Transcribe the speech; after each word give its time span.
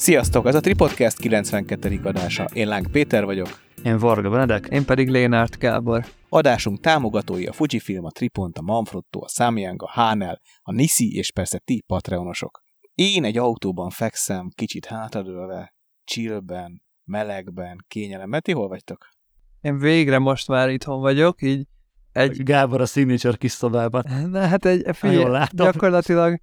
Sziasztok, 0.00 0.46
ez 0.46 0.54
a 0.54 0.60
Tripodcast 0.60 1.18
92. 1.18 2.00
adása. 2.04 2.44
Én 2.52 2.68
Láng 2.68 2.90
Péter 2.90 3.24
vagyok. 3.24 3.48
Én 3.84 3.98
Varga 3.98 4.30
Benedek. 4.30 4.66
Én 4.70 4.84
pedig 4.84 5.08
Lénárt 5.08 5.58
Gábor. 5.58 6.04
Adásunk 6.28 6.80
támogatói 6.80 7.46
a 7.46 7.52
Fujifilm, 7.52 8.04
a 8.04 8.10
Tripont, 8.10 8.58
a 8.58 8.62
Manfrotto, 8.62 9.20
a 9.20 9.28
Samyang, 9.28 9.82
a 9.82 9.90
Hanel, 9.90 10.40
a 10.62 10.72
Nisi 10.72 11.16
és 11.16 11.32
persze 11.32 11.58
ti 11.58 11.82
Patreonosok. 11.86 12.62
Én 12.94 13.24
egy 13.24 13.38
autóban 13.38 13.90
fekszem, 13.90 14.50
kicsit 14.54 14.86
hátradőlve, 14.86 15.74
chillben, 16.04 16.82
melegben, 17.04 17.84
kényelemben. 17.88 18.40
Ti 18.40 18.52
hol 18.52 18.68
vagytok? 18.68 19.08
Én 19.60 19.78
végre 19.78 20.18
most 20.18 20.48
már 20.48 20.70
itthon 20.70 21.00
vagyok, 21.00 21.42
így 21.42 21.66
egy... 22.12 22.42
Gábor 22.42 22.80
a 22.80 22.86
signature 22.86 23.36
kis 23.36 23.52
szobában. 23.52 24.04
Na 24.30 24.46
hát 24.46 24.64
egy, 24.64 24.96
figyelj, 24.96 25.44
gyakorlatilag 25.52 26.40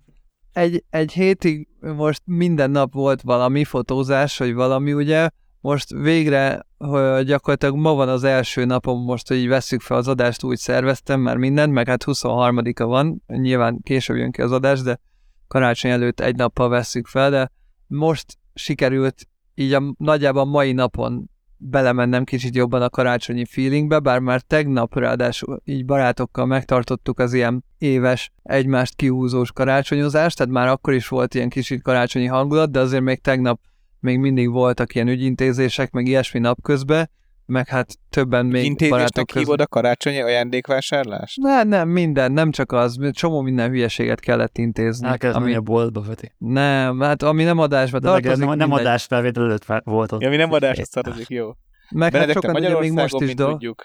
egy, 0.57 0.84
egy 0.89 1.11
hétig 1.11 1.68
most 1.79 2.21
minden 2.25 2.71
nap 2.71 2.93
volt 2.93 3.21
valami 3.21 3.64
fotózás, 3.64 4.38
vagy 4.38 4.54
valami, 4.54 4.93
ugye, 4.93 5.30
most 5.60 5.89
végre 5.89 6.66
hogy 6.78 7.25
gyakorlatilag 7.25 7.75
ma 7.75 7.93
van 7.93 8.10
az 8.10 8.24
első 8.24 8.66
napom 8.66 9.04
most, 9.04 9.28
hogy 9.28 9.38
így 9.38 9.47
veszük 9.47 9.82
fel 9.82 9.97
az 9.97 10.07
adást, 10.07 10.43
úgy 10.43 10.57
szerveztem 10.57 11.20
már 11.20 11.38
mindent, 11.38 11.74
meg 11.74 11.88
hát 11.88 12.04
23-a 12.06 12.86
van, 12.86 13.24
nyilván 13.28 13.80
később 13.83 14.16
jön 14.16 14.32
ki 14.32 14.42
az 14.42 14.52
adás, 14.52 14.82
de 14.82 15.00
karácsony 15.47 15.92
előtt 15.92 16.20
egy 16.20 16.36
nappal 16.36 16.69
veszük 16.69 17.08
fel, 17.08 17.30
de 17.30 17.52
most 17.88 18.38
sikerült 18.54 19.28
így 19.55 19.74
a 19.74 19.94
nagyjából 19.97 20.46
mai 20.46 20.71
napon 20.71 21.30
belemennem 21.58 22.24
kicsit 22.24 22.55
jobban 22.55 22.82
a 22.82 22.89
karácsonyi 22.89 23.46
feelingbe, 23.46 24.00
bár 24.00 24.19
már 24.19 24.42
tegnap 24.42 24.96
ráadásul 24.96 25.61
így 25.66 25.86
barátokkal 25.86 26.46
megtartottuk 26.46 27.19
az 27.19 27.33
ilyen 27.33 27.64
éves 27.78 28.32
egymást 28.44 28.96
kihúzós 28.96 29.52
karácsonyozást, 29.52 30.38
tehát 30.38 30.54
már 30.54 30.68
akkor 30.68 30.94
is 30.94 31.08
volt 31.08 31.36
ilyen 31.36 31.50
kicsit 31.50 31.82
karácsonyi 31.82 32.26
hangulat, 32.26 32.72
de 32.72 32.80
azért 32.80 33.03
még 33.03 33.22
tegnap 33.22 33.59
még 34.00 34.19
mindig 34.19 34.50
voltak 34.50 34.95
ilyen 34.95 35.08
ügyintézések, 35.08 35.92
meg 35.92 36.08
ilyesmi 36.08 36.39
napközben, 36.39 37.09
meg 37.45 37.67
hát 37.67 37.97
többen 38.09 38.45
még 38.45 38.66
Intézésnek 38.66 39.00
barátok 39.00 39.31
hívod 39.31 39.61
a 39.61 39.67
karácsonyi 39.67 40.22
ajándékvásárlást? 40.22 41.38
Nem, 41.38 41.67
nem, 41.67 41.89
minden, 41.89 42.31
nem 42.31 42.52
csak 42.52 42.72
az, 42.72 43.00
csomó 43.11 43.42
minden 43.42 43.69
hülyeséget 43.69 44.19
kellett 44.19 44.58
intézni. 44.58 45.08
El 45.08 45.17
kellett 45.17 45.36
ami... 45.36 45.56
a 45.56 45.62
boltba, 45.62 46.02
Feti. 46.02 46.31
Nem, 46.38 47.00
hát 47.00 47.23
ami 47.23 47.44
nem 47.44 47.59
adásba 47.59 48.00
De 48.00 48.08
tartozik. 48.08 48.45
Nem, 48.45 48.58
nem 48.58 48.72
adásfelvétel 48.72 49.44
előtt 49.44 49.66
volt 49.84 50.12
ott. 50.12 50.22
Ja, 50.22 50.28
ami 50.28 50.38
nem 50.38 50.52
adásra 50.52 50.84
tartozik, 50.91 51.28
jó. 51.28 51.52
Meg 51.89 52.16
hát 52.16 52.31
sokan 52.31 52.56
ugye 52.56 52.80
még 52.80 52.91
most 52.91 53.22
is 53.22 53.36
do... 53.36 53.50
tudjuk. 53.50 53.84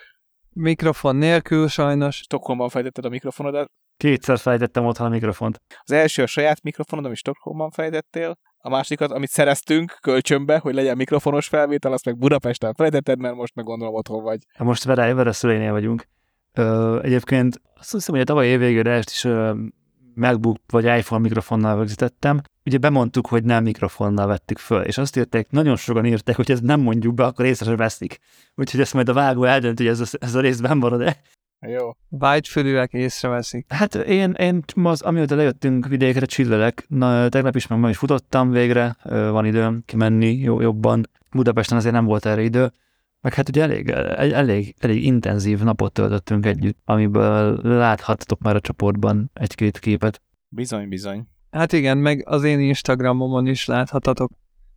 Mikrofon 0.53 1.17
nélkül 1.17 1.69
sajnos. 1.69 2.17
Stockholmban 2.17 2.69
fejtetted 2.69 3.05
a 3.05 3.09
mikrofonodat? 3.09 3.71
Kétszer 3.97 4.39
fejtettem 4.39 4.87
otthon 4.87 5.07
a 5.07 5.11
mikrofont. 5.11 5.61
Az 5.83 5.93
első 5.93 6.23
a 6.23 6.27
saját 6.27 6.63
mikrofonod, 6.63 7.05
amit 7.05 7.17
Stockholmban 7.17 7.71
fejtettél, 7.71 8.39
a 8.65 8.69
másikat, 8.69 9.11
amit 9.11 9.31
szereztünk 9.31 9.99
kölcsönbe, 10.01 10.59
hogy 10.59 10.75
legyen 10.75 10.97
mikrofonos 10.97 11.49
felvétel, 11.49 11.93
azt 11.93 12.05
meg 12.05 12.19
Budapesten 12.19 12.75
felejtetted, 12.75 13.19
mert 13.19 13.35
most 13.35 13.55
meg 13.55 13.65
gondolom 13.65 13.95
otthon 13.95 14.23
vagy. 14.23 14.39
Most 14.59 14.85
vele, 14.85 15.15
vele 15.15 15.33
szüleinél 15.33 15.73
vagyunk. 15.73 16.09
Ö, 16.53 16.99
egyébként 17.03 17.61
azt 17.79 17.93
hiszem, 17.93 18.15
hogy 18.15 18.23
a 18.23 18.27
tavaly 18.27 18.47
évvégére 18.47 18.99
is 18.99 19.25
ö, 19.25 19.55
MacBook 20.15 20.57
vagy 20.71 20.85
iPhone 20.85 21.21
mikrofonnal 21.21 21.77
rögzítettem. 21.77 22.41
Ugye 22.65 22.79
bemondtuk, 22.79 23.27
hogy 23.27 23.45
nem 23.45 23.63
mikrofonnal 23.63 24.27
vettük 24.27 24.59
föl, 24.59 24.83
és 24.83 24.99
azt 24.99 25.17
írták, 25.17 25.51
nagyon 25.51 25.77
sokan 25.77 26.07
írták, 26.07 26.37
hogy 26.37 26.51
ez 26.51 26.61
nem 26.61 26.81
mondjuk 26.81 27.15
be, 27.15 27.25
akkor 27.25 27.45
észre 27.45 27.77
veszik. 27.77 28.19
Úgyhogy 28.55 28.81
ezt 28.81 28.95
majd 28.95 29.09
a 29.09 29.13
vágó 29.13 29.45
eldönt, 29.45 29.79
hogy 29.79 29.87
ez 29.87 30.01
a, 30.01 30.05
ez 30.21 30.35
a 30.35 30.41
rész 30.41 30.61
marad-e. 30.61 31.21
Jó. 31.67 31.91
Vágyfülűek 32.09 32.93
észreveszik. 32.93 33.73
Hát 33.73 33.95
én, 33.95 34.31
én 34.31 34.65
az, 34.83 35.03
amióta 35.03 35.35
lejöttünk 35.35 35.87
vidékre, 35.87 36.27
csillelek. 36.27 36.85
Na, 36.89 37.29
tegnap 37.29 37.57
is 37.57 37.67
meg 37.67 37.79
ma 37.79 37.89
is 37.89 37.97
futottam 37.97 38.51
végre, 38.51 38.97
van 39.05 39.47
időm 39.47 39.83
kimenni 39.87 40.33
jó, 40.33 40.61
jobban. 40.61 41.09
Budapesten 41.31 41.77
azért 41.79 41.95
nem 41.95 42.05
volt 42.05 42.27
erre 42.27 42.43
idő. 42.43 42.73
Meg 43.21 43.35
hát 43.35 43.49
ugye 43.49 43.63
elég, 43.63 43.89
elég, 44.17 44.75
elég 44.79 45.05
intenzív 45.05 45.61
napot 45.61 45.93
töltöttünk 45.93 46.47
együtt, 46.47 46.79
amiből 46.85 47.61
láthattatok 47.63 48.41
már 48.41 48.57
a 48.57 48.61
csoportban 48.61 49.31
egy-két 49.33 49.79
képet. 49.79 50.23
Bizony, 50.49 50.89
bizony. 50.89 51.27
Hát 51.51 51.73
igen, 51.73 51.99
meg 51.99 52.23
az 52.27 52.45
én 52.45 52.61
Instagramomon 52.61 53.47
is 53.47 53.67
láthatatok 53.67 54.33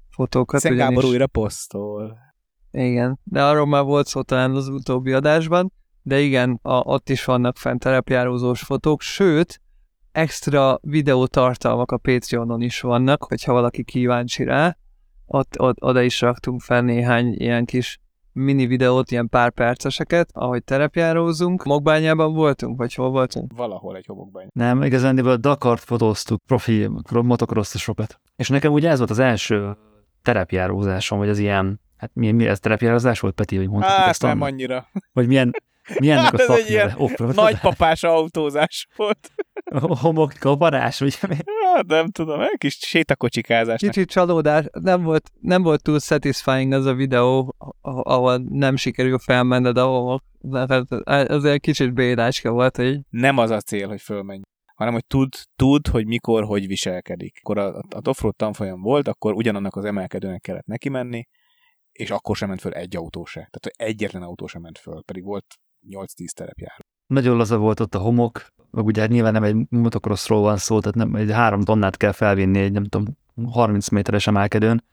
fotókat. 0.09 0.59
Szent 0.59 0.75
Gábor 0.75 1.03
is... 1.03 1.09
újra 1.09 1.27
posztol. 1.27 2.17
Igen, 2.71 3.19
de 3.23 3.43
arról 3.43 3.65
már 3.65 3.83
volt 3.83 4.07
szó 4.07 4.21
talán 4.21 4.55
az 4.55 4.67
utóbbi 4.67 5.11
adásban 5.11 5.73
de 6.07 6.19
igen, 6.19 6.59
a, 6.61 6.73
ott 6.73 7.09
is 7.09 7.25
vannak 7.25 7.57
fent 7.57 7.79
terepjárózós 7.79 8.61
fotók, 8.61 9.01
sőt, 9.01 9.61
extra 10.11 10.79
videótartalmak 10.81 11.91
a 11.91 11.97
Patreonon 11.97 12.61
is 12.61 12.81
vannak, 12.81 13.23
hogyha 13.23 13.53
valaki 13.53 13.83
kíváncsi 13.83 14.43
rá, 14.43 14.77
ott, 15.25 15.59
ott 15.59 15.83
oda 15.83 16.01
is 16.01 16.21
raktunk 16.21 16.61
fel 16.61 16.81
néhány 16.81 17.33
ilyen 17.33 17.65
kis 17.65 17.99
mini 18.31 18.65
videót, 18.65 19.11
ilyen 19.11 19.29
pár 19.29 19.51
perceseket, 19.51 20.29
ahogy 20.33 20.63
terepjárózunk. 20.63 21.63
Mokbányában 21.63 22.33
voltunk, 22.33 22.77
vagy 22.77 22.93
hol 22.93 23.09
voltunk? 23.09 23.51
Valahol 23.55 23.95
egy 23.95 24.05
homokbány. 24.05 24.47
Nem, 24.53 24.83
igazán 24.83 25.17
a 25.17 25.37
Dakart 25.37 25.83
fotóztuk, 25.83 26.41
profi 26.47 26.89
motocrossosokat. 27.11 28.19
És 28.35 28.49
nekem 28.49 28.71
ugye 28.71 28.89
ez 28.89 28.97
volt 28.97 29.09
az 29.09 29.19
első 29.19 29.77
terepjárózásom, 30.21 31.17
vagy 31.17 31.29
az 31.29 31.37
ilyen, 31.37 31.79
hát 31.97 32.11
mi, 32.13 32.31
mi 32.31 32.47
ez 32.47 32.59
terepjárózás 32.59 33.19
volt, 33.19 33.33
Peti, 33.33 33.57
hogy 33.57 33.69
mondtad 33.69 33.91
hát, 33.91 34.07
ezt 34.07 34.21
nem 34.21 34.41
annyira. 34.41 34.87
Vagy 35.13 35.27
milyen 35.27 35.51
milyennek 35.99 36.23
hát 36.23 36.49
a 36.49 36.53
ez 36.53 36.59
egy 36.59 36.69
ilyen 36.69 36.97
nagypapás 37.17 38.03
autózás 38.03 38.87
volt. 38.95 39.31
Homok 40.01 40.33
kaparás, 40.39 40.99
vagy 40.99 41.17
mi? 41.27 41.35
Hát 41.73 41.85
nem 41.85 42.07
tudom, 42.07 42.41
egy 42.41 42.57
kis 42.57 42.77
sétakocsikázás. 42.79 43.79
Kicsit 43.79 44.09
csalódás, 44.09 44.65
nem 44.71 45.03
volt, 45.03 45.31
nem 45.39 45.61
volt 45.61 45.81
túl 45.81 45.99
satisfying 45.99 46.71
az 46.71 46.85
a 46.85 46.93
videó, 46.93 47.55
ahol 47.81 48.37
nem 48.49 48.75
sikerül 48.75 49.19
felmenned 49.19 49.77
a 49.77 49.85
homok. 49.85 50.23
Ez 51.03 51.43
egy 51.43 51.59
kicsit 51.59 51.93
bédáska 51.93 52.51
volt, 52.51 52.75
hogy... 52.75 52.99
Nem 53.09 53.37
az 53.37 53.49
a 53.49 53.61
cél, 53.61 53.87
hogy 53.87 54.01
fölmenj 54.01 54.41
hanem 54.75 54.93
hogy 54.93 55.05
tud, 55.05 55.33
tud, 55.55 55.87
hogy 55.87 56.05
mikor, 56.05 56.43
hogy 56.43 56.67
viselkedik. 56.67 57.37
Akkor 57.43 57.57
a, 57.57 57.77
a 57.77 58.01
offroad 58.03 58.35
tanfolyam 58.35 58.81
volt, 58.81 59.07
akkor 59.07 59.33
ugyanannak 59.33 59.75
az 59.75 59.85
emelkedőnek 59.85 60.41
kellett 60.41 60.65
neki 60.65 60.89
menni, 60.89 61.27
és 61.91 62.11
akkor 62.11 62.35
sem 62.35 62.47
ment 62.47 62.61
föl 62.61 62.73
egy 62.73 62.95
autó 62.95 63.25
se. 63.25 63.39
Tehát 63.39 63.59
hogy 63.61 63.87
egyetlen 63.87 64.21
autó 64.21 64.47
sem 64.47 64.61
ment 64.61 64.77
föl, 64.77 65.03
pedig 65.03 65.23
volt 65.23 65.45
8-10 65.91 66.29
terepjáró. 66.29 66.83
Nagyon 67.07 67.37
laza 67.37 67.57
volt 67.57 67.79
ott 67.79 67.95
a 67.95 67.99
homok, 67.99 68.45
meg 68.71 68.85
ugye 68.85 69.07
nyilván 69.07 69.33
nem 69.33 69.43
egy 69.43 69.55
motocrossról 69.69 70.41
van 70.41 70.57
szó, 70.57 70.79
tehát 70.79 70.95
nem, 70.95 71.15
egy 71.15 71.31
három 71.31 71.61
tonnát 71.61 71.97
kell 71.97 72.11
felvinni 72.11 72.59
egy, 72.59 72.71
nem 72.71 72.83
tudom, 72.83 73.17
30 73.51 73.89
méteres 73.89 74.27
emelkedőn, 74.27 74.83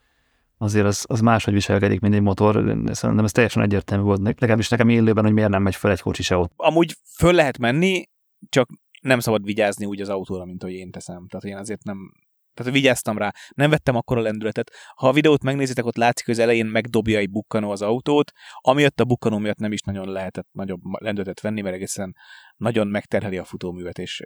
azért 0.58 0.86
az, 0.86 1.04
az 1.08 1.20
máshogy 1.20 1.54
viselkedik, 1.54 2.00
mint 2.00 2.14
egy 2.14 2.22
motor. 2.22 2.54
Szerintem 2.92 3.24
ez 3.24 3.32
teljesen 3.32 3.62
egyértelmű 3.62 4.04
volt. 4.04 4.20
Legalábbis 4.22 4.68
nekem 4.68 4.88
élőben, 4.88 5.24
hogy 5.24 5.32
miért 5.32 5.50
nem 5.50 5.62
megy 5.62 5.76
fel 5.76 5.90
egy 5.90 6.00
kocsi 6.00 6.22
se 6.22 6.36
ott. 6.36 6.52
Amúgy 6.56 6.96
föl 7.16 7.32
lehet 7.32 7.58
menni, 7.58 8.08
csak 8.48 8.68
nem 9.00 9.20
szabad 9.20 9.44
vigyázni 9.44 9.86
úgy 9.86 10.00
az 10.00 10.08
autóra, 10.08 10.44
mint 10.44 10.62
hogy 10.62 10.72
én 10.72 10.90
teszem. 10.90 11.26
Tehát 11.28 11.44
én 11.44 11.56
azért 11.56 11.84
nem, 11.84 12.12
tehát 12.54 12.72
vigyáztam 12.72 13.18
rá, 13.18 13.32
nem 13.54 13.70
vettem 13.70 13.96
akkor 13.96 14.18
a 14.18 14.20
lendületet. 14.20 14.70
Ha 14.94 15.08
a 15.08 15.12
videót 15.12 15.42
megnézitek, 15.42 15.84
ott 15.84 15.96
látszik, 15.96 16.24
hogy 16.24 16.34
az 16.34 16.40
elején 16.40 16.66
megdobja 16.66 17.18
egy 17.18 17.30
bukkanó 17.30 17.70
az 17.70 17.82
autót, 17.82 18.32
amiatt 18.60 19.00
a 19.00 19.04
bukkanó 19.04 19.38
miatt 19.38 19.58
nem 19.58 19.72
is 19.72 19.80
nagyon 19.80 20.08
lehetett 20.08 20.48
nagyobb 20.52 20.80
lendületet 20.82 21.40
venni, 21.40 21.60
mert 21.60 21.74
egészen 21.74 22.16
nagyon 22.56 22.86
megterheli 22.86 23.38
a 23.38 23.44
futóművet, 23.44 23.98
és 23.98 24.22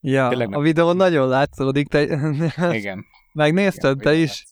Ja, 0.00 0.28
nem... 0.28 0.52
a 0.52 0.60
videón 0.60 0.96
nagyon 0.96 1.28
látszódik, 1.28 1.88
te... 1.88 2.02
Igen. 2.80 3.04
Megnézted 3.32 4.00
Igen, 4.00 4.12
te 4.12 4.14
is? 4.14 4.44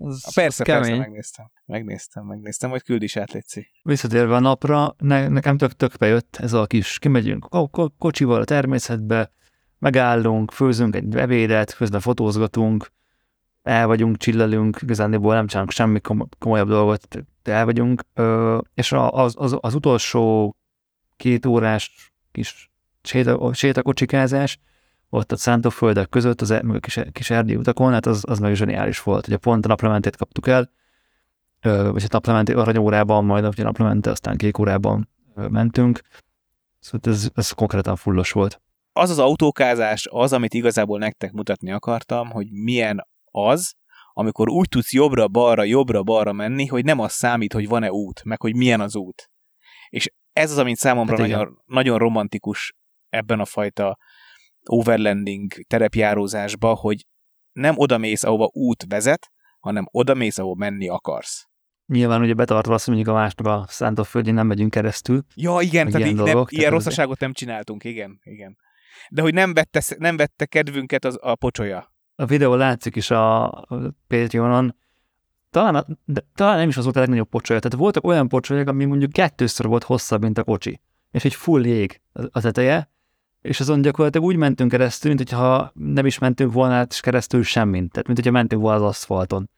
Az, 0.00 0.34
persze, 0.34 0.62
az 0.62 0.68
persze, 0.68 0.96
megnéztem. 0.96 1.50
Megnéztem, 1.64 2.24
megnéztem, 2.24 2.70
hogy 2.70 2.82
küld 2.82 3.02
is 3.02 3.16
át, 3.16 3.32
Léci. 3.32 3.66
Visszatérve 3.82 4.34
a 4.34 4.38
napra, 4.38 4.94
ne, 4.98 5.28
nekem 5.28 5.56
tök-tök 5.56 5.96
bejött 5.96 6.36
ez 6.36 6.52
a 6.52 6.66
kis, 6.66 6.98
kimegyünk 6.98 7.48
kocsival 7.98 8.40
a 8.40 8.44
természetbe, 8.44 9.32
megállunk, 9.78 10.50
főzünk 10.50 10.96
egy 10.96 11.16
ebédet, 11.16 11.76
közben 11.76 12.00
fotózgatunk, 12.00 12.90
el 13.62 13.86
vagyunk, 13.86 14.16
csillelünk, 14.16 14.78
igazából 14.82 15.34
nem 15.34 15.46
csinálunk 15.46 15.72
semmi 15.72 16.00
komolyabb 16.38 16.68
dolgot, 16.68 17.18
el 17.42 17.64
vagyunk, 17.64 18.02
és 18.74 18.92
az, 18.92 19.34
az, 19.36 19.56
az 19.60 19.74
utolsó 19.74 20.56
két 21.16 21.46
órás 21.46 22.12
kis 22.32 22.70
sétakocsikázás, 23.52 24.58
ott 25.10 25.32
a 25.32 25.36
szántóföldek 25.36 26.08
között, 26.08 26.40
az 26.40 26.50
a 26.50 26.78
kis, 26.80 27.00
kis 27.12 27.30
erdély 27.30 27.56
utakon, 27.56 27.92
hát 27.92 28.06
az, 28.06 28.24
az 28.28 28.38
meg 28.38 28.54
zseniális 28.54 29.02
volt. 29.02 29.26
Ugye 29.26 29.36
pont 29.36 29.64
a 29.64 29.68
naplementét 29.68 30.16
kaptuk 30.16 30.46
el, 30.46 30.70
vagy 31.60 32.02
a 32.02 32.08
naplementé 32.10 32.52
aranyórában, 32.52 33.24
majd 33.24 33.44
a 33.44 33.52
naplemente, 33.56 34.10
aztán 34.10 34.36
kék 34.36 34.58
órában 34.58 35.08
mentünk. 35.34 36.00
Szóval 36.78 37.12
ez, 37.12 37.30
ez 37.34 37.50
konkrétan 37.50 37.96
fullos 37.96 38.32
volt 38.32 38.60
az 38.98 39.10
az 39.10 39.18
autókázás 39.18 40.06
az, 40.10 40.32
amit 40.32 40.54
igazából 40.54 40.98
nektek 40.98 41.32
mutatni 41.32 41.72
akartam, 41.72 42.30
hogy 42.30 42.46
milyen 42.50 43.06
az, 43.24 43.72
amikor 44.12 44.48
úgy 44.48 44.68
tudsz 44.68 44.92
jobbra-balra, 44.92 45.64
jobbra-balra 45.64 46.32
menni, 46.32 46.66
hogy 46.66 46.84
nem 46.84 46.98
az 46.98 47.12
számít, 47.12 47.52
hogy 47.52 47.68
van-e 47.68 47.92
út, 47.92 48.24
meg 48.24 48.40
hogy 48.40 48.56
milyen 48.56 48.80
az 48.80 48.96
út. 48.96 49.30
És 49.88 50.10
ez 50.32 50.50
az, 50.50 50.58
amit 50.58 50.76
számomra 50.76 51.18
hát 51.18 51.28
nagyon, 51.28 51.62
nagyon 51.66 51.98
romantikus 51.98 52.74
ebben 53.08 53.40
a 53.40 53.44
fajta 53.44 53.98
overlanding 54.64 55.52
terepjárózásba, 55.66 56.74
hogy 56.74 57.06
nem 57.52 57.74
oda 57.78 57.98
mész, 57.98 58.22
ahova 58.24 58.50
út 58.52 58.84
vezet, 58.88 59.28
hanem 59.58 59.86
oda 59.90 60.14
mész, 60.14 60.38
ahol 60.38 60.56
menni 60.56 60.88
akarsz. 60.88 61.46
Nyilván 61.86 62.20
ugye 62.22 62.34
betartva 62.34 62.74
azt, 62.74 62.84
hogy 62.84 62.94
mondjuk 62.94 63.16
a 63.16 63.18
másra 63.18 63.64
szántóföldjén 63.68 64.34
nem 64.34 64.46
megyünk 64.46 64.70
keresztül. 64.70 65.22
Ja, 65.34 65.58
igen, 65.60 65.86
tehát 65.86 66.06
ilyen, 66.06 66.16
dolgok, 66.16 66.50
nem, 66.50 66.60
ilyen 66.60 66.70
rosszaságot 66.70 67.20
nem 67.20 67.32
csináltunk, 67.32 67.84
igen, 67.84 68.20
igen. 68.22 68.56
De 69.10 69.22
hogy 69.22 69.34
nem 69.34 69.54
vette, 69.54 69.82
nem 69.98 70.16
vette 70.16 70.46
kedvünket 70.46 71.04
az, 71.04 71.18
a 71.20 71.34
pocsolya. 71.34 71.92
A 72.16 72.24
videó 72.26 72.54
látszik 72.54 72.96
is 72.96 73.10
a 73.10 73.50
Patreonon, 74.06 74.74
talán, 75.50 75.98
de, 76.04 76.24
talán 76.34 76.58
nem 76.58 76.68
is 76.68 76.76
az 76.76 76.84
volt 76.84 76.96
a 76.96 77.00
legnagyobb 77.00 77.28
pocsolya. 77.28 77.60
Tehát 77.60 77.78
voltak 77.78 78.04
olyan 78.04 78.28
pocsolyák, 78.28 78.68
ami 78.68 78.84
mondjuk 78.84 79.12
kettőször 79.12 79.66
volt 79.66 79.84
hosszabb, 79.84 80.22
mint 80.22 80.38
a 80.38 80.44
kocsi. 80.44 80.80
És 81.10 81.24
egy 81.24 81.34
full 81.34 81.64
jég 81.64 82.00
a 82.12 82.40
teteje, 82.40 82.90
és 83.42 83.60
azon 83.60 83.82
gyakorlatilag 83.82 84.26
úgy 84.26 84.36
mentünk 84.36 84.70
keresztül, 84.70 85.14
mint 85.14 85.30
hogyha 85.30 85.72
nem 85.74 86.06
is 86.06 86.18
mentünk 86.18 86.52
volna 86.52 86.74
át 86.74 87.00
keresztül 87.00 87.42
semmit, 87.42 87.90
tehát 87.90 88.06
mint 88.06 88.18
hogyha 88.18 88.32
mentünk 88.32 88.62
volna 88.62 88.76
az 88.84 88.88
aszfalton. 88.88 89.50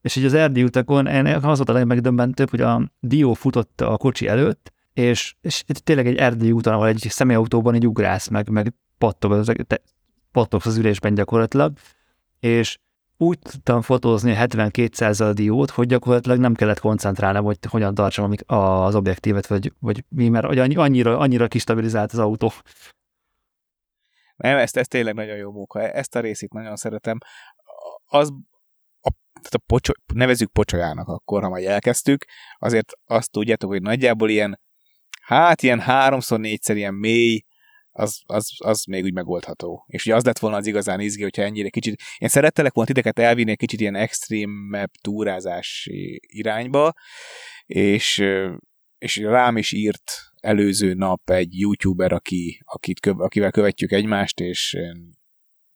És 0.00 0.16
így 0.16 0.24
az 0.24 0.34
erdei 0.34 0.62
utakon 0.62 1.06
az 1.06 1.56
volt 1.56 1.68
a 1.68 1.72
legmegdöbbentőbb, 1.72 2.50
hogy 2.50 2.60
a 2.60 2.92
dió 3.00 3.34
futott 3.34 3.80
a 3.80 3.96
kocsi 3.96 4.28
előtt, 4.28 4.72
és, 4.92 5.34
és 5.40 5.62
tényleg 5.84 6.06
egy 6.06 6.16
erdei 6.16 6.52
úton, 6.52 6.72
ahol 6.72 6.86
egy 6.86 7.06
személyautóban 7.08 7.74
egy 7.74 7.86
ugrász, 7.86 8.28
meg, 8.28 8.48
meg 8.48 8.74
pattog 8.98 9.32
az, 9.32 9.52
pattogsz 10.32 10.66
az 10.66 10.76
ülésben 10.76 11.14
gyakorlatilag, 11.14 11.72
és 12.40 12.78
úgy 13.16 13.38
tudtam 13.38 13.82
fotózni 13.82 14.34
72% 14.36 15.30
diót, 15.34 15.70
hogy 15.70 15.86
gyakorlatilag 15.86 16.38
nem 16.38 16.54
kellett 16.54 16.80
koncentrálnom, 16.80 17.44
hogy 17.44 17.58
hogyan 17.68 17.94
tartsam 17.94 18.32
az 18.46 18.94
objektívet, 18.94 19.46
vagy, 19.46 19.72
vagy 19.78 20.04
mi, 20.08 20.28
mert 20.28 20.46
annyira, 20.76 21.18
annyira 21.18 21.48
kistabilizált 21.48 22.12
az 22.12 22.18
autó. 22.18 22.52
Nem, 24.36 24.56
ezt, 24.56 24.76
ezt 24.76 24.90
tényleg 24.90 25.14
nagyon 25.14 25.36
jó 25.36 25.50
munka. 25.50 25.80
Ezt 25.80 26.16
a 26.16 26.20
részét 26.20 26.52
nagyon 26.52 26.76
szeretem. 26.76 27.18
Az, 28.06 28.28
a, 29.00 29.10
tehát 29.32 29.54
a 29.54 29.58
pocsoly, 29.66 29.94
nevezük 30.14 30.52
pocsolyának 30.52 31.08
akkor, 31.08 31.42
ha 31.42 31.48
majd 31.48 31.66
elkezdtük, 31.66 32.24
azért 32.58 32.92
azt 33.06 33.30
tudjátok, 33.30 33.70
hogy 33.70 33.82
nagyjából 33.82 34.30
ilyen, 34.30 34.60
hát 35.20 35.62
ilyen 35.62 35.80
háromszor, 35.80 36.40
négyszer 36.40 36.76
ilyen 36.76 36.94
mély, 36.94 37.44
az, 37.98 38.20
az, 38.26 38.50
az 38.58 38.84
még 38.84 39.04
úgy 39.04 39.12
megoldható. 39.12 39.84
És 39.86 40.06
ugye 40.06 40.14
az 40.14 40.24
lett 40.24 40.38
volna 40.38 40.56
az 40.56 40.66
igazán 40.66 41.00
izgi, 41.00 41.22
hogyha 41.22 41.42
ennyire 41.42 41.68
kicsit... 41.68 42.00
Én 42.18 42.28
szerettelek 42.28 42.72
volna 42.72 42.92
titeket 42.92 43.18
elvinni 43.18 43.50
egy 43.50 43.56
kicsit 43.56 43.80
ilyen 43.80 43.94
extrém 43.94 44.76
túrázás 45.00 45.88
irányba, 46.20 46.92
és, 47.66 48.24
és 48.98 49.16
rám 49.16 49.56
is 49.56 49.72
írt 49.72 50.12
előző 50.40 50.94
nap 50.94 51.30
egy 51.30 51.58
youtuber, 51.58 52.12
aki, 52.12 52.60
akit, 52.64 53.06
akivel 53.06 53.50
követjük 53.50 53.92
egymást, 53.92 54.40
és 54.40 54.76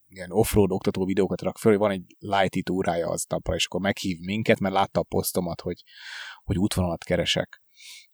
ilyen 0.08 0.32
offroad 0.32 0.72
oktató 0.72 1.04
videókat 1.04 1.42
rak 1.42 1.58
föl, 1.58 1.72
hogy 1.72 1.80
van 1.80 1.90
egy 1.90 2.16
lighty 2.18 2.62
túrája 2.62 3.08
az 3.08 3.24
napra, 3.28 3.54
és 3.54 3.66
akkor 3.66 3.80
meghív 3.80 4.18
minket, 4.18 4.58
mert 4.58 4.74
látta 4.74 5.00
a 5.00 5.06
posztomat, 5.08 5.60
hogy, 5.60 5.82
hogy 6.44 6.58
útvonalat 6.58 7.04
keresek 7.04 7.61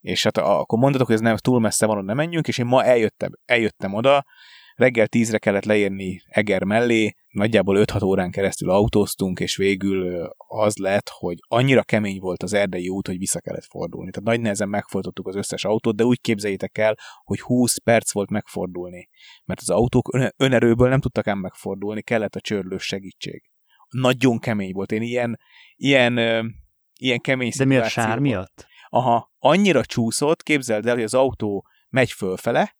és 0.08 0.24
hát 0.24 0.38
akkor 0.38 0.78
mondhatok, 0.78 1.06
hogy 1.06 1.16
ez 1.16 1.22
nem 1.22 1.36
túl 1.36 1.60
messze 1.60 1.86
van, 1.86 2.04
nem 2.04 2.16
menjünk, 2.16 2.48
és 2.48 2.58
én 2.58 2.66
ma 2.66 2.84
eljöttem, 2.84 3.30
eljöttem 3.44 3.94
oda, 3.94 4.24
reggel 4.74 5.06
tízre 5.06 5.38
kellett 5.38 5.64
leérni 5.64 6.22
Eger 6.26 6.64
mellé, 6.64 7.14
nagyjából 7.28 7.84
5-6 7.84 8.04
órán 8.04 8.30
keresztül 8.30 8.70
autóztunk, 8.70 9.40
és 9.40 9.56
végül 9.56 10.30
az 10.36 10.76
lett, 10.76 11.08
hogy 11.08 11.36
annyira 11.48 11.82
kemény 11.82 12.18
volt 12.18 12.42
az 12.42 12.52
erdei 12.52 12.88
út, 12.88 13.06
hogy 13.06 13.18
vissza 13.18 13.40
kellett 13.40 13.64
fordulni. 13.64 14.10
Tehát 14.10 14.28
nagy 14.28 14.40
nehezen 14.40 14.68
megfordítottuk 14.68 15.26
az 15.26 15.36
összes 15.36 15.64
autót, 15.64 15.96
de 15.96 16.04
úgy 16.04 16.20
képzeljétek 16.20 16.78
el, 16.78 16.98
hogy 17.24 17.40
20 17.40 17.78
perc 17.78 18.12
volt 18.12 18.30
megfordulni. 18.30 19.08
Mert 19.44 19.60
az 19.60 19.70
autók 19.70 20.32
önerőből 20.36 20.88
nem 20.88 21.00
tudtak 21.00 21.26
ám 21.26 21.38
megfordulni, 21.38 22.02
kellett 22.02 22.34
a 22.34 22.40
csörlős 22.40 22.82
segítség. 22.82 23.42
Nagyon 23.88 24.38
kemény 24.38 24.72
volt. 24.72 24.92
Én 24.92 25.02
ilyen, 25.02 25.38
ilyen, 25.76 26.18
ilyen 27.00 27.18
kemény 27.18 27.50
De 27.56 27.64
mi 27.64 27.76
a 27.76 27.88
sár 27.88 28.18
miatt? 28.18 28.66
Aha, 28.88 29.32
annyira 29.38 29.84
csúszott, 29.84 30.42
képzeld 30.42 30.86
el, 30.86 30.94
hogy 30.94 31.02
az 31.02 31.14
autó 31.14 31.66
megy 31.88 32.12
fölfele, 32.12 32.76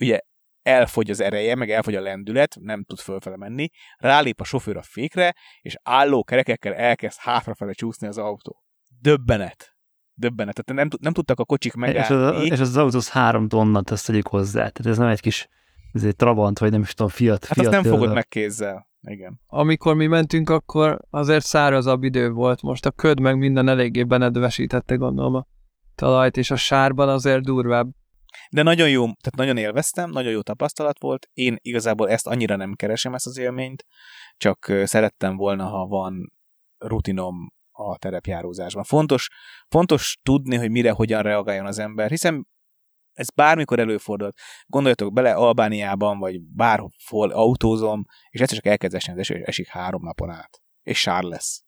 ugye 0.00 0.20
elfogy 0.62 1.10
az 1.10 1.20
ereje, 1.20 1.54
meg 1.54 1.70
elfogy 1.70 1.94
a 1.94 2.00
lendület, 2.00 2.56
nem 2.60 2.84
tud 2.84 2.98
fölfele 2.98 3.36
menni, 3.36 3.68
rálép 3.96 4.40
a 4.40 4.44
sofőr 4.44 4.76
a 4.76 4.82
fékre, 4.82 5.34
és 5.60 5.76
álló 5.82 6.24
kerekekkel 6.24 6.74
elkezd 6.74 7.18
hátrafele 7.18 7.72
csúszni 7.72 8.06
az 8.06 8.18
autó. 8.18 8.62
Döbbenet. 9.00 9.76
Döbbenet. 10.14 10.64
Tehát 10.64 10.82
nem, 10.82 10.98
nem 11.00 11.12
tudtak 11.12 11.40
a 11.40 11.44
kocsik 11.44 11.74
megállni. 11.74 12.42
És 12.42 12.50
az, 12.50 12.52
és 12.52 12.60
az 12.60 12.76
autó 12.76 12.96
az 12.96 13.10
három 13.10 13.48
tonnat, 13.48 13.90
ezt 13.90 14.06
tegyük 14.06 14.26
hozzá. 14.26 14.68
Tehát 14.68 14.86
ez 14.86 14.98
nem 14.98 15.08
egy 15.08 15.20
kis 15.20 15.48
ez 15.92 16.04
egy 16.04 16.16
Trabant, 16.16 16.58
vagy 16.58 16.70
nem 16.70 16.80
is 16.80 16.94
tudom, 16.94 17.10
Fiat. 17.10 17.44
Hát 17.44 17.58
Fiat 17.58 17.74
azt 17.74 17.82
nem 17.82 17.92
fogod 17.92 18.14
meg 18.14 18.28
kézzel. 18.28 18.87
Igen. 19.00 19.40
Amikor 19.46 19.94
mi 19.94 20.06
mentünk, 20.06 20.50
akkor 20.50 20.98
azért 21.10 21.44
szárazabb 21.44 22.02
idő 22.02 22.30
volt. 22.30 22.62
Most 22.62 22.86
a 22.86 22.90
köd 22.90 23.20
meg 23.20 23.38
minden 23.38 23.68
eléggé 23.68 24.04
benedvesítette, 24.04 24.94
gondolom 24.94 25.34
a 25.34 25.46
talajt, 25.94 26.36
és 26.36 26.50
a 26.50 26.56
sárban 26.56 27.08
azért 27.08 27.42
durvább. 27.42 27.88
De 28.50 28.62
nagyon 28.62 28.90
jó, 28.90 29.02
tehát 29.02 29.36
nagyon 29.36 29.56
élveztem, 29.56 30.10
nagyon 30.10 30.32
jó 30.32 30.40
tapasztalat 30.40 31.00
volt. 31.00 31.28
Én 31.32 31.56
igazából 31.60 32.10
ezt 32.10 32.26
annyira 32.26 32.56
nem 32.56 32.74
keresem, 32.74 33.14
ezt 33.14 33.26
az 33.26 33.38
élményt, 33.38 33.84
csak 34.36 34.72
szerettem 34.84 35.36
volna, 35.36 35.68
ha 35.68 35.86
van 35.86 36.32
rutinom 36.78 37.52
a 37.70 37.98
terepjárózásban. 37.98 38.84
Fontos, 38.84 39.28
fontos 39.68 40.18
tudni, 40.22 40.56
hogy 40.56 40.70
mire, 40.70 40.90
hogyan 40.90 41.22
reagáljon 41.22 41.66
az 41.66 41.78
ember, 41.78 42.10
hiszen 42.10 42.46
ez 43.18 43.30
bármikor 43.30 43.78
előfordult. 43.78 44.38
Gondoljatok 44.66 45.12
bele, 45.12 45.32
Albániában, 45.32 46.18
vagy 46.18 46.40
bárhol 46.42 47.30
autózom, 47.30 48.04
és 48.30 48.40
egyszer 48.40 48.56
csak 48.56 48.66
elkezd 48.66 48.94
esni 48.94 49.12
az 49.12 49.18
eső, 49.18 49.34
és 49.34 49.42
esik 49.46 49.68
három 49.68 50.02
napon 50.02 50.30
át. 50.30 50.60
És 50.82 50.98
sár 51.00 51.22
lesz. 51.22 51.62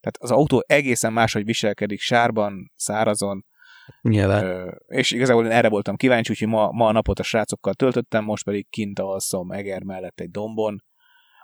Tehát 0.00 0.16
az 0.18 0.30
autó 0.30 0.64
egészen 0.66 1.12
máshogy 1.12 1.44
viselkedik 1.44 2.00
sárban, 2.00 2.72
szárazon. 2.76 3.44
Nyilván. 4.00 4.44
Ö, 4.44 4.70
és 4.86 5.10
igazából 5.10 5.44
én 5.44 5.50
erre 5.50 5.68
voltam 5.68 5.96
kíváncsi, 5.96 6.30
úgyhogy 6.30 6.48
ma, 6.48 6.70
ma 6.70 6.86
a 6.86 6.92
napot 6.92 7.18
a 7.18 7.22
srácokkal 7.22 7.74
töltöttem, 7.74 8.24
most 8.24 8.44
pedig 8.44 8.68
kint 8.68 8.98
alszom 8.98 9.50
Eger 9.50 9.82
mellett 9.82 10.20
egy 10.20 10.30
dombon. 10.30 10.84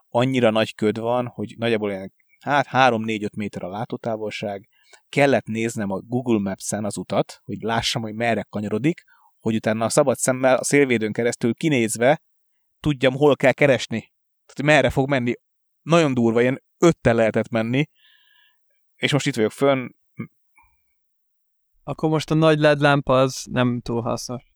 Annyira 0.08 0.50
nagy 0.50 0.74
köd 0.74 0.98
van, 0.98 1.26
hogy 1.26 1.54
nagyjából 1.58 1.90
ilyen, 1.90 2.12
hát 2.40 2.66
3-4-5 2.70 3.36
méter 3.36 3.62
a 3.62 3.68
látótávolság. 3.68 4.68
Kellett 5.08 5.46
néznem 5.46 5.90
a 5.90 6.00
Google 6.00 6.38
Maps-en 6.38 6.84
az 6.84 6.96
utat, 6.96 7.40
hogy 7.42 7.56
lássam, 7.60 8.02
hogy 8.02 8.14
merre 8.14 8.46
kanyarodik, 8.48 9.02
hogy 9.40 9.54
utána 9.54 9.84
a 9.84 9.88
szabad 9.88 10.16
szemmel 10.16 10.56
a 10.56 10.64
szélvédőn 10.64 11.12
keresztül 11.12 11.54
kinézve 11.54 12.20
tudjam, 12.80 13.14
hol 13.14 13.36
kell 13.36 13.52
keresni. 13.52 13.98
Tehát, 13.98 14.54
hogy 14.54 14.64
merre 14.64 14.90
fog 14.90 15.08
menni. 15.08 15.32
Nagyon 15.82 16.14
durva, 16.14 16.40
ilyen 16.40 16.62
öttel 16.78 17.14
lehetett 17.14 17.49
menni, 17.49 17.88
és 18.96 19.12
most 19.12 19.26
itt 19.26 19.34
vagyok 19.34 19.52
fönn. 19.52 19.88
Akkor 21.82 22.08
most 22.08 22.30
a 22.30 22.34
nagy 22.34 22.58
LED 22.58 22.80
lámpa 22.80 23.20
az 23.20 23.46
nem 23.50 23.80
túl 23.80 24.02
hasznos. 24.02 24.55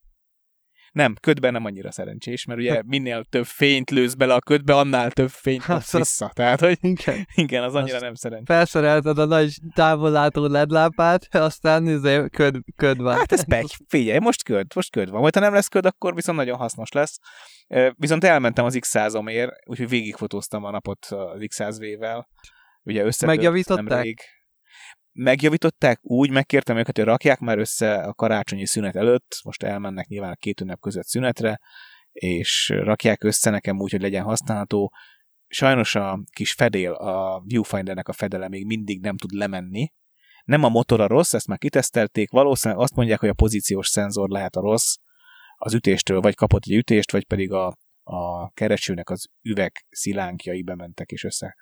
Nem, 0.93 1.15
ködben 1.21 1.53
nem 1.53 1.65
annyira 1.65 1.93
szerencsés, 1.93 2.45
mert 2.45 2.61
ugye 2.61 2.83
minél 2.87 3.25
több 3.25 3.47
fényt 3.47 3.91
lősz 3.91 4.15
bele 4.15 4.35
a 4.35 4.41
ködbe, 4.41 4.75
annál 4.77 5.11
több 5.11 5.31
fényt 5.31 5.63
kapsz 5.63 5.97
vissza. 5.97 6.31
Tehát, 6.35 6.61
hogy 6.61 6.79
igen, 6.81 7.27
igen 7.35 7.63
az 7.63 7.75
annyira 7.75 7.95
Azt 7.95 8.05
nem 8.05 8.15
szerencsés. 8.15 8.57
Felszerelted 8.57 9.19
a 9.19 9.25
nagy 9.25 9.55
távollátó 9.75 10.47
ledlámpát, 10.47 11.35
aztán 11.51 11.89
izé, 11.89 12.25
köd, 12.31 12.59
köd 12.77 13.03
van. 13.03 13.17
Hát 13.17 13.33
ez 13.33 13.45
pek. 13.45 13.65
Figyelj, 13.89 14.19
most 14.19 14.43
köd, 14.43 14.67
most 14.75 14.91
köd 14.91 15.11
van. 15.11 15.21
Majd 15.21 15.35
ha 15.35 15.41
nem 15.41 15.55
lesz 15.55 15.69
köd, 15.69 15.87
akkor 15.87 16.15
viszont 16.15 16.39
nagyon 16.39 16.57
hasznos 16.57 16.93
lesz. 16.93 17.19
Viszont 17.97 18.25
elmentem 18.25 18.65
az 18.65 18.79
X100-omért, 18.81 19.51
úgyhogy 19.67 19.89
végigfotóztam 19.89 20.65
a 20.65 20.71
napot 20.71 21.05
az 21.07 21.41
X100V-vel. 21.41 22.25
Ugye 22.83 23.05
összetört 23.05 23.37
Megjavították? 23.37 23.89
Nemrég 23.89 24.21
megjavították, 25.13 25.99
úgy 26.03 26.31
megkértem 26.31 26.77
őket, 26.77 26.97
hogy 26.97 27.05
rakják 27.05 27.39
már 27.39 27.59
össze 27.59 27.95
a 27.95 28.15
karácsonyi 28.15 28.67
szünet 28.67 28.97
előtt, 28.97 29.41
most 29.45 29.63
elmennek 29.63 30.07
nyilván 30.07 30.31
a 30.31 30.37
két 30.37 30.61
ünnep 30.61 30.81
között 30.81 31.07
szünetre, 31.07 31.61
és 32.13 32.69
rakják 32.69 33.25
össze 33.25 33.51
nekem 33.51 33.81
úgy, 33.81 33.91
hogy 33.91 34.01
legyen 34.01 34.25
használható. 34.25 34.93
Sajnos 35.47 35.95
a 35.95 36.23
kis 36.33 36.53
fedél, 36.53 36.93
a 36.93 37.43
viewfindernek 37.45 38.09
a 38.09 38.13
fedele 38.13 38.49
még 38.49 38.67
mindig 38.67 39.01
nem 39.01 39.17
tud 39.17 39.33
lemenni. 39.33 39.93
Nem 40.45 40.65
a 40.65 40.69
motor 40.69 41.01
a 41.01 41.07
rossz, 41.07 41.33
ezt 41.33 41.47
már 41.47 41.59
kitesztelték, 41.59 42.31
valószínűleg 42.31 42.83
azt 42.83 42.95
mondják, 42.95 43.21
hogy 43.21 43.29
a 43.29 43.35
pozíciós 43.35 43.89
szenzor 43.89 44.29
lehet 44.29 44.57
a 44.57 44.61
rossz 44.61 44.97
az 45.57 45.75
ütéstől, 45.75 46.21
vagy 46.21 46.35
kapott 46.35 46.63
egy 46.65 46.75
ütést, 46.75 47.13
vagy 47.13 47.27
pedig 47.27 47.53
a, 47.53 47.77
a 48.03 48.51
keresőnek 48.51 49.11
az 49.11 49.27
üveg 49.43 49.73
szilánkjai 49.91 50.63
bementek 50.63 51.11
és 51.11 51.25
össze 51.25 51.57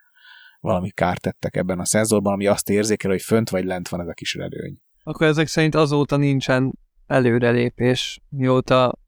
valami 0.60 0.90
kárt 0.90 1.20
tettek 1.20 1.56
ebben 1.56 1.78
a 1.78 1.84
szenzorban, 1.84 2.32
ami 2.32 2.46
azt 2.46 2.70
érzékel, 2.70 3.10
hogy 3.10 3.22
fönt 3.22 3.50
vagy 3.50 3.64
lent 3.64 3.88
van 3.88 4.00
ez 4.00 4.08
a 4.08 4.12
kis 4.12 4.34
redőny. 4.34 4.78
Akkor 5.02 5.26
ezek 5.26 5.46
szerint 5.46 5.74
azóta 5.74 6.16
nincsen 6.16 6.78
előrelépés, 7.06 8.20
mióta 8.28 8.98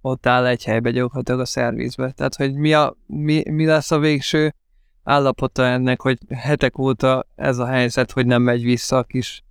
ott 0.00 0.26
áll 0.26 0.46
egy 0.46 0.64
helybe 0.64 0.90
gyakorlatilag 0.90 1.40
a 1.40 1.44
szervizbe. 1.44 2.12
Tehát, 2.12 2.34
hogy 2.34 2.54
mi, 2.54 2.72
a, 2.72 2.96
mi, 3.06 3.50
mi 3.50 3.64
lesz 3.64 3.90
a 3.90 3.98
végső 3.98 4.54
állapota 5.02 5.64
ennek, 5.66 6.00
hogy 6.00 6.18
hetek 6.34 6.78
óta 6.78 7.26
ez 7.34 7.58
a 7.58 7.66
helyzet, 7.66 8.10
hogy 8.10 8.26
nem 8.26 8.42
megy 8.42 8.62
vissza 8.62 8.96
a 8.96 9.04
kis 9.04 9.44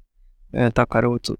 takarócuc. 0.69 1.39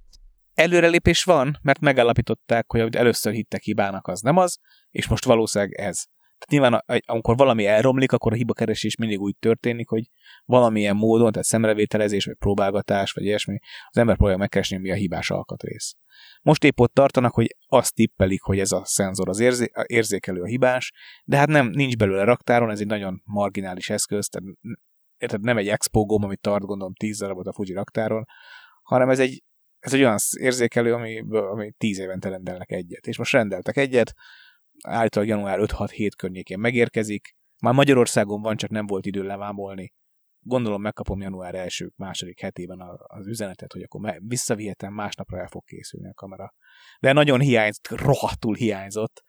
Előrelépés 0.54 1.24
van, 1.24 1.60
mert 1.62 1.80
megállapították, 1.80 2.72
hogy 2.72 2.96
először 2.96 3.34
hittek 3.34 3.62
hibának, 3.62 4.08
az 4.08 4.22
nem 4.22 4.38
az, 4.38 4.58
és 4.92 5.08
most 5.08 5.26
valószínűleg 5.26 5.74
ez. 5.74 6.06
Nyilván 6.52 6.84
amikor 7.06 7.36
valami 7.36 7.66
elromlik, 7.66 8.12
akkor 8.12 8.32
a 8.34 8.36
hibakeresés 8.36 8.96
mindig 8.96 9.20
úgy 9.20 9.36
történik, 9.40 9.88
hogy 9.88 10.10
valamilyen 10.46 10.96
módon, 10.96 11.32
tehát 11.32 11.48
szemrevételezés, 11.48 12.26
vagy 12.26 12.36
próbálgatás, 12.36 13.12
vagy 13.12 13.24
ilyesmi, 13.24 13.58
az 13.90 13.98
ember 13.98 14.16
próbálja 14.16 14.40
megkeresni, 14.40 14.78
mi 14.78 14.92
a 14.92 14.96
hibás 14.96 15.30
alkatrész. 15.30 15.96
Most 16.42 16.64
épp 16.64 16.80
ott 16.80 16.94
tartanak, 16.94 17.34
hogy 17.34 17.56
azt 17.68 17.94
tippelik, 17.94 18.42
hogy 18.42 18.60
ez 18.60 18.72
a 18.72 18.86
szenzor 18.86 19.30
az 19.30 19.40
érzé- 19.40 19.72
érzékelő 19.86 20.42
a 20.42 20.46
hibás, 20.46 20.92
de 21.24 21.38
hát 21.38 21.48
nem, 21.48 21.68
nincs 21.68 21.98
belőle 21.98 22.24
raktáron, 22.24 22.70
ez 22.70 22.80
egy 22.80 22.88
nagyon 22.88 23.22
marginális 23.24 23.90
eszköz, 23.90 24.28
tehát 24.28 24.50
érted, 25.18 25.42
nem 25.42 25.58
egy 25.58 25.68
expo 25.68 26.06
gomb, 26.06 26.24
amit 26.24 26.42
tart 26.42 26.66
gondolom 26.66 26.94
10 26.94 27.20
darabot 27.20 27.48
a 27.48 27.54
Fuji 27.54 27.74
raktáron, 27.74 28.26
hanem 28.84 29.10
ez 29.10 29.20
egy, 29.20 29.44
ez 29.80 29.94
egy 29.94 30.00
olyan 30.00 30.18
érzékelő, 30.40 30.94
ami, 30.94 31.20
ami 31.30 31.72
10 31.78 32.00
évente 32.00 32.30
rendelnek 32.30 32.72
egyet. 32.72 33.08
És 33.08 33.18
most 33.18 33.32
rendeltek 33.32 33.78
egyet, 33.78 34.14
állítólag 34.84 35.30
január 35.30 35.60
5-6-7 35.62 36.10
környékén 36.18 36.60
megérkezik, 36.60 37.36
már 37.62 37.74
Magyarországon 37.74 38.42
van, 38.42 38.58
csak 38.58 38.70
nem 38.70 38.86
volt 38.86 39.06
idő 39.06 39.24
levámolni. 39.24 39.94
Gondolom 40.40 40.82
megkapom 40.82 41.22
január 41.22 41.56
első, 41.56 41.92
második 41.96 42.40
hetében 42.40 42.80
az 43.04 43.28
üzenetet, 43.28 43.74
hogy 43.74 43.82
akkor 43.82 44.18
visszavihetem, 44.20 44.94
másnapra 44.94 45.40
el 45.40 45.48
fog 45.48 45.64
készülni 45.64 46.10
a 46.10 46.14
kamera. 46.14 46.54
De 47.00 47.14
nagyon 47.14 47.40
hiányzott, 47.40 47.88
rohadtul 48.00 48.56
hiányzott, 48.56 49.24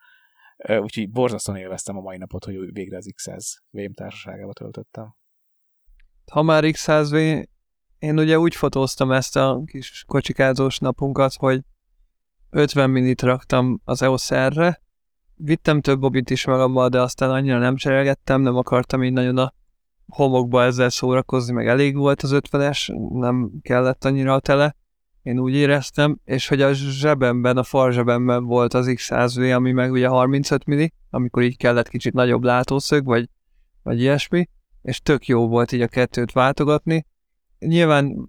úgyhogy 0.69 1.11
borzasztóan 1.11 1.59
élveztem 1.59 1.97
a 1.97 2.01
mai 2.01 2.17
napot, 2.17 2.45
hogy 2.45 2.73
végre 2.73 2.97
az 2.97 3.13
X100 3.17 3.45
VM 3.71 3.93
társaságába 3.93 4.53
töltöttem. 4.53 5.15
Ha 6.33 6.43
már 6.43 6.63
X100V, 6.67 7.47
én 7.99 8.19
ugye 8.19 8.39
úgy 8.39 8.55
fotóztam 8.55 9.13
ezt 9.13 9.37
a 9.37 9.63
kis 9.65 10.05
kocsikázós 10.07 10.79
napunkat, 10.79 11.35
hogy 11.35 11.61
50 12.51 12.91
minit 12.91 13.23
raktam 13.23 13.81
az 13.85 14.03
EOS 14.03 14.33
R-re, 14.33 14.85
vittem 15.37 15.81
több 15.81 16.01
bobit 16.01 16.31
is 16.31 16.47
magammal, 16.47 16.89
de 16.89 17.01
aztán 17.01 17.31
annyira 17.31 17.59
nem 17.59 17.77
cserélgettem, 17.77 18.41
nem 18.41 18.57
akartam 18.57 19.03
így 19.03 19.13
nagyon 19.13 19.39
a 19.39 19.53
homokba 20.07 20.63
ezzel 20.63 20.89
szórakozni, 20.89 21.53
meg 21.53 21.67
elég 21.67 21.97
volt 21.97 22.23
az 22.23 22.31
50-es, 22.35 23.11
nem 23.19 23.51
kellett 23.63 24.05
annyira 24.05 24.35
a 24.35 24.41
tele, 24.41 24.77
én 25.27 25.39
úgy 25.39 25.55
éreztem, 25.55 26.19
és 26.25 26.49
hogy 26.49 26.63
a 26.63 26.73
zsebemben, 26.73 27.57
a 27.57 27.63
fal 27.63 27.91
zsebemben 27.91 28.45
volt 28.45 28.75
az 28.75 28.87
X100V, 28.89 29.55
ami 29.57 29.73
meg 29.73 29.91
ugye 29.91 30.09
35 30.09 30.65
milli, 30.65 30.93
amikor 31.11 31.43
így 31.43 31.57
kellett 31.57 31.89
kicsit 31.89 32.13
nagyobb 32.13 32.43
látószög, 32.43 33.05
vagy, 33.05 33.29
vagy 33.83 34.01
ilyesmi, 34.01 34.49
és 34.83 35.01
tök 35.01 35.27
jó 35.27 35.49
volt 35.49 35.73
így 35.73 35.81
a 35.81 35.87
kettőt 35.87 36.33
váltogatni. 36.33 37.07
Nyilván 37.59 38.29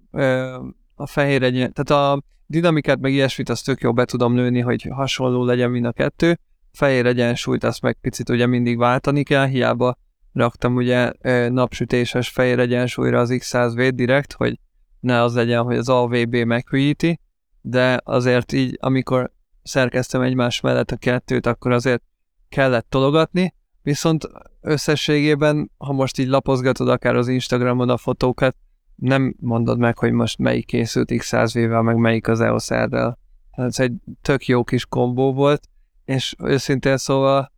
a 0.94 1.06
fehér 1.06 1.42
egy, 1.42 1.70
tehát 1.72 1.90
a 1.90 2.22
dinamikát 2.46 3.00
meg 3.00 3.12
ilyesmit 3.12 3.48
azt 3.48 3.64
tök 3.64 3.80
jó 3.80 3.92
be 3.92 4.04
tudom 4.04 4.34
lőni, 4.34 4.60
hogy 4.60 4.88
hasonló 4.90 5.44
legyen 5.44 5.70
mind 5.70 5.84
a 5.84 5.92
kettő. 5.92 6.38
Fehér 6.78 7.06
egyensúlyt 7.06 7.64
azt 7.64 7.82
meg 7.82 7.96
picit 8.00 8.28
ugye 8.28 8.46
mindig 8.46 8.78
váltani 8.78 9.22
kell, 9.22 9.46
hiába 9.46 9.98
raktam 10.32 10.74
ugye 10.74 11.12
napsütéses 11.48 12.28
fehér 12.28 12.58
egyensúlyra 12.58 13.20
az 13.20 13.30
X100V 13.32 13.90
direkt, 13.94 14.32
hogy 14.32 14.58
ne 15.00 15.22
az 15.22 15.34
legyen, 15.34 15.62
hogy 15.62 15.76
az 15.76 15.88
AVB 15.88 16.34
meghűíti, 16.34 17.20
de 17.60 18.00
azért 18.04 18.52
így, 18.52 18.78
amikor 18.80 19.32
szerkeztem 19.62 20.20
egymás 20.20 20.60
mellett 20.60 20.90
a 20.90 20.96
kettőt, 20.96 21.46
akkor 21.46 21.72
azért 21.72 22.02
kellett 22.48 22.86
tologatni, 22.88 23.54
viszont 23.82 24.28
összességében, 24.60 25.70
ha 25.78 25.92
most 25.92 26.18
így 26.18 26.28
lapozgatod 26.28 26.88
akár 26.88 27.16
az 27.16 27.28
Instagramon 27.28 27.88
a 27.88 27.96
fotókat, 27.96 28.56
nem 28.94 29.34
mondod 29.40 29.78
meg, 29.78 29.98
hogy 29.98 30.12
most 30.12 30.38
melyik 30.38 30.66
készült 30.66 31.10
X100V-vel, 31.12 31.82
meg 31.82 31.96
melyik 31.96 32.28
az 32.28 32.40
EOS 32.40 32.68
R-rel. 32.70 33.18
Ez 33.50 33.80
egy 33.80 33.92
tök 34.22 34.46
jó 34.46 34.64
kis 34.64 34.86
kombó 34.86 35.32
volt, 35.32 35.68
és 36.08 36.34
őszintén 36.38 36.96
szóval, 36.96 37.52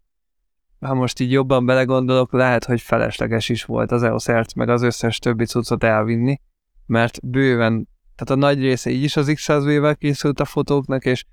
ha 0.80 0.94
most 0.94 1.20
így 1.20 1.32
jobban 1.32 1.66
belegondolok, 1.66 2.32
lehet, 2.32 2.64
hogy 2.64 2.80
felesleges 2.80 3.48
is 3.48 3.64
volt 3.64 3.92
az 3.92 4.02
EOS 4.02 4.30
R-t, 4.30 4.54
meg 4.54 4.68
az 4.68 4.82
összes 4.82 5.18
többi 5.18 5.44
cuccot 5.44 5.84
elvinni, 5.84 6.40
mert 6.86 7.26
bőven, 7.26 7.88
tehát 8.16 8.42
a 8.42 8.46
nagy 8.46 8.60
része 8.60 8.90
így 8.90 9.02
is 9.02 9.16
az 9.16 9.26
X100V-vel 9.30 9.96
készült 9.98 10.40
a 10.40 10.44
fotóknak, 10.44 11.04
és 11.04 11.24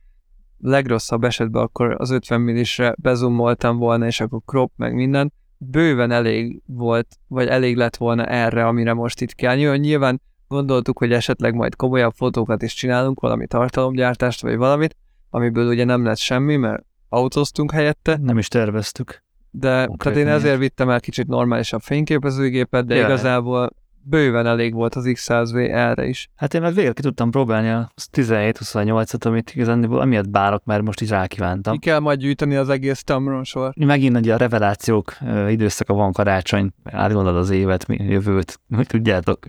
legrosszabb 0.57 1.23
esetben 1.23 1.61
akkor 1.61 1.95
az 1.97 2.09
50 2.09 2.41
millisre 2.41 2.95
bezumoltam 2.97 3.77
volna, 3.77 4.05
és 4.05 4.19
akkor 4.19 4.41
crop 4.45 4.71
meg 4.75 4.93
minden, 4.93 5.33
bőven 5.57 6.11
elég 6.11 6.61
volt, 6.65 7.07
vagy 7.27 7.47
elég 7.47 7.75
lett 7.75 7.95
volna 7.95 8.25
erre, 8.25 8.65
amire 8.65 8.93
most 8.93 9.21
itt 9.21 9.33
kell. 9.33 9.55
Nyilván, 9.55 9.79
nyilván 9.79 10.21
gondoltuk, 10.47 10.97
hogy 10.97 11.11
esetleg 11.11 11.53
majd 11.53 11.75
komolyabb 11.75 12.13
fotókat 12.13 12.61
is 12.61 12.73
csinálunk, 12.73 13.19
valami 13.19 13.47
tartalomgyártást, 13.47 14.41
vagy 14.41 14.57
valamit, 14.57 14.95
amiből 15.29 15.67
ugye 15.67 15.83
nem 15.83 16.03
lett 16.03 16.17
semmi, 16.17 16.55
mert 16.55 16.85
autóztunk 17.09 17.71
helyette. 17.71 18.17
Nem 18.21 18.37
is 18.37 18.47
terveztük. 18.47 19.23
De 19.51 19.89
tehát 19.97 20.17
én 20.17 20.27
ezért 20.27 20.57
vittem 20.57 20.89
el 20.89 20.99
kicsit 20.99 21.27
normálisabb 21.27 21.81
fényképezőgépet, 21.81 22.85
de 22.85 22.95
ja, 22.95 23.05
igazából 23.05 23.69
bőven 24.09 24.45
elég 24.45 24.73
volt 24.73 24.95
az 24.95 25.03
X100V 25.07 25.71
erre 25.71 26.05
is. 26.05 26.29
Hát 26.35 26.53
én 26.53 26.61
meg 26.61 26.73
végre 26.73 26.91
ki 26.91 27.01
tudtam 27.01 27.31
próbálni 27.31 27.69
a 27.69 27.91
17-28-at, 28.13 29.25
amit 29.25 29.51
igazán 29.55 29.83
amiatt 29.83 30.29
bárok, 30.29 30.65
mert 30.65 30.81
most 30.81 31.01
is 31.01 31.09
rákívántam. 31.09 31.73
Mi 31.73 31.79
kell 31.79 31.99
majd 31.99 32.19
gyűjteni 32.19 32.55
az 32.55 32.69
egész 32.69 33.03
Tamron 33.03 33.43
sor. 33.43 33.73
Megint 33.75 34.17
ugye 34.17 34.33
a 34.33 34.37
revelációk 34.37 35.17
időszaka 35.49 35.93
van 35.93 36.11
karácsony, 36.11 36.71
átgondolod 36.83 37.39
az 37.39 37.49
évet, 37.49 37.85
jövőt, 37.87 38.59
hogy 38.75 38.87
tudjátok, 38.95 39.39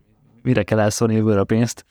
mire 0.43 0.62
kell 0.62 0.79
elszólni 0.79 1.15
jövőre 1.15 1.41
a 1.41 1.45
pénzt, 1.45 1.85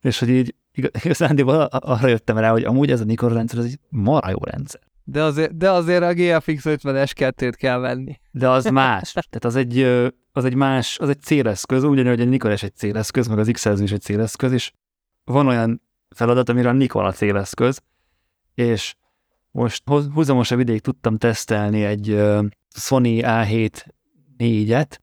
és 0.00 0.18
hogy 0.18 0.28
így 0.28 0.54
igazán 1.02 1.38
arra 1.38 2.08
jöttem 2.08 2.38
rá, 2.38 2.50
hogy 2.50 2.64
amúgy 2.64 2.90
ez 2.90 3.00
a 3.00 3.04
Nikon 3.04 3.32
rendszer, 3.32 3.58
ez 3.58 3.64
egy 3.64 3.78
mara 3.88 4.30
jó 4.30 4.38
rendszer. 4.40 4.80
De 5.04 5.22
azért, 5.22 5.56
de 5.56 5.70
azért 5.70 6.02
a 6.02 6.12
GFX 6.12 6.62
50-es 6.66 7.10
kettőt 7.14 7.56
kell 7.56 7.78
venni. 7.78 8.20
De 8.30 8.48
az 8.48 8.64
más. 8.64 9.12
Tehát 9.12 9.44
az 9.44 9.56
egy, 9.56 9.78
az 10.32 10.44
egy 10.44 10.54
más, 10.54 10.98
az 10.98 11.08
egy 11.08 11.20
céleszköz, 11.20 11.84
ugyanúgy, 11.84 12.20
a 12.20 12.24
Nikon 12.24 12.52
is 12.52 12.62
egy 12.62 12.74
céleszköz, 12.74 13.26
meg 13.26 13.38
az 13.38 13.48
x 13.52 13.64
is 13.64 13.92
egy 13.92 14.00
céleszköz, 14.00 14.52
és 14.52 14.72
van 15.24 15.46
olyan 15.46 15.82
feladat, 16.14 16.48
amire 16.48 16.68
a 16.68 16.72
Nikon 16.72 17.04
a 17.04 17.12
céleszköz, 17.12 17.82
és 18.54 18.94
most 19.50 19.82
húzamosabb 20.14 20.58
ideig 20.58 20.80
tudtam 20.80 21.18
tesztelni 21.18 21.84
egy 21.84 22.22
Sony 22.74 23.20
A7 23.24 23.84
4-et, 24.38 24.98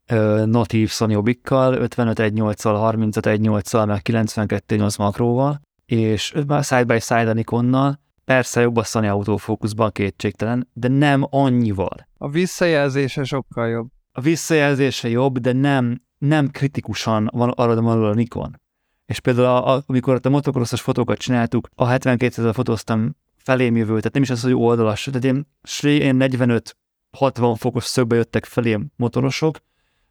natív 0.46 0.90
Sony 0.90 1.14
obikkal, 1.14 1.74
55.1.8-szal, 1.74 2.94
35.1.8-szal, 2.94 3.86
meg 3.86 4.00
92.8 4.04 4.98
makróval, 4.98 5.60
és 5.86 6.34
már 6.46 6.64
side 6.64 6.84
by 6.84 7.00
side 7.00 7.28
a 7.28 7.32
Nikonnal, 7.32 8.00
Persze 8.30 8.60
jobb 8.60 8.76
a 8.76 8.82
Sony 8.82 9.08
autofókuszban 9.08 9.90
kétségtelen, 9.92 10.68
de 10.72 10.88
nem 10.88 11.26
annyival. 11.30 12.08
A 12.18 12.28
visszajelzése 12.28 13.24
sokkal 13.24 13.68
jobb. 13.68 13.88
A 14.12 14.20
visszajelzése 14.20 15.08
jobb, 15.08 15.38
de 15.38 15.52
nem, 15.52 16.02
nem 16.18 16.50
kritikusan 16.50 17.28
van 17.32 17.48
arra 17.48 17.72
a 17.72 18.08
a 18.08 18.14
Nikon. 18.14 18.60
És 19.06 19.20
például 19.20 19.46
a, 19.46 19.74
a, 19.74 19.82
amikor 19.86 20.20
a 20.22 20.28
motocrossos 20.28 20.80
fotókat 20.80 21.18
csináltuk, 21.18 21.68
a 21.74 21.84
72 21.84 22.42
ezer 22.42 22.54
fotóztam 22.54 23.16
felém 23.36 23.76
jövő, 23.76 23.96
tehát 23.96 24.12
nem 24.12 24.22
is 24.22 24.30
az, 24.30 24.42
hogy 24.42 24.54
oldalas, 24.54 25.08
tehát 25.12 25.24
én, 25.24 25.46
én 25.82 26.16
45-60 26.18 27.54
fokos 27.56 27.84
szögbe 27.84 28.16
jöttek 28.16 28.44
felém 28.44 28.90
motorosok, 28.96 29.58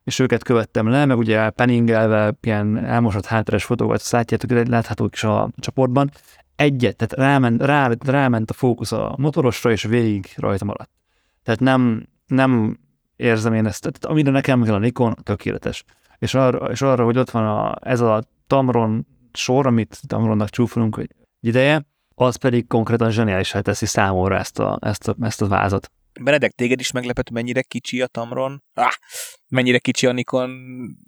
és 0.03 0.19
őket 0.19 0.43
követtem 0.43 0.87
le, 0.87 1.05
meg 1.05 1.17
ugye 1.17 1.49
penningelve 1.49 2.37
ilyen 2.41 2.85
elmosott 2.85 3.25
hátrás 3.25 3.63
fotókat 3.63 4.09
látjátok, 4.09 4.67
láthatók 4.67 5.13
is 5.13 5.23
a 5.23 5.49
csoportban, 5.57 6.11
egyet, 6.59 6.95
tehát 6.95 7.13
ráment, 7.13 7.61
rá, 7.61 7.91
ráment 7.99 8.49
a 8.49 8.53
fókusz 8.53 8.91
a 8.91 9.15
motorosra, 9.17 9.71
és 9.71 9.83
végig 9.83 10.33
rajta 10.35 10.65
maradt. 10.65 10.91
Tehát 11.43 11.59
nem, 11.59 12.07
nem 12.27 12.79
érzem 13.15 13.53
én 13.53 13.65
ezt, 13.65 13.81
tehát 13.81 14.05
amire 14.05 14.31
nekem 14.31 14.63
kell 14.63 14.73
a 14.73 14.77
Nikon, 14.77 15.15
tökéletes. 15.23 15.83
És 16.17 16.33
arra, 16.33 16.71
és 16.71 16.81
arra 16.81 17.03
hogy 17.03 17.17
ott 17.17 17.29
van 17.29 17.45
a, 17.45 17.75
ez 17.81 17.99
a 17.99 18.23
Tamron 18.47 19.07
sor, 19.33 19.67
amit 19.67 19.99
Tamronnak 20.07 20.49
csúfolunk 20.49 20.95
hogy 20.95 21.09
ideje, 21.39 21.85
az 22.15 22.35
pedig 22.35 22.67
konkrétan 22.67 23.11
zseniálisá 23.11 23.61
teszi 23.61 23.85
számomra 23.85 24.37
ezt 24.37 24.59
a, 24.59 24.77
ezt 24.81 25.07
a, 25.07 25.15
ezt 25.21 25.41
a 25.41 25.47
vázat. 25.47 25.91
Benedek, 26.21 26.51
téged 26.51 26.79
is 26.79 26.91
meglepett, 26.91 27.29
mennyire 27.29 27.61
kicsi 27.61 28.01
a 28.01 28.07
Tamron? 28.07 28.63
Ah, 28.73 28.93
mennyire 29.47 29.77
kicsi 29.77 30.07
a 30.07 30.11
Nikon 30.11 30.49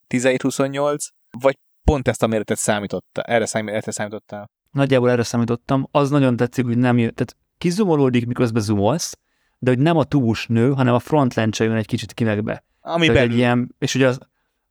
1728? 0.07 1.05
Vagy 1.39 1.57
pont 1.83 2.07
ezt 2.07 2.23
a 2.23 2.27
méretet 2.27 2.57
számítottál, 2.57 3.23
erre 3.23 3.45
számítottál? 3.91 4.49
Nagyjából 4.71 5.09
erre 5.09 5.23
számítottam. 5.23 5.87
Az 5.91 6.09
nagyon 6.09 6.35
tetszik, 6.35 6.65
hogy 6.65 6.77
nem 6.77 6.97
jön, 6.97 7.13
tehát 7.13 7.35
kizumolódik, 7.57 8.25
miközben 8.25 8.61
zoomolsz, 8.61 9.17
de 9.59 9.69
hogy 9.69 9.79
nem 9.79 9.97
a 9.97 10.03
tubus 10.03 10.47
nő, 10.47 10.71
hanem 10.71 10.93
a 10.93 10.99
front 10.99 11.33
lencse 11.33 11.63
jön 11.63 11.75
egy 11.75 11.85
kicsit 11.85 12.13
kimegbe. 12.13 12.63
Ami 12.81 13.07
belül. 13.07 13.21
Egy 13.21 13.35
ilyen, 13.35 13.75
és 13.79 13.95
ugye 13.95 14.07
az, 14.07 14.19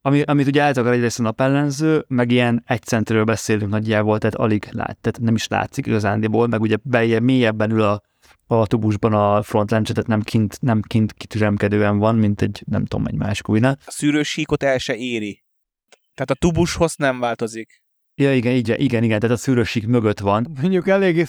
ami, 0.03 0.23
amit 0.23 0.47
ugye 0.47 0.63
általában 0.63 0.95
egyrészt 0.95 1.19
a 1.19 1.23
napellenző, 1.23 2.05
meg 2.09 2.31
ilyen 2.31 2.63
egy 2.67 2.83
centről 2.83 3.25
beszélünk 3.25 3.71
nagyjából, 3.71 4.19
tehát 4.19 4.35
alig 4.35 4.69
lát, 4.71 4.99
tehát 5.01 5.19
nem 5.21 5.35
is 5.35 5.49
látszik 5.49 5.87
igazándiból, 5.87 6.47
meg 6.47 6.61
ugye 6.61 6.77
beje 6.83 7.21
mélyebben 7.21 7.71
ül 7.71 7.83
a, 7.83 8.03
a 8.47 8.67
tubusban 8.67 9.13
a 9.13 9.43
front 9.43 9.71
lencse, 9.71 9.93
tehát 9.93 10.09
nem 10.09 10.21
kint, 10.21 10.61
nem 10.61 10.81
kint 10.81 11.13
kitüremkedően 11.13 11.99
van, 11.99 12.17
mint 12.17 12.43
egy, 12.43 12.63
nem 12.67 12.85
tudom, 12.85 13.07
egy 13.07 13.15
másik 13.15 13.49
újnál. 13.49 13.79
A 13.87 13.91
szűrős 13.91 14.29
síkot 14.29 14.63
el 14.63 14.79
se 14.79 14.97
éri. 14.97 15.45
Tehát 16.15 16.31
a 16.31 16.35
tubushoz 16.35 16.95
nem 16.97 17.21
változik. 17.21 17.83
Ja, 18.21 18.35
igen, 18.35 18.55
igen, 18.55 18.79
igen, 18.79 19.03
igen, 19.03 19.21
tehát 19.21 19.37
a 19.37 19.39
szűrősík 19.39 19.87
mögött 19.87 20.21
van. 20.21 20.47
Mondjuk 20.61 20.89
elég 20.89 21.27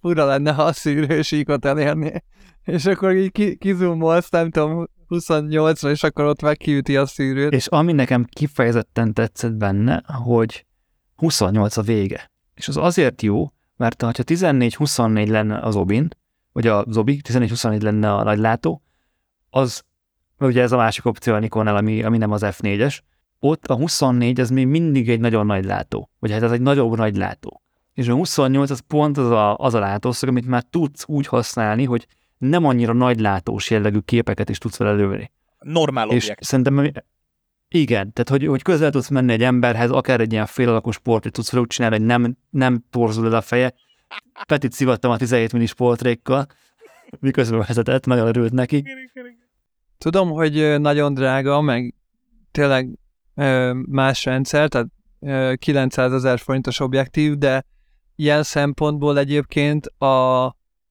fura 0.00 0.24
lenne, 0.24 0.52
ha 0.52 0.62
a 0.62 0.72
szűrősíkot 0.72 1.64
elérni, 1.64 2.24
és 2.64 2.86
akkor 2.86 3.14
így 3.14 3.32
ki, 3.32 3.56
kizumolsz, 3.56 4.30
nem 4.30 4.50
tudom, 4.50 4.86
28-ra, 5.08 5.90
és 5.90 6.02
akkor 6.02 6.24
ott 6.24 6.42
megkiüti 6.42 6.96
a 6.96 7.06
szűrőt. 7.06 7.52
És 7.52 7.66
ami 7.66 7.92
nekem 7.92 8.24
kifejezetten 8.24 9.14
tetszett 9.14 9.52
benne, 9.52 10.02
hogy 10.06 10.66
28 11.16 11.76
a 11.76 11.82
vége. 11.82 12.30
És 12.54 12.68
az 12.68 12.76
azért 12.76 13.22
jó, 13.22 13.52
mert 13.76 14.02
ha 14.02 14.10
14-24 14.12 15.28
lenne 15.28 15.58
az 15.58 15.76
Obin, 15.76 16.08
vagy 16.52 16.66
a 16.66 16.84
Zobi, 16.88 17.20
14-24 17.28 17.82
lenne 17.82 18.14
a 18.14 18.22
nagylátó, 18.22 18.82
az 19.50 19.82
ugye 20.38 20.62
ez 20.62 20.72
a 20.72 20.76
másik 20.76 21.04
opció 21.04 21.34
a 21.34 21.38
Nikonnál, 21.38 21.76
ami, 21.76 22.02
ami 22.02 22.18
nem 22.18 22.32
az 22.32 22.42
F4-es, 22.44 22.98
ott 23.40 23.66
a 23.66 23.74
24 23.74 24.40
ez 24.40 24.50
még 24.50 24.66
mindig 24.66 25.08
egy 25.08 25.20
nagyon 25.20 25.46
nagy 25.46 25.64
látó, 25.64 26.10
vagy 26.18 26.30
hát 26.30 26.42
ez 26.42 26.52
egy 26.52 26.60
nagyobb 26.60 26.96
nagy 26.96 27.16
látó. 27.16 27.62
És 27.94 28.08
a 28.08 28.14
28 28.14 28.70
az 28.70 28.80
pont 28.86 29.18
az 29.18 29.30
a, 29.30 29.56
az 29.56 29.74
a 29.74 29.78
látószög, 29.78 30.28
amit 30.28 30.46
már 30.46 30.62
tudsz 30.62 31.04
úgy 31.06 31.26
használni, 31.26 31.84
hogy 31.84 32.06
nem 32.38 32.64
annyira 32.64 32.92
nagy 32.92 33.20
látós 33.20 33.70
jellegű 33.70 33.98
képeket 33.98 34.48
is 34.48 34.58
tudsz 34.58 34.76
vele 34.76 34.92
lőni. 34.92 35.30
Normál 35.58 36.08
És 36.08 36.22
objekt. 36.22 36.42
szerintem 36.44 36.92
igen, 37.68 38.12
tehát 38.12 38.28
hogy, 38.28 38.46
hogy 38.46 38.62
közel 38.62 38.90
tudsz 38.90 39.08
menni 39.08 39.32
egy 39.32 39.42
emberhez, 39.42 39.90
akár 39.90 40.20
egy 40.20 40.32
ilyen 40.32 40.46
félalakos 40.46 40.98
portrét 40.98 41.32
tudsz 41.32 41.48
fel 41.48 41.60
úgy 41.60 41.66
csinálni, 41.66 41.96
hogy 41.96 42.06
nem, 42.06 42.36
nem 42.50 42.84
torzul 42.90 43.26
el 43.26 43.34
a 43.34 43.40
feje. 43.40 43.74
Petit 44.46 44.72
szivattam 44.72 45.10
a 45.10 45.16
17 45.16 45.52
millis 45.52 45.74
portrékkal, 45.74 46.46
miközben 47.18 47.64
vezetett, 47.66 48.06
nagyon 48.06 48.26
örült 48.26 48.52
neki. 48.52 48.84
Tudom, 49.98 50.30
hogy 50.30 50.80
nagyon 50.80 51.14
drága, 51.14 51.60
meg 51.60 51.94
tényleg 52.50 52.98
más 53.72 54.24
rendszer, 54.24 54.68
tehát 54.68 54.86
900 55.56 56.12
ezer 56.12 56.38
forintos 56.38 56.80
objektív, 56.80 57.36
de 57.36 57.64
ilyen 58.16 58.42
szempontból 58.42 59.18
egyébként 59.18 59.86
a, 59.86 60.44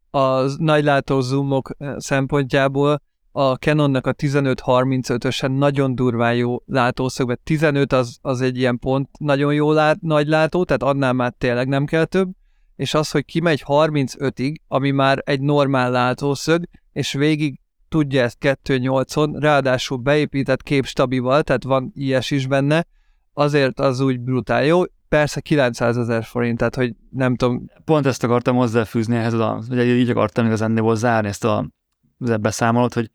a 0.09 0.41
nagylátó 0.57 1.19
zoomok 1.19 1.71
szempontjából 1.97 3.01
a 3.31 3.53
Canonnak 3.53 4.07
a 4.07 4.13
15-35-ösen 4.13 5.57
nagyon 5.57 5.95
durván 5.95 6.35
jó 6.35 6.57
látószög, 6.65 7.27
mert 7.27 7.39
15 7.39 7.93
az, 7.93 8.17
az 8.21 8.41
egy 8.41 8.57
ilyen 8.57 8.79
pont 8.79 9.09
nagyon 9.19 9.53
jó 9.53 9.71
lát, 9.71 10.01
nagy 10.01 10.27
látó, 10.27 10.63
tehát 10.63 10.83
annál 10.83 11.13
már 11.13 11.33
tényleg 11.37 11.67
nem 11.67 11.85
kell 11.85 12.05
több, 12.05 12.29
és 12.75 12.93
az, 12.93 13.11
hogy 13.11 13.25
kimegy 13.25 13.63
35-ig, 13.67 14.55
ami 14.67 14.91
már 14.91 15.21
egy 15.25 15.41
normál 15.41 15.91
látószög, 15.91 16.63
és 16.93 17.13
végig 17.13 17.59
tudja 17.89 18.23
ezt 18.23 18.37
2.8-on, 18.41 19.35
ráadásul 19.39 19.97
beépített 19.97 20.63
képstabival, 20.63 21.43
tehát 21.43 21.63
van 21.63 21.91
ilyes 21.95 22.31
is 22.31 22.47
benne, 22.47 22.85
azért 23.33 23.79
az 23.79 23.99
úgy 23.99 24.19
brutál 24.19 24.63
jó. 24.63 24.81
Persze 25.09 25.39
900 25.39 25.97
ezer 25.97 26.23
forint, 26.23 26.57
tehát 26.57 26.75
hogy 26.75 26.95
nem 27.09 27.35
tudom. 27.35 27.65
Pont 27.85 28.05
ezt 28.05 28.23
akartam 28.23 28.55
hozzáfűzni 28.55 29.15
ehhez, 29.15 29.33
a, 29.33 29.61
ugye 29.69 29.83
így 29.83 30.09
akartam 30.09 30.45
igazán 30.45 30.95
zárni 30.95 31.27
ezt 31.27 31.43
a 31.43 31.69
beszámolót, 32.17 32.93
hogy, 32.93 33.11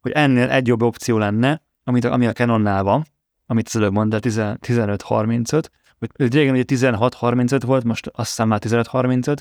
hogy 0.00 0.12
ennél 0.12 0.50
egy 0.50 0.66
jobb 0.66 0.82
opció 0.82 1.18
lenne, 1.18 1.62
amit, 1.84 2.04
ami 2.04 2.26
a 2.26 2.32
Canonnál 2.32 2.82
van, 2.82 3.04
amit 3.46 3.66
az 3.66 3.76
előbb 3.76 3.92
mondta, 3.92 4.18
15-35, 4.20 5.64
hogy 5.98 6.32
régen 6.32 6.54
ugye 6.54 6.64
16-35 6.66 7.62
volt, 7.66 7.84
most 7.84 8.06
azt 8.06 8.28
hiszem 8.28 8.48
már 8.48 8.60
15-35, 8.64 9.36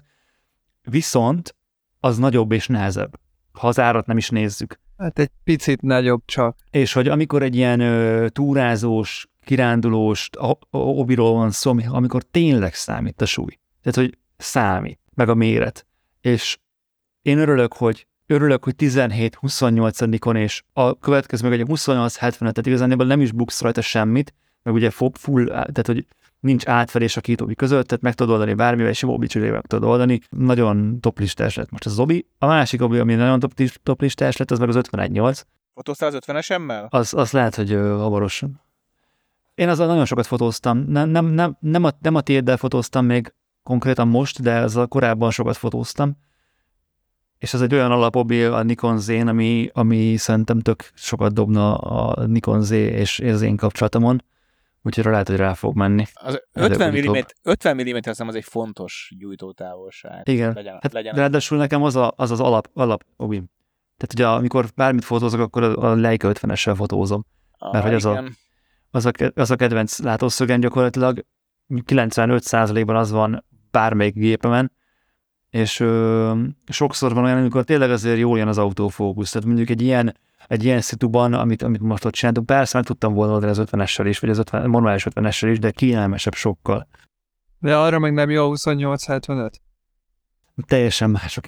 viszont 0.82 1.56
az 2.00 2.18
nagyobb 2.18 2.52
és 2.52 2.68
nehezebb 2.68 3.20
ha 3.60 3.68
az 3.68 3.80
árat 3.80 4.06
nem 4.06 4.18
is 4.18 4.30
nézzük. 4.30 4.80
Hát 4.98 5.20
egy 5.20 5.30
picit 5.44 5.82
nagyobb 5.82 6.22
csak. 6.26 6.58
És 6.72 6.94
hogy 6.94 7.08
amikor 7.08 7.44
egy 7.44 7.56
ilyen 7.56 7.80
ö, 7.80 8.30
túrázós, 8.30 9.28
kirándulós 9.44 10.30
obiról 10.72 11.34
van 11.34 11.52
szó, 11.52 11.76
amikor 11.88 12.24
tényleg 12.24 12.74
számít 12.74 13.22
a 13.22 13.26
súly. 13.26 13.60
Tehát, 13.82 14.10
hogy 14.10 14.18
számít, 14.38 15.00
meg 15.14 15.30
a 15.30 15.34
méret. 15.34 15.86
És 16.22 16.58
én 17.22 17.38
örülök, 17.38 17.74
hogy 17.74 18.08
örülök, 18.28 18.64
hogy 18.64 18.74
17-28-on, 18.78 20.38
és 20.38 20.64
a 20.74 21.00
következő 21.00 21.50
meg 21.50 21.60
egy 21.60 21.68
28-75, 21.70 22.38
tehát 22.38 22.66
igazából 22.66 23.06
nem 23.06 23.22
is 23.22 23.32
buksz 23.32 23.62
rajta 23.62 23.82
semmit, 23.82 24.34
meg 24.64 24.74
ugye 24.74 24.90
full, 24.90 25.46
tehát 25.46 25.86
hogy 25.86 26.06
nincs 26.44 26.68
átfelés 26.68 27.18
a 27.18 27.22
két 27.22 27.42
obi 27.42 27.56
között, 27.56 27.88
tehát 27.88 28.04
meg 28.04 28.14
tudod 28.14 28.34
oldani 28.34 28.54
bármivel, 28.54 28.92
és 28.92 29.04
obi 29.04 29.28
meg 29.40 29.62
tudod 29.62 29.90
oldani. 29.90 30.20
Nagyon 30.30 31.00
toplistás 31.00 31.56
lett 31.56 31.72
most 31.72 31.86
az 31.86 32.00
obi. 32.00 32.28
A 32.38 32.46
másik 32.46 32.82
obi, 32.82 32.98
ami 32.98 33.16
nagyon 33.16 33.40
toplistás 33.84 34.38
lett, 34.38 34.52
az 34.52 34.60
meg 34.60 34.70
az 34.70 34.76
51.8. 34.76 35.42
Fotóztál 35.74 36.10
az 36.10 36.20
50-esemmel? 36.26 36.90
Az, 36.90 37.14
az 37.14 37.32
lehet, 37.32 37.56
hogy 37.56 37.72
hamarosan. 37.72 38.62
Én 39.56 39.70
azzal 39.70 39.88
nagyon 39.88 40.06
sokat 40.06 40.26
fotóztam. 40.26 40.78
Nem, 40.88 41.10
nem, 41.10 41.26
nem, 41.26 41.58
nem, 41.60 41.84
a, 41.84 41.90
nem 42.02 42.16
a 42.16 42.22
tiéddel 42.22 42.58
fotóztam 42.58 43.06
még 43.06 43.34
konkrétan 43.64 44.08
most, 44.08 44.42
de 44.42 44.60
a 44.76 44.88
korábban 44.88 45.32
sokat 45.32 45.58
fotóztam. 45.58 46.18
És 47.38 47.54
ez 47.54 47.62
egy 47.62 47.74
olyan 47.74 47.92
alapobi 47.92 48.44
a 48.44 48.64
Nikon 48.64 49.00
z 49.00 49.10
ami, 49.10 49.70
ami 49.74 50.16
szerintem 50.18 50.60
tök 50.60 50.92
sokat 50.94 51.34
dobna 51.34 51.76
a 51.76 52.26
Nikon 52.26 52.62
Z 52.62 52.72
és 52.72 53.20
az 53.20 53.42
én 53.42 53.56
kapcsolatomon 53.56 54.24
Úgyhogy 54.86 55.06
lehet, 55.06 55.28
hogy 55.28 55.38
rá 55.38 55.54
fog 55.54 55.76
menni. 55.76 56.06
Az 56.14 56.44
50 56.54 56.94
mm, 56.94 57.20
50 57.44 57.76
mm 57.76 57.98
az 58.04 58.20
az 58.20 58.36
egy 58.36 58.44
fontos 58.44 59.14
gyújtótávolság. 59.18 60.28
Igen. 60.30 60.54
Legyen, 60.54 60.78
hát 60.82 60.94
legyen 60.94 61.16
ráadásul 61.16 61.58
nekem 61.58 61.84
az, 61.84 61.96
a, 61.96 62.14
az 62.16 62.32
az 62.32 62.40
alap, 62.40 62.70
alap 62.74 63.04
obim. 63.18 63.50
Tehát 63.98 64.14
ugye 64.14 64.28
amikor 64.28 64.66
bármit 64.76 65.04
fotózok, 65.04 65.40
akkor 65.40 65.64
a 65.64 65.96
Leica 65.96 66.32
50-essel 66.34 66.74
fotózom. 66.76 67.26
Ah, 67.58 67.74
mert 67.74 67.86
hogy 67.86 67.94
az 67.94 68.06
a, 68.06 68.24
az, 68.92 69.06
a, 69.06 69.12
az 69.36 69.52
a 69.52 69.56
kedvenc 69.56 70.00
látószögem 70.00 70.60
gyakorlatilag 70.60 71.26
95%-ban 71.70 72.96
az 72.96 73.12
van 73.12 73.46
bármelyik 73.72 74.14
gépemen, 74.14 74.72
és 75.54 75.80
ö, 75.80 76.34
sokszor 76.68 77.14
van 77.14 77.24
olyan, 77.24 77.38
amikor 77.38 77.64
tényleg 77.64 77.92
azért 77.92 78.18
jól 78.18 78.38
jön 78.38 78.48
az 78.48 78.58
autofókusz. 78.58 79.32
Tehát 79.32 79.48
mondjuk 79.48 79.70
egy 79.70 79.82
ilyen 79.82 80.16
egy 80.48 80.64
ilyen 80.64 80.82
szituban, 80.82 81.34
amit, 81.34 81.62
amit 81.62 81.82
most 81.82 82.06
ott 82.06 82.14
csináltunk, 82.14 82.46
persze 82.46 82.78
meg 82.78 82.86
tudtam 82.86 83.14
volna 83.14 83.34
oldani 83.34 83.52
az 83.52 83.64
50-essel 83.72 84.06
is, 84.08 84.20
vagy 84.20 84.30
az 84.30 84.38
50, 84.38 84.70
manuális 84.70 85.08
50-essel 85.10 85.48
is, 85.52 85.60
de 85.60 85.72
kényelmesebb 85.72 86.34
sokkal. 86.34 86.88
De 87.60 87.78
arra 87.78 88.00
meg 88.00 88.14
nem 88.14 88.30
jó 88.30 88.52
a 88.52 88.56
28-75? 88.56 89.50
Teljesen 90.68 91.10
más 91.10 91.38
a 91.38 91.42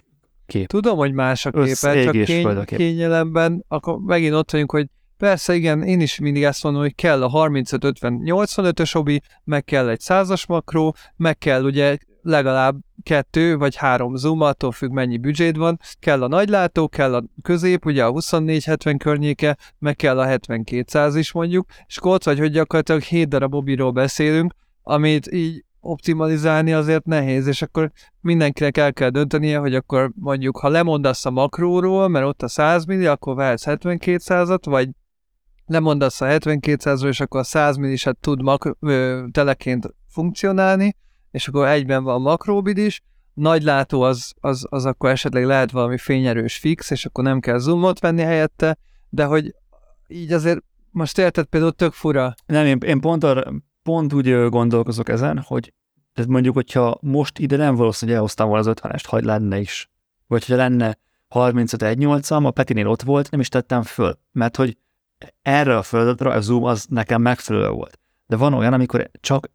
kép. 0.46 0.68
Tudom, 0.68 0.98
hogy 0.98 1.14
más 1.14 1.46
a 1.46 1.52
kép, 1.52 1.76
csak 1.76 2.12
kény, 2.12 2.66
kényelemben, 2.66 3.66
akkor 3.68 3.98
megint 3.98 4.34
ott 4.34 4.52
vagyunk, 4.52 4.72
hogy 4.72 4.88
Persze, 5.18 5.56
igen, 5.56 5.84
én 5.84 6.00
is 6.02 6.20
mindig 6.20 6.44
ezt 6.44 6.64
mondom, 6.64 6.82
hogy 6.82 6.96
kell 6.96 7.24
a 7.24 7.50
35-50-85-ös 7.50 8.96
obi, 8.96 9.22
meg 9.44 9.64
kell 9.64 9.90
egy 9.90 10.00
százas 10.00 10.46
makró, 10.46 10.96
meg 11.16 11.38
kell 11.38 11.64
ugye 11.64 11.98
legalább 12.26 12.76
kettő 13.04 13.58
vagy 13.58 13.76
három 13.76 14.16
zoom, 14.16 14.42
attól 14.42 14.72
függ 14.72 14.92
mennyi 14.92 15.18
büdzséd 15.18 15.58
van, 15.58 15.80
kell 16.00 16.24
a 16.24 16.28
nagylátó, 16.28 16.88
kell 16.88 17.16
a 17.16 17.24
közép, 17.42 17.86
ugye 17.86 18.06
a 18.06 18.12
24-70 18.12 18.96
környéke, 18.98 19.58
meg 19.80 19.96
kell 19.96 20.20
a 20.20 20.26
7200 20.26 21.16
is 21.16 21.32
mondjuk, 21.32 21.66
és 21.88 21.98
akkor 21.98 22.12
ott 22.12 22.24
vagy, 22.24 22.40
hogy 22.40 22.52
gyakorlatilag 22.52 23.02
7 23.02 23.28
darab 23.28 23.54
obiról 23.54 23.92
beszélünk, 23.92 24.54
amit 24.84 25.32
így 25.32 25.64
optimalizálni 25.80 26.74
azért 26.74 27.06
nehéz, 27.06 27.48
és 27.48 27.62
akkor 27.62 27.92
mindenkinek 28.22 28.78
el 28.78 28.94
kell 28.94 29.10
döntenie, 29.10 29.58
hogy 29.58 29.76
akkor 29.76 30.12
mondjuk, 30.16 30.58
ha 30.58 30.70
lemondasz 30.70 31.26
a 31.26 31.32
makróról, 31.32 32.08
mert 32.08 32.26
ott 32.26 32.42
a 32.42 32.48
100 32.48 32.86
milli, 32.86 33.06
akkor 33.06 33.36
vehetsz 33.36 33.64
7200-at, 33.66 34.62
vagy 34.64 34.90
lemondasz 35.66 36.22
a 36.22 36.26
7200-ról, 36.26 37.08
és 37.08 37.20
akkor 37.20 37.40
a 37.40 37.44
100 37.44 37.78
milliset 37.78 38.18
tud 38.18 38.42
mak- 38.42 38.78
ö, 38.80 39.24
teleként 39.32 39.94
funkcionálni, 40.08 40.96
és 41.36 41.48
akkor 41.48 41.68
egyben 41.68 42.04
van 42.04 42.22
makróbid 42.22 42.78
is, 42.78 43.02
nagy 43.34 43.64
látó 43.64 44.02
az, 44.02 44.34
az, 44.40 44.66
az 44.70 44.86
akkor 44.86 45.10
esetleg 45.10 45.46
lehet 45.46 45.72
valami 45.72 45.98
fényerős 45.98 46.58
fix, 46.58 46.90
és 46.90 47.06
akkor 47.06 47.24
nem 47.24 47.40
kell 47.40 47.58
zoomot 47.58 48.00
venni 48.00 48.22
helyette, 48.22 48.78
de 49.10 49.26
hogy 49.26 49.56
így 50.08 50.32
azért 50.32 50.64
most 50.92 51.18
érted 51.18 51.46
például 51.46 51.72
tök 51.72 51.94
fura. 51.94 52.34
Nem, 52.46 52.66
én, 52.66 52.78
én 52.86 53.00
pont, 53.00 53.24
arra, 53.24 53.54
pont 53.84 54.14
úgy 54.14 54.50
gondolkozok 54.50 55.10
ezen, 55.10 55.40
hogy 55.40 55.74
tehát 56.14 56.30
mondjuk, 56.30 56.54
hogyha 56.54 56.98
most 57.02 57.40
ide 57.40 57.58
nem 57.58 57.76
valószínű, 57.76 58.12
hogy 58.12 58.20
elhoztam 58.20 58.48
volna 58.48 58.70
az 58.70 58.76
50-est, 58.82 59.04
hagyd 59.08 59.26
lenne 59.26 59.60
is. 59.60 59.90
Vagy 60.28 60.46
hogyha 60.46 60.64
lenne 60.64 60.98
35 61.28 61.98
8 61.98 62.32
a 62.32 62.52
Petinél 62.52 62.88
ott 62.88 63.02
volt, 63.02 63.32
nem 63.32 63.40
is 63.40 63.50
tettem 63.50 63.84
föl. 63.84 64.20
Mert 64.32 64.56
hogy 64.56 64.78
erre 65.42 65.78
a 65.78 65.84
feladatra 65.84 66.32
a 66.32 66.42
zoom 66.42 66.64
az 66.64 66.86
nekem 66.90 67.22
megfelelő 67.22 67.70
volt. 67.70 68.00
De 68.28 68.36
van 68.36 68.54
olyan, 68.54 68.74
amikor 68.74 69.10
csak 69.20 69.50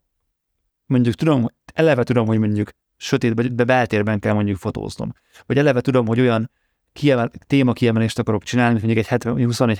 mondjuk 0.91 1.15
tudom, 1.15 1.47
eleve 1.73 2.03
tudom, 2.03 2.27
hogy 2.27 2.39
mondjuk 2.39 2.69
sötétben, 2.97 3.55
de 3.55 3.63
beltérben 3.63 4.19
kell 4.19 4.33
mondjuk 4.33 4.57
fotóznom. 4.57 5.13
Vagy 5.45 5.57
eleve 5.57 5.81
tudom, 5.81 6.07
hogy 6.07 6.19
olyan 6.19 6.51
kiemel, 6.93 7.31
téma 7.47 7.73
kiemelést 7.73 8.19
akarok 8.19 8.43
csinálni, 8.43 8.79
mint 8.79 8.85
mondjuk 8.85 9.11
egy 9.11 9.21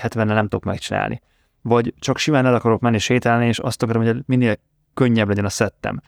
24-70-nel 0.00 0.24
nem 0.24 0.48
tudok 0.48 0.64
megcsinálni. 0.64 1.20
Vagy 1.62 1.94
csak 1.98 2.18
simán 2.18 2.46
el 2.46 2.54
akarok 2.54 2.80
menni 2.80 2.98
sétálni, 2.98 3.46
és 3.46 3.58
azt 3.58 3.82
akarom, 3.82 4.04
hogy 4.04 4.22
minél 4.26 4.56
könnyebb 4.94 5.28
legyen 5.28 5.44
a 5.44 5.48
szettem. 5.48 6.00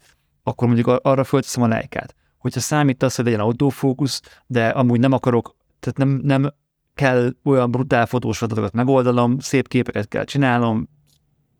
Akkor 0.43 0.67
mondjuk 0.67 1.01
arra 1.03 1.25
fölteszem 1.25 1.63
a 1.63 1.69
lejkát. 1.69 2.15
Hogyha 2.39 2.61
számít 2.61 3.03
az, 3.03 3.15
hogy 3.15 3.25
legyen 3.25 3.41
autofókusz, 3.41 4.23
de 4.47 4.69
amúgy 4.69 5.01
nem 5.01 5.13
akarok, 5.13 5.57
tehát 5.81 5.99
nem, 5.99 6.09
nem 6.09 6.55
kell 6.95 7.35
olyan 7.45 7.71
brutál 7.71 8.07
fotós 8.07 8.39
feladatokat 8.39 8.73
megoldanom, 8.73 9.39
szép 9.39 9.69
képeket 9.69 10.09
kell 10.09 10.25
csinálnom, 10.25 10.89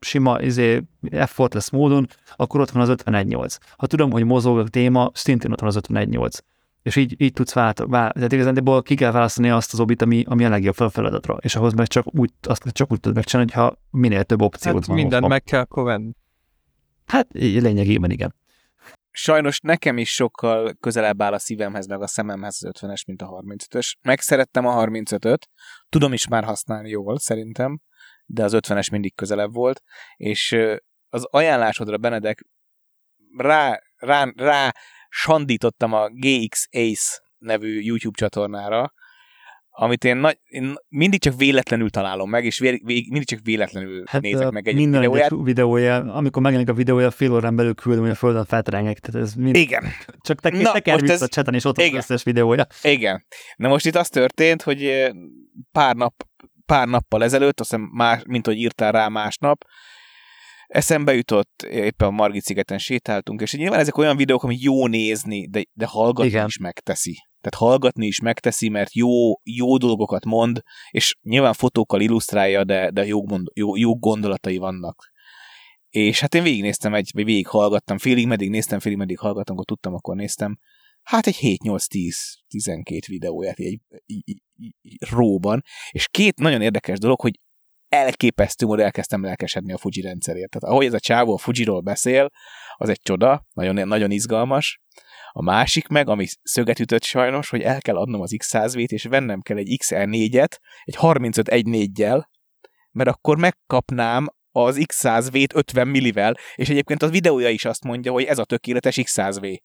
sima 0.05 0.43
izé, 0.43 0.83
effortless 1.11 1.71
módon, 1.71 2.07
akkor 2.37 2.61
ott 2.61 2.71
van 2.71 2.83
az 2.83 2.89
51.8. 2.89 3.57
Ha 3.77 3.87
tudom, 3.87 4.11
hogy 4.11 4.25
mozog 4.25 4.59
a 4.59 4.69
téma, 4.69 5.11
szintén 5.15 5.53
ott 5.53 5.61
van 5.61 5.69
az 5.69 5.81
51.8. 5.89 6.39
És 6.83 6.97
így, 6.97 7.15
így 7.19 7.33
tudsz 7.33 7.53
vált, 7.53 7.79
vált 7.87 8.15
tehát 8.15 8.33
igazán 8.33 8.83
ki 8.83 8.95
kell 8.95 9.11
választani 9.11 9.51
azt 9.51 9.73
az 9.73 9.81
obit, 9.81 10.03
ami, 10.03 10.25
ami 10.29 10.45
a 10.45 10.49
legjobb 10.49 10.75
fel 10.75 10.89
feladatra, 10.89 11.37
és 11.41 11.57
ahhoz 11.57 11.73
meg 11.73 11.87
csak 11.87 12.15
úgy, 12.15 12.31
azt 12.43 12.73
csak 12.73 12.93
úgy 12.93 13.01
tudod 13.01 13.17
megcsinálni, 13.17 13.53
hogyha 13.53 13.77
minél 13.91 14.25
több 14.25 14.43
opciót 14.43 14.75
hát 14.75 14.87
van. 14.87 14.97
mindent 14.97 15.29
meg 15.29 15.43
kell 15.43 15.65
kovenni. 15.65 16.13
Hát 17.07 17.27
lényegében 17.33 18.11
igen. 18.11 18.35
Sajnos 19.11 19.61
nekem 19.61 19.99
is 19.99 20.15
sokkal 20.15 20.77
közelebb 20.81 21.23
áll 21.23 21.33
a 21.33 21.39
szívemhez, 21.39 21.87
meg 21.87 22.03
a 22.03 22.07
szememhez 22.07 22.59
az 22.63 22.71
50-es, 22.81 23.07
mint 23.07 23.23
a 23.23 23.43
35-ös. 23.47 23.93
Megszerettem 24.03 24.67
a 24.67 24.85
35-öt, 24.85 25.49
tudom 25.89 26.13
is 26.13 26.29
már 26.29 26.45
használni 26.45 26.89
jól, 26.89 27.19
szerintem, 27.19 27.81
de 28.25 28.45
az 28.45 28.53
50-es 28.57 28.91
mindig 28.91 29.15
közelebb 29.15 29.53
volt, 29.53 29.83
és 30.17 30.57
az 31.09 31.25
ajánlásodra, 31.25 31.99
Benedek, 31.99 32.47
rá, 33.37 33.81
rá, 33.97 34.33
rá 34.37 34.73
sandítottam 35.09 35.93
a 35.93 36.09
GX 36.09 36.69
Ace 36.71 37.23
nevű 37.39 37.81
YouTube 37.81 38.19
csatornára, 38.19 38.93
amit 39.77 40.05
én, 40.05 40.17
nagy, 40.17 40.39
én 40.45 40.75
mindig 40.89 41.21
csak 41.21 41.37
véletlenül 41.37 41.91
találom 41.91 42.31
meg, 42.31 42.45
és 42.45 42.59
vé, 42.59 42.81
vé, 42.85 43.07
mindig 43.09 43.27
csak 43.27 43.39
véletlenül 43.43 44.03
hát 44.07 44.23
nézek 44.23 44.51
meg 44.51 44.69
egy 44.69 44.75
minden 44.75 45.01
videóját. 45.01 45.31
videója, 45.43 45.97
amikor 45.97 46.43
megjelenik 46.43 46.73
a 46.73 46.77
videója, 46.77 47.11
fél 47.11 47.33
órán 47.33 47.57
belül 47.57 47.75
küldöm, 47.75 48.03
hogy 48.03 48.11
a 48.11 48.15
földön 48.15 48.45
felterengek. 48.45 48.99
Tehát 48.99 49.27
ez 49.27 49.35
mind... 49.35 49.57
Igen. 49.57 49.85
Csak 50.21 50.41
te, 50.41 50.51
Na, 50.51 50.73
teker 50.73 51.01
vissza 51.01 51.13
ez... 51.13 51.23
a 51.23 51.29
cseten, 51.29 51.55
és 51.55 51.65
ott 51.65 51.79
Igen. 51.79 51.91
az 51.91 51.97
összes 51.97 52.23
videója. 52.23 52.67
Igen. 52.83 53.27
Na 53.57 53.69
most 53.69 53.87
itt 53.87 53.95
az 53.95 54.09
történt, 54.09 54.63
hogy 54.63 55.11
pár 55.73 55.95
nap 55.95 56.15
pár 56.67 56.89
nappal 56.89 57.23
ezelőtt, 57.23 57.61
azt 57.61 57.71
hiszem, 57.71 57.89
más, 57.93 58.23
mint 58.27 58.47
hogy 58.47 58.57
írtál 58.57 58.93
rá 58.93 59.09
másnap, 59.09 59.65
eszembe 60.67 61.15
jutott, 61.15 61.63
éppen 61.63 62.09
a 62.09 62.11
Margit 62.11 62.43
szigeten 62.43 62.79
sétáltunk, 62.79 63.41
és 63.41 63.55
nyilván 63.55 63.81
ezek 63.81 63.99
olyan 63.99 64.17
videók, 64.17 64.43
ami 64.43 64.57
jó 64.61 64.87
nézni, 64.87 65.47
de, 65.49 65.63
de 65.73 65.87
hallgatni 65.87 66.31
Igen. 66.31 66.47
is 66.47 66.59
megteszi. 66.59 67.17
Tehát 67.41 67.71
hallgatni 67.71 68.07
is 68.07 68.21
megteszi, 68.21 68.69
mert 68.69 68.95
jó, 68.95 69.33
jó 69.43 69.77
dolgokat 69.77 70.25
mond, 70.25 70.61
és 70.91 71.17
nyilván 71.23 71.53
fotókkal 71.53 72.01
illusztrálja, 72.01 72.65
de, 72.65 72.91
de 72.91 73.07
jó, 73.07 73.25
jó, 73.55 73.77
jó 73.77 73.99
gondolatai 73.99 74.57
vannak. 74.57 75.13
És 75.89 76.21
hát 76.21 76.35
én 76.35 76.43
végignéztem 76.43 76.95
egy, 76.95 77.11
vagy 77.15 77.25
végig 77.25 77.47
hallgattam, 77.47 77.99
félig 77.99 78.27
meddig 78.27 78.51
néztem, 78.51 78.79
félig 78.79 78.99
meddig 78.99 79.19
hallgattam, 79.19 79.55
akkor 79.55 79.65
tudtam, 79.65 79.95
akkor 79.95 80.17
néztem. 80.17 80.59
Hát 81.05 81.27
egy 81.27 81.39
7-8-10-12 81.41 83.03
videóját 83.07 83.59
egy, 83.59 83.81
egy, 83.89 84.23
egy, 84.25 84.43
egy 84.83 84.97
róban, 85.11 85.63
és 85.91 86.09
két 86.09 86.39
nagyon 86.39 86.63
érdekes 86.63 86.99
dolog, 86.99 87.21
hogy 87.21 87.41
elképesztő 87.89 88.67
módon 88.67 88.85
elkezdtem 88.85 89.23
lelkesedni 89.23 89.73
a 89.73 89.79
Fuji 89.79 90.01
rendszerért. 90.01 90.51
Tehát 90.51 90.75
ahogy 90.75 90.87
ez 90.87 90.93
a 90.93 91.01
csávó 91.01 91.33
a 91.33 91.39
Fujiról 91.39 91.81
beszél, 91.81 92.31
az 92.77 92.89
egy 92.89 93.01
csoda, 93.01 93.47
nagyon, 93.53 93.89
nagyon 93.89 94.11
izgalmas. 94.11 94.81
A 95.31 95.43
másik 95.43 95.87
meg, 95.87 96.09
ami 96.09 96.27
szöget 96.43 96.79
ütött 96.79 97.03
sajnos, 97.03 97.51
hogy 97.51 97.61
el 97.61 97.81
kell 97.81 97.97
adnom 97.97 98.21
az 98.21 98.35
X100V-t, 98.37 98.89
és 98.89 99.05
vennem 99.05 99.41
kell 99.41 99.57
egy 99.57 99.77
XR4-et, 99.81 100.59
egy 100.83 100.95
35 100.95 101.49
1.4-jel, 101.49 102.25
mert 102.91 103.09
akkor 103.09 103.39
megkapnám 103.39 104.27
az 104.51 104.85
X100V-t 104.93 105.55
50 105.55 105.89
millivel, 105.89 106.37
és 106.55 106.69
egyébként 106.69 107.03
a 107.03 107.09
videója 107.09 107.49
is 107.49 107.65
azt 107.65 107.85
mondja, 107.85 108.13
hogy 108.13 108.25
ez 108.25 108.39
a 108.39 108.45
tökéletes 108.45 108.99
X100V. 109.03 109.59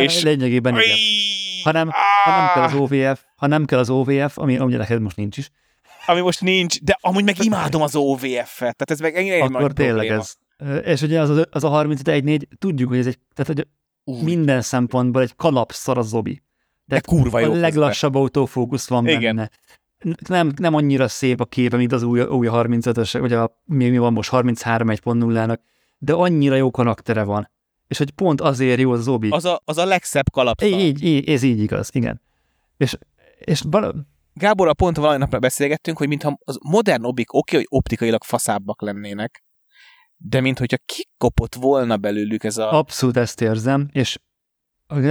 És... 0.00 0.22
Lényegében 0.22 0.74
igen. 0.74 0.96
Ha 1.62 1.72
nem, 1.72 1.90
ha 2.24 2.30
nem 2.30 2.48
kell 2.54 2.62
az 2.62 2.74
OVF, 2.74 3.22
ha 3.36 3.46
nem 3.46 3.64
kell 3.64 3.78
az 3.78 3.90
OVF, 3.90 4.38
ami, 4.38 4.56
ami 4.56 4.74
neked 4.74 5.00
most 5.00 5.16
nincs 5.16 5.36
is, 5.36 5.50
ami 6.06 6.20
most 6.20 6.40
nincs, 6.40 6.80
de 6.82 6.98
amúgy 7.00 7.24
meg 7.24 7.44
imádom 7.44 7.82
az 7.82 7.96
OVF-et, 7.96 8.58
tehát 8.58 8.90
ez 8.90 9.00
meg 9.00 9.16
ennyire 9.16 9.42
Akkor 9.42 9.72
tényleg 9.72 10.06
probléma. 10.06 10.22
ez. 10.58 10.84
És 10.84 11.02
ugye 11.02 11.20
az, 11.20 11.46
az 11.50 11.64
a 11.64 11.70
31.4, 11.70 12.42
tudjuk, 12.58 12.88
hogy 12.88 12.98
ez 12.98 13.06
egy, 13.06 13.18
tehát 13.34 13.54
hogy 13.54 13.66
Úr. 14.04 14.22
minden 14.22 14.60
szempontból 14.62 15.22
egy 15.22 15.36
kalapszar 15.36 15.98
a 15.98 16.02
zobi. 16.02 16.42
De, 16.84 16.94
de 16.94 17.00
kurva 17.00 17.38
jó. 17.40 17.52
A 17.52 17.56
leglassabb 17.56 18.14
autofókusz 18.14 18.88
van 18.88 19.06
Igen. 19.06 19.20
benne. 19.20 19.50
Nem, 20.28 20.52
nem 20.56 20.74
annyira 20.74 21.08
szép 21.08 21.40
a 21.40 21.44
képe, 21.44 21.76
mint 21.76 21.92
az 21.92 22.02
új, 22.02 22.20
új 22.20 22.48
35-ös, 22.50 23.16
vagy 23.20 23.32
a, 23.32 23.60
mi, 23.64 23.88
mi 23.88 23.98
van 23.98 24.12
most 24.12 24.30
33 24.30 24.88
1.0-nak, 24.90 25.58
de 25.98 26.12
annyira 26.12 26.54
jó 26.54 26.70
karaktere 26.70 27.22
van. 27.22 27.50
És 27.92 27.98
hogy 27.98 28.10
pont 28.10 28.40
azért 28.40 28.80
jó 28.80 28.92
az 28.92 29.02
Zobi. 29.02 29.28
Az 29.28 29.44
a, 29.44 29.60
az 29.64 29.78
a 29.78 29.84
legszebb 29.84 30.30
kalapszal. 30.30 30.68
Így, 30.68 31.04
így, 31.04 31.28
ez 31.28 31.42
így 31.42 31.60
igaz, 31.60 31.90
igen. 31.92 32.20
És, 32.76 32.96
és 33.38 33.62
val- 33.70 33.94
Gábor, 34.34 34.68
a 34.68 34.74
pont 34.74 34.96
valami 34.96 35.18
napra 35.18 35.38
beszélgettünk, 35.38 35.98
hogy 35.98 36.08
mintha 36.08 36.38
az 36.44 36.58
modern 36.62 37.04
obik 37.04 37.32
oké, 37.32 37.56
hogy 37.56 37.66
optikailag 37.68 38.24
faszábbak 38.24 38.82
lennének, 38.82 39.44
de 40.16 40.40
mint 40.40 40.58
hogyha 40.58 40.76
kikopott 40.84 41.54
volna 41.54 41.96
belőlük 41.96 42.44
ez 42.44 42.56
a... 42.58 42.78
Abszolút 42.78 43.16
ezt 43.16 43.40
érzem, 43.40 43.88
és 43.92 44.18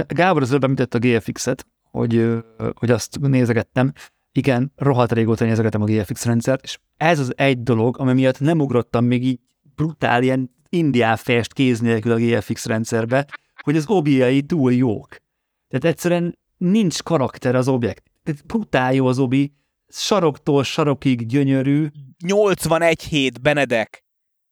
Gábor 0.06 0.42
az 0.42 0.48
előbb 0.48 0.64
említett 0.64 0.94
a 0.94 0.98
GFX-et, 0.98 1.66
hogy, 1.90 2.42
hogy 2.74 2.90
azt 2.90 3.18
nézegettem. 3.20 3.92
Igen, 4.32 4.72
rohadt 4.76 5.12
régóta 5.12 5.44
nézegetem 5.44 5.82
a 5.82 5.84
GFX 5.84 6.24
rendszert, 6.24 6.62
és 6.62 6.78
ez 6.96 7.18
az 7.18 7.32
egy 7.36 7.62
dolog, 7.62 7.98
ami 7.98 8.12
miatt 8.12 8.40
nem 8.40 8.60
ugrottam 8.60 9.04
még 9.04 9.24
így 9.24 9.40
brutál 9.74 10.22
ilyen 10.22 10.50
indián 10.72 11.16
fest 11.16 11.52
kéz 11.52 11.80
nélkül 11.80 12.12
a 12.12 12.18
GFX 12.18 12.66
rendszerbe, 12.66 13.26
hogy 13.62 13.76
az 13.76 13.84
objai 13.86 14.42
túl 14.42 14.72
jók. 14.72 15.08
Tehát 15.68 15.84
egyszerűen 15.84 16.38
nincs 16.56 17.02
karakter 17.02 17.54
az 17.54 17.68
objekt 17.68 18.12
brutál 18.46 18.94
jó 18.94 19.06
az 19.06 19.18
obi, 19.18 19.52
saroktól 19.88 20.64
sarokig 20.64 21.26
gyönyörű. 21.26 21.88
81 22.24 23.02
hét, 23.02 23.40
Benedek. 23.40 24.04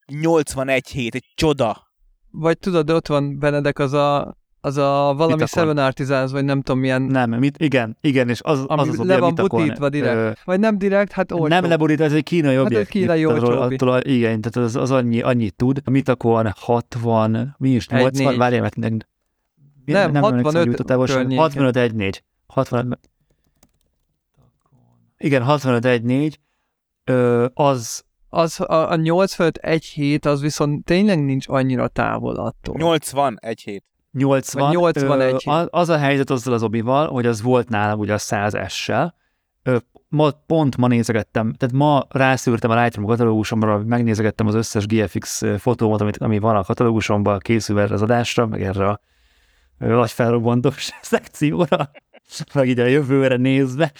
81 0.07 0.89
hét, 0.89 1.15
egy 1.15 1.33
csoda. 1.35 1.89
Vagy 2.31 2.59
tudod, 2.59 2.91
ott 2.91 3.07
van 3.07 3.39
Benedek 3.39 3.79
az 3.79 3.93
a, 3.93 4.37
az 4.61 4.77
a 4.77 5.15
valami 5.17 5.47
Seven 5.47 5.79
Artisans, 5.79 6.33
vagy 6.33 6.45
nem 6.45 6.61
tudom 6.61 6.81
milyen... 6.81 7.03
Nem, 7.03 7.31
mit, 7.31 7.59
igen, 7.59 7.97
igen, 8.01 8.29
és 8.29 8.41
az 8.43 8.65
az, 8.67 8.89
az 8.89 8.97
le 8.97 9.19
van 9.19 9.35
butítva 9.35 9.89
direkt. 9.89 10.17
Ö... 10.17 10.31
Vagy 10.45 10.61
nem 10.61 10.79
direkt, 10.79 11.13
hát 11.13 11.33
olcsó. 11.33 11.47
Nem 11.47 11.65
leborítva, 11.65 12.05
ez 12.05 12.13
egy 12.13 12.23
kínai 12.23 12.59
objekt. 12.59 12.75
Hát 12.75 12.83
egy 12.83 12.89
kínai 12.89 13.27
olcsó 13.27 13.47
attól, 13.47 14.01
Igen, 14.01 14.41
tehát 14.41 14.69
az, 14.69 14.77
az 14.77 14.91
annyi, 14.91 15.21
annyit 15.21 15.55
tud. 15.55 15.81
A 15.85 15.91
Mitakon 15.91 16.53
60, 16.57 17.55
mi 17.59 17.71
is, 17.71 17.89
80, 17.89 18.37
várjál, 18.37 18.61
mert 18.61 18.77
nem, 18.77 18.97
nem, 19.85 20.11
nem 20.13 20.23
65 20.23 20.85
környéken. 20.85 21.39
65 21.39 21.77
1 21.77 21.95
4. 21.95 22.25
65, 22.47 22.99
igen, 25.19 25.43
65-1-4, 25.47 26.35
az... 27.55 28.09
Az 28.33 28.61
a, 28.61 28.91
a 28.93 28.97
85-1-7 28.97 30.25
az 30.25 30.41
viszont 30.41 30.85
tényleg 30.85 31.25
nincs 31.25 31.49
annyira 31.49 31.89
távol 31.89 32.37
attól. 32.37 32.75
80 32.79 33.39
1 33.41 33.61
hét. 33.61 33.85
80. 34.13 34.71
81 34.71 35.43
ö, 35.47 35.65
az 35.71 35.89
a 35.89 35.99
helyzet 35.99 36.31
azzal 36.31 36.55
az 36.55 36.63
obival, 36.63 37.09
hogy 37.09 37.27
az 37.27 37.43
volt 37.43 37.69
nálam 37.69 37.99
ugye 37.99 38.13
a 38.13 38.19
100S-sel, 38.19 39.13
ma, 40.09 40.31
pont 40.31 40.77
ma 40.77 40.87
nézegettem, 40.87 41.53
tehát 41.53 41.75
ma 41.75 42.07
rászűrtem 42.09 42.71
a 42.71 42.81
Lightroom 42.83 43.09
katalógusomra, 43.09 43.79
megnézegettem 43.79 44.47
az 44.47 44.55
összes 44.55 44.87
GFX 44.87 45.43
fotómat, 45.59 46.01
amit, 46.01 46.17
ami 46.17 46.39
van 46.39 46.57
a 46.57 46.65
katalógusomban 46.65 47.39
készülve 47.39 47.83
erre 47.83 47.95
az 47.95 48.03
adásra, 48.03 48.47
meg 48.47 48.63
erre 48.63 48.89
a 48.89 49.01
nagy 49.79 50.11
felrobbantós 50.11 50.91
szekcióra, 51.03 51.91
meg 52.55 52.69
így 52.69 52.79
a 52.79 52.87
jövőre 52.87 53.37
nézve, 53.37 53.93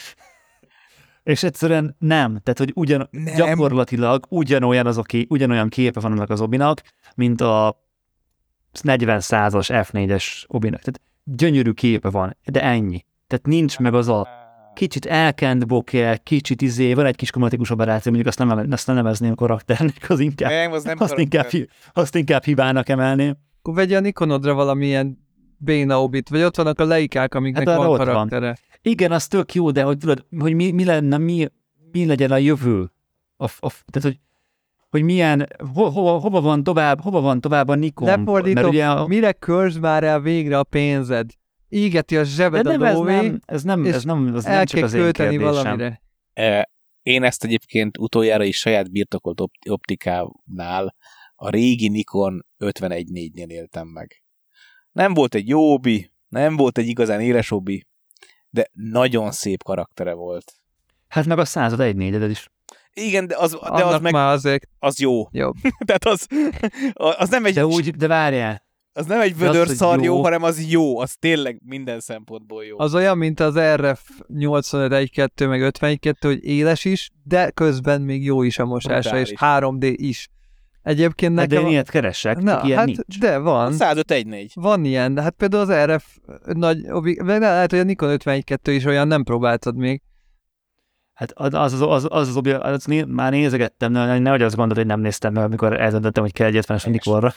és 1.23 1.43
egyszerűen 1.43 1.97
nem. 1.99 2.41
Tehát, 2.43 2.59
hogy 2.59 2.73
ugyan, 2.75 3.09
nem. 3.11 3.35
gyakorlatilag 3.35 4.27
ugyanolyan, 4.29 4.87
az 4.87 4.99
a 4.99 5.03
ké, 5.03 5.27
ugyanolyan 5.29 5.69
képe 5.69 6.01
van 6.01 6.13
annak 6.13 6.31
az 6.31 6.41
obinak, 6.41 6.83
mint 7.15 7.41
a 7.41 7.85
40 8.83 9.21
százas 9.21 9.69
F4-es 9.73 10.45
obinak. 10.47 10.81
Tehát 10.81 11.01
gyönyörű 11.25 11.71
képe 11.71 12.11
van, 12.11 12.37
de 12.45 12.63
ennyi. 12.63 13.05
Tehát 13.27 13.47
nincs 13.47 13.79
meg 13.79 13.95
az 13.95 14.09
a 14.09 14.29
kicsit 14.75 15.07
elkent 15.07 15.67
bokeh, 15.67 16.17
kicsit 16.17 16.63
izé, 16.63 16.95
van 16.95 17.07
egy 17.07 17.17
kis 17.17 17.31
komatikus 17.31 17.71
operáció, 17.71 18.13
mondjuk 18.13 18.27
azt 18.27 18.39
nem, 18.39 18.73
azt 18.73 18.87
nem 18.87 18.97
nevezném 18.97 19.35
karakternek, 19.35 20.07
az 20.09 20.21
inkább, 20.21 20.51
nem, 20.51 20.73
az 20.73 20.85
nem 20.85 20.97
azt, 21.01 21.19
inkább, 21.19 21.47
azt 21.93 22.15
inkább 22.15 22.45
hibának 22.45 22.89
emelném. 22.89 23.37
Akkor 23.59 23.75
vegye 23.75 23.97
a 23.97 24.01
Nikonodra 24.01 24.55
valamilyen 24.55 25.19
béna 25.57 26.03
obit, 26.03 26.29
vagy 26.29 26.43
ott 26.43 26.57
vannak 26.57 26.79
a 26.79 26.85
leikák, 26.85 27.35
amiknek 27.35 27.69
hát 27.69 27.77
van 27.77 27.97
karaktere. 27.97 28.47
Van. 28.47 28.57
Igen, 28.83 29.13
az 29.13 29.27
tök 29.27 29.55
jó, 29.55 29.71
de 29.71 29.83
hogy 29.83 29.99
tudod, 29.99 30.27
hogy 30.39 30.55
mi, 30.55 30.71
mi 30.71 30.85
lenne, 30.85 31.19
mi, 31.19 31.49
mi 31.93 32.07
legyen 32.07 32.31
a 32.31 32.37
jövő? 32.37 32.93
A, 33.37 33.45
a, 33.45 33.69
tehát, 33.69 34.03
hogy 34.03 34.19
hogy 34.91 35.03
milyen, 35.03 35.49
ho, 35.75 35.89
ho, 35.91 36.19
hova 36.19 36.41
van 36.41 36.63
tovább, 36.63 37.01
hova 37.01 37.21
van 37.21 37.41
tovább 37.41 37.69
a 37.69 37.75
Nikon. 37.75 38.09
Lefordítom, 38.09 38.63
Mert 38.63 38.75
ugye 38.75 38.87
a... 38.89 39.07
mire 39.07 39.33
körz 39.33 39.79
már 39.79 40.05
el 40.05 40.21
végre 40.21 40.59
a 40.59 40.65
pénzed? 40.65 41.31
Ígeti 41.69 42.17
a 42.17 42.25
zsebed 42.25 42.65
De 42.65 42.77
nem, 42.77 42.83
a 42.83 42.93
lóvé, 42.93 43.15
ez 43.15 43.23
nem, 43.23 43.41
ez 43.47 43.63
nem, 43.63 43.85
ez 43.85 44.05
nem, 44.05 44.35
az 44.35 44.45
nem 44.45 44.65
csak 44.65 44.83
az 44.83 44.95
én 44.95 45.13
kérdésem. 45.13 45.43
valamire. 45.43 46.03
E, 46.33 46.71
én 47.03 47.23
ezt 47.23 47.45
egyébként 47.45 47.99
utoljára 47.99 48.45
is 48.45 48.57
saját 48.57 48.91
birtokolt 48.91 49.43
optikánál 49.69 50.95
a 51.35 51.51
régi 51.51 51.89
Nikon 51.89 52.47
51.4-nél 52.59 53.49
éltem 53.49 53.87
meg. 53.87 54.23
Nem 54.93 55.15
volt 55.15 55.35
egy 55.35 55.49
jó 55.49 55.73
obi, 55.73 56.13
nem 56.29 56.57
volt 56.57 56.79
egy 56.79 56.89
igazán 56.89 57.21
éles 57.21 57.51
obi, 57.51 57.87
de 58.49 58.69
nagyon 58.73 59.31
szép 59.31 59.63
karaktere 59.63 60.13
volt. 60.13 60.53
Hát 61.09 61.27
meg 61.27 61.39
a 61.39 61.45
század 61.45 61.81
egy 61.81 61.97
négyeded 61.97 62.31
is. 62.31 62.51
Igen, 63.07 63.27
de 63.27 63.37
az, 63.37 63.59
de 63.77 63.85
az 63.85 64.01
meg 64.01 64.13
már 64.13 64.33
azért... 64.33 64.69
az 64.79 64.99
jó. 64.99 65.29
Jó. 65.31 65.51
Tehát 65.87 66.05
az, 66.05 66.27
az 66.93 67.29
nem 67.29 67.45
egy... 67.45 67.55
De 67.55 67.67
úgy, 67.67 67.91
de 67.91 68.07
várjál, 68.07 68.63
Az 68.93 69.07
nem 69.07 69.21
egy 69.21 69.37
vödör 69.37 69.69
szar 69.69 70.03
jó, 70.03 70.23
hanem 70.23 70.43
az 70.43 70.71
jó, 70.71 70.99
az 70.99 71.17
tényleg 71.19 71.61
minden 71.65 72.01
szempontból 72.01 72.65
jó. 72.65 72.79
Az 72.79 72.95
olyan, 72.95 73.19
mint 73.19 73.41
az 73.41 73.59
RF 73.59 74.01
8512 74.27 75.47
meg 75.47 75.63
52, 75.63 76.29
hogy 76.29 76.45
éles 76.45 76.85
is, 76.85 77.11
de 77.23 77.51
közben 77.51 78.03
még 78.03 78.25
jó 78.25 78.43
is 78.43 78.59
a 78.59 78.65
mosása, 78.65 79.19
és 79.19 79.33
3D 79.37 79.95
is. 79.97 80.29
Egyébként 80.83 81.39
hát 81.39 81.49
nekem... 81.49 81.63
De 81.63 81.69
én 81.69 81.73
ilyet 81.73 81.91
keresek, 81.91 82.39
Na, 82.39 82.61
ilyen 82.65 82.79
hát 82.79 82.87
nincs. 82.87 83.19
De 83.19 83.39
van. 83.39 83.73
10514. 83.73 84.53
Van 84.55 84.85
ilyen, 84.85 85.15
de 85.15 85.23
hát 85.23 85.35
például 85.35 85.71
az 85.71 85.95
RF 85.95 86.17
nagy, 86.45 86.81
de 87.17 87.39
lehet, 87.39 87.71
hogy 87.71 87.79
a 87.79 87.83
Nikon 87.83 88.09
512 88.09 88.73
is 88.73 88.85
olyan 88.85 89.09
nem 89.09 89.23
próbáltad 89.23 89.77
még. 89.77 90.03
Hát 91.21 91.33
az 91.35 91.55
az, 91.55 91.73
az, 91.73 91.83
az, 91.83 92.07
az, 92.11 92.37
az, 92.37 92.63
az 92.63 92.85
már 93.07 93.31
nézegettem, 93.31 93.93
ne, 93.93 94.19
nehogy 94.19 94.43
azt 94.43 94.57
gondolod, 94.57 94.77
hogy 94.77 94.87
nem 94.87 95.01
néztem 95.01 95.33
meg, 95.33 95.45
amikor 95.45 95.81
eldöntöttem, 95.81 96.23
hogy 96.23 96.33
kell 96.33 96.47
egy 96.47 96.65
50-es 96.67 96.91
Nikonra. 96.91 97.33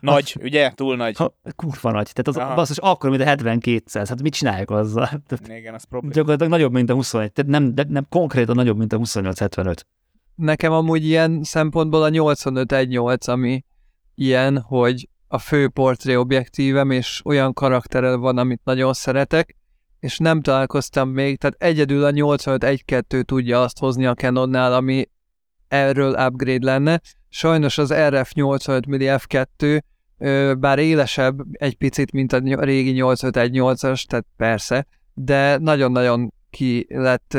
Nagy, 0.00 0.36
ugye? 0.42 0.70
Túl 0.70 0.96
nagy. 0.96 1.16
Ha, 1.16 1.34
kurva 1.56 1.90
nagy. 1.90 2.10
Tehát 2.12 2.28
az 2.28 2.36
Aha. 2.36 2.54
basszus 2.54 2.78
akkor, 2.78 3.10
mint 3.10 3.22
a 3.22 3.24
7200. 3.24 4.08
Hát 4.08 4.22
mit 4.22 4.34
csináljuk 4.34 4.70
azzal? 4.70 5.06
Tehát 5.06 5.58
Igen, 5.58 5.74
az 5.74 5.84
probléma. 5.84 6.14
Gyakorlatilag 6.14 6.52
nagyobb, 6.52 6.72
mint 6.72 6.90
a 6.90 6.94
21. 6.94 7.32
Tehát 7.32 7.50
nem, 7.50 7.74
de, 7.74 7.84
nem 7.88 8.06
konkrétan 8.08 8.54
nagyobb, 8.54 8.76
mint 8.76 8.92
a 8.92 8.96
2875. 8.96 9.86
Nekem 10.34 10.72
amúgy 10.72 11.04
ilyen 11.04 11.42
szempontból 11.42 12.02
a 12.02 12.08
8518, 12.08 13.28
ami 13.28 13.64
ilyen, 14.14 14.60
hogy 14.60 15.08
a 15.26 15.38
fő 15.38 15.68
portré 15.68 16.14
objektívem, 16.14 16.90
és 16.90 17.20
olyan 17.24 17.52
karakterel 17.52 18.16
van, 18.16 18.38
amit 18.38 18.60
nagyon 18.64 18.92
szeretek, 18.92 19.57
és 20.00 20.18
nem 20.18 20.40
találkoztam 20.40 21.08
még, 21.08 21.38
tehát 21.38 21.56
egyedül 21.58 22.04
a 22.04 22.10
8512 22.10 23.22
tudja 23.22 23.62
azt 23.62 23.78
hozni 23.78 24.06
a 24.06 24.14
Canonnál, 24.14 24.74
ami 24.74 25.08
erről 25.68 26.26
upgrade 26.26 26.66
lenne. 26.66 27.00
Sajnos 27.28 27.78
az 27.78 27.94
RF 27.94 28.32
85 28.32 28.86
mm 28.86 28.94
f2 28.94 29.80
bár 30.58 30.78
élesebb 30.78 31.40
egy 31.52 31.76
picit, 31.76 32.12
mint 32.12 32.32
a 32.32 32.38
régi 32.64 32.94
8518-as, 32.96 34.04
tehát 34.04 34.26
persze, 34.36 34.86
de 35.14 35.58
nagyon-nagyon 35.58 36.32
ki 36.50 36.86
lett 36.88 37.38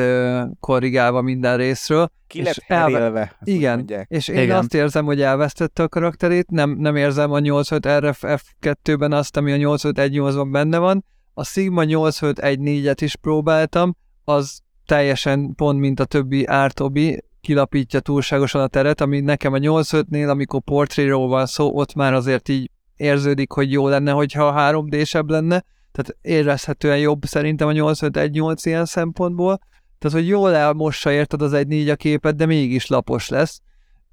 korrigálva 0.59 1.21
minden 1.21 1.57
részről. 1.57 2.11
Ki 2.27 2.43
lett 2.43 2.63
elve... 2.67 3.37
Igen, 3.43 3.89
és 4.07 4.27
én 4.27 4.41
Igen. 4.41 4.57
azt 4.57 4.73
érzem, 4.73 5.05
hogy 5.05 5.21
elvesztette 5.21 5.83
a 5.83 5.87
karakterét, 5.87 6.49
nem, 6.49 6.69
nem 6.69 6.95
érzem 6.95 7.31
a 7.31 7.39
85 7.39 7.99
RF 7.99 8.23
F2-ben 8.61 9.11
azt, 9.11 9.37
ami 9.37 9.51
a 9.51 9.77
8518-ban 9.77 10.47
benne 10.51 10.77
van, 10.77 11.05
a 11.39 11.43
Sigma 11.43 11.83
8514-et 11.85 12.97
is 12.99 13.15
próbáltam, 13.15 13.95
az 14.23 14.59
teljesen 14.85 15.55
pont, 15.55 15.79
mint 15.79 15.99
a 15.99 16.05
többi 16.05 16.45
ártobi, 16.45 17.23
kilapítja 17.41 17.99
túlságosan 17.99 18.61
a 18.61 18.67
teret, 18.67 19.01
ami 19.01 19.19
nekem 19.19 19.53
a 19.53 19.57
85-nél, 19.57 20.29
amikor 20.29 20.61
portréról 20.61 21.27
van 21.27 21.45
szó, 21.45 21.75
ott 21.75 21.93
már 21.93 22.13
azért 22.13 22.49
így 22.49 22.71
érződik, 22.95 23.51
hogy 23.51 23.71
jó 23.71 23.87
lenne, 23.87 24.11
hogyha 24.11 24.53
3D-sebb 24.57 25.29
lenne, 25.29 25.63
tehát 25.91 26.17
érezhetően 26.21 26.97
jobb 26.99 27.25
szerintem 27.25 27.67
a 27.67 27.71
8518 27.71 28.65
ilyen 28.65 28.85
szempontból, 28.85 29.59
tehát 29.99 30.17
hogy 30.17 30.27
jól 30.27 30.55
elmossa 30.55 31.11
érted 31.11 31.41
az 31.41 31.53
egy 31.53 31.67
4 31.67 31.89
a 31.89 31.95
képet, 31.95 32.35
de 32.35 32.45
mégis 32.45 32.87
lapos 32.87 33.29
lesz, 33.29 33.61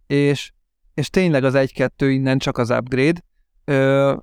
és, 0.07 0.53
és 0.95 1.11
tényleg 1.11 1.45
az 1.45 1.55
1-2 1.57 1.89
innen 1.99 2.39
csak 2.39 2.59
az 2.59 2.71
upgrade, 2.71 3.21
Ö, 3.65 4.15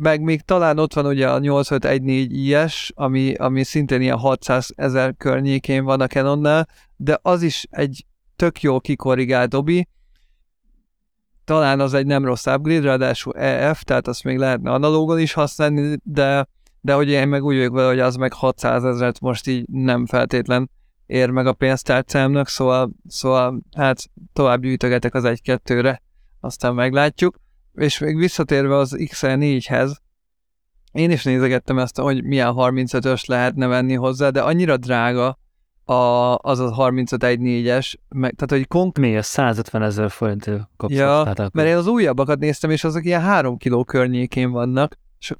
meg 0.00 0.20
még 0.20 0.40
talán 0.40 0.78
ott 0.78 0.94
van 0.94 1.06
ugye 1.06 1.30
a 1.30 1.38
8514 1.38 2.36
IS, 2.36 2.92
ami, 2.94 3.34
ami 3.34 3.64
szintén 3.64 4.00
ilyen 4.00 4.18
600 4.18 4.72
ezer 4.76 5.14
környékén 5.16 5.84
van 5.84 6.00
a 6.00 6.06
Canonnál, 6.06 6.68
de 6.96 7.18
az 7.22 7.42
is 7.42 7.66
egy 7.70 8.06
tök 8.36 8.60
jó 8.62 8.80
kikorrigált 8.80 9.50
dobi, 9.50 9.88
talán 11.44 11.80
az 11.80 11.94
egy 11.94 12.06
nem 12.06 12.24
rossz 12.24 12.46
upgrade, 12.46 12.86
ráadásul 12.86 13.34
EF, 13.36 13.82
tehát 13.82 14.08
azt 14.08 14.24
még 14.24 14.38
lehetne 14.38 14.70
analógon 14.70 15.18
is 15.18 15.32
használni, 15.32 15.96
de, 16.02 16.46
de 16.80 16.94
hogy 16.94 17.08
én 17.08 17.28
meg 17.28 17.44
úgy 17.44 17.56
vagyok 17.56 17.74
vele, 17.74 17.88
hogy 17.88 18.00
az 18.00 18.16
meg 18.16 18.32
600 18.32 18.84
ezeret 18.84 19.20
most 19.20 19.46
így 19.46 19.64
nem 19.68 20.06
feltétlen 20.06 20.70
ér 21.06 21.30
meg 21.30 21.46
a 21.46 21.52
pénztárcámnak, 21.52 22.48
szóval, 22.48 22.90
szóval 23.08 23.60
hát 23.76 23.98
tovább 24.32 24.60
gyűjtögetek 24.60 25.14
az 25.14 25.24
egy-kettőre, 25.24 26.02
aztán 26.40 26.74
meglátjuk 26.74 27.36
és 27.74 27.98
még 27.98 28.16
visszatérve 28.16 28.76
az 28.76 28.96
XL4-hez, 28.98 29.96
én 30.92 31.10
is 31.10 31.24
nézegettem 31.24 31.78
ezt, 31.78 31.98
hogy 31.98 32.24
milyen 32.24 32.54
35-ös 32.56 33.26
lehetne 33.26 33.66
venni 33.66 33.94
hozzá, 33.94 34.28
de 34.30 34.42
annyira 34.42 34.76
drága 34.76 35.38
a, 35.84 35.94
az 36.36 36.58
a 36.58 36.74
3514-es, 36.76 37.92
meg, 38.08 38.34
tehát 38.34 38.50
hogy 38.50 38.66
konkrét... 38.66 39.10
Mi, 39.10 39.16
a 39.16 39.22
150 39.22 39.82
ezer 39.82 40.10
forint 40.10 40.50
kapsz. 40.76 40.94
Ja, 40.94 41.22
tehát 41.34 41.52
mert 41.52 41.68
én 41.68 41.76
az 41.76 41.86
újabbakat 41.86 42.38
néztem, 42.38 42.70
és 42.70 42.84
azok 42.84 43.04
ilyen 43.04 43.20
3 43.20 43.56
kiló 43.56 43.84
környékén 43.84 44.50
vannak, 44.50 44.98
és 45.18 45.34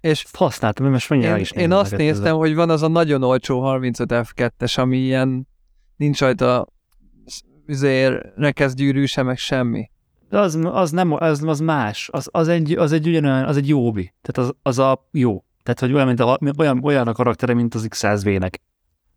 és 0.00 0.26
használtam, 0.32 0.90
most 0.90 1.10
mondja 1.10 1.34
én, 1.34 1.40
is 1.40 1.50
én 1.50 1.72
azt 1.72 1.96
néztem, 1.96 2.36
hogy 2.36 2.54
van 2.54 2.70
az 2.70 2.82
a 2.82 2.88
nagyon 2.88 3.22
olcsó 3.22 3.60
35 3.60 4.10
F2-es, 4.12 4.78
ami 4.78 4.96
ilyen 4.96 5.48
nincs 5.96 6.20
rajta 6.20 6.66
üzér, 7.66 8.32
rekeszgyűrű 8.36 9.04
sem, 9.04 9.26
meg 9.26 9.38
semmi. 9.38 9.90
De 10.32 10.38
az, 10.38 10.58
az, 10.62 10.90
nem, 10.90 11.12
az, 11.12 11.42
az 11.42 11.60
más, 11.60 12.08
az, 12.12 12.28
az, 12.30 12.48
egy, 12.48 12.72
az 12.72 12.92
egy 12.92 13.08
ugyanolyan, 13.08 13.44
az 13.44 13.56
egy 13.56 13.68
jó 13.68 13.86
obi. 13.86 14.12
Tehát 14.22 14.50
az, 14.50 14.56
az 14.62 14.78
a 14.78 15.08
jó. 15.10 15.44
Tehát, 15.62 15.80
hogy 15.80 15.92
olyan, 15.92 16.06
mint 16.06 16.20
a, 16.20 16.38
olyan, 16.58 16.84
olyan 16.84 17.08
a 17.08 17.12
karaktere, 17.12 17.54
mint 17.54 17.74
az 17.74 17.86
X100V-nek. 17.88 18.52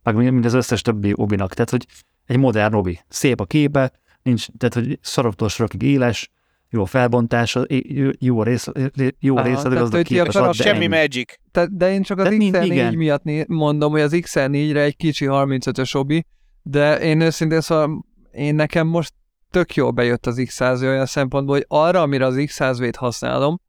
Meg 0.03 0.15
mint 0.15 0.45
az 0.45 0.53
összes 0.53 0.81
többi 0.81 1.13
obinak. 1.15 1.53
Tehát, 1.53 1.69
hogy 1.69 1.85
egy 2.25 2.37
modern 2.37 2.73
obi. 2.73 2.99
Szép 3.07 3.39
a 3.39 3.45
képe, 3.45 3.91
nincs, 4.23 4.47
tehát, 4.57 4.73
hogy 4.73 4.99
szaroktól 5.01 5.49
sarokig 5.49 5.81
éles, 5.81 6.31
jó 6.69 6.81
a 6.81 6.85
felbontása, 6.85 7.65
jó 8.19 8.39
a 8.39 8.43
rész, 8.43 8.67
jó 9.19 9.37
a 9.37 9.41
részlet, 9.41 9.79
az 9.79 9.93
a 9.93 10.01
képes 10.01 10.35
ad, 10.35 10.53
Semmi 10.53 10.77
ennyi. 10.77 10.87
magic. 10.87 11.33
Te, 11.51 11.67
de 11.71 11.91
én 11.91 12.01
csak 12.01 12.19
az 12.19 12.27
XL4 12.29 12.95
miatt 12.95 13.23
né, 13.23 13.45
mondom, 13.47 13.91
hogy 13.91 14.01
az 14.01 14.11
XL4-re 14.15 14.81
egy 14.81 14.95
kicsi 14.95 15.25
35-ös 15.29 15.95
obi, 15.95 16.25
de 16.61 16.99
én 16.99 17.21
őszintén 17.21 17.61
szóval 17.61 18.05
én 18.31 18.55
nekem 18.55 18.87
most 18.87 19.13
tök 19.51 19.75
jól 19.75 19.91
bejött 19.91 20.25
az 20.25 20.35
X100 20.37 20.81
olyan 20.81 21.05
szempontból, 21.05 21.55
hogy 21.55 21.65
arra, 21.67 22.01
amire 22.01 22.25
az 22.25 22.35
X100V-t 22.37 22.93
használom, 22.97 23.61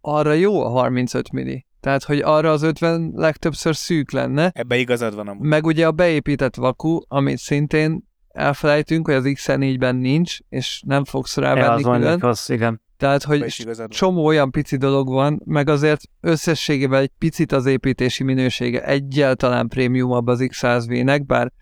arra 0.00 0.32
jó 0.32 0.64
a 0.64 0.68
35 0.68 1.32
milli. 1.32 1.66
Tehát, 1.80 2.04
hogy 2.04 2.20
arra 2.20 2.50
az 2.50 2.62
50 2.62 3.12
legtöbbször 3.14 3.76
szűk 3.76 4.10
lenne. 4.10 4.50
Ebbe 4.54 4.76
igazad 4.76 5.14
van 5.14 5.28
amúgy. 5.28 5.46
Meg 5.46 5.66
ugye 5.66 5.86
a 5.86 5.92
beépített 5.92 6.54
vaku, 6.54 7.00
amit 7.08 7.38
szintén 7.38 8.08
elfelejtünk, 8.28 9.06
hogy 9.06 9.14
az 9.14 9.24
X4-ben 9.26 9.96
nincs, 9.96 10.36
és 10.48 10.82
nem 10.86 11.04
fogsz 11.04 11.36
rá 11.36 11.54
venni 11.54 11.84
az 11.84 11.96
külön. 11.96 12.22
Az, 12.22 12.50
igen. 12.50 12.80
Tehát, 12.96 13.22
hogy 13.22 13.66
csomó 13.88 14.24
olyan 14.24 14.50
pici 14.50 14.76
dolog 14.76 15.08
van, 15.08 15.42
meg 15.44 15.68
azért 15.68 16.00
összességében 16.20 17.00
egy 17.00 17.10
picit 17.18 17.52
az 17.52 17.66
építési 17.66 18.24
minősége 18.24 18.84
egyáltalán 18.84 19.68
prémiumabb 19.68 20.26
az 20.26 20.38
X100V-nek, 20.42 21.22
bár 21.26 21.52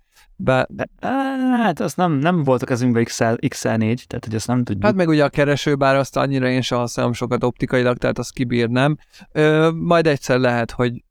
be, 0.42 0.66
be, 0.70 0.88
hát 1.57 1.81
azt 1.81 1.96
nem, 1.96 2.12
nem 2.12 2.42
volt 2.42 2.62
a 2.62 2.66
kezünkben 2.66 3.05
XL, 3.05 3.24
XL4, 3.24 4.05
tehát 4.05 4.24
hogy 4.24 4.35
azt 4.35 4.46
nem 4.46 4.64
tudjuk. 4.64 4.85
Hát 4.85 4.94
meg 4.94 5.09
ugye 5.09 5.24
a 5.24 5.29
kereső, 5.29 5.74
bár 5.74 5.96
azt 5.96 6.16
annyira 6.16 6.48
én 6.48 6.61
sem 6.61 6.79
használom 6.79 7.12
sokat 7.12 7.44
optikailag, 7.44 7.96
tehát 7.96 8.18
azt 8.18 8.33
kibírnám. 8.33 8.96
Ö, 9.33 9.70
majd 9.70 10.07
egyszer 10.07 10.38
lehet, 10.38 10.70
hogy 10.70 11.05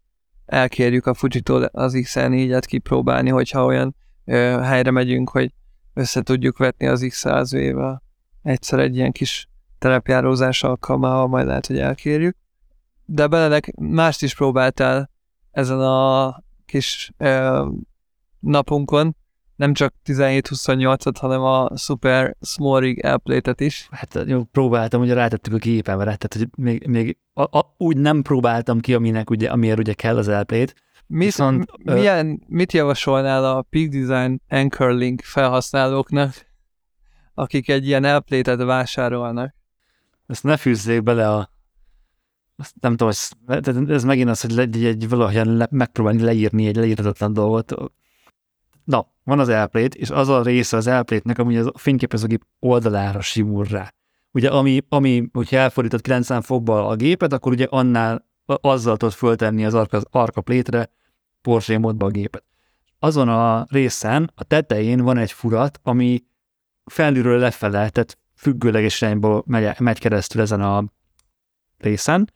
elkérjük 0.46 1.06
a 1.06 1.14
Fujitól 1.14 1.64
az 1.64 1.94
XL4-et 1.96 2.64
kipróbálni, 2.66 3.30
hogyha 3.30 3.66
olyan 3.66 3.96
ö, 4.26 4.60
helyre 4.64 4.92
megyünk, 4.92 5.30
hogy 5.30 5.54
össze 5.94 6.22
tudjuk 6.22 6.58
vetni 6.58 6.88
az 6.88 7.02
X100V-vel. 7.04 7.98
Egyszer 8.42 8.80
egy 8.80 8.96
ilyen 8.96 9.12
kis 9.12 9.48
terepjárózás 9.80 10.64
alkalmával 10.64 11.28
majd 11.28 11.46
lehet, 11.46 11.66
hogy 11.66 11.80
elkérjük. 11.80 12.38
De 13.06 13.28
Benedek 13.28 13.74
mást 13.80 14.24
is 14.24 14.36
próbáltál 14.36 15.10
ezen 15.52 15.80
a 15.80 16.36
kis 16.66 17.12
ö, 17.18 17.66
napunkon, 18.40 19.16
nem 19.60 19.74
csak 19.74 19.94
17-28-at, 20.06 21.16
hanem 21.20 21.42
a 21.42 21.78
Super 21.78 22.36
Small 22.42 22.80
Rig 22.80 23.06
Airplate-et 23.06 23.62
is. 23.62 23.88
Hát 23.92 24.24
jó, 24.26 24.44
próbáltam, 24.44 25.02
ugye 25.02 25.14
rátettük 25.14 25.54
a 25.54 25.58
gépemre, 25.58 26.04
tehát 26.04 26.34
hogy 26.34 26.48
még, 26.56 26.88
még 26.88 27.18
a, 27.34 27.58
a, 27.58 27.76
úgy 27.78 27.98
nem 27.98 28.22
próbáltam 28.22 28.80
ki, 28.80 28.94
aminek 28.94 29.30
ugye, 29.30 29.50
amiért 29.50 29.80
ugye 29.80 29.94
kell 29.94 30.18
az 30.18 30.28
Airplate. 30.28 30.74
Mit, 31.08 31.26
Viszont, 31.26 31.72
milyen, 31.84 32.28
ö... 32.30 32.46
mit 32.48 32.74
javasolnál 32.74 33.46
a 33.46 33.62
Peak 33.62 33.88
Design 33.90 34.42
Anchor 34.50 34.92
Link 34.92 35.22
felhasználóknak, 35.22 36.34
akik 37.34 37.70
egy 37.70 37.88
ilyen 37.88 38.04
Airplate-et 38.04 38.64
vásárolnak? 38.64 39.56
Ezt 40.28 40.44
ne 40.44 40.58
fűzzék 40.58 41.04
bele 41.04 41.30
a 41.30 41.50
azt 42.56 42.74
nem 42.82 42.92
tudom, 42.92 43.08
ez, 43.08 43.30
ez 43.90 44.04
megint 44.04 44.30
az, 44.30 44.42
hogy 44.42 44.60
egy, 44.60 44.86
egy 44.86 45.10
valahogyan 45.10 45.58
le, 45.58 45.68
megpróbálni 45.72 46.22
leírni 46.22 46.68
egy 46.68 46.76
leírhatatlan 46.76 47.34
dolgot. 47.34 47.74
Na, 48.90 49.08
van 49.24 49.40
az 49.40 49.50
elplét, 49.50 49.96
és 49.96 50.10
az 50.10 50.28
a 50.28 50.42
része 50.42 50.78
az 50.78 50.88
elplétnek, 50.88 51.38
ami 51.38 51.58
a 51.58 51.72
fényképezőgép 51.76 52.46
oldalára 52.60 53.22
simul 53.22 53.64
rá. 53.64 53.94
Ugye, 54.32 54.50
ami, 54.50 54.82
ami 54.90 55.30
hogyha 55.34 55.58
elfordított 55.58 56.02
90 56.02 56.42
fokba 56.42 56.88
a 56.88 56.96
gépet, 56.96 57.34
akkor 57.34 57.52
ugye 57.52 57.68
annál 57.70 58.26
azzal 58.46 58.98
tudod 58.98 59.14
föltenni 59.14 59.66
az 59.66 59.74
arka, 59.74 60.02
arka 60.12 60.42
plétre 60.42 60.90
Porsche 61.42 61.78
módba 61.78 62.06
a 62.06 62.10
gépet. 62.10 62.44
Azon 63.00 63.30
a 63.30 63.66
részen, 63.70 64.32
a 64.36 64.44
tetején 64.44 65.02
van 65.02 65.18
egy 65.18 65.32
furat, 65.32 65.80
ami 65.84 66.24
felülről 66.86 67.40
lefele, 67.40 67.90
tehát 67.90 68.18
függőleges 68.36 69.02
irányból 69.02 69.44
megy, 69.46 69.80
megy 69.80 70.00
keresztül 70.00 70.42
ezen 70.42 70.62
a 70.62 70.84
részen, 71.78 72.32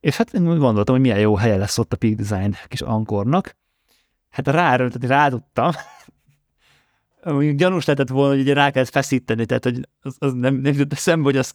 és 0.00 0.16
hát 0.16 0.34
én 0.34 0.44
gondoltam, 0.44 0.94
hogy 0.94 1.04
milyen 1.04 1.20
jó 1.20 1.36
helye 1.36 1.56
lesz 1.56 1.78
ott 1.78 1.92
a 1.92 1.96
Peak 1.96 2.14
Design 2.14 2.56
kis 2.68 2.80
ankornak. 2.80 3.58
Hát 4.30 4.48
ráerőltetni 4.48 5.06
rá 5.06 5.28
tudtam. 5.28 5.70
Gyanús 7.56 7.84
lehetett 7.84 8.08
volna, 8.08 8.32
hogy 8.32 8.40
ugye 8.40 8.54
rá 8.54 8.70
kellett 8.70 8.88
feszíteni, 8.88 9.46
tehát 9.46 9.64
hogy 9.64 9.88
az, 10.02 10.16
az 10.18 10.32
nem, 10.32 10.54
nem 10.54 10.72
jutott 10.72 10.92
eszembe, 10.92 11.24
hogy 11.24 11.36
az 11.36 11.54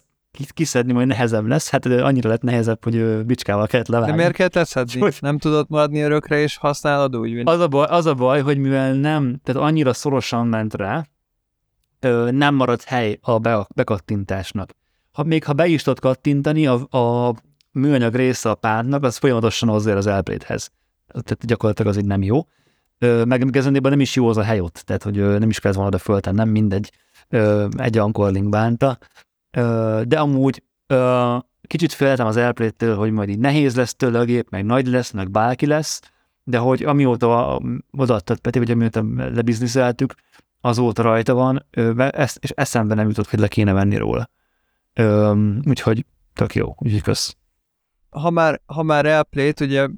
kiszedni 0.54 0.92
majd 0.92 1.06
nehezebb 1.06 1.46
lesz, 1.46 1.70
hát 1.70 1.86
annyira 1.86 2.28
lett 2.28 2.42
nehezebb, 2.42 2.84
hogy 2.84 3.24
bicskával 3.24 3.66
kellett 3.66 3.86
levágni. 3.86 4.10
De 4.10 4.16
miért 4.16 4.32
kellett 4.32 4.54
leszedni? 4.54 5.00
Hogy... 5.00 5.16
Nem 5.20 5.38
tudott 5.38 5.68
maradni 5.68 6.00
örökre, 6.00 6.38
és 6.38 6.56
használod 6.56 7.16
úgy? 7.16 7.32
Mint... 7.32 7.48
Az 7.48 7.60
a, 7.60 7.68
baj, 7.68 7.86
az 7.86 8.06
a 8.06 8.14
baj, 8.14 8.40
hogy 8.40 8.58
mivel 8.58 8.94
nem, 8.94 9.40
tehát 9.44 9.62
annyira 9.62 9.92
szorosan 9.92 10.46
ment 10.46 10.74
rá, 10.74 11.06
nem 12.30 12.54
marad 12.54 12.82
hely 12.82 13.18
a 13.22 13.38
be, 13.38 13.66
bekattintásnak. 13.74 14.70
Ha, 15.12 15.22
még 15.22 15.44
ha 15.44 15.52
be 15.52 15.66
is 15.66 15.82
tudod 15.82 16.00
kattintani, 16.00 16.66
a, 16.66 16.96
a 16.98 17.34
műanyag 17.72 18.14
része 18.14 18.50
a 18.50 18.54
pártnak, 18.54 19.04
az 19.04 19.16
folyamatosan 19.16 19.68
azért 19.68 19.96
az 19.96 20.06
elpléthez. 20.06 20.70
Tehát 21.06 21.46
gyakorlatilag 21.46 21.92
az 21.92 21.98
így 21.98 22.06
nem 22.06 22.22
jó. 22.22 22.46
Meg 22.98 23.56
ezenében 23.56 23.90
nem 23.90 24.00
is 24.00 24.14
jó 24.16 24.28
az 24.28 24.36
a 24.36 24.42
hely 24.42 24.60
ott, 24.60 24.82
tehát 24.86 25.02
hogy 25.02 25.16
nem 25.16 25.48
is 25.48 25.60
kellett 25.60 25.76
volna 25.76 25.94
oda 25.94 26.02
föltenni, 26.02 26.36
nem 26.36 26.48
mindegy. 26.48 26.92
Egy 27.76 27.98
ankorling 27.98 28.48
bánta. 28.48 28.98
De 30.02 30.18
amúgy 30.18 30.62
kicsit 31.66 31.92
féltem 31.92 32.26
az 32.26 32.36
elpléttől, 32.36 32.96
hogy 32.96 33.10
majd 33.10 33.28
így 33.28 33.38
nehéz 33.38 33.76
lesz 33.76 33.94
tőle 33.94 34.18
a 34.18 34.24
gép, 34.24 34.50
meg 34.50 34.64
nagy 34.64 34.86
lesz, 34.86 35.10
meg 35.10 35.30
bárki 35.30 35.66
lesz, 35.66 36.00
de 36.44 36.58
hogy 36.58 36.82
amióta 36.82 37.60
odaadtad 37.90 38.38
Peti, 38.38 38.58
vagy 38.58 38.70
amióta 38.70 39.04
lebizniszeltük, 39.16 40.14
azóta 40.60 41.02
rajta 41.02 41.34
van, 41.34 41.66
és 42.40 42.50
eszembe 42.54 42.94
nem 42.94 43.08
jutott, 43.08 43.28
hogy 43.28 43.38
le 43.38 43.48
kéne 43.48 43.72
venni 43.72 43.96
róla. 43.96 44.30
Úgyhogy 45.64 46.04
tök 46.34 46.54
jó, 46.54 46.74
úgyhogy 46.78 47.02
kösz 47.02 47.36
ha 48.10 48.30
már, 48.30 48.60
ha 48.66 48.82
már 48.82 49.06
elplét, 49.06 49.60
ugye 49.60 49.88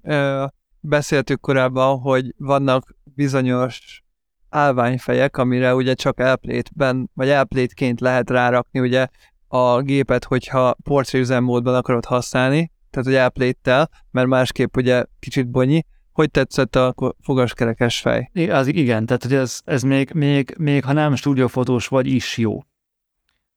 beszéltük 0.81 1.41
korábban, 1.41 1.99
hogy 1.99 2.35
vannak 2.39 2.95
bizonyos 3.05 4.03
állványfejek, 4.49 5.37
amire 5.37 5.75
ugye 5.75 5.95
csak 5.95 6.21
elplétben, 6.21 7.11
vagy 7.15 7.29
elplétként 7.29 8.01
lehet 8.01 8.31
rárakni 8.31 8.81
ugye 8.81 9.07
a 9.49 9.81
gépet, 9.81 10.25
hogyha 10.25 10.77
portréüzemmódban 10.83 11.75
akarod 11.75 12.05
használni, 12.05 12.71
tehát 12.91 13.07
hogy 13.07 13.17
elpléttel, 13.17 13.91
mert 14.11 14.29
másképp 14.29 14.77
ugye 14.77 15.05
kicsit 15.19 15.49
bonyi. 15.49 15.85
Hogy 16.13 16.31
tetszett 16.31 16.77
a 16.77 16.95
fogaskerekes 17.21 18.01
fej? 18.01 18.31
Az 18.51 18.67
igen, 18.67 19.07
tehát 19.07 19.23
hogy 19.23 19.35
ez, 19.35 19.61
ez 19.65 19.83
még, 19.83 20.11
még, 20.15 20.55
még, 20.59 20.85
ha 20.85 20.93
nem 20.93 21.15
stúdiófotós 21.15 21.87
vagy 21.87 22.07
is 22.07 22.39
jó. 22.39 22.63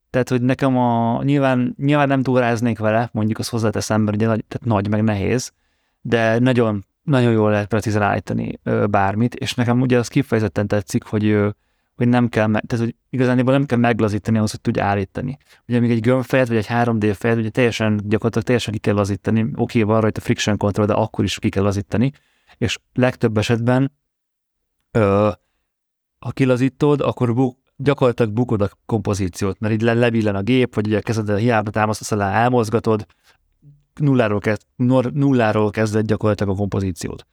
Tehát, 0.10 0.30
hogy 0.30 0.42
nekem 0.42 0.78
a, 0.78 1.24
nyilván, 1.24 1.76
nyilván 1.78 2.08
nem 2.08 2.24
túráznék 2.24 2.80
vele, 2.80 3.10
mondjuk 3.12 3.40
az 3.40 3.50
hozzáteszem, 3.50 4.02
mert 4.02 4.16
ugye 4.16 4.28
nagy, 4.28 4.46
tehát 4.48 4.68
nagy, 4.68 4.90
meg 4.90 5.04
nehéz, 5.04 5.52
de 6.02 6.40
nagyon, 6.40 6.86
nagyon 7.04 7.32
jól 7.32 7.52
lehet 7.52 7.68
precízen 7.68 8.02
állítani 8.02 8.60
ö, 8.64 8.86
bármit, 8.86 9.36
és 9.36 9.54
nekem 9.54 9.82
ugye 9.82 9.98
az 9.98 10.08
kifejezetten 10.08 10.68
tetszik, 10.68 11.04
hogy, 11.04 11.26
ö, 11.26 11.50
hogy 11.96 12.08
nem 12.08 12.30
kell, 12.30 12.48
me, 12.48 12.62
tehát 12.68 12.86
hogy 12.86 12.96
igazán 13.10 13.44
nem 13.44 13.66
kell 13.66 13.78
meglazítani 13.78 14.38
ahhoz, 14.38 14.52
hogy 14.52 14.62
tudja 14.62 14.84
állítani. 14.84 15.38
Ugye 15.68 15.80
még 15.80 15.92
egy 15.92 16.00
gömbfejet, 16.00 16.48
vagy 16.48 16.58
egy 16.58 16.68
3D 16.70 17.16
fejet, 17.18 17.38
ugye 17.38 17.50
teljesen, 17.50 17.96
gyakorlatilag 18.04 18.46
teljesen 18.46 18.74
ki 18.74 18.80
kell 18.80 18.94
lazítani, 18.94 19.42
oké, 19.42 19.52
okay, 19.56 19.82
van 19.82 20.02
rajta 20.02 20.22
friction 20.22 20.58
control, 20.58 20.86
de 20.86 20.94
akkor 20.94 21.24
is 21.24 21.40
ki 21.40 21.50
kell 21.50 21.64
lazítani, 21.64 22.12
és 22.58 22.78
legtöbb 22.94 23.38
esetben 23.38 23.92
ö, 24.92 25.30
ha 26.20 26.32
kilazítod, 26.32 27.02
akkor 27.02 27.54
gyakorlatilag 27.76 28.32
bukod 28.34 28.62
a 28.62 28.70
kompozíciót, 28.86 29.60
mert 29.60 29.74
így 29.74 29.82
lebillen 29.82 30.36
a 30.36 30.42
gép, 30.42 30.76
vagy 30.76 30.88
ugye 30.88 31.02
kezeddel 31.02 31.36
hiába 31.36 31.72
támasztasz 31.72 32.12
alá, 32.12 32.32
elmozgatod, 32.44 33.06
nulláról, 34.00 34.40
kezd, 34.40 34.62
nulláról 35.14 35.70
kezded 35.72 36.06
gyakorlatilag 36.06 36.54
a 36.54 36.58
kompozíciót. 36.58 37.26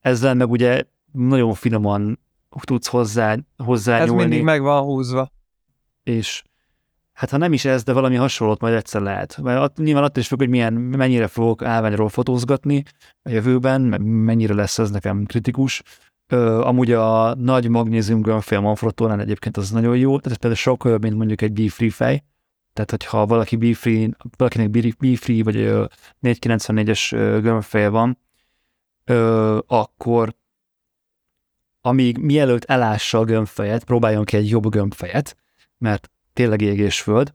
Ezzel 0.00 0.34
meg 0.34 0.50
ugye 0.50 0.82
nagyon 1.12 1.54
finoman 1.54 2.18
tudsz 2.60 2.86
hozzá, 2.88 3.36
hozzá 3.56 3.98
Ez 3.98 4.06
nyúlni. 4.08 4.22
mindig 4.22 4.42
meg 4.42 4.60
van 4.62 4.82
húzva. 4.82 5.30
És 6.02 6.42
hát 7.12 7.30
ha 7.30 7.36
nem 7.36 7.52
is 7.52 7.64
ez, 7.64 7.82
de 7.82 7.92
valami 7.92 8.14
hasonlót 8.14 8.60
majd 8.60 8.74
egyszer 8.74 9.00
lehet. 9.00 9.38
Mert 9.42 9.60
att, 9.60 9.76
nyilván 9.76 10.02
attól 10.04 10.22
is 10.22 10.28
függ, 10.28 10.38
hogy 10.38 10.48
milyen, 10.48 10.72
mennyire 10.72 11.26
fogok 11.26 11.62
állványról 11.62 12.08
fotózgatni 12.08 12.82
a 13.22 13.30
jövőben, 13.30 13.80
mennyire 14.02 14.54
lesz 14.54 14.78
ez 14.78 14.90
nekem 14.90 15.24
kritikus, 15.24 15.82
Ö, 16.28 16.60
amúgy 16.60 16.92
a 16.92 17.34
nagy 17.34 17.68
magnézium 17.68 18.20
gömbfél 18.20 18.60
Manfrottónál 18.60 19.20
egyébként 19.20 19.56
az 19.56 19.70
nagyon 19.70 19.96
jó, 19.96 20.08
tehát 20.08 20.26
ez 20.26 20.36
például 20.36 20.54
sokkal 20.54 20.90
jobb, 20.92 21.02
mint 21.02 21.16
mondjuk 21.16 21.42
egy 21.42 21.52
B-free 21.52 21.90
fej. 21.90 22.22
Tehát, 22.76 22.90
hogyha 22.90 23.26
valaki 23.26 23.56
B-free, 23.56 24.08
valakinek 24.36 24.70
B-free 24.70 25.42
vagy 25.42 25.56
494-es 26.22 27.10
gömbfeje 27.42 27.88
van, 27.88 28.18
akkor 29.66 30.34
amíg 31.80 32.18
mielőtt 32.18 32.64
elássa 32.64 33.18
a 33.18 33.24
gömbfejet, 33.24 33.84
próbáljon 33.84 34.24
ki 34.24 34.36
egy 34.36 34.48
jobb 34.48 34.70
gömbfejet, 34.70 35.36
mert 35.78 36.10
tényleg 36.32 36.60
égés 36.60 37.00
föld, 37.00 37.34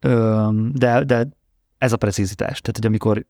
ö, 0.00 0.48
de, 0.72 1.04
de 1.04 1.28
ez 1.78 1.92
a 1.92 1.96
precizitás. 1.96 2.60
Tehát, 2.60 2.76
hogy 2.76 2.86
amikor 2.86 3.26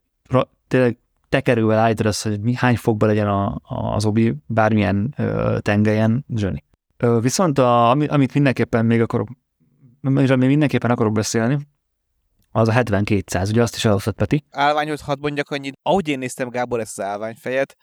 tényleg 0.68 0.98
tekerővel 1.28 1.78
állítod 1.78 2.06
azt, 2.06 2.22
hogy 2.22 2.40
mi, 2.40 2.54
hány 2.54 2.76
fokba 2.76 3.06
legyen 3.06 3.28
a, 3.28 3.60
az 3.94 4.04
obi 4.04 4.34
bármilyen 4.46 5.14
tengelyen, 5.60 6.24
zsöni. 6.34 6.64
Ö, 6.96 7.18
viszont 7.20 7.58
a, 7.58 7.90
amit 7.90 8.34
mindenképpen 8.34 8.86
még 8.86 9.00
akarok, 9.00 9.28
amiről 10.02 10.36
még 10.36 10.48
mindenképpen 10.48 10.90
akarok 10.90 11.12
beszélni, 11.12 11.58
az 12.50 12.68
a 12.68 12.72
7200, 12.72 13.50
ugye 13.50 13.62
azt 13.62 13.76
is 13.76 13.84
elhoztad, 13.84 14.14
Peti. 14.14 14.44
Állványhoz 14.50 15.00
hadd 15.00 15.18
mondjak 15.20 15.50
annyit. 15.50 15.78
Ahogy 15.82 16.08
én 16.08 16.18
néztem 16.18 16.48
Gábor 16.48 16.80
ezt 16.80 16.98
az 16.98 17.04
állványfejet, 17.04 17.76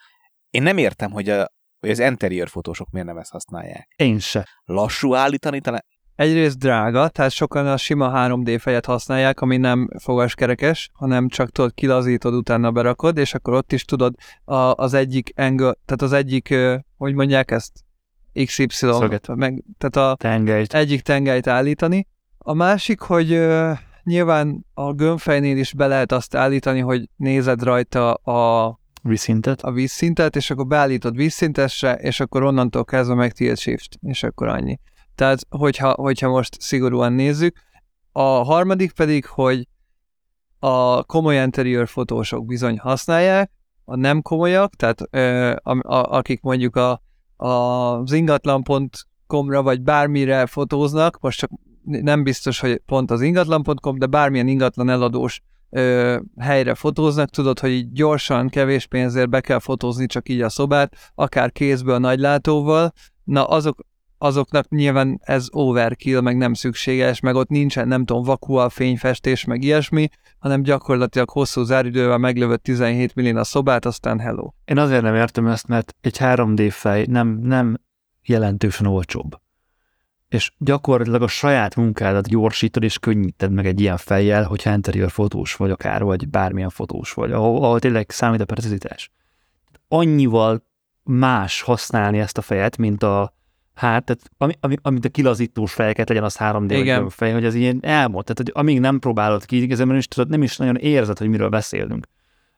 én 0.49 0.63
nem 0.63 0.77
értem, 0.77 1.11
hogy, 1.11 1.29
a, 1.29 1.47
hogy 1.79 1.89
az 1.89 1.99
interior 1.99 2.49
fotósok 2.49 2.89
miért 2.91 3.07
nem 3.07 3.17
ezt 3.17 3.31
használják. 3.31 3.93
Én 3.95 4.19
se. 4.19 4.47
Lassú 4.63 5.13
állítani, 5.13 5.61
talán 5.61 5.83
egyrészt 6.15 6.57
drága, 6.57 7.07
tehát 7.07 7.31
sokan 7.31 7.67
a 7.67 7.77
sima 7.77 8.11
3D 8.15 8.57
fejet 8.61 8.85
használják, 8.85 9.41
ami 9.41 9.57
nem 9.57 9.89
fogaskerekes, 9.99 10.89
hanem 10.93 11.27
csak 11.27 11.49
tudod, 11.49 11.73
kilazítod, 11.73 12.33
utána 12.33 12.71
berakod, 12.71 13.17
és 13.17 13.33
akkor 13.33 13.53
ott 13.53 13.71
is 13.71 13.85
tudod 13.85 14.15
a, 14.43 14.55
az 14.55 14.93
egyik 14.93 15.31
angle, 15.35 15.75
tehát 15.85 16.01
az 16.01 16.11
egyik, 16.11 16.55
hogy 16.97 17.13
mondják 17.13 17.51
ezt, 17.51 17.84
XY, 18.45 18.67
Szöget. 18.69 19.35
meg, 19.35 19.63
tehát 19.77 20.11
a 20.11 20.15
tengelyt. 20.19 20.73
egyik 20.73 21.01
tengelyt 21.01 21.47
állítani. 21.47 22.07
A 22.37 22.53
másik, 22.53 22.99
hogy 22.99 23.31
uh, 23.31 23.77
nyilván 24.03 24.65
a 24.73 24.93
gömbfejnél 24.93 25.57
is 25.57 25.73
be 25.73 25.87
lehet 25.87 26.11
azt 26.11 26.35
állítani, 26.35 26.79
hogy 26.79 27.09
nézed 27.15 27.63
rajta 27.63 28.13
a 28.13 28.79
vízszintet. 29.01 29.61
A 29.61 29.71
vízszintet, 29.71 30.35
és 30.35 30.49
akkor 30.49 30.67
beállítod 30.67 31.15
vízszintesre, 31.15 31.93
és 31.93 32.19
akkor 32.19 32.43
onnantól 32.43 32.83
kezdve 32.83 33.15
meg 33.15 33.31
tilt 33.31 33.57
shift, 33.57 33.97
és 34.01 34.23
akkor 34.23 34.47
annyi. 34.47 34.79
Tehát, 35.15 35.39
hogyha, 35.49 35.91
hogyha 35.91 36.29
most 36.29 36.61
szigorúan 36.61 37.13
nézzük. 37.13 37.57
A 38.11 38.21
harmadik 38.21 38.91
pedig, 38.91 39.25
hogy 39.25 39.67
a 40.59 41.03
komoly 41.03 41.35
interior 41.35 41.87
fotósok 41.87 42.45
bizony 42.45 42.79
használják, 42.79 43.51
a 43.85 43.95
nem 43.95 44.21
komolyak, 44.21 44.75
tehát 44.75 45.01
ö, 45.09 45.55
a, 45.63 45.93
a, 45.93 46.17
akik 46.17 46.41
mondjuk 46.41 46.75
a, 46.75 47.01
az 47.37 48.11
ingatlan.com-ra 48.11 49.63
vagy 49.63 49.81
bármire 49.81 50.45
fotóznak, 50.45 51.19
most 51.19 51.39
csak 51.39 51.49
nem 51.83 52.23
biztos, 52.23 52.59
hogy 52.59 52.81
pont 52.85 53.11
az 53.11 53.21
ingatlan.com, 53.21 53.97
de 53.97 54.05
bármilyen 54.05 54.47
ingatlan 54.47 54.89
eladós 54.89 55.41
ö, 55.69 56.17
helyre 56.39 56.75
fotóznak, 56.75 57.29
tudod, 57.29 57.59
hogy 57.59 57.71
így 57.71 57.91
gyorsan, 57.91 58.49
kevés 58.49 58.85
pénzért 58.85 59.29
be 59.29 59.41
kell 59.41 59.59
fotózni 59.59 60.05
csak 60.05 60.29
így 60.29 60.41
a 60.41 60.49
szobát, 60.49 60.95
akár 61.15 61.51
kézből, 61.51 61.97
nagylátóval, 61.97 62.93
na 63.23 63.43
azok, 63.43 63.79
azoknak 64.17 64.69
nyilván 64.69 65.19
ez 65.23 65.47
overkill, 65.51 66.21
meg 66.21 66.37
nem 66.37 66.53
szükséges, 66.53 67.19
meg 67.19 67.35
ott 67.35 67.49
nincsen, 67.49 67.87
nem 67.87 68.05
tudom, 68.05 68.23
vakua, 68.23 68.69
fényfestés, 68.69 69.43
meg 69.43 69.63
ilyesmi, 69.63 70.09
hanem 70.39 70.61
gyakorlatilag 70.61 71.29
hosszú 71.29 71.63
záridővel 71.63 72.17
meglövött 72.17 72.63
17 72.63 73.15
millin 73.15 73.37
a 73.37 73.43
szobát, 73.43 73.85
aztán 73.85 74.19
hello. 74.19 74.49
Én 74.65 74.77
azért 74.77 75.01
nem 75.01 75.15
értem 75.15 75.47
ezt, 75.47 75.67
mert 75.67 75.95
egy 76.01 76.17
3D 76.19 76.67
fej 76.71 77.05
nem, 77.05 77.27
nem 77.41 77.77
jelentősen 78.23 78.87
olcsóbb. 78.87 79.39
És 80.29 80.51
gyakorlatilag 80.57 81.21
a 81.21 81.27
saját 81.27 81.75
munkádat 81.75 82.27
gyorsítod 82.27 82.83
és 82.83 82.99
könnyíted 82.99 83.51
meg 83.51 83.65
egy 83.65 83.79
ilyen 83.79 83.97
fejjel, 83.97 84.43
hogyha 84.43 84.73
interior 84.73 85.11
fotós 85.11 85.55
vagy 85.55 85.71
akár, 85.71 86.03
vagy 86.03 86.29
bármilyen 86.29 86.69
fotós 86.69 87.13
vagy, 87.13 87.31
ahol, 87.31 87.63
ahol 87.63 87.79
tényleg 87.79 88.09
számít 88.09 88.41
a 88.41 88.45
precizitás. 88.45 89.11
Annyival 89.87 90.63
más 91.03 91.61
használni 91.61 92.19
ezt 92.19 92.37
a 92.37 92.41
fejet, 92.41 92.77
mint 92.77 93.03
a 93.03 93.33
Hát, 93.75 94.05
tehát 94.05 94.21
ami, 94.37 94.53
ami, 94.59 94.75
amit 94.81 95.05
a 95.05 95.09
kilazítós 95.09 95.73
fejeket 95.73 96.07
legyen, 96.07 96.23
az 96.23 96.37
3D 96.39 96.71
Igen. 96.71 97.09
fej, 97.09 97.31
hogy 97.31 97.45
az 97.45 97.53
ilyen 97.53 97.79
elmond. 97.81 98.25
Tehát, 98.25 98.37
hogy 98.37 98.51
amíg 98.53 98.79
nem 98.79 98.99
próbálod 98.99 99.45
ki, 99.45 99.61
igazából 99.61 99.95
is 99.95 100.07
tudod, 100.07 100.29
nem 100.29 100.43
is 100.43 100.57
nagyon 100.57 100.75
érzed, 100.75 101.17
hogy 101.17 101.27
miről 101.27 101.49
beszélünk. 101.49 102.07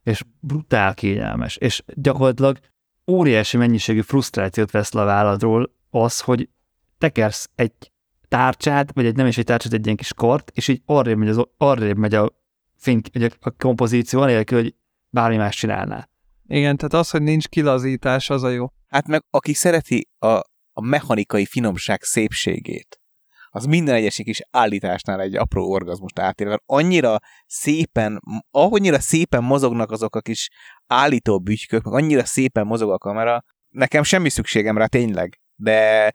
És 0.03 0.23
brutál 0.39 0.93
kényelmes. 0.93 1.57
És 1.57 1.83
gyakorlatilag 1.93 2.59
óriási 3.07 3.57
mennyiségű 3.57 4.01
frusztrációt 4.01 4.71
vesz 4.71 4.91
le 4.91 5.01
a 5.01 5.05
válladról 5.05 5.71
az, 5.89 6.19
hogy 6.19 6.49
tekersz 6.97 7.49
egy 7.55 7.91
tárcsát, 8.27 8.91
vagy 8.93 9.05
egy 9.05 9.15
nem 9.15 9.27
is 9.27 9.37
egy 9.37 9.45
tárcsát, 9.45 9.73
egy 9.73 9.85
ilyen 9.85 9.97
kis 9.97 10.13
kort, 10.13 10.51
és 10.53 10.67
így 10.67 10.81
arrébb 10.85 11.17
megy, 11.17 11.27
az, 11.27 11.43
arrébb 11.57 11.97
megy 11.97 12.13
a, 12.13 12.31
fény, 12.75 13.01
a 13.39 13.49
kompozíció, 13.49 14.21
anélkül, 14.21 14.61
hogy 14.61 14.75
bármi 15.09 15.37
más 15.37 15.55
csinálná. 15.55 16.09
Igen, 16.47 16.77
tehát 16.77 16.93
az, 16.93 17.09
hogy 17.09 17.21
nincs 17.21 17.47
kilazítás, 17.47 18.29
az 18.29 18.43
a 18.43 18.49
jó. 18.49 18.71
Hát 18.87 19.07
meg 19.07 19.23
aki 19.29 19.53
szereti 19.53 20.09
a, 20.19 20.41
a 20.77 20.81
mechanikai 20.81 21.45
finomság 21.45 22.03
szépségét, 22.03 23.01
az 23.49 23.65
minden 23.65 23.95
egyes 23.95 24.15
kis 24.15 24.41
állításnál 24.51 25.21
egy 25.21 25.35
apró 25.35 25.69
orgazmust 25.69 26.19
átér, 26.19 26.47
mert 26.47 26.63
annyira 26.65 27.19
szépen, 27.45 28.21
annyira 28.51 28.99
szépen 28.99 29.43
mozognak 29.43 29.91
azok 29.91 30.15
a 30.15 30.21
kis 30.21 30.49
állító 30.87 31.39
bütykök, 31.39 31.83
meg 31.83 31.93
annyira 31.93 32.25
szépen 32.25 32.65
mozog 32.65 32.91
a 32.91 32.97
kamera, 32.97 33.43
nekem 33.69 34.03
semmi 34.03 34.29
szükségem 34.29 34.77
rá 34.77 34.85
tényleg, 34.85 35.39
de, 35.55 36.11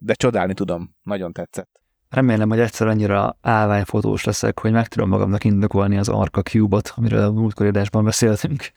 de 0.00 0.14
csodálni 0.14 0.54
tudom, 0.54 0.96
nagyon 1.02 1.32
tetszett. 1.32 1.70
Remélem, 2.08 2.48
hogy 2.48 2.60
egyszer 2.60 2.86
annyira 2.86 3.38
állványfotós 3.40 4.24
leszek, 4.24 4.58
hogy 4.58 4.72
meg 4.72 4.88
tudom 4.88 5.08
magamnak 5.08 5.44
indokolni 5.44 5.98
az 5.98 6.08
Arca 6.08 6.42
Cube-ot, 6.42 6.92
amiről 6.96 7.22
a 7.22 7.30
múltkori 7.30 7.70
beszéltünk. 8.02 8.72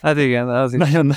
Hát 0.00 0.16
igen, 0.16 0.48
az 0.48 0.72
is. 0.72 0.78
Nagyon, 0.78 1.12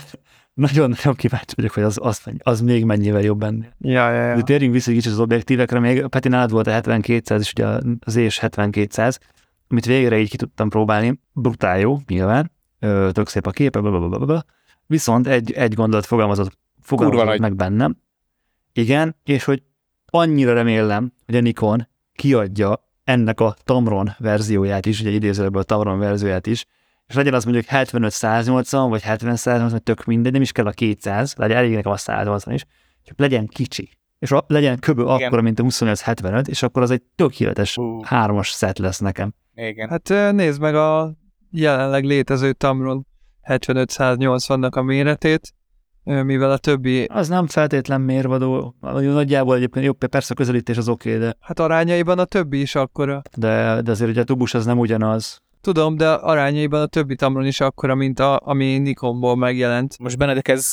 nagyon-nagyon 0.60 1.16
kíváncsi 1.16 1.54
vagyok, 1.56 1.72
hogy 1.72 1.84
az, 1.84 1.98
az, 2.02 2.22
az 2.38 2.62
még 2.62 2.86
mennyivel 2.86 3.22
jobb 3.22 3.44
ennél. 3.44 3.74
Ja, 3.80 4.12
ja, 4.12 4.26
ja. 4.26 4.36
De 4.36 4.42
térjünk 4.42 4.74
vissza 4.74 4.92
kicsit 4.92 5.12
az 5.12 5.20
objektívekre, 5.20 5.80
még 5.80 6.08
Peti 6.08 6.28
nálad 6.28 6.52
volt 6.52 6.68
a 6.68 6.72
7200 6.72 7.42
és 7.42 7.52
ugye 7.52 7.68
az 8.00 8.16
és 8.16 8.40
7200, 8.40 9.20
amit 9.68 9.86
végre 9.86 10.20
így 10.20 10.30
ki 10.30 10.38
tudtam 10.38 10.70
próbálni, 10.70 11.20
brutál 11.34 11.80
jó, 11.80 12.00
nyilván, 12.08 12.52
Ö, 12.80 13.10
tök 13.12 13.28
szép 13.28 13.46
a 13.48 13.52
képe, 13.52 13.80
blablabla. 13.80 14.46
viszont 14.86 15.28
egy, 15.28 15.52
egy 15.52 15.74
gondolat 15.74 16.06
fogalmazott, 16.06 16.58
fogalmazott 16.82 17.40
meg 17.40 17.56
bennem, 17.56 17.98
igen, 18.74 19.16
és 19.24 19.44
hogy 19.44 19.64
annyira 20.06 20.54
remélem, 20.54 21.14
hogy 21.26 21.36
a 21.36 21.40
Nikon 21.42 21.88
kiadja 22.14 22.90
ennek 23.04 23.40
a 23.40 23.56
Tamron 23.64 24.10
verzióját 24.18 24.86
is, 24.86 25.02
ugye 25.02 25.10
idézőből 25.10 25.62
a 25.62 25.64
Tamron 25.64 26.00
verzióját 26.00 26.48
is, 26.48 26.66
és 27.10 27.16
legyen 27.16 27.34
az 27.34 27.44
mondjuk 27.44 27.66
75-180, 27.70 28.86
vagy 28.90 29.02
70-180, 29.06 29.80
tök 29.80 30.06
mindegy, 30.06 30.32
nem 30.32 30.42
is 30.42 30.52
kell 30.52 30.66
a 30.66 30.72
200, 30.72 31.34
legyen 31.38 31.58
elég 31.58 31.76
nekem 31.76 31.92
a 31.92 31.98
180 31.98 32.54
is, 32.54 32.66
csak 33.04 33.20
legyen 33.20 33.48
kicsi. 33.48 33.90
És 34.20 34.32
a, 34.32 34.44
legyen 34.48 34.80
köbö 34.80 35.06
akkor, 35.06 35.42
mint 35.42 35.60
a 35.60 35.64
28-75, 35.64 36.48
és 36.48 36.64
akkor 36.64 36.82
az 36.82 36.92
egy 36.92 37.02
tökéletes 37.16 37.78
uh. 37.78 38.06
hármas 38.06 38.50
szet 38.50 38.80
lesz 38.80 39.00
nekem. 39.00 39.34
Igen. 39.56 39.90
Hát 39.90 40.34
nézd 40.34 40.62
meg 40.62 40.76
a 40.76 41.14
jelenleg 41.52 42.04
létező 42.04 42.54
Tamron 42.54 43.08
75-180-nak 43.48 44.72
a 44.72 44.82
méretét, 44.82 45.54
mivel 46.04 46.52
a 46.52 46.58
többi... 46.58 47.04
Az 47.04 47.28
nem 47.28 47.48
feltétlen 47.48 48.02
mérvadó, 48.02 48.76
nagyjából 48.82 49.56
egyébként 49.56 49.86
jó, 49.86 49.94
persze 49.94 50.34
a 50.34 50.36
közelítés 50.36 50.78
az 50.78 50.90
oké, 50.90 51.16
okay, 51.16 51.28
de... 51.28 51.36
Hát 51.40 51.60
arányaiban 51.60 52.20
a 52.20 52.26
többi 52.26 52.62
is 52.62 52.76
akkora. 52.76 53.22
De, 53.38 53.82
de 53.82 53.92
azért 53.92 54.10
ugye 54.10 54.22
a 54.22 54.24
tubus 54.24 54.54
az 54.54 54.66
nem 54.66 54.80
ugyanaz. 54.80 55.42
Tudom, 55.62 55.96
de 55.96 56.14
arányaiban 56.14 56.82
a 56.82 56.86
többi 56.86 57.16
Tamron 57.16 57.46
is 57.46 57.60
akkora, 57.60 57.96
mint 57.96 58.20
a, 58.20 58.40
ami 58.44 58.78
Nikonból 58.78 59.36
megjelent. 59.36 59.98
Most 59.98 60.18
Benedek, 60.18 60.48
ez 60.48 60.68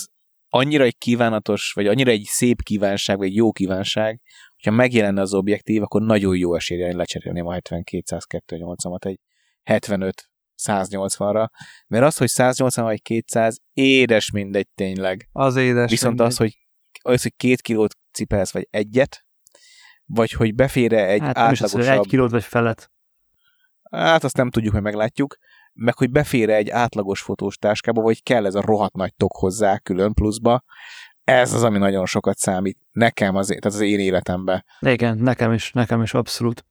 annyira 0.48 0.84
egy 0.84 0.98
kívánatos, 0.98 1.72
vagy 1.74 1.86
annyira 1.86 2.10
egy 2.10 2.24
szép 2.24 2.62
kívánság, 2.62 3.16
vagy 3.18 3.26
egy 3.26 3.34
jó 3.34 3.52
kívánság, 3.52 4.20
hogyha 4.54 4.70
megjelenne 4.70 5.20
az 5.20 5.34
objektív, 5.34 5.82
akkor 5.82 6.02
nagyon 6.02 6.36
jó 6.36 6.54
esélye 6.54 6.96
lecserélném 6.96 7.46
a 7.46 7.54
70-200-280-at 7.54 9.04
egy 9.04 9.20
75 9.62 10.30
180-ra, 10.62 11.48
mert 11.86 12.04
az, 12.04 12.16
hogy 12.16 12.28
180 12.28 12.84
vagy 12.84 13.02
200, 13.02 13.56
édes 13.72 14.30
mindegy 14.30 14.68
tényleg. 14.74 15.28
Az 15.32 15.56
édes 15.56 15.90
Viszont 15.90 16.12
mindegy. 16.14 16.32
az, 16.32 16.36
hogy 16.36 16.58
az, 17.02 17.22
hogy 17.22 17.36
két 17.36 17.60
kilót 17.60 17.96
cipelsz, 18.12 18.52
vagy 18.52 18.66
egyet, 18.70 19.24
vagy 20.04 20.32
hogy 20.32 20.54
befére 20.54 21.06
egy 21.06 21.20
hát, 21.20 21.38
átlagosabb... 21.38 21.80
Az, 21.80 21.86
egy 21.86 22.06
kilót 22.06 22.30
vagy 22.30 22.44
felet. 22.44 22.90
Hát 23.90 24.24
azt 24.24 24.36
nem 24.36 24.50
tudjuk, 24.50 24.72
hogy 24.72 24.82
meglátjuk. 24.82 25.36
Meg 25.72 25.96
hogy 25.96 26.10
befére 26.10 26.54
egy 26.54 26.70
átlagos 26.70 27.20
fotós 27.20 27.56
táskába, 27.56 28.00
vagy 28.00 28.22
kell 28.22 28.46
ez 28.46 28.54
a 28.54 28.60
rohadt 28.60 28.94
nagy 28.94 29.14
tok 29.14 29.36
hozzá 29.36 29.78
külön 29.78 30.14
pluszba. 30.14 30.64
Ez 31.24 31.52
az, 31.52 31.62
ami 31.62 31.78
nagyon 31.78 32.06
sokat 32.06 32.38
számít. 32.38 32.78
Nekem, 32.92 33.36
az, 33.36 33.46
tehát 33.46 33.64
az 33.64 33.80
én 33.80 33.98
életemben. 33.98 34.64
Igen, 34.80 35.18
nekem 35.18 35.52
is, 35.52 35.72
nekem 35.72 36.02
is 36.02 36.14
abszolút. 36.14 36.64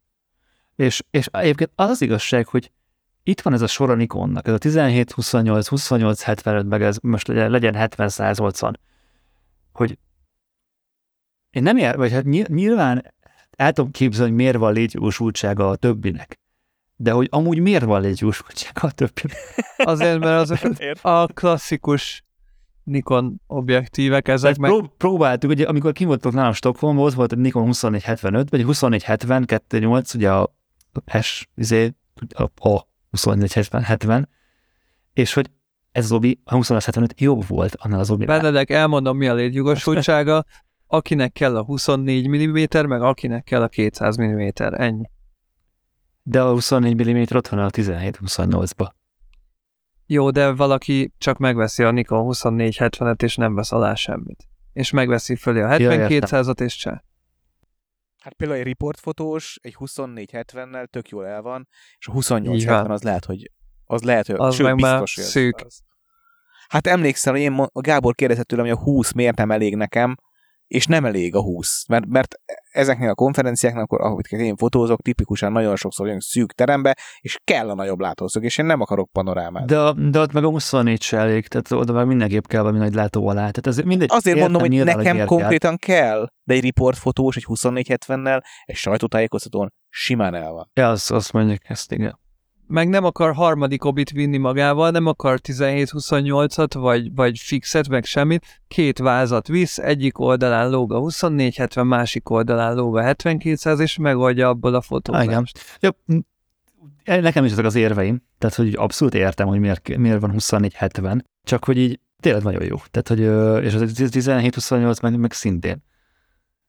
És, 0.76 1.04
és 1.10 1.28
egyébként 1.32 1.72
az 1.76 1.90
az 1.90 2.02
igazság, 2.02 2.48
hogy 2.48 2.72
itt 3.24 3.42
van 3.42 3.54
ez 3.54 3.62
a 3.62 3.68
sor 3.68 3.90
a 3.90 3.96
Nikonnak, 3.96 4.48
ez 4.48 4.54
a 4.54 4.58
17, 4.58 5.12
28, 5.12 5.68
28, 5.68 6.22
75, 6.22 6.68
meg 6.68 6.82
ez 6.82 6.98
most 7.02 7.28
legyen, 7.28 7.50
legyen 7.50 7.76
70, 7.76 8.10
180, 8.10 8.80
hogy 9.72 9.98
én 11.50 11.64
nem 11.64 11.78
ér, 11.78 11.96
vagy 11.96 12.12
hát 12.12 12.24
nyilván 12.48 13.14
el 13.52 13.74
tudom 13.74 13.92
képzelni, 13.92 14.32
hogy 14.32 14.40
miért 14.40 14.58
van 14.58 14.74
létjogosultsága 14.74 15.70
a 15.70 15.76
többinek. 15.76 16.40
De 16.96 17.12
hogy 17.12 17.28
amúgy 17.32 17.60
miért 17.60 17.84
van 17.84 18.02
létjogosultsága 18.02 18.88
a 18.88 18.92
többinek? 18.92 19.38
Azért, 19.78 20.20
mert 20.20 20.50
azok 20.50 20.60
a 21.02 21.26
klasszikus 21.26 22.24
Nikon 22.84 23.42
objektívek 23.48 24.28
ezek. 24.28 24.58
Meg... 24.58 24.72
Pró- 24.72 24.94
próbáltuk, 24.98 25.50
ugye 25.50 25.68
amikor 25.68 25.92
kim 25.92 26.08
voltunk 26.08 26.36
nálam 26.36 26.54
Stockholmban, 26.54 27.06
ott 27.06 27.14
volt 27.14 27.32
egy 27.32 27.38
Nikon 27.38 27.64
2475, 27.64 28.50
vagy 28.50 28.60
2470, 28.60 29.46
28, 29.46 30.14
ugye 30.14 30.32
a 30.32 30.56
S, 31.22 31.48
izé, 31.56 31.94
a, 32.34 32.70
a 32.70 32.88
24-70, 33.12 34.24
és 35.14 35.34
hogy 35.34 35.50
ez 35.92 36.04
az 36.04 36.12
obi, 36.12 36.40
a 36.44 36.50
2575 36.50 37.22
jobb 37.22 37.48
volt 37.48 37.76
annál 37.80 38.00
az 38.00 38.12
obi. 38.12 38.26
Benedek, 38.26 38.70
elmondom, 38.70 39.18
mi 39.18 39.28
a 39.28 39.34
létjogosultsága. 39.34 40.46
Akinek 40.88 41.32
kell 41.32 41.58
a 41.58 41.64
24 41.64 42.28
mm, 42.28 42.88
meg 42.88 43.02
akinek 43.02 43.44
kell 43.44 43.62
a 43.62 43.68
200 43.68 44.18
mm. 44.18 44.48
Ennyi. 44.56 45.10
De 46.28 46.42
a 46.42 46.52
24 46.52 47.08
mm 47.08 47.36
ott 47.36 47.48
van 47.48 47.60
a 47.60 47.70
17-28-ba. 47.70 48.90
Jó, 50.06 50.30
de 50.30 50.52
valaki 50.52 51.14
csak 51.18 51.38
megveszi 51.38 51.84
a 51.84 51.92
Nikon 51.92 52.28
24-70-et, 52.34 53.22
és 53.22 53.36
nem 53.36 53.56
vesz 53.56 53.72
alá 53.72 53.96
semmit. 53.96 54.48
És 54.74 54.92
megveszi 54.92 55.36
fölé 55.36 55.62
a 55.62 55.68
7200-at, 55.68 56.62
és 56.62 56.76
cseh. 56.76 56.98
Hát 58.20 58.34
például 58.34 58.60
egy 58.60 58.66
riportfotós 58.66 59.60
egy 59.62 59.76
24-70-nel 59.80 60.86
tök 60.86 61.10
jól 61.10 61.26
el 61.26 61.42
van, 61.42 61.68
és 61.98 62.08
a 62.08 62.12
28-70 62.12 62.90
az 62.90 63.04
lehet, 63.04 63.26
hogy 63.26 63.52
az 63.86 64.04
lehet, 64.04 64.26
hogy 64.26 64.36
az 64.38 64.56
sőt, 64.56 64.66
meg 64.66 64.76
biztos, 64.76 65.16
hogy 65.16 65.24
szűk. 65.24 65.62
Az. 65.66 65.82
Hát 66.68 66.88
emlékszel, 66.88 67.34
hogy 67.34 67.42
én, 67.42 67.54
a 67.54 67.82
Gábor 67.82 68.16
kérdezett 68.16 68.48
tőlem, 68.48 68.66
hogy 68.66 68.76
a 68.76 68.80
20 68.80 69.12
miért 69.12 69.38
nem 69.38 69.52
elég 69.52 69.76
nekem, 69.76 70.16
és 70.68 70.86
nem 70.86 71.06
elég 71.06 71.36
a 71.36 71.42
20, 71.42 71.88
mert, 71.88 72.06
mert 72.06 72.36
ezeknél 72.72 73.10
a 73.10 73.14
konferenciáknál, 73.14 73.84
akkor 73.84 74.02
ahogy 74.02 74.32
én 74.32 74.56
fotózok, 74.56 75.02
tipikusan 75.02 75.52
nagyon 75.52 75.76
sokszor 75.76 76.06
olyan 76.06 76.20
szűk 76.20 76.52
terembe, 76.52 76.98
és 77.20 77.38
kell 77.44 77.70
a 77.70 77.76
nagyobb 77.76 78.00
látószög, 78.00 78.44
és 78.44 78.58
én 78.58 78.66
nem 78.66 78.82
akarok 78.82 79.12
panorámát. 79.12 79.66
De, 79.66 79.94
de 80.10 80.20
ott 80.20 80.32
meg 80.32 80.44
a 80.44 80.50
24 80.50 81.02
se 81.02 81.18
elég, 81.18 81.48
tehát 81.48 81.72
oda 81.72 81.94
meg 81.94 82.08
mindenképp 82.08 82.46
kell 82.46 82.62
valami 82.62 82.80
nagy 82.80 82.94
látó 82.94 83.28
alá. 83.28 83.50
Tehát 83.50 83.68
ez 83.68 83.78
mindegy, 83.78 84.10
Azért 84.12 84.38
értem, 84.38 84.52
mondom, 84.52 84.72
hogy 84.72 84.86
nekem 84.96 85.26
konkrétan 85.26 85.78
kell. 85.78 85.98
kell, 85.98 86.28
de 86.44 86.54
egy 86.54 86.62
riportfotós, 86.62 87.36
egy 87.36 87.46
24-70-nel, 87.48 88.42
egy 88.64 88.76
sajtótájékoztatón 88.76 89.74
simán 89.90 90.36
el 90.36 90.52
van. 90.52 90.70
Ja, 90.74 90.90
azt, 90.90 91.12
azt 91.12 91.34
mondjuk 91.34 91.60
ezt, 91.70 91.92
igen 91.92 92.24
meg 92.68 92.90
nem 92.90 93.04
akar 93.04 93.34
harmadik 93.34 93.84
obit 93.84 94.10
vinni 94.10 94.38
magával, 94.38 94.92
nem 94.92 95.06
akar 95.06 95.40
17-28-at, 95.44 96.72
vagy, 96.74 97.16
vagy 97.16 97.40
fixet, 97.40 97.90
meg 97.90 98.06
semmit, 98.06 98.62
két 98.68 98.98
vázat 98.98 99.48
visz, 99.48 99.78
egyik 99.78 100.20
oldalán 100.20 100.70
lóg 100.70 100.94
a 100.94 101.00
24-70, 101.00 101.88
másik 101.88 102.30
oldalán 102.30 102.76
lóg 102.76 102.98
a 102.98 103.02
7200, 103.02 103.80
és 103.80 103.98
megoldja 103.98 104.50
abból 104.50 104.76
a 104.76 104.82
fotót. 104.82 105.24
Igen. 105.24 105.46
Jó, 105.80 105.90
nekem 107.06 107.46
is 107.46 107.52
ezek 107.52 107.66
az 107.66 107.76
érveim, 107.76 108.24
tehát 108.38 108.56
hogy 108.56 108.76
abszolút 108.76 109.14
értem, 109.14 109.48
hogy 109.48 109.60
miért, 109.60 109.98
miért 109.98 110.20
van 110.20 110.34
24-70, 110.38 111.20
csak 111.44 111.66
hogy 111.66 111.78
így 111.78 112.00
tényleg 112.20 112.44
nagyon 112.44 112.64
jó. 112.64 112.78
Tehát, 112.92 113.08
hogy, 113.08 113.20
és 113.66 113.74
az 113.74 113.94
17-28 113.96 115.02
meg, 115.02 115.20
meg 115.20 115.32
szintén. 115.32 115.84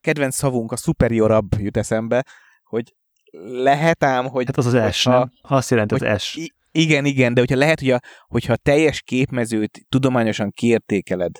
Kedvenc 0.01 0.34
szavunk 0.34 0.72
a 0.72 0.76
superiorabb 0.76 1.49
jut 1.59 1.76
eszembe, 1.76 2.24
hogy 2.64 2.94
lehet 3.41 4.05
ám, 4.05 4.27
hogy... 4.27 4.47
Hát 4.47 4.57
az 4.57 4.74
az 4.74 4.95
S, 4.95 5.05
nem? 5.05 5.31
Azt 5.41 5.70
jelenti 5.70 5.95
az 5.95 6.22
S. 6.22 6.39
Igen, 6.70 7.05
igen, 7.05 7.35
de 7.35 7.41
hogyha 7.41 7.57
lehet, 7.57 7.81
hogy 7.81 7.91
a, 7.91 8.01
hogyha 8.27 8.53
a 8.53 8.57
teljes 8.57 9.03
képmezőt 9.03 9.87
tudományosan 9.89 10.51
kiértékeled 10.51 11.33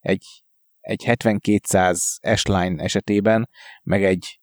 egy, 0.00 0.26
egy 0.80 1.02
7200 1.04 2.18
S-line 2.34 2.82
esetében, 2.82 3.48
meg 3.82 4.04
egy 4.04 4.38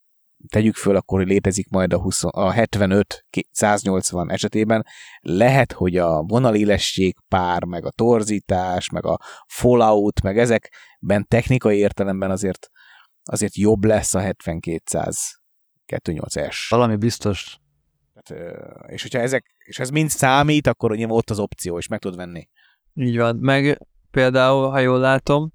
tegyük 0.47 0.75
föl, 0.75 0.95
akkor 0.95 1.19
hogy 1.19 1.27
létezik 1.27 1.69
majd 1.69 1.93
a, 1.93 2.01
20, 2.01 2.23
a 2.23 2.51
75 2.51 3.25
180 3.51 4.31
esetében, 4.31 4.85
lehet, 5.19 5.71
hogy 5.71 5.97
a 5.97 6.21
vonalélesség 6.21 7.15
pár, 7.27 7.63
meg 7.63 7.85
a 7.85 7.91
torzítás, 7.91 8.89
meg 8.89 9.05
a 9.05 9.19
fallout, 9.47 10.21
meg 10.21 10.37
ezekben 10.37 11.25
technikai 11.27 11.77
értelemben 11.77 12.31
azért 12.31 12.69
azért 13.23 13.55
jobb 13.55 13.83
lesz 13.83 14.13
a 14.13 14.19
7200 14.19 15.40
2.8S. 15.91 16.55
Valami 16.69 16.95
biztos. 16.95 17.57
Hát, 18.15 18.33
és 18.87 19.01
hogyha 19.01 19.19
ezek, 19.19 19.45
és 19.65 19.79
ez 19.79 19.89
mind 19.89 20.09
számít, 20.09 20.67
akkor 20.67 20.95
nyilván 20.95 21.17
ott 21.17 21.29
az 21.29 21.39
opció, 21.39 21.77
és 21.77 21.87
meg 21.87 21.99
tudod 21.99 22.17
venni. 22.17 22.47
Így 22.93 23.17
van. 23.17 23.35
Meg 23.35 23.87
például, 24.11 24.69
ha 24.69 24.79
jól 24.79 24.99
látom, 24.99 25.53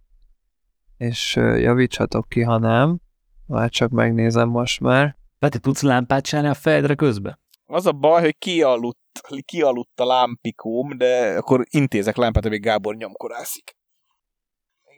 és 0.97 1.37
javítsatok 1.37 2.29
ki, 2.29 2.43
ha 2.43 2.59
nem, 2.59 3.01
Már 3.47 3.71
csak 3.71 3.91
megnézem 3.91 4.49
most 4.49 4.81
már. 4.81 5.17
Peti, 5.39 5.59
tudsz 5.59 5.83
lámpát 5.83 6.25
csinálni 6.25 6.49
a 6.49 6.55
fejedre 6.55 6.95
közbe? 6.95 7.39
Az 7.67 7.87
a 7.87 7.93
baj, 7.93 8.23
hogy 8.23 8.39
kialudt, 8.39 9.21
kialudt 9.45 10.01
a 10.01 10.05
lámpikóm, 10.05 10.97
de 10.97 11.37
akkor 11.37 11.65
intézek 11.71 12.17
lámpát, 12.17 12.45
amíg 12.45 12.63
Gábor 12.63 12.97
nyomkorászik. 12.97 13.77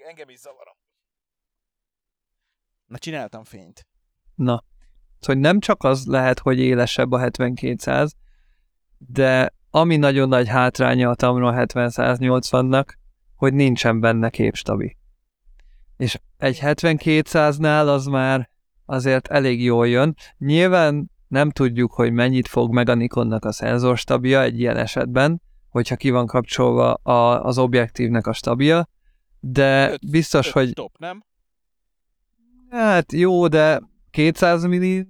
Engem 0.08 0.28
is 0.28 0.38
zavarom. 0.38 0.74
Na, 2.86 2.98
csináltam 2.98 3.44
fényt. 3.44 3.86
Na, 4.34 4.64
hogy 5.26 5.38
nem 5.38 5.60
csak 5.60 5.84
az 5.84 6.06
lehet, 6.06 6.38
hogy 6.38 6.58
élesebb 6.58 7.12
a 7.12 7.18
7200, 7.18 8.14
de 8.98 9.52
ami 9.70 9.96
nagyon 9.96 10.28
nagy 10.28 10.48
hátránya 10.48 11.10
a 11.10 11.14
Tamron 11.14 11.54
70-180-nak, 11.56 12.86
hogy 13.36 13.54
nincsen 13.54 14.00
benne 14.00 14.30
képstabi. 14.30 14.96
És 15.96 16.20
egy 16.36 16.58
7200-nál 16.62 17.86
az 17.86 18.06
már 18.06 18.48
azért 18.86 19.28
elég 19.28 19.62
jól 19.62 19.88
jön. 19.88 20.14
Nyilván 20.38 21.10
nem 21.28 21.50
tudjuk, 21.50 21.92
hogy 21.92 22.12
mennyit 22.12 22.48
fog 22.48 22.72
meg 22.72 22.88
a 22.88 22.94
Nikonnak 22.94 23.44
a 23.44 23.52
szenzorstabia 23.52 24.42
egy 24.42 24.60
ilyen 24.60 24.76
esetben, 24.76 25.42
hogyha 25.68 25.96
ki 25.96 26.10
van 26.10 26.26
kapcsolva 26.26 26.92
a, 26.94 27.44
az 27.44 27.58
objektívnek 27.58 28.26
a 28.26 28.32
stabia, 28.32 28.88
de 29.40 29.90
öt, 29.90 30.10
biztos, 30.10 30.46
öt 30.46 30.52
hogy... 30.52 30.68
Stop, 30.68 30.98
nem? 30.98 31.24
Hát 32.70 33.12
jó, 33.12 33.48
de 33.48 33.80
200 34.18 34.64
milli 34.64 35.06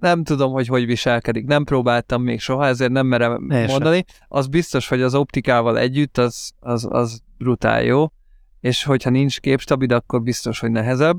nem 0.00 0.24
tudom, 0.24 0.52
hogy 0.52 0.66
hogy 0.66 0.86
viselkedik. 0.86 1.46
Nem 1.46 1.64
próbáltam 1.64 2.22
még 2.22 2.40
soha, 2.40 2.66
ezért 2.66 2.90
nem 2.90 3.06
merem 3.06 3.50
Én 3.50 3.64
mondani. 3.64 4.04
Az 4.28 4.46
biztos, 4.46 4.88
hogy 4.88 5.02
az 5.02 5.14
optikával 5.14 5.78
együtt 5.78 6.18
az, 6.18 6.52
az, 6.60 6.86
az 6.90 7.20
brutál 7.38 7.82
jó, 7.82 8.06
és 8.60 8.84
hogyha 8.84 9.10
nincs 9.10 9.40
képstabil, 9.40 9.92
akkor 9.92 10.22
biztos, 10.22 10.58
hogy 10.58 10.70
nehezebb. 10.70 11.18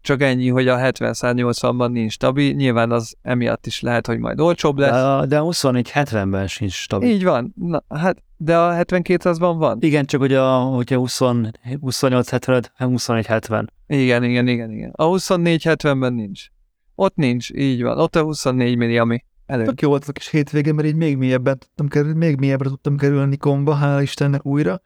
Csak 0.00 0.22
ennyi, 0.22 0.48
hogy 0.48 0.68
a 0.68 0.76
70-180-ban 0.76 1.90
nincs 1.90 2.12
stabil, 2.12 2.52
nyilván 2.52 2.90
az 2.90 3.14
emiatt 3.22 3.66
is 3.66 3.80
lehet, 3.80 4.06
hogy 4.06 4.18
majd 4.18 4.40
olcsóbb 4.40 4.78
lesz. 4.78 4.90
De 4.90 5.06
a, 5.06 5.26
de 5.26 5.38
a 5.38 5.44
24-70-ben 5.44 6.46
sincs 6.46 6.72
stabil. 6.72 7.10
Így 7.10 7.24
van, 7.24 7.54
Na, 7.56 7.84
hát, 7.88 8.22
de 8.36 8.58
a 8.58 8.84
72-ban 8.84 9.54
van. 9.58 9.78
Igen, 9.80 10.04
csak 10.04 10.20
hogy 10.20 10.34
a, 10.34 10.58
hogyha 10.58 11.02
28-75, 11.04 12.64
21-70. 12.78 13.66
Igen, 13.86 14.22
igen, 14.22 14.48
igen, 14.48 14.70
igen. 14.70 14.90
A 14.94 15.04
24-70-ben 15.04 16.12
nincs. 16.12 16.46
Ott 16.94 17.16
nincs, 17.16 17.50
így 17.50 17.82
van. 17.82 17.98
Ott 17.98 18.16
a 18.16 18.22
24 18.22 18.76
milli, 18.76 18.98
ami 18.98 19.24
elő. 19.46 19.64
Tök 19.64 19.80
jó 19.80 19.88
volt 19.88 20.08
a 20.08 20.12
kis 20.12 20.28
hétvégén, 20.28 20.74
mert 20.74 20.88
így 20.88 20.94
még 20.94 21.16
mélyebben 21.16 21.58
tudtam 21.58 21.88
kerülni, 21.88 22.18
még 22.18 22.36
mélyebbre 22.36 22.68
tudtam 22.68 22.96
kerülni 22.96 23.36
komba, 23.36 23.74
hála 23.74 24.02
Istennek 24.02 24.46
újra. 24.46 24.80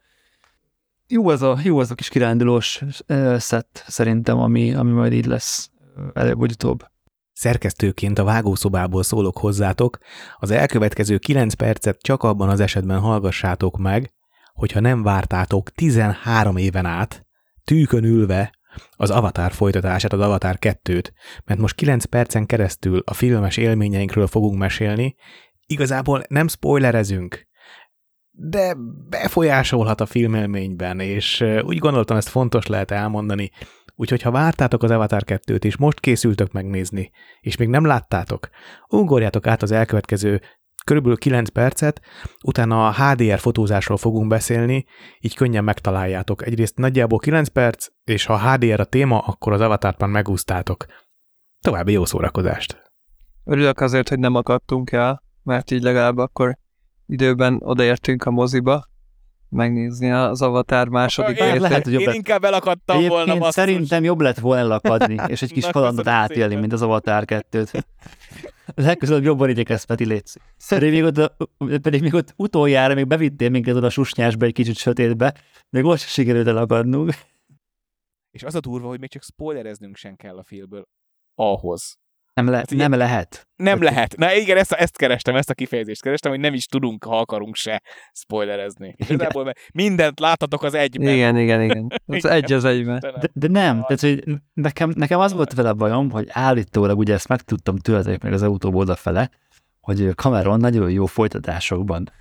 Jó 1.07 1.27
az 1.29 1.41
a, 1.41 1.57
jó 1.63 1.79
az 1.79 1.91
a 1.91 1.95
kis 1.95 2.09
kirándulós 2.09 2.83
szett 3.37 3.83
szerintem, 3.87 4.39
ami, 4.39 4.73
ami 4.73 4.91
majd 4.91 5.13
így 5.13 5.25
lesz 5.25 5.71
előbb 6.13 6.37
vagy 6.37 6.51
utóbb. 6.51 6.83
Szerkesztőként 7.33 8.19
a 8.19 8.23
vágószobából 8.23 9.03
szólok 9.03 9.37
hozzátok, 9.37 9.97
az 10.37 10.51
elkövetkező 10.51 11.17
9 11.17 11.53
percet 11.53 12.01
csak 12.01 12.23
abban 12.23 12.49
az 12.49 12.59
esetben 12.59 12.99
hallgassátok 12.99 13.77
meg, 13.77 14.13
hogyha 14.53 14.79
nem 14.79 15.03
vártátok 15.03 15.69
13 15.69 16.57
éven 16.57 16.85
át, 16.85 17.25
tűkön 17.63 18.03
ülve 18.03 18.58
az 18.91 19.09
Avatar 19.09 19.51
folytatását, 19.51 20.13
az 20.13 20.19
Avatar 20.19 20.57
2-t, 20.61 21.09
mert 21.45 21.59
most 21.59 21.75
9 21.75 22.05
percen 22.05 22.45
keresztül 22.45 23.01
a 23.05 23.13
filmes 23.13 23.57
élményeinkről 23.57 24.27
fogunk 24.27 24.57
mesélni, 24.57 25.15
igazából 25.65 26.23
nem 26.27 26.47
spoilerezünk, 26.47 27.47
de 28.31 28.75
befolyásolhat 29.09 30.01
a 30.01 30.05
filmélményben, 30.05 30.99
és 30.99 31.45
úgy 31.61 31.77
gondoltam, 31.77 32.17
ezt 32.17 32.29
fontos 32.29 32.67
lehet 32.67 32.91
elmondani, 32.91 33.51
úgyhogy 33.95 34.21
ha 34.21 34.31
vártátok 34.31 34.83
az 34.83 34.91
Avatar 34.91 35.23
2-t, 35.25 35.63
és 35.63 35.77
most 35.77 35.99
készültök 35.99 36.51
megnézni, 36.51 37.11
és 37.41 37.55
még 37.55 37.67
nem 37.67 37.85
láttátok, 37.85 38.49
ungorjátok 38.87 39.47
át 39.47 39.61
az 39.61 39.71
elkövetkező 39.71 40.41
körülbelül 40.89 41.17
9 41.17 41.49
percet, 41.49 42.01
utána 42.43 42.87
a 42.87 42.93
HDR 42.93 43.39
fotózásról 43.39 43.97
fogunk 43.97 44.27
beszélni, 44.27 44.85
így 45.19 45.35
könnyen 45.35 45.63
megtaláljátok. 45.63 46.45
Egyrészt 46.45 46.77
nagyjából 46.77 47.19
9 47.19 47.47
perc, 47.47 47.87
és 48.03 48.25
ha 48.25 48.51
HDR 48.51 48.79
a 48.79 48.85
téma, 48.85 49.19
akkor 49.19 49.53
az 49.53 49.61
avatárt 49.61 50.05
megúsztátok. 50.05 50.85
További 51.59 51.91
jó 51.91 52.05
szórakozást! 52.05 52.81
Örülök 53.45 53.79
azért, 53.79 54.09
hogy 54.09 54.19
nem 54.19 54.35
akadtunk 54.35 54.91
el, 54.91 55.23
mert 55.43 55.71
így 55.71 55.81
legalább 55.81 56.17
akkor 56.17 56.57
időben 57.05 57.59
odaértünk 57.63 58.23
a 58.23 58.31
moziba, 58.31 58.85
megnézni 59.49 60.11
az 60.11 60.41
Avatar 60.41 60.87
második 60.87 61.37
én, 61.37 61.45
részét. 61.45 61.61
Lehet, 61.61 61.83
hogy 61.83 61.93
jobb 61.93 62.01
én 62.01 62.07
lett. 62.07 62.15
inkább 62.15 62.43
elakadtam 62.43 62.97
Egyébként 62.97 63.25
volna. 63.25 63.39
Basszus. 63.39 63.53
szerintem 63.53 64.03
jobb 64.03 64.21
lett 64.21 64.39
volna 64.39 64.61
elakadni, 64.61 65.17
és 65.27 65.41
egy 65.41 65.51
kis 65.51 65.67
kalandot 65.67 66.07
átélni, 66.07 66.55
mint 66.55 66.73
az 66.73 66.81
Avatar 66.81 67.23
2-t. 67.27 67.83
Legközelebb 68.75 69.23
jobban 69.23 69.49
igyekezz, 69.49 69.83
Peti, 69.83 70.05
létsz. 70.05 70.35
Pedig 70.69 70.91
még, 70.91 71.03
ott, 71.03 71.33
pedig 71.81 72.01
még 72.01 72.13
ott 72.13 72.33
utoljára 72.35 72.93
még 72.93 73.07
bevittél 73.07 73.49
minket 73.49 73.75
oda 73.75 73.85
a 73.85 73.89
susnyásba 73.89 74.45
egy 74.45 74.53
kicsit 74.53 74.77
sötétbe, 74.77 75.33
még 75.69 75.83
most 75.83 76.01
sem 76.01 76.09
sikerült 76.09 76.47
elakadnunk. 76.47 77.13
És 78.31 78.43
az 78.43 78.55
a 78.55 78.59
durva, 78.59 78.87
hogy 78.87 78.99
még 78.99 79.09
csak 79.09 79.23
spoilereznünk 79.23 79.95
sem 79.95 80.15
kell 80.15 80.37
a 80.37 80.43
filmből 80.43 80.87
ahhoz, 81.35 81.97
nem, 82.43 82.53
le, 82.53 82.63
nem 82.75 82.93
lehet. 82.93 83.47
Nem 83.55 83.81
lehet. 83.81 84.17
Na 84.17 84.33
igen, 84.33 84.57
ezt, 84.57 84.71
ezt 84.71 84.97
kerestem, 84.97 85.35
ezt 85.35 85.49
a 85.49 85.53
kifejezést 85.53 86.01
kerestem, 86.01 86.31
hogy 86.31 86.39
nem 86.39 86.53
is 86.53 86.65
tudunk, 86.65 87.03
ha 87.03 87.19
akarunk 87.19 87.55
se 87.55 87.81
spoilerezni. 88.13 88.95
Igazából 88.97 89.53
mindent 89.73 90.19
láthatok 90.19 90.63
az 90.63 90.73
egyben. 90.73 91.13
Igen, 91.13 91.37
igen, 91.37 91.61
igen. 91.61 91.87
Az 92.07 92.25
egy 92.25 92.53
az 92.53 92.65
egyben. 92.65 92.99
De, 92.99 93.29
de 93.33 93.47
nem, 93.47 93.81
tehát, 93.81 93.99
hogy 93.99 94.23
nekem, 94.53 94.91
nekem 94.95 95.19
az 95.19 95.33
volt 95.33 95.53
vele 95.53 95.73
bajom, 95.73 96.11
hogy 96.11 96.27
állítólag 96.29 96.97
ugye 96.97 97.13
ezt 97.13 97.27
megtudtam 97.27 97.77
tőletek 97.77 98.23
meg 98.23 98.33
az 98.33 98.41
autóból 98.41 98.81
odafele, 98.81 99.29
hogy 99.81 100.09
Cameron 100.15 100.59
nagyon 100.59 100.91
jó 100.91 101.05
folytatásokban. 101.05 102.11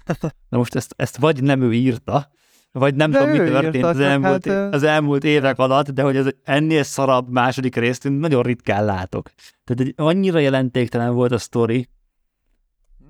Na 0.48 0.58
most 0.58 0.74
ezt, 0.74 0.94
ezt 0.96 1.16
vagy 1.16 1.42
nem 1.42 1.62
ő 1.62 1.72
írta, 1.72 2.30
vagy 2.72 2.94
nem 2.94 3.10
de 3.10 3.18
tudom, 3.18 3.32
mi 3.32 3.50
történt 3.50 3.84
az 3.84 4.00
elmúlt, 4.00 4.46
hát, 4.46 4.74
az 4.74 4.82
elmúlt 4.82 5.24
évek 5.24 5.58
alatt, 5.58 5.90
de 5.90 6.02
hogy 6.02 6.16
az 6.16 6.34
ennél 6.44 6.82
szarabb 6.82 7.30
második 7.30 7.76
részt 7.76 8.08
nagyon 8.08 8.42
ritkán 8.42 8.84
látok. 8.84 9.30
Tehát 9.64 9.80
egy 9.80 9.92
annyira 9.96 10.38
jelentéktelen 10.38 11.14
volt 11.14 11.32
a 11.32 11.38
sztori. 11.38 11.88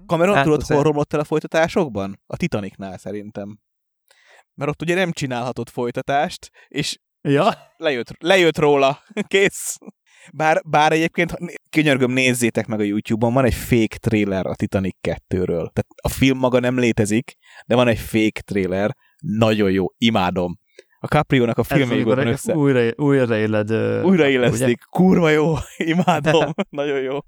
Cameron 0.07 0.35
hát, 0.35 0.45
tudod, 0.45 0.63
hol 0.63 0.83
romlott 0.83 1.13
el 1.13 1.21
a 1.21 1.25
folytatásokban? 1.25 2.21
A 2.27 2.37
Titanicnál 2.37 2.99
szerintem. 2.99 3.59
Mert 4.55 4.71
ott 4.71 4.83
ugye 4.83 4.95
nem 4.95 5.13
csinálhatott 5.13 5.71
folytatást, 5.71 6.51
és 6.69 6.99
ja? 7.21 7.55
lejött, 7.77 8.11
lejött 8.19 8.59
róla. 8.59 9.03
Kész. 9.27 9.79
Bár, 10.33 10.63
bár 10.65 10.93
egyébként, 10.93 11.35
könyörgöm, 11.71 12.11
nézzétek 12.11 12.67
meg 12.67 12.81
a 12.81 12.83
YouTube-on, 12.83 13.33
van 13.33 13.45
egy 13.45 13.55
fake 13.55 13.97
trailer 13.97 14.47
a 14.47 14.55
Titanic 14.55 14.97
2-ről. 15.03 15.47
Tehát 15.47 15.87
a 16.03 16.09
film 16.09 16.39
maga 16.39 16.61
nem 16.61 16.79
létezik, 16.79 17.37
de 17.67 17.75
van 17.75 17.89
egy 17.89 17.99
fake 17.99 18.41
trailer, 18.45 18.97
nagyon 19.21 19.71
jó, 19.71 19.87
imádom. 19.99 20.59
A 21.01 21.07
Capriónak 21.07 21.59
a 21.59 21.62
filmjei 21.62 22.03
van 22.03 22.27
össze. 22.27 22.55
Újra, 22.55 22.91
újraéled. 22.97 23.71
Újraélesztik, 24.05 24.81
kurva 24.91 25.31
jó, 25.31 25.55
imádom, 25.95 26.53
nagyon 26.71 27.01
jó. 27.01 27.19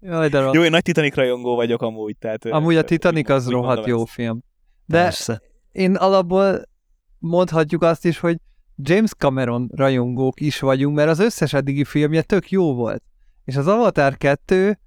Jaj, 0.00 0.28
de 0.28 0.38
jó, 0.52 0.64
én 0.64 0.70
nagy 0.70 0.82
Titanic 0.82 1.14
rajongó 1.14 1.54
vagyok 1.54 1.82
amúgy. 1.82 2.16
Tehát, 2.18 2.44
amúgy 2.44 2.76
a 2.76 2.82
Titanic 2.82 3.30
az 3.30 3.48
rohadt 3.48 3.86
jó 3.86 4.02
ezt. 4.02 4.12
film. 4.12 4.42
De 4.84 5.02
Persze. 5.02 5.42
én 5.72 5.94
alapból 5.94 6.68
mondhatjuk 7.18 7.82
azt 7.82 8.04
is, 8.04 8.18
hogy 8.18 8.36
James 8.76 9.10
Cameron 9.18 9.70
rajongók 9.74 10.40
is 10.40 10.60
vagyunk, 10.60 10.96
mert 10.96 11.08
az 11.08 11.18
összes 11.18 11.52
eddigi 11.52 11.84
filmje 11.84 12.22
tök 12.22 12.50
jó 12.50 12.74
volt. 12.74 13.02
És 13.44 13.56
az 13.56 13.66
Avatar 13.66 14.16
2, 14.16 14.78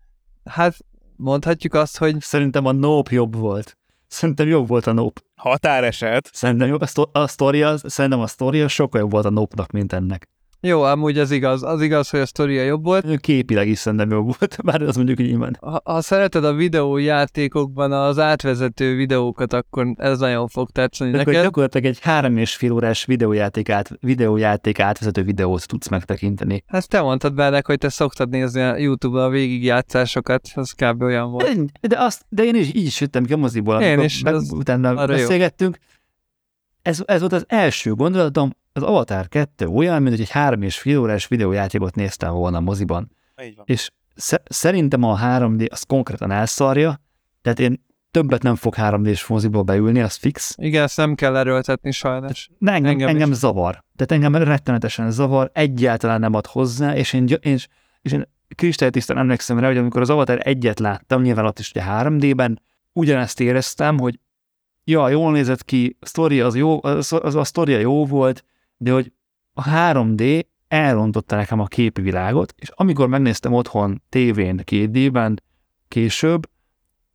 hát 0.44 0.78
mondhatjuk 1.16 1.74
azt, 1.74 1.98
hogy... 1.98 2.22
Szerintem 2.22 2.66
a 2.66 2.72
Nope 2.72 3.14
jobb 3.14 3.36
volt. 3.36 3.78
Szerintem 4.08 4.48
jobb 4.48 4.68
volt 4.68 4.88
a 4.88 4.92
Nope. 4.92 5.22
Határeset. 5.40 6.30
Szerintem 6.34 6.68
jobb, 6.68 6.82
a, 6.82 6.86
sztor- 6.86 7.18
a 7.18 7.28
sztori 7.28 7.64
az, 7.64 7.84
szerintem 7.88 8.20
a 8.20 8.28
sztori 8.28 8.62
az 8.62 8.72
sokkal 8.72 9.02
jobb 9.02 9.12
volt 9.12 9.26
a 9.26 9.30
Nope-nak, 9.30 9.72
mint 9.72 9.94
ennek. 9.94 10.28
Jó, 10.62 10.82
amúgy 10.82 11.18
az 11.18 11.32
igaz. 11.32 11.64
Az 11.64 11.82
igaz, 11.82 12.10
hogy 12.10 12.20
a 12.20 12.26
sztoria 12.26 12.64
jobb 12.64 12.84
volt. 12.84 13.20
Képileg 13.20 13.68
is 13.68 13.78
szerintem 13.78 14.10
jobb 14.10 14.26
volt, 14.26 14.58
bár 14.66 14.82
az 14.82 14.96
mondjuk 14.96 15.20
így 15.20 15.38
van. 15.38 15.58
Ha, 15.62 15.82
ha 15.84 16.02
szereted 16.02 16.44
a 16.44 16.54
videójátékokban 16.54 17.92
az 17.92 18.20
átvezető 18.20 18.96
videókat, 18.96 19.54
akkor 19.54 19.94
ez 19.98 20.20
nagyon 20.20 20.48
fog 20.48 20.70
tetszeni 20.70 21.12
neked. 21.12 21.28
Akkor 21.28 21.42
gyakorlatilag 21.44 21.86
egy 21.86 22.00
három 22.02 22.38
és 22.38 22.56
fél 22.56 22.72
órás 22.72 23.06
videójáték, 23.06 23.70
át, 23.70 23.92
videójáték 24.00 24.80
átvezető 24.80 25.24
videót 25.24 25.68
tudsz 25.68 25.88
megtekinteni. 25.88 26.64
Hát 26.68 26.88
te 26.88 27.02
mondtad 27.02 27.34
bele, 27.34 27.62
hogy 27.66 27.78
te 27.78 27.90
szoktad 27.90 28.30
nézni 28.30 28.62
a 28.62 28.78
YouTube-on 28.78 29.24
a 29.24 29.30
végigjátszásokat, 29.30 30.50
az 30.56 30.72
kb. 30.72 31.02
olyan 31.02 31.32
volt. 31.32 31.56
De, 31.82 31.88
de, 31.88 32.00
azt, 32.00 32.26
de 32.30 32.44
én 32.44 32.56
is 32.56 32.68
így 32.68 32.86
is 32.86 33.02
jöttem 33.02 33.26
ki 33.26 33.34
a 33.34 33.38
moziból, 33.38 33.82
én 33.82 34.00
is, 34.00 34.22
meg, 34.22 34.36
utána 34.36 35.06
beszélgettünk. 35.06 35.78
Ez, 36.82 37.02
ez 37.06 37.20
volt 37.20 37.34
az 37.34 37.46
első 37.48 37.94
gondolatom, 37.94 38.52
az 38.74 38.84
Avatar 38.84 39.28
2 39.28 39.66
olyan, 39.66 40.02
mint 40.02 40.16
hogy 40.16 40.24
egy 40.24 40.30
három 40.30 40.62
és 40.62 40.80
fél 40.80 41.00
órás 41.00 41.28
videójátékot 41.28 41.96
néztem 41.96 42.34
volna 42.34 42.58
a 42.58 42.62
moziban. 42.62 43.12
És 43.64 43.90
sz- 44.16 44.42
szerintem 44.46 45.04
a 45.04 45.20
3D 45.20 45.70
az 45.70 45.84
konkrétan 45.84 46.32
elszarja, 46.32 47.02
tehát 47.42 47.60
én 47.60 47.86
többet 48.12 48.44
nem 48.44 48.56
fog 48.56 48.74
3D-s 48.78 49.28
moziból 49.28 49.62
beülni, 49.62 50.02
az 50.02 50.16
fix. 50.16 50.56
Igen, 50.58 50.84
ezt 50.84 50.98
nem 50.98 51.16
kell 51.16 51.38
erőltetni 51.38 51.92
sajnos. 51.92 52.50
Ne, 52.58 52.72
engem, 52.72 52.92
engem, 52.92 53.08
engem 53.08 53.34
zavar. 53.34 53.84
Tehát 53.96 54.24
engem 54.24 54.44
rettenetesen 54.44 55.12
zavar, 55.12 55.50
egyáltalán 55.54 56.20
nem 56.20 56.34
ad 56.34 56.46
hozzá, 56.46 56.96
és 56.96 57.14
én, 57.14 57.28
én, 57.42 57.58
és 58.02 58.12
én 58.12 58.28
kristálytisztán 58.56 59.18
emlékszem 59.18 59.60
rá, 59.60 59.68
hogy 59.68 59.78
amikor 59.78 60.02
az 60.02 60.10
Avatar 60.10 60.40
egyet 60.44 60.80
láttam, 60.80 61.22
nyilván 61.22 61.46
ott 61.46 61.60
is 61.60 61.70
ugye 61.70 61.84
3D-ben, 61.88 62.62
ugyanezt 62.94 63.40
éreztem, 63.40 64.00
hogy 64.00 64.20
ja, 64.84 65.10
jól 65.10 65.32
nézett 65.32 65.66
ki, 65.66 65.98
a 66.00 66.06
sztoria 66.06 66.46
az 66.46 66.56
jó, 66.56 66.84
az, 66.84 67.14
az 67.22 67.36
a 67.36 67.44
sztoria 67.44 67.80
jó 67.80 68.06
volt, 68.06 68.44
de 68.82 68.92
hogy 68.92 69.12
a 69.54 69.64
3D 69.64 70.44
elrontotta 70.68 71.36
nekem 71.36 71.60
a 71.60 71.66
képi 71.66 72.02
világot, 72.02 72.54
és 72.58 72.70
amikor 72.76 73.08
megnéztem 73.08 73.54
otthon 73.54 74.04
tévén 74.10 74.62
két 74.64 75.12
ben 75.12 75.44
később, 75.88 76.50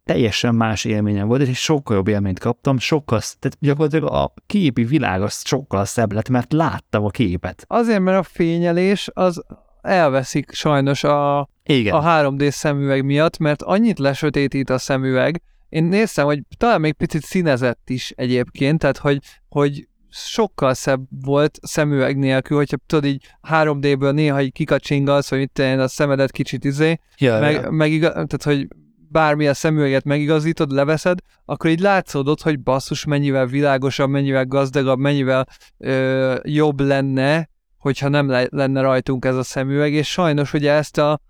teljesen 0.04 0.54
más 0.54 0.84
élményem 0.84 1.26
volt, 1.26 1.40
és 1.40 1.58
sokkal 1.58 1.96
jobb 1.96 2.08
élményt 2.08 2.38
kaptam, 2.38 2.78
sokkal, 2.78 3.18
tehát 3.18 3.56
gyakorlatilag 3.60 4.12
a 4.12 4.34
képi 4.46 4.84
világ 4.84 5.22
az 5.22 5.42
sokkal 5.44 5.84
szebb 5.84 6.12
lett, 6.12 6.28
mert 6.28 6.52
láttam 6.52 7.04
a 7.04 7.08
képet. 7.08 7.64
Azért, 7.68 8.00
mert 8.00 8.18
a 8.18 8.22
fényelés 8.22 9.10
az 9.12 9.44
elveszik 9.82 10.52
sajnos 10.52 11.04
a, 11.04 11.48
Igen. 11.64 11.94
a 11.94 12.02
3D 12.02 12.50
szemüveg 12.50 13.04
miatt, 13.04 13.38
mert 13.38 13.62
annyit 13.62 13.98
lesötétít 13.98 14.70
a 14.70 14.78
szemüveg, 14.78 15.42
én 15.68 15.84
néztem, 15.84 16.24
hogy 16.24 16.42
talán 16.56 16.80
még 16.80 16.92
picit 16.92 17.22
színezett 17.22 17.90
is 17.90 18.10
egyébként, 18.16 18.78
tehát 18.78 18.98
hogy, 18.98 19.18
hogy 19.48 19.88
sokkal 20.14 20.74
szebb 20.74 21.00
volt 21.24 21.58
szemüveg 21.62 22.18
nélkül, 22.18 22.56
hogyha 22.56 22.76
tudod 22.86 23.04
így 23.04 23.26
3D-ből 23.48 24.12
néha 24.12 24.42
így 24.42 24.52
kikacsingalsz, 24.52 25.28
hogy 25.28 25.40
itt 25.40 25.58
a 25.58 25.88
szemedet 25.88 26.30
kicsit 26.30 26.64
izé, 26.64 26.98
ja, 27.18 27.38
meg, 27.38 27.54
ja. 27.54 27.70
meg 27.70 27.92
igaz, 27.92 28.12
tehát 28.12 28.42
hogy 28.42 28.68
bármilyen 29.08 29.54
szemüveget 29.54 30.04
megigazítod, 30.04 30.70
leveszed, 30.70 31.18
akkor 31.44 31.70
így 31.70 31.80
látszódott, 31.80 32.42
hogy 32.42 32.60
basszus 32.60 33.04
mennyivel 33.04 33.46
világosabb, 33.46 34.10
mennyivel 34.10 34.46
gazdagabb, 34.46 34.98
mennyivel 34.98 35.46
ö, 35.78 36.34
jobb 36.42 36.80
lenne, 36.80 37.48
hogyha 37.78 38.08
nem 38.08 38.28
le, 38.28 38.46
lenne 38.50 38.80
rajtunk 38.80 39.24
ez 39.24 39.36
a 39.36 39.42
szemüveg, 39.42 39.92
és 39.92 40.10
sajnos 40.10 40.52
ugye 40.52 40.72
ezt 40.72 40.98
a 40.98 41.20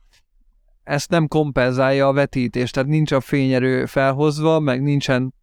ezt 0.84 1.10
nem 1.10 1.28
kompenzálja 1.28 2.08
a 2.08 2.12
vetítés, 2.12 2.70
tehát 2.70 2.88
nincs 2.88 3.12
a 3.12 3.20
fényerő 3.20 3.86
felhozva, 3.86 4.60
meg 4.60 4.82
nincsen 4.82 5.34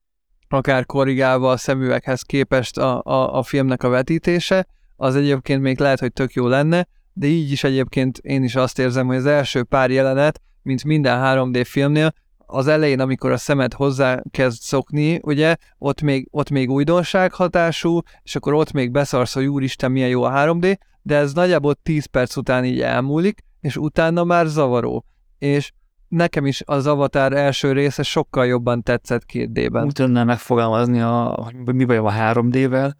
akár 0.53 0.85
korrigálva 0.85 1.51
a 1.51 1.57
szemüveghez 1.57 2.21
képest 2.21 2.77
a, 2.77 3.01
a, 3.03 3.37
a 3.37 3.43
filmnek 3.43 3.83
a 3.83 3.89
vetítése, 3.89 4.67
az 4.95 5.15
egyébként 5.15 5.61
még 5.61 5.79
lehet, 5.79 5.99
hogy 5.99 6.13
tök 6.13 6.33
jó 6.33 6.47
lenne, 6.47 6.87
de 7.13 7.27
így 7.27 7.51
is 7.51 7.63
egyébként 7.63 8.17
én 8.17 8.43
is 8.43 8.55
azt 8.55 8.79
érzem, 8.79 9.07
hogy 9.07 9.15
az 9.15 9.25
első 9.25 9.63
pár 9.63 9.91
jelenet, 9.91 10.41
mint 10.61 10.83
minden 10.83 11.21
3D 11.23 11.63
filmnél, 11.67 12.13
az 12.45 12.67
elején, 12.67 12.99
amikor 12.99 13.31
a 13.31 13.37
szemed 13.37 13.73
hozzá 13.73 14.21
kezd 14.31 14.61
szokni, 14.61 15.19
ugye, 15.23 15.55
ott 15.77 16.01
még, 16.01 16.27
ott 16.31 16.49
még 16.49 16.69
újdonság 16.69 17.33
hatású, 17.33 17.99
és 18.23 18.35
akkor 18.35 18.53
ott 18.53 18.71
még 18.71 18.91
beszarsz, 18.91 19.33
hogy 19.33 19.45
úristen, 19.45 19.91
milyen 19.91 20.09
jó 20.09 20.23
a 20.23 20.31
3D, 20.31 20.77
de 21.01 21.15
ez 21.15 21.33
nagyjából 21.33 21.75
10 21.83 22.05
perc 22.05 22.35
után 22.35 22.65
így 22.65 22.81
elmúlik, 22.81 23.43
és 23.61 23.77
utána 23.77 24.23
már 24.23 24.45
zavaró. 24.45 25.05
És 25.37 25.71
nekem 26.11 26.45
is 26.45 26.61
az 26.65 26.87
Avatar 26.87 27.33
első 27.33 27.71
része 27.71 28.03
sokkal 28.03 28.45
jobban 28.45 28.83
tetszett 28.83 29.25
két 29.25 29.51
D-ben. 29.51 29.85
Úgy 29.85 29.93
tudnám 29.93 30.25
megfogalmazni, 30.25 31.01
a, 31.01 31.39
hogy 31.43 31.75
mi 31.75 31.85
bajom 31.85 32.05
a 32.05 32.11
3D-vel, 32.11 32.91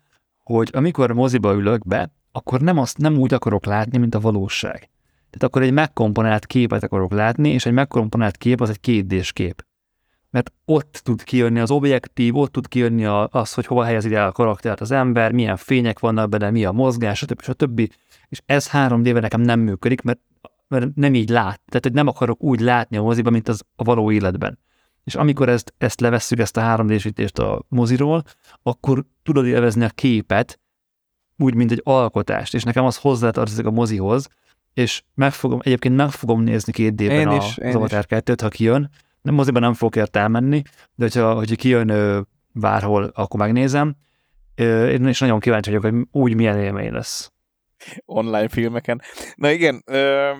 hogy 0.43 0.70
amikor 0.74 1.12
moziba 1.12 1.53
ülök 1.53 1.88
be, 1.88 2.12
akkor 2.32 2.62
nem, 2.62 2.78
azt, 2.78 2.97
nem 2.97 3.18
úgy 3.18 3.34
akarok 3.34 3.66
látni, 3.66 3.97
mint 3.97 4.16
a 4.16 4.20
valóság. 4.20 4.89
Tehát 5.30 5.43
akkor 5.43 5.62
egy 5.62 5.74
megkomponált 5.74 6.45
képet 6.45 6.84
akarok 6.84 7.12
látni, 7.12 7.49
és 7.49 7.66
egy 7.66 7.74
megkomponált 7.74 8.38
kép 8.38 8.62
az 8.62 8.70
egy 8.70 8.80
kétdés 8.80 9.34
kép. 9.34 9.66
Mert 10.30 10.51
ott 10.66 11.01
tud 11.03 11.24
kijönni 11.24 11.59
az 11.59 11.72
objektív, 11.72 12.38
ott 12.38 12.51
tud 12.51 12.68
kijönni 12.68 13.05
az, 13.30 13.53
hogy 13.53 13.66
hova 13.66 13.84
helyezi 13.84 14.16
el 14.16 14.28
a 14.28 14.32
karaktert 14.32 14.82
az 14.82 14.91
ember, 14.91 15.32
milyen 15.32 15.57
fények 15.57 15.99
vannak 15.99 16.30
benne, 16.30 16.49
mi 16.49 16.66
a 16.66 16.72
mozgás, 16.72 17.18
stb. 17.18 17.41
stb. 17.41 17.80
És 18.30 18.41
ez 18.45 18.70
3D-ben 18.72 19.22
nekem 19.22 19.41
nem 19.41 19.59
működik, 19.59 20.01
mert 20.01 20.20
mert 20.72 20.95
nem 20.95 21.13
így 21.13 21.30
lát. 21.30 21.61
Tehát, 21.65 21.84
hogy 21.84 21.93
nem 21.93 22.07
akarok 22.07 22.43
úgy 22.43 22.59
látni 22.59 22.97
a 22.97 23.01
moziban, 23.01 23.34
mint 23.34 23.47
az 23.47 23.63
a 23.76 23.84
való 23.84 24.11
életben. 24.11 24.59
És 25.03 25.15
amikor 25.15 25.49
ezt, 25.49 25.74
ezt 25.78 25.99
levesszük, 25.99 26.39
ezt 26.39 26.57
a 26.57 26.61
3 26.61 26.88
d 26.88 27.39
a 27.39 27.65
moziról, 27.67 28.24
akkor 28.63 29.05
tudod 29.24 29.45
élvezni 29.45 29.84
a 29.84 29.89
képet, 29.89 30.59
úgy, 31.38 31.55
mint 31.55 31.72
egy 31.72 31.82
alkotást, 31.84 32.53
és 32.53 32.63
nekem 32.63 32.86
az 32.86 32.97
hozzátartozik 32.97 33.65
a 33.65 33.72
mozihoz, 33.72 34.28
és 34.74 35.03
meg 35.13 35.34
fogom, 35.34 35.59
egyébként 35.63 35.95
meg 35.95 36.09
fogom 36.09 36.41
nézni 36.41 36.72
két 36.72 36.95
d 36.95 37.07
ben 37.07 37.28
a, 37.28 37.36
az 37.38 37.76
Avatar 37.76 38.05
2 38.05 38.36
ha 38.41 38.47
kijön. 38.47 38.89
Nem 39.22 39.34
moziban 39.34 39.61
nem 39.61 39.74
fogok 39.74 39.95
ért 39.95 40.15
elmenni, 40.15 40.61
de 40.95 41.03
hogyha, 41.03 41.34
hogyha 41.34 41.55
kijön 41.55 41.89
ö, 41.89 42.22
bárhol, 42.51 43.03
akkor 43.03 43.39
megnézem. 43.39 43.95
Ö, 44.55 44.88
én 44.88 45.07
is 45.07 45.19
nagyon 45.19 45.39
kíváncsi 45.39 45.69
vagyok, 45.69 45.93
hogy 45.93 46.07
úgy 46.11 46.36
milyen 46.36 46.59
élmény 46.59 46.91
lesz. 46.91 47.32
Online 48.05 48.49
filmeken. 48.49 49.01
Na 49.36 49.49
igen, 49.51 49.84
ö, 49.86 50.32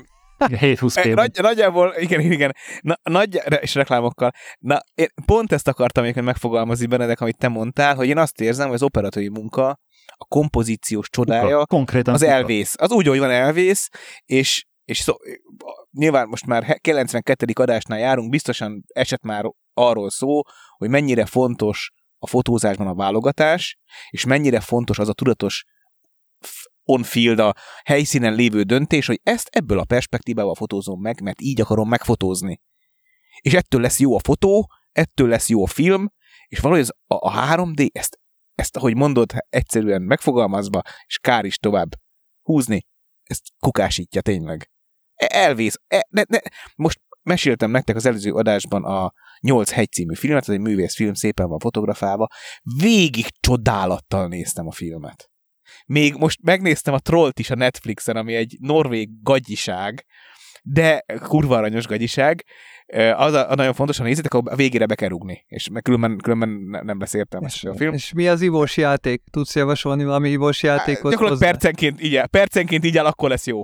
7-20 0.50 1.02
p 1.02 1.16
Nagy, 1.16 1.32
nagyjából, 1.42 1.94
igen, 1.98 2.20
igen, 2.20 2.56
na, 2.82 2.96
nagy, 3.04 3.42
és 3.60 3.76
reklámokkal. 3.76 4.32
Na, 4.60 4.80
én 4.94 5.08
pont 5.26 5.52
ezt 5.52 5.68
akartam 5.68 6.04
még 6.04 6.16
megfogalmazni 6.16 6.86
Benedek, 6.86 7.22
amit 7.22 7.38
te 7.38 7.48
mondtál, 7.48 7.96
hogy 7.96 8.08
én 8.08 8.18
azt 8.18 8.42
érzem, 8.42 8.66
hogy 8.66 8.76
az 8.76 8.84
operatív 8.84 9.32
munka, 9.32 9.80
a 10.22 10.26
kompozíciós 10.26 11.10
csodája, 11.10 11.44
Kuka. 11.44 11.66
Konkrétan 11.66 12.14
az 12.14 12.20
kuka. 12.20 12.32
elvész. 12.32 12.76
Az 12.78 12.92
úgy, 12.92 13.08
hogy 13.08 13.20
van 13.20 13.32
elvész, 13.32 13.89
és, 14.26 14.66
és 14.86 15.00
szó, 15.00 15.14
nyilván 15.92 16.28
most 16.28 16.46
már 16.46 16.78
92. 16.82 17.46
adásnál 17.54 18.00
járunk, 18.00 18.30
biztosan 18.30 18.84
esett 18.94 19.24
már 19.24 19.44
arról 19.74 20.10
szó, 20.10 20.42
hogy 20.78 20.89
mennyire 20.89 21.26
fontos 21.26 21.92
a 22.18 22.28
fotózásban 22.28 22.88
a 22.88 22.96
válogatás, 22.96 23.78
és 24.10 24.26
mennyire 24.26 24.60
fontos 24.60 25.00
az 25.00 25.10
a 25.10 25.14
tudatos 25.14 25.64
on-field, 26.84 27.40
a 27.40 27.56
helyszínen 27.84 28.34
lévő 28.34 28.62
döntés, 28.62 29.06
hogy 29.06 29.20
ezt 29.24 29.48
ebből 29.48 29.80
a 29.80 29.86
perspektívával 29.86 30.56
fotózom 30.56 31.02
meg, 31.02 31.22
mert 31.22 31.42
így 31.42 31.62
akarom 31.62 31.90
megfotózni. 31.90 32.62
És 33.42 33.54
ettől 33.54 33.82
lesz 33.82 34.00
jó 34.00 34.16
a 34.16 34.20
fotó, 34.20 34.72
ettől 34.92 35.28
lesz 35.28 35.50
jó 35.50 35.64
a 35.64 35.68
film, 35.68 36.08
és 36.48 36.60
valahogy 36.60 36.84
az, 36.84 36.94
a, 37.08 37.16
a 37.16 37.56
3D 37.56 37.88
ezt, 37.92 38.20
ezt, 38.56 38.78
ahogy 38.78 38.96
mondod, 38.96 39.32
egyszerűen 39.50 40.02
megfogalmazva, 40.02 40.82
és 41.06 41.18
kár 41.18 41.46
is 41.46 41.58
tovább 41.58 41.90
húzni, 42.42 42.86
ezt 43.24 43.42
kukásítja 43.60 44.22
tényleg. 44.22 44.72
E, 45.16 45.28
elvész. 45.30 45.76
E, 45.88 46.08
ne, 46.10 46.22
ne. 46.28 46.38
Most 46.76 47.02
meséltem 47.22 47.72
nektek 47.72 47.96
az 47.96 48.06
előző 48.06 48.32
adásban 48.32 48.84
a 48.84 49.14
8 49.40 49.72
hegy 49.72 49.92
című 49.92 50.16
filmet, 50.16 50.42
ez 50.42 50.54
egy 50.54 50.60
művész 50.60 50.96
film, 50.96 51.14
szépen 51.14 51.48
van 51.48 51.60
fotografálva. 51.60 52.28
Végig 52.78 53.26
csodálattal 53.40 54.28
néztem 54.28 54.68
a 54.68 54.72
filmet. 54.72 55.31
Még 55.86 56.16
most 56.16 56.40
megnéztem 56.42 56.94
a 56.94 57.00
Trollt 57.00 57.40
is 57.40 57.50
a 57.50 57.56
Netflixen, 57.56 58.16
ami 58.16 58.36
egy 58.36 58.58
norvég 58.60 59.10
gagyiság, 59.24 60.06
de 60.64 61.06
kurva 61.22 61.58
aranyos 61.58 61.88
gagyiság. 61.88 62.44
Az 63.16 63.34
a, 63.34 63.52
a 63.52 63.56
nagyon 63.56 63.74
fontos, 63.74 63.98
ha 63.98 64.04
nézitek, 64.04 64.34
a 64.34 64.56
végére 64.56 64.86
be 64.86 64.96
kell 64.96 65.10
rugni, 65.10 65.46
és 65.48 65.68
különben, 65.82 66.18
különben 66.18 66.84
nem 66.86 67.00
lesz 67.00 67.14
értelmes 67.14 67.64
a 67.64 67.76
film. 67.76 67.94
És 67.94 68.14
mi 68.14 68.28
az 68.28 68.42
ivós 68.42 68.78
játék? 68.78 69.22
Tudsz 69.32 69.56
javasolni 69.56 70.04
valami 70.04 70.30
ivós 70.30 70.64
játékot? 70.64 71.12
Gyakorlatilag 71.12 71.52
percenként 71.52 72.02
így, 72.02 72.22
percenként 72.30 72.86
így 72.86 72.98
el, 72.98 73.06
akkor 73.06 73.30
lesz 73.30 73.48
jó. 73.48 73.64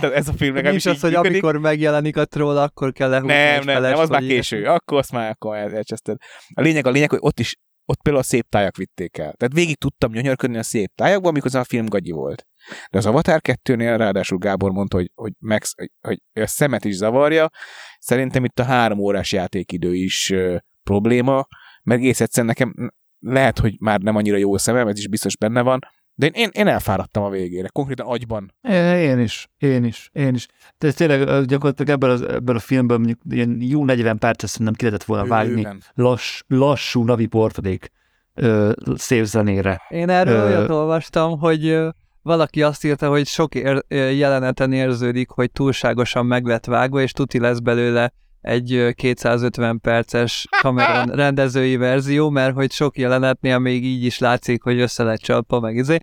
ez 0.00 0.28
a 0.28 0.32
film 0.32 0.54
nekem 0.54 0.74
is 0.74 0.86
az, 0.86 1.00
hogy 1.00 1.10
működik. 1.10 1.42
amikor 1.42 1.60
megjelenik 1.60 2.16
a 2.16 2.24
troll, 2.24 2.58
akkor 2.58 2.92
kell 2.92 3.08
lehúzni. 3.08 3.34
Nem, 3.34 3.64
nem, 3.64 3.82
nem, 3.82 3.98
az 3.98 4.08
már 4.08 4.20
késő. 4.20 4.64
Akkor 4.64 4.98
azt 4.98 5.12
már 5.12 5.30
akkor 5.30 5.56
elcseszted. 5.56 6.16
A 6.54 6.60
lényeg, 6.60 6.86
a 6.86 6.90
lényeg, 6.90 7.10
hogy 7.10 7.18
ott 7.22 7.40
is 7.40 7.56
ott 7.88 8.02
például 8.02 8.24
a 8.24 8.28
szép 8.28 8.48
tájak 8.48 8.76
vitték 8.76 9.18
el. 9.18 9.32
Tehát 9.32 9.54
végig 9.54 9.76
tudtam 9.76 10.12
nyönyörködni 10.12 10.58
a 10.58 10.62
szép 10.62 10.94
tájakban, 10.94 11.30
amikor 11.30 11.56
a 11.56 11.64
film 11.64 11.86
gagyi 11.86 12.10
volt. 12.10 12.46
De 12.90 12.98
az 12.98 13.06
Avatar 13.06 13.40
2-nél 13.42 13.94
ráadásul 13.96 14.38
Gábor 14.38 14.70
mondta, 14.70 14.96
hogy, 14.96 15.10
hogy, 15.14 15.32
Max, 15.38 15.74
hogy, 15.76 15.90
hogy 16.00 16.42
a 16.42 16.46
szemet 16.46 16.84
is 16.84 16.94
zavarja. 16.94 17.50
Szerintem 17.98 18.44
itt 18.44 18.58
a 18.58 18.64
három 18.64 18.98
órás 18.98 19.32
játékidő 19.32 19.94
is 19.94 20.30
ö, 20.30 20.56
probléma, 20.82 21.46
meg 21.82 21.98
egész 21.98 22.20
egyszerűen 22.20 22.54
nekem 22.56 22.92
lehet, 23.18 23.58
hogy 23.58 23.74
már 23.80 24.00
nem 24.00 24.16
annyira 24.16 24.36
jó 24.36 24.54
a 24.54 24.58
szemem, 24.58 24.88
ez 24.88 24.98
is 24.98 25.08
biztos 25.08 25.36
benne 25.36 25.62
van, 25.62 25.78
de 26.18 26.26
én, 26.26 26.32
én, 26.34 26.48
én 26.52 26.66
elfáradtam 26.66 27.22
a 27.22 27.30
végére, 27.30 27.68
konkrétan 27.68 28.06
agyban. 28.06 28.54
Én 28.62 29.18
is, 29.18 29.48
én 29.58 29.84
is, 29.84 30.10
én 30.12 30.34
is. 30.34 30.46
De 30.78 30.92
tényleg 30.92 31.44
gyakorlatilag 31.44 31.90
ebből, 31.90 32.10
az, 32.10 32.22
ebből 32.22 32.56
a 32.56 32.58
filmből 32.58 32.96
mondjuk 32.96 33.18
ilyen 33.30 33.58
jó 33.60 33.84
40 33.84 34.18
percet 34.18 34.50
szerintem 34.50 34.74
ki 34.74 34.84
lehetett 34.84 35.06
volna 35.06 35.26
vágni 35.26 35.68
lass, 35.94 36.42
lassú 36.46 37.04
navi 37.04 37.26
portadék 37.26 37.90
ö, 38.34 38.72
szép 38.94 39.24
zenére. 39.24 39.82
Én 39.88 40.08
erről 40.08 40.36
ö, 40.40 40.46
olyat 40.46 40.70
olvastam, 40.70 41.38
hogy 41.38 41.78
valaki 42.22 42.62
azt 42.62 42.84
írta, 42.84 43.08
hogy 43.08 43.26
sok 43.26 43.54
ér, 43.54 43.84
jeleneten 43.88 44.72
érződik, 44.72 45.30
hogy 45.30 45.50
túlságosan 45.50 46.26
meg 46.26 46.44
lett 46.44 46.64
vágva, 46.64 47.00
és 47.00 47.12
tuti 47.12 47.38
lesz 47.38 47.58
belőle 47.58 48.12
egy 48.40 48.94
250 48.94 49.80
perces 49.80 50.46
kameran 50.60 51.08
rendezői 51.24 51.76
verzió, 51.76 52.30
mert 52.30 52.54
hogy 52.54 52.72
sok 52.72 52.98
jelenetnél 52.98 53.58
még 53.58 53.84
így 53.84 54.04
is 54.04 54.18
látszik, 54.18 54.62
hogy 54.62 54.80
össze 54.80 55.02
lett 55.02 55.20
csalpa, 55.20 55.60
meg 55.60 55.76
izé. 55.76 55.98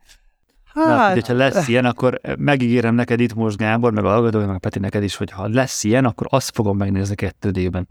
Hát... 0.64 0.86
Na, 0.86 1.12
hogyha 1.12 1.34
lesz 1.34 1.68
ilyen, 1.68 1.86
akkor 1.86 2.20
megígérem 2.38 2.96
neked 2.96 3.20
itt 3.20 3.34
most 3.34 3.58
Gábor, 3.58 3.92
meg 3.92 4.06
a 4.06 4.10
hallgató, 4.10 4.46
meg 4.46 4.60
Peti 4.60 4.80
neked 4.80 5.04
is, 5.04 5.16
hogy 5.16 5.32
ha 5.32 5.48
lesz 5.48 5.84
ilyen, 5.84 6.06
akkor 6.06 6.28
azt 6.30 6.56
fogom 6.56 6.78
megnézni 6.78 7.16
kettődében. 7.16 7.86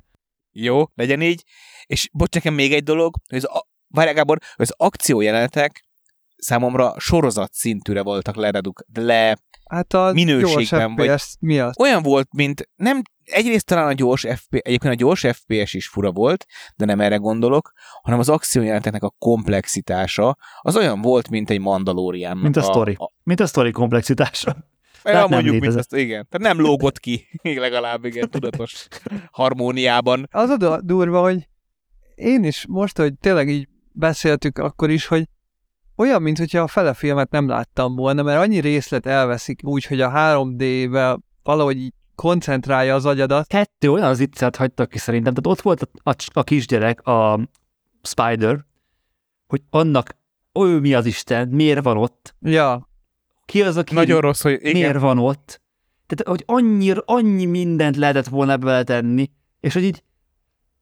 Jó, 0.53 0.85
legyen 0.95 1.21
így. 1.21 1.45
És 1.87 2.09
bocs, 2.13 2.35
nekem 2.35 2.55
még 2.55 2.73
egy 2.73 2.83
dolog, 2.83 3.15
hogy 3.29 3.39
az, 3.39 3.49
várj, 3.89 4.13
Gábor, 4.13 4.39
hogy 4.57 4.67
az 4.69 4.75
akciójelenetek 4.77 5.85
számomra 6.37 6.95
sorozat 6.99 7.53
szintűre 7.53 8.03
voltak 8.03 8.37
lereduk, 8.37 8.85
le 8.95 9.37
hát 9.71 9.93
a 9.93 10.13
minőségben. 10.13 10.95
Vagy 10.95 11.21
miatt? 11.41 11.79
Olyan 11.79 12.03
volt, 12.03 12.29
mint 12.33 12.69
nem 12.77 13.03
egyrészt 13.25 13.67
talán 13.67 13.87
a 13.87 13.93
gyors 13.93 14.21
FPS, 14.21 14.61
egyébként 14.63 14.95
a 14.95 14.97
gyors 14.97 15.27
FPS 15.33 15.75
is 15.75 15.89
fura 15.89 16.13
volt, 16.13 16.47
de 16.77 16.85
nem 16.85 17.01
erre 17.01 17.17
gondolok, 17.17 17.73
hanem 18.03 18.19
az 18.19 18.29
akciójelenteknek 18.29 19.03
a 19.03 19.15
komplexitása 19.19 20.37
az 20.61 20.77
olyan 20.77 21.01
volt, 21.01 21.31
mint 21.31 21.51
egy 21.51 21.61
Mandalorian. 21.61 22.37
Mint 22.37 22.57
a, 22.57 22.61
a 22.61 22.63
story. 22.63 22.95
A, 22.99 23.13
mint 23.23 23.41
a 23.41 23.47
story 23.47 23.71
komplexitása. 23.71 24.57
Ja, 25.05 25.27
mondjuk, 25.27 25.61
mint 25.61 25.77
ezt, 25.77 25.95
igen. 25.95 26.27
Tehát 26.31 26.55
nem 26.55 26.67
lógott 26.67 27.01
ki, 27.01 27.27
legalább 27.43 28.05
igen, 28.05 28.31
tudatos 28.31 28.87
harmóniában. 29.31 30.29
Az 30.31 30.51
a 30.51 30.81
durva, 30.81 31.21
hogy 31.21 31.49
én 32.15 32.45
is 32.45 32.67
most, 32.69 32.97
hogy 32.97 33.15
tényleg 33.21 33.49
így 33.49 33.69
beszéltük 33.93 34.59
akkor 34.59 34.91
is, 34.91 35.07
hogy 35.07 35.29
olyan, 35.97 36.23
mint 36.23 36.39
hogyha 36.39 36.61
a 36.61 36.67
fele 36.67 36.95
filmet 36.95 37.31
nem 37.31 37.49
láttam 37.49 37.97
volna, 37.97 38.23
mert 38.23 38.41
annyi 38.41 38.61
részlet 38.61 39.07
elveszik 39.07 39.61
úgy, 39.63 39.85
hogy 39.85 40.01
a 40.01 40.11
3D-vel 40.11 41.19
valahogy 41.43 41.77
így 41.77 41.93
koncentrálja 42.15 42.95
az 42.95 43.07
agyadat. 43.07 43.47
Kettő 43.47 43.93
olyan 43.93 44.09
az 44.09 44.21
ittszert 44.21 44.57
hagytak 44.57 44.89
ki 44.89 44.99
szerintem, 44.99 45.35
tehát 45.35 45.59
ott 45.59 45.65
volt 45.65 45.83
a, 45.83 46.11
a, 46.11 46.15
a 46.33 46.43
kisgyerek, 46.43 47.07
a 47.07 47.49
Spider, 48.03 48.65
hogy 49.47 49.63
annak, 49.71 50.17
ő 50.53 50.81
mi 50.81 50.95
az 50.95 51.07
Isten, 51.07 51.49
miért 51.49 51.85
van 51.85 51.97
ott? 51.97 52.35
Ja. 52.41 52.89
Ki 53.45 53.63
az, 53.63 53.77
aki 53.77 53.95
Nagyon 53.95 54.21
rossz, 54.21 54.43
hogy 54.43 54.53
igen. 54.53 54.73
miért 54.73 55.01
van 55.01 55.19
ott? 55.19 55.63
Tehát, 56.07 56.29
hogy 56.29 56.57
annyi, 56.57 56.93
annyi 57.05 57.45
mindent 57.45 57.97
lehetett 57.97 58.29
volna 58.29 58.57
beletenni, 58.57 59.31
és 59.61 59.73
hogy 59.73 59.83
így 59.85 60.03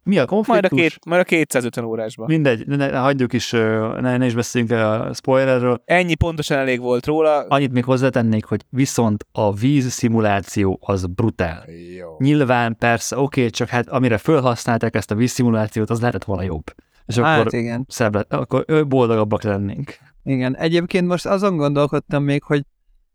mi 0.05 0.18
a 0.18 0.26
konfliktus? 0.26 0.70
Majd 0.70 0.82
a, 0.82 0.88
két, 0.88 1.05
majd 1.05 1.20
a 1.20 1.24
250 1.24 1.84
órásban. 1.84 2.26
Mindegy, 2.26 2.66
ne, 2.66 2.76
ne, 2.76 2.98
hagyjuk 2.98 3.32
is, 3.32 3.50
ne, 3.50 4.16
ne 4.16 4.26
is 4.26 4.34
beszéljünk 4.34 4.72
a 4.72 5.11
spoilerről. 5.14 5.82
Ennyi 5.84 6.14
pontosan 6.14 6.59
elég 6.59 6.80
volt 6.80 7.07
róla. 7.07 7.46
Annyit 7.48 7.72
még 7.72 7.84
hozzátennék, 7.84 8.44
hogy 8.44 8.61
viszont 8.68 9.26
a 9.32 9.53
víz 9.53 9.90
szimuláció 9.90 10.78
az 10.80 11.07
brutál. 11.07 11.64
Jó. 11.96 12.16
Nyilván 12.18 12.76
persze, 12.76 13.16
oké, 13.18 13.40
okay, 13.40 13.50
csak 13.50 13.68
hát 13.68 13.88
amire 13.88 14.18
felhasználták 14.18 14.94
ezt 14.94 15.11
a 15.11 15.14
víz 15.14 15.30
szimulációt, 15.30 15.90
az 15.90 16.00
lehetett 16.00 16.24
volna 16.24 16.42
jobb. 16.42 16.74
És 17.07 17.18
hát 17.18 17.40
akkor 17.40 17.55
igen. 17.55 17.86
Szebb 17.88 18.14
lett, 18.14 18.32
akkor 18.32 18.86
boldogabbak 18.86 19.42
lennénk. 19.42 19.96
Igen, 20.24 20.57
egyébként 20.57 21.07
most 21.07 21.26
azon 21.26 21.57
gondolkodtam 21.57 22.22
még, 22.22 22.42
hogy 22.42 22.62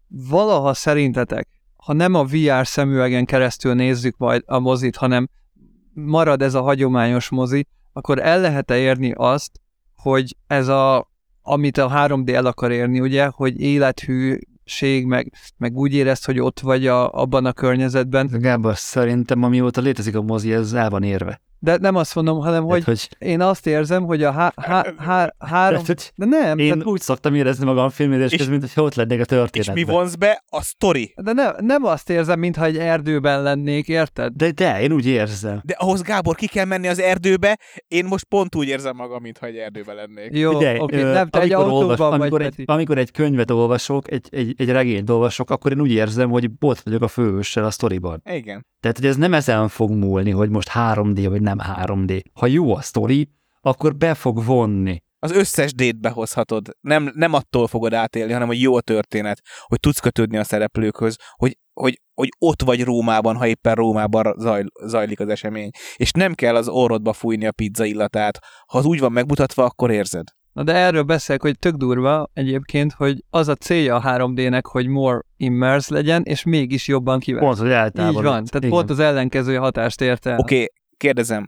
valaha 0.08 0.74
szerintetek, 0.74 1.48
ha 1.76 1.94
nem 1.94 2.14
a 2.14 2.24
VR 2.24 2.68
szemüvegen 2.68 3.26
keresztül 3.26 3.74
nézzük 3.74 4.18
majd 4.18 4.44
a 4.46 4.60
mozit, 4.60 4.96
hanem 4.96 5.30
marad 6.06 6.41
ez 6.41 6.54
a 6.54 6.62
hagyományos 6.62 7.30
mozi, 7.30 7.68
akkor 7.93 8.20
el 8.20 8.41
lehet-e 8.41 8.78
érni 8.78 9.12
azt, 9.16 9.52
hogy 9.95 10.36
ez 10.48 10.68
a, 10.68 11.12
amit 11.41 11.78
a 11.78 11.89
3D 11.89 12.34
el 12.34 12.45
akar 12.45 12.72
érni, 12.72 13.00
ugye, 13.00 13.26
hogy 13.26 13.62
élethűség, 13.62 15.06
meg, 15.06 15.34
meg 15.58 15.76
úgy 15.76 15.93
érezt, 15.93 16.26
hogy 16.26 16.39
ott 16.39 16.60
vagy 16.60 16.88
a, 16.88 17.12
abban 17.12 17.45
a 17.45 17.54
környezetben. 17.54 18.30
Gábor, 18.32 18.78
szerintem 18.78 19.43
amióta 19.43 19.82
létezik 19.82 20.16
a 20.16 20.22
mozi, 20.22 20.54
ez 20.54 20.74
el 20.74 20.89
van 20.89 21.04
érve. 21.04 21.41
De 21.60 21.78
nem 21.78 21.95
azt 21.95 22.16
mondom, 22.16 22.39
hanem 22.39 22.64
hogy, 22.64 22.84
hogy 22.84 23.10
én 23.18 23.41
azt 23.41 23.68
érzem, 23.68 24.03
hogy 24.03 24.24
a 24.24 24.32
há, 24.32 24.53
há, 24.55 24.86
há, 24.97 25.34
három... 25.39 25.84
Tehát, 25.84 26.14
de 26.16 26.26
nem. 26.26 26.58
Én 26.58 26.72
tehát... 26.72 26.86
úgy 26.86 27.01
szoktam 27.01 27.36
érezni 27.36 27.66
magam 27.66 27.89
filmérés 27.89 28.32
közben, 28.32 28.60
mint 28.60 28.74
hogy 28.74 28.84
ott 28.84 28.95
lennék 28.95 29.20
a 29.20 29.26
történetben. 29.26 29.78
És 29.78 29.86
mi 29.86 29.91
vonz 29.91 30.16
be? 30.16 30.43
A 30.49 30.62
story. 30.62 31.14
De 31.22 31.34
ne, 31.34 31.51
nem 31.60 31.84
azt 31.84 32.10
érzem, 32.10 32.39
mintha 32.39 32.66
egy 32.66 32.78
erdőben 32.78 33.41
lennék, 33.41 33.88
érted? 33.88 34.34
De, 34.34 34.51
de, 34.51 34.82
én 34.82 34.91
úgy 34.91 35.05
érzem. 35.05 35.62
De 35.64 35.74
ahhoz, 35.78 36.01
Gábor, 36.01 36.36
ki 36.36 36.47
kell 36.47 36.66
menni 36.66 36.88
az 36.88 36.99
erdőbe, 36.99 37.58
én 37.88 38.05
most 38.05 38.24
pont 38.24 38.55
úgy 38.55 38.68
érzem 38.68 38.95
magam, 38.95 39.22
mintha 39.22 39.45
egy 39.45 39.55
erdőben 39.55 39.95
lennék. 39.95 40.38
Jó, 40.38 40.55
oké, 40.55 40.78
okay, 40.78 41.01
nem, 41.01 41.30
te 41.30 41.39
egy 41.39 41.53
olvas, 41.53 41.99
amikor, 41.99 42.41
egy, 42.41 42.64
amikor 42.66 42.97
egy 42.97 43.12
könyvet 43.12 43.51
olvasok, 43.51 44.12
egy, 44.12 44.28
egy, 44.30 44.53
egy 44.58 44.70
regényt 44.70 45.10
olvasok, 45.10 45.49
akkor 45.49 45.72
én 45.72 45.82
úgy 45.82 45.91
érzem, 45.91 46.30
hogy 46.30 46.49
ott 46.60 46.80
vagyok 46.80 47.01
a 47.01 47.08
főhőssel 47.08 47.66
a 47.66 47.72
sztoriban. 47.72 48.22
Igen. 48.30 48.66
Tehát, 48.80 48.97
hogy 48.97 49.08
ez 49.08 49.16
nem 49.16 49.34
ezen 49.34 49.68
fog 49.68 49.91
múlni, 49.91 50.32
hogy 50.32 50.49
most 50.49 50.70
3D 50.74 51.26
vagy 51.30 51.41
nem 51.56 51.60
3D. 51.82 52.24
Ha 52.34 52.48
jó 52.48 52.76
a 52.76 52.82
sztori, 52.82 53.30
akkor 53.62 53.95
be 53.95 54.14
fog 54.14 54.45
vonni. 54.45 55.02
Az 55.20 55.32
összes 55.32 55.74
dét 55.74 56.00
behozhatod. 56.00 56.70
Nem, 56.82 57.12
nem 57.16 57.34
attól 57.34 57.68
fogod 57.68 57.93
átélni, 57.93 58.32
hanem 58.32 58.48
hogy 58.48 58.62
jó 58.62 58.76
a 58.76 58.82
történet, 58.82 59.41
hogy 59.66 59.80
tudsz 59.80 60.00
kötődni 60.00 60.38
a 60.38 60.43
szereplőkhöz, 60.43 61.18
hogy, 61.36 61.58
hogy, 61.74 62.02
hogy 62.14 62.30
ott 62.39 62.62
vagy 62.62 62.84
Rómában, 62.84 63.36
ha 63.36 63.48
éppen 63.48 63.76
Rómában 63.76 64.36
zaj, 64.38 64.64
zajlik 64.86 65.20
az 65.20 65.30
esemény. 65.30 65.70
És 65.95 66.12
nem 66.12 66.34
kell 66.34 66.56
az 66.56 66.68
orrodba 66.68 67.14
fújni 67.14 67.45
a 67.45 67.52
pizza 67.52 67.86
illatát. 67.86 68.39
Ha 68.68 68.78
az 68.78 68.86
úgy 68.86 69.00
van 69.00 69.12
megmutatva, 69.12 69.64
akkor 69.64 69.91
érzed. 69.91 70.28
Na 70.54 70.64
de 70.64 70.74
erről 70.74 71.04
beszélek, 71.04 71.41
hogy 71.41 71.60
tök 71.60 71.76
durva 71.76 72.30
egyébként, 72.34 72.93
hogy 72.93 73.24
az 73.30 73.48
a 73.48 73.56
célja 73.56 73.95
a 73.95 74.02
3D-nek, 74.02 74.64
hogy 74.72 74.88
more 74.88 75.22
immerse 75.38 75.93
legyen, 75.93 76.24
és 76.24 76.43
mégis 76.43 76.88
jobban 76.88 77.20
kivel. 77.20 77.41
Pont, 77.41 77.58
hogy 77.58 77.68
Így 77.68 78.14
van, 78.14 78.24
tehát 78.24 78.56
Igen. 78.56 78.70
pont 78.70 78.89
az 78.89 79.00
ellenkező 79.00 79.56
hatást 79.56 80.02
érte 80.02 80.36
Oké, 80.38 80.56
okay, 80.56 80.68
kérdezem, 80.98 81.48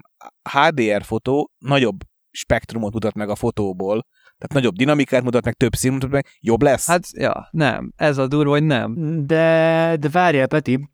HDR 0.52 1.04
fotó 1.04 1.52
nagyobb 1.58 2.00
spektrumot 2.32 2.94
mutat 2.94 3.14
meg 3.14 3.30
a 3.30 3.36
fotóból, 3.36 4.06
tehát 4.38 4.54
nagyobb 4.54 4.76
dinamikát 4.76 5.24
mutat 5.24 5.46
meg, 5.46 5.54
több 5.54 5.76
szín 5.76 5.92
mutat 5.92 6.10
meg, 6.10 6.26
jobb 6.40 6.62
lesz? 6.62 6.88
Hát, 6.88 7.04
ja, 7.12 7.48
nem. 7.52 7.94
Ez 7.96 8.18
a 8.18 8.28
durva, 8.28 8.52
hogy 8.52 8.64
nem. 8.64 8.96
De, 9.26 9.96
de 10.00 10.10
várjál, 10.10 10.48
Peti, 10.48 10.90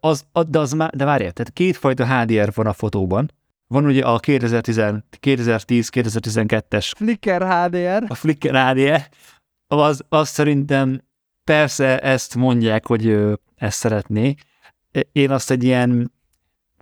az, 0.00 0.24
de, 0.48 0.58
az 0.58 0.72
már, 0.72 0.90
de 0.90 1.04
várjál, 1.04 1.32
tehát 1.32 1.52
kétfajta 1.52 2.06
HDR 2.06 2.52
van 2.54 2.66
a 2.66 2.72
fotóban. 2.72 3.30
Van 3.66 3.84
ugye 3.84 4.04
a 4.04 4.20
2010-2012-es 4.20 6.92
Flickr 6.96 7.42
HDR. 7.42 8.04
A 8.08 8.14
Flickr 8.14 8.56
HDR. 8.56 9.08
Az, 9.66 10.04
az 10.08 10.28
szerintem 10.28 11.00
persze 11.44 11.98
ezt 11.98 12.34
mondják, 12.34 12.86
hogy 12.86 13.18
ezt 13.54 13.78
szeretné. 13.78 14.34
Én 15.12 15.30
azt 15.30 15.50
egy 15.50 15.64
ilyen 15.64 16.12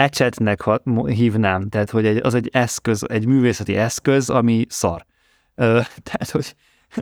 ecsetnek 0.01 0.63
hívnám, 1.07 1.69
tehát 1.69 1.91
hogy 1.91 2.07
egy, 2.07 2.17
az 2.17 2.35
egy 2.35 2.49
eszköz, 2.53 3.05
egy 3.09 3.27
művészeti 3.27 3.77
eszköz, 3.77 4.31
ami 4.31 4.67
szar. 4.69 5.07
Ö, 5.55 5.81
tehát, 6.03 6.31
hogy 6.31 6.55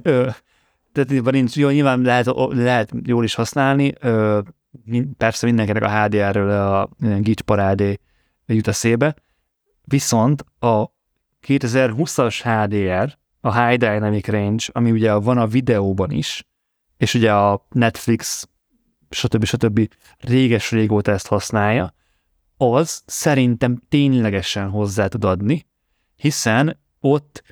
ö, 0.02 0.28
tehát 0.92 1.30
nincs, 1.30 1.56
jó, 1.56 1.68
nyilván 1.68 2.00
lehet, 2.00 2.26
lehet 2.48 2.92
jól 3.02 3.24
is 3.24 3.34
használni, 3.34 3.92
ö, 4.00 4.40
persze 5.16 5.46
mindenkinek 5.46 5.82
a 5.82 6.02
HDR-ről 6.02 6.50
a 6.50 6.88
gics 7.20 7.40
parádé 7.40 7.98
jut 8.46 8.72
szébe, 8.72 9.14
viszont 9.84 10.44
a 10.58 10.84
2020-as 11.46 12.40
HDR, 12.42 13.18
a 13.40 13.62
High 13.62 13.78
Dynamic 13.78 14.26
Range, 14.26 14.64
ami 14.72 14.90
ugye 14.90 15.12
van 15.12 15.38
a 15.38 15.46
videóban 15.46 16.10
is, 16.10 16.46
és 16.96 17.14
ugye 17.14 17.32
a 17.32 17.66
Netflix, 17.70 18.48
stb. 19.10 19.44
stb. 19.44 19.88
réges 20.18 20.70
régóta 20.70 21.12
ezt 21.12 21.26
használja, 21.26 21.96
az 22.58 23.02
szerintem 23.06 23.82
ténylegesen 23.88 24.70
hozzá 24.70 25.06
tud 25.06 25.24
adni, 25.24 25.66
hiszen 26.16 26.80
ott 27.00 27.42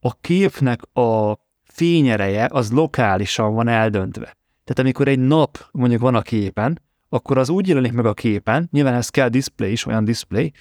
a 0.00 0.14
képnek 0.20 0.82
a 0.96 1.38
fényereje 1.62 2.48
az 2.50 2.70
lokálisan 2.72 3.54
van 3.54 3.68
eldöntve. 3.68 4.36
Tehát 4.64 4.78
amikor 4.78 5.08
egy 5.08 5.18
nap 5.18 5.68
mondjuk 5.72 6.00
van 6.00 6.14
a 6.14 6.22
képen, 6.22 6.82
akkor 7.08 7.38
az 7.38 7.48
úgy 7.48 7.68
jelenik 7.68 7.92
meg 7.92 8.06
a 8.06 8.14
képen, 8.14 8.68
nyilván 8.72 8.94
ez 8.94 9.08
kell 9.08 9.28
display 9.28 9.72
is, 9.72 9.86
olyan 9.86 10.04
display, 10.04 10.52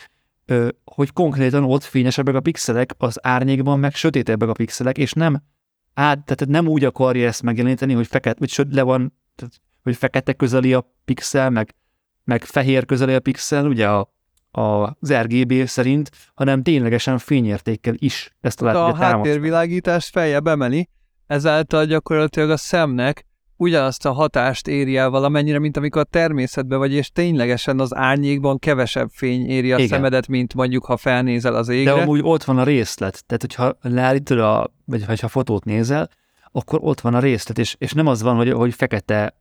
hogy 0.83 1.13
konkrétan 1.13 1.63
ott 1.63 1.83
fényesebbek 1.83 2.35
a 2.35 2.41
pixelek, 2.41 2.93
az 2.97 3.25
árnyékban 3.25 3.79
meg 3.79 3.95
sötétebbek 3.95 4.49
a 4.49 4.53
pixelek, 4.53 4.97
és 4.97 5.13
nem 5.13 5.43
át, 5.93 6.25
tehát 6.25 6.47
nem 6.47 6.67
úgy 6.67 6.83
akarja 6.83 7.27
ezt 7.27 7.41
megjeleníteni, 7.41 7.93
hogy 7.93 8.07
fekete, 8.07 8.39
vagy 8.39 8.73
le 8.73 8.81
van, 8.81 9.13
tehát, 9.35 9.61
hogy 9.83 9.95
fekete 9.95 10.33
közeli 10.33 10.73
a 10.73 10.93
pixel, 11.05 11.49
meg 11.49 11.75
meg 12.23 12.43
fehér 12.43 12.85
közeli 12.85 13.13
a 13.13 13.19
pixel, 13.19 13.65
ugye 13.65 13.87
a, 13.87 14.13
a, 14.51 14.95
az 14.99 15.13
RGB 15.13 15.65
szerint, 15.65 16.09
hanem 16.33 16.63
ténylegesen 16.63 17.17
fényértékkel 17.17 17.93
is 17.97 18.35
ezt 18.41 18.61
a 18.61 18.65
lehet, 18.65 18.81
A 18.81 18.95
háttérvilágítást 18.95 20.09
feljebb 20.09 20.47
emeli, 20.47 20.89
ezáltal 21.27 21.85
gyakorlatilag 21.85 22.49
a 22.49 22.57
szemnek 22.57 23.25
ugyanazt 23.55 24.05
a 24.05 24.11
hatást 24.11 24.67
éri 24.67 24.97
el 24.97 25.09
valamennyire, 25.09 25.59
mint 25.59 25.77
amikor 25.77 26.01
a 26.01 26.05
természetben 26.05 26.79
vagy, 26.79 26.93
és 26.93 27.11
ténylegesen 27.11 27.79
az 27.79 27.95
árnyékban 27.95 28.59
kevesebb 28.59 29.09
fény 29.11 29.49
éri 29.49 29.71
a 29.71 29.75
Igen. 29.75 29.87
szemedet, 29.87 30.27
mint 30.27 30.53
mondjuk, 30.53 30.85
ha 30.85 30.97
felnézel 30.97 31.55
az 31.55 31.69
égre. 31.69 31.93
De 31.93 32.01
amúgy 32.01 32.19
ott 32.23 32.43
van 32.43 32.57
a 32.57 32.63
részlet, 32.63 33.23
tehát 33.25 33.41
hogyha 33.41 33.77
leállítod 33.81 34.39
a, 34.39 34.73
vagy 34.85 35.19
ha 35.19 35.27
fotót 35.27 35.65
nézel, 35.65 36.09
akkor 36.51 36.79
ott 36.81 37.01
van 37.01 37.13
a 37.13 37.19
részlet, 37.19 37.57
és, 37.57 37.75
és 37.77 37.93
nem 37.93 38.07
az 38.07 38.21
van, 38.21 38.35
hogy, 38.35 38.51
hogy 38.51 38.73
fekete, 38.73 39.35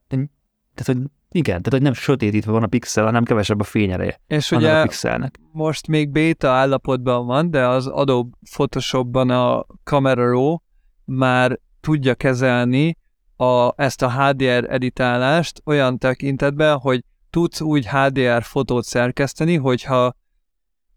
tehát 0.75 1.01
hogy 1.01 1.11
igen, 1.35 1.63
tehát 1.63 1.71
hogy 1.71 1.83
nem 1.83 1.93
sötétítve 1.93 2.53
van 2.53 2.63
a 2.63 2.67
pixel, 2.67 3.05
hanem 3.05 3.25
kevesebb 3.25 3.61
a 3.61 3.65
fényereje. 3.65 4.21
És 4.27 4.51
ugye 4.51 4.79
a 4.79 4.83
pixelnek. 4.83 5.41
most 5.53 5.87
még 5.87 6.11
beta 6.11 6.51
állapotban 6.51 7.27
van, 7.27 7.51
de 7.51 7.67
az 7.67 7.87
Adobe 7.87 8.37
Photoshopban 8.51 9.31
a 9.31 9.67
Camera 9.85 10.31
Raw 10.31 10.57
már 11.05 11.59
tudja 11.81 12.15
kezelni 12.15 12.97
a, 13.37 13.83
ezt 13.83 14.03
a 14.03 14.11
HDR 14.11 14.67
editálást 14.69 15.63
olyan 15.65 15.99
tekintetben, 15.99 16.79
hogy 16.79 17.05
tudsz 17.31 17.61
úgy 17.61 17.87
HDR 17.87 18.43
fotót 18.43 18.85
szerkeszteni, 18.85 19.57
hogyha 19.57 20.15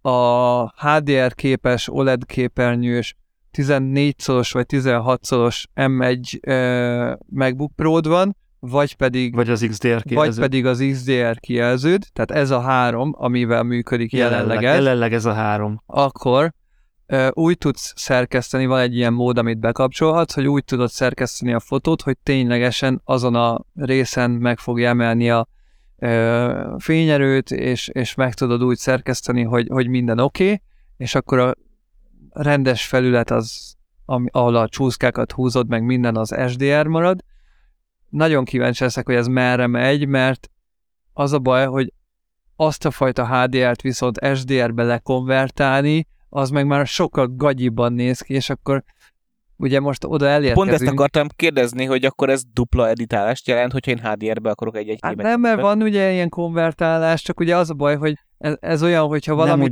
a 0.02 0.64
HDR 0.70 1.34
képes 1.34 1.90
OLED 1.90 2.26
képernyős 2.26 3.16
14 3.52 4.20
szoros 4.20 4.52
vagy 4.52 4.66
16 4.66 5.24
szoros 5.24 5.68
M1 5.76 6.40
uh, 6.48 7.18
MacBook 7.26 7.72
pro 7.76 8.02
van, 8.02 8.36
vagy 8.70 8.96
pedig, 8.96 9.36
vagy 9.36 9.50
az 9.50 9.66
XDR 9.70 10.04
kijelződ. 10.04 10.36
Vagy 10.36 10.40
pedig 10.40 10.66
az 10.66 10.86
XDR 10.92 11.40
kijelződ, 11.40 12.04
tehát 12.14 12.32
ez 12.32 12.52
a 12.52 12.60
három, 12.60 13.14
amivel 13.18 13.64
működik 13.64 14.12
jelenleg, 14.12 14.40
jelenleg 14.40 14.64
ez. 14.64 14.84
Jelenleg 14.84 15.14
ez 15.14 15.26
a 15.26 15.34
három. 15.34 15.82
Akkor 15.86 16.54
uh, 17.08 17.28
úgy 17.32 17.58
tudsz 17.58 17.94
szerkeszteni, 17.96 18.66
van 18.66 18.80
egy 18.80 18.96
ilyen 18.96 19.14
mód, 19.14 19.38
amit 19.38 19.60
bekapcsolhatsz, 19.60 20.34
hogy 20.34 20.48
úgy 20.48 20.64
tudod 20.64 20.90
szerkeszteni 20.90 21.54
a 21.54 21.60
fotót, 21.60 22.02
hogy 22.02 22.18
ténylegesen 22.24 23.02
azon 23.04 23.36
a 23.36 23.66
részen 23.76 24.32
meg 24.32 24.60
fogja 24.60 24.90
emelni 24.90 25.30
a 25.30 25.48
uh, 25.98 26.80
fényerőt, 26.80 27.52
és, 27.52 27.88
és 27.88 28.16
meg 28.16 28.34
tudod 28.34 28.64
úgy 28.64 28.78
szerkeszteni, 28.78 29.44
hogy, 29.44 29.68
hogy 29.68 29.88
minden 29.88 30.20
oké, 30.20 30.44
okay, 30.44 30.62
és 30.98 31.16
akkor 31.16 31.40
a 31.40 31.56
rendes 32.30 32.86
felület 32.86 33.32
az, 33.32 33.76
ami, 34.06 34.28
ahol 34.32 34.56
a 34.56 34.70
csúszkákat 34.70 35.32
húzod, 35.32 35.68
meg 35.68 35.84
minden 35.84 36.16
az 36.16 36.36
SDR 36.48 36.88
marad. 36.88 37.24
Nagyon 38.10 38.44
kíváncsi 38.44 38.84
leszek, 38.84 39.06
hogy 39.06 39.16
ez 39.16 39.28
merre 39.28 39.68
megy, 39.68 40.08
mert 40.08 40.50
az 41.14 41.34
a 41.34 41.40
baj, 41.40 41.66
hogy 41.66 41.94
azt 42.56 42.86
a 42.86 42.92
fajta 42.92 43.28
HDR-t 43.28 43.82
viszont 43.82 44.20
SDR-be 44.36 44.84
lekonvertálni, 44.84 46.08
az 46.30 46.50
meg 46.50 46.68
már 46.68 46.88
sokkal 46.88 47.28
gagyiban 47.36 47.94
néz 47.94 48.22
ki, 48.22 48.34
és 48.34 48.50
akkor 48.50 48.84
ugye 49.58 49.80
most 49.80 50.04
oda 50.04 50.26
elérkezünk. 50.26 50.68
Pont 50.68 50.82
ezt 50.82 50.92
akartam 50.92 51.28
kérdezni, 51.36 51.86
hogy 51.86 52.06
akkor 52.06 52.30
ez 52.30 52.44
dupla 52.54 52.88
editálást 52.88 53.48
jelent, 53.48 53.72
hogyha 53.72 53.92
én 53.92 54.00
HDR-be 54.00 54.50
akarok 54.50 54.78
egy-egy 54.78 55.00
hát 55.02 55.16
nem, 55.16 55.40
mert 55.40 55.62
van 55.62 55.82
ugye 55.82 56.12
ilyen 56.12 56.30
konvertálás, 56.30 57.22
csak 57.22 57.40
ugye 57.40 57.58
az 57.58 57.70
a 57.70 57.74
baj, 57.74 57.96
hogy 57.96 58.18
ez, 58.38 58.56
ez 58.60 58.84
olyan, 58.84 59.08
hogyha 59.08 59.36
valami... 59.36 59.68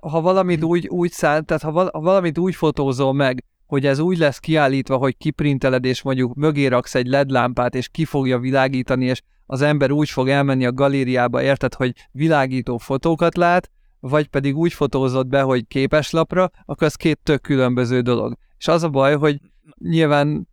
Ha 0.00 0.20
valamit 0.20 0.64
úgy, 0.64 0.88
úgy 0.88 1.10
szánt, 1.10 1.46
tehát 1.46 1.62
ha, 1.62 1.72
val, 1.72 1.88
ha 1.92 2.00
valamit 2.00 2.38
úgy 2.38 2.54
fotózol 2.54 3.12
meg, 3.12 3.44
hogy 3.70 3.86
ez 3.86 3.98
úgy 3.98 4.18
lesz 4.18 4.38
kiállítva, 4.38 4.96
hogy 4.96 5.16
kiprinteled, 5.16 5.84
és 5.84 6.02
mondjuk 6.02 6.34
mögé 6.34 6.66
raksz 6.66 6.94
egy 6.94 7.06
LED 7.06 7.30
lámpát, 7.30 7.74
és 7.74 7.88
ki 7.88 8.04
fogja 8.04 8.38
világítani, 8.38 9.04
és 9.04 9.22
az 9.46 9.60
ember 9.60 9.90
úgy 9.90 10.10
fog 10.10 10.28
elmenni 10.28 10.66
a 10.66 10.72
galériába, 10.72 11.42
érted, 11.42 11.74
hogy 11.74 11.92
világító 12.12 12.78
fotókat 12.78 13.36
lát, 13.36 13.70
vagy 14.00 14.28
pedig 14.28 14.56
úgy 14.56 14.72
fotózott 14.72 15.26
be, 15.26 15.40
hogy 15.40 15.66
képeslapra, 15.66 16.50
akkor 16.64 16.86
az 16.86 16.94
két 16.94 17.18
tök 17.22 17.40
különböző 17.40 18.00
dolog. 18.00 18.36
És 18.58 18.68
az 18.68 18.82
a 18.82 18.88
baj, 18.88 19.16
hogy 19.16 19.40
nyilván 19.78 20.48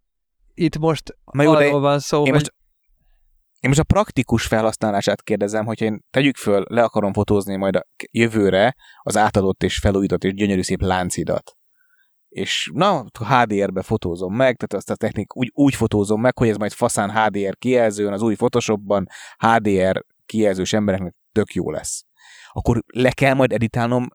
itt 0.54 0.78
most 0.78 1.18
jó, 1.34 1.52
arról 1.52 1.80
van 1.80 2.00
szó, 2.00 2.18
én 2.18 2.24
hogy... 2.24 2.34
Most, 2.34 2.54
én 3.60 3.70
most 3.70 3.80
a 3.80 3.84
praktikus 3.84 4.46
felhasználását 4.46 5.24
kérdezem, 5.24 5.66
hogyha 5.66 5.86
én 5.86 6.04
tegyük 6.10 6.36
föl, 6.36 6.64
le 6.68 6.84
akarom 6.84 7.14
fotózni 7.14 7.56
majd 7.56 7.76
a 7.76 7.88
jövőre 8.12 8.76
az 9.02 9.18
átadott 9.18 9.64
és 9.64 9.78
felújított 9.78 10.24
és 10.24 10.34
gyönyörű 10.34 10.62
szép 10.62 10.82
láncidat. 10.82 11.57
És 12.28 12.72
na, 12.74 13.06
HDR-be 13.28 13.82
fotózom 13.82 14.36
meg, 14.36 14.56
tehát 14.56 14.74
azt 14.74 14.90
a 14.90 14.96
technik 14.96 15.36
úgy, 15.36 15.52
úgy 15.54 15.76
fotózom 15.76 16.22
meg, 16.22 16.38
hogy 16.38 16.50
ez 16.50 16.58
majd 16.58 16.72
faszán 16.72 17.12
HDR 17.12 17.58
kijelzőn, 17.58 18.14
az 18.14 18.22
új 18.22 18.36
Photoshopban 18.36 19.08
HDR 19.38 20.06
kijelzős 20.26 20.74
embereknek 20.74 21.16
tök 21.32 21.54
jó 21.54 21.72
lesz. 21.72 22.04
Akkor 22.52 22.84
le 22.88 23.12
kell 23.12 23.34
majd 23.34 23.52
editálnom 23.52 24.08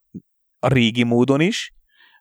a 0.58 0.68
régi 0.68 1.02
módon 1.02 1.40
is, 1.40 1.72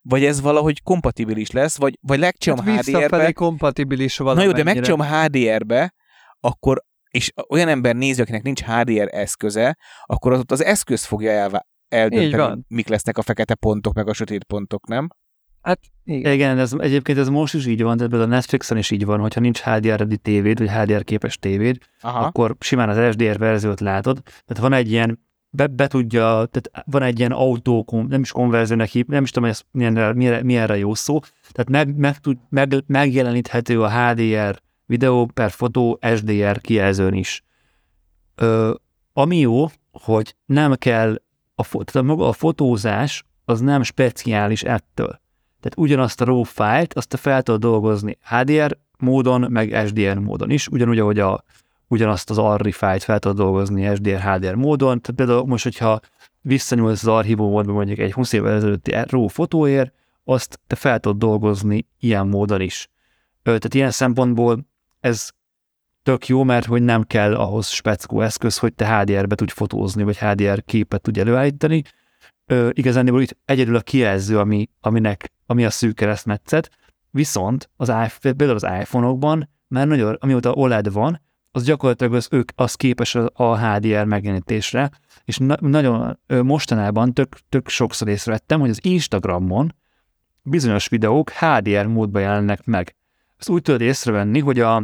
vagy 0.02 0.26
ez 0.26 0.42
valahogy 0.42 0.82
kompatibilis 0.84 1.52
lesz, 1.52 1.78
vagy, 1.78 1.98
vagy 2.02 2.20
legcsom 2.20 2.58
hát 2.58 2.86
HDR-be. 2.86 3.32
kompatibilis 3.32 4.18
Na 4.18 4.44
jó, 4.44 4.52
de 4.52 4.64
megcsom 4.64 5.02
HDR-be, 5.02 5.94
akkor 6.40 6.84
és 7.10 7.32
olyan 7.50 7.68
ember 7.68 7.96
nézi, 7.96 8.22
akinek 8.22 8.44
nincs 8.44 8.64
HDR 8.64 9.08
eszköze, 9.12 9.78
akkor 10.06 10.32
az 10.32 10.40
ott 10.40 10.52
az 10.52 10.64
eszköz 10.64 11.06
fogja 11.06 11.32
el, 11.32 11.68
eldönteni, 11.88 12.62
mik 12.68 12.88
lesznek 12.88 13.18
a 13.18 13.22
fekete 13.22 13.56
pontok, 13.56 13.94
meg 13.94 14.08
a 14.08 14.14
sötét 14.14 14.44
pontok, 14.44 14.88
nem? 14.88 15.08
Hát 15.62 15.80
igen. 16.04 16.34
igen, 16.34 16.58
ez, 16.58 16.74
egyébként 16.78 17.18
ez 17.18 17.30
most 17.30 17.54
is 17.54 17.66
így 17.66 17.82
van, 17.82 17.98
tehát 17.98 18.14
a 18.14 18.26
Netflixen 18.26 18.78
is 18.78 18.92
így 18.92 19.06
van, 19.06 19.20
hogyha 19.20 19.40
nincs 19.40 19.60
HDR-edi 19.60 20.18
tévéd, 20.18 20.58
vagy 20.58 20.70
HDR 20.70 21.04
képes 21.04 21.38
tévéd, 21.38 21.78
Aha. 22.02 22.20
akkor 22.20 22.56
simán 22.60 22.90
az 22.90 23.14
SDR 23.14 23.38
verziót 23.38 23.80
látod. 23.80 24.22
Tehát 24.24 24.62
van 24.62 24.74
egy 24.74 24.92
ilyen, 24.92 25.20
be, 25.50 25.68
be 25.68 25.88
tudja, 25.88 26.24
tehát 26.24 26.86
van 26.86 27.02
egy 27.02 27.20
ilyen 27.20 27.32
autó, 27.32 28.06
nem 28.08 28.22
is 28.22 28.32
konverziónak 28.32 28.88
hív, 28.88 29.06
nem 29.06 29.24
is 29.24 29.32
tudom, 29.32 29.50
hogy 29.50 29.58
ez 29.58 29.64
milyen, 29.72 30.16
milyen, 30.16 30.46
milyenre 30.46 30.78
jó 30.78 30.94
szó, 30.94 31.20
tehát 31.52 31.70
meg, 31.70 31.96
meg, 31.96 32.18
tud, 32.18 32.38
meg, 32.50 32.84
megjeleníthető 32.88 33.82
a 33.82 33.90
HDR 33.90 34.62
videó 34.86 35.26
per 35.26 35.52
fotó 35.52 36.00
SDR 36.16 36.62
kijelzőn 36.62 37.14
is. 37.14 37.44
Ö, 38.36 38.74
ami 39.14 39.38
jó, 39.38 39.66
hogy 39.92 40.36
nem 40.46 40.74
kell, 40.74 41.22
a, 41.56 41.64
tehát 41.64 41.96
a 41.96 42.02
maga 42.02 42.28
a 42.28 42.32
fotózás 42.32 43.26
az 43.46 43.60
nem 43.60 43.84
speciális 43.84 44.64
ettől. 44.64 45.21
Tehát 45.62 45.78
ugyanazt 45.78 46.22
a 46.22 46.26
RAW 46.26 46.44
fájlt, 46.44 46.94
azt 46.94 47.08
te 47.08 47.18
fel 47.18 47.42
tudod 47.42 47.62
dolgozni 47.62 48.18
HDR 48.24 48.78
módon, 48.98 49.52
meg 49.52 49.88
SDR 49.88 50.18
módon 50.18 50.50
is, 50.50 50.68
ugyanúgy, 50.68 51.00
ahogy 51.00 51.20
a, 51.20 51.44
ugyanazt 51.88 52.30
az 52.30 52.38
ARRI 52.38 52.72
fájlt 52.72 53.04
fel 53.04 53.20
tudod 53.20 53.38
dolgozni 53.38 53.96
SDR, 53.96 54.22
HDR 54.22 54.56
módon. 54.56 55.02
Tehát 55.02 55.16
például 55.16 55.46
most, 55.46 55.64
hogyha 55.64 56.00
visszanyúlsz 56.42 57.02
az 57.02 57.08
archívó 57.08 57.50
módban 57.50 57.76
mondjuk 57.76 58.00
egy 58.00 58.14
20 58.14 58.34
évvel 58.34 58.54
ezelőtti 58.54 58.96
RAW 59.08 59.28
fotóért, 59.28 59.94
azt 60.24 60.60
te 60.68 60.76
fel 60.76 61.00
tudod 61.00 61.18
dolgozni 61.18 61.88
ilyen 62.00 62.28
módon 62.28 62.62
is. 62.62 62.90
Tehát 63.44 63.74
ilyen 63.74 63.92
szempontból 63.92 64.66
ez 65.00 65.30
tök 66.04 66.28
jó, 66.28 66.44
mert 66.44 66.66
hogy 66.66 66.82
nem 66.82 67.04
kell 67.04 67.36
ahhoz 67.36 67.68
speckó 67.68 68.22
eszköz, 68.22 68.58
hogy 68.58 68.74
te 68.74 68.98
HDR-be 68.98 69.36
tudj 69.36 69.52
fotózni, 69.52 70.04
vagy 70.04 70.18
HDR 70.18 70.64
képet 70.66 71.02
tudj 71.02 71.20
előállítani. 71.20 71.84
Ö, 72.52 72.70
igazán 72.74 73.22
itt 73.22 73.38
egyedül 73.46 73.76
a 73.76 73.82
kijelző, 73.82 74.40
ami, 74.40 74.70
aminek, 74.80 75.32
ami 75.46 75.66
a 75.66 75.70
szűk 75.70 75.96
keresztmetszet, 75.96 76.70
viszont 77.10 77.70
az 77.76 77.88
iPhone, 77.88 78.36
például 78.36 78.56
az 78.56 78.68
iPhone-okban 78.80 79.50
már 79.68 79.88
nagyon, 79.88 80.18
amióta 80.20 80.52
OLED 80.52 80.92
van, 80.92 81.22
az 81.52 81.64
gyakorlatilag 81.64 82.14
az, 82.14 82.28
ők, 82.32 82.52
az 82.56 82.76
képes 82.76 83.16
a 83.34 83.58
HDR 83.58 84.06
megjelenítésre, 84.06 84.92
és 85.26 85.38
na, 85.38 85.56
nagyon 85.60 86.20
mostanában 86.28 87.14
tök, 87.14 87.38
tök 87.50 87.70
sokszor 87.70 88.08
észrevettem, 88.08 88.60
hogy 88.60 88.70
az 88.70 88.86
Instagramon 88.86 89.76
bizonyos 90.42 90.88
videók 90.88 91.30
HDR 91.30 91.86
módban 91.86 92.22
jelennek 92.22 92.66
meg. 92.66 92.96
Ezt 93.38 93.50
úgy 93.50 93.62
tudod 93.62 93.82
észrevenni, 93.82 94.40
hogy 94.40 94.60
a, 94.60 94.76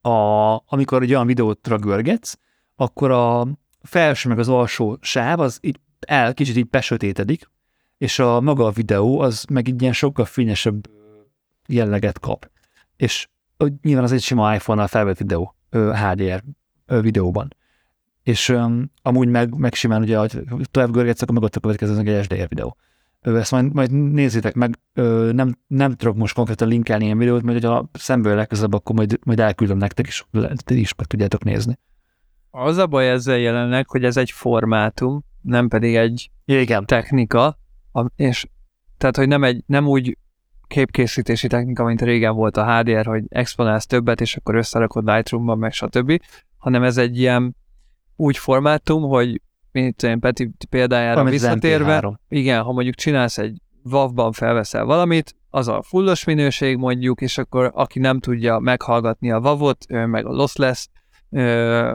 a, 0.00 0.62
amikor 0.66 1.02
egy 1.02 1.14
olyan 1.14 1.26
videót 1.26 1.68
ragörgetsz, 1.68 2.38
akkor 2.76 3.10
a 3.10 3.46
felső 3.82 4.28
meg 4.28 4.38
az 4.38 4.48
alsó 4.48 4.98
sáv 5.00 5.40
az 5.40 5.58
így 5.60 5.80
el, 6.04 6.34
kicsit 6.34 6.56
így 6.56 6.68
besötétedik, 6.68 7.50
és 7.98 8.18
a 8.18 8.40
maga 8.40 8.66
a 8.66 8.70
videó 8.70 9.20
az 9.20 9.44
meg 9.50 9.68
így 9.68 9.80
ilyen 9.82 9.92
sokkal 9.92 10.24
fényesebb 10.24 10.90
jelleget 11.68 12.18
kap. 12.18 12.50
És 12.96 13.28
nyilván 13.82 14.04
az 14.04 14.12
egy 14.12 14.22
sima 14.22 14.54
iPhone-nal 14.54 14.86
felvett 14.86 15.18
videó, 15.18 15.56
HDR 15.70 16.42
videóban. 16.86 17.56
És 18.22 18.48
um, 18.48 18.92
amúgy 19.02 19.28
meg, 19.28 19.54
meg 19.54 19.74
simán 19.74 20.02
ugye, 20.02 20.18
hogy 20.18 20.44
tovább 20.70 20.90
görgetsz, 20.90 21.22
akkor 21.22 21.34
meg 21.34 21.42
ott 21.42 21.56
a 21.56 21.60
következő 21.60 21.98
egy 21.98 22.24
SDR 22.24 22.48
videó 22.48 22.76
ezt 23.22 23.50
majd, 23.50 23.72
majd 23.72 23.92
nézzétek 23.92 24.54
meg, 24.54 24.78
nem, 25.32 25.58
nem 25.66 25.94
tudok 25.94 26.16
most 26.16 26.34
konkrétan 26.34 26.68
linkelni 26.68 27.04
ilyen 27.04 27.18
videót, 27.18 27.42
mert 27.42 27.64
a 27.64 27.88
szemből 27.92 28.34
legközelebb, 28.34 28.72
akkor 28.72 28.94
majd, 28.94 29.18
majd 29.24 29.40
elküldöm 29.40 29.78
nektek, 29.78 30.06
és 30.06 30.24
ti 30.54 30.80
is 30.80 30.94
meg 30.94 31.06
tudjátok 31.06 31.44
nézni. 31.44 31.78
Az 32.54 32.76
a 32.76 32.86
baj 32.86 33.10
ezzel 33.10 33.38
jelenleg, 33.38 33.88
hogy 33.88 34.04
ez 34.04 34.16
egy 34.16 34.30
formátum, 34.30 35.24
nem 35.40 35.68
pedig 35.68 35.94
egy 35.94 36.30
Igen. 36.44 36.86
technika, 36.86 37.58
és 38.16 38.46
tehát, 38.98 39.16
hogy 39.16 39.28
nem, 39.28 39.44
egy, 39.44 39.62
nem 39.66 39.86
úgy 39.86 40.18
képkészítési 40.66 41.46
technika, 41.46 41.84
mint 41.84 42.02
régen 42.02 42.34
volt 42.34 42.56
a 42.56 42.78
HDR, 42.78 43.06
hogy 43.06 43.24
exponálsz 43.28 43.86
többet, 43.86 44.20
és 44.20 44.36
akkor 44.36 44.54
összerakod 44.54 45.04
Lightroom-ban, 45.04 45.58
meg 45.58 45.72
stb., 45.72 46.22
hanem 46.56 46.82
ez 46.82 46.96
egy 46.96 47.18
ilyen 47.18 47.56
úgy 48.16 48.36
formátum, 48.36 49.02
hogy 49.02 49.40
mint 49.72 50.02
én 50.02 50.20
Peti 50.20 50.50
példájára 50.70 51.20
Amit 51.20 51.32
visszatérve, 51.32 52.18
igen, 52.28 52.62
ha 52.62 52.72
mondjuk 52.72 52.94
csinálsz 52.94 53.38
egy 53.38 53.62
WAV-ban 53.84 54.32
felveszel 54.32 54.84
valamit, 54.84 55.34
az 55.50 55.68
a 55.68 55.82
fullos 55.82 56.24
minőség 56.24 56.76
mondjuk, 56.76 57.20
és 57.20 57.38
akkor 57.38 57.70
aki 57.74 57.98
nem 57.98 58.20
tudja 58.20 58.58
meghallgatni 58.58 59.30
a 59.30 59.38
WAV-ot, 59.38 59.86
meg 59.88 60.26
a 60.26 60.32
lossless 60.32 60.86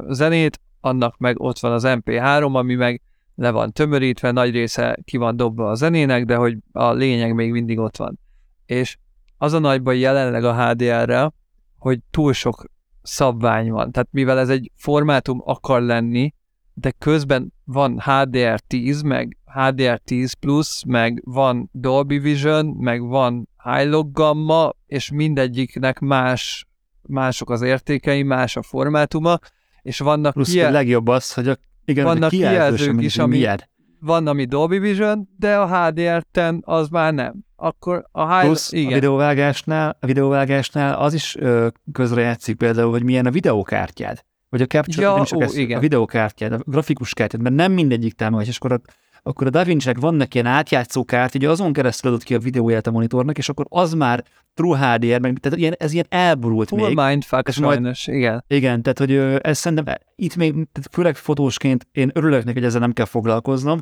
zenét, 0.10 0.60
annak 0.82 1.18
meg 1.18 1.40
ott 1.40 1.60
van 1.60 1.72
az 1.72 1.84
MP3, 1.88 2.54
ami 2.54 2.76
meg 2.76 3.02
le 3.36 3.52
van 3.52 3.72
tömörítve, 3.72 4.32
nagy 4.32 4.52
része 4.52 4.98
ki 5.06 5.18
van 5.18 5.36
dobva 5.36 5.70
a 5.70 5.76
zenének, 5.76 6.26
de 6.26 6.36
hogy 6.36 6.58
a 6.72 6.92
lényeg 6.92 7.34
még 7.34 7.52
mindig 7.52 7.80
ott 7.80 7.98
van. 7.98 8.20
És 8.66 8.98
az 9.38 9.54
a 9.54 9.60
nagy 9.60 9.82
baj 9.82 10.00
jelenleg 10.00 10.44
a 10.44 10.70
HDR-rel, 10.70 11.34
hogy 11.78 12.00
túl 12.12 12.34
sok 12.34 12.64
szabvány 13.02 13.72
van. 13.72 13.92
Tehát 13.92 14.08
mivel 14.12 14.40
ez 14.40 14.50
egy 14.50 14.72
formátum 14.76 15.42
akar 15.46 15.82
lenni, 15.82 16.34
de 16.74 16.92
közben 16.92 17.54
van 17.64 18.02
HDR10, 18.06 19.06
meg 19.06 19.38
HDR10 19.54 20.32
Plus, 20.40 20.84
meg 20.88 21.22
van 21.26 21.70
Dolby 21.72 22.20
Vision, 22.20 22.66
meg 22.66 23.02
van 23.02 23.50
High-Log 23.64 24.12
Gamma, 24.12 24.74
és 24.86 25.12
mindegyiknek 25.12 26.00
más, 26.00 26.67
mások 27.08 27.50
az 27.50 27.62
értékei, 27.62 28.24
más 28.24 28.56
a 28.56 28.62
formátuma, 28.62 29.40
és 29.82 30.00
vannak 30.00 30.34
Plusz 30.34 30.52
kijel... 30.52 30.68
a 30.68 30.72
legjobb 30.72 31.08
az, 31.08 31.34
hogy 31.34 31.48
a, 31.48 31.58
igen, 31.86 32.06
vannak 32.06 32.30
kijelzők 32.30 33.02
is, 33.02 33.18
ami, 33.18 33.36
milyen. 33.36 33.62
van, 34.00 34.28
ami 34.28 34.46
Dolby 34.46 34.80
Vision, 34.80 35.30
de 35.38 35.58
a 35.58 35.68
HDR10 35.68 36.62
az 36.62 36.90
már 36.90 37.14
nem. 37.14 37.46
Akkor 37.56 38.08
a 38.12 38.34
high... 38.34 38.46
Plusz 38.46 38.72
igen. 38.72 38.92
a 38.92 38.94
videóvágásnál, 38.94 39.98
a 40.00 40.06
videóvágásnál 40.06 41.00
az 41.00 41.14
is 41.14 41.36
ö, 41.36 41.68
közrejátszik 41.92 42.58
például, 42.58 42.92
hogy 42.92 43.04
milyen 43.04 43.26
a 43.26 43.32
videókártyád. 43.32 44.26
Vagy 44.50 44.62
a 44.62 44.66
capture, 44.66 45.02
ja, 45.02 45.26
ó, 45.36 45.44
igen. 45.54 45.78
a 45.78 45.82
videókártyád, 45.82 46.52
a 46.52 46.60
grafikus 46.66 47.14
kártyád, 47.14 47.42
mert 47.42 47.56
nem 47.56 47.72
mindegyik 47.72 48.14
támogatja, 48.14 48.52
és 48.52 48.58
akkor 48.58 48.72
a, 48.72 48.82
akkor 49.28 49.48
a 49.48 49.50
DaVinci-nek 49.50 50.00
vannak 50.00 50.34
ilyen 50.34 50.46
átjátszó 50.46 51.06
kárt, 51.06 51.36
ugye 51.36 51.50
azon 51.50 51.74
keresztül 51.74 52.12
adott 52.12 52.24
ki 52.24 52.36
a 52.36 52.40
videóját 52.40 52.88
a 52.88 52.92
monitornak, 52.92 53.38
és 53.38 53.50
akkor 53.50 53.66
az 53.70 53.94
már 53.94 54.24
True 54.54 54.78
HDR, 54.78 55.20
meg, 55.20 55.38
tehát 55.38 55.58
ilyen, 55.58 55.76
ez 55.78 55.94
ilyen 55.94 56.06
elborult 56.10 56.68
Full 56.68 56.88
még. 56.88 56.96
mindfuck 56.96 57.50
sajnos, 57.50 58.08
igen. 58.08 58.44
Igen, 58.48 58.82
tehát 58.82 59.00
hogy 59.00 59.40
ez 59.42 59.58
szerintem 59.58 59.96
itt 60.16 60.36
még, 60.36 60.52
tehát 60.52 60.90
főleg 60.92 61.16
fotósként 61.16 61.88
én 61.92 62.12
örülök 62.14 62.44
neki, 62.44 62.58
hogy 62.58 62.68
ezzel 62.68 62.80
nem 62.80 62.94
kell 62.94 63.06
foglalkoznom, 63.06 63.82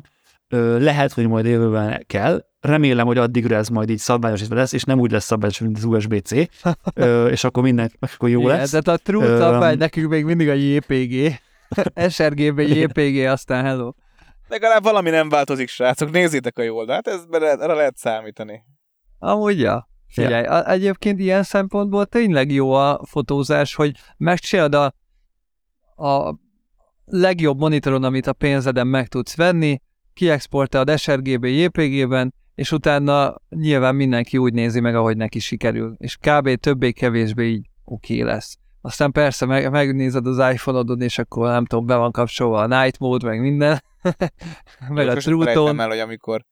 lehet, 0.78 1.12
hogy 1.12 1.28
majd 1.28 1.46
jövőben 1.46 2.04
kell, 2.06 2.44
remélem, 2.60 3.06
hogy 3.06 3.18
addigra 3.18 3.56
ez 3.56 3.68
majd 3.68 3.90
így 3.90 3.98
szabályosítva 3.98 4.54
lesz, 4.54 4.72
és 4.72 4.82
nem 4.82 5.00
úgy 5.00 5.10
lesz 5.10 5.24
szabályos, 5.24 5.60
mint 5.60 5.76
az 5.76 5.84
USB-C, 5.84 6.30
és 7.34 7.44
akkor 7.44 7.62
minden, 7.62 7.90
akkor 8.00 8.28
jó 8.28 8.40
Igen, 8.40 8.56
lesz. 8.56 8.70
Tehát 8.70 8.88
a 8.88 8.96
true 8.96 9.38
szabály 9.38 9.72
um, 9.72 9.78
nekünk 9.78 10.08
még 10.10 10.24
mindig 10.24 10.48
a 10.48 10.52
JPG, 10.52 11.40
SRGB, 12.08 12.60
JPG, 12.78 13.24
aztán 13.24 13.64
hello. 13.64 13.92
Legalább 14.48 14.82
valami 14.82 15.10
nem 15.10 15.28
változik, 15.28 15.68
srácok, 15.68 16.10
nézzétek 16.10 16.58
a 16.58 16.62
jó 16.62 16.76
oldalt, 16.76 17.08
ez 17.08 17.24
erre 17.30 17.74
lehet 17.74 17.96
számítani. 17.96 18.62
Amúgy, 19.18 19.58
ja. 19.58 19.88
Figyelj, 20.08 20.42
ja. 20.42 20.70
Egyébként 20.70 21.20
ilyen 21.20 21.42
szempontból 21.42 22.06
tényleg 22.06 22.50
jó 22.50 22.72
a 22.72 23.00
fotózás, 23.04 23.74
hogy 23.74 23.96
megcsinálod 24.16 24.74
a, 24.74 24.94
a 26.06 26.38
legjobb 27.04 27.58
monitoron, 27.58 28.04
amit 28.04 28.26
a 28.26 28.32
pénzeden 28.32 28.86
meg 28.86 29.08
tudsz 29.08 29.36
venni, 29.36 29.80
kiexportálod 30.14 30.98
sRGB 30.98 31.44
JPG-ben, 31.44 32.34
és 32.54 32.72
utána 32.72 33.34
nyilván 33.48 33.94
mindenki 33.94 34.38
úgy 34.38 34.52
nézi 34.52 34.80
meg, 34.80 34.94
ahogy 34.94 35.16
neki 35.16 35.38
sikerül, 35.38 35.94
és 35.98 36.16
kb. 36.16 36.54
többé-kevésbé 36.54 37.48
így 37.48 37.66
oké 37.84 38.14
okay 38.20 38.32
lesz. 38.32 38.58
Aztán 38.86 39.12
persze 39.12 39.46
meg, 39.46 39.70
megnézed 39.70 40.26
az 40.26 40.52
iPhone-odon, 40.52 41.00
és 41.00 41.18
akkor 41.18 41.48
nem 41.48 41.66
tudom, 41.66 41.86
be 41.86 41.96
van 41.96 42.12
kapcsolva 42.12 42.60
a 42.60 42.66
night 42.66 42.98
mode, 42.98 43.26
meg 43.26 43.40
minden, 43.40 43.82
meg 44.88 45.08
a 45.08 45.14
True 45.14 45.52
Tone. 45.52 45.82
el, 45.82 45.88
hogy 45.88 45.98
amikor 45.98 46.44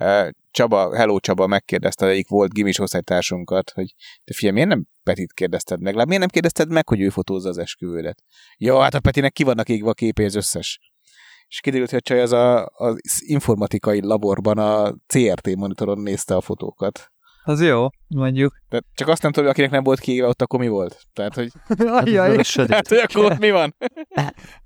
uh, 0.00 0.28
Csaba, 0.50 0.96
Hello 0.96 1.20
Csaba 1.20 1.46
megkérdezte 1.46 2.06
egyik 2.06 2.28
volt 2.28 2.52
gimis 2.52 2.78
osztálytársunkat, 2.78 3.70
hogy 3.70 3.94
te 4.24 4.34
figyelj, 4.34 4.54
miért 4.54 4.68
nem 4.68 4.84
Petit 5.02 5.32
kérdezted 5.32 5.80
meg? 5.80 5.94
Miért 5.94 6.18
nem 6.18 6.28
kérdezted 6.28 6.72
meg, 6.72 6.88
hogy 6.88 7.00
ő 7.00 7.08
fotózza 7.08 7.48
az 7.48 7.58
esküvődet? 7.58 8.22
Jó, 8.56 8.78
hát 8.78 8.94
a 8.94 9.00
Petinek 9.00 9.32
ki 9.32 9.42
vannak 9.42 9.68
égve 9.68 9.90
a 9.90 9.94
képé 9.94 10.24
az 10.24 10.34
összes 10.34 10.80
és 11.48 11.60
kiderült, 11.60 11.90
hogy 11.90 12.02
csaj 12.02 12.20
az 12.20 12.32
a, 12.32 12.66
az 12.66 13.00
informatikai 13.26 14.02
laborban 14.02 14.58
a 14.58 14.94
CRT 15.06 15.56
monitoron 15.56 15.98
nézte 15.98 16.36
a 16.36 16.40
fotókat. 16.40 17.12
Az 17.44 17.62
jó, 17.62 17.86
mondjuk. 18.08 18.60
Tehát 18.68 18.84
csak 18.94 19.08
azt 19.08 19.22
nem 19.22 19.32
tudom, 19.32 19.46
hogy 19.46 19.54
akinek 19.54 19.74
nem 19.74 19.82
volt 19.82 20.00
kiégve, 20.00 20.26
ott 20.26 20.42
akkor 20.42 20.60
mi 20.60 20.68
volt? 20.68 21.06
Tehát, 21.12 21.34
hogy... 21.34 21.50
Ajjaj. 22.00 22.36
hát, 22.68 22.88
hogy 22.88 22.98
akkor 22.98 23.24
ott 23.24 23.38
mi 23.38 23.50
van? 23.50 23.76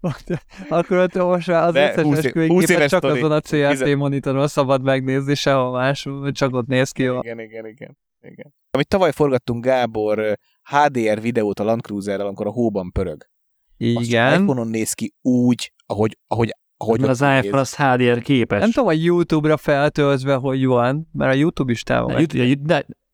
akkor 0.68 0.98
ott 0.98 1.14
most 1.14 1.46
már 1.46 1.66
az 1.66 1.72
De 1.72 1.90
összes 1.96 2.32
20, 2.32 2.48
20 2.48 2.68
éves 2.68 2.90
csak 2.90 3.04
azon 3.04 3.32
a 3.32 3.40
CRT 3.40 3.96
monitoron 3.96 4.48
szabad 4.48 4.82
megnézni, 4.82 5.34
sehol 5.34 5.70
más, 5.70 6.08
csak 6.32 6.54
ott 6.54 6.66
néz 6.66 6.90
ki. 6.90 7.02
Igen, 7.02 7.40
igen, 7.40 7.66
igen. 7.66 7.96
igen. 8.20 8.54
Amit 8.70 8.88
tavaly 8.88 9.12
forgattunk 9.12 9.64
Gábor 9.64 10.38
HDR 10.62 11.20
videót 11.20 11.60
a 11.60 11.64
Land 11.64 11.80
Cruiserrel, 11.80 12.26
amikor 12.26 12.46
a 12.46 12.50
hóban 12.50 12.92
pörög. 12.92 13.26
Igen. 13.76 14.26
Azt 14.26 14.40
iPhone-on 14.40 14.68
néz 14.68 14.92
ki 14.92 15.14
úgy, 15.22 15.72
ahogy, 15.86 16.18
ahogy 16.26 16.56
ahogy 16.76 17.02
az 17.02 17.20
iPhone 17.20 17.60
az 17.60 17.76
HDR 17.76 18.22
képes. 18.22 18.60
Nem 18.60 18.70
tudom, 18.70 18.88
a 18.88 18.92
YouTube-ra 18.92 19.56
feltöltve, 19.56 20.34
hogy 20.34 20.66
van, 20.66 21.08
mert 21.12 21.32
a 21.32 21.36
YouTube 21.36 21.72
is 21.72 21.82
támogatja. 21.82 22.44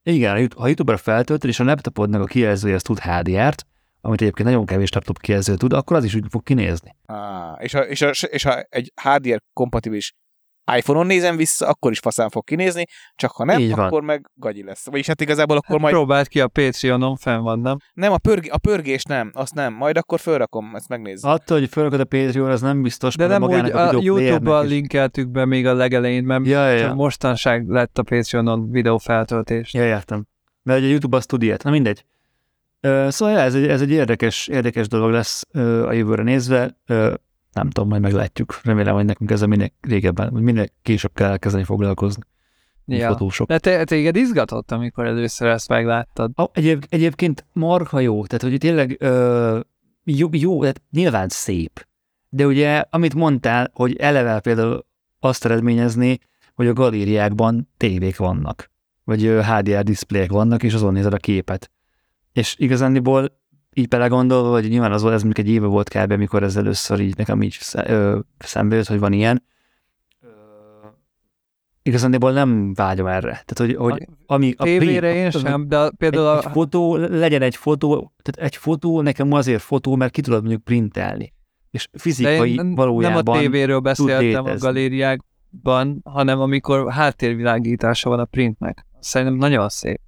Igen, 0.03 0.51
ha 0.57 0.67
YouTube-ra 0.67 0.97
feltöltöd, 0.97 1.49
és 1.49 1.61
a 1.61 1.65
laptopodnak 1.65 2.23
a 2.23 2.25
kijelzője 2.25 2.75
az 2.75 2.83
tud 2.83 2.99
HDR-t, 2.99 3.67
amit 4.01 4.21
egyébként 4.21 4.49
nagyon 4.49 4.67
kevés 4.67 4.93
laptop 4.93 5.19
kijelző 5.19 5.57
tud, 5.57 5.73
akkor 5.73 5.97
az 5.97 6.05
is 6.05 6.15
úgy 6.15 6.25
fog 6.31 6.43
kinézni. 6.43 6.97
Ah, 7.07 7.57
és, 7.59 7.73
ha, 7.73 7.81
és, 7.81 8.01
ha, 8.01 8.11
és 8.11 8.43
ha 8.43 8.61
egy 8.61 8.93
HDR 9.03 9.43
kompatibilis 9.53 10.15
iPhone-on 10.77 11.07
nézem 11.07 11.37
vissza, 11.37 11.67
akkor 11.67 11.91
is 11.91 11.99
faszán 11.99 12.29
fog 12.29 12.45
kinézni, 12.45 12.85
csak 13.15 13.31
ha 13.31 13.45
nem, 13.45 13.59
Így 13.59 13.75
van. 13.75 13.87
akkor 13.87 14.03
meg 14.03 14.31
gagyi 14.35 14.63
lesz. 14.65 14.87
Vagyis 14.87 15.07
hát 15.07 15.21
igazából 15.21 15.57
akkor 15.57 15.79
majd... 15.79 15.95
Próbáld 15.95 16.29
ki 16.29 16.41
a 16.41 16.49
Patreonon, 16.49 17.17
fenn 17.17 17.43
van, 17.43 17.59
nem? 17.59 17.77
Nem, 17.93 18.13
a, 18.13 18.19
pörg... 18.19 18.47
a 18.51 18.59
pörgés 18.59 19.03
nem, 19.03 19.31
azt 19.35 19.55
nem. 19.55 19.75
Majd 19.75 19.97
akkor 19.97 20.21
fölrakom, 20.21 20.75
ezt 20.75 20.89
megnézzük. 20.89 21.31
Attól, 21.31 21.59
hogy 21.59 21.69
fölrakod 21.69 22.01
a 22.01 22.05
Patreon, 22.05 22.51
az 22.51 22.61
nem 22.61 22.83
biztos. 22.83 23.17
De 23.17 23.27
nem 23.27 23.43
úgy, 23.43 23.71
a, 23.71 23.89
a 23.89 24.01
YouTube-ban 24.01 24.67
linkeltük 24.67 25.29
be 25.29 25.45
még 25.45 25.67
a 25.67 25.75
legelején, 25.75 26.25
mert 26.25 26.47
ja, 26.47 26.71
ja, 26.71 26.77
ja. 26.79 26.95
mostanság 26.95 27.69
lett 27.69 27.99
a 27.99 28.03
Patreonon 28.03 28.71
videófeltöltés. 28.71 29.75
Ja, 29.75 29.85
értem. 29.85 30.27
Mert 30.63 30.83
a 30.83 30.87
YouTube 30.87 31.17
azt 31.17 31.29
tud 31.29 31.43
ilyet. 31.43 31.63
Na 31.63 31.71
mindegy. 31.71 32.05
Szóval 33.09 33.39
ez 33.39 33.55
egy, 33.55 33.69
ez 33.69 33.81
egy 33.81 33.91
érdekes, 33.91 34.49
érdekes 34.49 34.89
dolog 34.89 35.11
lesz 35.11 35.45
a 35.87 35.93
jövőre 35.93 36.23
nézve. 36.23 36.77
Nem 37.53 37.71
tudom, 37.71 37.89
majd 37.89 38.03
meglátjuk. 38.03 38.61
Remélem, 38.63 38.95
hogy 38.95 39.05
nekünk 39.05 39.31
ezzel 39.31 39.49
minél 39.49 39.73
régebben, 39.81 40.31
vagy 40.33 40.43
minél 40.43 40.67
később 40.83 41.13
kell 41.15 41.31
elkezdeni 41.31 41.65
foglalkozni. 41.65 42.23
Ja. 42.87 43.09
Fotósok. 43.09 43.49
De 43.49 43.59
te, 43.59 43.85
téged 43.85 44.17
izgatott, 44.17 44.71
amikor 44.71 45.07
először 45.07 45.49
ezt 45.49 45.69
megláttad? 45.69 46.31
A, 46.35 46.51
egyéb, 46.53 46.85
egyébként 46.89 47.47
marha 47.53 48.01
jó, 48.01 48.27
tehát 48.27 48.43
hogy 48.43 48.59
tényleg 48.59 48.97
ö, 49.01 49.61
jó, 50.05 50.29
jó, 50.33 50.61
tehát 50.61 50.83
nyilván 50.91 51.29
szép. 51.29 51.87
De 52.29 52.47
ugye, 52.47 52.85
amit 52.91 53.15
mondtál, 53.15 53.71
hogy 53.75 53.97
eleve 53.97 54.41
például 54.41 54.87
azt 55.21 55.45
eredményezni, 55.45 56.19
hogy 56.55 56.67
a 56.67 56.73
galériákban 56.73 57.69
tévék 57.77 58.17
vannak, 58.17 58.71
vagy 59.05 59.23
HDR 59.23 59.83
diszplék 59.83 60.31
vannak, 60.31 60.63
és 60.63 60.75
azon 60.75 60.93
nézed 60.93 61.13
a 61.13 61.17
képet. 61.17 61.71
És 62.33 62.55
igazániból 62.59 63.41
így 63.75 63.89
belegondolva, 63.89 64.51
hogy 64.51 64.69
nyilván 64.69 64.93
az 64.93 65.03
volt, 65.03 65.15
ez 65.15 65.23
mondjuk 65.23 65.47
egy 65.47 65.53
éve 65.53 65.67
volt 65.67 65.89
kb. 65.89 66.11
amikor 66.11 66.43
ez 66.43 66.57
először 66.57 67.01
így 67.01 67.17
nekem 67.17 67.43
így 67.43 67.59
szembe 68.39 68.77
jött, 68.77 68.87
hogy 68.87 68.99
van 68.99 69.13
ilyen. 69.13 69.43
Igazándiból 71.83 72.33
nem 72.33 72.75
vágyom 72.75 73.07
erre. 73.07 73.43
Tehát, 73.45 73.57
hogy, 73.57 73.75
hogy 73.75 74.09
ami 74.27 74.55
a 74.57 74.65
tévére 74.65 75.11
print, 75.11 75.35
én 75.35 75.41
sem, 75.41 75.69
de 75.69 75.91
például 75.91 76.29
egy, 76.29 76.45
a... 76.45 76.47
egy 76.47 76.53
fotó, 76.53 76.97
legyen 76.97 77.43
egy 77.43 77.57
fotó, 77.57 78.13
tehát 78.23 78.51
egy 78.51 78.57
fotó 78.57 79.01
nekem 79.01 79.33
azért 79.33 79.63
fotó, 79.63 79.97
mert 79.97 80.13
ki 80.13 80.21
tudod 80.21 80.41
mondjuk 80.41 80.65
printelni. 80.65 81.33
És 81.71 81.89
fizikai 81.93 82.55
nem, 82.55 82.75
valójában 82.75 83.23
Nem 83.25 83.35
a 83.35 83.39
tévéről 83.39 83.81
beszéltem 83.81 84.45
a 84.45 84.57
galériákban, 84.57 86.01
hanem 86.05 86.41
amikor 86.41 86.93
háttérvilágítása 86.93 88.09
van 88.09 88.19
a 88.19 88.25
printnek. 88.25 88.87
Szerintem 89.01 89.37
nagyon 89.37 89.69
szép. 89.69 90.01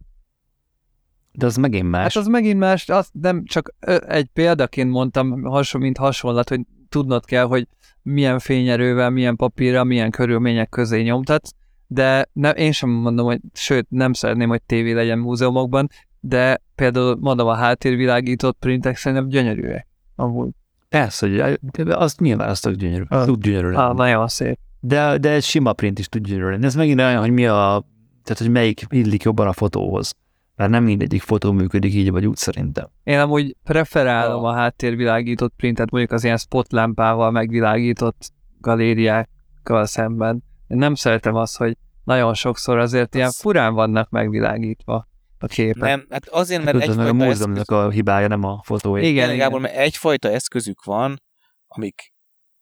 De 1.39 1.47
az 1.47 1.57
megint 1.57 1.91
más. 1.91 2.15
Hát 2.15 2.23
az 2.23 2.27
megint 2.27 2.59
más, 2.59 2.89
azt 2.89 3.11
nem 3.21 3.45
csak 3.45 3.75
egy 4.07 4.27
példaként 4.33 4.91
mondtam, 4.91 5.43
hasonló, 5.43 5.87
mint 5.87 5.99
hasonlat, 5.99 6.49
hogy 6.49 6.61
tudnod 6.89 7.25
kell, 7.25 7.45
hogy 7.45 7.69
milyen 8.03 8.39
fényerővel, 8.39 9.11
milyen 9.11 9.37
papírra, 9.37 9.85
milyen 9.85 10.11
körülmények 10.11 10.69
közé 10.69 11.03
nyomtatsz, 11.03 11.51
de 11.87 12.29
ne, 12.33 12.51
én 12.51 12.73
sem 12.73 12.91
mondom, 12.91 13.27
hogy 13.27 13.41
sőt, 13.53 13.87
nem 13.91 14.13
szeretném, 14.13 14.49
hogy 14.49 14.63
tévé 14.63 14.93
legyen 14.93 15.19
múzeumokban, 15.19 15.89
de 16.21 16.63
például 16.75 17.17
mondom, 17.21 17.47
a 17.47 17.55
háttérvilágított 17.55 18.57
printek 18.59 18.97
szerintem 18.97 19.29
gyönyörűek. 19.29 19.87
Amúgy. 20.17 20.51
Persze, 20.89 21.29
hogy 21.29 21.59
azt 21.89 22.21
nyilván 22.21 22.49
azt 22.49 22.63
tud 22.63 22.77
gyönyörű. 22.77 23.05
Ah, 23.09 23.25
tud 23.25 23.43
gyönyörű 23.43 23.67
lenni. 23.67 23.77
Ah, 23.77 23.95
nagyon 23.95 24.29
szép. 24.29 24.59
De, 24.81 25.19
de 25.19 25.31
egy 25.31 25.43
sima 25.43 25.73
print 25.73 25.99
is 25.99 26.09
tud 26.09 26.27
gyönyörű 26.27 26.51
lenni. 26.51 26.65
Ez 26.65 26.75
megint 26.75 27.01
olyan, 27.01 27.21
hogy 27.21 27.31
mi 27.31 27.47
a, 27.47 27.85
tehát 28.25 28.39
hogy 28.39 28.51
melyik 28.51 28.85
illik 28.89 29.23
jobban 29.23 29.47
a 29.47 29.53
fotóhoz. 29.53 30.15
Mert 30.57 30.71
nem 30.71 30.85
mindegyik 30.85 31.23
fotó 31.23 31.53
működik 31.53 31.95
így 31.95 32.11
vagy 32.11 32.27
úgy 32.27 32.37
szerintem. 32.37 32.91
Én 33.03 33.19
amúgy 33.19 33.57
preferálom 33.63 34.45
a, 34.45 34.49
a 34.49 34.53
háttérvilágított 34.53 35.53
printet, 35.57 35.91
mondjuk 35.91 36.13
az 36.13 36.25
ilyen 36.25 36.37
spotlámpával 36.37 37.31
megvilágított 37.31 38.33
galériákkal 38.61 39.87
szemben. 39.87 40.43
Én 40.69 40.77
nem 40.77 40.95
szeretem 40.95 41.35
azt, 41.35 41.57
hogy 41.57 41.77
nagyon 42.05 42.35
sokszor 42.35 42.79
azért 42.79 43.09
az... 43.09 43.17
ilyen 43.17 43.31
furán 43.31 43.75
vannak 43.75 44.11
megvilágítva 44.11 45.09
a 45.39 45.47
képek. 45.47 45.83
Nem, 45.83 46.07
hát 46.11 46.29
azért, 46.29 46.65
mert 46.65 46.81
egyfajta 46.81 47.09
A 47.09 47.13
múzeumnak 47.13 47.61
eszköz... 47.61 47.77
a 47.77 47.91
hibája, 47.91 48.29
nem 48.29 48.45
a 48.45 48.63
fotó. 48.63 48.97
Igen, 48.97 49.11
igen, 49.11 49.37
Gábor, 49.37 49.61
mert 49.61 49.77
egyfajta 49.77 50.31
eszközük 50.31 50.85
van, 50.85 51.23
amik 51.67 52.13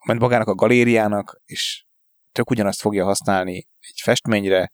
ment 0.06 0.20
magának 0.20 0.48
a 0.48 0.54
galériának, 0.54 1.40
és 1.44 1.84
tök 2.32 2.50
ugyanazt 2.50 2.80
fogja 2.80 3.04
használni 3.04 3.56
egy 3.78 4.00
festményre, 4.02 4.72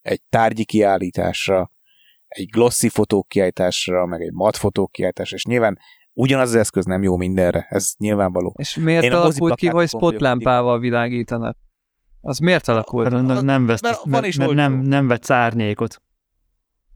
egy 0.00 0.22
tárgyi 0.28 0.64
kiállításra, 0.64 1.70
egy 2.34 2.48
glossy 2.50 2.88
fotók 2.88 3.28
kiállításra, 3.28 4.06
meg 4.06 4.20
egy 4.20 4.32
mat 4.32 4.56
fotók 4.56 4.92
kiállításra, 4.92 5.36
és 5.36 5.44
nyilván 5.44 5.78
ugyanaz 6.12 6.48
az 6.48 6.54
eszköz 6.54 6.84
nem 6.84 7.02
jó 7.02 7.16
mindenre, 7.16 7.66
ez 7.68 7.92
nyilvánvaló. 7.98 8.54
És 8.58 8.76
miért 8.76 9.04
Én 9.04 9.12
alakult 9.12 9.54
ki, 9.54 9.66
hogy 9.66 9.88
spotlámpával 9.88 10.78
világítanak? 10.78 11.56
Az 12.20 12.38
miért 12.38 12.68
alakult? 12.68 13.10
Mert 13.10 13.42
nem 13.42 13.66
vesz, 13.66 13.82
mert, 13.82 14.04
mert, 14.04 14.26
is 14.26 14.36
mert 14.36 14.52
nem, 14.52 14.72
nem 14.72 15.06
vett 15.06 15.30
árnyékot. 15.30 16.02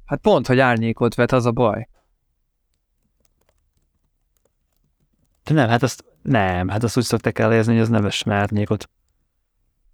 Hát 0.04 0.20
pont, 0.20 0.46
hogy 0.46 0.58
árnyékot 0.58 1.14
vet, 1.14 1.32
az 1.32 1.46
a 1.46 1.52
baj. 1.52 1.88
De 5.44 5.54
nem, 5.54 5.68
hát 5.68 5.82
azt 5.82 6.04
nem, 6.22 6.68
hát 6.68 6.82
azt 6.82 6.96
úgy 6.96 7.04
szokták 7.04 7.38
elérzni, 7.38 7.72
hogy 7.72 7.82
az 7.82 7.88
ne 7.88 8.00
vessen 8.00 8.32
árnyékot. 8.32 8.90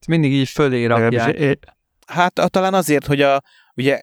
Mindig 0.06 0.32
így 0.32 0.48
fölé 0.48 0.84
rakják. 0.84 1.58
Hát 2.06 2.50
talán 2.50 2.74
azért, 2.74 3.06
hogy 3.06 3.20
a, 3.20 3.42
ugye 3.74 4.00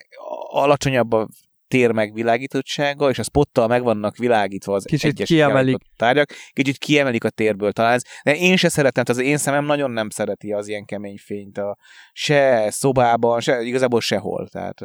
alacsonyabb 0.52 1.12
a 1.12 1.28
tér 1.72 1.92
megvilágítottsága, 1.92 3.10
és 3.10 3.18
a 3.18 3.22
spottal 3.22 3.66
meg 3.66 3.82
vannak 3.82 4.16
világítva 4.16 4.74
az 4.74 4.84
kicsit 4.84 5.10
egyes 5.10 5.28
kiemelik. 5.28 5.76
tárgyak, 5.96 6.30
kicsit 6.52 6.78
kiemelik 6.78 7.24
a 7.24 7.30
térből 7.30 7.72
talán. 7.72 8.00
De 8.22 8.36
én 8.36 8.56
se 8.56 8.68
szeretem, 8.68 9.04
tehát 9.04 9.20
az 9.20 9.26
én 9.26 9.36
szemem 9.36 9.64
nagyon 9.64 9.90
nem 9.90 10.10
szereti 10.10 10.52
az 10.52 10.68
ilyen 10.68 10.84
kemény 10.84 11.18
fényt, 11.18 11.58
a, 11.58 11.76
se 12.12 12.70
szobában, 12.70 13.40
se, 13.40 13.62
igazából 13.62 14.00
sehol. 14.00 14.48
Tehát, 14.48 14.80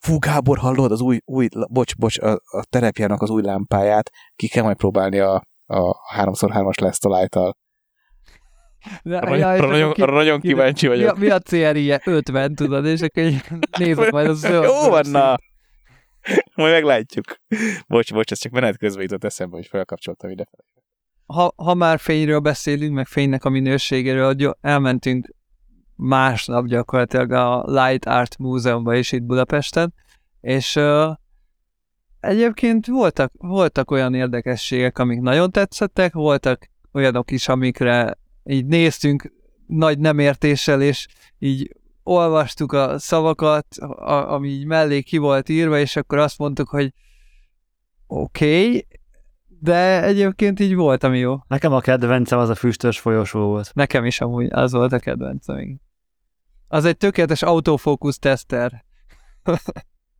fú, 0.00 0.18
Gábor, 0.18 0.58
hallod 0.58 0.92
az 0.92 1.00
új, 1.00 1.18
új 1.24 1.48
bocs, 1.68 1.96
bocs, 1.96 2.18
a, 2.18 2.32
a 2.32 2.64
terepjának 2.70 3.22
az 3.22 3.30
új 3.30 3.42
lámpáját, 3.42 4.10
ki 4.36 4.48
kell 4.48 4.62
majd 4.62 4.76
próbálni 4.76 5.18
a, 5.18 5.42
a 5.66 5.94
3x3-as 6.16 6.80
lesz 6.80 6.98
tal 6.98 7.54
De, 9.02 9.18
arra, 9.18 9.34
ja, 9.34 9.66
nagyon, 9.66 9.92
ki, 9.92 10.00
nagyon 10.04 10.40
kíváncsi 10.40 10.86
vagyok. 10.86 11.18
Mi 11.18 11.30
a, 11.30 11.40
mi 11.48 11.62
a 11.64 11.68
CRI-je? 11.70 12.00
50, 12.04 12.54
tudod, 12.54 12.86
és 12.86 13.00
akkor 13.00 13.22
nézd 13.78 14.10
majd 14.10 14.28
az 14.28 14.38
zöld. 14.38 14.64
Jó 14.64 14.88
van, 14.88 15.06
na! 15.10 15.36
Majd 16.54 16.72
meglátjuk. 16.72 17.24
Bocs, 17.88 18.12
bocs, 18.12 18.30
ez 18.32 18.38
csak 18.38 18.52
menet 18.52 18.78
közben 18.78 19.02
jutott 19.02 19.24
eszembe, 19.24 19.56
hogy 19.56 19.66
felkapcsoltam 19.66 20.30
ide. 20.30 20.48
Ha, 21.26 21.52
ha 21.56 21.74
már 21.74 21.98
fényről 21.98 22.38
beszélünk, 22.38 22.94
meg 22.94 23.06
fénynek 23.06 23.44
a 23.44 23.48
minőségéről, 23.48 24.56
elmentünk 24.60 25.34
másnap 25.96 26.66
gyakorlatilag 26.66 27.32
a 27.32 27.64
Light 27.66 28.06
Art 28.06 28.38
Múzeumban 28.38 28.94
is 28.94 29.12
itt 29.12 29.22
Budapesten, 29.22 29.94
és 30.40 30.76
uh, 30.76 31.12
egyébként 32.20 32.86
voltak, 32.86 33.32
voltak 33.38 33.90
olyan 33.90 34.14
érdekességek, 34.14 34.98
amik 34.98 35.20
nagyon 35.20 35.50
tetszettek, 35.50 36.12
voltak 36.12 36.70
olyanok 36.92 37.30
is, 37.30 37.48
amikre 37.48 38.18
így 38.44 38.66
néztünk 38.66 39.32
nagy 39.66 39.98
nem 39.98 40.18
értéssel, 40.18 40.82
és 40.82 41.06
így 41.38 41.76
olvastuk 42.02 42.72
a 42.72 42.98
szavakat, 42.98 43.66
a, 43.76 44.32
ami 44.32 44.48
így 44.48 44.66
mellé 44.66 45.02
ki 45.02 45.18
volt 45.18 45.48
írva, 45.48 45.78
és 45.78 45.96
akkor 45.96 46.18
azt 46.18 46.38
mondtuk, 46.38 46.68
hogy 46.68 46.92
oké, 48.06 48.66
okay, 48.66 48.86
de 49.60 50.02
egyébként 50.02 50.60
így 50.60 50.74
volt, 50.74 51.04
ami 51.04 51.18
jó. 51.18 51.36
Nekem 51.48 51.72
a 51.72 51.80
kedvencem 51.80 52.38
az 52.38 52.48
a 52.48 52.54
füstös 52.54 53.00
folyosó 53.00 53.46
volt. 53.46 53.74
Nekem 53.74 54.04
is 54.04 54.20
amúgy 54.20 54.52
az 54.52 54.72
volt 54.72 54.92
a 54.92 54.98
kedvencem. 54.98 55.80
Az 56.68 56.84
egy 56.84 56.96
tökéletes 56.96 57.42
autofókusz 57.42 58.18
teszter. 58.18 58.84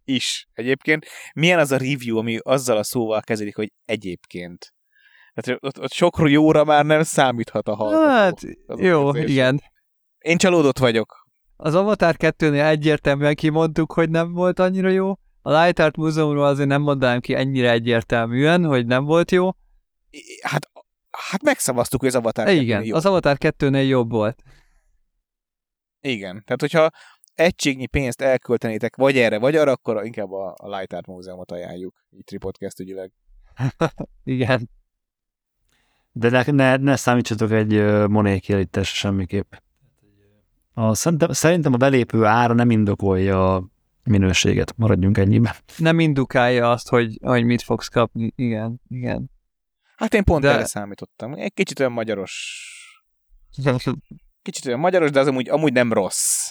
is. 0.05 0.49
Egyébként 0.53 1.07
milyen 1.35 1.59
az 1.59 1.73
a 1.73 1.77
review, 1.77 2.19
ami 2.19 2.39
azzal 2.43 2.77
a 2.77 2.83
szóval 2.83 3.21
kezdődik, 3.21 3.57
hogy 3.57 3.73
egyébként. 3.85 4.75
Tehát 5.35 5.63
ott, 5.63 5.81
ott 5.81 5.93
sok 5.93 6.17
jóra 6.25 6.65
már 6.65 6.85
nem 6.85 7.03
számíthat 7.03 7.69
a 7.69 7.75
hallgató. 7.75 8.09
Hát, 8.09 8.41
jó, 8.81 9.15
igen. 9.17 9.61
Én 10.19 10.37
csalódott 10.37 10.79
vagyok. 10.79 11.27
Az 11.57 11.75
Avatar 11.75 12.15
2-nél 12.19 12.69
egyértelműen 12.69 13.35
kimondtuk, 13.35 13.93
hogy 13.93 14.11
nem 14.11 14.33
volt 14.33 14.59
annyira 14.59 14.89
jó. 14.89 15.13
A 15.43 15.61
Light 15.61 15.79
Art 15.79 15.97
Múzeumról 15.97 16.45
azért 16.45 16.69
nem 16.69 16.83
mondanám 16.83 17.21
ki 17.21 17.35
ennyire 17.35 17.71
egyértelműen, 17.71 18.65
hogy 18.65 18.87
nem 18.87 19.05
volt 19.05 19.31
jó. 19.31 19.51
Hát, 20.43 20.71
hát 21.11 21.43
megszavaztuk, 21.43 22.01
hogy 22.01 22.09
az 22.09 22.15
Avatar 22.15 22.45
2 22.45 22.57
Igen, 22.57 22.85
jó. 22.85 22.97
az 22.97 23.07
Avatar 23.07 23.37
2-nél 23.41 23.89
jobb 23.89 24.11
volt. 24.11 24.43
Igen, 26.01 26.43
tehát 26.45 26.61
hogyha 26.61 26.91
egységnyi 27.35 27.87
pénzt 27.87 28.21
elköltenétek 28.21 28.97
vagy 28.97 29.19
erre, 29.19 29.39
vagy 29.39 29.57
arra, 29.57 29.71
akkor 29.71 30.05
inkább 30.05 30.33
a, 30.33 30.55
a 30.57 30.77
Light 30.77 30.93
Art 30.93 31.07
Múzeumot 31.07 31.51
ajánljuk, 31.51 32.05
így 32.11 32.25
Tripodcast 32.25 32.81
ügyileg. 32.81 33.13
Igen. 34.25 34.71
De 36.13 36.31
ne, 36.31 36.43
ne, 36.53 36.77
ne 36.77 36.97
számítsatok 36.97 37.51
egy 37.51 37.75
uh, 37.75 38.09
monék 38.09 38.55
semmiképp. 38.83 39.53
A, 40.75 40.95
szerintem, 40.95 41.33
szerintem 41.33 41.73
a 41.73 41.77
belépő 41.77 42.25
ára 42.25 42.55
nem 42.55 42.71
indokolja 42.71 43.55
a 43.55 43.65
minőséget, 44.05 44.77
maradjunk 44.77 45.19
ennyiben. 45.19 45.55
Nem 45.77 46.01
indukálja 46.01 46.71
azt, 46.71 46.89
hogy, 46.89 47.19
hogy 47.23 47.45
mit 47.45 47.63
fogsz 47.63 47.89
kapni, 47.89 48.33
igen, 48.37 48.81
igen. 48.89 49.31
Hát 49.97 50.15
én 50.15 50.25
pont 50.25 50.43
de... 50.43 50.51
erre 50.51 50.65
számítottam. 50.65 51.35
Egy 51.35 51.53
kicsit 51.53 51.81
olyan 51.81 51.93
magyaros. 51.93 52.67
Kicsit 54.43 54.67
olyan 54.67 54.79
magyaros, 54.79 55.11
de 55.11 55.21
az 55.21 55.27
amúgy, 55.27 55.49
amúgy 55.49 55.73
nem 55.73 55.93
rossz. 55.93 56.49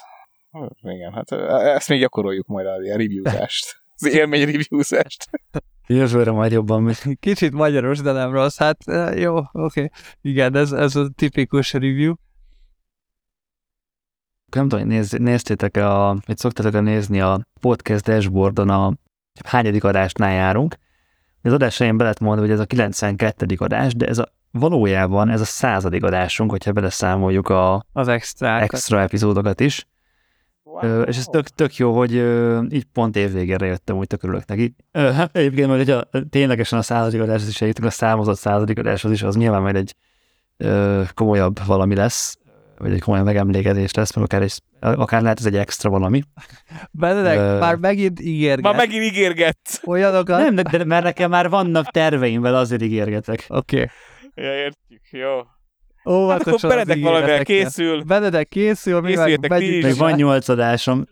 Igen, 0.82 1.14
hát 1.14 1.32
ezt 1.76 1.90
még 1.90 2.00
gyakoroljuk 2.00 2.48
majd 2.48 2.66
a 2.66 2.76
reviewzást. 2.76 3.76
Az 4.02 4.14
élmény 4.14 4.46
reviewzást. 4.46 5.30
Jövőre 5.88 6.32
majd 6.32 6.52
jobban. 6.52 6.94
Kicsit 7.20 7.52
magyaros, 7.52 8.00
de 8.00 8.12
nem 8.12 8.32
rossz. 8.32 8.58
Hát 8.58 8.78
jó, 9.16 9.38
oké. 9.38 9.48
Okay. 9.52 9.90
Igen, 10.22 10.56
ez, 10.56 10.72
ez 10.72 10.96
a 10.96 11.10
tipikus 11.16 11.74
review 11.74 12.14
nem 14.56 14.70
tudom, 14.70 14.88
néz, 14.88 15.12
néztétek, 15.12 15.78
a, 15.78 16.18
vagy 16.26 16.38
szoktatok 16.38 16.82
nézni 16.82 17.22
a 17.22 17.48
podcast 17.62 18.04
dashboardon 18.04 18.70
a 18.70 18.94
hányadik 19.46 19.84
adásnál 19.84 20.34
járunk. 20.34 20.76
Az 21.42 21.54
adás 21.54 21.80
én 21.80 21.98
be 21.98 22.04
lehet 22.04 22.20
mondani, 22.20 22.48
hogy 22.48 22.56
ez 22.56 22.62
a 22.62 22.66
92. 22.66 23.56
adás, 23.58 23.96
de 23.96 24.08
ez 24.08 24.18
a, 24.18 24.34
valójában 24.52 25.30
ez 25.30 25.42
a 25.42 25.46
századik 25.46 26.04
adásunk, 26.04 26.52
hogyha 26.52 26.72
beleszámoljuk 26.72 27.50
a, 27.50 27.86
az 27.94 28.08
extra, 28.08 28.60
extra 28.60 29.00
epizódokat 29.02 29.60
is. 29.60 29.88
Wow. 30.72 30.92
Ö, 30.92 31.02
és 31.02 31.18
ez 31.18 31.26
tök, 31.26 31.48
tök 31.48 31.76
jó, 31.76 31.98
hogy 31.98 32.16
ö, 32.16 32.62
így 32.70 32.84
pont 32.84 33.16
évvégére 33.16 33.66
jöttem, 33.66 33.98
úgy 33.98 34.08
tök 34.08 34.24
örülök 34.24 34.46
neki. 34.46 34.76
Ö, 34.92 35.12
hát 35.12 35.38
egyébként 35.38 35.68
majd, 35.68 35.90
hogyha 35.90 36.24
ténylegesen 36.30 36.80
a 36.80 36.82
századik 36.82 37.22
adáshoz 37.22 37.48
is 37.50 37.62
eljutunk, 37.62 37.88
a 37.88 37.92
számozott 37.92 38.38
századik 38.38 38.80
adáshoz 38.80 39.12
is, 39.12 39.24
az 39.24 39.36
nyilván 39.36 39.62
majd 39.62 39.76
egy 39.76 39.96
ö, 40.58 41.02
komolyabb 41.14 41.66
valami 41.66 41.96
lesz, 41.96 42.38
vagy 42.78 42.92
egy 42.92 43.02
komoly 43.02 43.24
megemlékezés 43.24 43.94
lesz, 43.94 44.16
meg 44.16 44.24
akár, 44.24 44.42
egy, 44.42 44.54
akár 44.80 45.22
lehet 45.22 45.40
ez 45.40 45.46
egy 45.46 45.56
extra 45.56 45.90
valami. 45.90 46.22
Benedek, 46.92 47.38
uh, 47.38 47.60
már 47.60 47.76
megint 47.76 48.20
ígérget. 48.20 48.64
Már 48.64 48.76
megint 48.76 49.04
ígérget. 49.04 49.58
Olyanokat? 49.86 50.40
Nem, 50.40 50.56
de, 50.56 50.64
de 50.78 50.86
mert 50.86 51.04
nekem 51.04 51.30
már 51.30 51.50
vannak 51.50 51.92
terveim 51.92 52.42
vele, 52.42 52.58
azért 52.58 52.82
ígérgetek. 52.82 53.46
Oké. 53.48 53.76
Okay. 53.76 53.88
Ja, 54.36 54.56
értjük, 54.56 55.02
jó. 55.12 55.42
Ó, 56.06 56.28
hát 56.28 56.48
akkor 56.48 56.70
Benedek 56.70 57.00
valamivel 57.02 57.44
készül. 57.44 58.04
Benedek 58.04 58.48
készül, 58.48 59.02
mi 59.02 59.16
meg 59.16 59.40
Még 59.60 59.96
van 59.98 60.14
nyolc 60.14 60.48
adásom. 60.48 61.06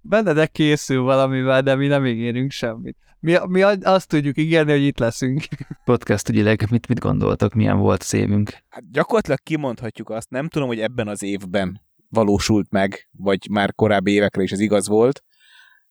Benedek 0.00 0.50
készül 0.52 1.02
valamivel, 1.02 1.62
de 1.62 1.74
mi 1.74 1.86
nem 1.86 2.06
ígérünk 2.06 2.50
semmit. 2.50 2.96
Mi, 3.20 3.36
mi 3.46 3.62
azt 3.62 4.08
tudjuk 4.08 4.36
ígérni, 4.36 4.70
hogy 4.70 4.82
itt 4.82 4.98
leszünk. 4.98 5.42
Podcast 5.84 6.28
ügyileg, 6.28 6.66
mit, 6.70 6.88
mit 6.88 6.98
gondoltok, 6.98 7.54
milyen 7.54 7.78
volt 7.78 8.02
az 8.02 8.14
évünk? 8.14 8.50
Hát 8.68 8.90
gyakorlatilag 8.90 9.38
kimondhatjuk 9.42 10.10
azt, 10.10 10.30
nem 10.30 10.48
tudom, 10.48 10.68
hogy 10.68 10.80
ebben 10.80 11.08
az 11.08 11.22
évben 11.22 11.80
valósult 12.08 12.70
meg, 12.70 13.08
vagy 13.12 13.48
már 13.50 13.74
korábbi 13.74 14.12
évekre 14.12 14.42
is 14.42 14.50
ez 14.50 14.60
igaz 14.60 14.88
volt, 14.88 15.24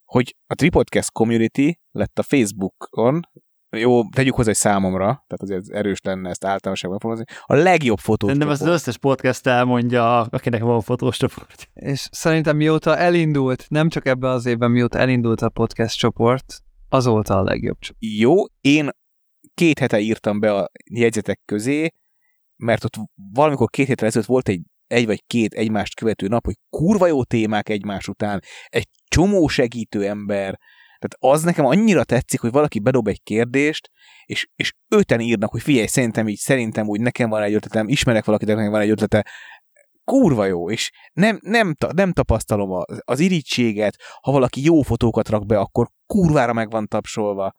hogy 0.03 0.35
a 0.47 0.55
Tripodcast 0.55 1.11
Community 1.11 1.79
lett 1.91 2.19
a 2.19 2.23
Facebookon, 2.23 3.19
jó, 3.71 4.09
tegyük 4.09 4.35
hozzá 4.35 4.49
egy 4.49 4.55
számomra, 4.55 5.05
tehát 5.05 5.41
azért 5.41 5.69
erős 5.69 5.97
lenne 6.03 6.29
ezt 6.29 6.45
általánosságban 6.45 6.99
fogalmazni, 6.99 7.33
a 7.45 7.55
legjobb 7.55 7.97
fotós 7.97 8.37
Nem 8.37 8.49
az 8.49 8.61
összes 8.61 8.97
podcast 8.97 9.47
elmondja, 9.47 10.19
akinek 10.21 10.61
van 10.61 10.81
fotós 10.81 11.17
csoport. 11.17 11.69
És 11.73 12.07
szerintem 12.11 12.55
mióta 12.55 12.97
elindult, 12.97 13.65
nem 13.67 13.89
csak 13.89 14.05
ebben 14.05 14.31
az 14.31 14.45
évben, 14.45 14.71
mióta 14.71 14.99
elindult 14.99 15.41
a 15.41 15.49
podcast 15.49 15.97
csoport, 15.97 16.59
azóta 16.89 17.37
a 17.37 17.43
legjobb. 17.43 17.77
Jó, 17.99 18.35
én 18.61 18.89
két 19.53 19.79
hete 19.79 19.99
írtam 19.99 20.39
be 20.39 20.53
a 20.53 20.69
jegyzetek 20.91 21.41
közé, 21.45 21.89
mert 22.55 22.83
ott 22.83 22.95
valamikor 23.33 23.69
két 23.69 23.87
hétre 23.87 24.07
ezelőtt 24.07 24.27
volt 24.27 24.49
egy 24.49 24.61
egy 24.87 25.05
vagy 25.05 25.23
két 25.27 25.53
egymást 25.53 25.95
követő 25.95 26.27
nap, 26.27 26.45
hogy 26.45 26.55
kurva 26.69 27.07
jó 27.07 27.23
témák 27.23 27.69
egymás 27.69 28.07
után, 28.07 28.41
egy 28.65 28.87
csomó 29.07 29.47
segítő 29.47 30.07
ember, 30.07 30.59
tehát 30.99 31.35
az 31.37 31.43
nekem 31.43 31.65
annyira 31.65 32.03
tetszik, 32.03 32.39
hogy 32.39 32.51
valaki 32.51 32.79
bedob 32.79 33.07
egy 33.07 33.23
kérdést, 33.23 33.89
és, 34.25 34.47
és 34.55 34.73
öten 34.87 35.19
írnak, 35.19 35.51
hogy 35.51 35.61
figyelj, 35.61 35.85
szerintem 35.85 36.27
így, 36.27 36.37
szerintem 36.37 36.87
úgy, 36.87 36.99
nekem 36.99 37.29
van 37.29 37.41
egy 37.41 37.53
ötletem, 37.53 37.87
ismerek 37.87 38.25
valakit, 38.25 38.47
nekem 38.47 38.71
van 38.71 38.81
egy 38.81 38.89
ötlete, 38.89 39.25
kurva 40.03 40.45
jó, 40.45 40.71
és 40.71 40.91
nem, 41.13 41.39
nem, 41.41 41.75
nem 41.93 42.11
tapasztalom 42.11 42.71
az, 42.71 42.99
az 43.03 43.19
irítséget, 43.19 43.95
ha 44.21 44.31
valaki 44.31 44.63
jó 44.63 44.81
fotókat 44.81 45.29
rak 45.29 45.45
be, 45.45 45.59
akkor 45.59 45.87
kurvára 46.05 46.53
meg 46.53 46.69
van 46.69 46.87
tapsolva. 46.87 47.51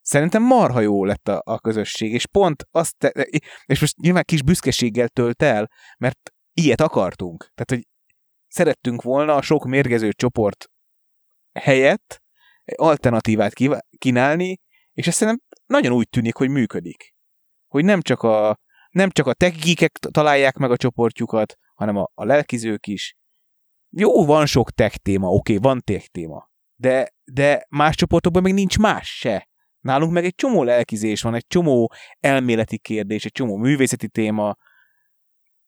Szerintem 0.00 0.42
marha 0.42 0.80
jó 0.80 1.04
lett 1.04 1.28
a, 1.28 1.40
a 1.44 1.58
közösség, 1.58 2.12
és 2.12 2.26
pont 2.26 2.66
azt, 2.70 2.96
te, 2.96 3.08
és 3.64 3.80
most 3.80 3.96
nyilván 3.96 4.22
kis 4.26 4.42
büszkeséggel 4.42 5.08
tölt 5.08 5.42
el, 5.42 5.70
mert 5.98 6.32
ilyet 6.52 6.80
akartunk. 6.80 7.40
Tehát, 7.54 7.70
hogy 7.70 7.86
szerettünk 8.48 9.02
volna 9.02 9.34
a 9.34 9.42
sok 9.42 9.64
mérgező 9.64 10.12
csoport 10.12 10.66
helyett 11.52 12.22
alternatívát 12.76 13.52
kínálni, 13.98 14.60
és 14.92 15.06
ezt 15.06 15.16
szerintem 15.16 15.46
nagyon 15.66 15.92
úgy 15.92 16.08
tűnik, 16.08 16.34
hogy 16.34 16.48
működik. 16.48 17.14
Hogy 17.66 17.84
nem 17.84 18.00
csak 18.00 18.22
a, 18.22 18.58
nem 18.90 19.10
csak 19.10 19.26
a 19.26 19.32
tech 19.32 19.86
találják 20.10 20.56
meg 20.56 20.70
a 20.70 20.76
csoportjukat, 20.76 21.56
hanem 21.74 21.96
a, 21.96 22.10
a 22.14 22.24
lelkizők 22.24 22.86
is. 22.86 23.16
Jó, 23.90 24.24
van 24.24 24.46
sok 24.46 24.70
tech 24.70 24.96
téma, 24.96 25.28
oké, 25.28 25.56
okay, 25.56 25.70
van 25.70 25.80
tech 25.80 26.06
téma, 26.06 26.50
de, 26.74 27.14
de 27.24 27.66
más 27.68 27.96
csoportokban 27.96 28.42
még 28.42 28.54
nincs 28.54 28.78
más 28.78 29.18
se. 29.18 29.48
Nálunk 29.80 30.12
meg 30.12 30.24
egy 30.24 30.34
csomó 30.34 30.62
lelkizés 30.62 31.22
van, 31.22 31.34
egy 31.34 31.46
csomó 31.46 31.92
elméleti 32.20 32.78
kérdés, 32.78 33.24
egy 33.24 33.32
csomó 33.32 33.56
művészeti 33.56 34.08
téma. 34.08 34.56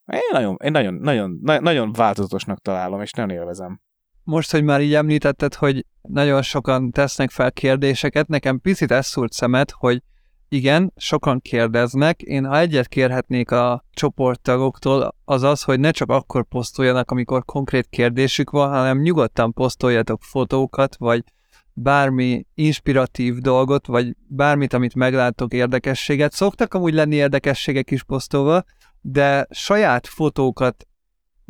Én 0.04 0.20
nagyon, 0.32 0.56
én 0.64 0.70
nagyon, 0.70 0.94
nagyon, 0.94 1.38
nagyon 1.42 1.92
változatosnak 1.92 2.60
találom, 2.60 3.00
és 3.00 3.10
nagyon 3.10 3.30
élvezem. 3.30 3.80
Most, 4.24 4.50
hogy 4.50 4.64
már 4.64 4.80
így 4.80 4.94
említetted, 4.94 5.54
hogy 5.54 5.86
nagyon 6.02 6.42
sokan 6.42 6.90
tesznek 6.90 7.30
fel 7.30 7.52
kérdéseket, 7.52 8.28
nekem 8.28 8.60
picit 8.60 8.90
ez 8.90 9.06
szúrt 9.06 9.32
szemet, 9.32 9.70
hogy 9.70 10.02
igen, 10.52 10.92
sokan 10.96 11.40
kérdeznek. 11.40 12.22
Én 12.22 12.44
ha 12.44 12.58
egyet 12.58 12.88
kérhetnék 12.88 13.50
a 13.50 13.84
csoporttagoktól, 13.90 15.14
az 15.24 15.42
az, 15.42 15.62
hogy 15.62 15.80
ne 15.80 15.90
csak 15.90 16.10
akkor 16.10 16.44
posztoljanak, 16.44 17.10
amikor 17.10 17.44
konkrét 17.44 17.86
kérdésük 17.90 18.50
van, 18.50 18.68
hanem 18.68 19.00
nyugodtan 19.00 19.52
posztoljatok 19.52 20.22
fotókat, 20.22 20.96
vagy 20.96 21.24
bármi 21.72 22.46
inspiratív 22.54 23.38
dolgot, 23.38 23.86
vagy 23.86 24.16
bármit, 24.26 24.72
amit 24.72 24.94
meglátok 24.94 25.52
érdekességet. 25.52 26.32
Szoktak 26.32 26.74
amúgy 26.74 26.94
lenni 26.94 27.14
érdekességek 27.14 27.90
is 27.90 28.02
posztolva, 28.02 28.64
de 29.00 29.46
saját 29.50 30.06
fotókat 30.06 30.86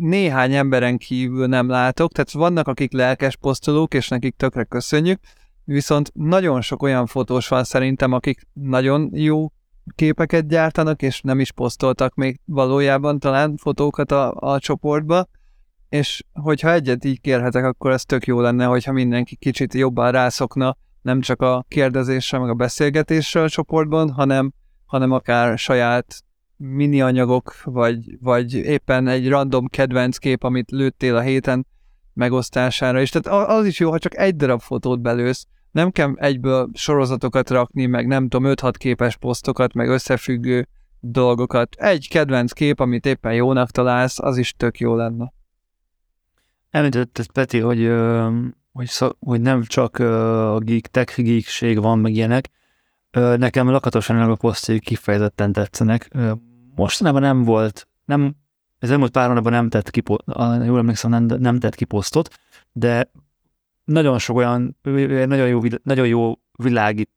néhány 0.00 0.54
emberen 0.54 0.98
kívül 0.98 1.46
nem 1.46 1.68
látok, 1.68 2.12
tehát 2.12 2.32
vannak, 2.32 2.68
akik 2.68 2.92
lelkes 2.92 3.36
posztolók, 3.36 3.94
és 3.94 4.08
nekik 4.08 4.36
tökre 4.36 4.64
köszönjük, 4.64 5.20
viszont 5.64 6.10
nagyon 6.14 6.60
sok 6.60 6.82
olyan 6.82 7.06
fotós 7.06 7.48
van 7.48 7.64
szerintem, 7.64 8.12
akik 8.12 8.40
nagyon 8.52 9.10
jó 9.12 9.52
képeket 9.94 10.48
gyártanak, 10.48 11.02
és 11.02 11.20
nem 11.20 11.40
is 11.40 11.52
posztoltak 11.52 12.14
még 12.14 12.40
valójában 12.44 13.18
talán 13.18 13.56
fotókat 13.56 14.12
a, 14.12 14.34
a 14.34 14.58
csoportba, 14.58 15.26
és 15.88 16.24
hogyha 16.32 16.72
egyet 16.72 17.04
így 17.04 17.20
kérhetek, 17.20 17.64
akkor 17.64 17.90
ez 17.90 18.04
tök 18.04 18.26
jó 18.26 18.40
lenne, 18.40 18.64
hogyha 18.64 18.92
mindenki 18.92 19.36
kicsit 19.36 19.74
jobban 19.74 20.12
rászokna, 20.12 20.76
nem 21.02 21.20
csak 21.20 21.42
a 21.42 21.64
kérdezésre, 21.68 22.38
meg 22.38 22.48
a 22.48 22.54
beszélgetésre 22.54 23.42
a 23.42 23.48
csoportban, 23.48 24.10
hanem, 24.10 24.52
hanem 24.86 25.10
akár 25.10 25.58
saját 25.58 26.22
mini 26.62 27.00
anyagok, 27.00 27.54
vagy, 27.64 28.18
vagy 28.20 28.54
éppen 28.54 29.06
egy 29.06 29.28
random 29.28 29.66
kedvenc 29.66 30.16
kép, 30.16 30.42
amit 30.42 30.70
lőttél 30.70 31.16
a 31.16 31.20
héten 31.20 31.66
megosztására, 32.12 33.00
és 33.00 33.10
tehát 33.10 33.48
az 33.48 33.66
is 33.66 33.78
jó, 33.78 33.90
ha 33.90 33.98
csak 33.98 34.16
egy 34.16 34.36
darab 34.36 34.60
fotót 34.60 35.00
belősz, 35.00 35.46
nem 35.70 35.90
kell 35.90 36.12
egyből 36.16 36.70
sorozatokat 36.72 37.50
rakni, 37.50 37.86
meg 37.86 38.06
nem 38.06 38.28
tudom, 38.28 38.52
5-6 38.54 38.72
képes 38.78 39.16
posztokat, 39.16 39.74
meg 39.74 39.88
összefüggő 39.88 40.68
dolgokat. 41.00 41.74
Egy 41.74 42.08
kedvenc 42.08 42.52
kép, 42.52 42.80
amit 42.80 43.06
éppen 43.06 43.34
jónak 43.34 43.70
találsz, 43.70 44.18
az 44.18 44.36
is 44.36 44.52
tök 44.52 44.78
jó 44.78 44.94
lenne. 44.94 45.32
Említetted, 46.70 47.26
Peti, 47.32 47.58
hogy, 47.58 47.92
hogy, 48.72 48.86
szak, 48.86 49.16
hogy 49.20 49.40
nem 49.40 49.62
csak 49.62 49.98
a 49.98 50.58
geek, 50.58 50.86
tech 50.86 51.22
geekség 51.22 51.80
van, 51.80 51.98
meg 51.98 52.14
ilyenek. 52.14 52.48
Nekem 53.36 53.70
lakatosan 53.70 54.30
a 54.30 54.34
posztjai 54.34 54.80
kifejezetten 54.80 55.52
tetszenek. 55.52 56.10
Mostanában 56.74 57.20
nem 57.20 57.42
volt, 57.44 57.88
nem, 58.04 58.34
ez 58.78 58.90
elmúlt 58.90 59.10
pár 59.10 59.28
hónapban 59.28 59.52
nem 59.52 59.68
tett 59.68 59.90
ki, 59.90 60.02
jól 60.64 60.78
emlékszem, 60.78 61.10
nem, 61.10 61.24
nem 61.24 61.58
tett 61.58 61.74
ki 61.74 61.84
posztot, 61.84 62.34
de 62.72 63.10
nagyon 63.84 64.18
sok 64.18 64.36
olyan, 64.36 64.76
nagyon 64.82 65.48
jó, 65.48 65.60
nagyon 65.82 66.06
jó 66.06 66.34
világít, 66.52 67.10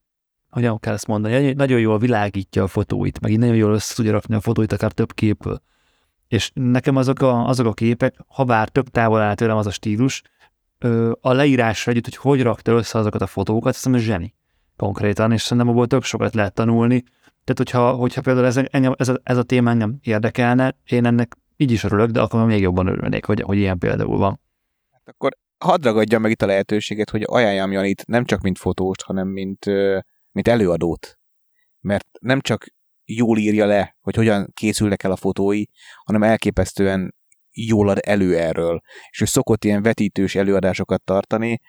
hogyan 0.50 0.80
kell 0.80 0.94
ezt 0.94 1.08
mondani, 1.08 1.54
nagyon 1.54 1.80
jól 1.80 1.98
világítja 2.00 2.64
a 2.64 2.68
fotóit, 2.68 3.20
meg 3.20 3.32
így 3.32 3.40
nagyon 3.40 3.56
jól 3.56 3.74
össze 3.74 3.96
tudja 3.96 4.12
rakni 4.12 4.36
a 4.36 4.42
fotóit 4.42 4.72
akár 4.72 4.92
több 4.92 5.14
képből. 5.14 5.62
És 6.28 6.52
nekem 6.54 6.96
azok 6.96 7.22
a, 7.22 7.48
azok 7.48 7.66
a 7.66 7.74
képek, 7.74 8.16
ha 8.28 8.44
bár 8.44 8.70
több 8.70 8.88
távol 8.90 9.20
áll 9.20 9.36
tőlem 9.36 9.58
az 9.58 9.68
a 9.68 9.72
stílus, 9.72 10.22
a 11.22 11.34
leírásra 11.34 11.92
együtt, 11.92 12.06
hogy 12.06 12.16
hogy 12.16 12.42
rakta 12.42 12.72
össze 12.72 12.98
azokat 12.98 13.22
a 13.22 13.28
fotókat, 13.28 13.76
szerintem 13.76 14.02
ez 14.02 14.08
zseni 14.08 14.34
konkrétan, 14.78 15.32
és 15.32 15.42
szerintem 15.42 15.70
abból 15.70 15.88
tök 15.88 16.04
sokat 16.04 16.34
lehet 16.34 16.54
tanulni. 16.54 17.04
Tehát, 17.44 17.58
hogyha, 17.58 17.94
hogyha 17.94 18.22
például 18.22 18.46
ez, 18.46 18.58
engem, 18.58 18.94
ez, 18.98 19.10
a, 19.10 19.20
ez 19.24 19.38
a 19.38 19.44
téma 19.44 19.70
engem 19.70 19.98
érdekelne, 20.02 20.78
én 20.86 21.06
ennek 21.06 21.36
így 21.56 21.72
is 21.72 21.84
örülök, 21.84 22.10
de 22.10 22.22
akkor 22.22 22.46
még 22.46 22.62
jobban 22.62 22.88
örülnék, 22.88 23.26
hogy, 23.26 23.42
hogy 23.42 23.58
ilyen 23.58 23.78
például 23.78 24.18
van. 24.18 24.40
Hát 24.92 25.08
akkor 25.08 25.32
hadd 25.58 25.84
ragadjam 25.84 26.22
meg 26.22 26.32
itt 26.32 26.42
a 26.42 26.46
lehetőséget, 26.46 27.10
hogy 27.10 27.24
ajánljam 27.26 27.72
Janit 27.72 28.06
nem 28.06 28.26
csak 28.26 28.42
mint 28.42 28.58
fotóst, 28.58 29.02
hanem 29.02 29.28
mint, 29.28 29.66
mint 30.32 30.48
előadót. 30.48 31.20
Mert 31.80 32.08
nem 32.20 32.42
csak 32.42 32.66
jól 33.06 33.38
írja 33.38 33.66
le, 33.66 33.98
hogy 34.02 34.16
hogyan 34.16 34.52
készülnek 34.54 35.04
el 35.04 35.12
a 35.12 35.16
fotói, 35.16 35.64
hanem 36.04 36.24
elképesztően 36.24 37.16
jól 37.52 37.90
ad 37.90 38.00
elő 38.02 38.38
erről. 38.38 38.82
És 39.10 39.22
ő 39.22 39.26
szokott 39.26 39.64
ilyen 39.66 39.82
vetítős 39.82 40.36
előadásokat 40.36 41.04
tartani, 41.04 41.60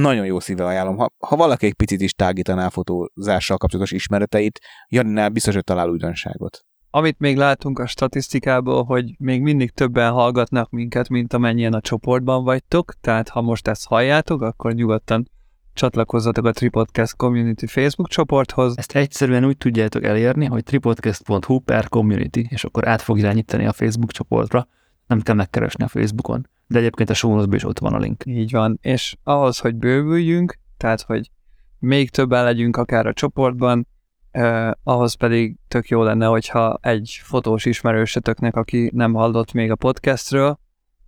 nagyon 0.00 0.26
jó 0.26 0.40
szíve 0.40 0.64
ajánlom. 0.64 0.96
Ha, 0.96 1.12
ha 1.18 1.36
valaki 1.36 1.66
egy 1.66 1.74
picit 1.74 2.00
is 2.00 2.12
tágítaná 2.12 2.66
a 2.66 2.70
fotózással 2.70 3.56
kapcsolatos 3.56 3.92
ismereteit, 3.92 4.60
Janinál 4.88 5.28
biztos, 5.28 5.54
hogy 5.54 5.64
talál 5.64 5.88
újdonságot. 5.88 6.64
Amit 6.90 7.18
még 7.18 7.36
látunk 7.36 7.78
a 7.78 7.86
statisztikából, 7.86 8.84
hogy 8.84 9.14
még 9.18 9.42
mindig 9.42 9.70
többen 9.70 10.12
hallgatnak 10.12 10.70
minket, 10.70 11.08
mint 11.08 11.32
amennyien 11.32 11.72
a 11.72 11.80
csoportban 11.80 12.44
vagytok, 12.44 12.94
tehát 13.00 13.28
ha 13.28 13.40
most 13.40 13.68
ezt 13.68 13.86
halljátok, 13.86 14.42
akkor 14.42 14.72
nyugodtan 14.74 15.30
csatlakozzatok 15.72 16.44
a 16.44 16.52
Tripodcast 16.52 17.16
Community 17.16 17.66
Facebook 17.66 18.08
csoporthoz. 18.08 18.78
Ezt 18.78 18.96
egyszerűen 18.96 19.44
úgy 19.44 19.56
tudjátok 19.56 20.04
elérni, 20.04 20.46
hogy 20.46 20.62
tripodcast.hu 20.62 21.58
per 21.58 21.88
community, 21.88 22.40
és 22.48 22.64
akkor 22.64 22.88
át 22.88 23.02
fog 23.02 23.18
irányítani 23.18 23.66
a 23.66 23.72
Facebook 23.72 24.12
csoportra, 24.12 24.66
nem 25.12 25.22
kell 25.22 25.34
megkeresni 25.34 25.84
a 25.84 25.88
Facebookon. 25.88 26.48
De 26.66 26.78
egyébként 26.78 27.10
a 27.10 27.14
show 27.14 27.52
is 27.54 27.64
ott 27.64 27.78
van 27.78 27.94
a 27.94 27.98
link. 27.98 28.22
Így 28.26 28.50
van, 28.50 28.78
és 28.82 29.16
ahhoz, 29.24 29.58
hogy 29.58 29.74
bővüljünk, 29.74 30.58
tehát, 30.76 31.02
hogy 31.02 31.30
még 31.78 32.10
többen 32.10 32.44
legyünk 32.44 32.76
akár 32.76 33.06
a 33.06 33.12
csoportban, 33.12 33.86
eh, 34.30 34.70
ahhoz 34.82 35.14
pedig 35.14 35.56
tök 35.68 35.88
jó 35.88 36.02
lenne, 36.02 36.26
hogyha 36.26 36.78
egy 36.82 37.20
fotós 37.22 37.64
ismerősötöknek, 37.64 38.56
aki 38.56 38.90
nem 38.94 39.12
hallott 39.12 39.52
még 39.52 39.70
a 39.70 39.76
podcastről, 39.76 40.58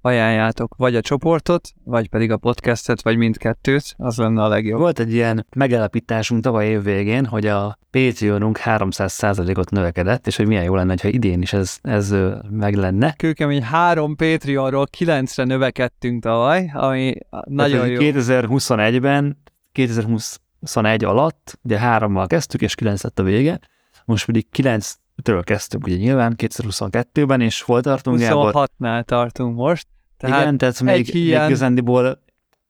ajánljátok 0.05 0.75
vagy 0.77 0.97
a 0.97 1.01
csoportot, 1.01 1.69
vagy 1.85 2.09
pedig 2.09 2.31
a 2.31 2.37
podcastet, 2.37 3.03
vagy 3.03 3.17
mindkettőt, 3.17 3.95
az 3.97 4.17
lenne 4.17 4.43
a 4.43 4.49
legjobb. 4.49 4.79
Volt 4.79 4.99
egy 4.99 5.13
ilyen 5.13 5.47
megállapításunk 5.57 6.43
tavaly 6.43 6.67
év 6.67 6.83
végén, 6.83 7.27
hogy 7.27 7.47
a 7.47 7.79
Patreonunk 7.91 8.59
300%-ot 8.65 9.71
növekedett, 9.71 10.27
és 10.27 10.37
hogy 10.37 10.47
milyen 10.47 10.65
jó 10.65 10.75
lenne, 10.75 10.95
ha 11.03 11.09
idén 11.09 11.43
is 11.43 11.53
ez, 11.53 11.79
ez 11.83 12.15
meg 12.51 12.75
lenne. 12.75 13.13
Kőkemény 13.13 13.63
három 13.63 14.17
Patreonról 14.17 14.87
kilencre 14.87 15.45
növekedtünk 15.45 16.23
tavaly, 16.23 16.71
ami 16.75 17.15
nagyon 17.45 17.81
Tehát, 17.89 18.03
jó. 18.03 18.11
2021-ben, 18.11 19.43
2021 19.73 21.05
alatt, 21.05 21.59
ugye 21.63 21.79
hárommal 21.79 22.27
kezdtük, 22.27 22.63
és 22.63 22.75
kilenc 22.75 23.03
lett 23.03 23.19
a 23.19 23.23
vége, 23.23 23.61
most 24.05 24.27
pedig 24.27 24.51
kilenc 24.51 24.95
től 25.23 25.43
kezdtünk 25.43 25.87
ugye 25.87 25.97
nyilván 25.97 26.35
2022-ben, 26.37 27.41
és 27.41 27.63
hol 27.63 27.81
tartunk? 27.81 28.19
26-nál 28.21 29.03
tartunk 29.03 29.57
most. 29.57 29.87
Tehát 30.25 30.43
Igen, 30.43 30.59
tehát 30.59 30.81
még, 30.83 31.07
hiány... 31.07 31.41
még 31.41 31.49
igazándiból, 31.49 32.23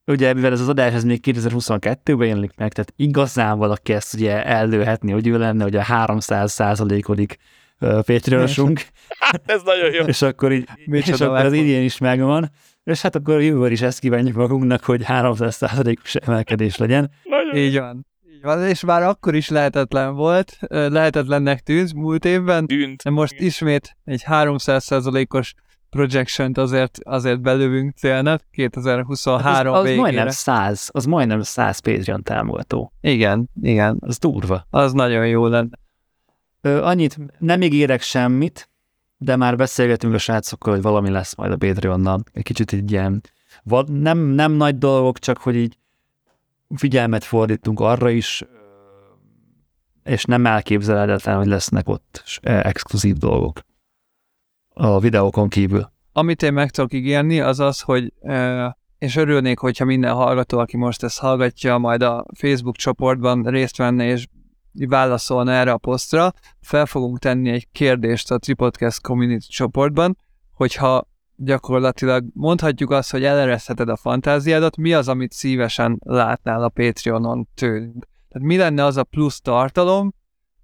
ugye 0.05 0.33
mivel 0.33 0.51
ez 0.51 0.61
az 0.61 0.69
adás 0.69 0.93
ez 0.93 1.03
még 1.03 1.19
2022-ben 1.23 2.27
jelenik 2.27 2.51
meg, 2.55 2.73
tehát 2.73 2.93
igazán 2.95 3.57
valaki 3.57 3.93
ezt 3.93 4.13
ugye 4.13 4.45
ellőhetni, 4.45 5.11
hogy 5.11 5.27
ő 5.27 5.37
lenne 5.37 5.63
hogy 5.63 5.75
a 5.75 5.81
300 5.81 6.51
százalékodik 6.51 7.37
Patreonosunk. 7.79 8.81
Hát 9.19 9.41
ez 9.45 9.61
nagyon 9.63 9.93
jó. 9.93 10.05
és 10.05 10.21
akkor 10.21 10.51
így, 10.51 10.67
és 10.85 11.09
akkor 11.09 11.45
az 11.45 11.53
idén 11.53 11.83
is 11.83 11.97
megvan. 11.97 12.51
És 12.83 13.01
hát 13.01 13.15
akkor 13.15 13.41
jövőre 13.41 13.71
is 13.71 13.81
ezt 13.81 13.99
kívánjuk 13.99 14.35
magunknak, 14.35 14.83
hogy 14.83 15.03
300 15.03 15.55
százalékos 15.55 16.15
emelkedés 16.15 16.77
legyen. 16.77 17.11
Nagyon 17.23 17.55
így 17.55 17.79
van. 17.79 18.05
Így 18.35 18.41
van, 18.41 18.67
és 18.67 18.83
már 18.83 19.01
akkor 19.01 19.35
is 19.35 19.49
lehetetlen 19.49 20.15
volt, 20.15 20.57
lehetetlennek 20.69 21.59
tűnt 21.59 21.93
múlt 21.93 22.25
évben, 22.25 22.65
Tűnt. 22.65 23.03
de 23.03 23.09
most 23.09 23.33
ismét 23.39 23.97
egy 24.03 24.23
300 24.23 24.83
százalékos 25.91 26.11
projection 26.11 26.51
azért, 26.55 26.97
azért 27.03 27.41
belövünk 27.41 27.95
célnak 27.95 28.41
2023 28.51 29.43
hát 29.43 29.65
az, 29.65 29.73
az 29.73 29.83
végére. 29.83 30.01
majdnem 30.01 30.29
100, 30.29 30.89
az 30.91 31.05
majdnem 31.05 31.41
100 31.41 31.79
Patreon 31.79 32.23
támogató. 32.23 32.93
Igen, 33.01 33.49
igen. 33.61 33.97
Az 33.99 34.17
durva. 34.17 34.65
Az 34.69 34.93
nagyon 34.93 35.27
jó 35.27 35.47
lenne. 35.47 35.77
Ö, 36.61 36.83
annyit, 36.83 37.17
nem 37.39 37.61
ígérek 37.61 38.01
semmit, 38.01 38.69
de 39.17 39.35
már 39.35 39.55
beszélgetünk 39.55 40.13
a 40.13 40.17
srácokkal, 40.17 40.73
hogy 40.73 40.81
valami 40.81 41.09
lesz 41.09 41.35
majd 41.35 41.51
a 41.51 41.57
Patreonnal. 41.57 42.23
Egy 42.33 42.43
kicsit 42.43 42.71
így 42.71 42.91
ilyen, 42.91 43.21
nem, 43.85 44.17
nem 44.17 44.51
nagy 44.51 44.77
dolgok, 44.77 45.19
csak 45.19 45.37
hogy 45.37 45.55
így 45.55 45.77
figyelmet 46.75 47.23
fordítunk 47.23 47.79
arra 47.79 48.09
is, 48.09 48.43
és 50.03 50.23
nem 50.23 50.45
elképzelhetetlen, 50.45 51.37
hogy 51.37 51.47
lesznek 51.47 51.89
ott 51.89 52.39
exkluzív 52.41 53.15
dolgok 53.15 53.59
a 54.77 54.99
videókon 54.99 55.49
kívül. 55.49 55.91
Amit 56.11 56.43
én 56.43 56.53
meg 56.53 56.69
tudok 56.69 56.93
ígérni, 56.93 57.39
az 57.39 57.59
az, 57.59 57.81
hogy 57.81 58.13
és 58.97 59.15
örülnék, 59.15 59.59
hogyha 59.59 59.85
minden 59.85 60.13
hallgató, 60.13 60.59
aki 60.59 60.77
most 60.77 61.03
ezt 61.03 61.19
hallgatja, 61.19 61.77
majd 61.77 62.01
a 62.01 62.25
Facebook 62.33 62.75
csoportban 62.75 63.43
részt 63.43 63.77
venne 63.77 64.05
és 64.05 64.27
válaszolna 64.71 65.51
erre 65.51 65.71
a 65.71 65.77
posztra, 65.77 66.33
fel 66.61 66.85
fogunk 66.85 67.19
tenni 67.19 67.49
egy 67.49 67.67
kérdést 67.71 68.31
a 68.31 68.37
Tripodcast 68.37 69.01
Community 69.01 69.47
csoportban, 69.47 70.17
hogyha 70.53 71.07
gyakorlatilag 71.35 72.25
mondhatjuk 72.33 72.91
azt, 72.91 73.11
hogy 73.11 73.23
eleresztheted 73.23 73.89
a 73.89 73.95
fantáziádat, 73.95 74.77
mi 74.77 74.93
az, 74.93 75.07
amit 75.07 75.31
szívesen 75.31 75.99
látnál 76.03 76.63
a 76.63 76.69
Patreonon 76.69 77.47
tőlünk. 77.53 78.07
Tehát 78.29 78.47
mi 78.47 78.57
lenne 78.57 78.83
az 78.83 78.97
a 78.97 79.03
plusz 79.03 79.41
tartalom, 79.41 80.13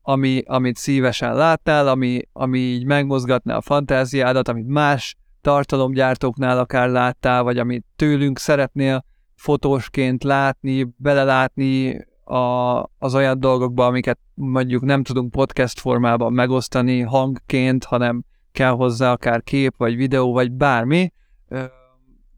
ami, 0.01 0.41
amit 0.45 0.77
szívesen 0.77 1.35
látnál, 1.35 1.87
ami, 1.87 2.21
ami 2.33 2.59
így 2.59 2.85
megmozgatná 2.85 3.55
a 3.55 3.61
fantáziádat, 3.61 4.47
amit 4.47 4.67
más 4.67 5.15
tartalomgyártóknál 5.41 6.59
akár 6.59 6.89
láttál, 6.89 7.43
vagy 7.43 7.57
amit 7.57 7.85
tőlünk 7.95 8.39
szeretnél 8.39 9.05
fotósként 9.35 10.23
látni, 10.23 10.87
belelátni 10.97 12.05
a, 12.23 12.79
az 12.97 13.15
olyan 13.15 13.39
dolgokba, 13.39 13.85
amiket 13.85 14.19
mondjuk 14.33 14.83
nem 14.83 15.03
tudunk 15.03 15.31
podcast 15.31 15.79
formában 15.79 16.33
megosztani 16.33 16.99
hangként, 16.99 17.83
hanem 17.83 18.23
kell 18.51 18.71
hozzá 18.71 19.11
akár 19.11 19.43
kép, 19.43 19.73
vagy 19.77 19.95
videó, 19.95 20.33
vagy 20.33 20.51
bármi. 20.51 21.13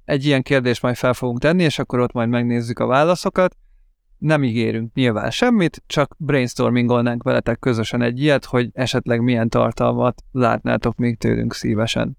Egy 0.05 0.25
ilyen 0.25 0.41
kérdést 0.41 0.81
majd 0.81 0.95
fel 0.95 1.13
fogunk 1.13 1.39
tenni, 1.39 1.63
és 1.63 1.79
akkor 1.79 1.99
ott 1.99 2.11
majd 2.11 2.29
megnézzük 2.29 2.79
a 2.79 2.85
válaszokat. 2.85 3.57
Nem 4.23 4.43
ígérünk 4.43 4.93
nyilván 4.93 5.31
semmit, 5.31 5.83
csak 5.87 6.15
brainstormingolnánk 6.17 7.23
veletek 7.23 7.59
közösen 7.59 8.01
egy 8.01 8.19
ilyet, 8.19 8.45
hogy 8.45 8.69
esetleg 8.73 9.21
milyen 9.21 9.49
tartalmat 9.49 10.21
látnátok 10.31 10.95
még 10.95 11.17
tőlünk 11.17 11.53
szívesen. 11.53 12.17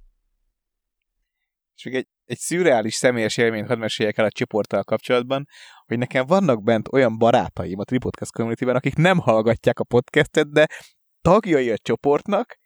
És 1.76 1.84
még 1.84 1.94
egy, 1.94 2.08
egy 2.24 2.38
szürreális 2.38 2.94
személyes 2.94 3.36
élményt 3.36 3.66
hadd 3.66 3.78
meséljek 3.78 4.18
el 4.18 4.24
a 4.24 4.30
csoporttal 4.30 4.82
kapcsolatban, 4.82 5.46
hogy 5.86 5.98
nekem 5.98 6.26
vannak 6.26 6.62
bent 6.62 6.88
olyan 6.92 7.18
barátaim 7.18 7.78
a 7.78 7.84
Tripodcast 7.84 8.32
community 8.32 8.64
akik 8.64 8.96
nem 8.96 9.18
hallgatják 9.18 9.78
a 9.78 9.84
podcastet, 9.84 10.52
de 10.52 10.66
tagjai 11.22 11.70
a 11.70 11.78
csoportnak, 11.78 12.58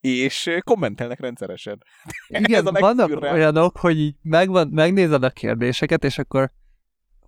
és 0.00 0.50
kommentelnek 0.64 1.20
rendszeresen. 1.20 1.82
Igen, 2.28 2.64
vannak 2.64 3.22
olyanok, 3.22 3.78
hogy 3.78 3.98
így 3.98 4.16
megvan, 4.22 4.68
megnézed 4.68 5.22
a 5.22 5.30
kérdéseket, 5.30 6.04
és 6.04 6.18
akkor 6.18 6.50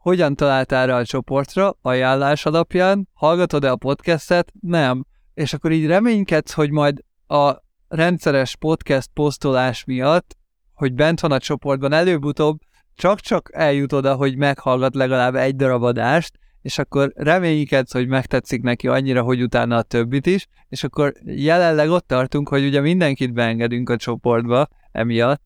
hogyan 0.01 0.35
találtál 0.35 0.87
rá 0.87 0.99
a 0.99 1.05
csoportra, 1.05 1.77
ajánlás 1.83 2.47
alapján, 2.47 3.09
hallgatod-e 3.13 3.71
a 3.71 3.77
podcastet? 3.77 4.53
Nem. 4.61 5.05
És 5.35 5.53
akkor 5.53 5.73
így 5.73 5.87
reménykedsz, 5.87 6.53
hogy 6.53 6.71
majd 6.71 7.05
a 7.27 7.55
rendszeres 7.89 8.57
podcast 8.57 9.11
posztolás 9.15 9.85
miatt 9.85 10.39
hogy 10.79 10.95
bent 10.95 11.21
van 11.21 11.33
a 11.33 11.39
csoportban, 11.39 11.93
előbb-utóbb 11.93 12.59
csak-csak 12.95 13.51
eljut 13.53 13.93
oda, 13.93 14.15
hogy 14.15 14.37
meghallgat 14.37 14.95
legalább 14.95 15.35
egy 15.35 15.57
darab 15.57 15.83
adást, 15.83 16.39
és 16.63 16.79
akkor 16.79 17.13
reménykedsz, 17.15 17.93
hogy 17.93 18.09
megtetszik 18.09 18.63
neki 18.63 18.89
annyira, 18.89 19.23
hogy 19.23 19.43
utána 19.43 19.77
a 19.77 19.83
többit 19.83 20.27
is, 20.27 20.47
és 20.69 20.85
akkor 20.85 21.13
jelenleg 21.25 21.91
ott 21.91 22.07
tartunk, 22.07 22.49
hogy 22.49 22.65
ugye 22.65 22.81
mindenkit 22.81 23.33
beengedünk 23.33 23.91
a 23.91 23.97
csoportba 23.97 24.69
emiatt. 24.93 25.43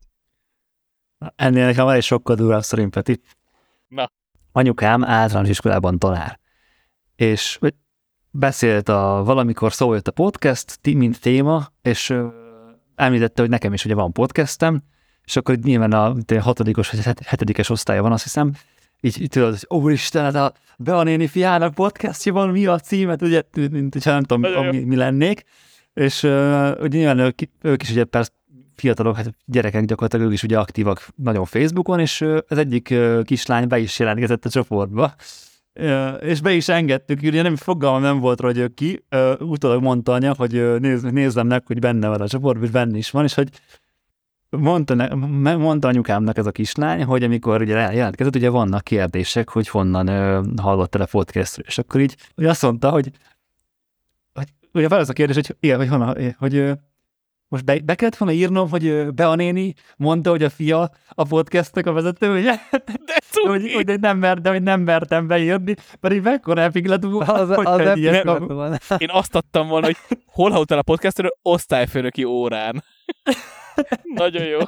Ennél 1.36 1.66
nekem 1.66 1.84
van 1.84 1.94
egy 1.94 2.02
sokkal 2.02 2.36
durvább 2.36 2.62
szorím, 2.62 2.90
Peti. 2.90 3.20
Na. 3.88 4.10
Anyukám 4.52 5.04
általános 5.04 5.50
iskolában 5.50 5.98
tanár. 5.98 6.38
És 7.16 7.58
beszélt 8.30 8.88
a 8.88 9.22
valamikor 9.24 9.72
szó 9.72 9.92
jött 9.92 10.08
a 10.08 10.12
podcast, 10.12 10.78
mint 10.82 11.20
téma, 11.20 11.72
és 11.82 12.14
említette, 12.94 13.40
hogy 13.40 13.50
nekem 13.50 13.72
is 13.72 13.84
ugye 13.84 13.94
van 13.94 14.12
podcastem, 14.12 14.82
és 15.24 15.36
akkor 15.36 15.56
nyilván 15.56 15.92
a 15.92 16.14
hatodikos 16.40 16.90
vagy 16.90 17.24
hetedikes 17.26 17.70
osztálya 17.70 18.02
van, 18.02 18.12
azt 18.12 18.22
hiszem, 18.22 18.52
így, 19.00 19.20
így 19.22 19.28
tudod, 19.28 19.58
hogy 19.58 19.78
úristen, 19.80 20.22
hát 20.22 20.34
a 20.34 20.52
Bea 20.78 21.02
néni 21.02 21.26
fiának 21.26 21.74
podcastja 21.74 22.32
van, 22.32 22.48
mi 22.48 22.66
a 22.66 22.78
címet, 22.78 23.22
ugye, 23.22 23.42
mint 23.70 24.04
nem 24.04 24.22
tudom, 24.22 24.66
mi, 24.66 24.78
mi 24.78 24.96
lennék, 24.96 25.44
és 25.94 26.22
uh, 26.22 26.30
ugye 26.80 26.98
nyilván 26.98 27.18
ők, 27.18 27.38
ők 27.62 27.82
is 27.82 27.90
ugye 27.90 28.04
persze 28.04 28.30
fiatalok, 28.74 29.16
hát 29.16 29.34
gyerekek 29.44 29.84
gyakorlatilag 29.84 30.26
ők 30.26 30.32
is 30.32 30.42
ugye 30.42 30.58
aktívak 30.58 31.08
nagyon 31.16 31.44
Facebookon, 31.44 32.00
és 32.00 32.24
az 32.48 32.58
egyik 32.58 32.94
kislány 33.24 33.68
be 33.68 33.78
is 33.78 33.98
jelentkezett 33.98 34.44
a 34.44 34.50
csoportba, 34.50 35.14
és 36.20 36.40
be 36.40 36.52
is 36.52 36.68
engedtük, 36.68 37.22
ugye 37.22 37.42
nem 37.42 37.56
fogalma 37.56 37.98
nem 37.98 38.18
volt 38.18 38.40
hogy 38.40 38.74
ki, 38.74 39.04
utólag 39.38 39.82
mondta 39.82 40.12
anya, 40.12 40.34
hogy 40.34 40.80
néz, 40.80 41.02
nézzem 41.02 41.46
meg, 41.46 41.66
hogy 41.66 41.78
benne 41.78 42.08
van 42.08 42.20
a 42.20 42.28
csoportban, 42.28 42.64
és 42.64 42.70
benne 42.70 42.96
is 42.96 43.10
van, 43.10 43.24
és 43.24 43.34
hogy 43.34 43.48
mondta, 44.50 44.94
ne, 44.94 45.56
mondta 45.56 45.88
anyukámnak 45.88 46.36
ez 46.36 46.46
a 46.46 46.50
kislány, 46.50 47.04
hogy 47.04 47.22
amikor 47.22 47.60
ugye 47.60 47.92
jelentkezett, 47.92 48.36
ugye 48.36 48.50
vannak 48.50 48.84
kérdések, 48.84 49.48
hogy 49.48 49.68
honnan 49.68 50.08
hallott 50.56 50.94
el 50.94 51.00
a 51.00 51.06
podcastről, 51.10 51.66
és 51.68 51.78
akkor 51.78 52.00
így 52.00 52.16
hogy 52.34 52.44
azt 52.44 52.62
mondta, 52.62 52.90
hogy, 52.90 53.10
hogy 54.32 54.46
ugye 54.72 54.88
válasz 54.88 55.08
a 55.08 55.12
kérdés, 55.12 55.34
hogy 55.34 55.56
igen, 55.60 55.76
hogy 55.76 55.88
honnan, 55.88 56.34
hogy 56.38 56.56
ö, 56.56 56.72
most 57.52 57.64
be, 57.64 57.78
be 57.84 57.94
kellett 57.94 58.16
volna 58.16 58.34
írnom, 58.34 58.70
hogy 58.70 59.14
Bea 59.14 59.34
néni 59.34 59.74
mondta, 59.96 60.30
hogy 60.30 60.42
a 60.42 60.50
fia 60.50 60.90
a 61.08 61.24
podcastnek 61.24 61.86
a 61.86 61.92
vezetője, 61.92 62.68
de 63.06 63.14
hogy, 63.32 63.72
hogy 63.72 64.00
nem 64.00 64.18
mer, 64.18 64.40
de 64.40 64.50
hogy 64.50 64.62
nem 64.62 64.80
mertem 64.80 65.26
beírni, 65.26 65.74
pedig 66.00 66.22
mekkora 66.22 66.60
epik 66.60 66.86
lett 66.86 67.02
volna, 67.02 67.32
az, 67.32 67.54
hogy 67.54 67.66
az 67.66 67.96
ilyen, 67.96 68.50
Én 68.98 69.10
azt 69.10 69.34
adtam 69.34 69.68
volna, 69.68 69.86
hogy 69.86 69.96
hol 70.26 70.50
hallottál 70.50 70.78
a 70.78 70.82
podcastről 70.82 71.30
osztályfőnöki 71.42 72.24
órán. 72.24 72.84
Nagyon 74.14 74.44
jó. 74.44 74.58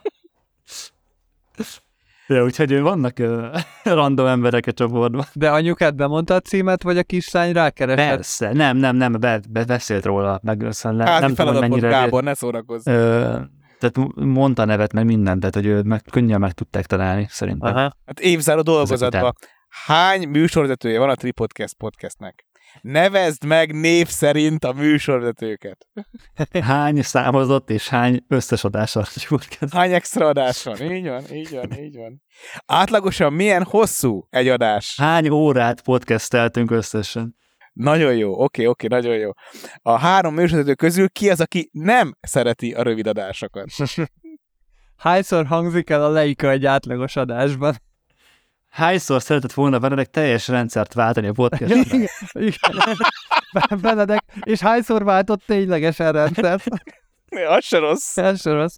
Ja, 2.26 2.44
úgyhogy 2.44 2.80
vannak 2.80 3.18
uh, 3.18 3.60
random 3.98 4.26
emberek 4.26 4.66
a 4.66 4.72
csoportban. 4.72 5.24
De 5.32 5.51
anyukád 5.51 5.94
bemondta 5.94 6.34
a 6.34 6.40
címet, 6.40 6.82
vagy 6.82 6.98
a 6.98 7.02
kislány 7.02 7.52
rákeresett? 7.52 8.09
Persze, 8.09 8.52
nem, 8.52 8.76
nem, 8.76 8.96
nem, 8.96 9.12
be, 9.12 9.40
be, 9.48 9.64
beszélt 9.64 10.05
róla, 10.05 10.40
meg 10.42 10.66
szóval 10.70 11.06
hát, 11.06 11.20
nem 11.20 11.34
tudom, 11.34 11.59
mennyire... 11.59 11.88
Gábor, 11.88 12.22
ne 12.22 12.34
szórakozz. 12.34 12.86
Ö, 12.86 13.36
tehát 13.78 14.14
mondta 14.14 14.62
a 14.62 14.64
nevet, 14.64 14.92
meg 14.92 15.05
mindent, 15.05 15.40
tehát 15.40 15.55
hogy 15.55 15.66
ő 15.66 15.82
meg, 15.82 16.02
könnyen 16.10 16.40
meg 16.40 16.52
tudták 16.52 16.86
találni, 16.86 17.26
szerintem. 17.30 17.76
Aha. 17.76 17.92
Hát 18.06 18.20
évzáró 18.20 18.60
dolgozatban 18.60 19.34
hány 19.86 20.28
műsorvezetője 20.28 20.98
van 20.98 21.09
a 21.09 21.14
Tripodcast 21.14 21.74
podcastnek? 21.74 22.44
Nevezd 22.85 23.44
meg 23.44 23.74
név 23.74 24.09
szerint 24.09 24.65
a 24.65 24.73
műsorvezetőket. 24.73 25.86
Hány 26.61 27.02
számozott 27.02 27.70
és 27.70 27.89
hány 27.89 28.24
összes 28.28 28.65
adás 28.65 28.97
Hány 29.70 29.93
extra 29.93 30.27
adás 30.27 30.62
van? 30.62 30.93
Így 30.93 31.09
van, 31.09 31.32
így 31.32 31.51
van, 31.51 31.73
így 31.73 31.97
van. 31.97 32.23
Átlagosan 32.66 33.32
milyen 33.32 33.62
hosszú 33.62 34.27
egy 34.31 34.48
adás? 34.48 34.97
Hány 34.97 35.28
órát 35.28 35.82
podcasteltünk 35.82 36.70
összesen? 36.70 37.36
Nagyon 37.73 38.16
jó, 38.16 38.43
oké, 38.43 38.66
oké, 38.66 38.86
nagyon 38.86 39.16
jó. 39.16 39.31
A 39.82 39.98
három 39.98 40.35
műsorvezető 40.35 40.74
közül 40.74 41.09
ki 41.09 41.31
az, 41.31 41.40
aki 41.40 41.69
nem 41.73 42.16
szereti 42.20 42.73
a 42.73 42.82
rövid 42.82 43.06
adásokat? 43.06 43.66
Hányszor 44.97 45.47
hangzik 45.47 45.90
el 45.90 46.05
a 46.05 46.09
leika 46.09 46.51
egy 46.51 46.66
átlagos 46.66 47.16
adásban? 47.16 47.74
Hányszor 48.74 49.22
szeretett 49.22 49.52
volna 49.52 49.78
Benedek 49.78 50.10
teljes 50.10 50.48
rendszert 50.48 50.94
váltani 50.94 51.26
a 51.26 51.32
podcastban? 51.32 51.78
Igen, 51.78 52.09
igen. 52.34 52.96
Benedek, 53.80 54.24
és 54.40 54.60
hányszor 54.60 55.05
váltott 55.05 55.42
ténylegesen 55.46 56.12
rendszert? 56.12 56.64
Az 57.48 57.64
se 57.64 57.78
rossz. 57.78 58.16
Az 58.16 58.40
se 58.40 58.52
rossz. 58.52 58.76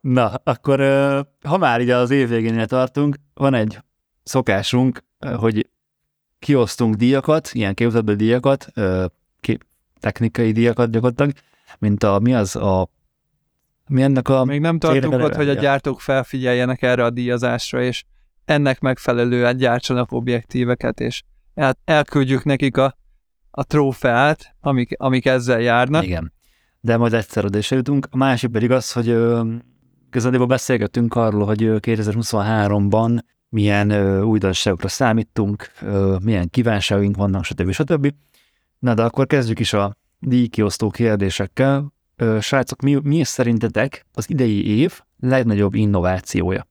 Na, 0.00 0.40
akkor 0.44 0.80
ha 1.42 1.56
már 1.56 1.80
így 1.80 1.90
az 1.90 2.10
év 2.10 2.28
végénél 2.28 2.66
tartunk, 2.66 3.16
van 3.34 3.54
egy 3.54 3.78
szokásunk, 4.22 5.04
hogy 5.36 5.70
kiosztunk 6.38 6.94
díjakat, 6.94 7.50
ilyen 7.52 7.74
képzetbeli 7.74 8.16
díjakat, 8.16 8.72
technikai 10.00 10.52
díjakat 10.52 10.90
gyakorlatilag, 10.90 11.32
mint 11.78 12.02
a, 12.02 12.18
mi 12.18 12.34
az, 12.34 12.56
a 12.56 12.88
mi 13.88 14.02
ennek 14.02 14.28
a... 14.28 14.44
Még 14.44 14.60
nem 14.60 14.78
tartunk 14.78 15.22
ott, 15.22 15.34
hogy 15.34 15.48
a 15.48 15.54
gyártók 15.54 16.00
felfigyeljenek 16.00 16.82
erre 16.82 17.04
a 17.04 17.10
díjazásra, 17.10 17.82
és 17.82 18.04
ennek 18.44 18.80
megfelelően 18.80 19.56
gyártsanak 19.56 20.12
objektíveket, 20.12 21.00
és 21.00 21.22
el, 21.54 21.78
elküldjük 21.84 22.44
nekik 22.44 22.76
a, 22.76 22.96
a 23.50 23.64
trófeát, 23.64 24.54
amik, 24.60 24.94
amik 24.98 25.26
ezzel 25.26 25.60
járnak. 25.60 26.04
Igen, 26.04 26.32
de 26.80 26.96
majd 26.96 27.12
egyszer 27.12 27.44
oda 27.44 27.58
is 27.58 27.70
jutunk. 27.70 28.06
A 28.10 28.16
másik 28.16 28.50
pedig 28.50 28.70
az, 28.70 28.92
hogy 28.92 29.16
közben 30.10 30.48
beszélgettünk 30.48 31.14
arról, 31.14 31.44
hogy 31.44 31.60
2023-ban 31.62 33.18
milyen 33.48 33.90
ö, 33.90 34.22
újdonságokra 34.22 34.88
számítunk, 34.88 35.70
ö, 35.82 36.16
milyen 36.22 36.50
kívánságaink 36.50 37.16
vannak, 37.16 37.44
stb. 37.44 37.70
stb. 37.70 38.14
Na 38.78 38.94
de 38.94 39.02
akkor 39.02 39.26
kezdjük 39.26 39.58
is 39.58 39.72
a 39.72 39.96
díjkiosztó 40.18 40.90
kérdésekkel 40.90 41.92
srácok, 42.40 42.80
mi, 42.80 42.98
mi 43.02 43.24
szerintetek 43.24 44.06
az 44.12 44.30
idei 44.30 44.78
év 44.78 45.00
legnagyobb 45.20 45.74
innovációja? 45.74 46.66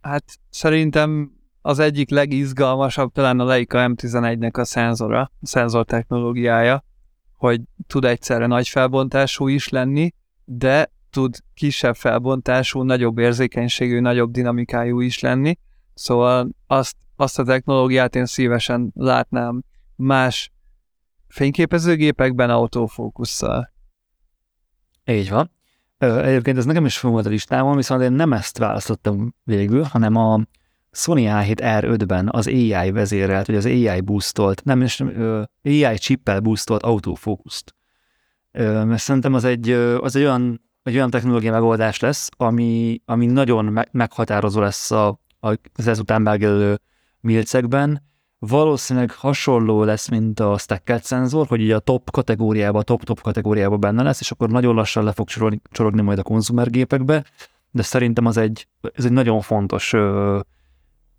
Hát 0.00 0.24
szerintem 0.50 1.32
az 1.62 1.78
egyik 1.78 2.10
legizgalmasabb 2.10 3.12
talán 3.12 3.40
a 3.40 3.44
Leica 3.44 3.86
M11-nek 3.88 4.58
a 4.58 4.64
szenzora, 4.64 5.20
a 5.20 5.46
szenzor 5.46 5.84
technológiája, 5.84 6.84
hogy 7.36 7.60
tud 7.86 8.04
egyszerre 8.04 8.46
nagy 8.46 8.68
felbontású 8.68 9.48
is 9.48 9.68
lenni, 9.68 10.14
de 10.44 10.90
tud 11.10 11.36
kisebb 11.54 11.94
felbontású, 11.94 12.82
nagyobb 12.82 13.18
érzékenységű, 13.18 14.00
nagyobb 14.00 14.30
dinamikájú 14.30 15.00
is 15.00 15.20
lenni. 15.20 15.58
Szóval 15.94 16.48
azt, 16.66 16.96
azt 17.16 17.38
a 17.38 17.44
technológiát 17.44 18.14
én 18.14 18.26
szívesen 18.26 18.90
látnám 18.94 19.62
más 19.96 20.52
fényképezőgépekben 21.28 22.50
autofókusszal. 22.50 23.69
Így 25.10 25.30
van. 25.30 25.50
Egyébként 25.98 26.58
ez 26.58 26.64
nekem 26.64 26.84
is 26.84 27.00
volt 27.00 27.26
a 27.26 27.28
listámon, 27.28 27.76
viszont 27.76 28.02
én 28.02 28.12
nem 28.12 28.32
ezt 28.32 28.58
választottam 28.58 29.34
végül, 29.44 29.82
hanem 29.82 30.16
a 30.16 30.40
Sony 30.90 31.26
A7R5-ben 31.28 32.28
az 32.32 32.46
AI 32.46 32.90
vezérelt, 32.90 33.46
vagy 33.46 33.56
az 33.56 33.64
AI 33.64 34.00
boostolt, 34.00 34.64
nem 34.64 34.82
is 34.82 35.00
AI 35.62 35.98
chippel 35.98 36.40
boostolt 36.40 36.82
autofókuszt. 36.82 37.74
Mert 38.52 38.98
szerintem 38.98 39.34
az 39.34 39.44
egy, 39.44 39.70
az 39.70 40.16
egy 40.16 40.22
olyan, 40.22 40.60
egy 40.82 40.94
olyan 40.94 41.10
technológia 41.10 41.52
megoldás 41.52 42.00
lesz, 42.00 42.28
ami, 42.36 43.00
ami 43.04 43.26
nagyon 43.26 43.86
meghatározó 43.92 44.60
lesz 44.60 44.90
a, 44.90 45.20
az 45.40 45.86
ezután 45.86 46.22
megjelölő 46.22 46.80
milcekben. 47.20 48.09
Valószínűleg 48.46 49.10
hasonló 49.10 49.84
lesz, 49.84 50.08
mint 50.08 50.40
a 50.40 50.58
stacked 50.58 51.02
szenzor, 51.02 51.46
hogy 51.46 51.60
így 51.60 51.70
a 51.70 51.78
top 51.78 52.10
kategóriába, 52.10 52.82
top-top 52.82 53.20
kategóriába 53.20 53.76
benne 53.76 54.02
lesz, 54.02 54.20
és 54.20 54.30
akkor 54.30 54.50
nagyon 54.50 54.74
lassan 54.74 55.04
le 55.04 55.12
fog 55.12 55.28
csorogni, 55.28 55.60
csorogni 55.70 56.02
majd 56.02 56.18
a 56.18 56.22
konzumergépekbe, 56.22 57.24
de 57.70 57.82
szerintem 57.82 58.26
az 58.26 58.36
egy, 58.36 58.68
ez 58.92 59.04
egy 59.04 59.12
nagyon 59.12 59.40
fontos 59.40 59.92
ö, 59.92 60.40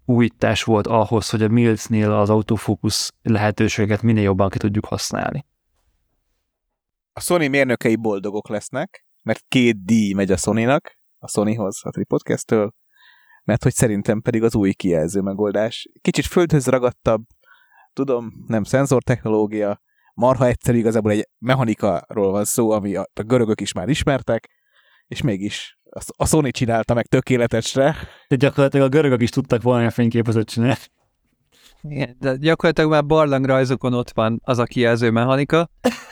újítás 0.06 0.64
volt 0.64 0.88
ahhoz, 0.88 1.30
hogy 1.30 1.44
a 1.44 1.48
Mills-nél 1.48 2.12
az 2.12 2.30
autofókusz 2.30 3.14
lehetőséget 3.22 4.02
minél 4.02 4.24
jobban 4.24 4.50
ki 4.50 4.58
tudjuk 4.58 4.86
használni. 4.86 5.46
A 7.14 7.20
Sony 7.20 7.50
mérnökei 7.50 7.96
boldogok 7.96 8.50
lesznek, 8.50 9.06
mert 9.24 9.44
két 9.48 9.86
díj 9.86 10.14
megy 10.14 10.32
a 10.32 10.38
Sony-nak, 10.38 10.98
a 11.20 11.28
Sonyhoz, 11.28 11.80
a 11.84 11.90
Tripodcast-től, 11.90 12.74
mert 13.52 13.64
hogy 13.64 13.74
szerintem 13.74 14.22
pedig 14.22 14.44
az 14.44 14.56
új 14.56 14.74
kijelző 14.74 15.22
megoldás. 15.22 15.90
Kicsit 16.02 16.26
földhöz 16.26 16.68
ragadtabb, 16.68 17.22
tudom, 17.94 18.32
nem 18.48 18.64
szenzortechnológia, 18.64 19.82
marha 20.14 20.46
egyszerű 20.46 20.78
igazából 20.78 21.12
egy 21.12 21.30
mechanikáról 21.40 22.32
van 22.32 22.46
szó, 22.46 22.72
ami 22.72 22.96
a, 22.96 23.08
görögök 23.26 23.62
is 23.62 23.72
már 23.72 23.90
ismertek, 23.90 24.50
és 25.08 25.22
mégis 25.22 25.78
a 26.18 26.26
Sony 26.26 26.52
csinálta 26.52 26.94
meg 26.94 27.06
tökéletesre. 27.06 27.96
De 28.28 28.36
gyakorlatilag 28.36 28.86
a 28.86 28.90
görögök 28.90 29.22
is 29.22 29.30
tudtak 29.30 29.62
volna 29.62 29.86
a 29.86 29.92
fényképezőt 29.92 30.50
csinálni. 30.50 30.76
Igen, 31.82 32.16
de 32.20 32.36
gyakorlatilag 32.36 32.90
már 32.90 33.06
barlangrajzokon 33.06 33.94
ott 33.94 34.12
van 34.12 34.42
az 34.44 34.58
a 34.58 34.64
kijelző 34.64 35.10
mechanika, 35.10 35.70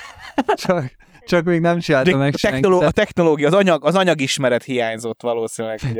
csak, 0.63 0.91
csak 1.25 1.43
még 1.45 1.59
nem 1.59 1.79
csinálta 1.79 2.17
meg 2.17 2.33
a, 2.33 2.37
technoló- 2.37 2.81
a 2.81 2.91
technológia, 2.91 3.47
az, 3.47 3.53
anyag, 3.53 3.85
az 3.85 3.95
anyagismeret 3.95 4.63
hiányzott 4.63 5.21
valószínűleg, 5.21 5.79
hogy 5.81 5.99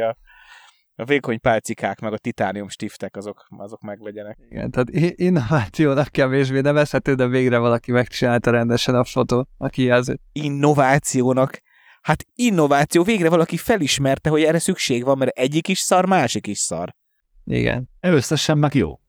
a, 1.00 1.06
vékony 1.06 1.40
pálcikák, 1.40 2.00
meg 2.00 2.14
a 2.14 2.18
titánium 2.18 2.70
stiftek, 2.70 3.16
azok, 3.16 3.48
azok 3.58 3.82
meglegyenek. 3.82 4.38
Igen, 4.50 4.72
tehát 4.72 4.90
innovációnak 5.20 6.08
kevésbé 6.08 6.60
nevezhető, 6.60 7.14
de 7.14 7.28
végre 7.28 7.58
valaki 7.58 7.92
megcsinálta 7.92 8.52
rendesen 8.52 8.96
a 8.96 9.04
fotó, 9.04 9.48
a 9.58 9.68
kijelzőt. 9.68 10.22
Innovációnak 10.32 11.62
Hát 12.02 12.26
innováció, 12.36 13.04
végre 13.04 13.30
valaki 13.30 13.58
felismerte, 13.58 14.30
hogy 14.30 14.44
erre 14.44 14.60
szükség 14.60 15.04
van, 15.04 15.18
mert 15.18 15.38
egyik 15.38 15.68
is 15.68 15.80
szar, 15.80 16.06
másik 16.06 16.48
is 16.48 16.58
szar. 16.58 16.96
Igen. 17.46 17.90
Összesen 18.00 18.58
meg 18.58 18.74
jó. 18.74 19.00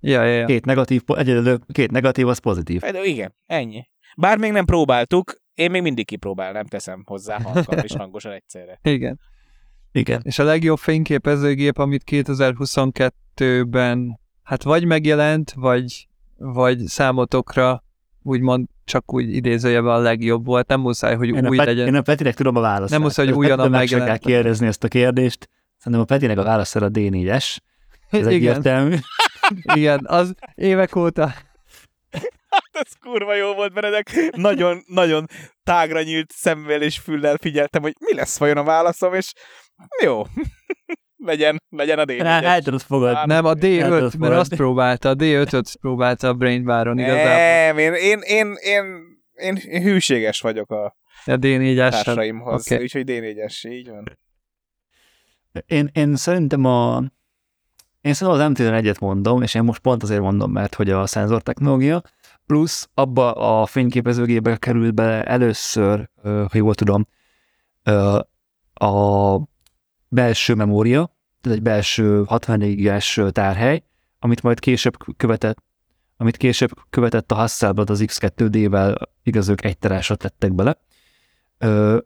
Ja, 0.00 0.24
ja, 0.24 0.34
ja. 0.34 0.46
Két 0.46 0.64
negatív, 0.64 1.02
egyedül 1.06 1.58
két 1.72 1.90
negatív, 1.90 2.28
az 2.28 2.38
pozitív. 2.38 2.80
Hát, 2.80 3.04
igen, 3.04 3.34
ennyi. 3.46 3.88
Bár 4.16 4.38
még 4.38 4.52
nem 4.52 4.64
próbáltuk, 4.64 5.34
én 5.54 5.70
még 5.70 5.82
mindig 5.82 6.06
kipróbálnám, 6.06 6.66
teszem 6.66 7.02
hozzá 7.06 7.40
halkan 7.42 7.78
és 7.78 7.92
hangosan 7.92 8.32
egyszerre. 8.32 8.78
Igen. 8.82 9.20
Igen. 9.92 10.20
És 10.24 10.38
a 10.38 10.44
legjobb 10.44 10.78
fényképezőgép, 10.78 11.78
amit 11.78 12.02
2022-ben 12.10 14.20
hát 14.42 14.62
vagy 14.62 14.84
megjelent, 14.84 15.52
vagy, 15.56 16.08
vagy 16.36 16.78
számotokra 16.78 17.82
úgymond 18.22 18.66
csak 18.84 19.12
úgy 19.12 19.34
idézőjebe 19.34 19.92
a 19.92 19.98
legjobb 19.98 20.44
volt, 20.44 20.68
nem 20.68 20.80
muszáj, 20.80 21.16
hogy 21.16 21.28
én 21.28 21.48
új 21.48 21.58
a 21.58 21.64
legyen. 21.64 21.86
Én 21.86 21.94
a 21.94 22.02
Petinek 22.02 22.34
tudom 22.34 22.56
a 22.56 22.60
választ. 22.60 22.92
Nem 22.92 23.00
muszáj, 23.00 23.26
hogy 23.26 23.34
újonnan 23.34 23.70
megjelent. 23.70 24.08
kell 24.08 24.18
kérdezni 24.18 24.66
ezt 24.66 24.84
a 24.84 24.88
kérdést. 24.88 25.48
Szerintem 25.76 26.00
a 26.00 26.04
Petinek 26.04 26.38
a 26.38 26.42
válasz 26.42 26.74
a 26.74 26.80
D4-es. 26.80 27.56
Ez 28.10 28.20
Igen. 28.20 28.32
egyértelmű. 28.32 28.96
Igen, 29.74 30.06
az 30.06 30.34
évek 30.54 30.96
óta. 30.96 31.34
Hát 32.50 32.68
ez 32.70 32.92
kurva 33.00 33.34
jó 33.34 33.54
volt, 33.54 33.74
mert 33.74 33.86
ezek 33.86 34.32
nagyon, 34.36 34.82
nagyon 34.86 35.26
tágra 35.64 36.02
nyílt 36.02 36.32
szemvel 36.32 36.82
és 36.82 36.98
füllel 36.98 37.36
figyeltem, 37.40 37.82
hogy 37.82 37.94
mi 37.98 38.14
lesz 38.14 38.38
vajon 38.38 38.56
a 38.56 38.62
válaszom, 38.62 39.14
és 39.14 39.32
jó, 40.02 40.22
legyen, 41.16 41.62
legyen 41.68 41.98
a 41.98 42.04
D4-es. 42.04 42.42
El 42.44 42.62
tudod 42.62 42.80
fogadni. 42.80 43.32
Nem, 43.32 43.44
a 43.44 43.54
D5, 43.54 44.18
mert 44.18 44.34
azt 44.34 44.54
próbálta, 44.54 45.08
a 45.08 45.14
D5-öt 45.14 45.76
próbálta 45.80 46.28
a 46.28 46.34
Brain 46.34 46.64
Baron 46.64 46.98
igazából. 46.98 47.32
Nem, 47.32 47.78
én, 47.78 47.92
én, 47.92 48.18
én, 48.20 48.54
én, 48.60 48.86
én, 49.34 49.56
én 49.56 49.82
hűséges 49.82 50.40
vagyok 50.40 50.70
a, 50.70 50.84
a 51.24 51.36
D4-es 51.36 51.90
társaimhoz, 51.90 52.66
okay. 52.66 52.82
úgyhogy 52.82 53.04
D4-es, 53.06 53.68
így 53.68 53.88
van. 53.88 54.18
Én, 55.66 55.90
én 55.92 56.16
szerintem 56.16 56.64
a 56.64 57.02
én 58.00 58.14
szerintem 58.14 58.42
az 58.42 58.52
M11-et 58.54 59.00
mondom, 59.00 59.42
és 59.42 59.54
én 59.54 59.62
most 59.62 59.80
pont 59.80 60.02
azért 60.02 60.20
mondom, 60.20 60.52
mert 60.52 60.74
hogy 60.74 60.90
a 60.90 61.06
szenzor 61.06 61.42
technológia, 61.42 62.02
plusz 62.46 62.88
abba 62.94 63.32
a 63.32 63.66
fényképezőgébe 63.66 64.56
került 64.56 64.94
bele 64.94 65.24
először, 65.24 66.08
ha 66.22 66.48
jól 66.52 66.74
tudom, 66.74 67.06
a 68.74 69.36
belső 70.08 70.54
memória, 70.54 71.16
ez 71.40 71.52
egy 71.52 71.62
belső 71.62 72.24
64 72.26 72.74
gigás 72.74 73.20
tárhely, 73.30 73.82
amit 74.18 74.42
majd 74.42 74.58
később 74.58 74.96
követett, 75.16 75.62
amit 76.16 76.36
később 76.36 76.70
követett 76.90 77.32
a 77.32 77.34
Hasselblad 77.34 77.90
az 77.90 78.04
X2D-vel, 78.06 78.96
igaz, 79.22 79.48
ők 79.48 79.64
egy 79.64 79.78
terásat 79.78 80.18
tettek 80.18 80.52
bele. 80.54 80.78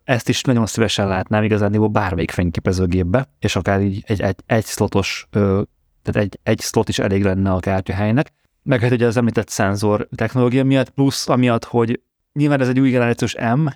Ezt 0.04 0.28
is 0.28 0.42
nagyon 0.42 0.66
szívesen 0.66 1.08
látnám 1.08 1.42
igazán 1.42 1.92
bármelyik 1.92 2.30
fényképezőgépbe, 2.30 3.28
és 3.38 3.56
akár 3.56 3.80
így 3.80 4.02
egy, 4.06 4.20
egy, 4.20 4.36
egy 4.46 4.64
slotos, 4.64 5.28
tehát 5.30 6.16
egy, 6.16 6.38
egy 6.42 6.60
slot 6.60 6.88
is 6.88 6.98
elég 6.98 7.22
lenne 7.24 7.52
a 7.52 7.60
kártyahelynek. 7.60 8.32
Meg 8.62 8.80
hát 8.80 8.90
ugye 8.90 9.06
az 9.06 9.16
említett 9.16 9.48
szenzor 9.48 10.08
technológia 10.14 10.64
miatt, 10.64 10.90
plusz 10.90 11.28
amiatt, 11.28 11.64
hogy 11.64 12.00
nyilván 12.32 12.60
ez 12.60 12.68
egy 12.68 12.80
új 12.80 12.90
generációs 12.90 13.34
M, 13.34 13.66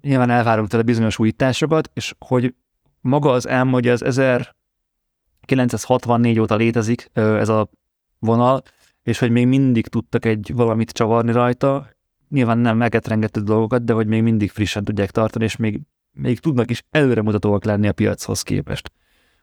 nyilván 0.00 0.30
elvárunk 0.30 0.68
tőle 0.68 0.82
bizonyos 0.82 1.18
újításokat, 1.18 1.90
és 1.94 2.14
hogy 2.18 2.54
maga 3.00 3.30
az 3.30 3.48
M, 3.64 3.68
hogy 3.68 3.88
az 3.88 4.02
1964 4.02 6.38
óta 6.38 6.56
létezik 6.56 7.10
ez 7.12 7.48
a 7.48 7.70
vonal, 8.18 8.62
és 9.02 9.18
hogy 9.18 9.30
még 9.30 9.46
mindig 9.46 9.86
tudtak 9.86 10.24
egy 10.24 10.52
valamit 10.54 10.90
csavarni 10.90 11.32
rajta, 11.32 11.88
nyilván 12.28 12.58
nem 12.58 12.76
megetrengető 12.76 13.40
dolgokat, 13.40 13.84
de 13.84 13.92
hogy 13.92 14.06
még 14.06 14.22
mindig 14.22 14.50
frissen 14.50 14.84
tudják 14.84 15.10
tartani, 15.10 15.44
és 15.44 15.56
még, 15.56 15.80
még 16.10 16.40
tudnak 16.40 16.70
is 16.70 16.84
előremutatóak 16.90 17.64
lenni 17.64 17.88
a 17.88 17.92
piachoz 17.92 18.42
képest. 18.42 18.92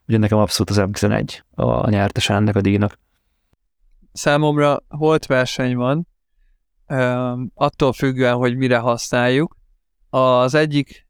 Ugye 0.07 0.17
nekem 0.17 0.37
abszolút 0.37 0.69
az 0.69 0.89
M11 0.91 1.39
a 1.51 1.89
nyertes 1.89 2.29
ennek 2.29 2.55
a 2.55 2.61
díjnak. 2.61 2.99
Számomra 4.11 4.83
holt 4.87 5.25
verseny 5.25 5.75
van, 5.75 6.07
attól 7.53 7.93
függően, 7.93 8.35
hogy 8.35 8.55
mire 8.55 8.77
használjuk. 8.77 9.57
Az 10.09 10.53
egyik 10.53 11.04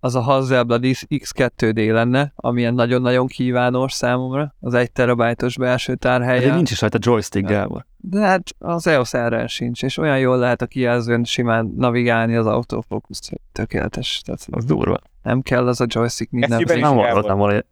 az 0.00 0.14
a 0.14 0.20
Hasselblad 0.20 0.82
X2D 0.84 1.92
lenne, 1.92 2.32
amilyen 2.36 2.74
nagyon-nagyon 2.74 3.26
kívános 3.26 3.92
számomra, 3.92 4.54
az 4.60 4.74
egy 4.74 4.92
terabájtos 4.92 5.56
belső 5.56 5.94
tárhelye. 5.94 6.48
De 6.48 6.54
nincs 6.54 6.70
is 6.70 6.80
rajta 6.80 6.98
joystick, 7.00 7.48
Gábor. 7.48 7.86
De 7.96 8.20
hát 8.20 8.42
az 8.58 8.86
EOS 8.86 9.12
r 9.12 9.48
sincs, 9.48 9.82
és 9.82 9.98
olyan 9.98 10.18
jól 10.18 10.38
lehet 10.38 10.62
a 10.62 10.66
kijelzőn 10.66 11.24
simán 11.24 11.72
navigálni 11.76 12.36
az 12.36 12.46
autofocus 12.46 13.18
tökéletes. 13.52 14.22
Tehát 14.24 14.46
az 14.50 14.64
durva. 14.64 14.98
Nem 15.22 15.40
kell 15.40 15.66
az 15.66 15.80
a 15.80 15.86
joystick 15.88 16.30
minden. 16.30 16.62
Ezt 16.62 16.80
nem 16.80 16.94
gondoltam 16.94 17.38
volna, 17.38 17.62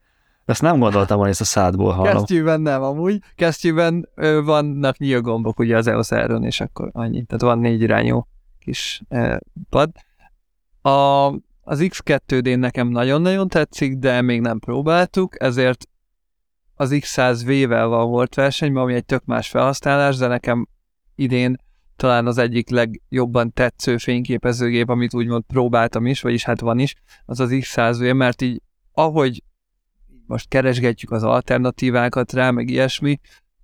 ezt 0.44 0.62
nem 0.62 0.78
gondoltam 0.78 1.16
volna, 1.16 1.30
ezt 1.30 1.40
a 1.40 1.44
szádból 1.44 1.92
hallom. 1.92 2.12
Kesztyűben 2.12 2.60
nem, 2.60 2.82
amúgy. 2.82 3.18
Kesztyűben 3.34 4.08
ö, 4.14 4.42
vannak 4.42 4.98
nyílgombok 4.98 5.58
ugye 5.58 5.76
az 5.76 5.86
EOS 5.86 6.10
r 6.10 6.38
és 6.40 6.60
akkor 6.60 6.90
annyi. 6.92 7.24
Tehát 7.24 7.42
van 7.42 7.58
négy 7.58 7.82
irányú 7.82 8.26
kis 8.58 9.02
ö, 9.08 9.36
pad. 9.70 9.90
A 10.82 11.30
az 11.68 11.78
X2D 11.82 12.58
nekem 12.58 12.88
nagyon-nagyon 12.88 13.48
tetszik, 13.48 13.96
de 13.96 14.22
még 14.22 14.40
nem 14.40 14.58
próbáltuk, 14.58 15.42
ezért 15.42 15.88
az 16.74 16.90
X100V-vel 16.92 17.86
van 17.88 18.08
volt 18.08 18.34
versenyben, 18.34 18.82
ami 18.82 18.94
egy 18.94 19.04
tök 19.04 19.24
más 19.24 19.48
felhasználás, 19.48 20.16
de 20.16 20.26
nekem 20.26 20.68
idén 21.14 21.56
talán 21.96 22.26
az 22.26 22.38
egyik 22.38 22.70
legjobban 22.70 23.52
tetsző 23.52 23.96
fényképezőgép, 23.96 24.88
amit 24.88 25.14
úgymond 25.14 25.44
próbáltam 25.46 26.06
is, 26.06 26.20
vagyis 26.20 26.44
hát 26.44 26.60
van 26.60 26.78
is, 26.78 26.94
az 27.24 27.40
az 27.40 27.50
X100V, 27.52 28.16
mert 28.16 28.42
így 28.42 28.62
ahogy 28.92 29.42
most 30.26 30.48
keresgetjük 30.48 31.10
az 31.10 31.22
alternatívákat 31.22 32.32
rá, 32.32 32.50
meg 32.50 32.68
ilyesmi, 32.68 33.20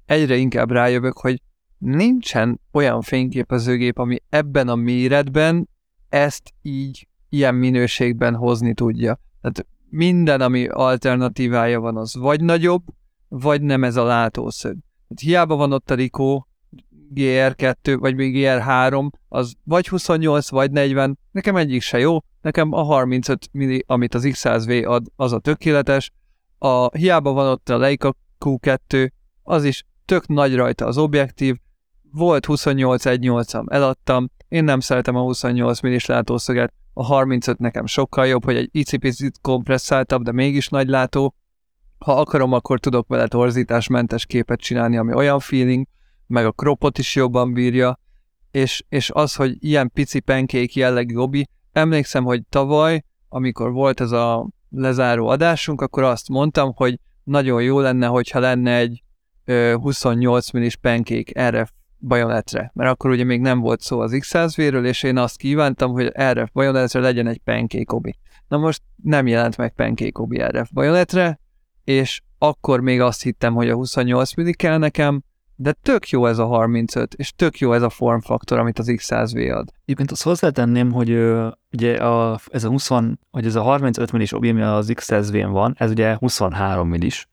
egyre 0.06 0.36
inkább 0.36 0.70
rájövök, 0.70 1.18
hogy 1.18 1.42
nincsen 1.78 2.60
olyan 2.72 3.00
fényképezőgép, 3.00 3.98
ami 3.98 4.16
ebben 4.28 4.68
a 4.68 4.74
méretben 4.74 5.68
ezt 6.08 6.52
így 6.62 7.06
ilyen 7.32 7.54
minőségben 7.54 8.34
hozni 8.34 8.74
tudja. 8.74 9.18
Tehát 9.40 9.66
minden, 9.88 10.40
ami 10.40 10.66
alternatívája 10.66 11.80
van, 11.80 11.96
az 11.96 12.14
vagy 12.14 12.40
nagyobb, 12.40 12.82
vagy 13.28 13.62
nem 13.62 13.84
ez 13.84 13.96
a 13.96 14.04
látószög. 14.04 14.76
Tehát 15.08 15.22
hiába 15.22 15.56
van 15.56 15.72
ott 15.72 15.90
a 15.90 15.94
Rico 15.94 16.42
GR2, 17.14 17.96
vagy 18.00 18.14
még 18.14 18.36
GR3, 18.36 19.10
az 19.28 19.54
vagy 19.64 19.88
28, 19.88 20.50
vagy 20.50 20.70
40, 20.70 21.18
nekem 21.30 21.56
egyik 21.56 21.82
se 21.82 21.98
jó, 21.98 22.18
nekem 22.40 22.72
a 22.72 22.82
35 22.82 23.48
milli, 23.52 23.84
amit 23.86 24.14
az 24.14 24.22
X100V 24.26 24.86
ad, 24.86 25.06
az 25.16 25.32
a 25.32 25.38
tökéletes, 25.38 26.12
a, 26.58 26.96
hiába 26.96 27.32
van 27.32 27.46
ott 27.46 27.68
a 27.68 27.78
Leica 27.78 28.14
Q2, 28.40 29.10
az 29.42 29.64
is 29.64 29.84
tök 30.04 30.26
nagy 30.26 30.54
rajta 30.54 30.86
az 30.86 30.98
objektív, 30.98 31.56
volt 32.12 32.46
28 32.46 33.18
8 33.18 33.54
am 33.54 33.66
eladtam, 33.70 34.30
én 34.48 34.64
nem 34.64 34.80
szeretem 34.80 35.16
a 35.16 35.20
28 35.20 35.80
millis 35.80 36.06
látószöget, 36.06 36.72
a 36.92 37.04
35 37.04 37.58
nekem 37.58 37.86
sokkal 37.86 38.26
jobb, 38.26 38.44
hogy 38.44 38.56
egy 38.56 38.68
icipicit 38.72 39.38
kompresszáltabb, 39.40 40.22
de 40.22 40.32
mégis 40.32 40.68
nagy 40.68 40.88
látó. 40.88 41.34
Ha 41.98 42.20
akarom, 42.20 42.52
akkor 42.52 42.80
tudok 42.80 43.08
vele 43.08 43.26
torzításmentes 43.26 44.26
képet 44.26 44.60
csinálni, 44.60 44.96
ami 44.96 45.14
olyan 45.14 45.38
feeling, 45.38 45.86
meg 46.26 46.46
a 46.46 46.52
kropot 46.52 46.98
is 46.98 47.14
jobban 47.14 47.52
bírja, 47.52 48.00
és, 48.50 48.84
és 48.88 49.10
az, 49.10 49.34
hogy 49.34 49.56
ilyen 49.58 49.90
pici 49.94 50.20
penkék 50.20 50.74
jellegű 50.74 51.16
obi, 51.16 51.48
emlékszem, 51.72 52.24
hogy 52.24 52.42
tavaly, 52.48 53.04
amikor 53.28 53.72
volt 53.72 54.00
ez 54.00 54.10
a 54.10 54.48
lezáró 54.70 55.28
adásunk, 55.28 55.80
akkor 55.80 56.02
azt 56.02 56.28
mondtam, 56.28 56.72
hogy 56.74 56.98
nagyon 57.24 57.62
jó 57.62 57.80
lenne, 57.80 58.06
hogyha 58.06 58.38
lenne 58.38 58.76
egy 58.76 59.02
ö, 59.44 59.74
28 59.80 60.50
millis 60.50 60.76
penkék 60.76 61.40
RF 61.40 61.70
bajonetre, 62.02 62.70
mert 62.74 62.90
akkor 62.90 63.10
ugye 63.10 63.24
még 63.24 63.40
nem 63.40 63.60
volt 63.60 63.80
szó 63.80 64.00
az 64.00 64.12
X100V-ről, 64.14 64.84
és 64.84 65.02
én 65.02 65.16
azt 65.18 65.36
kívántam, 65.36 65.92
hogy 65.92 66.12
RF 66.32 66.50
bajonetre 66.52 67.00
legyen 67.00 67.26
egy 67.26 67.38
pancake 67.38 67.94
obi. 67.94 68.18
Na 68.48 68.56
most 68.56 68.82
nem 69.02 69.26
jelent 69.26 69.56
meg 69.56 69.74
pancake 69.74 70.20
obi 70.20 70.42
RF 70.42 70.70
bajonetre, 70.72 71.40
és 71.84 72.22
akkor 72.38 72.80
még 72.80 73.00
azt 73.00 73.22
hittem, 73.22 73.54
hogy 73.54 73.70
a 73.70 73.74
28 73.74 74.34
milli 74.34 74.54
kell 74.54 74.78
nekem, 74.78 75.22
de 75.56 75.72
tök 75.72 76.08
jó 76.08 76.26
ez 76.26 76.38
a 76.38 76.46
35, 76.46 77.14
és 77.14 77.32
tök 77.36 77.58
jó 77.58 77.72
ez 77.72 77.82
a 77.82 77.90
formfaktor, 77.90 78.58
amit 78.58 78.78
az 78.78 78.86
X100V 78.88 79.56
ad. 79.56 79.68
Egyébként 79.82 80.10
azt 80.10 80.22
hozzátenném, 80.22 80.92
hogy 80.92 81.10
ö, 81.10 81.48
ugye 81.72 81.96
a, 81.96 82.40
ez 82.50 82.64
a 82.64 82.68
20, 82.68 82.88
vagy 83.30 83.46
ez 83.46 83.54
a 83.54 83.62
35 83.62 84.12
millis 84.12 84.32
obi, 84.32 84.48
ami 84.48 84.62
az 84.62 84.92
X100V-n 84.94 85.50
van, 85.50 85.74
ez 85.78 85.90
ugye 85.90 86.14
23 86.14 86.88
millis. 86.88 87.28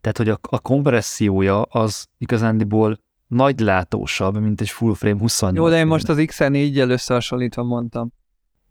Tehát, 0.00 0.16
hogy 0.16 0.28
a, 0.28 0.38
a 0.42 0.58
kompressziója 0.58 1.62
az 1.62 2.06
igazándiból 2.18 2.98
nagy 3.32 3.60
látósabb, 3.60 4.40
mint 4.40 4.60
egy 4.60 4.68
full 4.68 4.94
frame 4.94 5.18
28. 5.18 5.56
Jó, 5.56 5.68
de 5.68 5.78
én 5.78 5.86
most 5.86 6.08
az 6.08 6.16
X4-jel 6.20 6.88
összehasonlítva 6.88 7.62
mondtam. 7.62 8.12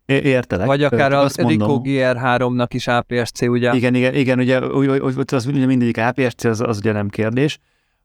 É, 0.06 0.14
értelek. 0.14 0.66
Vagy 0.66 0.82
akár 0.82 1.12
a 1.12 1.26
Rico 1.34 1.80
GR3-nak 1.84 2.68
is 2.68 2.86
APS-C, 2.86 3.40
ugye? 3.40 3.74
Igen, 3.74 3.94
igen, 3.94 4.14
igen, 4.14 4.38
ugye, 4.38 4.60
az 5.32 5.46
ugye 5.46 5.66
mindegyik 5.66 5.98
APS-C, 5.98 6.44
az, 6.44 6.60
az 6.60 6.78
ugye 6.78 6.92
nem 6.92 7.08
kérdés. 7.08 7.58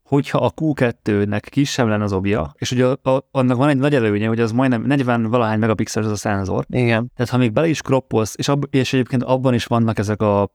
Hogyha 0.03 0.37
a 0.37 0.51
Q2-nek 0.53 1.41
kisebb 1.49 1.87
lenne 1.87 2.03
az 2.03 2.13
obja, 2.13 2.53
és 2.57 2.71
ugye 2.71 2.85
a, 2.85 3.09
a, 3.09 3.27
annak 3.31 3.57
van 3.57 3.69
egy 3.69 3.77
nagy 3.77 3.95
előnye, 3.95 4.27
hogy 4.27 4.39
az 4.39 4.51
majdnem 4.51 4.81
40 4.81 5.23
valahány 5.23 5.59
megapixel 5.59 6.03
az 6.03 6.11
a 6.11 6.15
szenzor. 6.15 6.65
Igen. 6.69 7.11
Tehát 7.15 7.31
ha 7.31 7.37
még 7.37 7.51
bele 7.51 7.67
is 7.67 7.81
kroppolsz, 7.81 8.35
és, 8.37 8.47
ab, 8.47 8.65
és 8.69 8.93
egyébként 8.93 9.23
abban 9.23 9.53
is 9.53 9.65
vannak 9.65 9.97
ezek 9.97 10.21
a 10.21 10.51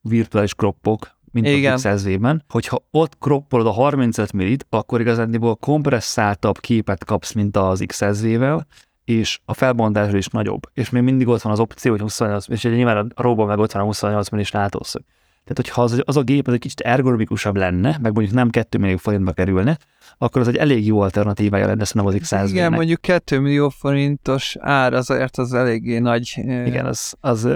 virtuális 0.00 0.54
kroppok, 0.54 1.18
mint 1.32 1.46
Igen. 1.46 1.72
a 1.72 1.74
Pixel 1.74 2.42
hogyha 2.48 2.84
ott 2.90 3.18
kroppolod 3.18 3.66
a 3.66 3.70
35 3.70 4.32
millit, 4.32 4.66
akkor 4.70 5.00
igazándiból 5.00 5.56
kompresszáltabb 5.56 6.58
képet 6.60 7.04
kapsz, 7.04 7.32
mint 7.32 7.56
az 7.56 7.84
XSV-vel, 7.86 8.66
és 9.04 9.38
a 9.44 9.54
felbontás 9.54 10.12
is 10.12 10.26
nagyobb. 10.26 10.60
És 10.72 10.90
még 10.90 11.02
mindig 11.02 11.28
ott 11.28 11.42
van 11.42 11.52
az 11.52 11.60
opció, 11.60 11.90
hogy 11.90 12.00
28, 12.00 12.48
és 12.48 12.62
nyilván 12.62 13.12
a 13.14 13.22
róban 13.22 13.46
meg 13.46 13.58
ott 13.58 13.72
van 13.72 13.82
a 13.82 13.84
28 13.84 14.28
millis 14.28 14.50
látószög. 14.50 15.02
Tehát, 15.44 15.56
hogyha 15.56 15.82
az, 15.82 16.02
az 16.04 16.16
a 16.16 16.22
gép 16.22 16.46
az 16.46 16.52
egy 16.52 16.60
kicsit 16.60 16.80
ergonomikusabb 16.80 17.56
lenne, 17.56 17.98
meg 18.02 18.12
mondjuk 18.12 18.34
nem 18.34 18.50
2 18.50 18.78
millió 18.78 18.96
forintba 18.96 19.32
kerülne, 19.32 19.78
akkor 20.18 20.40
az 20.40 20.48
egy 20.48 20.56
elég 20.56 20.86
jó 20.86 21.00
alternatívája 21.00 21.66
lenne 21.66 21.84
szerintem 21.84 22.14
az 22.14 22.20
x 22.20 22.26
100 22.26 22.50
Igen, 22.50 22.72
mondjuk 22.72 23.00
2 23.00 23.40
millió 23.40 23.68
forintos 23.68 24.56
ár 24.60 24.92
azért 24.92 25.38
az 25.38 25.54
eléggé 25.54 25.98
nagy. 25.98 26.34
Igen, 26.36 26.86
az, 26.86 27.14
az 27.20 27.48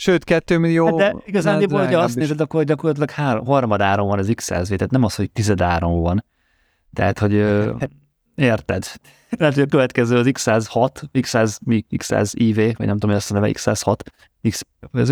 Sőt, 0.00 0.24
2 0.24 0.58
millió... 0.58 0.86
Hát 0.86 0.96
de 0.96 1.22
igazán, 1.24 1.68
hogy 1.68 1.94
azt 1.94 2.16
nézed, 2.16 2.40
akkor 2.40 2.64
gyakorlatilag 2.64 3.10
három, 3.10 3.46
harmadáron 3.46 4.08
van 4.08 4.18
az 4.18 4.32
x 4.34 4.46
tehát 4.46 4.90
nem 4.90 5.04
az, 5.04 5.14
hogy 5.14 5.30
tizedáron 5.30 6.00
van. 6.00 6.24
Tehát, 6.92 7.18
hogy 7.18 7.32
érted. 8.34 8.86
Lehet, 9.30 9.54
hogy 9.54 9.62
a 9.62 9.66
következő 9.66 10.16
az 10.16 10.26
X106, 10.28 11.02
X100, 11.12 11.58
mi, 11.64 11.84
X100 11.96 12.30
IV, 12.34 12.54
vagy 12.54 12.86
nem 12.86 12.94
tudom, 12.94 13.10
hogy 13.10 13.18
azt 13.18 13.30
a 13.30 13.34
neve, 13.34 13.50
X106. 13.52 13.98
X, 14.48 14.66
ez 14.92 15.10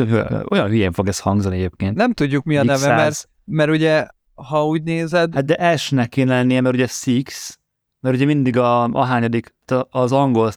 olyan 0.48 0.68
hülyén 0.68 0.92
fog 0.92 1.08
ez 1.08 1.18
hangzani 1.18 1.56
egyébként. 1.56 1.96
Nem 1.96 2.12
tudjuk, 2.12 2.44
mi 2.44 2.56
a 2.56 2.64
neve, 2.64 2.86
X100. 2.86 2.96
mert, 2.96 3.28
mert 3.44 3.70
ugye, 3.70 4.06
ha 4.34 4.66
úgy 4.66 4.82
nézed... 4.82 5.34
Hát 5.34 5.44
de 5.44 5.76
S-nek 5.76 6.08
kéne 6.08 6.34
lennie, 6.34 6.60
mert 6.60 6.74
ugye 6.74 6.86
Six, 6.86 7.58
mert 8.00 8.14
ugye 8.14 8.24
mindig 8.24 8.56
a, 8.56 8.82
a 8.84 9.04
hányadik, 9.04 9.54
az 9.90 10.12
angol, 10.12 10.52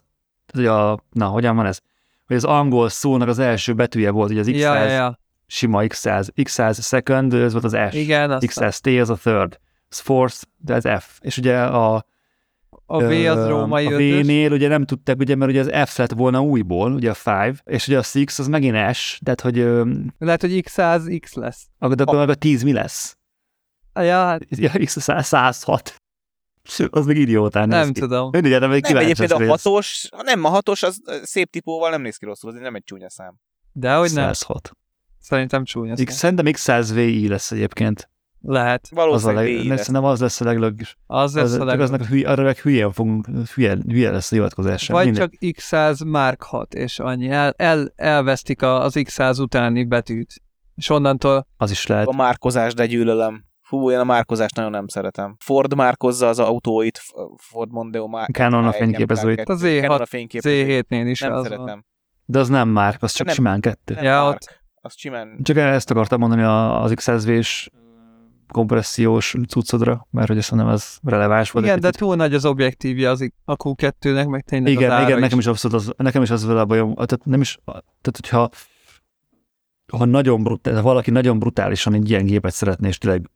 hogy 0.52 0.66
a, 0.66 1.04
na, 1.10 1.26
hogyan 1.26 1.56
van 1.56 1.66
ez? 1.66 1.80
Hogy 2.32 2.44
az 2.44 2.56
angol 2.56 2.88
szónak 2.88 3.28
az 3.28 3.38
első 3.38 3.72
betűje 3.74 4.10
volt, 4.10 4.28
hogy 4.28 4.38
az 4.38 4.46
X100, 4.48 4.58
ja, 4.58 4.74
ja, 4.74 4.90
ja. 4.90 5.18
sima 5.46 5.80
X100, 5.82 6.28
X100 6.36 6.84
second, 6.84 7.34
ez 7.34 7.52
volt 7.52 7.64
az 7.64 7.76
S, 7.90 7.94
Igen, 7.94 8.30
X100 8.40 8.78
T 8.78 9.00
az 9.00 9.10
a 9.10 9.14
third, 9.14 9.58
az 9.88 9.98
fourth, 9.98 10.42
de 10.56 10.74
az 10.74 10.88
F, 10.98 11.18
és 11.20 11.36
ugye 11.36 11.62
a 11.62 12.04
a 12.86 12.98
V 12.98 13.10
az 13.10 13.46
római 13.46 13.86
A 13.86 13.96
V-nél 13.96 14.52
ugye 14.52 14.68
nem 14.68 14.84
tudták, 14.84 15.18
ugye, 15.18 15.34
mert 15.34 15.50
ugye 15.50 15.60
az 15.60 15.88
F 15.88 15.98
lett 15.98 16.12
volna 16.12 16.42
újból, 16.42 16.92
ugye 16.92 17.10
a 17.10 17.46
5, 17.46 17.62
és 17.64 17.88
ugye 17.88 17.98
a 17.98 18.04
6 18.12 18.24
az 18.36 18.48
megint 18.48 18.94
S, 18.94 19.20
tehát 19.24 19.40
hogy... 19.40 19.56
Lehet, 20.18 20.40
hogy 20.40 20.62
X100 20.68 21.18
X 21.20 21.34
lesz. 21.34 21.66
Akkor 21.78 21.96
de 21.96 22.02
akkor 22.02 22.30
a 22.30 22.34
10 22.34 22.62
mi 22.62 22.72
lesz? 22.72 23.16
Ja, 23.94 24.24
hát... 24.24 24.42
Ja, 24.48 24.70
X100 24.74 25.22
106. 25.22 26.01
Az 26.90 27.06
meg 27.06 27.16
idiótán 27.16 27.68
Nem 27.68 27.92
ki. 27.92 28.00
tudom. 28.00 28.28
Mindegy, 28.32 28.50
nem, 28.50 28.60
nem 28.60 28.70
egyébként 28.96 29.32
a 29.32 29.46
hatos, 29.46 30.08
nem, 30.22 30.44
a 30.44 30.48
hatos 30.48 30.82
az 30.82 31.00
szép 31.22 31.50
tipóval 31.50 31.90
nem 31.90 32.02
néz 32.02 32.16
ki 32.16 32.24
rosszul, 32.24 32.50
az 32.50 32.60
nem 32.60 32.74
egy 32.74 32.84
csúnya 32.84 33.10
szám. 33.10 33.34
De 33.72 33.94
hogy 33.94 34.12
nem. 34.12 34.32
106. 34.32 34.72
Szerintem 35.20 35.64
csúnya 35.64 35.96
szám. 35.96 36.04
X, 36.04 36.14
szerintem 36.14 36.46
X100VI 36.48 37.28
lesz 37.28 37.50
egyébként. 37.50 38.10
Lehet. 38.44 38.88
Valószínűleg 38.90 39.44
az 39.44 39.50
a 39.50 39.56
leg, 39.56 39.66
lesz. 39.66 39.78
Szerintem 39.78 40.04
az 40.04 40.20
lesz 40.20 40.40
a 40.40 40.44
leglögis. 40.44 40.96
Az 41.06 41.34
lesz 41.34 41.44
az, 41.44 41.52
a 41.52 41.64
leglögis. 41.64 41.92
Aznak 41.92 42.08
hülye, 42.08 42.28
arra 42.28 42.42
meg 42.42 42.58
hülyén 42.58 42.92
fogunk, 42.92 43.26
hülye, 43.54 43.76
hülye 43.86 44.10
lesz 44.10 44.32
a 44.32 44.34
hivatkozás. 44.34 44.88
Vagy 44.88 45.04
Minden. 45.04 45.30
csak 45.30 45.38
X100 45.40 46.06
Mark 46.06 46.42
6, 46.42 46.74
és 46.74 46.98
annyi. 46.98 47.28
El, 47.28 47.54
el, 47.56 47.92
elvesztik 47.96 48.62
az 48.62 48.94
X100 48.96 49.40
utáni 49.40 49.84
betűt. 49.84 50.42
És 50.74 50.88
onnantól... 50.88 51.46
Az 51.56 51.70
is 51.70 51.86
lehet. 51.86 52.06
A 52.06 52.12
márkozás, 52.12 52.74
de 52.74 52.86
gyűlölöm. 52.86 53.44
Fú, 53.72 53.90
én 53.90 53.98
a 53.98 54.04
márkozást 54.04 54.54
nagyon 54.54 54.70
nem 54.70 54.88
szeretem. 54.88 55.36
Ford 55.38 55.74
márkozza 55.74 56.28
az 56.28 56.38
autóit, 56.38 57.00
Ford 57.36 57.72
Mondeo 57.72 58.08
már. 58.08 58.28
Canon 58.32 58.64
a 58.64 58.72
fényképezőit. 58.72 59.48
Az 59.48 59.62
Z6, 59.64 60.28
Z7-nél 60.30 61.04
is 61.06 61.20
nem 61.20 61.32
az 61.32 61.42
szeretem. 61.42 61.84
De 62.24 62.38
az 62.38 62.48
nem 62.48 62.68
márk, 62.68 63.02
az 63.02 63.12
csak 63.12 63.26
nem, 63.26 63.34
simán 63.34 63.60
kettő. 63.60 63.94
Nem 63.94 64.04
ja, 64.04 64.28
ott... 64.28 64.60
Az 64.74 64.94
simán... 64.96 65.38
Csak 65.42 65.56
ezt 65.56 65.90
akartam 65.90 66.20
mondani 66.20 66.42
az 66.42 66.92
x 66.94 67.10
s 67.42 67.70
kompressziós 68.48 69.34
cuccodra, 69.48 70.06
mert 70.10 70.28
hogy 70.28 70.38
azt 70.38 70.50
mondom, 70.50 70.68
ez 70.68 70.96
releváns 71.02 71.50
volt. 71.50 71.64
Igen, 71.64 71.80
de 71.80 71.90
túl 71.90 72.16
nagy 72.16 72.34
az 72.34 72.44
objektívja 72.44 73.10
az 73.10 73.30
a 73.44 73.56
Q2-nek, 73.56 74.28
meg 74.28 74.42
tényleg 74.42 74.72
igen, 74.72 74.90
az 74.90 75.02
igen, 75.02 75.18
nekem 75.18 75.38
is 75.38 75.46
abszolút 75.46 75.76
az, 75.76 75.92
nekem 75.96 76.22
is 76.22 76.30
az 76.30 76.46
vele 76.46 76.60
a 76.60 76.64
bajom. 76.64 76.94
Tehát 76.94 77.24
nem 77.24 77.40
is, 77.40 77.58
tehát 77.64 78.16
hogyha 78.20 78.48
ha 79.92 80.04
nagyon 80.04 80.42
brutál, 80.42 80.74
ha 80.74 80.82
valaki 80.82 81.10
nagyon 81.10 81.38
brutálisan 81.38 81.94
egy 81.94 82.10
ilyen 82.10 82.24
gépet 82.24 82.52
szeretné, 82.52 82.88
és 82.88 82.98
tényleg 82.98 83.30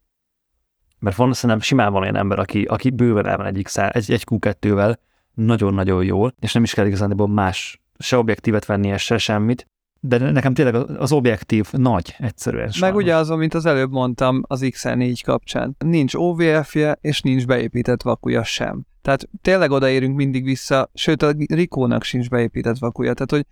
mert 0.99 1.17
van, 1.17 1.33
szerintem 1.33 1.61
simán 1.61 1.93
van 1.93 2.03
olyan 2.03 2.17
ember, 2.17 2.39
aki, 2.39 2.65
aki 2.65 2.91
bőven 2.91 3.27
elmen 3.27 3.47
egy, 3.47 3.63
X, 3.63 3.79
egy, 3.79 4.13
egy 4.13 4.25
Q2-vel, 4.31 4.97
nagyon-nagyon 5.35 6.05
jól, 6.05 6.35
és 6.41 6.53
nem 6.53 6.63
is 6.63 6.75
kell 6.75 6.87
igazán 6.87 7.11
más 7.29 7.81
se 7.99 8.17
objektívet 8.17 8.67
vennie, 8.67 8.97
se 8.97 9.19
semmit, 9.19 9.67
de 10.01 10.31
nekem 10.31 10.55
tényleg 10.55 10.75
az 10.75 11.13
objektív 11.13 11.73
nagy, 11.73 12.15
egyszerűen. 12.19 12.65
Meg 12.65 12.73
sajnos. 12.73 13.03
ugye 13.03 13.15
az, 13.15 13.29
mint 13.29 13.55
az 13.55 13.67
előbb 13.67 13.91
mondtam 13.91 14.43
az 14.47 14.61
XR4 14.63 15.21
kapcsán. 15.25 15.77
Nincs 15.79 16.15
OVF-je, 16.15 16.99
és 17.01 17.21
nincs 17.21 17.47
beépített 17.47 18.03
vakuja 18.03 18.45
sem. 18.45 18.87
Tehát 19.03 19.29
tényleg 19.43 19.71
odaérünk 19.71 20.17
mindig 20.17 20.45
vissza, 20.45 20.91
sőt 20.95 21.23
a 21.23 21.35
Rikónak 21.47 22.03
sincs 22.03 22.29
beépített 22.29 22.79
vakuja. 22.79 23.15
Tehát, 23.15 23.31
hogy, 23.31 23.47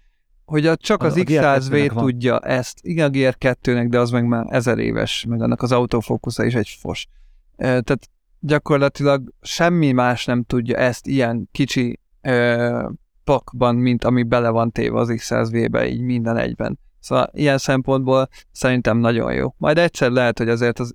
hogy 0.44 0.66
a, 0.66 0.76
csak 0.76 1.02
az, 1.02 1.16
az 1.16 1.22
X100V 1.26 1.98
tudja 1.98 2.38
ezt. 2.38 2.78
Igen, 2.82 3.08
a 3.08 3.10
GR2-nek, 3.10 3.86
de 3.88 3.98
az 3.98 4.10
meg 4.10 4.26
már 4.26 4.46
ezer 4.48 4.78
éves, 4.78 5.24
meg 5.28 5.42
annak 5.42 5.62
az 5.62 5.72
autofókusza 5.72 6.44
is 6.44 6.54
egy 6.54 6.78
fos. 6.80 7.06
Tehát 7.56 8.08
gyakorlatilag 8.40 9.32
semmi 9.40 9.92
más 9.92 10.24
nem 10.24 10.42
tudja 10.42 10.76
ezt 10.76 11.06
ilyen 11.06 11.48
kicsi 11.52 12.00
ö, 12.20 12.88
pakban, 13.24 13.74
mint 13.76 14.04
ami 14.04 14.22
bele 14.22 14.48
van 14.48 14.72
téve 14.72 14.98
az 14.98 15.08
X100V-be, 15.12 15.86
így 15.86 16.00
minden 16.00 16.36
egyben. 16.36 16.78
Szóval 17.00 17.30
ilyen 17.32 17.58
szempontból 17.58 18.28
szerintem 18.52 18.98
nagyon 18.98 19.32
jó. 19.32 19.54
Majd 19.56 19.78
egyszer 19.78 20.10
lehet, 20.10 20.38
hogy 20.38 20.48
azért 20.48 20.78
az 20.78 20.94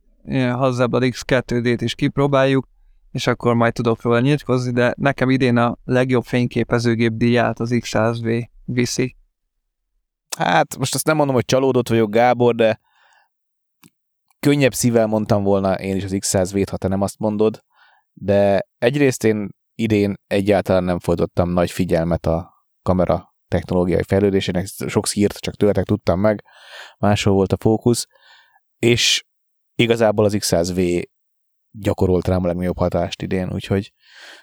hazzább 0.52 0.94
az 0.94 1.02
X2D-t 1.04 1.78
is 1.80 1.96
kipróbáljuk, 1.96 2.68
és 3.12 3.28
akkor 3.28 3.54
majd 3.54 3.74
tudok 3.74 4.02
róla 4.02 4.20
nyilatkozni, 4.20 4.72
de 4.72 4.94
nekem 4.98 5.30
idén 5.30 5.58
a 5.58 5.78
legjobb 5.86 6.24
fényképezőgép 6.24 7.14
díját 7.14 7.60
az 7.60 7.70
X100V 7.74 8.48
viszi. 8.66 9.16
Hát 10.38 10.78
most 10.78 10.96
azt 10.96 11.06
nem 11.06 11.16
mondom, 11.16 11.36
hogy 11.36 11.46
csalódott 11.46 11.90
vagyok, 11.90 12.12
Gábor, 12.12 12.56
de 12.56 12.80
könnyebb 14.40 14.74
szívvel 14.74 15.08
mondtam 15.08 15.44
volna 15.44 15.80
én 15.80 15.96
is 15.96 16.04
az 16.04 16.16
X100V-t, 16.16 16.68
ha 16.70 16.78
te 16.78 16.88
nem 16.88 17.02
azt 17.02 17.20
mondod, 17.20 17.64
de 18.14 18.68
egyrészt 18.78 19.24
én 19.24 19.50
idén 19.76 20.14
egyáltalán 20.28 20.84
nem 20.84 21.00
folytottam 21.00 21.50
nagy 21.50 21.72
figyelmet 21.72 22.26
a 22.26 22.54
kamera 22.82 23.34
technológiai 23.48 24.04
fejlődésének, 24.04 24.68
sok 24.88 25.08
szírt 25.08 25.38
csak 25.38 25.56
tőletek 25.56 25.86
tudtam 25.86 26.20
meg, 26.20 26.44
máshol 26.98 27.34
volt 27.34 27.52
a 27.52 27.58
fókusz, 27.60 28.06
és 28.78 29.24
igazából 29.76 30.26
az 30.26 30.36
X100V 30.40 31.04
gyakorolt 31.72 32.28
rám 32.28 32.44
a 32.44 32.48
legnagyobb 32.48 32.78
hatást 32.78 33.22
idén, 33.22 33.54
úgyhogy 33.54 33.94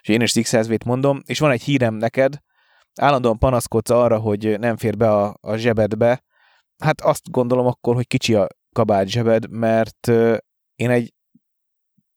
és 0.00 0.08
én 0.08 0.20
is 0.20 0.30
Six 0.30 0.52
mondom, 0.84 1.22
és 1.24 1.38
van 1.38 1.50
egy 1.50 1.62
hírem 1.62 1.94
neked, 1.94 2.38
állandóan 3.00 3.38
panaszkodsz 3.38 3.90
arra, 3.90 4.18
hogy 4.18 4.58
nem 4.58 4.76
fér 4.76 4.96
be 4.96 5.10
a, 5.10 5.36
a 5.40 5.56
zsebedbe, 5.56 6.24
hát 6.78 7.00
azt 7.00 7.30
gondolom 7.30 7.66
akkor, 7.66 7.94
hogy 7.94 8.06
kicsi 8.06 8.34
a 8.34 8.46
kabát 8.76 9.08
zsebed, 9.08 9.50
mert 9.50 10.08
én 10.74 10.90
egy 10.90 11.14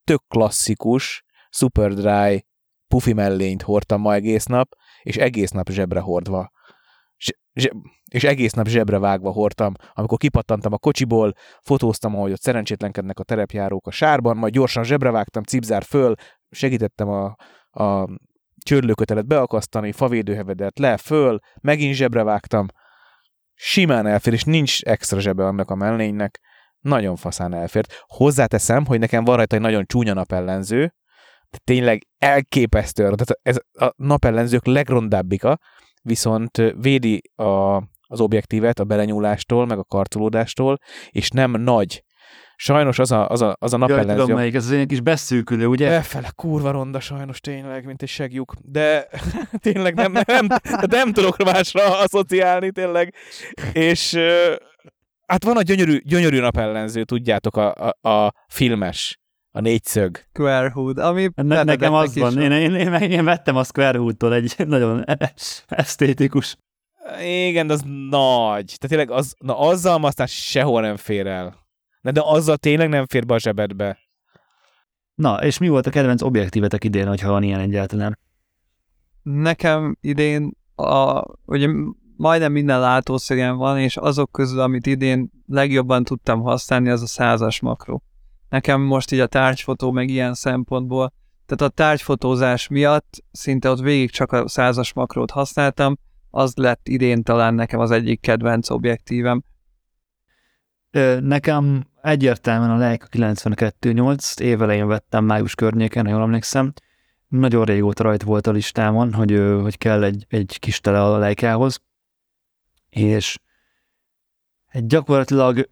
tök 0.04 0.22
klasszikus 0.28 1.24
Super 1.50 1.94
Dry 1.94 2.46
pufi 2.86 3.12
mellényt 3.12 3.62
hordtam 3.62 4.00
ma 4.00 4.14
egész 4.14 4.44
nap, 4.44 4.68
és 5.02 5.16
egész 5.16 5.50
nap 5.50 5.68
zsebre 5.68 6.00
hordva. 6.00 6.50
Zse, 7.54 7.70
és 8.10 8.24
egész 8.24 8.52
nap 8.52 8.66
zsebre 8.66 8.98
vágva 8.98 9.30
hordtam. 9.30 9.72
Amikor 9.92 10.18
kipattantam 10.18 10.72
a 10.72 10.78
kocsiból, 10.78 11.32
fotóztam, 11.62 12.16
ahogy 12.16 12.32
ott 12.32 12.40
szerencsétlenkednek 12.40 13.18
a 13.18 13.24
terepjárók 13.24 13.86
a 13.86 13.90
sárban, 13.90 14.36
majd 14.36 14.52
gyorsan 14.52 14.84
zsebre 14.84 15.10
vágtam, 15.10 15.42
cipzár 15.42 15.82
föl, 15.82 16.14
segítettem 16.50 17.08
a, 17.08 17.36
a 17.84 18.08
csörlőkötelet 18.64 19.26
beakasztani, 19.26 19.92
favédőhevedet 19.92 20.78
le, 20.78 20.96
föl, 20.96 21.38
megint 21.60 21.94
zsebre 21.94 22.22
vágtam. 22.22 22.66
Simán 23.54 24.06
elfér, 24.06 24.32
és 24.32 24.44
nincs 24.44 24.82
extra 24.82 25.20
zsebe 25.20 25.46
annak 25.46 25.70
a 25.70 25.74
mellénynek. 25.74 26.40
Nagyon 26.80 27.16
faszán 27.16 27.54
elfért. 27.54 28.04
Hozzáteszem, 28.06 28.86
hogy 28.86 28.98
nekem 28.98 29.24
van 29.24 29.36
rajta 29.36 29.56
egy 29.56 29.62
nagyon 29.62 29.84
csúnya 29.86 30.14
napellenző, 30.14 30.94
tényleg 31.64 32.06
elképesztő. 32.18 33.02
Tehát 33.02 33.38
ez 33.42 33.56
a 33.72 33.92
napellenzők 33.96 34.66
legrondábbika, 34.66 35.58
viszont 36.02 36.56
védi 36.80 37.22
a, 37.34 37.76
az 38.06 38.20
objektívet 38.20 38.78
a 38.78 38.84
belenyúlástól, 38.84 39.66
meg 39.66 39.78
a 39.78 39.84
karcolódástól, 39.84 40.78
és 41.10 41.30
nem 41.30 41.50
nagy. 41.50 42.04
Sajnos 42.56 42.98
az 42.98 43.12
a, 43.12 43.28
az 43.28 43.42
a, 43.42 43.56
az 43.58 43.72
a 43.72 43.76
napellenző... 43.76 44.20
Tudom 44.20 44.36
melyik, 44.36 44.54
ez 44.54 44.64
az 44.64 44.70
egy 44.70 44.86
kis 44.86 45.00
beszűkülő, 45.00 45.66
ugye? 45.66 45.88
Befele, 45.88 46.30
kurva 46.36 46.70
ronda 46.70 47.00
sajnos 47.00 47.40
tényleg, 47.40 47.84
mint 47.84 48.02
egy 48.02 48.08
segjuk. 48.08 48.54
De 48.62 49.08
tényleg 49.62 49.94
nem, 49.94 50.12
nem, 50.12 50.24
nem, 50.26 50.46
nem 50.88 51.12
tudok 51.12 51.36
másra 51.36 51.98
asszociálni 51.98 52.70
tényleg. 52.70 53.14
És 53.72 54.18
hát 55.30 55.44
van 55.44 55.56
a 55.56 55.62
gyönyörű, 55.62 55.98
gyönyörű 56.04 56.40
napellenző, 56.40 57.04
tudjátok, 57.04 57.56
a, 57.56 57.74
a, 58.00 58.08
a 58.08 58.34
filmes 58.48 59.18
a 59.50 59.60
négyszög. 59.60 60.20
Square 60.32 60.70
Hood, 60.70 60.98
ami... 60.98 61.28
Ne, 61.34 61.62
nekem 61.62 61.92
az 61.92 62.18
van, 62.18 62.40
én, 62.40 62.52
én, 62.52 62.74
én, 62.74 62.92
én, 62.92 63.24
vettem 63.24 63.56
a 63.56 63.64
Square 63.64 63.98
Hood-tól 63.98 64.34
egy 64.34 64.54
nagyon 64.66 65.04
esztétikus. 65.66 66.56
Igen, 67.22 67.66
de 67.66 67.72
az 67.72 67.82
nagy. 68.08 68.64
Tehát 68.64 68.88
tényleg 68.88 69.10
az, 69.10 69.34
na 69.38 69.58
azzal 69.58 70.04
aztán 70.04 70.26
sehol 70.26 70.80
nem 70.80 70.96
fér 70.96 71.26
el. 71.26 71.56
De, 72.02 72.10
de 72.10 72.20
azzal 72.24 72.56
tényleg 72.56 72.88
nem 72.88 73.06
fér 73.06 73.26
be 73.26 73.34
a 73.34 73.38
zsebedbe. 73.38 73.98
Na, 75.14 75.44
és 75.44 75.58
mi 75.58 75.68
volt 75.68 75.86
a 75.86 75.90
kedvenc 75.90 76.22
objektívetek 76.22 76.84
idén, 76.84 77.06
hogyha 77.06 77.30
van 77.30 77.42
ilyen 77.42 77.60
egyáltalán? 77.60 78.18
Nekem 79.22 79.96
idén 80.00 80.52
a, 80.74 81.22
ugye 81.44 81.68
majdnem 82.20 82.52
minden 82.52 82.80
látószögen 82.80 83.56
van, 83.56 83.78
és 83.78 83.96
azok 83.96 84.32
közül, 84.32 84.60
amit 84.60 84.86
idén 84.86 85.30
legjobban 85.46 86.04
tudtam 86.04 86.40
használni, 86.40 86.88
az 86.88 87.02
a 87.02 87.06
százas 87.06 87.60
makró. 87.60 88.02
Nekem 88.48 88.80
most 88.80 89.12
így 89.12 89.20
a 89.20 89.26
tárgyfotó 89.26 89.90
meg 89.90 90.08
ilyen 90.08 90.34
szempontból, 90.34 91.12
tehát 91.46 91.72
a 91.72 91.76
tárgyfotózás 91.76 92.68
miatt 92.68 93.24
szinte 93.32 93.70
ott 93.70 93.80
végig 93.80 94.10
csak 94.10 94.32
a 94.32 94.48
százas 94.48 94.92
makrót 94.92 95.30
használtam, 95.30 95.98
az 96.30 96.54
lett 96.56 96.88
idén 96.88 97.22
talán 97.22 97.54
nekem 97.54 97.80
az 97.80 97.90
egyik 97.90 98.20
kedvenc 98.20 98.70
objektívem. 98.70 99.42
Nekem 101.20 101.86
egyértelműen 102.02 102.70
a 102.70 102.76
Leica 102.76 103.06
92.8, 103.10 104.40
évelején 104.40 104.86
vettem 104.86 105.24
május 105.24 105.54
környéken, 105.54 106.04
ha 106.04 106.10
jól 106.10 106.22
emlékszem. 106.22 106.72
Nagyon 107.28 107.64
régóta 107.64 108.02
rajt 108.02 108.22
volt 108.22 108.46
a 108.46 108.50
listámon, 108.50 109.12
hogy, 109.12 109.42
hogy 109.62 109.78
kell 109.78 110.04
egy, 110.04 110.26
egy 110.28 110.56
kis 110.58 110.80
tele 110.80 111.02
a 111.02 111.18
Leica-hoz. 111.18 111.80
És 112.90 113.38
egy 114.66 114.86
gyakorlatilag 114.86 115.68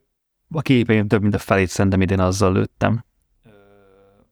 a 0.51 0.63
képeim 0.63 1.07
több 1.07 1.23
mint 1.23 1.35
a 1.35 1.39
felét 1.39 1.69
szerintem 1.69 2.01
idén 2.01 2.21
azzal 2.21 2.53
lőttem. 2.53 3.05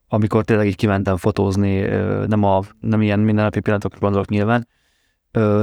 Amikor 0.09 0.45
tényleg 0.45 0.67
így 0.67 0.77
kimentem 0.77 1.17
fotózni, 1.17 1.81
nem, 2.27 2.43
a, 2.43 2.63
nem 2.81 3.03
ilyen 3.03 3.19
mindennapi 3.19 3.61
pillanatokra 3.61 3.99
gondolok 3.99 4.29
nyilván, 4.29 4.69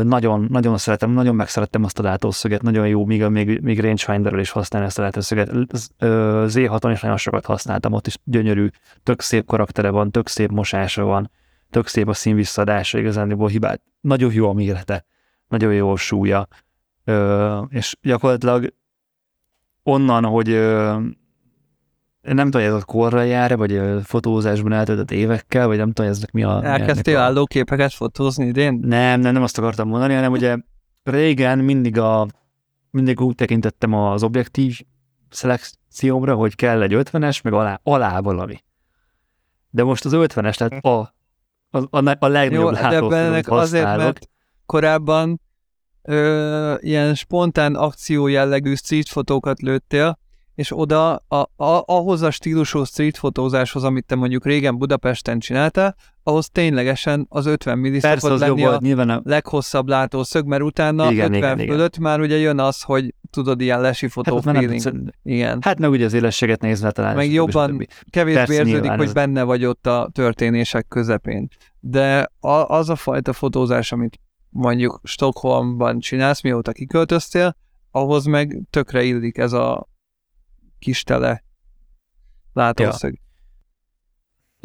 nagyon, 0.04 0.48
nagyon 0.50 0.78
szeretem, 0.78 1.12
nagyon 1.12 1.36
megszerettem 1.36 1.84
azt 1.84 2.00
a 2.00 2.04
látószöget, 2.04 2.62
nagyon 2.62 2.88
jó, 2.88 3.06
míg, 3.06 3.28
még, 3.28 3.60
még 3.62 3.80
rangefinderről 3.80 4.40
is 4.40 4.50
használni 4.50 4.88
ezt 4.88 5.00
a 5.00 5.02
látószöget. 5.02 5.50
Z6-on 5.50 6.90
is 6.94 7.02
nagyon 7.02 7.18
sokat 7.18 7.46
használtam, 7.46 7.94
ott 7.94 8.08
is 8.08 8.18
gyönyörű, 8.24 8.68
tök 9.04 9.22
szép 9.22 9.46
karaktere 9.46 9.90
van, 9.90 10.12
tök 10.12 10.28
szép 10.28 10.52
mosása 10.52 11.04
van, 11.04 11.32
tök 11.70 11.88
szép 11.88 12.08
a 12.08 12.14
színvisszadása, 12.14 13.00
igazán 13.00 13.48
hibát. 13.48 13.82
Nagyon 14.02 14.34
jó 14.34 14.50
a 14.50 14.54
mérete, 14.54 15.06
nagyon 15.48 15.74
jó 15.74 15.92
a 15.92 15.96
súlya, 15.96 16.48
és 17.70 17.98
gyakorlatilag 18.02 18.74
onnan, 19.84 20.26
hogy 20.26 20.48
nem 22.22 22.52
tudom, 22.52 22.68
ez 22.68 22.74
a 22.74 22.84
korra 22.86 23.22
jár, 23.22 23.58
vagy 23.58 23.82
fotózásban 24.04 24.72
eltöltött 24.72 25.12
évekkel, 25.12 25.68
vagy 25.68 25.78
nem 25.78 25.92
tudom, 25.92 26.12
ezek 26.12 26.32
mi 26.32 26.44
a... 26.44 26.64
Elkezdtél 26.64 27.18
a... 27.18 27.22
állóképeket 27.22 27.94
fotózni 27.94 28.46
idén? 28.46 28.80
Nem, 28.82 29.20
nem, 29.20 29.34
nem 29.34 29.44
azt 29.44 29.58
akartam 29.58 29.88
mondani, 29.88 30.14
hanem 30.14 30.32
ugye 30.32 30.58
régen 31.04 31.60
mindig, 31.60 31.98
a, 31.98 32.28
mindig 32.90 33.22
úgy 33.22 33.36
tekintettem 33.36 33.94
az 33.94 34.24
objektív 34.24 34.80
szelekciómra, 35.30 36.36
hogy 36.36 36.56
kell 36.56 36.82
egy 36.82 36.94
50-es, 36.96 37.44
meg 37.44 37.54
alá, 37.54 37.80
alá 37.84 38.20
valami. 38.20 38.64
De 39.70 39.84
most 39.84 40.06
az 40.06 40.12
50-es, 40.16 40.56
tehát 40.56 40.86
a, 40.86 41.14
a, 41.70 41.78
a, 41.90 42.16
a 42.20 42.28
legnagyobb 42.28 42.78
Jó, 42.92 43.10
de 43.10 43.42
azért, 43.46 43.98
mert 43.98 44.30
korábban 44.66 45.42
ö, 46.04 46.76
ilyen 46.80 47.16
spontán 47.16 47.76
akció 47.76 48.28
jellegű 48.28 48.76
street 48.76 49.10
fotókat 49.10 49.62
lőttél, 49.62 50.18
és 50.56 50.78
oda 50.78 51.16
a, 51.16 51.36
a, 51.56 51.84
ahhoz 51.86 52.22
a 52.22 52.32
stílusú 52.32 52.84
street 52.84 53.18
fotózáshoz, 53.18 53.84
amit 53.84 54.06
te 54.06 54.16
mondjuk 54.16 54.46
régen 54.46 54.78
Budapesten 54.78 55.40
csináltál, 55.40 55.96
ahhoz 56.24 56.50
ténylegesen 56.50 57.26
az 57.30 57.46
50 57.46 57.78
milli 57.78 58.00
Persze, 58.00 58.20
szokott 58.20 58.40
lenni 58.40 58.62
volt, 58.62 58.76
a 58.76 58.80
nyilván 58.82 59.10
a 59.10 59.22
leghosszabb 59.24 59.88
látószög, 59.88 60.46
mert 60.46 60.62
utána 60.62 61.12
igen, 61.12 61.34
50 61.34 61.60
igen, 61.60 61.76
fölött 61.76 61.96
igen. 61.96 62.10
már 62.10 62.20
ugye 62.20 62.38
jön 62.38 62.60
az, 62.60 62.82
hogy 62.82 63.14
tudod, 63.30 63.62
ilyen 63.62 63.82
lesi 63.82 64.08
fotó 64.08 64.36
hát, 64.36 64.44
feeling. 64.44 64.84
Nem, 64.84 65.10
igen. 65.24 65.60
Hát 65.62 65.80
meg 65.80 65.90
ugye 65.90 66.06
az 66.06 66.14
élességet 66.14 66.62
nézve 66.62 66.92
talán. 66.92 67.16
Meg 67.16 67.32
jobban, 67.32 67.88
kevésbé 68.10 68.56
érződik, 68.56 68.92
hogy 68.92 69.06
ez... 69.06 69.14
benne 69.14 69.44
vagy 69.44 69.66
ott 69.66 69.88
a 69.88 70.10
történések 70.12 70.88
közepén. 70.88 71.48
De 71.80 72.32
a, 72.40 72.50
az 72.50 72.90
a 72.90 72.96
fajta 72.96 73.34
fotózás, 73.34 73.92
amit 73.92 74.20
mondjuk 74.54 75.00
Stockholmban 75.04 76.00
csinálsz, 76.00 76.42
mióta 76.42 76.72
kiköltöztél, 76.72 77.56
ahhoz 77.92 78.26
meg 78.26 78.62
tökre 78.70 79.04
illik 79.04 79.38
ez 79.38 79.54
a 79.54 79.90
kis 80.80 81.04
tele 81.04 81.44
látószög. 82.54 83.14
Ja. 83.14 83.22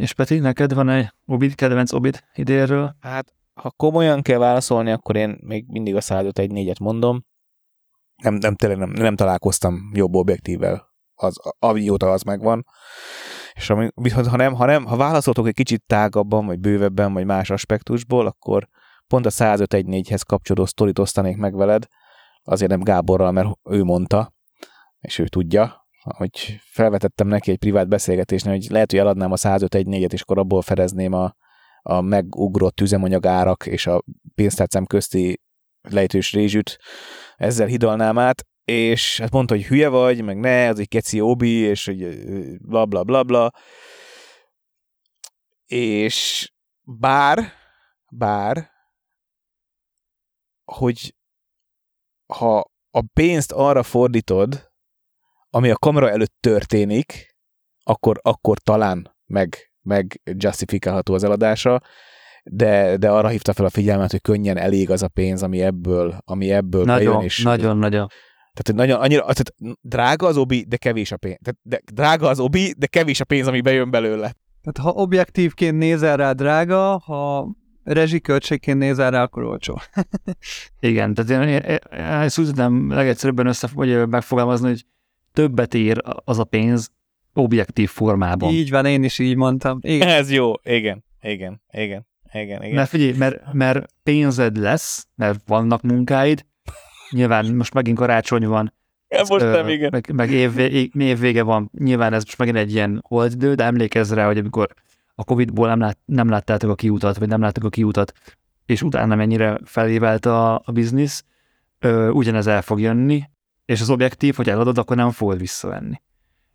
És 0.05 0.15
Peti, 0.15 0.39
neked 0.39 0.75
van 0.75 0.89
egy 0.89 1.13
obid, 1.27 1.55
kedvenc 1.55 1.93
obid 1.93 2.25
idénről? 2.35 2.97
Hát, 3.01 3.35
ha 3.55 3.71
komolyan 3.71 4.23
kell 4.23 4.39
válaszolni, 4.39 4.91
akkor 4.91 5.17
én 5.17 5.39
még 5.41 5.65
mindig 5.69 5.97
a 5.97 6.01
105 6.01 6.39
egy 6.39 6.51
négyet 6.51 6.79
mondom. 6.79 7.25
Nem, 8.23 8.35
nem, 8.35 8.55
tényleg 8.55 8.79
nem, 8.79 8.91
nem 8.91 9.17
találkoztam 9.17 9.91
jobb 9.95 10.15
objektívvel, 10.15 10.89
az, 11.15 11.37
amióta 11.59 12.11
az 12.11 12.23
megvan. 12.23 12.67
És 13.53 13.71
ami, 13.71 14.11
ha 14.11 14.37
nem, 14.37 14.55
ha 14.55 14.65
nem, 14.65 14.85
ha 14.85 14.97
válaszoltok 14.97 15.47
egy 15.47 15.55
kicsit 15.55 15.83
tágabban, 15.87 16.47
vagy 16.47 16.59
bővebben, 16.59 17.13
vagy 17.13 17.25
más 17.25 17.51
aspektusból, 17.51 18.27
akkor 18.27 18.69
pont 19.09 19.27
a 19.27 19.31
105.1.4-hez 19.31 20.21
kapcsolódó 20.27 20.67
sztorit 20.67 20.99
osztanék 20.99 21.37
meg 21.37 21.57
veled, 21.57 21.87
azért 22.43 22.71
nem 22.71 22.83
Gáborral, 22.83 23.33
mert 23.33 23.49
ő 23.71 23.85
mondta, 23.85 24.33
és 25.01 25.19
ő 25.19 25.27
tudja, 25.29 25.87
hogy 26.17 26.61
felvetettem 26.65 27.29
neki 27.29 27.51
egy 27.51 27.59
privát 27.59 27.89
beszélgetésnél, 27.89 28.53
hogy 28.53 28.67
lehet, 28.71 28.91
hogy 28.91 29.01
eladnám 29.01 29.33
a 29.33 29.37
105.1.4-et, 29.37 30.13
és 30.13 30.21
akkor 30.21 30.39
abból 30.39 30.63
fedezném 30.63 31.13
a, 31.13 31.35
a 31.83 32.01
megugrott 32.01 32.81
üzemanyagárak 32.81 33.67
és 33.67 33.87
a 33.87 34.05
pénztárcám 34.35 34.87
közti 34.87 35.41
lejtős 35.81 36.33
rézsüt, 36.33 36.79
ezzel 37.37 37.67
hidalnám 37.67 38.19
át, 38.19 38.47
és 38.65 39.21
hát 39.21 39.31
mondta, 39.31 39.55
hogy 39.55 39.65
hülye 39.65 39.89
vagy, 39.89 40.23
meg 40.25 40.39
ne, 40.39 40.69
az 40.69 40.79
egy 40.79 40.89
keci 40.89 41.21
obi, 41.21 41.53
és 41.53 41.85
hogy 41.85 42.19
bla 42.61 42.87
bla 42.87 43.05
bla 43.05 43.23
bla. 43.23 43.53
És 45.67 46.51
bár, 46.83 47.53
bár 48.11 48.71
hogy 50.73 51.15
ha 52.33 52.71
a 52.91 53.03
pénzt 53.13 53.53
arra 53.53 53.83
fordítod, 53.83 54.71
ami 55.51 55.71
a 55.71 55.77
kamera 55.77 56.11
előtt 56.11 56.37
történik, 56.41 57.37
akkor, 57.85 58.21
akkor 58.23 58.59
talán 58.59 59.17
meg, 59.27 59.73
meg 59.83 60.21
justifikálható 60.25 61.15
az 61.15 61.25
eladása, 61.25 61.83
de, 62.45 62.97
de 62.97 63.11
arra 63.11 63.29
hívta 63.29 63.53
fel 63.53 63.65
a 63.65 63.71
figyelmet, 63.71 64.11
hogy 64.11 64.21
könnyen 64.21 64.57
elég 64.57 64.91
az 64.91 65.03
a 65.03 65.09
pénz, 65.09 65.43
ami 65.43 65.61
ebből, 65.61 66.19
ami 66.25 66.53
ebből 66.53 66.85
nagyon, 66.85 67.07
bejön. 67.07 67.25
És, 67.25 67.43
nagyon, 67.43 67.77
nagyon. 67.77 68.07
Tehát, 68.53 68.67
hogy 68.67 68.75
nagyon, 68.75 69.01
annyira, 69.01 69.21
tehát 69.21 69.55
drága 69.81 70.27
az 70.27 70.37
obi, 70.37 70.65
de 70.69 70.77
kevés 70.77 71.13
a 71.13 71.17
pénz. 71.17 71.39
Tehát, 71.43 71.59
de, 71.63 71.81
drága 71.93 72.29
az 72.29 72.41
obi, 72.41 72.75
de 72.79 72.87
kevés 72.87 73.21
a 73.21 73.25
pénz, 73.25 73.47
ami 73.47 73.61
bejön 73.61 73.91
belőle. 73.91 74.33
Tehát 74.63 74.79
ha 74.95 75.03
objektívként 75.03 75.79
nézel 75.79 76.17
rá 76.17 76.33
drága, 76.33 76.99
ha 76.99 77.49
rezsiköltségként 77.93 78.79
nézel 78.79 79.11
rá, 79.11 79.23
akkor 79.23 79.43
olcsó. 79.43 79.81
Igen, 80.81 81.15
tehát 81.15 81.43
én, 81.43 81.49
én, 81.49 81.79
én 81.93 82.01
ezt 82.01 82.39
úgy 82.39 82.47
tudnám 82.47 82.91
legegyszerűbben 82.93 83.47
össze, 83.47 83.69
vagy 83.75 84.09
megfogalmazni, 84.09 84.69
hogy 84.69 84.85
többet 85.33 85.75
ér 85.75 86.03
az 86.25 86.39
a 86.39 86.45
pénz 86.45 86.91
objektív 87.33 87.91
formában. 87.91 88.53
Így 88.53 88.71
van, 88.71 88.87
én 88.87 89.03
is 89.03 89.19
így 89.19 89.37
mondtam. 89.37 89.79
Igen. 89.83 90.09
Ez 90.09 90.31
jó, 90.31 90.53
igen, 90.63 91.05
igen, 91.21 91.63
igen, 91.71 92.07
igen, 92.33 92.63
igen. 92.63 92.75
Mert 92.75 92.89
figyelj, 92.89 93.13
mert, 93.17 93.53
mert 93.53 93.87
pénzed 94.03 94.57
lesz, 94.57 95.07
mert 95.15 95.41
vannak 95.47 95.83
munkáid, 95.83 96.45
nyilván 97.11 97.55
most 97.55 97.75
megint 97.75 97.99
karácsony 97.99 98.47
van, 98.47 98.75
ja, 99.09 99.23
most 99.29 99.45
ö, 99.45 99.51
nem, 99.51 99.69
igen. 99.69 99.89
meg, 99.93 100.13
meg 100.13 100.31
év, 100.31 100.59
évvége 100.99 101.43
van, 101.43 101.71
nyilván 101.79 102.13
ez 102.13 102.25
most 102.25 102.39
megint 102.39 102.57
egy 102.57 102.73
ilyen 102.73 103.03
holdidő, 103.09 103.55
de 103.55 103.65
emlékezz 103.65 104.13
rá, 104.13 104.27
hogy 104.27 104.39
amikor 104.39 104.69
a 105.21 105.25
Covid-ból 105.25 105.69
nem, 105.69 105.81
lát, 105.81 105.99
nem 106.05 106.29
láttátok 106.29 106.71
a 106.71 106.75
kiutat, 106.75 107.19
vagy 107.19 107.29
nem 107.29 107.41
láttuk 107.41 107.65
a 107.65 107.69
kiutat, 107.69 108.13
és 108.67 108.83
utána 108.83 109.15
mennyire 109.15 109.59
felévelt 109.65 110.27
a, 110.27 110.55
a 110.55 110.73
biznisz, 110.73 111.25
ö, 111.79 112.09
ugyanez 112.09 112.47
el 112.47 112.63
fog 112.63 112.81
jönni, 112.81 113.23
és 113.65 113.81
az 113.81 113.91
objektív, 113.91 114.35
hogy 114.35 114.49
eladod, 114.49 114.79
akkor 114.79 114.97
nem 114.97 115.11
fogod 115.11 115.39
visszavenni. 115.39 116.03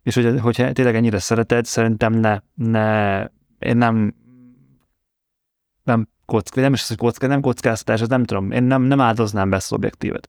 És 0.02 0.14
hogy, 0.14 0.40
hogyha 0.40 0.72
tényleg 0.72 0.94
ennyire 0.94 1.18
szereted, 1.18 1.64
szerintem 1.64 2.12
ne, 2.12 2.38
ne 2.54 3.20
én 3.58 3.76
nem 3.76 4.14
nem 5.82 6.08
kocka, 6.24 6.60
nem 6.60 6.72
is 6.72 6.80
az, 6.80 6.88
hogy 6.88 6.96
kocka, 6.96 7.26
nem 7.26 7.40
kockáztatás, 7.40 8.00
az 8.00 8.08
nem 8.08 8.24
tudom, 8.24 8.50
én 8.50 8.62
nem, 8.62 8.82
nem 8.82 9.00
áldoznám 9.00 9.50
be 9.50 9.56
ezt 9.56 9.72
az 9.72 9.76
objektívet. 9.76 10.28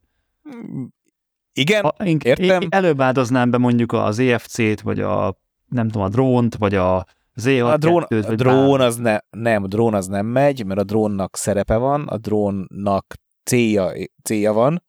Igen, 1.53 1.83
a, 1.83 2.03
én, 2.03 2.17
értem. 2.23 2.61
Én 2.61 2.67
előbb 2.71 3.01
áldoznám 3.01 3.49
be 3.49 3.57
mondjuk 3.57 3.93
az 3.93 4.19
EFC-t, 4.19 4.81
vagy 4.81 4.99
a 4.99 5.37
nem 5.69 5.87
tudom, 5.89 6.03
a 6.03 6.09
drónt, 6.09 6.55
vagy 6.55 6.75
a 6.75 7.05
z 7.35 7.45
a 7.45 7.77
drón, 7.77 8.03
a 8.03 8.35
drón 8.35 8.81
az 8.81 8.95
ne, 8.95 9.17
nem, 9.29 9.63
a 9.63 9.67
drón 9.67 9.93
az 9.93 10.07
nem 10.07 10.25
megy, 10.25 10.65
mert 10.65 10.79
a 10.79 10.83
drónnak 10.83 11.35
szerepe 11.35 11.77
van, 11.77 12.07
a 12.07 12.17
drónnak 12.17 13.15
célja, 13.43 13.91
célja 14.23 14.53
van, 14.53 14.83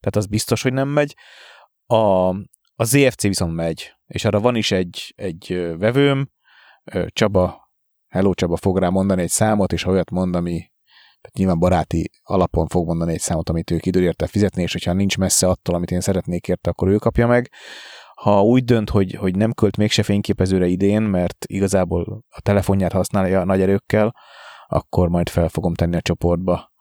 tehát 0.00 0.16
az 0.16 0.26
biztos, 0.26 0.62
hogy 0.62 0.72
nem 0.72 0.88
megy. 0.88 1.16
A, 1.86 2.28
a 2.74 2.84
ZFC 2.84 3.22
viszont 3.22 3.54
megy, 3.54 3.92
és 4.06 4.24
arra 4.24 4.40
van 4.40 4.56
is 4.56 4.70
egy, 4.70 5.12
egy 5.16 5.72
vevőm, 5.78 6.30
Csaba, 7.06 7.70
Hello 8.08 8.34
Csaba 8.34 8.56
fog 8.56 8.78
rá 8.78 8.88
mondani 8.88 9.22
egy 9.22 9.28
számot, 9.28 9.72
és 9.72 9.82
ha 9.82 9.90
olyat 9.90 10.10
mond, 10.10 10.36
ami 10.36 10.70
tehát 11.20 11.36
nyilván 11.36 11.58
baráti 11.58 12.10
alapon 12.22 12.66
fog 12.66 12.86
mondani 12.86 13.12
egy 13.12 13.20
számot, 13.20 13.48
amit 13.48 13.70
ő 13.70 13.78
időr 13.80 14.02
érte 14.02 14.26
fizetni, 14.26 14.62
és 14.62 14.72
hogyha 14.72 14.92
nincs 14.92 15.18
messze 15.18 15.48
attól, 15.48 15.74
amit 15.74 15.90
én 15.90 16.00
szeretnék 16.00 16.48
érte, 16.48 16.70
akkor 16.70 16.88
ő 16.88 16.96
kapja 16.96 17.26
meg. 17.26 17.50
Ha 18.22 18.42
úgy 18.42 18.64
dönt, 18.64 18.90
hogy, 18.90 19.12
hogy 19.14 19.36
nem 19.36 19.52
költ 19.52 19.76
mégse 19.76 20.02
fényképezőre 20.02 20.66
idén, 20.66 21.02
mert 21.02 21.44
igazából 21.46 22.24
a 22.28 22.40
telefonját 22.40 22.92
használja 22.92 23.40
a 23.40 23.44
nagy 23.44 23.60
erőkkel, 23.60 24.14
akkor 24.66 25.08
majd 25.08 25.28
fel 25.28 25.48
fogom 25.48 25.74
tenni 25.74 25.96
a 25.96 26.00
csoportba, 26.00 26.72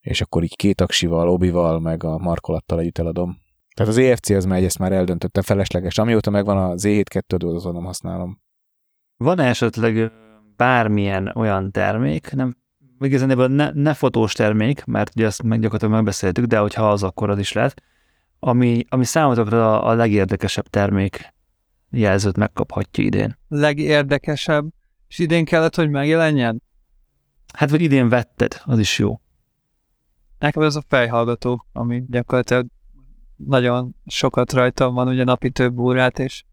és 0.00 0.20
akkor 0.20 0.42
így 0.42 0.56
két 0.56 0.80
aksival, 0.80 1.28
obival, 1.28 1.80
meg 1.80 2.04
a 2.04 2.18
markolattal 2.18 2.80
együtt 2.80 2.98
eladom. 2.98 3.38
Tehát 3.74 3.92
az 3.92 3.98
EFC 3.98 4.30
az 4.30 4.44
megy, 4.44 4.64
ezt 4.64 4.78
már 4.78 4.92
eldöntöttem 4.92 5.42
felesleges. 5.42 5.98
Amióta 5.98 6.30
megvan 6.30 6.56
a 6.56 6.74
Z7 6.74 7.04
2 7.08 7.36
azon 7.46 7.74
nem 7.74 7.84
használom. 7.84 8.40
Van 9.16 9.38
esetleg 9.38 10.12
bármilyen 10.56 11.32
olyan 11.34 11.70
termék, 11.70 12.32
nem 12.32 12.56
igazán 12.98 13.50
ne, 13.50 13.70
ne 13.70 13.94
fotós 13.94 14.32
termék, 14.32 14.84
mert 14.84 15.10
ugye 15.16 15.26
ezt 15.26 15.42
meg 15.42 15.58
gyakorlatilag 15.60 15.94
megbeszéltük, 15.94 16.44
de 16.44 16.58
hogyha 16.58 16.90
az, 16.90 17.02
akkor 17.02 17.30
az 17.30 17.38
is 17.38 17.52
lehet, 17.52 17.82
ami, 18.46 18.84
ami 18.88 19.04
számotokra 19.04 19.80
a, 19.80 19.90
a 19.90 19.94
legérdekesebb 19.94 20.66
termék 20.66 21.34
jelzőt 21.90 22.36
megkaphatja 22.36 23.04
idén. 23.04 23.38
Legérdekesebb? 23.48 24.66
És 25.08 25.18
idén 25.18 25.44
kellett, 25.44 25.74
hogy 25.74 25.90
megjelenjen? 25.90 26.62
Hát, 27.54 27.70
vagy 27.70 27.80
idén 27.80 28.08
vetted, 28.08 28.60
az 28.64 28.78
is 28.78 28.98
jó. 28.98 29.20
Nekem 30.38 30.62
ez 30.62 30.76
a 30.76 30.84
fejhallgató, 30.88 31.66
ami 31.72 32.04
gyakorlatilag 32.08 32.66
nagyon 33.36 33.94
sokat 34.06 34.52
rajtam 34.52 34.94
van, 34.94 35.08
ugye 35.08 35.24
napi 35.24 35.50
több 35.50 35.78
órát, 35.78 36.18
és 36.18 36.44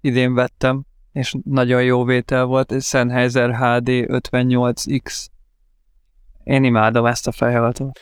idén 0.00 0.34
vettem, 0.34 0.84
és 1.12 1.34
nagyon 1.44 1.84
jó 1.84 2.04
vétel 2.04 2.44
volt, 2.44 2.72
egy 2.72 2.82
Sennheiser 2.82 3.54
HD 3.54 3.88
58X. 3.88 5.26
Én 6.44 6.64
imádom 6.64 7.06
ezt 7.06 7.26
a 7.26 7.32
fejhallgatót. 7.32 8.00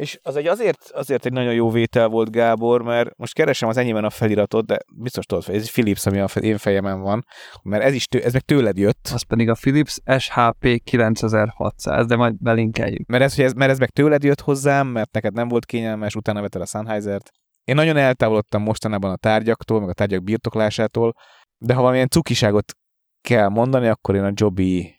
És 0.00 0.18
az 0.22 0.36
egy 0.36 0.46
azért, 0.46 0.90
azért 0.92 1.26
egy 1.26 1.32
nagyon 1.32 1.54
jó 1.54 1.70
vétel 1.70 2.08
volt, 2.08 2.30
Gábor, 2.30 2.82
mert 2.82 3.16
most 3.16 3.34
keresem 3.34 3.68
az 3.68 3.76
enyémben 3.76 4.04
a 4.04 4.10
feliratot, 4.10 4.66
de 4.66 4.78
biztos 4.96 5.24
tudod, 5.24 5.44
ez 5.48 5.62
egy 5.62 5.70
Philips, 5.70 6.06
ami 6.06 6.18
a 6.18 6.28
én 6.40 6.58
fejemen 6.58 7.00
van, 7.00 7.24
mert 7.62 7.82
ez 7.82 7.94
is 7.94 8.06
tő, 8.06 8.22
ez 8.22 8.32
meg 8.32 8.42
tőled 8.42 8.78
jött. 8.78 9.10
Az 9.12 9.22
pedig 9.22 9.48
a 9.48 9.56
Philips 9.60 9.98
SHP 10.18 10.82
9600, 10.84 12.06
de 12.06 12.16
majd 12.16 12.42
belinkeljük. 12.42 13.06
Mert 13.06 13.22
ez, 13.22 13.38
ez, 13.38 13.52
mert 13.52 13.70
ez 13.70 13.78
meg 13.78 13.90
tőled 13.90 14.22
jött 14.22 14.40
hozzám, 14.40 14.86
mert 14.86 15.12
neked 15.12 15.32
nem 15.32 15.48
volt 15.48 15.64
kényelmes, 15.64 16.14
utána 16.14 16.40
vetted 16.40 16.60
a 16.60 16.66
Sennheiser-t. 16.66 17.30
Én 17.64 17.74
nagyon 17.74 17.96
eltávolodtam 17.96 18.62
mostanában 18.62 19.10
a 19.10 19.16
tárgyaktól, 19.16 19.80
meg 19.80 19.88
a 19.88 19.92
tárgyak 19.92 20.22
birtoklásától, 20.22 21.14
de 21.58 21.74
ha 21.74 21.80
valamilyen 21.80 22.08
cukiságot 22.08 22.72
kell 23.20 23.48
mondani, 23.48 23.86
akkor 23.86 24.14
én 24.14 24.24
a 24.24 24.32
Joby 24.34 24.94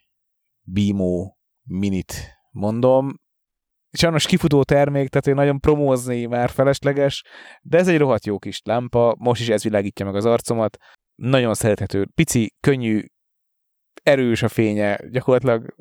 Bimo 0.61 1.32
Minit 1.64 2.14
mondom, 2.52 3.20
sajnos 3.92 4.26
kifutó 4.26 4.64
termék, 4.64 5.10
tehát 5.10 5.28
én 5.28 5.34
nagyon 5.36 5.60
promózni 5.60 6.26
már 6.26 6.50
felesleges, 6.50 7.24
de 7.62 7.78
ez 7.78 7.88
egy 7.88 7.98
rohadt 7.98 8.26
jó 8.26 8.40
kis 8.40 8.62
lámpa, 8.64 9.16
most 9.20 9.42
is 9.42 9.50
ez 9.50 9.64
világítja 9.64 10.06
meg 10.06 10.16
az 10.16 10.26
arcomat, 10.26 10.78
nagyon 11.16 11.54
szerethető, 11.54 12.08
pici, 12.16 12.54
könnyű, 12.60 13.06
erős 14.04 14.44
a 14.44 14.48
fénye, 14.48 15.00
gyakorlatilag 15.12 15.76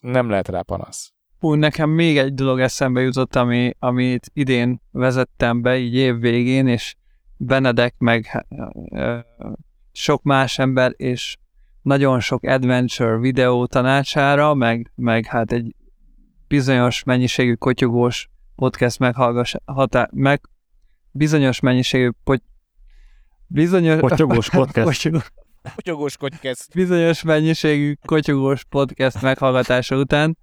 nem 0.00 0.28
lehet 0.28 0.48
rá 0.48 0.62
panasz. 0.62 1.12
Hú, 1.38 1.54
nekem 1.54 1.90
még 1.90 2.18
egy 2.18 2.34
dolog 2.34 2.60
eszembe 2.60 3.00
jutott, 3.00 3.36
ami, 3.36 3.72
amit 3.78 4.30
idén 4.32 4.80
vezettem 4.90 5.62
be, 5.62 5.78
így 5.78 5.94
év 5.94 6.18
végén, 6.18 6.66
és 6.66 6.94
Benedek, 7.36 7.94
meg 7.98 8.46
sok 9.92 10.22
más 10.22 10.58
ember, 10.58 10.92
és 10.96 11.36
nagyon 11.82 12.20
sok 12.20 12.42
adventure 12.42 13.18
videó 13.18 13.66
tanácsára, 13.66 14.54
meg, 14.54 14.92
meg 14.94 15.26
hát 15.26 15.52
egy 15.52 15.74
bizonyos 16.52 17.02
mennyiségű 17.02 17.54
kotyogós 17.54 18.28
podcast 18.56 18.98
meghallgass, 18.98 19.54
hatá, 19.64 20.08
meg 20.10 20.40
bizonyos 21.10 21.60
mennyiségű 21.60 22.10
pot, 22.24 22.42
bizonyos, 23.46 24.00
kotyogós 24.00 24.50
podcast. 24.58 25.10
kotyogós 25.74 26.16
podcast. 26.16 26.74
Bizonyos 26.74 27.22
mennyiségű 27.22 27.94
kotyogós 28.04 28.64
podcast 28.64 29.22
meghallgatása 29.22 29.96
után, 29.96 30.38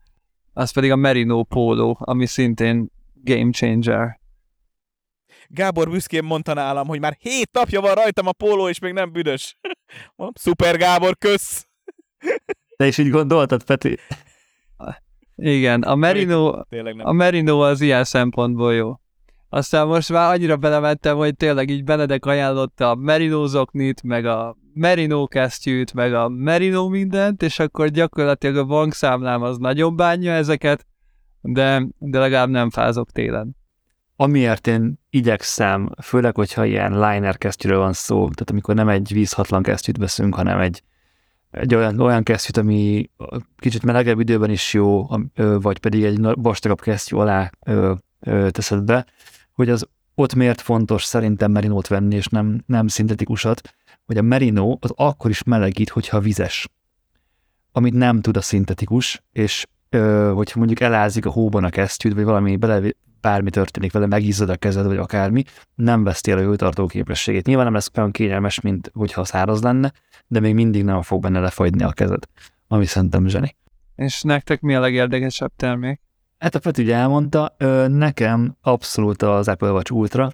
az 0.54 0.72
pedig 0.72 0.92
a 0.92 0.96
Merino 0.96 1.44
Polo, 1.44 1.96
ami 2.00 2.26
szintén 2.26 2.92
game 3.14 3.52
changer. 3.52 4.20
Gábor 5.48 5.90
büszkén 5.90 6.24
mondta 6.24 6.54
nálam, 6.54 6.88
hogy 6.88 7.00
már 7.00 7.18
hét 7.20 7.50
napja 7.52 7.82
van 7.82 7.94
rajtam 7.94 8.28
a 8.28 8.32
póló, 8.32 8.70
és 8.70 8.80
még 8.80 8.94
nem 8.94 9.12
büdös. 9.12 9.58
Szuper 10.34 10.78
Gábor, 10.78 11.18
kösz! 11.18 11.68
Te 12.78 12.88
is 12.88 12.98
így 12.98 13.10
gondoltad, 13.10 13.64
Peti? 13.64 13.98
Igen, 15.42 15.82
a 15.82 15.96
Merino, 15.96 16.54
a 16.98 17.12
Merino 17.12 17.60
az 17.60 17.82
ilyen 17.82 18.04
szempontból 18.04 18.74
jó. 18.74 19.00
Aztán 19.50 19.88
most 19.88 20.12
már 20.12 20.34
annyira 20.34 20.58
belementem, 20.58 21.18
hogy 21.18 21.36
tényleg 21.36 21.70
így 21.70 21.84
Benedek 21.84 22.26
ajánlotta 22.26 22.90
a 22.90 22.96
Merino 22.96 23.46
zoknit, 23.46 24.04
meg 24.04 24.26
a 24.26 24.58
Merino 24.74 25.28
kesztyűt, 25.28 25.94
meg 25.94 26.14
a 26.14 26.30
Merino 26.30 26.90
mindent, 26.90 27.42
és 27.42 27.60
akkor 27.60 27.88
gyakorlatilag 27.90 28.58
a 28.58 28.66
bankszámlám 28.66 29.42
az 29.42 29.58
nagyon 29.58 29.96
bánja 29.96 30.32
ezeket, 30.32 30.86
de, 31.42 31.88
de 31.98 32.20
legalább 32.20 32.50
nem 32.50 32.70
fázok 32.70 33.12
télen. 33.12 33.58
Amiért 34.16 34.68
én 34.68 35.00
igyekszem, 35.10 35.90
főleg, 36.02 36.36
hogyha 36.36 36.66
ilyen 36.66 36.92
liner 36.92 37.38
kesztyűről 37.38 37.80
van 37.80 37.94
szó, 37.94 38.18
tehát 38.18 38.50
amikor 38.50 38.76
nem 38.76 38.90
egy 38.90 39.14
vízhatlan 39.14 39.64
kesztyűt 39.64 39.98
veszünk, 39.98 40.36
hanem 40.36 40.60
egy 40.60 40.84
egy 41.52 41.76
olyan, 41.76 42.00
olyan 42.00 42.24
kesztyűt, 42.24 42.58
ami 42.58 43.10
kicsit 43.58 43.84
melegebb 43.84 44.20
időben 44.20 44.50
is 44.50 44.74
jó, 44.74 45.08
vagy 45.36 45.80
pedig 45.80 46.04
egy 46.04 46.20
vastagabb 46.22 46.82
kesztyű 46.82 47.16
alá 47.16 47.52
teszed 48.52 48.84
be, 48.84 49.06
hogy 49.54 49.70
az 49.70 49.88
ott 50.16 50.36
miért 50.36 50.62
fontos 50.62 51.04
szerintem 51.04 51.52
merinót 51.52 51.88
venni, 51.88 52.16
és 52.16 52.28
nem, 52.28 52.64
nem 52.66 52.88
szintetikusat, 52.88 53.62
hogy 54.06 54.18
a 54.18 54.22
merino 54.22 54.78
az 54.80 54.92
akkor 54.96 55.30
is 55.30 55.44
melegít, 55.44 55.90
hogyha 55.90 56.20
vizes, 56.20 56.70
amit 57.72 57.94
nem 57.94 58.22
tud 58.22 58.38
a 58.38 58.42
szintetikus, 58.42 59.24
és 59.32 59.66
ö, 59.90 60.32
hogyha 60.36 60.58
mondjuk 60.58 60.80
elázik 60.80 61.26
a 61.26 61.30
hóban 61.32 61.64
a 61.64 61.70
kesztyűt, 61.70 62.14
vagy 62.14 62.24
valami 62.24 62.56
bele, 62.56 62.92
bármi 63.22 63.50
történik 63.50 63.92
vele, 63.92 64.06
megizzad 64.06 64.50
a 64.50 64.56
kezed, 64.56 64.86
vagy 64.86 64.98
akármi, 64.98 65.44
nem 65.76 66.04
veszti 66.04 66.32
el 66.32 66.38
a 66.38 66.42
hőtartó 66.42 66.86
képességét. 66.86 67.46
Nyilván 67.46 67.66
nem 67.66 67.74
lesz 67.74 67.92
olyan 67.96 68.12
kényelmes, 68.12 68.62
mint 68.62 68.92
hogyha 68.94 69.24
száraz 69.24 69.62
lenne, 69.62 69.94
de 70.28 70.40
még 70.40 70.54
mindig 70.54 70.84
nem 70.84 71.02
fog 71.02 71.22
benne 71.22 71.40
lefagyni 71.40 71.84
a 71.84 71.92
kezed, 71.92 72.24
ami 72.68 72.86
szerintem 72.86 73.28
zseni. 73.28 73.56
És 73.96 74.22
nektek 74.22 74.62
mi 74.62 74.76
a 74.76 74.80
legérdekesebb 74.80 75.52
termék? 75.56 76.02
Hát 76.38 76.56
a 76.56 76.60
Peti 76.60 76.82
ugye 76.82 76.96
elmondta, 76.96 77.56
nekem 77.88 78.56
abszolút 78.62 79.22
az 79.22 79.48
Apple 79.48 79.72
Watch 79.72 79.94
Ultra. 79.94 80.32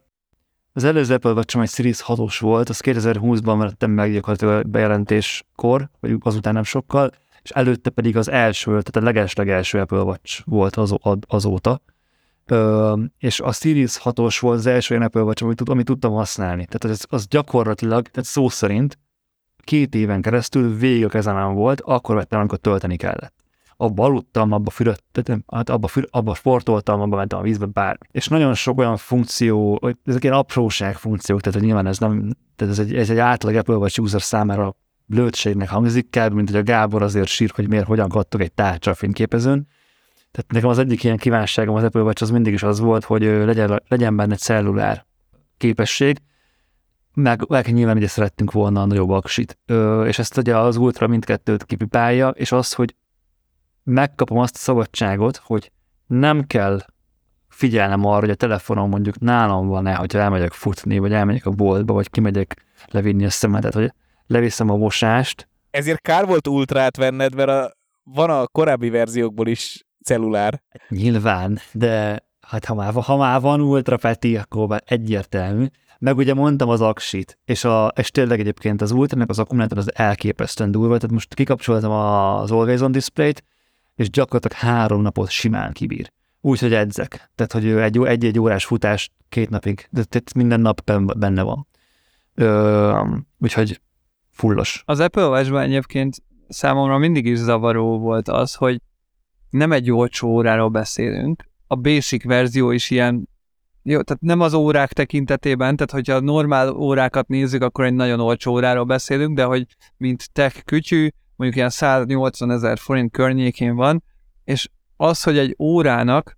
Az 0.73 0.83
előző 0.83 1.13
Apple 1.13 1.31
watch 1.31 1.57
egy 1.57 1.69
Series 1.69 2.03
6-os 2.07 2.37
volt, 2.39 2.69
az 2.69 2.81
2020-ban 2.83 3.55
vettem 3.57 3.91
meg 3.91 4.13
gyakorlatilag 4.13 4.67
bejelentéskor, 4.67 5.89
vagy 5.99 6.17
azután 6.19 6.53
nem 6.53 6.63
sokkal. 6.63 7.11
és 7.43 7.49
előtte 7.49 7.89
pedig 7.89 8.17
az 8.17 8.29
első, 8.29 8.65
tehát 8.69 8.95
a 8.95 9.01
leges-legelső 9.01 9.79
Apple 9.79 10.01
Watch 10.01 10.41
volt 10.45 10.75
az, 10.75 10.95
azóta, 11.27 11.81
Ö, 12.49 12.93
és 13.17 13.39
a 13.39 13.51
Series 13.51 13.99
6-os 14.03 14.37
volt 14.39 14.57
az 14.57 14.65
első 14.65 14.93
ilyen 14.93 15.05
Apple 15.07 15.21
Watch, 15.21 15.43
amit, 15.43 15.61
amit 15.61 15.85
tudtam 15.85 16.13
használni. 16.13 16.65
Tehát 16.65 16.97
az, 16.97 17.05
az 17.09 17.27
gyakorlatilag, 17.27 18.07
tehát 18.07 18.29
szó 18.29 18.49
szerint 18.49 18.97
két 19.63 19.95
éven 19.95 20.21
keresztül 20.21 20.77
végig 20.77 21.05
a 21.05 21.09
kezemen 21.09 21.53
volt, 21.53 21.81
akkor 21.81 22.15
vettem, 22.15 22.39
amikor 22.39 22.57
tölteni 22.57 22.95
kellett. 22.95 23.33
Abba 23.77 24.03
aludtam, 24.03 24.51
abba 24.51 24.69
fürödtem, 24.69 25.43
hát 25.47 25.69
abba, 25.69 25.87
für, 25.87 26.07
abba 26.09 26.35
sportoltam, 26.35 27.01
abba 27.01 27.15
mentem 27.15 27.39
a 27.39 27.41
vízbe, 27.41 27.65
bár. 27.65 27.97
És 28.11 28.27
nagyon 28.27 28.53
sok 28.53 28.77
olyan 28.79 28.97
funkció, 28.97 29.81
ezek 30.03 30.23
ilyen 30.23 30.35
apróság 30.35 30.95
funkciók, 30.95 31.41
tehát 31.41 31.57
hogy 31.57 31.67
nyilván 31.67 31.87
ez 31.87 31.97
nem, 31.97 32.29
tehát 32.55 32.73
ez 32.73 32.79
egy, 32.79 32.95
ez 32.95 33.09
egy 33.09 33.17
átlag 33.17 33.55
Apple 33.55 33.75
Watch 33.75 33.99
user 33.99 34.21
számára 34.21 34.75
blödségnek 35.05 35.69
hangzik, 35.69 36.09
kb. 36.09 36.33
mint 36.33 36.49
hogy 36.49 36.59
a 36.59 36.63
Gábor 36.63 37.01
azért 37.01 37.27
sír, 37.27 37.51
hogy 37.55 37.67
miért 37.67 37.85
hogyan 37.85 38.09
kattog 38.09 38.41
egy 38.41 38.53
tárcsa 38.53 38.91
a 38.91 38.93
fényképezőn. 38.93 39.67
Tehát 40.35 40.51
nekem 40.51 40.69
az 40.69 40.77
egyik 40.77 41.03
ilyen 41.03 41.17
kívánságom 41.17 41.75
az 41.75 41.83
Apple 41.83 42.01
Watch 42.01 42.21
az 42.21 42.29
mindig 42.29 42.53
is 42.53 42.63
az 42.63 42.79
volt, 42.79 43.03
hogy 43.03 43.21
legyen, 43.21 43.81
legyen 43.87 44.15
benne 44.15 44.35
cellulár 44.35 45.05
képesség, 45.57 46.21
meg, 47.13 47.45
meg 47.47 47.73
nyilván 47.73 47.97
ugye 47.97 48.07
szerettünk 48.07 48.51
volna 48.51 48.81
a 48.81 48.85
nagyobb 48.85 49.09
aksit. 49.09 49.57
Ö, 49.65 50.05
és 50.05 50.19
ezt 50.19 50.37
ugye 50.37 50.57
az 50.57 50.75
Ultra 50.75 51.07
mindkettőt 51.07 51.63
kipipálja, 51.63 52.29
és 52.29 52.51
az, 52.51 52.73
hogy 52.73 52.95
megkapom 53.83 54.37
azt 54.37 54.55
a 54.55 54.59
szabadságot, 54.59 55.37
hogy 55.37 55.71
nem 56.07 56.47
kell 56.47 56.79
figyelnem 57.47 58.05
arra, 58.05 58.19
hogy 58.19 58.29
a 58.29 58.35
telefonom 58.35 58.89
mondjuk 58.89 59.19
nálam 59.19 59.67
van-e, 59.67 59.95
hogyha 59.95 60.19
elmegyek 60.19 60.51
futni, 60.51 60.97
vagy 60.97 61.13
elmegyek 61.13 61.45
a 61.45 61.51
boltba, 61.51 61.93
vagy 61.93 62.09
kimegyek 62.09 62.65
levinni 62.87 63.25
a 63.25 63.29
szemetet, 63.29 63.73
hogy 63.73 63.91
leviszem 64.27 64.69
a 64.69 64.75
mosást. 64.75 65.47
Ezért 65.69 66.01
kár 66.01 66.25
volt 66.25 66.47
ultrát 66.47 66.97
venned, 66.97 67.35
mert 67.35 67.49
a, 67.49 67.71
van 68.03 68.29
a 68.29 68.47
korábbi 68.47 68.89
verziókból 68.89 69.47
is 69.47 69.84
cellulár. 70.05 70.61
Nyilván, 70.89 71.59
de 71.71 72.25
hát 72.41 72.65
ha 72.65 72.73
már, 72.73 72.93
ha 72.93 73.17
már 73.17 73.41
van 73.41 73.61
ultra 73.61 73.97
Peti, 73.97 74.37
akkor 74.37 74.67
már 74.67 74.83
egyértelmű. 74.85 75.65
Meg 75.99 76.17
ugye 76.17 76.33
mondtam 76.33 76.69
az 76.69 76.81
aksit, 76.81 77.39
és, 77.45 77.63
a, 77.63 77.93
és 77.95 78.11
tényleg 78.11 78.39
egyébként 78.39 78.81
az 78.81 78.91
ultranek 78.91 79.29
az 79.29 79.39
akkumulátor 79.39 79.77
az 79.77 79.95
elképesztően 79.95 80.71
durva, 80.71 80.97
tehát 80.97 81.11
most 81.11 81.33
kikapcsoltam 81.33 81.91
az 81.91 82.51
Always 82.51 82.81
On 82.81 82.91
Display-t, 82.91 83.43
és 83.95 84.09
gyakorlatilag 84.09 84.57
három 84.57 85.01
napot 85.01 85.29
simán 85.29 85.73
kibír. 85.73 86.11
Úgy, 86.41 86.59
hogy 86.59 86.73
edzek. 86.73 87.31
Tehát, 87.35 87.51
hogy 87.51 87.67
egy, 87.67 87.97
egy-egy 87.97 88.39
órás 88.39 88.65
futás 88.65 89.09
két 89.29 89.49
napig, 89.49 89.87
de 89.91 90.03
tehát 90.03 90.33
minden 90.33 90.59
nap 90.59 90.91
benne 91.17 91.41
van. 91.41 91.67
Ö, 92.33 93.01
úgyhogy 93.39 93.81
fullos. 94.31 94.83
Az 94.85 94.99
Apple 94.99 95.27
watch 95.27 95.53
egyébként 95.53 96.23
számomra 96.47 96.97
mindig 96.97 97.25
is 97.25 97.37
zavaró 97.37 97.99
volt 97.99 98.27
az, 98.27 98.55
hogy 98.55 98.81
nem 99.55 99.71
egy 99.71 99.91
olcsó 99.91 100.27
óráról 100.27 100.69
beszélünk, 100.69 101.43
a 101.67 101.75
basic 101.75 102.23
verzió 102.23 102.71
is 102.71 102.89
ilyen, 102.89 103.29
jó, 103.83 104.01
tehát 104.01 104.21
nem 104.21 104.39
az 104.39 104.53
órák 104.53 104.93
tekintetében, 104.93 105.75
tehát 105.75 105.91
hogyha 105.91 106.19
normál 106.19 106.69
órákat 106.69 107.27
nézzük, 107.27 107.61
akkor 107.61 107.85
egy 107.85 107.93
nagyon 107.93 108.19
olcsó 108.19 108.51
óráról 108.51 108.83
beszélünk, 108.83 109.35
de 109.35 109.43
hogy 109.43 109.65
mint 109.97 110.31
tech 110.33 110.63
kütyű, 110.63 111.09
mondjuk 111.35 111.57
ilyen 111.59 111.69
180 111.69 112.51
ezer 112.51 112.77
forint 112.77 113.11
környékén 113.11 113.75
van, 113.75 114.03
és 114.43 114.69
az, 114.97 115.23
hogy 115.23 115.37
egy 115.37 115.55
órának, 115.59 116.37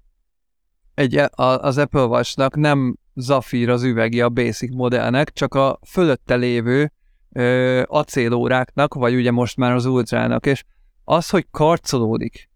egy, 0.94 1.16
e, 1.16 1.30
az 1.36 1.78
Apple 1.78 2.04
Watch-nak 2.04 2.56
nem 2.56 2.98
zafír 3.16 3.70
az 3.70 3.84
üvegi 3.84 4.22
a 4.22 4.30
basic 4.30 4.74
modellnek, 4.74 5.32
csak 5.32 5.54
a 5.54 5.80
fölötte 5.88 6.36
lévő 6.36 6.92
ö, 7.32 7.82
acélóráknak, 7.86 8.94
vagy 8.94 9.16
ugye 9.16 9.32
most 9.32 9.58
már 9.58 9.74
az 9.74 9.86
ultrának, 9.86 10.46
és 10.46 10.64
az, 11.04 11.30
hogy 11.30 11.48
karcolódik 11.52 12.47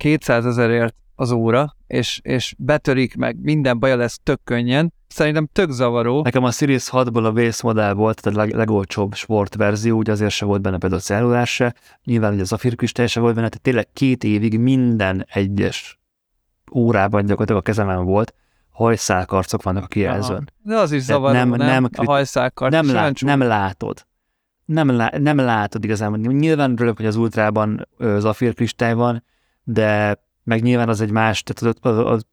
200 0.00 0.46
ezerért 0.46 0.94
az 1.14 1.30
óra, 1.30 1.76
és, 1.86 2.20
és 2.22 2.54
betörik 2.58 3.16
meg, 3.16 3.36
minden 3.42 3.78
baja 3.78 3.96
lesz 3.96 4.20
tök 4.22 4.40
könnyen, 4.44 4.92
szerintem 5.08 5.48
tök 5.52 5.70
zavaró. 5.70 6.22
Nekem 6.22 6.44
a 6.44 6.50
Series 6.50 6.88
6-ból 6.92 7.24
a 7.24 7.32
base 7.32 7.60
modell 7.62 7.92
volt, 7.92 8.20
tehát 8.20 8.38
a 8.38 8.42
leg, 8.42 8.54
legolcsóbb 8.54 9.14
sportverzió, 9.14 9.98
ugye 9.98 10.12
azért 10.12 10.30
se 10.30 10.44
volt 10.44 10.62
benne 10.62 10.78
például 10.78 11.00
a 11.00 11.04
cellulás 11.04 11.54
se, 11.54 11.74
nyilván 12.04 12.32
ugye 12.32 12.42
a 12.42 12.44
zafirkristály 12.44 13.06
se 13.06 13.20
volt 13.20 13.34
benne, 13.34 13.48
tehát 13.48 13.64
tényleg 13.64 13.92
két 13.92 14.24
évig 14.24 14.58
minden 14.58 15.26
egyes 15.32 16.00
órában 16.72 17.20
gyakorlatilag 17.20 17.60
a 17.60 17.64
kezemen 17.64 18.04
volt, 18.04 18.34
hajszálkarcok 18.70 19.62
vannak 19.62 19.84
a 19.84 19.86
kijelzőn. 19.86 20.50
De 20.62 20.76
az 20.76 20.92
is 20.92 21.02
zavaró, 21.02 21.32
nem, 21.32 21.48
nem, 21.48 21.58
nem 21.58 21.88
a 21.96 22.04
hajszálkarc. 22.04 22.72
Nem, 22.72 22.92
lát, 22.92 23.20
nem 23.20 23.40
látod. 23.40 24.06
Nem, 24.64 24.90
lá, 24.90 25.12
nem 25.18 25.36
látod 25.36 25.84
igazán. 25.84 26.12
Nyilván 26.20 26.72
örülök, 26.72 26.96
hogy 26.96 27.06
az 27.06 27.16
ultrában 27.16 27.88
zafír 27.98 28.54
kristály 28.54 28.94
van, 28.94 29.24
de 29.72 30.22
meg 30.42 30.62
nyilván 30.62 30.88
az 30.88 31.00
egy 31.00 31.10
más, 31.10 31.42
tehát 31.42 31.76
az, 31.80 31.96
az, 31.96 32.06
az 32.06 32.24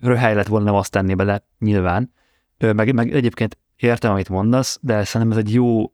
röhely 0.00 0.34
lett 0.34 0.46
volna 0.46 0.64
nem 0.64 0.74
azt 0.74 0.90
tenni 0.90 1.14
bele, 1.14 1.42
nyilván. 1.58 2.12
Meg, 2.58 2.94
meg 2.94 3.14
egyébként 3.14 3.58
értem, 3.76 4.12
amit 4.12 4.28
mondasz, 4.28 4.78
de 4.82 5.04
szerintem 5.04 5.38
ez 5.38 5.44
egy 5.44 5.52
jó 5.52 5.92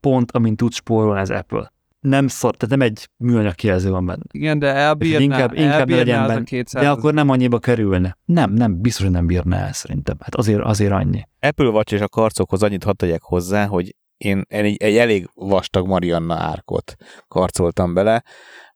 pont, 0.00 0.32
amin 0.32 0.56
tudsz 0.56 0.76
spórolni 0.76 1.20
az 1.20 1.30
Apple. 1.30 1.72
Nem 2.00 2.28
szor, 2.28 2.56
tehát 2.56 2.76
nem 2.78 2.88
egy 2.88 3.08
műanyag 3.16 3.54
kijelző 3.54 3.90
van 3.90 4.06
benne. 4.06 4.22
Igen, 4.30 4.58
de 4.58 4.66
elbírná, 4.74 5.18
inkább, 5.18 5.54
inkább 5.54 5.88
legyen 5.88 6.26
benne, 6.26 6.62
De 6.72 6.90
akkor 6.90 7.14
nem 7.14 7.28
annyiba 7.28 7.58
kerülne. 7.58 8.16
Nem, 8.24 8.52
nem, 8.52 8.80
biztos, 8.80 9.04
hogy 9.04 9.12
nem 9.12 9.26
bírná 9.26 9.66
el 9.66 9.72
szerintem. 9.72 10.16
Hát 10.20 10.34
azért, 10.34 10.60
azért 10.60 10.92
annyi. 10.92 11.28
Apple 11.40 11.68
Watch 11.68 11.92
és 11.92 12.00
a 12.00 12.08
karcokhoz 12.08 12.62
annyit 12.62 12.84
hadd 12.84 12.96
tegyek 12.96 13.22
hozzá, 13.22 13.66
hogy 13.66 13.94
én 14.16 14.42
egy, 14.48 14.76
egy 14.76 14.96
elég 14.96 15.30
vastag 15.34 15.86
Marianna 15.86 16.34
árkot 16.34 16.94
karcoltam 17.28 17.94
bele, 17.94 18.22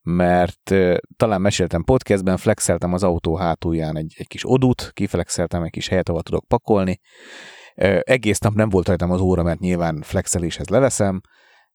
mert 0.02 0.74
talán 1.16 1.40
meséltem 1.40 1.82
podcastben, 1.82 2.36
flexeltem 2.36 2.92
az 2.92 3.02
autó 3.02 3.36
hátulján 3.36 3.96
egy, 3.96 4.14
egy 4.16 4.26
kis 4.26 4.50
odut, 4.50 4.90
kiflexeltem 4.92 5.62
egy 5.62 5.70
kis 5.70 5.88
helyet, 5.88 6.08
ahol 6.08 6.22
tudok 6.22 6.44
pakolni. 6.48 7.00
Egész 8.00 8.38
nap 8.38 8.54
nem 8.54 8.68
volt 8.68 8.86
rajtam 8.88 9.10
az 9.10 9.20
óra, 9.20 9.42
mert 9.42 9.60
nyilván 9.60 10.02
flexeléshez 10.02 10.68
leveszem. 10.68 11.20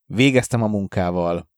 Végeztem 0.06 0.64
a 0.64 0.68
munkával, 0.68 1.50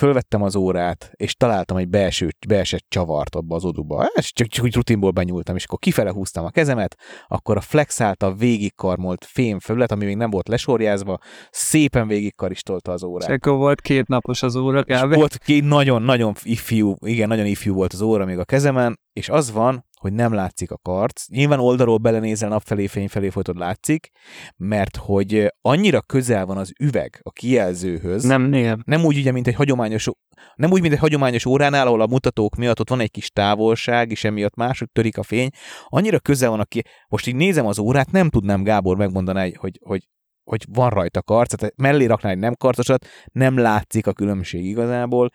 fölvettem 0.00 0.42
az 0.42 0.56
órát, 0.56 1.10
és 1.14 1.34
találtam 1.34 1.76
egy 1.76 1.88
belső, 1.88 2.28
beesett 2.48 2.84
csavart 2.88 3.34
abba 3.34 3.54
az 3.54 3.64
oduba. 3.64 4.10
És 4.14 4.32
csak, 4.32 4.46
csak 4.46 4.64
úgy 4.64 4.74
rutinból 4.74 5.10
benyúltam, 5.10 5.56
és 5.56 5.64
akkor 5.64 5.78
kifele 5.78 6.10
húztam 6.10 6.44
a 6.44 6.50
kezemet, 6.50 6.96
akkor 7.28 7.56
a 7.56 7.60
flex 7.60 8.00
által 8.00 8.34
végigkarmolt 8.34 9.28
felület, 9.58 9.92
ami 9.92 10.04
még 10.04 10.16
nem 10.16 10.30
volt 10.30 10.48
lesorjázva, 10.48 11.18
szépen 11.50 12.06
végigkaristolta 12.06 12.92
az 12.92 13.02
órát. 13.02 13.28
És 13.28 13.34
akkor 13.34 13.56
volt 13.56 13.80
két 13.80 14.06
napos 14.06 14.42
az 14.42 14.56
óra 14.56 14.82
kb. 14.82 15.14
Volt 15.14 15.38
két 15.38 15.64
nagyon-nagyon 15.64 16.34
ifjú, 16.42 16.94
igen, 16.98 17.28
nagyon 17.28 17.46
ifjú 17.46 17.74
volt 17.74 17.92
az 17.92 18.00
óra 18.00 18.24
még 18.24 18.38
a 18.38 18.44
kezemen, 18.44 19.00
és 19.12 19.28
az 19.28 19.52
van, 19.52 19.84
hogy 20.00 20.12
nem 20.12 20.32
látszik 20.32 20.70
a 20.70 20.78
karc. 20.82 21.28
Nyilván 21.28 21.58
oldalról 21.58 21.98
belenézel 21.98 22.48
napfelé, 22.48 22.86
fény 22.86 23.08
felé 23.08 23.28
folytod 23.28 23.56
látszik, 23.56 24.08
mert 24.56 24.96
hogy 24.96 25.52
annyira 25.60 26.00
közel 26.00 26.46
van 26.46 26.56
az 26.56 26.72
üveg 26.80 27.20
a 27.22 27.30
kijelzőhöz. 27.30 28.24
Nem, 28.24 28.52
igen. 28.52 28.82
Nem 28.86 29.04
úgy 29.04 29.18
ugye, 29.18 29.32
mint 29.32 29.46
egy 29.46 29.54
hagyományos 29.54 30.08
nem 30.54 30.70
úgy, 30.70 30.80
mint 30.80 30.92
egy 30.92 30.98
hagyományos 30.98 31.46
óránál, 31.46 31.86
ahol 31.86 32.00
a 32.00 32.06
mutatók 32.06 32.56
miatt 32.56 32.80
ott 32.80 32.88
van 32.88 33.00
egy 33.00 33.10
kis 33.10 33.30
távolság, 33.30 34.10
és 34.10 34.24
emiatt 34.24 34.54
máshogy 34.54 34.90
törik 34.92 35.18
a 35.18 35.22
fény. 35.22 35.48
Annyira 35.84 36.18
közel 36.18 36.50
van 36.50 36.60
a 36.60 36.64
ki... 36.64 36.82
Most 37.08 37.26
így 37.26 37.34
nézem 37.34 37.66
az 37.66 37.78
órát, 37.78 38.10
nem 38.10 38.28
tudnám 38.28 38.62
Gábor 38.62 38.96
megmondani, 38.96 39.52
hogy, 39.52 39.78
hogy, 39.82 40.08
hogy 40.44 40.64
van 40.68 40.90
rajta 40.90 41.22
karc, 41.22 41.54
tehát 41.54 41.76
mellé 41.76 42.04
raknál 42.04 42.32
egy 42.32 42.38
nem 42.38 42.54
karcosat, 42.54 43.06
nem 43.32 43.58
látszik 43.58 44.06
a 44.06 44.12
különbség 44.12 44.64
igazából 44.64 45.30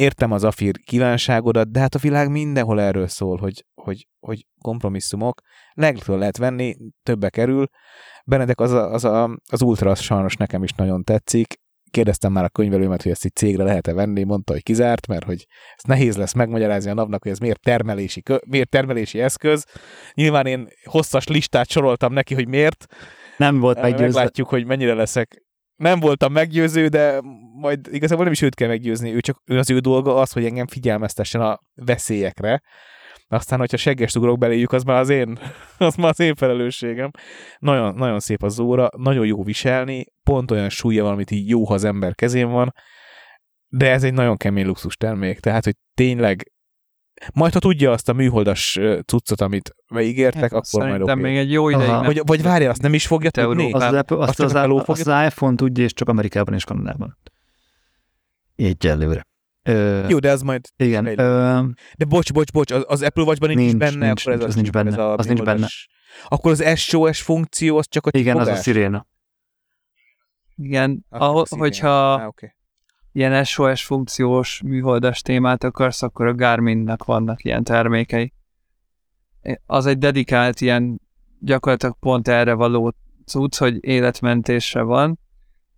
értem 0.00 0.32
az 0.32 0.44
afír 0.44 0.78
kívánságodat, 0.84 1.70
de 1.70 1.80
hát 1.80 1.94
a 1.94 1.98
világ 1.98 2.30
mindenhol 2.30 2.80
erről 2.80 3.06
szól, 3.06 3.36
hogy, 3.36 3.64
hogy, 3.74 4.06
hogy 4.20 4.46
kompromisszumok. 4.60 5.40
Legtől 5.72 6.18
lehet 6.18 6.36
venni, 6.36 6.76
többe 7.02 7.30
kerül. 7.30 7.66
Benedek 8.24 8.60
az, 8.60 8.72
a, 8.72 8.92
az, 8.92 9.04
a, 9.04 9.38
az 9.50 9.62
ultra 9.62 9.90
az 9.90 10.00
sajnos 10.00 10.36
nekem 10.36 10.62
is 10.62 10.72
nagyon 10.72 11.04
tetszik. 11.04 11.54
Kérdeztem 11.90 12.32
már 12.32 12.44
a 12.44 12.48
könyvelőmet, 12.48 13.02
hogy 13.02 13.12
ezt 13.12 13.24
itt 13.24 13.36
cégre 13.36 13.64
lehet-e 13.64 13.92
venni, 13.92 14.24
mondta, 14.24 14.52
hogy 14.52 14.62
kizárt, 14.62 15.06
mert 15.06 15.24
hogy 15.24 15.46
ez 15.76 15.84
nehéz 15.84 16.16
lesz 16.16 16.32
megmagyarázni 16.32 16.90
a 16.90 16.94
napnak, 16.94 17.22
hogy 17.22 17.32
ez 17.32 17.38
miért 17.38 17.60
termelési, 17.60 18.22
miért 18.46 18.68
termelési 18.68 19.20
eszköz. 19.20 19.66
Nyilván 20.14 20.46
én 20.46 20.68
hosszas 20.84 21.26
listát 21.26 21.68
soroltam 21.68 22.12
neki, 22.12 22.34
hogy 22.34 22.48
miért. 22.48 22.86
Nem 23.36 23.58
volt 23.58 23.80
meggyőzve. 23.80 24.04
Meglátjuk, 24.04 24.48
hogy 24.48 24.66
mennyire 24.66 24.94
leszek 24.94 25.49
nem 25.80 26.00
voltam 26.00 26.32
meggyőző, 26.32 26.88
de 26.88 27.20
majd 27.60 27.88
igazából 27.90 28.24
nem 28.24 28.32
is 28.32 28.42
őt 28.42 28.54
kell 28.54 28.68
meggyőzni, 28.68 29.14
ő 29.14 29.20
csak 29.20 29.42
ő 29.44 29.58
az 29.58 29.70
ő 29.70 29.78
dolga 29.78 30.16
az, 30.16 30.32
hogy 30.32 30.44
engem 30.44 30.66
figyelmeztessen 30.66 31.40
a 31.40 31.60
veszélyekre. 31.74 32.62
Aztán, 33.28 33.58
hogyha 33.58 33.76
segges 33.76 34.14
ugrok 34.14 34.38
beléjük, 34.38 34.72
az 34.72 34.82
már 34.82 35.00
az 35.00 35.08
én, 35.08 35.38
az 35.78 35.94
már 35.94 36.08
az 36.08 36.20
én 36.20 36.34
felelősségem. 36.34 37.10
Nagyon, 37.58 37.94
nagyon 37.94 38.20
szép 38.20 38.42
az 38.42 38.58
óra, 38.58 38.88
nagyon 38.96 39.26
jó 39.26 39.42
viselni, 39.42 40.04
pont 40.22 40.50
olyan 40.50 40.68
súlya 40.68 41.02
van, 41.02 41.12
amit 41.12 41.30
így 41.30 41.48
jó, 41.48 41.64
ha 41.64 41.74
az 41.74 41.84
ember 41.84 42.14
kezén 42.14 42.50
van, 42.50 42.74
de 43.68 43.90
ez 43.90 44.04
egy 44.04 44.14
nagyon 44.14 44.36
kemény 44.36 44.66
luxus 44.66 44.96
termék, 44.96 45.40
tehát, 45.40 45.64
hogy 45.64 45.74
tényleg 45.94 46.52
majd, 47.32 47.52
ha 47.52 47.58
tudja 47.58 47.90
azt 47.90 48.08
a 48.08 48.12
műholdas 48.12 48.78
cuccot, 49.06 49.40
amit 49.40 49.74
beígértek, 49.90 50.52
hát, 50.52 50.52
akkor 50.52 50.88
majd 50.88 51.02
okay. 51.02 51.14
még 51.14 51.36
egy 51.36 51.52
jó 51.52 51.68
ideig 51.68 51.88
nem. 51.88 52.04
Vagy, 52.04 52.20
vagy 52.24 52.42
várjál, 52.42 52.70
azt 52.70 52.82
nem 52.82 52.94
is 52.94 53.06
fogja 53.06 53.30
tudni? 53.30 53.72
Az, 53.72 53.82
az, 53.82 53.92
Apple, 53.92 54.16
azt, 54.16 54.40
az, 54.40 54.54
az, 54.54 54.82
az, 54.86 55.06
az 55.06 55.24
iPhone 55.26 55.56
tudja, 55.56 55.84
és 55.84 55.92
csak 55.92 56.08
Amerikában 56.08 56.54
és 56.54 56.64
Kanadában. 56.64 57.18
Egyelőre. 58.56 59.26
Ö, 59.62 60.08
Jó, 60.08 60.18
de 60.18 60.30
az 60.30 60.42
majd... 60.42 60.60
Igen. 60.76 61.06
Ö, 61.18 61.62
de 61.96 62.04
bocs, 62.04 62.32
bocs, 62.32 62.52
bocs, 62.52 62.70
az, 62.70 62.84
az 62.86 63.02
Apple 63.02 63.22
Watch-ban 63.22 63.48
nincs, 63.48 63.60
nincs 63.60 63.76
benne, 63.76 64.06
nincs, 64.06 64.20
akkor 64.20 64.32
ez 64.32 64.40
az, 64.40 64.46
az 64.46 64.54
nincs 64.54 64.70
benne. 64.70 64.90
Ez 64.90 64.98
a 64.98 65.16
az 65.16 65.26
nincs 65.26 65.42
benne. 65.42 65.66
Akkor 66.28 66.50
az 66.50 66.78
SOS 66.78 67.22
funkció, 67.22 67.76
az 67.76 67.86
csak 67.88 68.06
a 68.06 68.10
Igen, 68.12 68.36
az 68.36 68.48
a 68.48 68.54
sziréna. 68.54 69.06
Igen, 70.56 71.04
ahol, 71.08 71.46
hogyha 71.48 72.14
ah, 72.14 72.26
okay. 72.26 72.54
Ilyen 73.12 73.44
SOS 73.44 73.84
funkciós 73.84 74.62
műholdas 74.64 75.22
témát 75.22 75.64
akarsz, 75.64 76.02
akkor 76.02 76.26
a 76.26 76.34
Garminnak 76.34 77.04
vannak 77.04 77.44
ilyen 77.44 77.64
termékei. 77.64 78.32
Az 79.66 79.86
egy 79.86 79.98
dedikált 79.98 80.60
ilyen 80.60 81.00
gyakorlatilag 81.38 81.96
pont 82.00 82.28
erre 82.28 82.52
való 82.52 82.94
cucc, 83.24 83.56
hogy 83.56 83.78
életmentésre 83.80 84.82
van, 84.82 85.18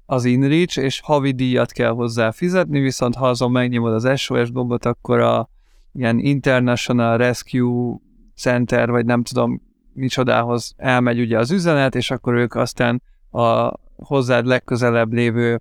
az 0.06 0.24
InReach, 0.24 0.78
és 0.78 1.00
havi 1.00 1.32
díjat 1.32 1.72
kell 1.72 1.90
hozzá 1.90 2.30
fizetni, 2.30 2.80
viszont 2.80 3.14
ha 3.14 3.28
azon 3.28 3.50
megnyomod 3.50 3.92
az 3.92 4.20
SOS 4.20 4.52
gombot, 4.52 4.84
akkor 4.84 5.20
a 5.20 5.48
ilyen 5.92 6.18
International 6.18 7.16
Rescue 7.16 7.96
Center, 8.36 8.90
vagy 8.90 9.04
nem 9.04 9.22
tudom 9.22 9.62
micsodához 9.92 10.74
elmegy 10.76 11.20
ugye 11.20 11.38
az 11.38 11.50
üzenet, 11.50 11.94
és 11.94 12.10
akkor 12.10 12.34
ők 12.34 12.54
aztán 12.54 13.02
a 13.30 13.72
hozzád 13.96 14.46
legközelebb 14.46 15.12
lévő 15.12 15.60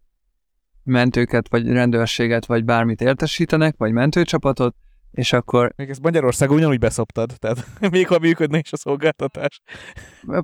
mentőket, 0.84 1.50
vagy 1.50 1.68
rendőrséget, 1.68 2.46
vagy 2.46 2.66
bármit 2.66 3.02
értesítenek, 3.02 3.76
vagy 3.78 3.92
mentőcsapatot, 3.92 4.76
és 5.12 5.34
akkor... 5.34 5.74
Még 5.76 5.90
ezt 5.90 6.02
Magyarországon 6.02 6.58
ugyanúgy 6.58 6.80
beszoptad, 6.80 7.34
tehát 7.40 7.66
még 7.92 8.08
ha 8.08 8.20
működne 8.20 8.58
is 8.58 8.72
a 8.72 8.78
szolgáltatás. 8.78 9.62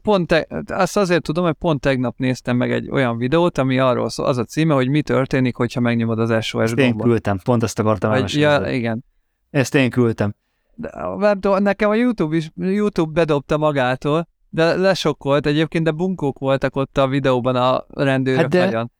Pont 0.01 0.27
te, 0.27 0.47
azt 0.67 0.97
azért 0.97 1.23
tudom, 1.23 1.45
hogy 1.45 1.53
pont 1.53 1.81
tegnap 1.81 2.17
néztem 2.17 2.57
meg 2.57 2.71
egy 2.71 2.89
olyan 2.89 3.17
videót, 3.17 3.57
ami 3.57 3.79
arról 3.79 4.09
szól, 4.09 4.25
az 4.25 4.37
a 4.37 4.43
címe, 4.43 4.73
hogy 4.73 4.89
mi 4.89 5.01
történik, 5.01 5.55
hogyha 5.55 5.79
megnyomod 5.79 6.19
az 6.19 6.45
SOS 6.45 6.63
ezt 6.63 6.75
gombot. 6.75 7.05
én 7.05 7.09
küldtem, 7.11 7.39
pont 7.43 7.63
ezt 7.63 7.79
akartam 7.79 8.11
hogy, 8.11 8.33
Ja, 8.33 8.71
igen. 8.71 9.05
Ezt 9.49 9.75
én 9.75 9.89
küldtem. 9.89 10.35
De, 10.75 11.59
nekem 11.59 11.89
a 11.89 11.95
YouTube 11.95 12.35
is, 12.35 12.51
YouTube 12.55 13.11
bedobta 13.11 13.57
magától, 13.57 14.27
de 14.49 14.75
lesokkolt 14.75 15.45
egyébként, 15.45 15.83
de 15.83 15.91
bunkók 15.91 16.39
voltak 16.39 16.75
ott 16.75 16.97
a 16.97 17.07
videóban 17.07 17.55
a 17.55 17.85
rendőrök 17.87 18.41
hát 18.41 18.49
de, 18.49 18.65
nagyon. 18.65 18.91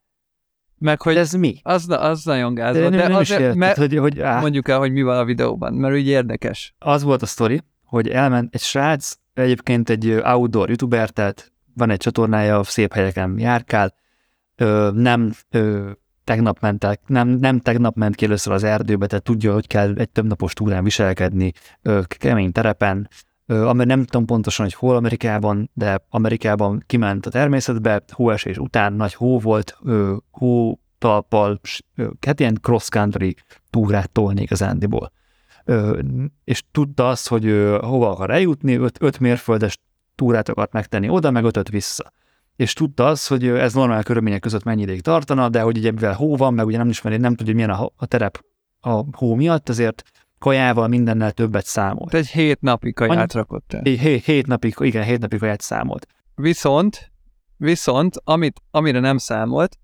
Meg 0.78 1.02
hogy 1.02 1.18
ez 1.18 1.32
mi? 1.32 1.60
Az, 1.64 1.86
az 1.90 2.24
nagyon 2.24 2.54
gáz 2.54 2.74
de 2.74 2.82
volt. 2.82 2.94
De 2.94 3.08
nem 3.08 3.16
azért, 3.16 3.40
érted, 3.40 3.58
mert, 3.58 3.78
hogy, 3.78 3.98
hogy 3.98 4.20
á, 4.20 4.40
mondjuk 4.40 4.68
el, 4.68 4.78
hogy 4.78 4.92
mi 4.92 5.02
van 5.02 5.18
a 5.18 5.26
videóban, 5.26 5.74
mert 5.74 5.94
úgy 5.94 6.08
érdekes. 6.08 6.76
Az 6.80 7.04
volt 7.04 7.22
a 7.22 7.26
sztori, 7.26 7.62
hogy 7.84 8.08
elment 8.08 8.54
egy 8.54 8.62
srác, 8.62 9.14
egyébként 9.34 9.90
egy 9.90 10.10
outdoor 10.12 10.68
youtuber, 10.68 11.10
tehát 11.10 11.52
van 11.74 11.90
egy 11.90 12.00
csatornája, 12.00 12.64
szép 12.64 12.94
helyeken 12.94 13.40
járkál, 13.40 13.94
ö, 14.56 14.90
nem 14.94 15.34
ö, 15.50 15.90
tegnap 16.24 16.60
ment 16.60 16.84
el, 16.84 17.00
nem, 17.06 17.28
nem 17.28 17.60
tegnap 17.60 17.96
ment 17.96 18.16
ki 18.16 18.26
először 18.26 18.54
az 18.54 18.64
erdőbe, 18.64 19.08
tehát 19.08 19.24
tudja, 19.24 19.54
hogy 19.54 19.68
kell 19.68 19.94
egy 19.98 20.10
több 20.10 20.26
napos 20.26 20.54
túrán 20.54 20.84
viselkedni, 20.84 21.52
ö, 21.82 22.02
kemény 22.08 22.52
terepen, 22.52 23.10
ami 23.48 23.86
nem 23.86 24.04
tudom 24.04 24.26
pontosan, 24.26 24.66
hogy 24.66 24.74
hol 24.74 24.96
Amerikában, 24.96 25.70
de 25.74 26.06
Amerikában 26.10 26.84
kiment 26.86 27.26
a 27.26 27.30
természetbe, 27.30 28.04
hóesés 28.12 28.58
után 28.58 28.94
nagy 28.94 29.14
hó 29.14 29.40
volt, 29.40 29.78
hó 30.32 30.80
talpal, 30.98 31.60
hát 32.26 32.40
ilyen 32.40 32.58
cross-country 32.62 33.36
túrát 33.70 34.12
tolni 34.12 34.48
Andiból. 34.60 35.12
És 36.44 36.64
tudta 36.72 37.10
azt, 37.10 37.28
hogy 37.28 37.44
hova 37.82 38.10
akar 38.10 38.30
eljutni, 38.30 38.76
5 39.00 39.20
mérföldes 39.20 39.80
túrát 40.16 40.50
akart 40.50 40.72
megtenni 40.72 41.10
oda, 41.10 41.32
meg 41.32 41.44
ötöt 41.44 41.70
vissza. 41.70 42.12
És 42.56 42.74
tudta 42.74 43.08
azt, 43.08 43.28
hogy 43.28 43.48
ez 43.48 43.74
normál 43.74 44.04
körülmények 44.04 44.40
között 44.40 44.64
mennyi 44.64 44.82
ideig 44.82 45.02
tartana, 45.02 45.50
de 45.50 45.62
hogy 45.62 45.78
ugye 45.78 45.92
mivel 45.92 46.14
hó 46.14 46.36
van, 46.36 46.54
meg 46.54 46.66
ugye 46.66 46.78
nem 46.78 46.90
ismeri, 46.90 47.18
nem 47.18 47.36
tudja, 47.36 47.54
milyen 47.54 47.70
a, 47.70 47.90
a 47.96 48.06
terep 48.06 48.42
a 48.80 49.04
hó 49.12 49.36
miatt, 49.36 49.70
ezért 49.70 50.04
kajával, 50.40 50.88
mindennel 50.88 51.32
többet 51.32 51.66
számolt. 51.66 52.14
Egy 52.14 52.28
hét 52.28 52.62
napig 52.62 52.94
kaját 52.94 53.18
Annyi, 53.18 53.28
rakott 53.32 53.74
el. 53.74 53.82
Hét, 53.82 54.24
hét 54.26 54.48
napig, 54.48 54.76
igen, 54.80 55.04
hét 55.04 55.20
napig 55.20 55.40
kaját 55.40 55.62
számolt. 55.62 56.08
Viszont, 56.36 57.12
viszont, 57.58 58.16
amit, 58.24 58.62
amire 58.72 59.00
nem 59.00 59.18
számolt, 59.18 59.78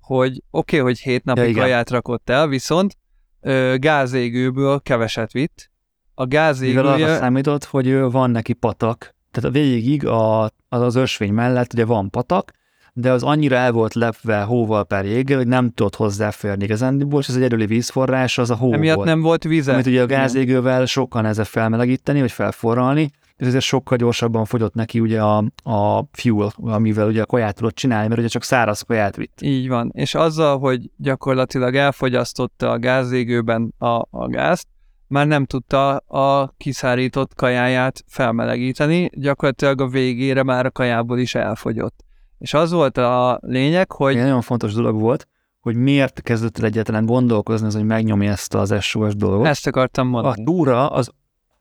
hogy 0.00 0.42
oké, 0.50 0.78
okay, 0.78 0.90
hogy 0.90 1.00
hét 1.00 1.24
napig 1.24 1.54
ja, 1.56 1.62
kaját 1.62 1.90
rakott 1.90 2.30
el, 2.30 2.48
viszont 2.48 2.96
ö, 3.40 3.74
gázégőből 3.78 4.80
keveset 4.80 5.32
vitt. 5.32 5.70
A 6.14 6.26
gázégője... 6.26 6.82
Mivel 6.82 6.92
arra 6.92 7.16
számított, 7.16 7.64
hogy 7.64 7.98
van 7.98 8.30
neki 8.30 8.52
patak, 8.52 9.14
tehát 9.30 9.50
a 9.50 9.52
végig 9.52 10.06
a, 10.06 10.42
az, 10.42 10.50
az 10.68 10.94
ösvény 10.94 11.32
mellett 11.32 11.72
ugye 11.72 11.84
van 11.84 12.10
patak, 12.10 12.52
de 13.00 13.10
az 13.12 13.22
annyira 13.22 13.56
el 13.56 13.72
volt 13.72 13.94
lepve 13.94 14.40
hóval 14.40 14.84
per 14.84 15.04
jéggel, 15.04 15.36
hogy 15.36 15.46
nem 15.46 15.70
tudott 15.70 15.96
hozzáférni 15.96 16.64
igazándiból, 16.64 17.20
és 17.20 17.28
egy 17.28 17.36
egyedüli 17.36 17.66
vízforrás, 17.66 18.38
az 18.38 18.50
a 18.50 18.56
hó 18.56 18.72
Emiatt 18.72 18.96
volt. 18.96 19.08
nem 19.08 19.20
volt 19.20 19.44
víze. 19.44 19.72
Amit 19.72 19.86
ugye 19.86 20.02
a 20.02 20.06
gázégővel 20.06 20.86
sokkal 20.86 21.22
nehezebb 21.22 21.46
felmelegíteni, 21.46 22.20
vagy 22.20 22.32
felforralni, 22.32 23.10
és 23.36 23.46
ezért 23.46 23.64
sokkal 23.64 23.96
gyorsabban 23.96 24.44
fogyott 24.44 24.74
neki 24.74 25.00
ugye 25.00 25.22
a, 25.22 25.36
a 25.62 26.04
fuel, 26.12 26.52
amivel 26.56 27.06
ugye 27.06 27.22
a 27.22 27.26
kaját 27.26 27.54
tudott 27.54 27.74
csinálni, 27.74 28.08
mert 28.08 28.20
ugye 28.20 28.28
csak 28.28 28.42
száraz 28.42 28.80
kaját 28.80 29.16
vitt. 29.16 29.38
Így 29.40 29.68
van, 29.68 29.90
és 29.94 30.14
azzal, 30.14 30.58
hogy 30.58 30.90
gyakorlatilag 30.96 31.74
elfogyasztotta 31.76 32.70
a 32.70 32.78
gázégőben 32.78 33.74
a, 33.78 34.06
a 34.10 34.28
gázt, 34.28 34.66
már 35.06 35.26
nem 35.26 35.44
tudta 35.44 35.96
a 35.96 36.54
kiszárított 36.56 37.34
kajáját 37.34 38.04
felmelegíteni, 38.06 39.10
gyakorlatilag 39.14 39.80
a 39.80 39.88
végére 39.88 40.42
már 40.42 40.66
a 40.66 40.70
kajából 40.70 41.18
is 41.18 41.34
elfogyott. 41.34 42.04
És 42.40 42.54
az 42.54 42.70
volt 42.70 42.96
a 42.96 43.38
lényeg, 43.42 43.92
hogy... 43.92 44.16
Egy 44.16 44.22
nagyon 44.22 44.40
fontos 44.40 44.72
dolog 44.72 45.00
volt, 45.00 45.28
hogy 45.60 45.74
miért 45.74 46.22
kezdett 46.22 46.58
el 46.58 46.64
egyetlen 46.64 47.06
gondolkozni 47.06 47.66
az, 47.66 47.74
hogy 47.74 47.84
megnyomja 47.84 48.30
ezt 48.30 48.54
az 48.54 48.82
SOS 48.82 49.16
dolgot. 49.16 49.46
Ezt 49.46 49.66
akartam 49.66 50.08
mondani. 50.08 50.40
A 50.40 50.44
túra 50.44 50.88
az 50.88 51.10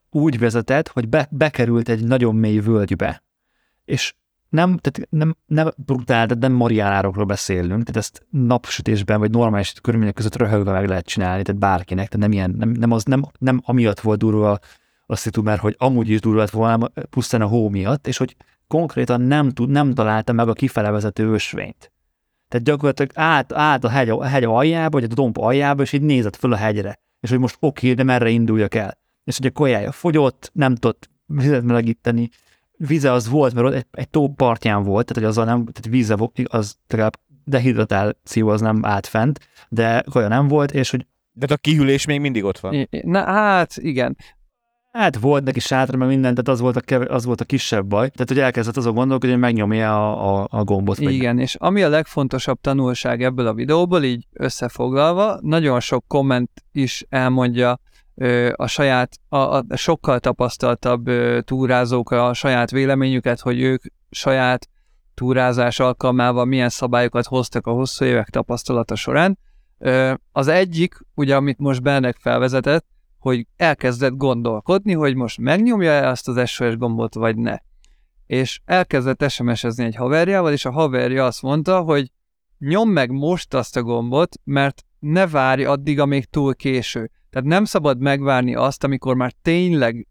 úgy 0.09 0.39
vezetett, 0.39 0.87
hogy 0.87 1.09
be, 1.09 1.27
bekerült 1.31 1.89
egy 1.89 2.03
nagyon 2.03 2.35
mély 2.35 2.59
völgybe. 2.59 3.23
És 3.85 4.13
nem, 4.49 4.77
tehát 4.77 5.09
nem, 5.11 5.35
nem 5.45 5.69
brutál, 5.75 6.25
de 6.25 6.35
nem 6.35 6.51
mariánárokról 6.51 7.25
beszélünk, 7.25 7.83
tehát 7.83 7.95
ezt 7.95 8.25
napsütésben 8.29 9.19
vagy 9.19 9.31
normális 9.31 9.73
körülmények 9.81 10.15
között 10.15 10.35
röhögve 10.35 10.71
meg 10.71 10.87
lehet 10.87 11.05
csinálni, 11.05 11.43
tehát 11.43 11.61
bárkinek, 11.61 12.07
tehát 12.07 12.25
nem 12.25 12.31
ilyen, 12.31 12.55
nem, 12.57 12.69
nem, 12.69 12.91
az, 12.91 13.03
nem, 13.03 13.23
nem 13.39 13.61
amiatt 13.65 13.99
volt 13.99 14.19
durva 14.19 14.59
a 15.05 15.15
szitu, 15.15 15.41
mert 15.41 15.61
hogy 15.61 15.75
amúgy 15.77 16.09
is 16.09 16.19
durva 16.19 16.39
lett 16.39 16.49
volna, 16.49 16.89
pusztán 17.09 17.41
a 17.41 17.47
hó 17.47 17.69
miatt, 17.69 18.07
és 18.07 18.17
hogy 18.17 18.35
konkrétan 18.69 19.21
nem, 19.21 19.49
tud, 19.49 19.69
nem 19.69 19.93
találta 19.93 20.33
meg 20.33 20.47
a 20.47 20.53
kifele 20.53 20.91
vezető 20.91 21.31
ösvényt. 21.33 21.91
Tehát 22.47 22.65
gyakorlatilag 22.65 23.11
át, 23.13 23.53
át 23.53 23.83
a, 23.83 23.89
hegy, 23.89 24.09
a 24.09 24.23
hegy 24.23 24.43
aljába, 24.43 24.99
vagy 24.99 25.11
a 25.11 25.13
domb 25.13 25.37
aljába, 25.37 25.81
és 25.81 25.93
így 25.93 26.01
nézett 26.01 26.35
föl 26.35 26.53
a 26.53 26.55
hegyre. 26.55 26.99
És 27.19 27.29
hogy 27.29 27.39
most 27.39 27.57
oké, 27.59 27.93
de 27.93 28.03
merre 28.03 28.29
induljak 28.29 28.75
el. 28.75 28.97
És 29.23 29.37
hogy 29.37 29.45
a 29.45 29.51
kajája 29.51 29.91
fogyott, 29.91 30.49
nem 30.53 30.75
tudott 30.75 31.09
vizet 31.25 31.63
melegíteni, 31.63 32.29
vize 32.71 33.11
az 33.11 33.29
volt, 33.29 33.53
mert 33.53 33.73
egy, 33.73 33.85
egy 33.91 34.09
tó 34.09 34.27
partján 34.27 34.83
volt, 34.83 35.05
tehát 35.05 35.23
hogy 35.23 35.31
azzal 35.31 35.45
nem, 35.45 35.65
tehát 35.65 35.89
víze 35.89 36.15
az 36.43 36.75
legalább 36.87 37.19
dehidratáció 37.45 38.47
az 38.47 38.61
nem 38.61 38.85
állt 38.85 39.07
fent, 39.07 39.39
de 39.69 40.03
kaja 40.11 40.27
nem 40.27 40.47
volt, 40.47 40.71
és 40.71 40.89
hogy 40.89 41.05
de 41.31 41.53
a 41.53 41.57
kihűlés 41.57 42.05
még 42.05 42.19
mindig 42.19 42.43
ott 42.43 42.59
van. 42.59 42.87
Na 42.89 43.23
hát, 43.23 43.77
igen. 43.77 44.17
Hát 44.91 45.17
volt 45.17 45.43
neki 45.43 45.59
sátra, 45.59 45.97
meg 45.97 46.07
minden, 46.07 46.31
tehát 46.31 46.47
az 46.47 46.59
volt 46.59 46.75
a, 46.75 46.81
kev- 46.81 47.09
az 47.09 47.25
volt 47.25 47.41
a 47.41 47.45
kisebb 47.45 47.85
baj. 47.85 48.09
Tehát, 48.09 48.27
hogy 48.27 48.39
elkezdett 48.39 48.77
azon 48.77 48.93
gondolkodni, 48.93 49.35
hogy 49.35 49.43
megnyomja 49.43 50.11
a, 50.11 50.41
a, 50.41 50.47
a 50.51 50.63
gombot. 50.63 50.99
Igen, 50.99 51.35
nem. 51.35 51.43
és 51.43 51.55
ami 51.55 51.81
a 51.83 51.89
legfontosabb 51.89 52.61
tanulság 52.61 53.23
ebből 53.23 53.47
a 53.47 53.53
videóból, 53.53 54.03
így 54.03 54.27
összefoglalva, 54.33 55.37
nagyon 55.41 55.79
sok 55.79 56.03
komment 56.07 56.51
is 56.71 57.05
elmondja 57.09 57.79
ö, 58.15 58.51
a 58.55 58.67
saját, 58.67 59.19
a, 59.27 59.37
a 59.37 59.65
sokkal 59.75 60.19
tapasztaltabb 60.19 61.07
ö, 61.07 61.41
túrázók 61.41 62.11
a 62.11 62.33
saját 62.33 62.71
véleményüket, 62.71 63.39
hogy 63.39 63.61
ők 63.61 63.83
saját 64.09 64.69
túrázás 65.13 65.79
alkalmával 65.79 66.45
milyen 66.45 66.69
szabályokat 66.69 67.25
hoztak 67.25 67.67
a 67.67 67.71
hosszú 67.71 68.05
évek 68.05 68.29
tapasztalata 68.29 68.95
során. 68.95 69.39
Ö, 69.77 70.13
az 70.31 70.47
egyik, 70.47 70.95
ugye 71.15 71.35
amit 71.35 71.57
most 71.59 71.81
Bennek 71.81 72.17
felvezetett, 72.19 72.85
hogy 73.19 73.47
elkezdett 73.55 74.15
gondolkodni, 74.15 74.93
hogy 74.93 75.15
most 75.15 75.37
megnyomja-e 75.37 76.09
azt 76.09 76.27
az 76.27 76.49
SOS 76.49 76.77
gombot, 76.77 77.13
vagy 77.13 77.35
ne. 77.35 77.57
És 78.25 78.59
elkezdett 78.65 79.29
SMS-ezni 79.29 79.83
egy 79.83 79.95
haverjával, 79.95 80.51
és 80.51 80.65
a 80.65 80.71
haverja 80.71 81.25
azt 81.25 81.41
mondta, 81.41 81.81
hogy 81.81 82.11
nyom 82.57 82.89
meg 82.89 83.11
most 83.11 83.53
azt 83.53 83.77
a 83.77 83.83
gombot, 83.83 84.35
mert 84.43 84.85
ne 84.99 85.27
várj 85.27 85.63
addig, 85.63 85.99
amíg 85.99 86.25
túl 86.25 86.55
késő. 86.55 87.11
Tehát 87.29 87.47
nem 87.47 87.65
szabad 87.65 87.99
megvárni 87.99 88.55
azt, 88.55 88.83
amikor 88.83 89.15
már 89.15 89.31
tényleg 89.41 90.07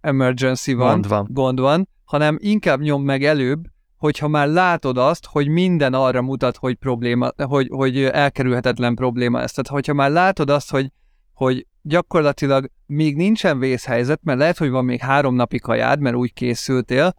emergency 0.00 0.74
van, 0.74 0.90
gond 0.90 1.08
van, 1.08 1.26
gond 1.30 1.60
van 1.60 1.88
hanem 2.08 2.36
inkább 2.40 2.80
nyom 2.80 3.02
meg 3.02 3.24
előbb, 3.24 3.64
hogyha 3.96 4.28
már 4.28 4.48
látod 4.48 4.98
azt, 4.98 5.26
hogy 5.26 5.48
minden 5.48 5.94
arra 5.94 6.22
mutat, 6.22 6.56
hogy 6.56 6.74
probléma, 6.74 7.30
hogy, 7.36 7.68
hogy 7.70 8.02
elkerülhetetlen 8.02 8.94
probléma 8.94 9.40
ez. 9.40 9.52
Tehát 9.52 9.70
hogyha 9.70 9.92
már 9.92 10.10
látod 10.10 10.50
azt, 10.50 10.70
hogy, 10.70 10.92
hogy 11.32 11.66
gyakorlatilag 11.88 12.70
még 12.86 13.16
nincsen 13.16 13.58
vészhelyzet, 13.58 14.20
mert 14.22 14.38
lehet, 14.38 14.58
hogy 14.58 14.70
van 14.70 14.84
még 14.84 15.00
három 15.00 15.34
napi 15.34 15.58
kajád, 15.58 16.00
mert 16.00 16.16
úgy 16.16 16.32
készültél, 16.32 17.14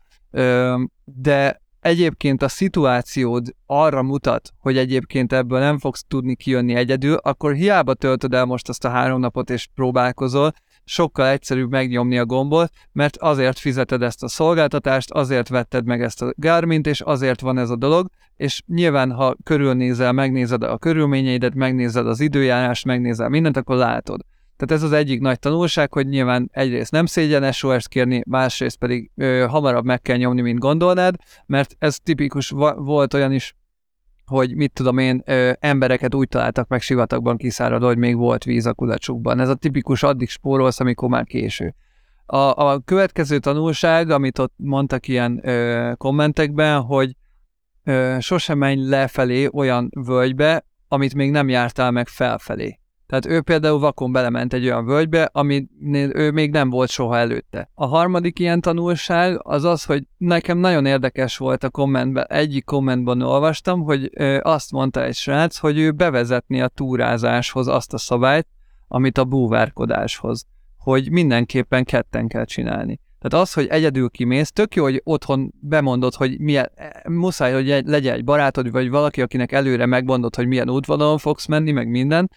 de 1.03 1.61
egyébként 1.79 2.41
a 2.41 2.47
szituációd 2.47 3.55
arra 3.65 4.03
mutat, 4.03 4.53
hogy 4.57 4.77
egyébként 4.77 5.33
ebből 5.33 5.59
nem 5.59 5.79
fogsz 5.79 6.05
tudni 6.07 6.35
kijönni 6.35 6.75
egyedül, 6.75 7.15
akkor 7.15 7.53
hiába 7.53 7.93
töltöd 7.93 8.33
el 8.33 8.45
most 8.45 8.69
azt 8.69 8.85
a 8.85 8.89
három 8.89 9.19
napot 9.19 9.49
és 9.49 9.67
próbálkozol, 9.75 10.53
sokkal 10.83 11.27
egyszerűbb 11.27 11.69
megnyomni 11.69 12.17
a 12.17 12.25
gombot, 12.25 12.71
mert 12.91 13.17
azért 13.17 13.59
fizeted 13.59 14.01
ezt 14.01 14.23
a 14.23 14.27
szolgáltatást, 14.27 15.11
azért 15.11 15.49
vetted 15.49 15.85
meg 15.85 16.01
ezt 16.01 16.21
a 16.21 16.33
Garmin-t, 16.35 16.87
és 16.87 17.01
azért 17.01 17.41
van 17.41 17.57
ez 17.57 17.69
a 17.69 17.75
dolog, 17.75 18.07
és 18.35 18.61
nyilván, 18.67 19.11
ha 19.11 19.35
körülnézel, 19.43 20.11
megnézed 20.11 20.63
a 20.63 20.77
körülményeidet, 20.77 21.53
megnézed 21.53 22.07
az 22.07 22.19
időjárást, 22.19 22.85
megnézel 22.85 23.29
mindent, 23.29 23.57
akkor 23.57 23.75
látod. 23.75 24.21
Tehát 24.59 24.83
ez 24.83 24.89
az 24.89 24.91
egyik 24.91 25.19
nagy 25.19 25.39
tanulság, 25.39 25.93
hogy 25.93 26.07
nyilván 26.07 26.49
egyrészt 26.53 26.91
nem 26.91 27.05
szégyen 27.05 27.51
SOS-t 27.51 27.87
kérni, 27.87 28.23
másrészt 28.27 28.77
pedig 28.77 29.11
ö, 29.15 29.45
hamarabb 29.49 29.85
meg 29.85 30.01
kell 30.01 30.17
nyomni, 30.17 30.41
mint 30.41 30.59
gondolnád, 30.59 31.15
mert 31.45 31.75
ez 31.77 31.97
tipikus 32.03 32.49
volt 32.75 33.13
olyan 33.13 33.31
is, 33.31 33.55
hogy 34.25 34.55
mit 34.55 34.73
tudom 34.73 34.97
én, 34.97 35.21
ö, 35.25 35.51
embereket 35.59 36.15
úgy 36.15 36.27
találtak 36.27 36.67
meg 36.67 36.81
sivatagban 36.81 37.37
kiszáradva, 37.37 37.87
hogy 37.87 37.97
még 37.97 38.15
volt 38.15 38.43
víz 38.43 38.65
a 38.65 38.73
kulacsukban. 38.73 39.39
Ez 39.39 39.49
a 39.49 39.55
tipikus 39.55 40.03
addig 40.03 40.29
spórolsz, 40.29 40.79
amikor 40.79 41.09
már 41.09 41.23
késő. 41.23 41.75
A, 42.25 42.37
a 42.37 42.79
következő 42.85 43.39
tanulság, 43.39 44.09
amit 44.09 44.39
ott 44.39 44.53
mondtak 44.57 45.07
ilyen 45.07 45.47
ö, 45.47 45.91
kommentekben, 45.97 46.81
hogy 46.81 47.15
ö, 47.83 48.17
sosem 48.19 48.57
menj 48.57 48.87
lefelé 48.87 49.49
olyan 49.53 49.89
völgybe, 50.05 50.65
amit 50.87 51.15
még 51.15 51.31
nem 51.31 51.49
jártál 51.49 51.91
meg 51.91 52.07
felfelé. 52.07 52.78
Tehát 53.09 53.25
ő 53.25 53.41
például 53.41 53.79
vakon 53.79 54.11
belement 54.11 54.53
egy 54.53 54.65
olyan 54.65 54.85
völgybe, 54.85 55.29
ami 55.31 55.67
ő 56.13 56.31
még 56.31 56.51
nem 56.51 56.69
volt 56.69 56.89
soha 56.89 57.17
előtte. 57.17 57.69
A 57.73 57.85
harmadik 57.85 58.39
ilyen 58.39 58.61
tanulság 58.61 59.39
az 59.43 59.63
az, 59.63 59.83
hogy 59.83 60.03
nekem 60.17 60.57
nagyon 60.57 60.85
érdekes 60.85 61.37
volt 61.37 61.63
a 61.63 61.69
kommentben, 61.69 62.25
egyik 62.27 62.65
kommentben 62.65 63.21
olvastam, 63.21 63.81
hogy 63.81 64.09
azt 64.41 64.71
mondta 64.71 65.03
egy 65.03 65.15
srác, 65.15 65.57
hogy 65.57 65.77
ő 65.77 65.91
bevezetni 65.91 66.61
a 66.61 66.67
túrázáshoz 66.67 67.67
azt 67.67 67.93
a 67.93 67.97
szabályt, 67.97 68.47
amit 68.87 69.17
a 69.17 69.25
búvárkodáshoz, 69.25 70.45
hogy 70.77 71.11
mindenképpen 71.11 71.83
ketten 71.83 72.27
kell 72.27 72.45
csinálni. 72.45 72.99
Tehát 73.19 73.45
az, 73.45 73.53
hogy 73.53 73.67
egyedül 73.67 74.09
kimész, 74.09 74.51
tök 74.51 74.75
jó, 74.75 74.83
hogy 74.83 75.01
otthon 75.03 75.53
bemondod, 75.59 76.13
hogy 76.13 76.39
milyen, 76.39 76.71
muszáj, 77.07 77.53
hogy 77.53 77.71
egy, 77.71 77.85
legyen 77.85 78.13
egy 78.13 78.23
barátod, 78.23 78.71
vagy 78.71 78.89
valaki, 78.89 79.21
akinek 79.21 79.51
előre 79.51 79.85
megmondod, 79.85 80.35
hogy 80.35 80.47
milyen 80.47 80.69
útvonalon 80.69 81.17
fogsz 81.17 81.45
menni, 81.45 81.71
meg 81.71 81.89
minden, 81.89 82.29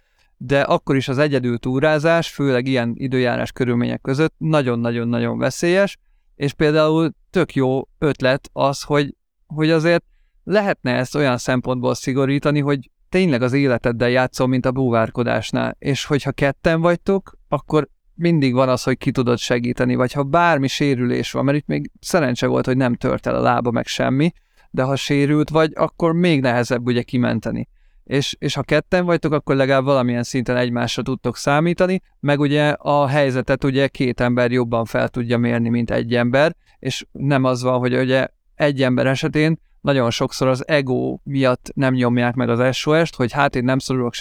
de 0.44 0.60
akkor 0.60 0.96
is 0.96 1.08
az 1.08 1.18
egyedül 1.18 1.58
túrázás, 1.58 2.28
főleg 2.28 2.66
ilyen 2.66 2.92
időjárás 2.96 3.52
körülmények 3.52 4.00
között 4.00 4.34
nagyon-nagyon-nagyon 4.38 5.38
veszélyes, 5.38 5.98
és 6.36 6.52
például 6.52 7.12
tök 7.30 7.54
jó 7.54 7.88
ötlet 7.98 8.50
az, 8.52 8.82
hogy, 8.82 9.14
hogy 9.46 9.70
azért 9.70 10.04
lehetne 10.44 10.94
ezt 10.94 11.14
olyan 11.14 11.38
szempontból 11.38 11.94
szigorítani, 11.94 12.60
hogy 12.60 12.90
tényleg 13.08 13.42
az 13.42 13.52
életeddel 13.52 14.08
játszol, 14.08 14.46
mint 14.46 14.66
a 14.66 14.72
búvárkodásnál, 14.72 15.76
és 15.78 16.04
hogyha 16.04 16.32
ketten 16.32 16.80
vagytok, 16.80 17.38
akkor 17.48 17.88
mindig 18.14 18.54
van 18.54 18.68
az, 18.68 18.82
hogy 18.82 18.98
ki 18.98 19.10
tudod 19.10 19.38
segíteni, 19.38 19.94
vagy 19.94 20.12
ha 20.12 20.22
bármi 20.22 20.68
sérülés 20.68 21.32
van, 21.32 21.44
mert 21.44 21.58
itt 21.58 21.66
még 21.66 21.90
szerencse 22.00 22.46
volt, 22.46 22.66
hogy 22.66 22.76
nem 22.76 22.94
tört 22.94 23.26
el 23.26 23.34
a 23.34 23.40
lába, 23.40 23.70
meg 23.70 23.86
semmi, 23.86 24.32
de 24.70 24.82
ha 24.82 24.96
sérült 24.96 25.50
vagy, 25.50 25.72
akkor 25.74 26.12
még 26.12 26.40
nehezebb 26.40 26.86
ugye 26.86 27.02
kimenteni 27.02 27.68
és, 28.04 28.36
és 28.38 28.54
ha 28.54 28.62
ketten 28.62 29.04
vagytok, 29.04 29.32
akkor 29.32 29.56
legalább 29.56 29.84
valamilyen 29.84 30.22
szinten 30.22 30.56
egymásra 30.56 31.02
tudtok 31.02 31.36
számítani, 31.36 32.00
meg 32.20 32.40
ugye 32.40 32.68
a 32.68 33.06
helyzetet 33.06 33.64
ugye 33.64 33.88
két 33.88 34.20
ember 34.20 34.50
jobban 34.50 34.84
fel 34.84 35.08
tudja 35.08 35.38
mérni, 35.38 35.68
mint 35.68 35.90
egy 35.90 36.14
ember, 36.14 36.56
és 36.78 37.06
nem 37.12 37.44
az 37.44 37.62
van, 37.62 37.78
hogy 37.78 37.96
ugye 37.96 38.26
egy 38.54 38.82
ember 38.82 39.06
esetén 39.06 39.60
nagyon 39.80 40.10
sokszor 40.10 40.48
az 40.48 40.68
ego 40.68 41.18
miatt 41.22 41.70
nem 41.74 41.94
nyomják 41.94 42.34
meg 42.34 42.48
az 42.48 42.76
SOS-t, 42.76 43.14
hogy 43.14 43.32
hát 43.32 43.56
én 43.56 43.64
nem 43.64 43.78
szorulok 43.78 44.14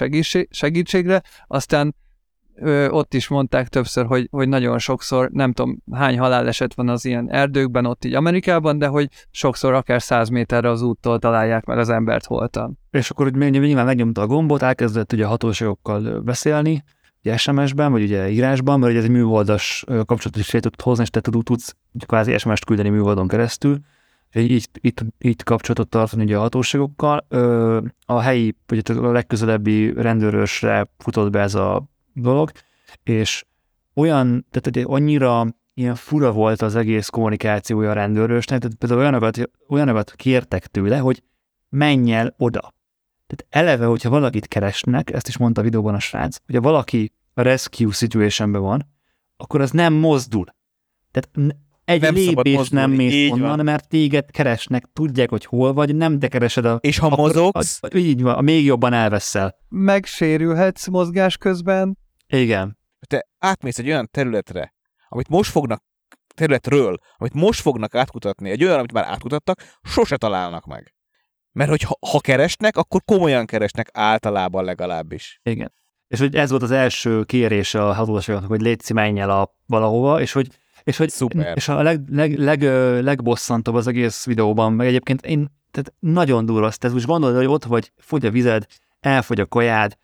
segítségre, 0.50 1.22
aztán 1.48 1.96
ö, 2.62 2.90
ott 2.90 3.14
is 3.14 3.28
mondták 3.28 3.68
többször, 3.68 4.06
hogy, 4.06 4.28
hogy 4.32 4.48
nagyon 4.48 4.80
sokszor, 4.80 5.30
nem 5.30 5.52
tudom 5.52 5.78
hány 5.92 6.20
haláleset 6.20 6.74
van 6.74 6.90
az 6.90 7.06
ilyen 7.06 7.32
erdőkben, 7.32 7.86
ott 7.86 8.06
így 8.06 8.14
Amerikában, 8.14 8.78
de 8.78 8.88
hogy 8.88 9.08
sokszor 9.32 9.74
akár 9.74 10.02
száz 10.02 10.30
méterre 10.30 10.70
az 10.70 10.82
úttól 10.82 11.20
találják 11.20 11.66
meg 11.66 11.78
az 11.78 11.90
embert 11.90 12.26
holtan. 12.26 12.80
És 12.92 13.10
akkor 13.10 13.30
hogy 13.32 13.52
nyilván 13.52 13.86
megnyomta 13.86 14.22
a 14.22 14.28
gombot, 14.28 14.62
elkezdett 14.62 15.14
ugye 15.14 15.26
a 15.26 15.30
hatóságokkal 15.30 16.22
beszélni, 16.22 16.84
ugye 17.24 17.38
SMS-ben, 17.38 17.92
vagy 17.92 18.04
ugye 18.04 18.30
írásban, 18.30 18.80
mert 18.80 18.92
ugye 18.92 19.00
ez 19.00 19.06
egy 19.08 19.16
műholdas 19.16 19.84
kapcsolatot 19.88 20.38
is 20.38 20.48
tudod 20.48 20.82
hozni, 20.82 21.04
és 21.04 21.10
te 21.10 21.22
tudsz 21.22 21.76
kvázi 22.06 22.38
SMS-t 22.38 22.66
küldeni 22.66 22.90
műholdon 22.90 23.28
keresztül, 23.28 23.80
így, 24.36 24.68
itt, 24.82 25.06
itt 25.18 25.44
kapcsolatot 25.44 25.90
tartani 25.90 26.24
ugye 26.24 26.38
a 26.38 26.40
hatóságokkal. 26.40 27.26
A 28.06 28.20
helyi, 28.20 28.56
vagy 28.68 28.92
a 28.98 29.12
legközelebbi 29.12 29.94
rendőrösre 29.94 30.88
futott 30.98 31.32
be 31.32 31.40
ez 31.40 31.56
a 31.56 31.84
dolog, 32.14 32.52
és 33.04 33.46
olyan, 33.94 34.46
tehát 34.52 34.88
annyira 34.90 35.46
ilyen 35.74 35.96
fura 35.96 36.32
volt 36.32 36.62
az 36.62 36.76
egész 36.76 37.08
kommunikációja 37.08 37.90
a 37.90 37.94
rendőrösnek, 37.94 38.60
tehát 38.60 38.76
például 38.76 39.02
olyanokat, 39.02 39.52
olyanokat 39.68 40.12
kértek 40.12 40.68
tőle, 40.68 40.98
hogy 40.98 41.24
menj 41.70 42.14
el 42.14 42.34
oda. 42.38 42.74
Tehát 43.28 43.46
eleve, 43.68 43.86
hogyha 43.86 44.10
valakit 44.10 44.48
keresnek, 44.48 45.12
ezt 45.12 45.28
is 45.28 45.38
mondta 45.38 45.62
a 45.62 45.64
videóban 45.64 45.94
a 45.94 46.00
srác, 46.00 46.38
hogyha 46.46 46.62
valaki 46.62 47.14
a 47.34 47.42
rescue 47.42 47.92
situationben 47.92 48.62
van, 48.62 48.88
akkor 49.38 49.62
az 49.62 49.72
nem 49.72 49.94
mozdul. 49.94 50.46
Tehát 51.12 51.56
egy 51.86 52.02
nem 52.02 52.14
lépés 52.14 52.70
nem 52.70 52.92
mész 52.92 53.32
onnan, 53.32 53.56
van. 53.56 53.66
mert 53.66 53.88
téged 53.88 54.32
keresnek, 54.32 54.86
tudják, 54.94 55.30
hogy 55.30 55.46
hol 55.46 55.74
vagy, 55.74 55.96
nem 55.96 56.20
de 56.20 56.28
keresed 56.28 56.66
a... 56.66 56.80
És 56.82 56.98
ha 56.98 57.08
akkor, 57.08 57.18
mozogsz? 57.18 57.80
A, 57.82 57.96
így 57.98 58.22
van, 58.22 58.44
még 58.44 58.66
jobban 58.66 58.94
elveszel. 58.94 59.56
Megsérülhetsz 59.70 60.88
mozgás 60.88 61.38
közben. 61.38 61.98
Igen. 62.32 62.78
Te 63.08 63.28
átmész 63.40 63.78
egy 63.78 63.88
olyan 63.88 64.10
területre, 64.12 64.74
amit 65.08 65.28
most 65.28 65.52
fognak 65.52 65.84
területről, 66.36 66.98
amit 67.18 67.34
most 67.34 67.62
fognak 67.62 67.96
átkutatni, 67.96 68.50
egy 68.50 68.64
olyan, 68.64 68.78
amit 68.78 68.92
már 68.92 69.04
átkutattak, 69.04 69.62
sose 69.82 70.18
találnak 70.18 70.66
meg. 70.66 70.94
Mert 71.52 71.70
hogy 71.70 71.82
ha, 71.82 71.98
ha 72.12 72.20
keresnek, 72.20 72.78
akkor 72.78 73.02
komolyan 73.06 73.46
keresnek 73.46 73.90
általában 73.94 74.64
legalábbis. 74.64 75.40
Igen. 75.44 75.74
És 76.08 76.20
hogy 76.20 76.36
ez 76.36 76.50
volt 76.50 76.62
az 76.62 76.72
első 76.72 77.24
kérés 77.24 77.74
a 77.74 77.94
hatóságoknak, 77.94 78.50
hogy 78.50 78.62
légy 78.62 78.92
menj 78.94 79.20
el 79.20 79.30
a 79.30 79.56
valahova, 79.66 80.22
és 80.22 80.32
hogy 80.32 80.48
és, 80.84 80.98
hogy, 80.98 81.10
Szuper. 81.10 81.56
és 81.56 81.68
a 81.68 81.82
leg, 81.82 82.02
leg, 82.10 82.38
leg, 82.38 82.62
legbosszantóbb 83.04 83.76
az 83.76 83.88
egész 83.88 84.26
videóban, 84.26 84.74
meg 84.74 84.88
egyébként 84.88 85.26
én 85.26 85.60
tehát 85.72 85.94
nagyon 86.00 86.46
durva, 86.46 86.70
tehát 86.70 86.96
most 86.96 87.08
gondolod, 87.08 87.36
hogy 87.36 87.46
ott 87.46 87.64
vagy, 87.64 87.92
fogy 87.98 88.26
a 88.26 88.32
vized, 88.32 88.66
elfogy 89.00 89.40
a 89.40 89.46
kajád, 89.46 89.98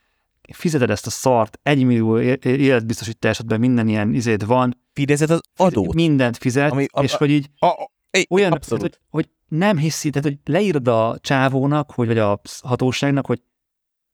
fizeted 0.54 0.90
ezt 0.90 1.06
a 1.06 1.10
szart, 1.10 1.60
egy 1.64 1.84
millió 1.84 2.20
életbiztosításodban 2.42 3.60
minden 3.60 3.88
ilyen 3.88 4.14
izét 4.14 4.44
van. 4.44 4.82
Fidezed 4.94 5.30
az 5.30 5.42
adót. 5.56 5.94
Mindent 5.94 6.38
fizet, 6.38 6.72
ami, 6.72 6.86
a, 6.92 7.04
és 7.04 7.14
hogy 7.14 7.30
így 7.30 7.50
a, 7.60 7.66
a, 7.66 7.92
a, 8.12 8.26
olyan, 8.30 8.50
tehát, 8.50 8.82
hogy, 8.82 9.00
hogy 9.10 9.30
nem 9.48 9.78
hiszi, 9.78 10.10
tehát 10.10 10.28
hogy 10.28 10.54
leírd 10.54 10.88
a 10.88 11.18
csávónak, 11.22 11.92
hogy, 11.92 12.08
vagy 12.08 12.18
a 12.18 12.42
hatóságnak, 12.62 13.26
hogy 13.26 13.42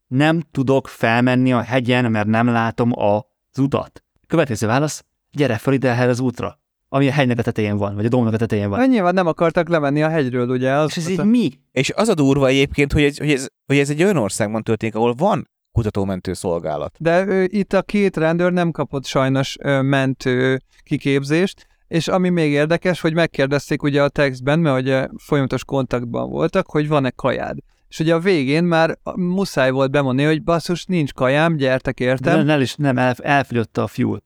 nem 0.07 0.41
tudok 0.51 0.87
felmenni 0.87 1.53
a 1.53 1.61
hegyen, 1.61 2.11
mert 2.11 2.27
nem 2.27 2.47
látom 2.47 2.91
az 2.99 3.59
utat. 3.59 4.03
Következő 4.27 4.67
válasz, 4.67 5.03
gyere 5.31 5.57
fel 5.57 5.73
ide 5.73 5.93
az 5.93 6.19
útra, 6.19 6.59
ami 6.89 7.07
a 7.07 7.11
hegynek 7.11 7.39
a 7.39 7.41
tetején 7.41 7.77
van, 7.77 7.95
vagy 7.95 8.05
a 8.05 8.09
domnak 8.09 8.33
a 8.33 8.37
tetején 8.37 8.69
van. 8.69 8.87
Nyilván 8.89 9.13
nem 9.13 9.27
akartak 9.27 9.69
lemenni 9.69 10.03
a 10.03 10.09
hegyről, 10.09 10.49
ugye? 10.49 10.71
Az 10.71 10.89
és 10.89 10.97
ez 10.97 11.09
így 11.09 11.23
mi? 11.23 11.51
És 11.71 11.91
az 11.95 12.07
a 12.07 12.13
durva 12.13 12.47
egyébként, 12.47 12.91
hogy 12.93 13.03
ez, 13.03 13.17
hogy, 13.17 13.31
ez, 13.31 13.47
hogy 13.65 13.77
ez 13.77 13.89
egy 13.89 14.03
olyan 14.03 14.17
országban 14.17 14.63
történik, 14.63 14.95
ahol 14.95 15.13
van 15.13 15.49
kutatómentő 15.73 16.33
szolgálat. 16.33 16.95
De 16.99 17.25
ő, 17.25 17.47
itt 17.51 17.73
a 17.73 17.81
két 17.81 18.17
rendőr 18.17 18.51
nem 18.51 18.71
kapott 18.71 19.05
sajnos 19.05 19.57
ö, 19.59 19.81
mentő 19.81 20.61
kiképzést, 20.83 21.67
és 21.87 22.07
ami 22.07 22.29
még 22.29 22.51
érdekes, 22.51 23.01
hogy 23.01 23.13
megkérdezték 23.13 23.83
ugye 23.83 24.03
a 24.03 24.09
textben, 24.09 24.59
mert 24.59 24.81
ugye 24.81 25.07
folyamatos 25.17 25.65
kontaktban 25.65 26.29
voltak, 26.29 26.69
hogy 26.69 26.87
van-e 26.87 27.09
kajád. 27.09 27.57
És 27.89 27.99
ugye 27.99 28.13
a 28.13 28.19
végén 28.19 28.63
már 28.63 28.97
muszáj 29.15 29.71
volt 29.71 29.91
bemondani, 29.91 30.27
hogy 30.27 30.43
basszus, 30.43 30.85
nincs 30.85 31.13
kajám, 31.13 31.55
gyertek 31.55 31.99
értem. 31.99 32.37
Nem, 32.37 32.45
nem, 32.45 32.61
is, 32.61 32.75
nem 32.75 32.97
el, 32.97 33.15
elfogyott 33.17 33.77
a 33.77 33.87
fuel. 33.87 34.23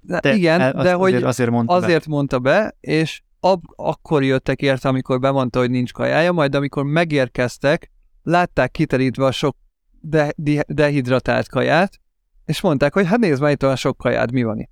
De, 0.00 0.20
de 0.20 0.34
igen, 0.34 0.60
el, 0.60 0.72
de 0.72 0.92
hogy 0.92 1.14
azért 1.14 1.50
mondta, 1.50 1.74
azért 1.74 2.08
be. 2.08 2.14
mondta 2.14 2.38
be, 2.38 2.76
és 2.80 3.22
ab, 3.40 3.62
akkor 3.76 4.24
jöttek 4.24 4.62
érte, 4.62 4.88
amikor 4.88 5.20
bemondta, 5.20 5.58
hogy 5.58 5.70
nincs 5.70 5.92
kajája, 5.92 6.32
majd 6.32 6.54
amikor 6.54 6.84
megérkeztek, 6.84 7.90
látták 8.22 8.70
kiterítve 8.70 9.24
a 9.24 9.30
sok 9.30 9.56
de, 10.00 10.32
de, 10.36 10.64
dehidratált 10.68 11.48
kaját, 11.48 12.00
és 12.44 12.60
mondták, 12.60 12.92
hogy 12.92 13.06
hát 13.06 13.18
nézd 13.18 13.42
már 13.42 13.50
itt 13.50 13.62
a 13.62 13.76
sok 13.76 13.96
kajád, 13.96 14.32
mi 14.32 14.42
van 14.42 14.58
itt. 14.58 14.70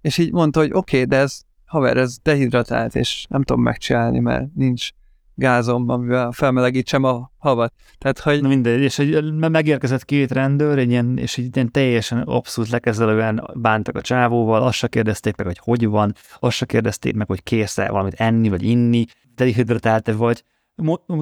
És 0.00 0.18
így 0.18 0.32
mondta, 0.32 0.60
hogy 0.60 0.70
oké, 0.72 0.96
okay, 0.96 1.08
de 1.08 1.16
ez, 1.16 1.40
haver, 1.64 1.96
ez 1.96 2.16
dehidratált, 2.22 2.94
és 2.94 3.26
nem 3.28 3.42
tudom 3.42 3.62
megcsinálni, 3.62 4.18
mert 4.18 4.54
nincs 4.54 4.90
gázom, 5.34 5.88
amivel 5.88 6.32
felmelegítsem 6.32 7.04
a 7.04 7.30
havat. 7.38 7.72
Tehát, 7.98 8.18
hogy... 8.18 8.42
Na 8.42 8.48
mindegy, 8.48 8.80
és 8.80 8.96
hogy 8.96 9.34
megérkezett 9.34 10.04
két 10.04 10.30
rendőr, 10.30 10.78
egy 10.78 10.90
ilyen, 10.90 11.18
és 11.18 11.38
egy 11.38 11.56
ilyen 11.56 11.70
teljesen 11.70 12.18
abszolút 12.18 12.70
lekezelően 12.70 13.50
bántak 13.54 13.96
a 13.96 14.00
csávóval, 14.00 14.62
azt 14.62 14.76
se 14.76 14.86
kérdezték 14.86 15.36
meg, 15.36 15.46
hogy 15.46 15.58
hogy 15.58 15.86
van, 15.86 16.14
azt 16.38 16.56
se 16.56 16.66
kérdezték 16.66 17.14
meg, 17.14 17.26
hogy 17.26 17.42
kész 17.42 17.76
valamit 17.76 18.14
enni, 18.14 18.48
vagy 18.48 18.62
inni, 18.62 19.04
dehidratált 19.34 20.12
vagy, 20.12 20.42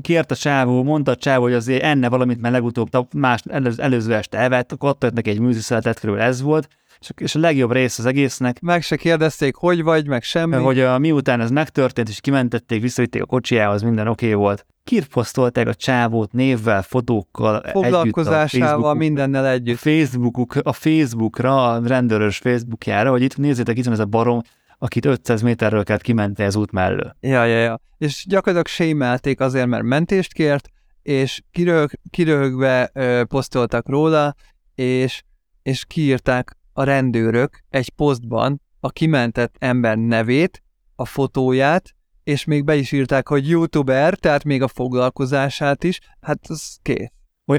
kért 0.00 0.30
a 0.30 0.36
csávó, 0.36 0.82
mondta 0.82 1.10
a 1.10 1.16
csávó, 1.16 1.42
hogy 1.42 1.52
azért 1.52 1.82
enne 1.82 2.08
valamit, 2.08 2.40
mert 2.40 2.54
legutóbb 2.54 3.14
más 3.14 3.42
előző, 3.48 3.82
előző 3.82 4.14
este 4.14 4.38
elvett, 4.38 4.72
akkor 4.72 4.88
ott 4.88 5.12
neki 5.12 5.30
egy 5.30 5.40
műziszeletet, 5.40 6.00
körül 6.00 6.20
ez 6.20 6.42
volt, 6.42 6.68
és, 7.16 7.34
a 7.34 7.38
legjobb 7.38 7.72
rész 7.72 7.98
az 7.98 8.06
egésznek. 8.06 8.60
Meg 8.60 8.82
se 8.82 8.96
kérdezték, 8.96 9.54
hogy 9.54 9.82
vagy, 9.82 10.06
meg 10.06 10.22
semmi. 10.22 10.56
Hogy 10.56 10.80
a, 10.80 10.98
miután 10.98 11.40
ez 11.40 11.50
megtörtént, 11.50 12.08
és 12.08 12.20
kimentették, 12.20 12.82
visszavitték 12.82 13.22
a 13.22 13.26
kocsijához, 13.26 13.82
minden 13.82 14.08
oké 14.08 14.26
okay 14.26 14.42
volt. 14.42 14.66
Kirposztolták 14.84 15.68
a 15.68 15.74
csávót 15.74 16.32
névvel, 16.32 16.82
fotókkal, 16.82 17.62
Foglalkozásával, 17.72 18.90
együtt 18.90 19.00
mindennel 19.00 19.46
együtt. 19.46 19.78
Facebookuk, 19.78 20.54
a 20.62 20.72
Facebookra, 20.72 21.70
a 21.70 21.86
rendőrös 21.86 22.38
Facebookjára, 22.38 23.10
hogy 23.10 23.22
itt 23.22 23.36
nézzétek, 23.36 23.78
itt 23.78 23.84
van 23.84 23.92
ez 23.92 23.98
a 23.98 24.04
barom, 24.04 24.42
akit 24.84 25.04
500 25.04 25.42
méterről 25.42 25.84
kellett 25.84 26.02
kimenteni 26.02 26.48
az 26.48 26.56
út 26.56 26.72
mellől. 26.72 27.16
Ja, 27.20 27.44
ja, 27.44 27.58
ja. 27.58 27.80
És 27.98 28.24
gyakorlatilag 28.28 28.66
sémelték 28.66 29.40
azért, 29.40 29.66
mert 29.66 29.82
mentést 29.82 30.32
kért, 30.32 30.68
és 31.02 31.42
kirög, 31.50 31.90
kiröhögve 32.10 32.90
ö, 32.92 33.24
posztoltak 33.28 33.88
róla, 33.88 34.34
és, 34.74 35.22
és 35.62 35.84
kiírták 35.84 36.56
a 36.72 36.82
rendőrök 36.82 37.58
egy 37.68 37.90
posztban 37.90 38.60
a 38.80 38.90
kimentett 38.90 39.54
ember 39.58 39.96
nevét, 39.96 40.62
a 40.96 41.04
fotóját, 41.04 41.94
és 42.24 42.44
még 42.44 42.64
be 42.64 42.74
is 42.76 42.92
írták, 42.92 43.28
hogy 43.28 43.48
youtuber, 43.48 44.14
tehát 44.14 44.44
még 44.44 44.62
a 44.62 44.68
foglalkozását 44.68 45.84
is, 45.84 46.00
hát 46.20 46.38
az 46.48 46.78
kész. 46.82 47.10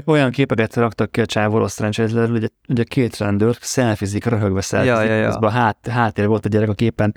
Olyan 0.04 0.30
képeket 0.30 0.74
raktak 0.74 1.10
ki 1.10 1.20
a 1.20 1.26
csávó 1.26 1.66
szerencsétlenül, 1.66 2.40
hogy 2.40 2.52
ugye 2.68 2.82
két 2.82 3.16
rendőr 3.16 3.56
szelfizik, 3.60 4.24
röhögve 4.24 4.60
szelfizik, 4.60 4.96
ja, 4.96 5.14
ja, 5.14 5.20
ja. 5.20 5.28
a 5.28 5.50
hát, 5.50 5.86
háttér 5.86 6.26
volt 6.26 6.44
a 6.44 6.48
gyerek 6.48 6.68
a 6.68 6.74
képen, 6.74 7.14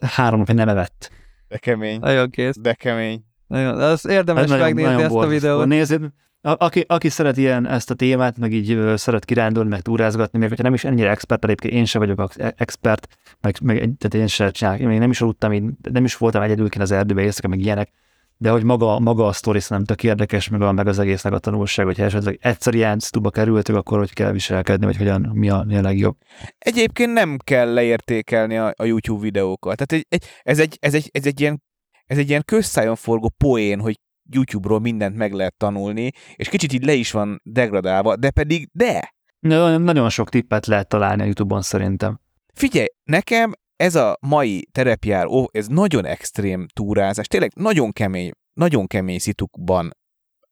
három 0.00 0.38
napja 0.38 0.54
nem 0.54 0.68
evett. 0.68 1.10
De 1.48 1.56
kemény. 1.56 1.98
Nagyon 2.00 2.30
kész. 2.30 2.56
De 2.60 2.74
kemény. 2.74 3.24
Nagyon, 3.46 3.80
az 3.80 4.06
érdemes 4.06 4.48
nagyon, 4.48 4.64
megnézni 4.64 4.90
nagyon 4.90 5.06
ezt 5.06 5.14
a 5.14 5.26
videót. 5.26 5.66
Nézzéd, 5.66 6.00
aki, 6.40 6.84
aki 6.86 7.08
szeret 7.08 7.36
ilyen 7.36 7.68
ezt 7.68 7.90
a 7.90 7.94
témát, 7.94 8.38
meg 8.38 8.52
így 8.52 8.72
uh, 8.72 8.94
szeret 8.94 9.24
kirándulni, 9.24 9.68
meg 9.68 9.80
túrázgatni, 9.80 10.38
még 10.38 10.48
hogyha 10.48 10.62
nem 10.62 10.74
is 10.74 10.84
ennyire 10.84 11.10
expert, 11.10 11.44
egyébként 11.44 11.74
én 11.74 11.84
sem 11.84 12.00
vagyok 12.00 12.32
expert, 12.56 13.06
meg, 13.40 13.56
meg 13.62 13.76
tehát 13.76 14.14
én 14.14 14.26
sem 14.26 14.50
csinálok, 14.50 14.80
én 14.80 14.86
még 14.86 14.98
nem 14.98 15.10
is 15.10 15.20
aludtam, 15.20 15.52
én 15.52 15.78
nem 15.92 16.04
is 16.04 16.16
voltam 16.16 16.42
egyedülként 16.42 16.82
az 16.82 16.90
erdőbe 16.90 17.22
éjszaka, 17.22 17.48
meg 17.48 17.60
ilyenek, 17.60 17.90
de 18.36 18.50
hogy 18.50 18.64
maga, 18.64 18.98
maga 18.98 19.26
a 19.26 19.32
sztori 19.32 19.60
szerintem 19.60 19.96
tök 19.96 20.04
érdekes, 20.04 20.48
meg, 20.48 20.60
a, 20.60 20.72
meg 20.72 20.86
az 20.86 20.98
egésznek 20.98 21.32
a 21.32 21.38
tanulság, 21.38 21.86
hogyha 21.86 22.04
esetleg 22.04 22.38
egyszer 22.42 22.74
ilyen 22.74 22.98
sztuba 22.98 23.30
kerültök, 23.30 23.76
akkor 23.76 23.98
hogy 23.98 24.12
kell 24.12 24.32
viselkedni, 24.32 24.86
vagy 24.86 24.96
hogyan, 24.96 25.30
mi 25.34 25.50
a, 25.50 25.64
mi 25.66 25.76
a 25.76 25.80
legjobb. 25.80 26.16
Egyébként 26.58 27.12
nem 27.12 27.36
kell 27.44 27.72
leértékelni 27.72 28.56
a, 28.56 28.72
a 28.76 28.84
YouTube 28.84 29.20
videókat. 29.20 29.76
Tehát 29.76 29.92
egy, 29.92 30.06
egy, 30.08 30.24
ez, 30.42 30.58
egy, 30.58 30.76
ez, 30.80 30.94
egy, 30.94 31.08
ez 31.12 31.26
egy 31.26 31.40
ilyen 31.40 31.62
ez 32.06 32.18
egy 32.18 32.28
ilyen 32.28 32.42
közszájon 32.44 32.96
forgó 32.96 33.28
poén, 33.28 33.80
hogy 33.80 34.00
YouTube-ról 34.30 34.80
mindent 34.80 35.16
meg 35.16 35.32
lehet 35.32 35.56
tanulni, 35.56 36.10
és 36.34 36.48
kicsit 36.48 36.72
így 36.72 36.84
le 36.84 36.92
is 36.92 37.10
van 37.10 37.40
degradálva, 37.44 38.16
de 38.16 38.30
pedig 38.30 38.68
de! 38.72 39.14
Nagyon 39.38 40.08
sok 40.08 40.28
tippet 40.28 40.66
lehet 40.66 40.88
találni 40.88 41.22
a 41.22 41.24
YouTube-on 41.24 41.62
szerintem. 41.62 42.20
Figyelj, 42.54 42.86
nekem 43.04 43.52
ez 43.84 43.94
a 43.94 44.16
mai 44.20 44.68
terepjár, 44.72 45.26
ó, 45.26 45.44
ez 45.50 45.66
nagyon 45.66 46.04
extrém 46.04 46.66
túrázás, 46.72 47.26
tényleg 47.26 47.52
nagyon 47.54 47.92
kemény, 47.92 48.30
nagyon 48.52 48.86
kemény 48.86 49.18
szitukban 49.18 49.96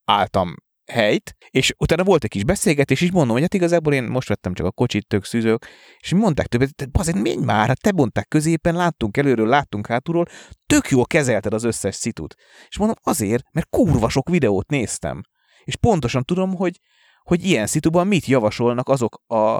álltam 0.05 0.55
helyt, 0.91 1.35
és 1.49 1.73
utána 1.77 2.03
volt 2.03 2.23
egy 2.23 2.29
kis 2.29 2.43
beszélgetés, 2.43 3.01
és 3.01 3.11
mondom, 3.11 3.31
hogy 3.31 3.41
hát 3.41 3.53
igazából 3.53 3.93
én 3.93 4.03
most 4.03 4.27
vettem 4.27 4.53
csak 4.53 4.65
a 4.65 4.71
kocsit, 4.71 5.07
tök 5.07 5.25
szűzők, 5.25 5.67
és 5.99 6.13
mondták 6.13 6.47
többet, 6.47 6.75
te 6.75 6.85
azért 6.91 7.21
menj 7.21 7.43
már, 7.43 7.67
hát 7.67 7.81
te 7.81 7.91
mondták 7.91 8.27
középen, 8.27 8.75
láttunk 8.75 9.17
előről, 9.17 9.47
láttunk 9.47 9.87
hátulról, 9.87 10.25
tök 10.65 10.89
jól 10.89 11.05
kezelted 11.05 11.53
az 11.53 11.63
összes 11.63 11.95
szitut. 11.95 12.35
És 12.67 12.77
mondom, 12.77 12.95
azért, 13.01 13.43
mert 13.51 13.69
kurva 13.69 14.09
sok 14.09 14.29
videót 14.29 14.69
néztem. 14.69 15.21
És 15.63 15.75
pontosan 15.75 16.23
tudom, 16.23 16.55
hogy, 16.55 16.79
hogy 17.23 17.45
ilyen 17.45 17.67
szituban 17.67 18.07
mit 18.07 18.25
javasolnak 18.25 18.89
azok 18.89 19.21
a, 19.25 19.55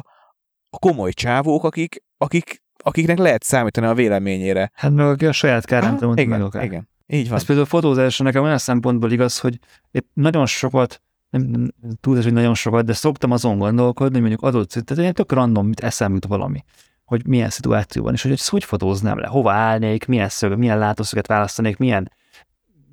a 0.70 0.80
komoly 0.80 1.12
csávók, 1.12 1.64
akik, 1.64 2.04
akik, 2.18 2.62
akiknek 2.84 3.18
lehet 3.18 3.43
számítani 3.43 3.88
a 3.88 3.93
véleményére. 3.93 4.72
Hát 4.73 4.91
meg 4.91 5.05
aki 5.05 5.26
a 5.26 5.31
saját 5.31 5.65
kárán 5.65 5.97
mondta 6.01 6.22
igen, 6.22 6.49
meg. 6.53 6.64
Igen, 6.64 6.89
így 7.07 7.27
van. 7.27 7.38
Ez 7.38 7.45
például 7.45 7.68
a 7.68 7.69
fotózásra 7.69 8.26
nekem 8.26 8.43
olyan 8.43 8.57
szempontból 8.57 9.11
igaz, 9.11 9.39
hogy 9.39 9.60
én 9.91 10.01
nagyon 10.14 10.45
sokat 10.45 11.01
nem 11.30 11.73
túlzás, 12.01 12.23
hogy 12.23 12.34
nagyon 12.34 12.53
sokat, 12.53 12.85
de 12.85 12.93
szoktam 12.93 13.31
azon 13.31 13.57
gondolkodni, 13.57 14.11
hogy 14.11 14.22
mondjuk 14.22 14.41
adott, 14.41 14.69
tehát 14.69 15.01
ilyen 15.01 15.14
tök 15.14 15.31
random, 15.31 15.68
mit 15.68 15.80
eszem 15.80 16.14
jut 16.14 16.26
valami, 16.26 16.64
hogy 17.05 17.27
milyen 17.27 17.49
szituációban, 17.49 18.14
és 18.14 18.22
hogy 18.22 18.31
ezt 18.31 18.49
hogy 18.49 18.64
fotóznám 18.64 19.19
le, 19.19 19.27
hova 19.27 19.51
állnék, 19.51 20.05
milyen 20.05 20.30
szög, 20.30 20.57
milyen 20.57 20.77
látószöget 20.77 21.27
választanék, 21.27 21.77
milyen, 21.77 22.11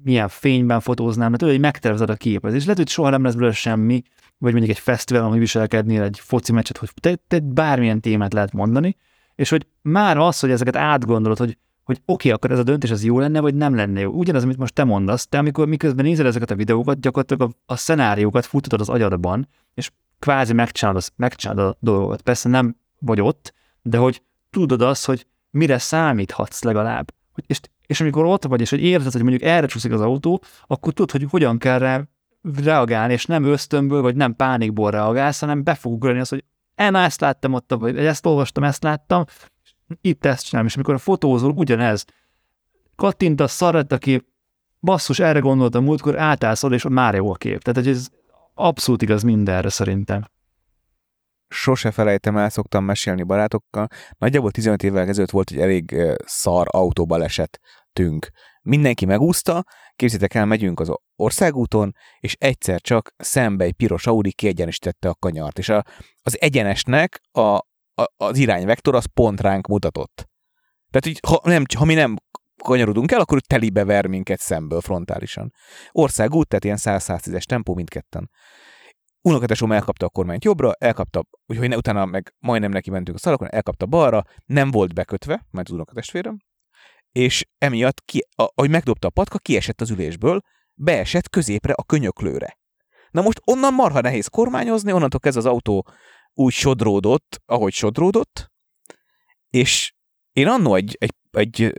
milyen 0.02 0.28
fényben 0.28 0.80
fotóznám, 0.80 1.28
mert 1.28 1.38
tudod, 1.38 1.54
hogy 1.54 1.64
megtervezed 1.64 2.10
a 2.10 2.14
képet, 2.14 2.52
és 2.52 2.62
lehet, 2.62 2.76
hogy 2.76 2.88
soha 2.88 3.10
nem 3.10 3.22
lesz 3.22 3.34
belőle 3.34 3.52
semmi, 3.52 4.02
vagy 4.38 4.52
mondjuk 4.52 4.76
egy 4.76 4.82
fesztivál, 4.82 5.24
ami 5.24 5.38
viselkednél 5.38 6.02
egy 6.02 6.18
foci 6.22 6.52
meccset, 6.52 6.76
hogy 6.76 6.90
te, 7.00 7.18
te 7.28 7.38
bármilyen 7.38 8.00
témát 8.00 8.32
lehet 8.32 8.52
mondani, 8.52 8.96
és 9.40 9.48
hogy 9.48 9.66
már 9.82 10.16
az, 10.18 10.40
hogy 10.40 10.50
ezeket 10.50 10.76
átgondolod, 10.76 11.38
hogy 11.38 11.58
hogy 11.84 12.00
oké, 12.04 12.12
okay, 12.12 12.30
akkor 12.30 12.50
ez 12.50 12.58
a 12.58 12.62
döntés 12.62 12.90
az 12.90 13.04
jó 13.04 13.18
lenne, 13.18 13.40
vagy 13.40 13.54
nem 13.54 13.74
lenne 13.74 14.00
jó. 14.00 14.10
Ugyanaz, 14.10 14.42
amit 14.42 14.56
most 14.56 14.74
te 14.74 14.84
mondasz, 14.84 15.26
te 15.26 15.38
amikor 15.38 15.66
miközben 15.66 16.04
nézed 16.04 16.26
ezeket 16.26 16.50
a 16.50 16.54
videókat, 16.54 17.00
gyakorlatilag 17.00 17.50
a, 17.50 17.72
a 17.72 17.76
szenáriókat 17.76 18.46
futatod 18.46 18.80
az 18.80 18.88
agyadban, 18.88 19.48
és 19.74 19.90
kvázi 20.18 20.52
megcsinálod, 20.52 21.02
megcsinálod 21.16 21.66
a 21.66 21.76
dolgokat. 21.80 22.22
Persze 22.22 22.48
nem 22.48 22.76
vagy 22.98 23.20
ott, 23.20 23.54
de 23.82 23.98
hogy 23.98 24.22
tudod 24.50 24.82
azt, 24.82 25.06
hogy 25.06 25.26
mire 25.50 25.78
számíthatsz 25.78 26.62
legalább. 26.62 27.12
Hogy, 27.32 27.44
és, 27.46 27.60
és 27.86 28.00
amikor 28.00 28.24
ott 28.24 28.44
vagy, 28.44 28.60
és 28.60 28.70
hogy 28.70 28.82
érzed, 28.82 29.12
hogy 29.12 29.22
mondjuk 29.22 29.42
erre 29.42 29.66
csúszik 29.66 29.92
az 29.92 30.00
autó, 30.00 30.42
akkor 30.66 30.92
tudod, 30.92 31.10
hogy 31.10 31.26
hogyan 31.30 31.58
kell 31.58 31.78
rá 31.78 32.02
reagálni, 32.62 33.12
és 33.12 33.26
nem 33.26 33.44
ösztönből, 33.44 34.02
vagy 34.02 34.16
nem 34.16 34.36
pánikból 34.36 34.90
reagálsz, 34.90 35.40
hanem 35.40 35.62
be 35.62 35.74
fog 35.74 35.92
ugrani 35.92 36.18
az, 36.18 36.28
hogy 36.28 36.44
em, 36.81 36.97
ezt 36.97 37.20
láttam 37.20 37.52
ott, 37.52 37.74
vagy 37.78 37.98
ezt 37.98 38.27
olvastam, 38.27 38.65
ezt 38.65 38.82
láttam, 38.82 39.24
itt 40.01 40.24
ezt 40.24 40.44
csinálom, 40.44 40.69
és 40.69 40.74
amikor 40.74 40.94
a 40.94 40.98
fotózol, 40.98 41.51
ugyanez. 41.51 42.05
Kattint 42.97 43.40
a 43.40 43.47
szarat, 43.47 43.93
aki 43.93 44.27
basszus, 44.81 45.19
erre 45.19 45.39
gondoltam 45.39 45.85
múltkor, 45.85 46.19
átállsz 46.19 46.62
és 46.62 46.86
már 46.89 47.15
jó 47.15 47.31
a 47.31 47.35
kép. 47.35 47.62
Tehát 47.62 47.85
hogy 47.85 47.94
ez 47.94 48.09
abszolút 48.55 49.02
igaz 49.02 49.23
mindenre 49.23 49.69
szerintem. 49.69 50.24
Sose 51.52 51.90
felejtem 51.90 52.36
el, 52.36 52.48
szoktam 52.48 52.85
mesélni 52.85 53.22
barátokkal. 53.22 53.86
Nagyjából 54.18 54.51
15 54.51 54.82
évvel 54.82 55.09
ezelőtt 55.09 55.31
volt 55.31 55.51
egy 55.51 55.60
elég 55.60 55.97
szar 56.24 56.66
autóbalesetünk. 56.70 58.28
Mindenki 58.62 59.05
megúszta, 59.05 59.64
képzétek 59.97 60.35
el, 60.35 60.47
megyünk 60.47 60.81
az 60.81 60.93
országúton, 61.16 61.94
és 62.20 62.36
egyszer 62.39 62.81
csak 62.81 63.14
szembe 63.16 63.64
egy 63.64 63.72
piros 63.72 64.06
Audi 64.06 64.32
kiegyenesítette 64.32 65.09
a 65.09 65.14
kanyart, 65.14 65.59
és 65.59 65.68
a, 65.68 65.85
az 66.22 66.40
egyenesnek 66.40 67.20
a, 67.32 67.60
az 68.16 68.36
irányvektor 68.36 68.94
az 68.94 69.05
pont 69.14 69.40
ránk 69.40 69.66
mutatott. 69.66 70.28
Tehát, 70.90 71.05
hogy 71.05 71.18
ha, 71.28 71.51
nem, 71.51 71.64
ha 71.78 71.85
mi 71.85 71.94
nem 71.94 72.16
kanyarodunk 72.62 73.12
el, 73.12 73.20
akkor 73.20 73.40
telibe 73.40 73.85
ver 73.85 74.06
minket 74.06 74.40
szemből 74.40 74.81
frontálisan. 74.81 75.52
Országút, 75.90 76.48
tehát 76.48 76.64
ilyen 76.64 76.78
100-110-es 76.81 77.43
tempó 77.43 77.74
mindketten. 77.74 78.31
Unokatesom 79.22 79.72
elkapta 79.72 80.06
a 80.06 80.09
kormányt 80.09 80.44
jobbra, 80.44 80.72
elkapta, 80.78 81.24
úgyhogy 81.47 81.68
ne, 81.68 81.76
utána 81.76 82.05
meg 82.05 82.34
majdnem 82.38 82.70
neki 82.70 82.90
mentünk 82.90 83.16
a 83.16 83.20
szalakon, 83.20 83.51
elkapta 83.51 83.86
balra, 83.86 84.24
nem 84.47 84.70
volt 84.70 84.94
bekötve, 84.94 85.47
mert 85.51 85.68
az 85.68 85.74
unokatestvérem, 85.74 86.38
és 87.12 87.47
emiatt, 87.59 88.05
ki, 88.05 88.26
a, 88.36 88.42
ahogy 88.55 88.70
megdobta 88.70 89.06
a 89.06 89.10
patka, 89.10 89.38
kiesett 89.38 89.80
az 89.80 89.90
ülésből, 89.90 90.40
beesett 90.74 91.28
középre 91.28 91.72
a 91.72 91.84
könyöklőre. 91.84 92.59
Na 93.10 93.22
most 93.22 93.40
onnan 93.44 93.74
marha 93.74 94.01
nehéz 94.01 94.26
kormányozni, 94.26 94.92
onnantól 94.92 95.20
kezdve 95.20 95.42
az 95.42 95.55
autó 95.55 95.86
úgy 96.32 96.52
sodródott, 96.52 97.42
ahogy 97.47 97.72
sodródott, 97.72 98.51
és 99.51 99.94
én 100.40 100.46
annó 100.46 100.74
egy, 100.74 100.96
egy, 101.00 101.14
egy 101.30 101.72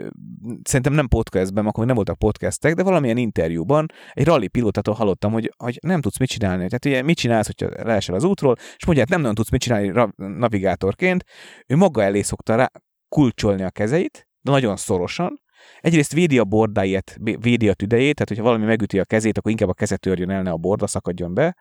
szerintem 0.64 0.94
nem 0.94 1.08
podcastben, 1.08 1.66
akkor 1.66 1.86
nem 1.86 1.96
voltak 1.96 2.18
podcastek, 2.18 2.74
de 2.74 2.84
valamilyen 2.84 3.18
interjúban 3.18 3.86
egy 4.14 4.26
rally 4.26 4.48
pilótától 4.48 4.94
hallottam, 4.94 5.32
hogy, 5.32 5.54
hogy 5.58 5.80
nem 5.82 6.02
tudsz 6.02 6.20
mit 6.20 6.30
csinálni. 6.30 6.66
Tehát 6.66 6.86
ugye 6.86 7.02
mit 7.02 7.18
csinálsz, 7.18 7.46
hogyha 7.46 7.84
leesel 7.84 8.16
az 8.16 8.24
útról, 8.24 8.56
és 8.58 8.86
mondja, 8.86 9.04
hát 9.04 9.10
nem 9.10 9.20
nagyon 9.20 9.36
tudsz 9.36 9.52
mit 9.52 9.62
csinálni 9.62 10.12
navigátorként. 10.16 11.24
Ő 11.68 11.76
maga 11.76 12.04
elé 12.04 12.22
szokta 12.22 12.56
rá 12.56 12.72
kulcsolni 13.10 13.64
a 13.64 13.70
kezeit, 13.70 14.28
de 14.42 14.52
nagyon 14.52 14.76
szorosan, 14.76 15.40
Egyrészt 15.80 16.14
védi 16.14 16.40
a 16.40 16.44
bordáját, 16.44 17.18
védi 17.40 17.70
a 17.70 17.74
tüdejét, 17.74 18.14
tehát 18.14 18.30
hogyha 18.30 18.44
valami 18.44 18.66
megüti 18.66 19.00
a 19.00 19.06
kezét, 19.06 19.38
akkor 19.38 19.52
inkább 19.52 19.70
a 19.70 19.74
kezet 19.74 20.00
törjön 20.00 20.30
el, 20.30 20.42
ne 20.42 20.52
a 20.52 20.58
borda 20.58 20.88
szakadjon 20.88 21.34
be 21.34 21.56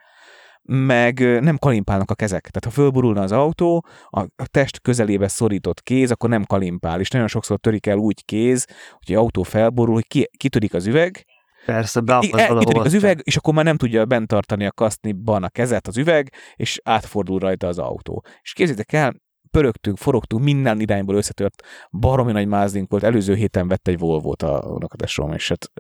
meg 0.63 1.41
nem 1.43 1.57
kalimpálnak 1.59 2.11
a 2.11 2.15
kezek. 2.15 2.41
Tehát 2.41 2.65
ha 2.65 2.83
fölborulna 2.83 3.23
az 3.23 3.33
autó, 3.33 3.87
a 4.11 4.47
test 4.47 4.81
közelébe 4.81 5.29
szorított 5.29 5.83
kéz, 5.83 6.11
akkor 6.11 6.29
nem 6.29 6.45
kalimpál, 6.45 7.01
és 7.01 7.09
nagyon 7.09 7.29
sokszor 7.29 7.59
törik 7.59 7.87
el 7.87 7.97
úgy 7.97 8.25
kéz, 8.25 8.67
hogy 8.69 9.11
egy 9.11 9.15
autó 9.15 9.43
felborul, 9.43 9.95
hogy 9.95 10.07
ki, 10.07 10.31
kitörik 10.37 10.75
az 10.75 10.87
üveg, 10.87 11.25
Persze, 11.67 12.01
beakad 12.01 12.59
Kitörik 12.59 12.85
az 12.85 12.95
üveg, 12.95 13.21
és 13.23 13.37
akkor 13.37 13.55
már 13.55 13.65
nem 13.65 13.77
tudja 13.77 14.05
bent 14.05 14.29
tartani 14.29 14.67
a 14.67 14.73
kaszniban 14.73 15.43
a 15.43 15.49
kezet 15.49 15.87
az 15.87 15.97
üveg, 15.97 16.33
és 16.55 16.81
átfordul 16.85 17.39
rajta 17.39 17.67
az 17.67 17.79
autó. 17.79 18.25
És 18.43 18.53
képzétek 18.53 18.93
el, 18.93 19.15
pörögtünk, 19.51 19.99
forogtunk, 19.99 20.45
minden 20.45 20.81
irányból 20.81 21.15
összetört, 21.17 21.63
baromi 21.91 22.33
nagy 22.33 22.47
mázlink 22.47 22.91
volt, 22.91 23.03
előző 23.03 23.35
héten 23.35 23.69
vett 23.69 23.89
egy 23.89 23.99
Volvo-t 23.99 24.43
a 24.43 24.59
unokatestrom, 24.67 25.33
és 25.33 25.49
hát 25.49 25.71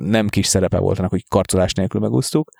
nem 0.00 0.28
kis 0.28 0.46
szerepe 0.46 0.78
volt 0.78 0.98
annak, 0.98 1.10
hogy 1.10 1.28
karcolás 1.28 1.72
nélkül 1.72 2.00
megúsztuk, 2.00 2.50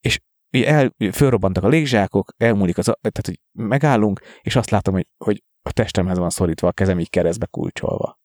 és 0.00 0.20
el, 0.64 0.94
fölrobbantak 1.12 1.64
a 1.64 1.68
légzsákok, 1.68 2.32
elmúlik 2.36 2.78
az, 2.78 2.84
tehát 2.84 3.26
hogy 3.26 3.40
megállunk, 3.52 4.20
és 4.40 4.56
azt 4.56 4.70
látom, 4.70 4.94
hogy, 4.94 5.06
hogy 5.24 5.42
a 5.62 5.72
testemhez 5.72 6.18
van 6.18 6.30
szorítva, 6.30 6.68
a 6.68 6.72
kezem 6.72 6.98
így 6.98 7.10
keresztbe 7.10 7.46
kulcsolva. 7.46 8.18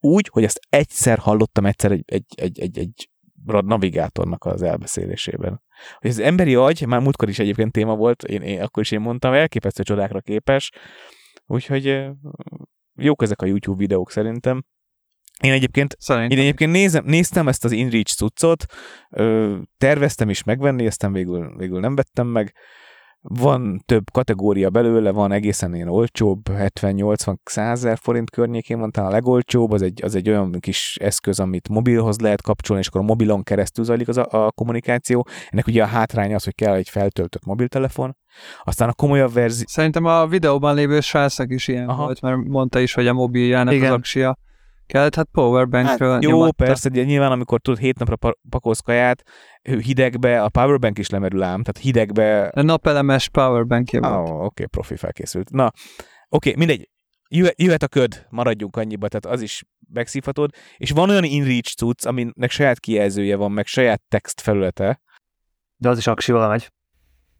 Úgy, 0.00 0.28
hogy 0.32 0.44
ezt 0.44 0.60
egyszer 0.68 1.18
hallottam 1.18 1.66
egyszer 1.66 1.92
egy, 1.92 2.02
egy, 2.06 2.24
egy, 2.36 2.60
egy, 2.60 2.78
egy 2.78 3.08
navigátornak 3.44 4.44
az 4.44 4.62
elbeszélésében. 4.62 5.62
Hogy 5.98 6.10
az 6.10 6.18
emberi 6.18 6.54
agy, 6.54 6.86
már 6.86 7.00
múltkor 7.00 7.28
is 7.28 7.38
egyébként 7.38 7.72
téma 7.72 7.96
volt, 7.96 8.22
én, 8.22 8.42
én 8.42 8.62
akkor 8.62 8.82
is 8.82 8.90
én 8.90 9.00
mondtam, 9.00 9.32
elképesztő 9.32 9.82
csodákra 9.82 10.20
képes, 10.20 10.70
úgyhogy 11.46 12.10
jók 12.94 13.22
ezek 13.22 13.42
a 13.42 13.46
YouTube 13.46 13.78
videók 13.78 14.10
szerintem. 14.10 14.64
Én 15.42 15.52
egyébként, 15.52 15.96
Szerintem. 15.98 16.38
én 16.38 16.44
egyébként 16.44 16.72
nézem, 16.72 17.04
néztem 17.04 17.48
ezt 17.48 17.64
az 17.64 17.72
InReach 17.72 18.14
cuccot, 18.16 18.64
terveztem 19.78 20.30
is 20.30 20.42
megvenni, 20.42 20.86
aztán 20.86 21.12
végül, 21.12 21.56
végül 21.56 21.80
nem 21.80 21.94
vettem 21.94 22.26
meg, 22.26 22.54
van 23.28 23.82
több 23.86 24.10
kategória 24.12 24.70
belőle, 24.70 25.10
van 25.10 25.32
egészen 25.32 25.74
ilyen 25.74 25.88
olcsóbb, 25.88 26.40
70-80 26.50 27.36
ezer 27.54 27.98
forint 27.98 28.30
környékén 28.30 28.78
van 28.78 28.90
talán 28.90 29.10
a 29.10 29.12
legolcsóbb, 29.12 29.70
az 29.70 29.82
egy, 29.82 30.04
az 30.04 30.14
egy 30.14 30.28
olyan 30.28 30.56
kis 30.60 30.96
eszköz, 31.00 31.40
amit 31.40 31.68
mobilhoz 31.68 32.18
lehet 32.18 32.42
kapcsolni, 32.42 32.82
és 32.82 32.88
akkor 32.88 33.00
a 33.00 33.04
mobilon 33.04 33.42
keresztül 33.42 33.84
zajlik 33.84 34.08
az 34.08 34.16
a, 34.16 34.26
a 34.30 34.52
kommunikáció. 34.52 35.26
Ennek 35.48 35.66
ugye 35.66 35.82
a 35.82 35.86
hátránya 35.86 36.34
az, 36.34 36.44
hogy 36.44 36.54
kell 36.54 36.74
egy 36.74 36.88
feltöltött 36.88 37.44
mobiltelefon. 37.44 38.16
Aztán 38.62 38.88
a 38.88 38.92
komolyabb 38.92 39.32
verzió... 39.32 39.64
Szerintem 39.68 40.04
a 40.04 40.26
videóban 40.26 40.74
lévő 40.74 41.00
srácnak 41.00 41.52
is 41.52 41.68
ilyen 41.68 41.88
Aha. 41.88 42.04
volt, 42.04 42.20
mert 42.20 42.36
mondta 42.36 42.78
is, 42.78 42.94
hogy 42.94 43.06
a 43.06 43.12
mobiljának 43.12 43.74
Igen. 43.74 43.92
az 43.92 43.98
aksia 43.98 44.38
kellett, 44.86 45.14
hát 45.14 45.28
powerbankről 45.32 46.12
hát, 46.12 46.22
Jó, 46.22 46.30
nyomatta. 46.30 46.64
persze, 46.64 46.88
de 46.88 47.04
nyilván 47.04 47.32
amikor 47.32 47.60
tudod 47.60 47.80
hét 47.80 47.98
napra 47.98 48.32
pakolsz 48.48 48.80
kaját, 48.80 49.22
hidegbe, 49.62 50.42
a 50.42 50.48
powerbank 50.48 50.98
is 50.98 51.10
lemerül 51.10 51.42
ám, 51.42 51.62
tehát 51.62 51.82
hidegbe... 51.82 52.46
A 52.46 52.62
napelemes 52.62 53.28
powerbank 53.28 53.88
oh, 53.92 54.20
Oké, 54.20 54.30
okay, 54.30 54.66
profi 54.66 54.96
felkészült. 54.96 55.50
Na, 55.50 55.64
oké, 55.64 55.72
okay, 56.28 56.54
mindegy. 56.56 56.88
Jöhet, 57.28 57.60
jöhet 57.62 57.82
a 57.82 57.88
köd, 57.88 58.26
maradjunk 58.30 58.76
annyiba, 58.76 59.08
tehát 59.08 59.36
az 59.36 59.42
is 59.42 59.64
megszívhatod, 59.92 60.50
és 60.76 60.90
van 60.90 61.10
olyan 61.10 61.24
InReach 61.24 61.74
cucc, 61.74 62.06
aminek 62.06 62.50
saját 62.50 62.80
kijelzője 62.80 63.36
van, 63.36 63.52
meg 63.52 63.66
saját 63.66 64.02
text 64.08 64.40
felülete. 64.40 65.00
De 65.76 65.88
az 65.88 65.98
is 65.98 66.06
aksival 66.06 66.48
megy 66.48 66.72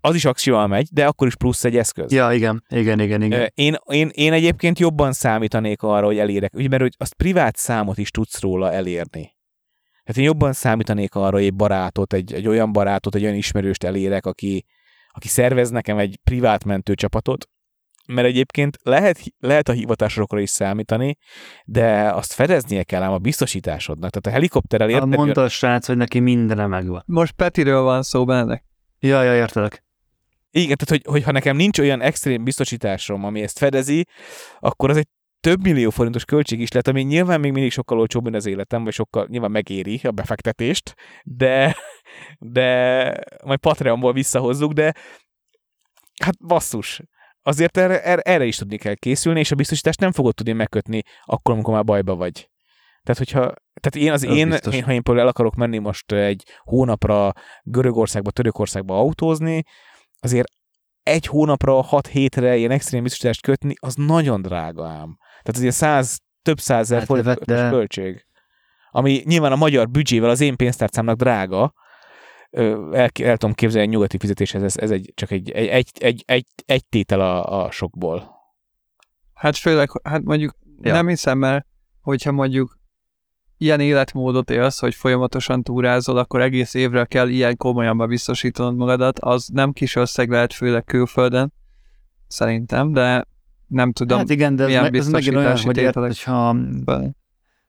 az 0.05 0.15
is 0.15 0.25
axival 0.25 0.67
megy, 0.67 0.89
de 0.93 1.07
akkor 1.07 1.27
is 1.27 1.37
plusz 1.37 1.65
egy 1.65 1.77
eszköz. 1.77 2.13
Ja, 2.13 2.33
igen, 2.33 2.65
igen, 2.69 3.01
igen, 3.01 3.23
igen. 3.23 3.51
Én, 3.55 3.77
én, 3.85 4.09
én 4.13 4.33
egyébként 4.33 4.79
jobban 4.79 5.13
számítanék 5.13 5.83
arra, 5.83 6.07
hogy 6.07 6.19
elérek, 6.19 6.55
ugye, 6.55 6.69
mert 6.69 6.83
hogy 6.83 6.95
azt 6.99 7.15
privát 7.15 7.57
számot 7.57 7.99
is 7.99 8.11
tudsz 8.11 8.41
róla 8.41 8.73
elérni. 8.73 9.37
Hát 10.05 10.17
én 10.17 10.25
jobban 10.25 10.53
számítanék 10.53 11.15
arra, 11.15 11.37
hogy 11.37 11.45
egy 11.45 11.55
barátot, 11.55 12.13
egy, 12.13 12.33
egy 12.33 12.49
olyan 12.49 12.73
barátot, 12.73 13.15
egy 13.15 13.23
olyan 13.23 13.35
ismerőst 13.35 13.85
elérek, 13.85 14.27
aki, 14.27 14.65
aki 15.09 15.29
szervez 15.29 15.71
nekem 15.71 15.99
egy 15.99 16.19
privát 16.25 16.65
mentőcsapatot, 16.65 17.49
mert 18.07 18.27
egyébként 18.27 18.77
lehet, 18.83 19.21
lehet 19.39 19.69
a 19.69 19.73
hivatásokra 19.73 20.41
is 20.41 20.51
számítani, 20.51 21.17
de 21.65 22.11
azt 22.11 22.33
fedeznie 22.33 22.83
kell 22.83 23.03
ám 23.03 23.13
a 23.13 23.19
biztosításodnak. 23.19 24.11
Tehát 24.11 24.27
a 24.27 24.31
helikopterrel 24.31 24.91
érted... 24.91 25.09
Mondta 25.09 25.43
a 25.43 25.49
srác, 25.49 25.87
hogy 25.87 25.97
neki 25.97 26.21
minden 26.21 26.69
megvan. 26.69 27.03
Most 27.07 27.33
Petiről 27.33 27.83
van 27.83 28.03
szó 28.03 28.25
benne. 28.25 28.63
Ja, 28.99 29.23
ja, 29.23 29.35
értelek. 29.35 29.85
Igen, 30.57 30.77
tehát 30.77 31.05
hogy, 31.07 31.23
ha 31.23 31.33
nekem 31.33 31.57
nincs 31.57 31.79
olyan 31.79 32.01
extrém 32.01 32.45
biztosításom, 32.45 33.25
ami 33.25 33.43
ezt 33.43 33.59
fedezi, 33.59 34.07
akkor 34.59 34.91
az 34.91 34.97
egy 34.97 35.09
több 35.41 35.63
millió 35.63 35.91
forintos 35.91 36.25
költség 36.25 36.61
is 36.61 36.73
lett, 36.73 36.89
ami 36.89 37.03
nyilván 37.03 37.41
még 37.41 37.53
mindig 37.53 37.73
sokkal 37.73 37.99
olcsóbb, 37.99 38.23
mint 38.23 38.35
az 38.35 38.47
életem, 38.47 38.85
vagy 38.85 38.93
sokkal 38.93 39.27
nyilván 39.31 39.51
megéri 39.51 40.01
a 40.03 40.11
befektetést, 40.11 40.95
de, 41.25 41.77
de 42.39 42.67
majd 43.45 43.59
Patreonból 43.59 44.13
visszahozzuk, 44.13 44.73
de 44.73 44.95
hát 46.23 46.47
basszus, 46.47 47.03
azért 47.43 47.77
erre, 47.77 48.03
erre, 48.03 48.21
erre 48.21 48.45
is 48.45 48.57
tudni 48.57 48.77
kell 48.77 48.95
készülni, 48.95 49.41
és 49.41 49.51
a 49.51 49.55
biztosítást 49.55 50.01
nem 50.01 50.13
fogod 50.13 50.35
tudni 50.35 50.53
megkötni 50.53 51.03
akkor, 51.23 51.55
amikor 51.55 51.75
már 51.75 51.85
bajba 51.85 52.15
vagy. 52.15 52.49
Tehát, 53.03 53.19
hogyha 53.19 53.55
tehát 53.81 54.09
én 54.09 54.13
az 54.13 54.25
én, 54.25 54.53
én, 54.71 54.83
ha 54.83 54.93
én 54.93 55.03
például 55.03 55.21
el 55.21 55.27
akarok 55.27 55.55
menni 55.55 55.79
most 55.79 56.13
egy 56.13 56.43
hónapra 56.59 57.33
Görögországba, 57.63 58.31
Törökországba 58.31 58.99
autózni, 58.99 59.63
azért 60.25 60.49
egy 61.03 61.27
hónapra, 61.27 61.83
hat 61.83 62.07
hétre 62.07 62.57
ilyen 62.57 62.71
extrém 62.71 63.03
biztosítást 63.03 63.43
kötni, 63.43 63.75
az 63.81 63.95
nagyon 63.95 64.43
drága 64.43 64.87
ám. 64.87 65.17
Tehát 65.19 65.57
azért 65.57 65.75
száz, 65.75 66.19
több 66.43 66.61
százezer 66.61 66.99
hát, 66.99 67.07
forintos 67.07 67.37
de... 67.47 67.69
költség. 67.71 68.27
Ami 68.91 69.23
nyilván 69.25 69.53
a 69.53 69.57
magyar 69.57 69.89
büdzsével 69.91 70.31
az 70.31 70.41
én 70.41 70.57
pénztárcámnak 70.57 71.17
drága, 71.17 71.75
el, 72.51 73.11
el 73.23 73.37
tudom 73.37 73.55
képzelni 73.55 73.87
a 73.87 73.91
nyugati 73.91 74.19
fizetéshez, 74.19 74.63
ez, 74.63 74.77
ez 74.77 74.91
egy, 74.91 75.13
csak 75.15 75.31
egy, 75.31 75.51
egy, 75.51 75.67
egy, 75.67 75.91
egy, 75.99 76.23
egy, 76.27 76.47
egy 76.67 76.87
tétel 76.87 77.21
a, 77.21 77.65
a 77.65 77.71
sokból. 77.71 78.33
Hát 79.35 79.57
főleg, 79.57 79.89
hát 80.03 80.23
mondjuk 80.23 80.57
ja. 80.81 80.93
nem 80.93 81.09
hiszem, 81.09 81.39
mert 81.39 81.67
hogyha 82.01 82.33
mondjuk 82.33 82.79
ilyen 83.65 83.81
életmódot 83.81 84.51
élsz, 84.51 84.81
hogy 84.81 84.95
folyamatosan 84.95 85.63
túrázol, 85.63 86.17
akkor 86.17 86.41
egész 86.41 86.75
évre 86.75 87.05
kell 87.05 87.29
ilyen 87.29 87.57
komolyan 87.57 88.09
biztosítanod 88.09 88.77
magadat, 88.77 89.19
az 89.19 89.49
nem 89.53 89.73
kis 89.73 89.97
összeg 89.97 90.31
lehet, 90.31 90.53
főleg 90.53 90.85
külföldön, 90.85 91.53
szerintem, 92.27 92.93
de 92.93 93.27
nem 93.67 93.93
tudom, 93.93 94.19
hát 94.19 94.31
igen, 94.31 94.57
de 94.57 94.67
milyen 94.67 94.85
ez, 94.85 94.95
ez 94.95 95.09
megint 95.09 95.37
olyan, 95.37 95.59
hogy 95.59 95.77
ért, 95.77 95.95
hogyha 95.95 96.57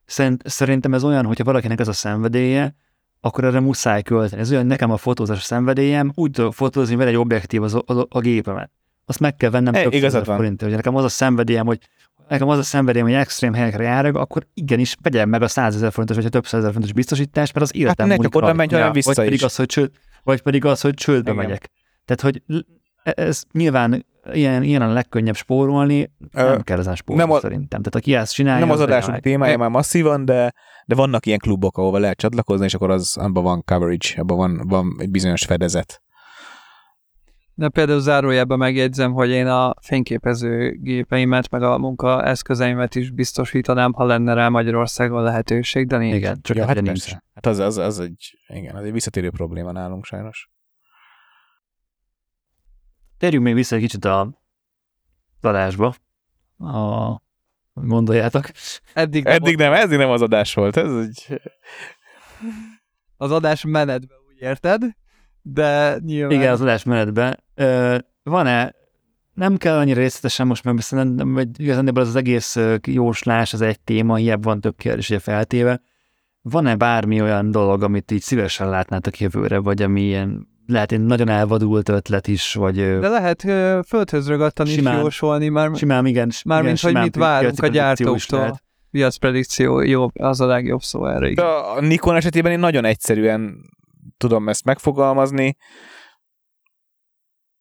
szerint, 0.05 0.41
szerintem 0.45 0.93
ez 0.93 1.03
olyan, 1.03 1.25
hogyha 1.25 1.43
valakinek 1.43 1.79
ez 1.79 1.87
a 1.87 1.93
szenvedélye, 1.93 2.75
akkor 3.19 3.43
erre 3.43 3.59
muszáj 3.59 4.01
költeni. 4.01 4.41
Ez 4.41 4.51
olyan, 4.51 4.65
nekem 4.65 4.91
a 4.91 4.97
fotózás 4.97 5.43
szenvedélyem, 5.43 6.11
úgy 6.15 6.31
tudok 6.31 6.53
fotózni 6.53 6.95
vele 6.95 7.09
egy 7.09 7.15
objektív 7.15 7.63
az, 7.63 7.73
a, 7.73 8.05
a 8.09 8.19
gépemet. 8.19 8.71
Azt 9.05 9.19
meg 9.19 9.35
kell 9.35 9.49
vennem 9.49 9.73
több 9.73 9.93
igazad 9.93 10.25
van. 10.25 10.57
nekem 10.59 10.95
az 10.95 11.03
a 11.03 11.09
szenvedélyem, 11.09 11.65
hogy 11.65 11.79
nekem 12.27 12.47
az 12.47 12.57
a 12.57 12.63
szenvedélyem, 12.63 13.07
hogy 13.07 13.15
extrém 13.15 13.53
helyekre 13.53 13.83
járok, 13.83 14.17
akkor 14.17 14.47
igenis 14.53 14.95
vegyem 15.01 15.29
meg 15.29 15.41
a 15.41 15.47
100 15.47 15.75
ezer 15.75 15.91
forintos, 15.91 16.15
vagy 16.15 16.25
a 16.25 16.29
több 16.29 16.45
százezer 16.45 16.71
forintos 16.71 16.93
biztosítást, 16.95 17.53
mert 17.53 17.65
az 17.65 17.75
életem 17.75 18.09
hát 18.09 18.17
múlik 18.17 18.35
oda 18.35 18.53
menj 18.53 18.75
olyan 18.75 18.91
vissza 18.91 19.13
vagy 19.13 19.25
pedig, 19.25 19.43
az, 19.43 19.55
hogy 19.55 19.65
csőd, 19.65 19.91
vagy 20.23 20.41
pedig 20.41 20.65
az, 20.65 20.81
hogy 20.81 20.93
csődbe 20.93 21.31
Igen. 21.31 21.43
megyek. 21.43 21.69
Tehát, 22.05 22.21
hogy 22.21 22.61
e- 23.03 23.13
ez 23.15 23.43
nyilván 23.51 24.05
ilyen, 24.33 24.63
ilyen 24.63 24.81
a 24.81 24.93
legkönnyebb 24.93 25.35
spórolni, 25.35 26.11
nem 26.31 26.45
Ö, 26.45 26.59
kell 26.63 26.79
ezen 26.79 26.95
spórolni 26.95 27.27
nem 27.27 27.37
a, 27.37 27.39
szerintem. 27.39 27.81
Tehát 27.81 27.95
aki 27.95 28.15
ezt 28.15 28.33
csinálja... 28.33 28.59
Nem 28.59 28.69
az, 28.69 28.79
az 28.79 28.85
adásunk 28.85 29.19
témája 29.19 29.57
már 29.57 29.69
masszívan, 29.69 30.25
de, 30.25 30.53
de 30.85 30.95
vannak 30.95 31.25
ilyen 31.25 31.39
klubok, 31.39 31.77
ahova 31.77 31.97
lehet 31.97 32.17
csatlakozni, 32.17 32.65
és 32.65 32.73
akkor 32.73 32.89
az, 32.89 33.17
abban 33.17 33.43
van 33.43 33.63
coverage, 33.63 34.07
abban 34.15 34.37
van, 34.37 34.61
van 34.67 34.95
egy 34.99 35.09
bizonyos 35.09 35.45
fedezet. 35.45 36.03
De 37.57 37.69
például 37.69 37.99
zárójában 37.99 38.57
megjegyzem, 38.57 39.13
hogy 39.13 39.29
én 39.29 39.47
a 39.47 39.73
fényképező 39.81 40.77
gépeimet, 40.81 41.49
meg 41.49 41.63
a 41.63 41.77
munkaeszközeimet 41.77 42.95
is 42.95 43.11
biztosítanám, 43.11 43.93
ha 43.93 44.03
lenne 44.05 44.33
rá 44.33 44.49
Magyarországon 44.49 45.23
lehetőség, 45.23 45.87
de 45.87 45.97
nincs. 45.97 46.15
Igen, 46.15 46.39
csak 46.41 46.57
ja, 46.57 46.65
hát 46.65 46.81
nincs. 46.81 47.11
Hát 47.33 47.45
az, 47.45 47.59
az, 47.59 47.77
az, 47.77 47.99
egy, 47.99 48.37
igen, 48.47 48.75
az 48.75 48.83
egy 48.83 48.91
visszatérő 48.91 49.29
probléma 49.29 49.71
nálunk 49.71 50.05
sajnos. 50.05 50.49
Térjünk 53.17 53.45
még 53.45 53.53
vissza 53.53 53.75
egy 53.75 53.81
kicsit 53.81 54.05
a 54.05 54.41
adásba. 55.41 55.95
A... 56.57 57.23
Gondoljátok. 57.73 58.49
Eddig 58.93 59.23
nem, 59.23 59.33
eddig 59.33 59.57
nem, 59.57 59.73
eddig 59.73 59.97
nem 59.97 60.09
az 60.09 60.21
adás 60.21 60.53
volt. 60.53 60.77
Ez 60.77 60.95
egy... 60.95 61.41
Az 63.17 63.31
adás 63.31 63.63
menetben, 63.63 64.17
úgy 64.29 64.41
érted? 64.41 64.81
De 65.47 65.97
nyilván... 66.05 66.37
Igen, 66.37 66.51
az 66.51 66.61
adásmenetben. 66.61 67.43
Van-e, 68.23 68.73
nem 69.33 69.57
kell 69.57 69.77
annyira 69.77 69.99
részletesen 69.99 70.47
most 70.47 70.63
megbeszélni, 70.63 71.33
hogy 71.33 71.59
igazán 71.59 71.89
az, 71.93 72.07
az 72.07 72.15
egész 72.15 72.57
jóslás, 72.87 73.53
az 73.53 73.61
egy 73.61 73.79
téma, 73.79 74.15
hiába 74.15 74.41
van 74.41 74.61
több 74.61 74.75
kérdés 74.77 75.09
ugye 75.09 75.19
feltéve. 75.19 75.81
Van-e 76.41 76.75
bármi 76.75 77.21
olyan 77.21 77.51
dolog, 77.51 77.83
amit 77.83 78.11
így 78.11 78.21
szívesen 78.21 78.69
látnátok 78.69 79.19
jövőre, 79.19 79.57
vagy 79.57 79.81
ami 79.81 80.01
ilyen 80.01 80.47
lehet 80.67 80.91
egy 80.91 81.01
nagyon 81.01 81.29
elvadult 81.29 81.89
ötlet 81.89 82.27
is, 82.27 82.53
vagy... 82.53 82.75
De 82.75 83.07
lehet 83.07 83.41
földhöz 83.87 84.27
ragadtani 84.27 84.69
simán, 84.69 84.95
is 84.95 85.01
jósolni, 85.01 85.49
már, 85.49 85.71
simán, 85.75 86.05
igen, 86.05 86.31
mármint, 86.45 86.79
hogy 86.79 86.93
mit 86.93 87.15
várunk 87.15 87.63
a 87.63 87.67
gyártóktól. 87.67 88.59
Piacpredikció 88.91 89.81
jó, 89.81 90.07
az 90.13 90.41
a 90.41 90.45
legjobb 90.45 90.81
szó 90.81 91.07
erre. 91.07 91.29
Igen. 91.29 91.45
A 91.45 91.81
Nikon 91.81 92.15
esetében 92.15 92.51
én 92.51 92.59
nagyon 92.59 92.85
egyszerűen 92.85 93.59
tudom 94.17 94.49
ezt 94.49 94.63
megfogalmazni. 94.63 95.57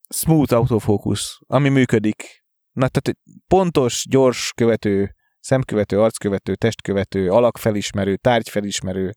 Smooth 0.09 0.52
autofókusz, 0.52 1.39
ami 1.47 1.68
működik. 1.68 2.44
Na, 2.72 2.89
tehát 2.89 3.18
pontos, 3.47 4.06
gyors 4.09 4.52
követő, 4.56 5.14
szemkövető, 5.40 6.01
arckövető, 6.01 6.55
testkövető, 6.55 7.31
alakfelismerő, 7.31 8.16
tárgyfelismerő, 8.16 9.14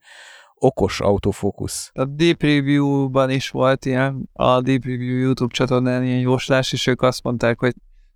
okos 0.53 0.99
autofókusz. 0.99 1.89
A 1.93 2.05
Deep 2.05 2.41
Review-ban 2.41 3.30
is 3.30 3.49
volt 3.49 3.85
ilyen, 3.85 4.30
a 4.34 4.61
Deep 4.61 4.85
Review 4.85 5.18
YouTube 5.18 5.53
csatornán 5.53 6.03
ilyen 6.03 6.19
jóslás, 6.19 6.73
és 6.73 6.88
ők 6.88 7.01
azt 7.01 7.23
mondták, 7.23 7.59
hogy 7.59 7.73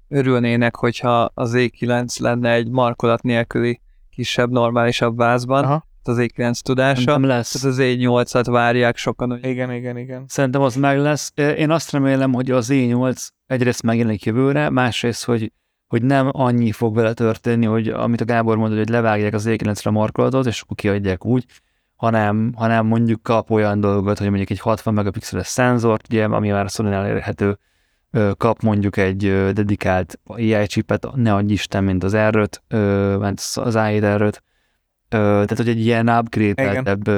örülnének, 0.08 0.76
hogyha 0.76 1.32
az 1.34 1.52
E9 1.56 2.20
lenne 2.20 2.52
egy 2.52 2.70
markolat 2.70 3.22
nélküli 3.22 3.82
kisebb, 4.10 4.52
normálisabb 4.52 5.18
vázban, 5.18 5.64
Aha. 5.64 5.86
Az 6.08 6.18
E9 6.20 6.60
tudása. 6.60 7.12
Nem 7.12 7.24
lesz. 7.24 7.52
Tehát 7.52 7.68
az 7.68 7.78
E8-at 7.82 8.48
várják 8.52 8.98
sokan. 8.98 9.30
Hogy... 9.30 9.46
Igen, 9.46 9.72
igen, 9.72 9.98
igen. 9.98 10.24
Szerintem 10.28 10.62
az 10.62 10.76
meg 10.76 11.00
lesz. 11.00 11.32
Én 11.36 11.70
azt 11.70 11.92
remélem, 11.92 12.34
hogy 12.34 12.52
az 12.52 12.70
E8 12.72 13.28
egyrészt 13.46 13.84
megjelenik 13.84 14.26
jövőre, 14.26 14.70
másrészt, 14.70 15.26
hogy 15.26 15.52
hogy 15.88 16.04
nem 16.04 16.30
annyi 16.32 16.72
fog 16.72 16.96
vele 16.96 17.14
történni, 17.14 17.66
hogy 17.66 17.88
amit 17.88 18.22
a 18.22 18.26
Gábor 18.26 18.58
mondott, 18.58 18.78
hogy 18.78 18.90
levágják 18.90 19.34
az 19.34 19.46
E9-re 19.48 19.92
markolatot, 19.92 20.46
és 20.46 20.62
akkor 20.62 20.76
kiadják 20.76 21.26
úgy, 21.26 21.46
hanem, 21.96 22.52
hanem 22.56 22.86
mondjuk 22.86 23.24
kap 23.24 23.52
olyan 23.52 23.80
dolgot, 23.80 24.18
hogy 24.18 24.28
mondjuk 24.28 24.50
egy 24.50 24.60
60 24.60 24.94
megapixeles 24.94 25.48
szenzort, 25.48 26.06
ugye, 26.10 26.24
ami 26.24 26.50
már 26.50 26.66
a 26.66 26.68
sony 26.68 26.92
elérhető, 26.92 27.58
kap 28.38 28.62
mondjuk 28.62 28.98
egy 28.98 29.52
dedikált 29.54 30.20
AI 30.24 30.66
chipet, 30.68 31.08
ne 31.16 31.34
adj 31.34 31.54
Isten, 31.54 31.84
mint 31.84 32.04
az 32.04 32.16
r 32.16 32.38
az 32.38 33.76
A7 33.78 34.16
r 34.18 34.42
tehát 35.12 35.58
hogy 35.58 35.70
egy 35.70 35.80
ilyen 35.80 36.10
upgrade-ebb, 36.10 37.10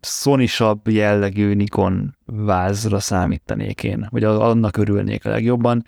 sony 0.00 0.46
jellegű 0.84 1.54
Nikon 1.54 2.16
vázra 2.24 3.00
számítanék 3.00 3.82
én, 3.82 4.06
vagy 4.10 4.24
annak 4.24 4.76
örülnék 4.76 5.24
a 5.24 5.28
legjobban. 5.28 5.84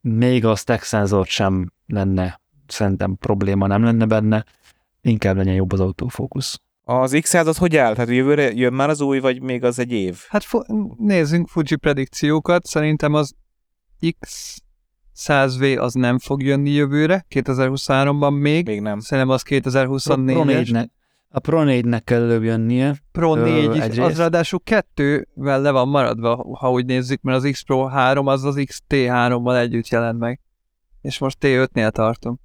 Még 0.00 0.44
a 0.44 0.56
stack 0.56 0.82
szenzort 0.82 1.28
sem 1.28 1.72
lenne, 1.86 2.40
szerintem 2.66 3.16
probléma 3.16 3.66
nem 3.66 3.84
lenne 3.84 4.06
benne, 4.06 4.44
inkább 5.00 5.36
legyen 5.36 5.54
jobb 5.54 5.72
az 5.72 5.80
autofókusz. 5.80 6.60
Az 6.84 7.18
x 7.20 7.34
az 7.34 7.56
hogy 7.56 7.76
áll? 7.76 7.94
Tehát 7.94 8.10
jövőre 8.10 8.52
jön 8.52 8.72
már 8.72 8.88
az 8.88 9.00
új, 9.00 9.18
vagy 9.18 9.42
még 9.42 9.64
az 9.64 9.78
egy 9.78 9.92
év? 9.92 10.18
Hát 10.28 10.46
nézzünk 10.96 11.48
Fuji 11.48 11.76
predikciókat. 11.76 12.66
Szerintem 12.66 13.14
az 13.14 13.34
X 14.20 14.56
100V 15.16 15.80
az 15.80 15.94
nem 15.94 16.18
fog 16.18 16.42
jönni 16.42 16.70
jövőre, 16.70 17.26
2023-ban 17.30 18.40
még. 18.40 18.66
Még 18.66 18.80
nem. 18.80 18.98
Szerintem 18.98 19.34
az 19.34 19.42
2024-es. 19.48 20.86
A 21.28 21.38
Pro 21.38 21.62
4-nek 21.64 22.00
kell 22.04 22.22
előbb 22.22 22.42
jönnie. 22.42 22.96
Pro 23.12 23.34
4 23.34 23.76
is, 23.76 23.98
az 23.98 24.16
ráadásul 24.16 24.60
kettővel 24.64 25.60
le 25.60 25.70
van 25.70 25.88
maradva, 25.88 26.56
ha 26.58 26.70
úgy 26.70 26.86
nézzük, 26.86 27.22
mert 27.22 27.38
az 27.38 27.48
X 27.50 27.62
Pro 27.62 27.84
3 27.84 28.26
az 28.26 28.44
az 28.44 28.54
XT3-mal 28.58 29.58
együtt 29.58 29.88
jelent 29.88 30.18
meg. 30.18 30.40
És 31.00 31.18
most 31.18 31.36
T5-nél 31.40 31.90
tartom. 31.90 32.40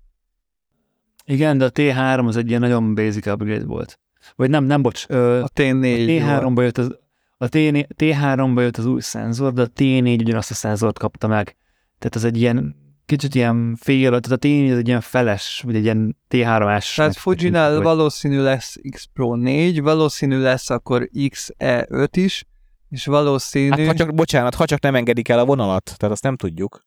Igen, 1.25 1.57
de 1.57 1.65
a 1.65 1.71
T3 1.71 2.27
az 2.27 2.35
egy 2.35 2.47
ilyen 2.49 2.61
nagyon 2.61 2.95
basic 2.95 3.27
upgrade 3.27 3.65
volt. 3.65 3.99
Vagy 4.35 4.49
nem, 4.49 4.63
nem, 4.63 4.81
bocs. 4.81 5.05
Ö, 5.07 5.41
a 5.41 5.49
T4. 5.55 6.21
A 6.21 6.41
T3-ba 6.41 6.61
jött 6.61 6.77
az, 6.77 6.97
a 7.37 7.45
T3-ba 7.45 8.59
jött 8.59 8.77
az 8.77 8.85
új 8.85 9.01
szenzor, 9.01 9.53
de 9.53 9.61
a 9.61 9.67
T4 9.77 10.19
ugyanazt 10.19 10.51
a 10.51 10.53
szenzort 10.53 10.99
kapta 10.99 11.27
meg. 11.27 11.55
Tehát 12.01 12.15
az 12.15 12.23
egy 12.23 12.37
ilyen 12.37 12.75
kicsit 13.05 13.35
ilyen 13.35 13.75
fél, 13.79 14.19
tehát 14.19 14.31
a 14.31 14.47
T4 14.47 14.71
az 14.71 14.77
egy 14.77 14.87
ilyen 14.87 15.01
feles, 15.01 15.61
vagy 15.65 15.75
egy 15.75 15.83
ilyen 15.83 16.17
T3-as. 16.29 16.95
Tehát 16.95 17.17
Fujinál 17.17 17.73
vagy... 17.73 17.83
valószínű 17.83 18.41
lesz 18.41 18.75
X 18.91 19.07
Pro 19.13 19.35
4, 19.35 19.81
valószínű 19.81 20.41
lesz 20.41 20.69
akkor 20.69 21.09
XE5 21.13 22.07
is, 22.11 22.45
és 22.89 23.05
valószínű... 23.05 23.69
Hát 23.69 23.85
ha 23.85 23.93
csak, 23.93 24.13
bocsánat, 24.13 24.55
ha 24.55 24.65
csak 24.65 24.81
nem 24.81 24.95
engedik 24.95 25.29
el 25.29 25.39
a 25.39 25.45
vonalat, 25.45 25.83
tehát 25.83 26.13
azt 26.13 26.23
nem 26.23 26.35
tudjuk. 26.35 26.83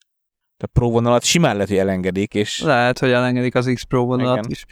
A 0.57 0.65
Pro 0.65 0.89
vonalat 0.89 1.23
simán 1.23 1.53
lehet, 1.53 1.69
hogy 1.69 1.77
elengedik, 1.77 2.33
és... 2.33 2.61
Lehet, 2.61 2.99
hogy 2.99 3.11
elengedik 3.11 3.55
az 3.55 3.71
X 3.73 3.83
Pro 3.83 4.05
vonalat 4.05 4.37
Igen. 4.37 4.49
is. 4.49 4.65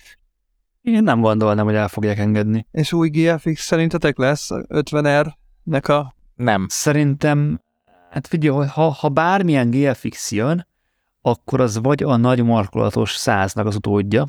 Én 0.82 1.04
nem 1.04 1.22
gondolnám, 1.22 1.66
hogy 1.66 1.76
el 1.76 1.88
fogják 1.88 2.18
engedni. 2.18 2.68
És 2.72 2.94
új 2.94 3.10
GFX 3.10 3.66
szerintetek 3.66 4.18
lesz 4.18 4.48
50R-nek 4.52 5.90
a... 5.90 6.16
Nem. 6.36 6.66
Szerintem, 6.70 7.62
hát 8.14 8.28
figyelj, 8.28 8.68
ha, 8.68 8.90
ha 8.90 9.10
bármilyen 9.10 9.70
GFX 9.70 10.32
jön, 10.32 10.68
akkor 11.22 11.62
az 11.62 11.80
vagy 11.82 12.04
a 12.04 12.16
nagy 12.16 12.44
markolatos 12.44 13.16
száznak 13.16 13.66
az 13.66 13.76
utódja, 13.76 14.28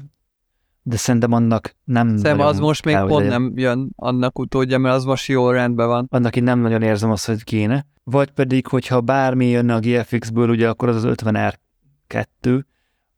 de 0.82 0.96
szerintem 0.96 1.32
annak 1.32 1.76
nem 1.84 2.16
Szerintem 2.16 2.46
az 2.46 2.58
most 2.58 2.84
még 2.84 2.96
pont 2.96 3.28
nem 3.28 3.52
jön 3.56 3.90
annak 3.96 4.38
utódja, 4.38 4.78
mert 4.78 4.94
az 4.94 5.04
most 5.04 5.26
jó 5.26 5.50
rendben 5.50 5.86
van. 5.86 6.06
Annak 6.10 6.36
én 6.36 6.42
nem 6.42 6.58
nagyon 6.58 6.82
érzem 6.82 7.10
azt, 7.10 7.26
hogy 7.26 7.44
kéne. 7.44 7.86
Vagy 8.04 8.30
pedig, 8.30 8.66
hogyha 8.66 9.00
bármi 9.00 9.46
jönne 9.46 9.74
a 9.74 9.80
GFX-ből, 9.80 10.48
ugye 10.48 10.68
akkor 10.68 10.88
az 10.88 11.04
az 11.04 11.14
50R2, 11.16 12.62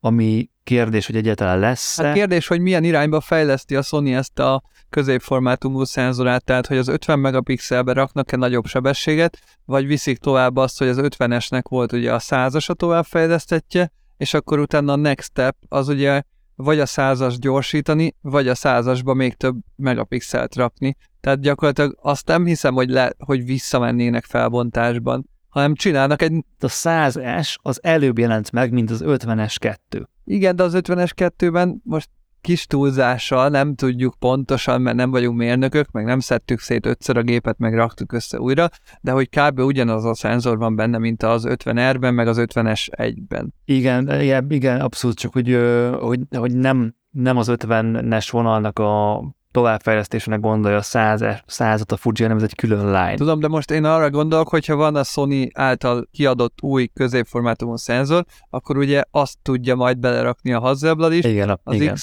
ami 0.01 0.51
kérdés, 0.66 1.06
hogy 1.06 1.16
egyáltalán 1.16 1.59
lesz 1.59 2.01
Hát 2.01 2.14
kérdés, 2.14 2.47
hogy 2.47 2.60
milyen 2.60 2.84
irányba 2.84 3.20
fejleszti 3.20 3.76
a 3.76 3.82
Sony 3.82 4.09
ezt 4.09 4.38
a 4.38 4.62
középformátumú 4.90 5.84
szenzorát, 5.84 6.44
tehát 6.44 6.66
hogy 6.66 6.76
az 6.76 6.88
50 6.88 7.18
megapixelbe 7.18 7.93
raknak-e 7.93 8.36
nagyobb 8.36 8.66
sebességet, 8.66 9.38
vagy 9.64 9.86
viszik 9.86 10.18
tovább 10.18 10.56
azt, 10.56 10.78
hogy 10.78 10.88
az 10.88 10.98
50-esnek 11.01 11.62
volt 11.68 11.93
ugye 11.93 12.12
a 12.12 12.18
százas 12.18 12.68
a 12.68 12.74
továbbfejlesztetje, 12.74 13.93
és 14.16 14.34
akkor 14.34 14.59
utána 14.59 14.93
a 14.93 14.97
next 14.97 15.30
step 15.30 15.56
az 15.68 15.88
ugye 15.88 16.22
vagy 16.55 16.80
a 16.80 16.86
százas 16.86 17.38
gyorsítani, 17.38 18.14
vagy 18.20 18.48
a 18.48 18.55
százasba 18.55 19.14
még 19.14 19.34
több 19.34 19.56
megapixelt 19.76 20.55
rakni. 20.55 20.97
Tehát 21.20 21.40
gyakorlatilag 21.40 21.98
azt 22.02 22.26
nem 22.26 22.44
hiszem, 22.44 22.74
hogy, 22.74 22.90
le, 22.90 23.12
hogy 23.18 23.44
visszamennének 23.44 24.24
felbontásban 24.24 25.28
hanem 25.57 25.74
csinálnak 25.74 26.23
egy... 26.23 26.45
A 26.61 26.66
100S 26.66 27.55
az 27.62 27.83
előbb 27.83 28.19
jelent 28.19 28.53
meg, 28.53 28.73
mint 28.73 28.91
az 28.91 29.03
50-es 29.07 29.57
2. 29.59 30.09
Igen, 30.24 30.57
de 30.57 30.62
az 30.62 30.73
50-es 30.77 31.11
2-ben 31.16 31.81
most 31.85 32.09
kis 32.41 32.66
túlzással 32.66 33.49
nem 33.49 33.74
tudjuk 33.74 34.15
pontosan, 34.19 34.81
mert 34.81 34.97
nem 34.97 35.11
vagyunk 35.11 35.37
mérnökök, 35.37 35.91
meg 35.91 36.05
nem 36.05 36.20
szedtük 36.20 36.61
szét 36.61 36.87
ötször 36.87 37.16
a 37.16 37.23
gépet, 37.23 37.59
meg 37.59 37.74
raktuk 37.74 38.12
össze 38.12 38.41
újra, 38.41 38.69
de 39.01 39.11
hogy 39.11 39.28
kb. 39.28 39.59
ugyanaz 39.59 40.05
a 40.05 40.15
szenzor 40.15 40.59
van 40.59 40.77
benne, 40.77 40.99
mint 40.99 41.23
az 41.23 41.45
50R-ben, 41.49 42.15
meg 42.15 42.28
az 42.28 42.37
50-es 42.41 42.87
1-ben. 42.97 43.55
Igen, 43.65 44.20
igen, 44.51 44.81
abszolút, 44.81 45.16
csak 45.16 45.33
hogy, 45.33 45.59
hogy, 46.01 46.20
hogy 46.31 46.57
nem, 46.57 46.95
nem 47.11 47.37
az 47.37 47.49
50-es 47.51 48.28
vonalnak 48.31 48.78
a 48.78 49.23
továbbfejlesztésének 49.57 50.41
gondolja 50.41 50.77
a 50.77 50.83
százat, 50.83 51.43
százat 51.47 51.93
a 51.93 51.97
Fuji, 51.97 52.23
hanem 52.23 52.37
ez 52.37 52.43
egy 52.43 52.55
külön 52.55 52.87
line. 52.87 53.15
Tudom, 53.15 53.41
de 53.41 53.49
most 53.49 53.70
én 53.70 53.85
arra 53.85 54.11
gondolok, 54.11 54.49
hogyha 54.49 54.77
van 54.77 54.97
a 54.97 55.03
Sony 55.03 55.51
által 55.55 56.09
kiadott 56.12 56.62
új 56.62 56.87
középformátumú 56.87 57.77
szenzor, 57.77 58.24
akkor 58.51 58.77
ugye 58.77 59.03
azt 59.11 59.39
tudja 59.43 59.74
majd 59.74 59.99
belerakni 59.99 60.53
a 60.53 60.61
Hasselblad 60.61 61.12
is, 61.12 61.24
igen, 61.24 61.61
az 61.62 61.74
igen. 61.74 61.97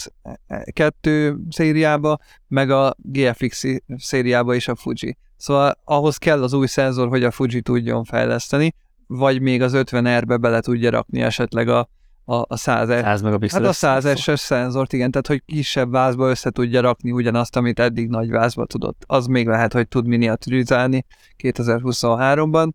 X2 0.49 1.35
szériába, 1.49 2.17
meg 2.47 2.69
a 2.69 2.93
GFX 2.97 3.63
szériába 3.97 4.53
is 4.53 4.67
a 4.67 4.75
Fuji. 4.75 5.17
Szóval 5.37 5.73
ahhoz 5.83 6.17
kell 6.17 6.43
az 6.43 6.53
új 6.53 6.67
szenzor, 6.67 7.07
hogy 7.07 7.23
a 7.23 7.31
Fuji 7.31 7.61
tudjon 7.61 8.03
fejleszteni, 8.03 8.73
vagy 9.07 9.41
még 9.41 9.61
az 9.61 9.73
50R-be 9.75 10.37
bele 10.37 10.61
tudja 10.61 10.89
rakni 10.89 11.21
esetleg 11.21 11.67
a 11.67 11.89
a, 12.25 12.35
a 12.35 12.57
100 12.57 12.87
100 12.87 13.03
hát 13.03 13.21
megapixeles. 13.21 13.81
Hát 13.81 13.93
a 13.95 14.01
100 14.01 14.05
es 14.05 14.39
szenzort, 14.39 14.93
igen, 14.93 15.11
tehát 15.11 15.27
hogy 15.27 15.43
kisebb 15.45 15.91
vázba 15.91 16.29
össze 16.29 16.49
tudja 16.49 16.81
rakni 16.81 17.11
ugyanazt, 17.11 17.55
amit 17.55 17.79
eddig 17.79 18.09
nagy 18.09 18.29
vázba 18.29 18.65
tudott. 18.65 19.03
Az 19.07 19.25
még 19.25 19.47
lehet, 19.47 19.73
hogy 19.73 19.87
tud 19.87 20.07
miniaturizálni 20.07 21.05
2023-ban. 21.43 22.71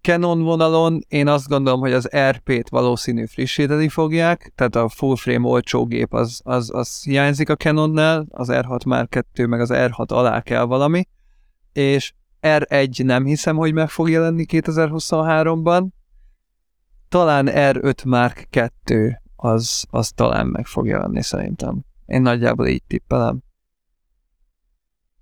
Canon 0.00 0.42
vonalon 0.42 1.00
én 1.08 1.28
azt 1.28 1.48
gondolom, 1.48 1.80
hogy 1.80 1.92
az 1.92 2.08
RP-t 2.30 2.68
valószínű 2.68 3.26
frissíteni 3.26 3.88
fogják, 3.88 4.52
tehát 4.54 4.76
a 4.76 4.88
full 4.88 5.16
frame 5.16 5.48
olcsó 5.48 5.86
gép 5.86 6.14
az, 6.14 6.40
az, 6.42 6.70
az 6.74 7.02
hiányzik 7.02 7.48
a 7.48 7.56
Canonnál, 7.56 8.26
az 8.30 8.48
R6 8.52 8.86
már 8.86 9.08
2 9.08 9.46
meg 9.46 9.60
az 9.60 9.70
R6 9.72 10.06
alá 10.06 10.40
kell 10.40 10.64
valami, 10.64 11.08
és 11.72 12.12
R1 12.40 13.04
nem 13.04 13.24
hiszem, 13.24 13.56
hogy 13.56 13.72
meg 13.72 13.88
fog 13.88 14.10
jelenni 14.10 14.44
2023-ban, 14.48 15.86
talán 17.14 17.48
R5 17.50 18.06
Mark 18.06 18.46
2 18.50 19.20
az, 19.36 19.84
az 19.90 20.10
talán 20.10 20.46
meg 20.46 20.66
fog 20.66 20.86
jelenni 20.86 21.22
szerintem. 21.22 21.84
Én 22.06 22.22
nagyjából 22.22 22.66
így 22.66 22.82
tippelem. 22.86 23.42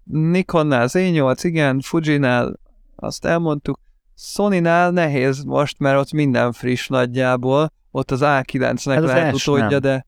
Nikonnál 0.05 0.83
az 0.83 0.93
E8, 0.97 1.39
igen, 1.43 1.81
Fujinál 1.81 2.59
azt 2.97 3.25
elmondtuk. 3.25 3.79
Sony-nál 4.17 4.91
nehéz 4.91 5.43
most, 5.43 5.79
mert 5.79 5.99
ott 5.99 6.13
minden 6.13 6.53
friss 6.53 6.89
nagyjából. 6.89 7.73
Ott 7.91 8.11
az 8.11 8.21
A9-nek 8.23 8.93
hát 8.93 9.03
lehet 9.03 9.35
utódja, 9.35 9.79
nem. 9.79 9.81
de 9.81 10.07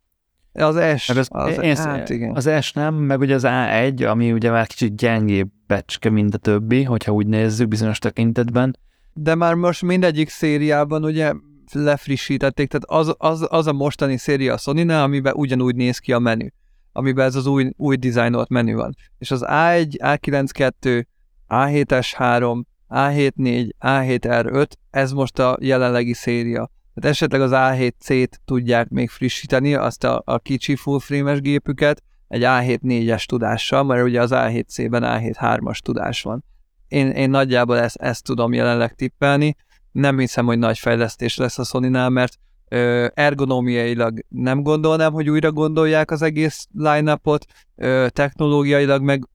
az 0.52 1.00
S, 1.00 1.08
az, 1.08 1.28
az, 1.30 1.58
én, 1.58 1.76
hát 1.76 2.10
igen. 2.10 2.36
Az 2.36 2.50
S 2.60 2.72
nem, 2.72 2.94
meg 2.94 3.20
ugye 3.20 3.34
az 3.34 3.44
A1, 3.46 4.10
ami 4.10 4.32
ugye 4.32 4.50
már 4.50 4.66
kicsit 4.66 4.96
gyengébb 4.96 5.48
becske, 5.66 6.10
mint 6.10 6.34
a 6.34 6.38
többi, 6.38 6.82
hogyha 6.82 7.12
úgy 7.12 7.26
nézzük 7.26 7.68
bizonyos 7.68 7.98
tekintetben. 7.98 8.78
De 9.12 9.34
már 9.34 9.54
most 9.54 9.82
mindegyik 9.82 10.28
szériában 10.28 11.04
ugye 11.04 11.32
lefrissítették, 11.72 12.68
tehát 12.68 13.06
az, 13.06 13.14
az, 13.18 13.46
az 13.50 13.66
a 13.66 13.72
mostani 13.72 14.16
széria 14.16 14.52
a 14.52 14.56
sony 14.56 14.90
amiben 14.90 15.34
ugyanúgy 15.34 15.76
néz 15.76 15.98
ki 15.98 16.12
a 16.12 16.18
menü, 16.18 16.46
amiben 16.92 17.26
ez 17.26 17.34
az 17.34 17.46
új, 17.46 17.70
új 17.76 17.96
dizájnolt 17.96 18.48
menü 18.48 18.74
van. 18.74 18.94
És 19.18 19.30
az 19.30 19.44
A1, 19.46 19.96
A92, 19.98 21.04
A7S3, 21.48 22.62
A74, 22.88 23.70
A7R5, 23.80 24.66
ez 24.90 25.12
most 25.12 25.38
a 25.38 25.56
jelenlegi 25.60 26.12
széria. 26.12 26.70
Tehát 26.94 27.10
esetleg 27.10 27.40
az 27.40 27.50
A7C-t 27.54 28.30
tudják 28.44 28.88
még 28.88 29.10
frissíteni, 29.10 29.74
azt 29.74 30.04
a, 30.04 30.22
a 30.24 30.38
kicsi 30.38 30.76
full 30.76 30.98
frame-es 30.98 31.40
gépüket, 31.40 32.02
egy 32.28 32.42
A7-4-es 32.44 33.24
tudással, 33.24 33.84
mert 33.84 34.04
ugye 34.04 34.20
az 34.20 34.30
A7C-ben 34.32 35.02
A7-3-as 35.06 35.78
tudás 35.78 36.22
van. 36.22 36.44
Én, 36.88 37.10
én 37.10 37.30
nagyjából 37.30 37.78
ezt, 37.78 37.96
ezt 37.96 38.24
tudom 38.24 38.52
jelenleg 38.52 38.94
tippelni, 38.94 39.56
nem 39.94 40.18
hiszem, 40.18 40.46
hogy 40.46 40.58
nagy 40.58 40.78
fejlesztés 40.78 41.36
lesz 41.36 41.58
a 41.58 41.64
sony 41.64 41.90
mert 41.90 42.38
ö, 42.68 43.06
ergonómiailag 43.14 44.20
nem 44.28 44.62
gondolnám, 44.62 45.12
hogy 45.12 45.30
újra 45.30 45.52
gondolják 45.52 46.10
az 46.10 46.22
egész 46.22 46.66
line-upot, 46.72 47.44
ö, 47.76 48.06
technológiailag 48.10 49.02
meg 49.02 49.28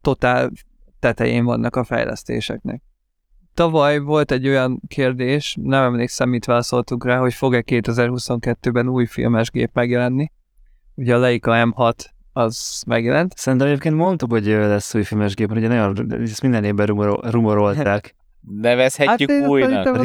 totál 0.00 0.50
tetején 0.98 1.44
vannak 1.44 1.76
a 1.76 1.84
fejlesztéseknek. 1.84 2.82
Tavaly 3.54 3.98
volt 3.98 4.30
egy 4.30 4.48
olyan 4.48 4.80
kérdés, 4.88 5.56
nem 5.62 5.82
emlékszem, 5.82 6.28
mit 6.28 6.44
válaszoltunk 6.44 7.04
rá, 7.04 7.18
hogy 7.18 7.34
fog-e 7.34 7.62
2022-ben 7.66 8.88
új 8.88 9.06
filmes 9.06 9.50
gép 9.50 9.70
megjelenni. 9.72 10.30
Ugye 10.94 11.14
a 11.14 11.18
Leica 11.18 11.52
M6 11.54 11.94
az 12.32 12.82
megjelent. 12.86 13.36
Szerintem 13.36 13.68
egyébként 13.68 13.94
mondtuk, 13.94 14.30
hogy 14.30 14.46
lesz 14.46 14.94
új 14.94 15.02
filmes 15.02 15.34
gép, 15.34 15.50
ugye 15.50 15.68
nagyon, 15.68 16.12
ezt 16.22 16.42
minden 16.42 16.64
évben 16.64 16.86
rumor, 16.86 17.20
rumorolták. 17.22 18.14
Nevezhetjük 18.42 19.30
hát, 19.30 19.48
újnak. 19.48 20.04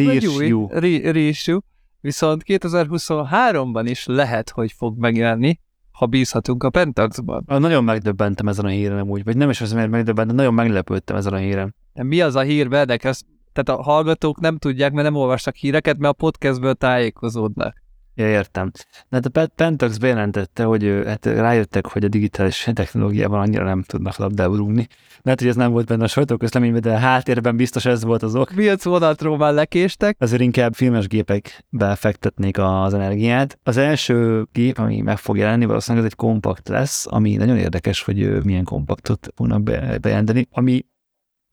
Reissue. 1.11 1.59
Viszont 2.01 2.43
2023-ban 2.45 3.85
is 3.85 4.05
lehet, 4.05 4.49
hogy 4.49 4.71
fog 4.71 4.97
megjelenni, 4.97 5.59
ha 5.91 6.05
bízhatunk 6.05 6.63
a 6.63 6.69
Pentaxban. 6.69 7.43
Nagyon 7.45 7.83
megdöbbentem 7.83 8.47
ezen 8.47 8.65
a 8.65 8.69
híren 8.69 8.99
amúgy, 8.99 9.23
vagy 9.23 9.37
nem 9.37 9.49
is 9.49 9.61
az, 9.61 9.73
mert 9.73 9.89
megdöbbentem, 9.89 10.35
nagyon 10.35 10.53
meglepődtem 10.53 11.15
ezen 11.15 11.33
a 11.33 11.37
híren. 11.37 11.75
Mi 11.93 12.21
az 12.21 12.35
a 12.35 12.41
hír, 12.41 12.69
Bedek? 12.69 13.03
Ezt, 13.03 13.25
tehát 13.53 13.79
a 13.79 13.83
hallgatók 13.83 14.39
nem 14.39 14.57
tudják, 14.57 14.91
mert 14.91 15.03
nem 15.09 15.15
olvastak 15.15 15.55
híreket, 15.55 15.97
mert 15.97 16.13
a 16.13 16.17
podcastből 16.17 16.73
tájékozódnak. 16.73 17.83
Ja, 18.19 18.29
értem. 18.29 18.71
De 19.09 19.19
hát 19.21 19.25
a 19.25 19.47
Pentax 19.55 19.97
bejelentette, 19.97 20.63
hogy 20.63 21.01
hát 21.05 21.25
rájöttek, 21.25 21.85
hogy 21.85 22.03
a 22.03 22.07
digitális 22.07 22.69
technológiában 22.73 23.39
annyira 23.39 23.63
nem 23.63 23.83
tudnak 23.83 24.17
labdába 24.17 24.55
rúgni. 24.55 24.87
Lehet, 25.21 25.39
hogy 25.39 25.49
ez 25.49 25.55
nem 25.55 25.71
volt 25.71 25.85
benne 25.85 26.03
a 26.03 26.07
sajtóközleményben, 26.07 26.81
de 26.81 26.93
a 26.93 26.97
háttérben 26.97 27.55
biztos 27.55 27.85
ez 27.85 28.03
volt 28.03 28.23
az 28.23 28.35
ok. 28.35 28.51
Miatt 28.51 28.81
vonatról 28.81 29.37
már 29.37 29.53
lekéstek. 29.53 30.15
Azért 30.19 30.41
inkább 30.41 30.73
filmes 30.73 31.07
gépekbe 31.07 31.95
fektetnék 31.95 32.57
az 32.57 32.93
energiát. 32.93 33.59
Az 33.63 33.77
első 33.77 34.47
gép, 34.51 34.77
ami 34.77 35.01
meg 35.01 35.17
fog 35.17 35.37
jelenni, 35.37 35.65
valószínűleg 35.65 36.05
ez 36.05 36.11
egy 36.11 36.17
kompakt 36.17 36.67
lesz, 36.67 37.05
ami 37.09 37.35
nagyon 37.35 37.57
érdekes, 37.57 38.03
hogy 38.03 38.43
milyen 38.43 38.63
kompaktot 38.63 39.27
fognak 39.35 39.63
bejelenteni, 40.01 40.47
ami 40.51 40.85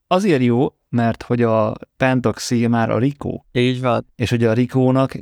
azért 0.06 0.42
jó, 0.42 0.66
mert 0.94 1.22
hogy 1.22 1.42
a 1.42 1.74
Pentaxi 1.96 2.66
már 2.66 2.90
a 2.90 2.98
Rico. 2.98 3.40
Így 3.52 3.80
van. 3.80 4.06
És 4.16 4.30
hogy 4.30 4.44
a 4.44 4.52
Rico-nak 4.52 5.18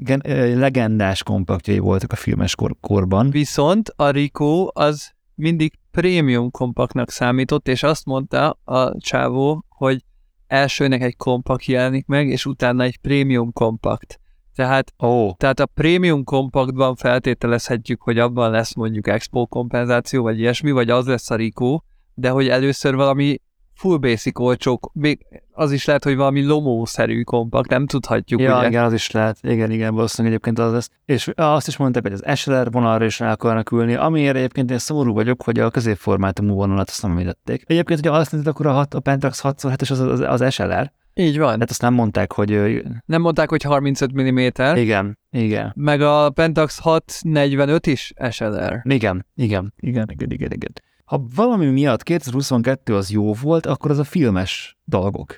legendás 0.54 1.22
kompaktjai 1.22 1.78
voltak 1.78 2.12
a 2.12 2.16
filmes 2.16 2.54
kor- 2.54 2.76
korban. 2.80 3.30
Viszont 3.30 3.92
a 3.96 4.10
Rico 4.10 4.68
az 4.72 5.10
mindig 5.34 5.72
prémium 5.90 6.50
kompaktnak 6.50 7.10
számított, 7.10 7.68
és 7.68 7.82
azt 7.82 8.04
mondta 8.04 8.58
a 8.64 8.98
csávó, 8.98 9.64
hogy 9.68 10.04
elsőnek 10.46 11.02
egy 11.02 11.16
kompakt 11.16 11.64
jelenik 11.64 12.06
meg, 12.06 12.28
és 12.28 12.46
utána 12.46 12.82
egy 12.82 12.98
prémium 12.98 13.52
kompakt. 13.52 14.20
Tehát, 14.54 14.92
oh. 14.96 15.36
tehát 15.36 15.60
a 15.60 15.66
prémium 15.66 16.24
kompaktban 16.24 16.96
feltételezhetjük, 16.96 18.02
hogy 18.02 18.18
abban 18.18 18.50
lesz 18.50 18.74
mondjuk 18.74 19.08
expo 19.08 19.46
kompenzáció, 19.46 20.22
vagy 20.22 20.38
ilyesmi, 20.38 20.70
vagy 20.70 20.90
az 20.90 21.06
lesz 21.06 21.30
a 21.30 21.34
Rico, 21.34 21.80
de 22.14 22.30
hogy 22.30 22.48
először 22.48 22.94
valami 22.94 23.38
full 23.74 23.96
basic 23.96 24.40
olcsók, 24.40 24.90
még 24.92 25.26
az 25.52 25.72
is 25.72 25.84
lehet, 25.84 26.04
hogy 26.04 26.16
valami 26.16 26.44
lomószerű 26.44 27.22
kompakt, 27.22 27.70
nem 27.70 27.86
tudhatjuk, 27.86 28.40
ja, 28.40 28.58
ugye? 28.58 28.66
igen, 28.66 28.84
az 28.84 28.92
is 28.92 29.10
lehet. 29.10 29.38
Igen, 29.42 29.70
igen, 29.70 29.94
valószínűleg 29.94 30.32
egyébként 30.32 30.58
az 30.58 30.72
lesz. 30.72 30.90
És 31.04 31.30
azt 31.34 31.66
is 31.66 31.76
mondták, 31.76 32.02
hogy 32.02 32.12
az 32.12 32.38
SLR 32.38 32.70
vonalra 32.70 33.04
is 33.04 33.18
rá 33.18 33.32
akarnak 33.32 33.70
ülni, 33.70 33.94
amiért 33.94 34.36
egyébként 34.36 34.70
én 34.70 34.78
szomorú 34.78 35.12
vagyok, 35.12 35.42
hogy 35.42 35.60
a 35.60 35.70
középformátumú 35.70 36.54
vonalat 36.54 36.88
azt 36.88 37.02
nem 37.02 37.10
említették. 37.10 37.64
Egyébként, 37.66 38.00
hogyha 38.00 38.16
azt 38.18 38.32
nézed, 38.32 38.46
akkor 38.46 38.66
a, 38.66 38.72
hat, 38.72 38.94
a 38.94 39.00
Pentax 39.00 39.40
6x7-es 39.44 39.90
az, 39.90 40.00
az, 40.00 40.20
az 40.20 40.52
SLR. 40.52 40.92
Így 41.14 41.38
van. 41.38 41.60
Hát 41.60 41.70
azt 41.70 41.82
nem 41.82 41.94
mondták, 41.94 42.32
hogy... 42.32 42.82
Nem 43.06 43.20
mondták, 43.20 43.48
hogy 43.48 43.62
35 43.62 44.12
mm. 44.12 44.36
Igen, 44.76 45.18
igen. 45.30 45.72
Meg 45.76 46.00
a 46.00 46.30
Pentax 46.30 46.78
645 46.78 47.86
is 47.86 48.12
SLR. 48.30 48.80
Igen, 48.82 49.26
igen, 49.34 49.74
igen, 49.76 50.08
igen, 50.12 50.30
igen, 50.30 50.52
igen 50.52 50.72
ha 51.04 51.24
valami 51.34 51.66
miatt 51.66 52.02
2022 52.02 52.94
az 52.94 53.10
jó 53.10 53.32
volt, 53.32 53.66
akkor 53.66 53.90
az 53.90 53.98
a 53.98 54.04
filmes 54.04 54.78
dolgok. 54.84 55.30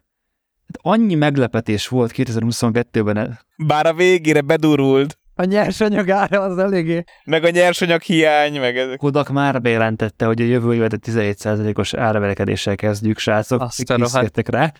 Hát 0.67 0.97
annyi 0.97 1.15
meglepetés 1.15 1.89
volt 1.89 2.13
2022-ben. 2.15 3.39
Bár 3.57 3.87
a 3.87 3.95
végére 3.95 4.41
bedurult. 4.41 5.19
A 5.35 5.45
nyersanyag 5.45 6.11
ára 6.11 6.41
az 6.41 6.59
eléggé. 6.59 7.05
Meg 7.25 7.45
a 7.45 7.51
nyersanyag 7.51 8.03
hiány, 8.03 8.61
meg 8.61 8.79
ezek. 8.79 8.97
Kodak 8.97 9.29
már 9.29 9.61
bejelentette, 9.61 10.27
hogy 10.27 10.41
a 10.41 10.45
jövő 10.45 10.75
évet 10.75 10.99
17%-os 11.07 11.95
áraverekedéssel 11.95 12.77
kezdjük, 12.77 13.19
srácok. 13.19 13.61
Azt 13.61 13.91
rá. 14.49 14.73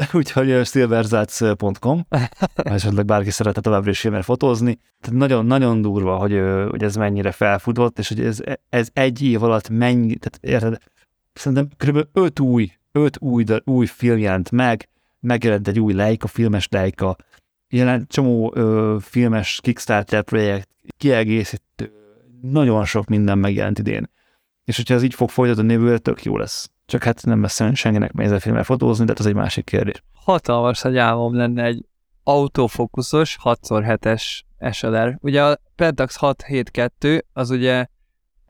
úgyhogy 0.12 0.66
silverzats.com, 0.66 2.06
esetleg 2.54 3.04
bárki 3.04 3.30
szeretne 3.30 3.60
továbbra 3.60 3.90
is 3.90 4.00
filmet 4.00 4.24
fotózni. 4.24 4.78
Tehát 5.00 5.18
nagyon-nagyon 5.18 5.82
durva, 5.82 6.16
hogy, 6.16 6.40
hogy 6.70 6.82
ez 6.82 6.96
mennyire 6.96 7.32
felfutott, 7.32 7.98
és 7.98 8.08
hogy 8.08 8.20
ez, 8.20 8.38
ez 8.68 8.88
egy 8.92 9.22
év 9.22 9.42
alatt 9.42 9.68
mennyi, 9.68 10.16
tehát 10.16 10.38
érted, 10.40 10.82
szerintem 11.32 11.68
kb. 11.76 12.06
öt 12.12 12.40
új, 12.40 12.72
öt 12.92 13.20
új, 13.20 13.44
új 13.64 13.86
film 13.86 14.18
jelent 14.18 14.50
meg, 14.50 14.88
megjelent 15.20 15.68
egy 15.68 15.80
új 15.80 15.92
Leica, 15.92 16.26
filmes 16.26 16.68
Leica, 16.70 17.16
jelent 17.68 18.08
csomó 18.08 18.52
ö, 18.54 18.96
filmes 19.00 19.60
Kickstarter 19.62 20.22
projekt, 20.22 20.68
kiegészítő, 20.96 21.92
nagyon 22.40 22.84
sok 22.84 23.06
minden 23.06 23.38
megjelent 23.38 23.78
idén. 23.78 24.10
És 24.64 24.76
hogyha 24.76 24.94
ez 24.94 25.02
így 25.02 25.14
fog 25.14 25.30
folytatni 25.30 25.72
jövőre, 25.72 25.98
tök 25.98 26.22
jó 26.24 26.36
lesz. 26.36 26.70
Csak 26.92 27.02
hát 27.02 27.24
nem 27.24 27.42
lesz 27.42 27.74
senkinek 27.74 28.40
filmmel 28.40 28.64
fotózni, 28.64 29.04
de 29.04 29.12
ez 29.18 29.26
egy 29.26 29.34
másik 29.34 29.64
kérdés. 29.64 30.02
Hatalmas, 30.12 30.80
hogy 30.80 30.96
álmom 30.96 31.34
lenne 31.34 31.64
egy 31.64 31.84
autofókuszos 32.22 33.38
6x7-es 33.42 34.40
SLR. 34.70 35.18
Ugye 35.20 35.44
a 35.44 35.58
Pentax 35.76 36.16
672 36.16 37.24
az 37.32 37.50
ugye 37.50 37.86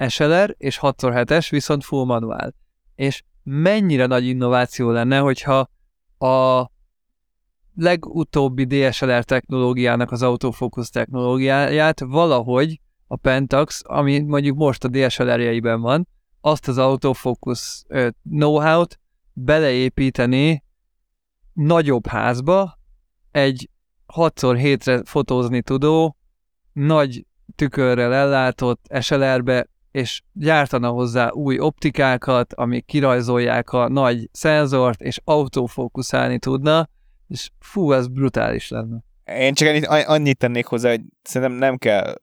SLR 0.09 0.55
és 0.59 0.78
6x7-es, 0.82 1.47
viszont 1.51 1.85
full 1.85 2.05
manuál. 2.05 2.55
És 2.94 3.23
mennyire 3.43 4.06
nagy 4.06 4.27
innováció 4.27 4.90
lenne, 4.90 5.19
hogyha 5.19 5.70
a 6.19 6.66
legutóbbi 7.74 8.64
DSLR 8.64 9.24
technológiának 9.24 10.10
az 10.10 10.23
autofókusz 10.23 10.90
technológiáját 10.90 12.01
valahogy 12.01 12.81
a 13.06 13.16
Pentax, 13.16 13.82
ami 13.85 14.20
mondjuk 14.20 14.56
most 14.56 14.85
a 14.85 14.89
DSLR-jeiben 14.89 15.81
van, 15.81 16.09
azt 16.44 16.69
az 16.69 16.78
autofocus 16.78 17.82
know-how-t 18.31 19.01
beleépíteni 19.32 20.64
nagyobb 21.52 22.06
házba, 22.06 22.78
egy 23.31 23.70
6x7-re 24.14 25.02
fotózni 25.05 25.62
tudó, 25.62 26.16
nagy 26.73 27.27
tükörrel 27.56 28.14
ellátott 28.14 28.86
SLR-be, 29.01 29.69
és 29.90 30.23
gyártana 30.32 30.89
hozzá 30.89 31.31
új 31.31 31.59
optikákat, 31.59 32.55
amik 32.55 32.85
kirajzolják 32.85 33.70
a 33.70 33.89
nagy 33.89 34.28
szenzort, 34.32 35.01
és 35.01 35.20
autofókuszálni 35.24 36.39
tudna, 36.39 36.89
és 37.28 37.51
fú, 37.59 37.93
ez 37.93 38.09
brutális 38.09 38.69
lenne. 38.69 39.05
Én 39.24 39.55
csak 39.55 39.69
annyit, 39.69 39.86
annyit 39.86 40.39
tennék 40.39 40.66
hozzá, 40.66 40.90
hogy 40.90 41.01
szerintem 41.23 41.59
nem 41.59 41.77
kell 41.77 42.14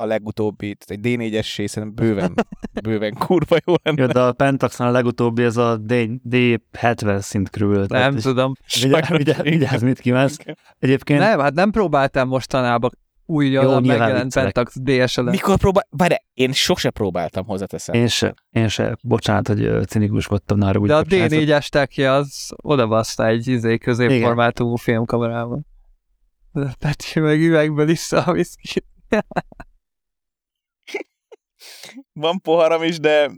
a 0.00 0.04
legutóbbi, 0.04 0.76
egy 0.86 1.00
D4-essé 1.02 1.66
szerintem 1.66 2.06
bőven, 2.06 2.34
bőven 2.84 3.14
kurva 3.14 3.56
jó 3.66 3.74
lenne. 3.82 4.02
Jó, 4.02 4.06
de 4.06 4.20
a 4.20 4.32
Pentaxon 4.32 4.86
a 4.86 4.90
legutóbbi 4.90 5.42
ez 5.42 5.56
a 5.56 5.76
D, 5.76 5.92
D70 6.30 7.20
szint 7.20 7.50
körül. 7.50 7.84
Nem 7.88 8.16
tudom. 8.16 8.52
Vigyázz, 9.42 9.82
mit 9.82 10.00
kívánsz. 10.00 10.36
Egyébként... 10.78 11.20
Nem, 11.20 11.40
hát 11.40 11.54
nem 11.54 11.70
próbáltam 11.70 12.28
mostanában 12.28 12.90
újra 13.26 13.80
megjelent 13.80 14.34
Pentax 14.34 14.76
DSL. 14.80 15.20
Mikor 15.20 15.56
próbál... 15.56 15.86
Bár 15.90 16.22
én 16.34 16.52
sose 16.52 16.90
próbáltam, 16.90 17.46
hozzáteszem. 17.46 17.94
Én 17.94 18.06
se, 18.06 18.34
én 18.50 18.68
se. 18.68 18.96
Bocsánat, 19.02 19.48
hogy 19.48 19.70
cinikuskodtam 19.86 20.58
nára. 20.58 20.80
De 20.86 20.96
a 20.96 21.02
D4-es 21.02 21.66
tekje 21.66 22.12
az 22.12 22.50
odabaszta 22.56 23.26
egy 23.26 23.46
izé 23.46 23.78
középformátumú 23.78 24.76
filmkamerával. 24.76 25.60
Peti 26.78 27.20
meg 27.20 27.40
üvegből 27.40 27.84
vissza 27.84 28.24
a 28.24 28.32
viszkit. 28.32 28.84
Van 32.12 32.40
poharam 32.40 32.82
is, 32.82 32.98
de 32.98 33.30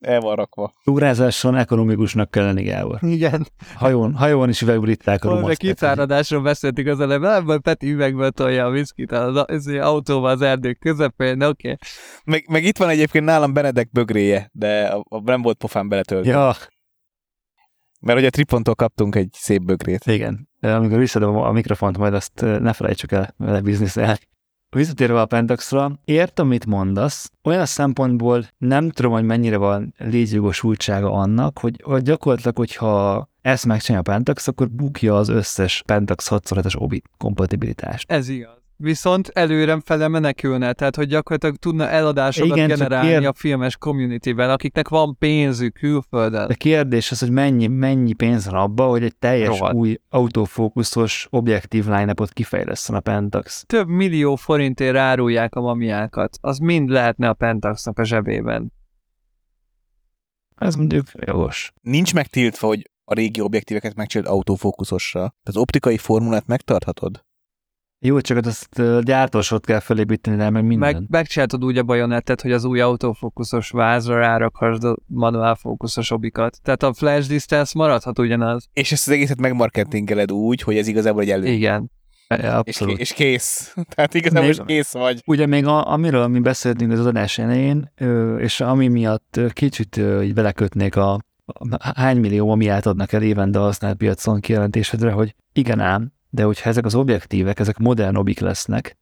el 0.00 0.20
van 0.20 0.34
rakva. 0.34 0.72
Túrázáson 0.84 1.56
ekonomikusnak 1.56 2.30
kell 2.30 2.44
lenni, 2.44 2.62
Gábor. 2.62 2.98
Igen. 3.02 3.46
Hajón, 3.74 4.14
hajón 4.14 4.48
is 4.48 4.62
üvegbritták 4.62 5.24
a 5.24 5.28
rumaszt. 5.28 5.62
A 5.62 5.66
kiszáradásról 5.66 6.42
beszéltük 6.42 6.86
az 6.86 7.00
előbb, 7.00 7.22
nem, 7.22 7.60
Peti 7.60 7.90
üvegbe 7.90 8.30
tolja 8.30 8.66
a 8.66 8.70
viszkit 8.70 9.12
az, 9.12 9.44
az 9.46 9.66
autóval 9.66 10.30
az 10.30 10.40
erdők 10.40 10.78
közepén, 10.78 11.42
oké. 11.42 11.70
Okay. 11.70 11.76
Meg, 12.24 12.44
meg, 12.48 12.64
itt 12.64 12.78
van 12.78 12.88
egyébként 12.88 13.24
nálam 13.24 13.52
Benedek 13.52 13.90
bögréje, 13.90 14.50
de 14.52 14.86
a, 14.86 15.04
a 15.08 15.20
nem 15.20 15.42
volt 15.42 15.56
pofán 15.56 15.88
beletöltve. 15.88 16.30
Ja. 16.30 16.54
Mert 18.00 18.18
ugye 18.18 18.26
a 18.26 18.30
Tripontól 18.30 18.74
kaptunk 18.74 19.14
egy 19.14 19.28
szép 19.32 19.62
bögrét. 19.62 20.04
Igen. 20.06 20.48
Amikor 20.60 20.98
visszadom 20.98 21.36
a 21.36 21.52
mikrofont, 21.52 21.98
majd 21.98 22.14
azt 22.14 22.40
ne 22.40 22.72
felejtsük 22.72 23.12
el 23.12 23.34
vele 23.36 23.60
bizniszelni. 23.60 24.18
Visszatérve 24.74 25.20
a 25.20 25.26
Pentaxra, 25.26 25.98
értem, 26.04 26.46
mit 26.46 26.66
mondasz, 26.66 27.32
olyan 27.42 27.66
szempontból 27.66 28.44
nem 28.58 28.90
tudom, 28.90 29.12
hogy 29.12 29.24
mennyire 29.24 29.56
van 29.56 29.94
létjogosultsága 29.98 31.12
annak, 31.12 31.58
hogy, 31.58 31.80
hogy 31.84 32.02
gyakorlatilag, 32.02 32.56
hogyha 32.56 33.28
ezt 33.42 33.66
megcsinálja 33.66 34.04
a 34.06 34.12
Pentax, 34.12 34.48
akkor 34.48 34.70
bukja 34.70 35.16
az 35.16 35.28
összes 35.28 35.82
Pentax 35.86 36.28
6 36.28 36.60
x 36.62 36.74
obi 36.74 37.02
kompatibilitást. 37.16 38.10
Ez 38.10 38.28
igaz. 38.28 38.63
Viszont 38.76 39.28
előrem 39.28 39.80
fele 39.80 40.08
menekülne, 40.08 40.72
tehát 40.72 40.96
hogy 40.96 41.06
gyakorlatilag 41.06 41.56
tudna 41.56 41.88
eladásokat 41.88 42.56
Igen, 42.56 42.68
generálni 42.68 43.08
kér... 43.08 43.26
a 43.26 43.32
filmes 43.32 43.76
community-ben, 43.76 44.50
akiknek 44.50 44.88
van 44.88 45.16
pénzük 45.18 45.72
külföldön. 45.72 46.46
De 46.46 46.54
kérdés 46.54 47.10
az, 47.10 47.20
hogy 47.20 47.30
mennyi, 47.30 47.66
mennyi 47.66 48.12
pénz 48.12 48.46
van 48.46 48.60
abba, 48.60 48.86
hogy 48.86 49.02
egy 49.02 49.16
teljes 49.16 49.48
Rohadt. 49.48 49.74
új 49.74 49.98
autofókuszos 50.08 51.26
objektív 51.30 51.86
line 51.86 52.14
kifejleszten 52.32 52.96
a 52.96 53.00
Pentax. 53.00 53.64
Több 53.66 53.88
millió 53.88 54.36
forintért 54.36 54.96
árulják 54.96 55.54
a 55.54 55.60
mamiákat. 55.60 56.38
Az 56.40 56.58
mind 56.58 56.88
lehetne 56.88 57.28
a 57.28 57.34
Pentaxnak 57.34 57.98
a 57.98 58.04
zsebében. 58.04 58.72
Ez 60.56 60.74
mondjuk 60.74 61.06
jogos. 61.14 61.72
Nincs 61.80 62.14
megtiltva, 62.14 62.66
hogy 62.66 62.90
a 63.04 63.14
régi 63.14 63.40
objektíveket 63.40 63.94
megcsináld 63.94 64.28
autofókuszosra. 64.28 65.18
Tehát 65.20 65.42
az 65.44 65.56
optikai 65.56 65.98
formulát 65.98 66.46
megtarthatod? 66.46 67.24
Jó, 68.06 68.20
csak 68.20 68.46
azt 68.46 69.02
gyártósot 69.02 69.66
kell 69.66 69.80
felépíteni 69.80 70.36
rá, 70.36 70.48
meg 70.48 70.64
minden. 70.64 70.92
Meg, 70.92 71.02
megcsináltad 71.08 71.64
úgy 71.64 71.78
a 71.78 71.82
bajonettet, 71.82 72.40
hogy 72.40 72.52
az 72.52 72.64
új 72.64 72.80
autofókuszos 72.80 73.70
vázra 73.70 74.18
rárakhasd 74.18 74.84
a 74.84 74.96
manuál 75.06 75.54
fókuszos 75.54 76.10
obikat. 76.10 76.58
Tehát 76.62 76.82
a 76.82 76.92
flash 76.92 77.28
distance 77.28 77.72
maradhat 77.74 78.18
ugyanaz. 78.18 78.68
És 78.72 78.92
ezt 78.92 79.06
az 79.06 79.12
egészet 79.12 79.40
megmarketingeled 79.40 80.32
úgy, 80.32 80.62
hogy 80.62 80.76
ez 80.76 80.86
igazából 80.86 81.22
egy 81.22 81.30
elő. 81.30 81.46
Igen. 81.46 81.90
Abszolút. 82.28 82.98
És, 82.98 83.10
és 83.10 83.12
kész. 83.16 83.74
Tehát 83.94 84.14
igazából 84.14 84.48
még, 84.48 84.64
kész 84.66 84.92
vagy. 84.92 85.22
Ugye 85.26 85.46
még 85.46 85.66
a, 85.66 85.90
amiről 85.92 86.26
mi 86.26 86.40
beszéltünk 86.40 86.92
az 86.92 87.06
adás 87.06 87.38
elején, 87.38 87.92
és 88.38 88.60
ami 88.60 88.88
miatt 88.88 89.40
kicsit 89.52 90.00
így 90.22 90.34
belekötnék 90.34 90.96
a, 90.96 91.12
a 91.44 91.92
hány 91.94 92.16
millió, 92.16 92.50
ami 92.50 92.68
átadnak 92.68 93.12
el 93.12 93.22
évente 93.22 93.58
használt 93.58 93.96
piacon 93.96 94.40
kijelentésedre, 94.40 95.10
hogy 95.10 95.34
igen 95.52 95.80
ám, 95.80 96.12
de 96.34 96.42
hogyha 96.42 96.68
ezek 96.68 96.84
az 96.84 96.94
objektívek, 96.94 97.58
ezek 97.58 97.78
modern 97.78 98.16
obik 98.16 98.40
lesznek, 98.40 98.96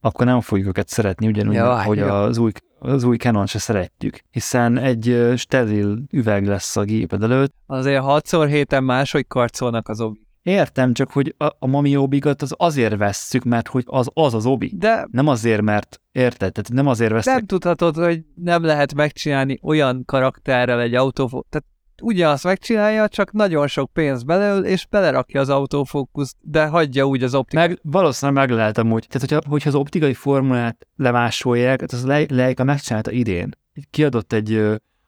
akkor 0.00 0.26
nem 0.26 0.40
fogjuk 0.40 0.68
őket 0.68 0.88
szeretni, 0.88 1.26
ugyanúgy, 1.26 1.54
ja, 1.54 1.82
hogy 1.82 1.98
jó. 1.98 2.06
az 2.06 2.38
új, 2.38 2.52
az 2.78 3.04
új 3.04 3.16
Canon 3.16 3.46
se 3.46 3.58
szeretjük, 3.58 4.20
hiszen 4.30 4.78
egy 4.78 5.32
steril 5.36 6.02
üveg 6.10 6.46
lesz 6.46 6.76
a 6.76 6.82
géped 6.82 7.22
előtt. 7.22 7.54
Azért 7.66 8.02
6 8.02 8.30
héten 8.46 8.84
máshogy 8.84 9.26
karcolnak 9.26 9.88
az 9.88 10.00
obik. 10.00 10.28
Értem, 10.42 10.92
csak 10.92 11.10
hogy 11.10 11.34
a, 11.38 11.46
a 11.58 11.66
mami 11.66 11.96
obikat 11.96 12.42
az 12.42 12.54
azért 12.56 12.96
vesszük, 12.96 13.44
mert 13.44 13.68
hogy 13.68 13.84
az 13.86 14.08
az, 14.14 14.34
az 14.34 14.46
obi. 14.46 14.72
De 14.76 15.06
nem 15.10 15.26
azért, 15.26 15.62
mert 15.62 16.00
érted? 16.12 16.52
Tehát 16.52 16.72
nem 16.72 16.86
azért 16.86 17.12
vesznek. 17.12 17.34
Nem 17.34 17.46
tudhatod, 17.46 17.96
hogy 17.96 18.24
nem 18.34 18.64
lehet 18.64 18.94
megcsinálni 18.94 19.58
olyan 19.62 20.02
karakterrel 20.04 20.80
egy 20.80 20.94
autó, 20.94 21.46
tehát 21.48 21.66
ugyanazt 22.02 22.44
megcsinálja, 22.44 23.08
csak 23.08 23.32
nagyon 23.32 23.66
sok 23.66 23.92
pénz 23.92 24.22
belül, 24.22 24.64
és 24.64 24.86
belerakja 24.86 25.40
az 25.40 25.48
autofókuszt, 25.48 26.36
de 26.40 26.66
hagyja 26.66 27.04
úgy 27.04 27.22
az 27.22 27.34
optikát. 27.34 27.68
Meg 27.68 27.78
valószínűleg 27.82 28.46
meg 28.46 28.56
lehet 28.56 28.78
amúgy. 28.78 29.06
Tehát, 29.08 29.28
hogyha, 29.28 29.50
hogyha 29.50 29.68
az 29.68 29.74
optikai 29.74 30.14
formulát 30.14 30.86
lemásolják, 30.96 31.82
az 31.82 32.04
Le- 32.04 32.26
Leica 32.28 32.64
megcsinálta 32.64 33.10
idén. 33.10 33.50
Kiadott 33.90 34.32
egy 34.32 34.54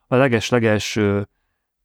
a 0.06 0.16
leges-leges 0.16 0.98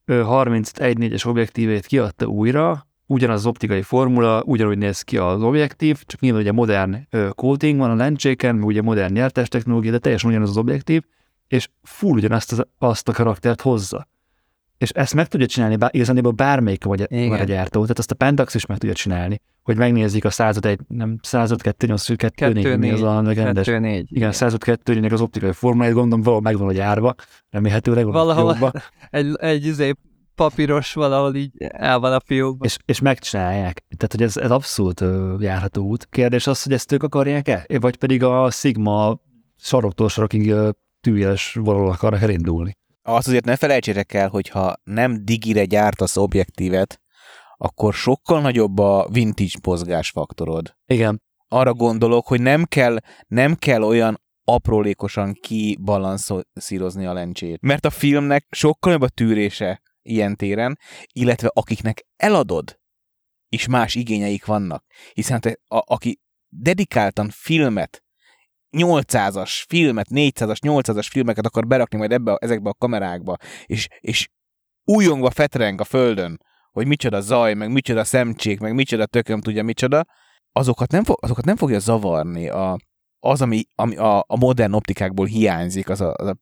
31.4-es 0.08 1.28
objektívét 1.28 1.86
kiadta 1.86 2.26
újra, 2.26 2.88
ugyanaz 3.06 3.40
az 3.40 3.46
optikai 3.46 3.82
formula, 3.82 4.44
ugyanúgy 4.46 4.78
néz 4.78 5.02
ki 5.02 5.18
az 5.18 5.42
objektív, 5.42 6.04
csak 6.06 6.20
nyilván 6.20 6.42
ugye 6.42 6.52
modern 6.52 7.08
coating 7.36 7.80
van 7.80 7.90
a 7.90 7.96
lencséken, 7.96 8.64
ugye 8.64 8.82
modern 8.82 9.14
nyertes 9.14 9.48
technológia, 9.48 9.92
de 9.92 9.98
teljesen 9.98 10.30
ugyanaz 10.30 10.50
az 10.50 10.58
objektív, 10.58 11.04
és 11.48 11.70
full 11.84 12.14
ugyanazt 12.14 12.52
az, 12.52 12.64
azt 12.78 13.08
a 13.08 13.12
karaktert 13.12 13.62
hozza 13.62 14.08
és 14.78 14.90
ezt 14.90 15.14
meg 15.14 15.28
tudja 15.28 15.48
csinálni 15.48 15.76
bár, 15.76 15.90
igazából 15.94 16.32
bármelyik 16.32 16.84
vagy, 16.84 17.08
vagy 17.10 17.40
a 17.40 17.44
gyártó, 17.44 17.82
tehát 17.82 17.98
azt 17.98 18.12
a 18.12 18.16
Pentax 18.16 18.56
is 18.56 18.66
meg 18.66 18.78
tudja 18.78 18.96
csinálni, 18.96 19.42
hogy 19.64 19.78
megnézik 19.78 20.26
a 20.26 20.30
101, 20.30 20.80
nem 20.88 21.18
102, 21.22 21.88
8, 21.88 22.16
2, 22.16 22.54
4, 22.54 22.78
mi 22.78 22.90
az 22.90 23.02
a 23.02 23.22
rendes. 23.22 23.66
2, 23.66 23.80
4, 23.80 24.06
igen, 24.10 24.32
102, 24.32 25.00
4 25.00 25.14
az 25.14 25.22
optikai 25.22 25.52
formáját, 25.52 25.94
gondolom 25.94 26.22
valahol 26.22 26.42
megvan 26.42 26.68
a 26.68 26.72
gyárba, 26.72 27.16
remélhetőleg 27.50 28.06
valahol 28.06 28.72
egy, 29.10 29.36
egy 29.40 29.66
izé 29.66 29.94
papíros 30.36 30.94
valahol 30.94 31.36
így 31.36 31.52
el 31.58 32.00
van 32.00 32.14
a 32.14 32.20
fiókban. 32.26 32.68
És, 32.68 32.78
és 32.86 33.00
megcsinálják. 33.00 33.84
Tehát, 33.98 34.12
hogy 34.12 34.22
ez, 34.22 34.38
ez 34.38 34.52
abszolút 34.52 35.04
járható 35.40 35.84
út. 35.84 36.06
Kérdés 36.10 36.48
az, 36.48 36.64
hogy 36.64 36.74
ezt 36.74 36.92
ők 36.92 37.04
akarják-e? 37.04 37.66
Vagy 37.80 37.96
pedig 37.96 38.24
a 38.24 38.52
Sigma 38.52 39.20
saroktól 39.56 40.10
sarokig 40.10 40.54
tűjeles 41.02 41.58
valahol 41.60 41.90
akarnak 41.90 42.22
elindulni 42.22 42.78
azt 43.08 43.28
azért 43.28 43.46
ne 43.46 43.56
felejtsétek 43.56 44.14
el, 44.14 44.30
hogy 44.30 44.50
ha 44.50 44.76
nem 44.84 45.26
digire 45.26 45.66
gyártasz 45.66 46.18
objektívet, 46.18 47.02
akkor 47.58 47.94
sokkal 47.94 48.42
nagyobb 48.42 48.78
a 48.78 49.08
vintage 49.12 49.60
mozgásfaktorod. 49.64 50.76
Igen. 50.86 51.22
Arra 51.48 51.74
gondolok, 51.74 52.28
hogy 52.28 52.42
nem 52.42 52.64
kell, 52.64 52.98
nem 53.28 53.56
kell 53.56 53.84
olyan 53.84 54.22
aprólékosan 54.44 55.34
kibalanszírozni 55.34 57.06
a 57.06 57.14
lencsét. 57.14 57.62
Mert 57.62 57.86
a 57.86 57.90
filmnek 57.90 58.48
sokkal 58.50 58.92
jobb 58.92 59.02
a 59.02 59.10
tűrése 59.10 59.82
ilyen 60.02 60.36
téren, 60.36 60.80
illetve 61.14 61.52
akiknek 61.54 62.08
eladod, 62.16 62.80
és 63.50 63.68
más 63.68 63.96
igényeik 63.96 64.46
vannak. 64.46 64.86
Hiszen 65.14 65.40
te, 65.40 65.58
a, 65.68 65.84
aki 65.86 66.20
dedikáltan 66.48 67.30
filmet 67.30 68.04
800-as 68.78 69.66
filmet, 69.68 70.08
400-as, 70.10 70.58
800-as 70.62 71.08
filmeket 71.12 71.46
akar 71.46 71.68
berakni 71.68 71.98
majd 71.98 72.12
ebbe, 72.12 72.36
ezekbe 72.40 72.70
a 72.70 72.74
kamerákba, 72.74 73.36
és, 73.66 73.88
és 74.00 74.30
újongva 74.84 75.30
fetreng 75.30 75.82
a 75.82 75.84
földön, 75.84 76.38
hogy 76.72 76.88
micsoda 76.88 77.22
zaj, 77.22 77.54
meg 77.54 77.72
micsoda 77.72 78.04
szemcsék, 78.04 78.60
meg 78.60 78.74
micsoda 78.74 79.06
tököm 79.06 79.42
tudja 79.42 79.64
micsoda, 79.64 80.06
azokat 80.52 80.92
nem, 80.92 81.04
fog, 81.04 81.18
azokat 81.22 81.46
nem 81.46 81.56
fogja 81.56 81.80
zavarni 81.80 82.50
a, 82.50 82.78
az, 83.20 83.42
ami, 83.42 83.64
ami 83.76 83.96
a, 83.96 84.18
a 84.18 84.38
modern 84.38 84.74
optikákból 84.74 85.26
hiányzik, 85.26 85.90
az 85.90 86.02
a, 86.02 86.14
az 86.18 86.28
a 86.28 86.38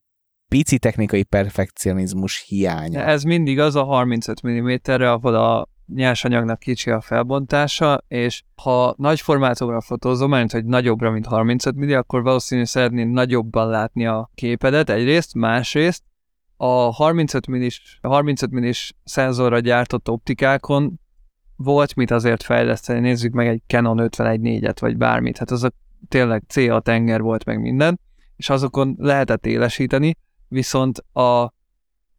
pici 0.48 0.80
technikai 0.80 1.24
perfekcionizmus 1.24 2.44
hiánya. 2.48 3.02
Ez 3.02 3.24
mindig 3.24 3.60
az 3.60 3.76
a 3.76 3.84
35 3.84 4.48
mm-re, 4.48 5.12
ahol 5.12 5.36
a 5.36 5.68
nyersanyagnak 5.94 6.60
kicsi 6.60 6.90
a 6.90 7.02
felbontása, 7.02 8.04
és 8.08 8.44
ha 8.56 8.94
nagy 8.98 9.22
formátumra 9.22 9.82
fotózom, 9.82 10.30
mert 10.30 10.52
hogy 10.52 10.66
nagyobbra, 10.66 11.12
mint 11.12 11.26
35 11.26 11.76
mm, 11.76 11.92
akkor 11.92 12.24
valószínűleg 12.24 12.70
szeretném 12.70 13.10
nagyobban 13.10 13.70
látni 13.70 14.06
a 14.06 14.30
képedet 14.36 14.90
egyrészt, 14.90 15.34
másrészt 15.34 16.04
a 16.58 16.68
35 16.68 17.52
mm-s, 17.52 17.98
35 18.02 18.56
mm-s 18.56 18.94
szenzorra 19.04 19.60
gyártott 19.60 20.10
optikákon 20.10 21.00
volt 21.56 21.96
mit 21.96 22.12
azért 22.12 22.44
fejleszteni, 22.44 23.00
nézzük 23.00 23.34
meg 23.34 23.48
egy 23.48 23.62
Canon 23.68 23.98
51.4-et, 24.02 24.76
vagy 24.80 24.98
bármit, 24.98 25.38
hát 25.38 25.52
az 25.52 25.64
a 25.64 25.72
tényleg 26.08 26.44
C 26.48 26.58
a 26.58 26.80
tenger 26.80 27.22
volt 27.22 27.46
meg 27.46 27.62
minden, 27.62 28.00
és 28.36 28.50
azokon 28.50 28.96
lehetett 28.98 29.46
élesíteni, 29.46 30.18
viszont 30.48 30.98
a 31.14 31.54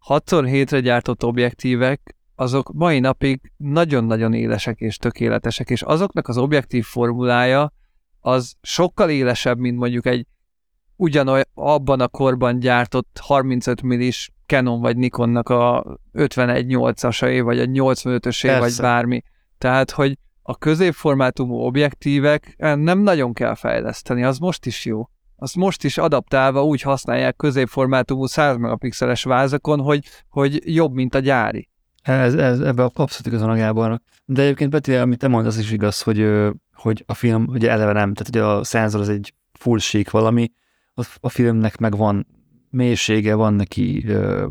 6x7-re 0.09 0.81
gyártott 0.81 1.25
objektívek 1.25 2.16
azok 2.37 2.73
mai 2.73 3.01
napig 3.01 3.53
nagyon-nagyon 3.57 4.33
élesek 4.33 4.81
és 4.81 4.97
tökéletesek, 4.97 5.71
és 5.71 5.83
azoknak 5.83 6.29
az 6.29 6.39
objektív 6.39 6.85
formulája 6.85 7.73
az 8.21 8.55
sokkal 8.63 9.11
élesebb, 9.11 9.59
mint 9.59 9.79
mondjuk 9.79 10.07
egy 10.07 10.27
ugyanolyan 10.97 11.45
abban 11.55 12.01
a 12.01 12.09
korban 12.09 12.59
gyártott 12.59 13.19
35 13.23 13.83
millis 13.83 14.31
Canon 14.47 14.81
vagy 14.81 14.97
Nikonnak 14.97 15.49
a 15.49 15.85
51-8-asai, 16.13 17.41
vagy 17.45 17.59
a 17.59 17.65
85-ösé, 17.65 18.57
vagy 18.59 18.75
bármi. 18.81 19.23
Tehát, 19.59 19.91
hogy 19.91 20.19
a 20.43 20.57
középformátumú 20.57 21.55
objektívek 21.55 22.55
nem 22.59 22.99
nagyon 22.99 23.33
kell 23.33 23.55
fejleszteni, 23.55 24.25
az 24.25 24.39
most 24.39 24.67
is 24.67 24.85
jó. 24.85 25.09
Azt 25.37 25.57
most 25.57 25.85
is 25.85 25.99
adaptálva 25.99 26.65
úgy 26.65 26.81
használják 26.81 27.37
középformátumú 27.37 28.27
100 28.27 28.57
megapixeles 28.57 29.23
vázakon, 29.23 29.81
hogy, 29.81 30.05
hogy 30.29 30.75
jobb, 30.75 30.93
mint 30.93 31.15
a 31.15 31.19
gyári. 31.19 31.69
Ez, 32.07 32.35
ez, 32.35 32.61
ebbe 32.61 32.83
abszolút 32.83 33.27
igazán 33.27 33.57
Gábornak. 33.57 34.03
De 34.25 34.43
egyébként 34.43 34.71
Peti, 34.71 34.95
amit 34.95 35.19
te 35.19 35.29
mondasz, 35.29 35.57
az 35.57 35.63
is 35.63 35.73
igaz, 35.73 36.03
hogy, 36.03 36.29
hogy 36.75 37.05
a 37.07 37.15
film 37.15 37.47
ugye 37.49 37.71
eleve 37.71 37.93
nem, 37.93 38.15
tehát 38.15 38.29
ugye 38.29 38.45
a 38.45 38.65
szenzor 38.65 39.01
az 39.01 39.09
egy 39.09 39.35
full 39.53 39.79
sík 39.79 40.11
valami, 40.11 40.53
a 41.21 41.29
filmnek 41.29 41.77
meg 41.77 41.97
van 41.97 42.27
mélysége, 42.71 43.35
van 43.35 43.55
neki 43.55 44.07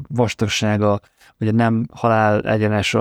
vastagsága, 0.08 1.00
ugye 1.40 1.52
nem 1.52 1.88
halál 1.94 2.42
egyenes, 2.42 2.98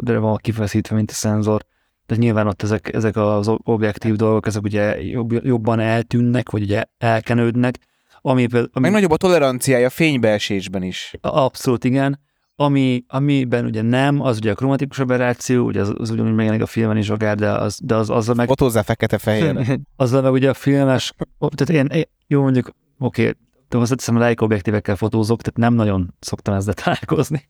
de 0.00 0.18
van 0.18 0.36
kifeszítve, 0.36 0.96
mint 0.96 1.10
a 1.10 1.14
szenzor. 1.14 1.62
Tehát 2.06 2.22
nyilván 2.22 2.46
ott 2.46 2.62
ezek, 2.62 2.94
ezek 2.94 3.16
az 3.16 3.48
objektív 3.62 4.14
dolgok, 4.14 4.46
ezek 4.46 4.62
ugye 4.62 5.02
jobb, 5.02 5.32
jobban 5.32 5.80
eltűnnek, 5.80 6.50
vagy 6.50 6.62
ugye 6.62 6.84
elkenődnek. 6.98 7.78
Ami, 8.20 8.46
ami, 8.52 8.66
meg 8.80 8.90
nagyobb 8.90 9.10
a 9.10 9.16
toleranciája 9.16 9.90
fénybeesésben 9.90 10.82
is. 10.82 11.14
Abszolút 11.20 11.84
igen. 11.84 12.24
Ami, 12.58 13.04
amiben 13.08 13.64
ugye 13.64 13.82
nem, 13.82 14.20
az 14.20 14.36
ugye 14.36 14.50
a 14.50 14.54
kromatikus 14.54 14.98
aberráció, 14.98 15.64
ugye 15.64 15.80
az, 15.80 15.94
az 15.98 16.10
ugyanúgy 16.10 16.34
megjelenik 16.34 16.62
a 16.62 16.66
filmen 16.66 16.96
is 16.96 17.10
akár, 17.10 17.36
de 17.36 17.50
az, 17.50 17.78
de 17.82 17.94
az, 17.94 18.10
azzal 18.10 18.34
meg... 18.34 18.46
Fotózzá 18.46 18.82
fekete-fehér. 18.82 19.78
azzal 19.96 20.22
meg 20.22 20.32
ugye 20.32 20.48
a 20.48 20.54
filmes, 20.54 21.12
tehát 21.38 21.84
én, 21.84 21.98
én 21.98 22.04
jó 22.26 22.42
mondjuk, 22.42 22.70
oké, 22.98 23.22
okay, 23.22 23.34
de 23.68 23.76
hozzáteszem, 23.76 24.16
a 24.16 24.18
Leica 24.18 24.44
objektívekkel 24.44 24.96
fotózok, 24.96 25.42
tehát 25.42 25.58
nem 25.58 25.74
nagyon 25.74 26.14
szoktam 26.20 26.54
ezzel 26.54 26.74
találkozni. 26.74 27.46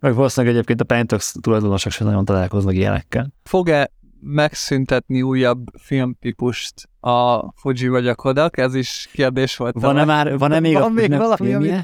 Meg 0.00 0.14
valószínűleg 0.14 0.54
egyébként 0.54 0.80
a 0.80 0.84
Pentax 0.84 1.34
tulajdonosok 1.40 1.92
sem 1.92 2.06
nagyon 2.06 2.24
találkoznak 2.24 2.74
ilyenekkel. 2.74 3.32
Fog-e 3.42 3.90
megszüntetni 4.20 5.22
újabb 5.22 5.66
filmtípust 5.78 6.88
a 7.00 7.52
Fuji 7.52 7.88
vagy 7.88 8.08
a 8.08 8.14
Kodak? 8.14 8.58
Ez 8.58 8.74
is 8.74 9.08
kérdés 9.12 9.56
volt. 9.56 9.74
Van-e 9.80 10.04
már, 10.04 10.38
van-e 10.38 10.60
még 10.60 10.72
van 10.72 10.82
a 10.82 10.88
még 10.88 11.16
valami, 11.16 11.36
filmje? 11.36 11.72
ami- 11.72 11.82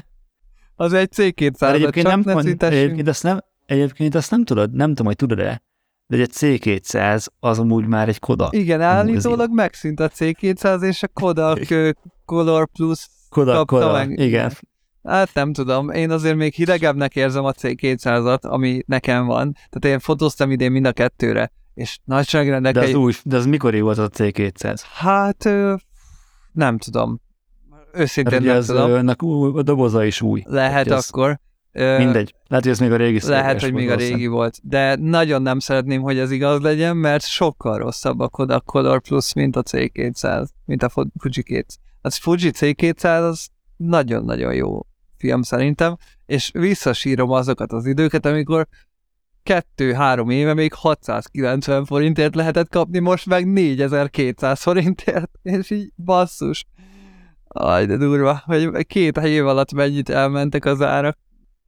Az 0.81 0.93
egy 0.93 1.09
C200, 1.15 1.73
Egyébként, 1.73 2.07
nem, 2.07 2.21
ne 2.25 2.33
mond, 2.33 2.63
egyébként, 2.63 3.07
azt 3.07 3.23
nem, 3.23 3.39
egyébként 3.65 4.15
azt 4.15 4.31
nem 4.31 4.43
tudod, 4.43 4.73
nem 4.73 4.89
tudom, 4.89 5.05
hogy 5.05 5.15
tudod-e, 5.15 5.63
de 6.07 6.17
egy 6.17 6.31
C200 6.33 7.25
az 7.39 7.59
amúgy 7.59 7.85
már 7.85 8.07
egy 8.07 8.19
Kodak. 8.19 8.55
Igen, 8.55 8.81
állítólag 8.81 9.53
megszűnt 9.53 9.99
a 9.99 10.09
C200, 10.09 10.83
és 10.83 11.03
a 11.03 11.07
Kodak 11.07 11.59
Color 12.25 12.67
Plus 12.71 13.07
Kodak, 13.29 13.67
Kodak, 13.67 13.93
meg. 13.93 14.19
igen. 14.19 14.51
Hát 15.03 15.33
nem 15.33 15.53
tudom, 15.53 15.89
én 15.89 16.11
azért 16.11 16.35
még 16.35 16.53
hidegebbnek 16.53 17.15
érzem 17.15 17.45
a 17.45 17.51
C200-at, 17.51 18.41
ami 18.41 18.83
nekem 18.85 19.25
van. 19.25 19.53
Tehát 19.53 19.95
én 19.95 19.99
fotóztam 19.99 20.51
idén 20.51 20.71
mind 20.71 20.85
a 20.85 20.91
kettőre, 20.91 21.51
és 21.73 21.99
nagyságrendek 22.03 22.73
De 22.73 22.79
az 22.79 22.87
egy... 22.87 22.95
új, 22.95 23.13
de 23.23 23.37
az 23.37 23.45
mikor 23.45 23.79
volt 23.79 23.97
az 23.97 24.03
a 24.03 24.23
C200? 24.23 24.81
Hát 24.93 25.49
nem 26.51 26.77
tudom. 26.77 27.21
Őszintén 27.93 28.41
nem 28.41 28.61
tudom. 28.61 29.13
új, 29.23 29.51
a 29.59 29.61
doboza 29.61 30.03
is 30.03 30.21
új. 30.21 30.43
Lehet 30.45 30.91
az- 30.91 31.09
akkor. 31.09 31.39
Mindegy. 31.73 32.35
Lehet, 32.47 32.63
hogy 32.63 32.73
ez 32.73 32.79
még 32.79 32.91
a 32.91 32.95
régi 32.95 33.19
Lehet, 33.23 33.61
hogy 33.61 33.73
még 33.73 33.89
a 33.89 33.95
régi 33.95 34.27
volt, 34.27 34.57
de 34.63 34.95
nagyon 34.95 35.41
nem 35.41 35.59
szeretném, 35.59 36.01
hogy 36.01 36.17
ez 36.17 36.31
igaz 36.31 36.61
legyen, 36.61 36.97
mert 36.97 37.25
sokkal 37.25 37.77
rosszabb 37.77 38.19
a 38.19 38.29
Kodak 38.29 38.65
Color 38.65 39.01
Plus, 39.01 39.33
mint 39.33 39.55
a 39.55 39.63
C200, 39.63 40.47
mint 40.65 40.83
a 40.83 40.89
Fu- 40.89 41.11
Fuji 41.19 41.43
200. 41.43 41.77
Az 42.01 42.15
Fuji 42.15 42.51
C200 42.59 43.27
az 43.29 43.47
nagyon-nagyon 43.77 44.53
jó 44.53 44.79
film 45.17 45.41
szerintem, 45.41 45.97
és 46.25 46.51
visszasírom 46.53 47.31
azokat 47.31 47.71
az 47.71 47.85
időket, 47.85 48.25
amikor 48.25 48.67
kettő-három 49.43 50.29
éve 50.29 50.53
még 50.53 50.73
690 50.73 51.85
forintért 51.85 52.35
lehetett 52.35 52.69
kapni, 52.69 52.99
most 52.99 53.25
meg 53.25 53.47
4200 53.51 54.61
forintért, 54.61 55.31
és 55.41 55.69
így 55.69 55.91
basszus. 55.95 56.65
Aj, 57.53 57.85
de 57.85 57.97
durva, 57.97 58.41
hogy 58.45 58.85
két 58.87 59.17
év 59.17 59.47
alatt 59.47 59.73
mennyit 59.73 60.09
elmentek 60.09 60.65
az 60.65 60.81
árak. 60.81 61.17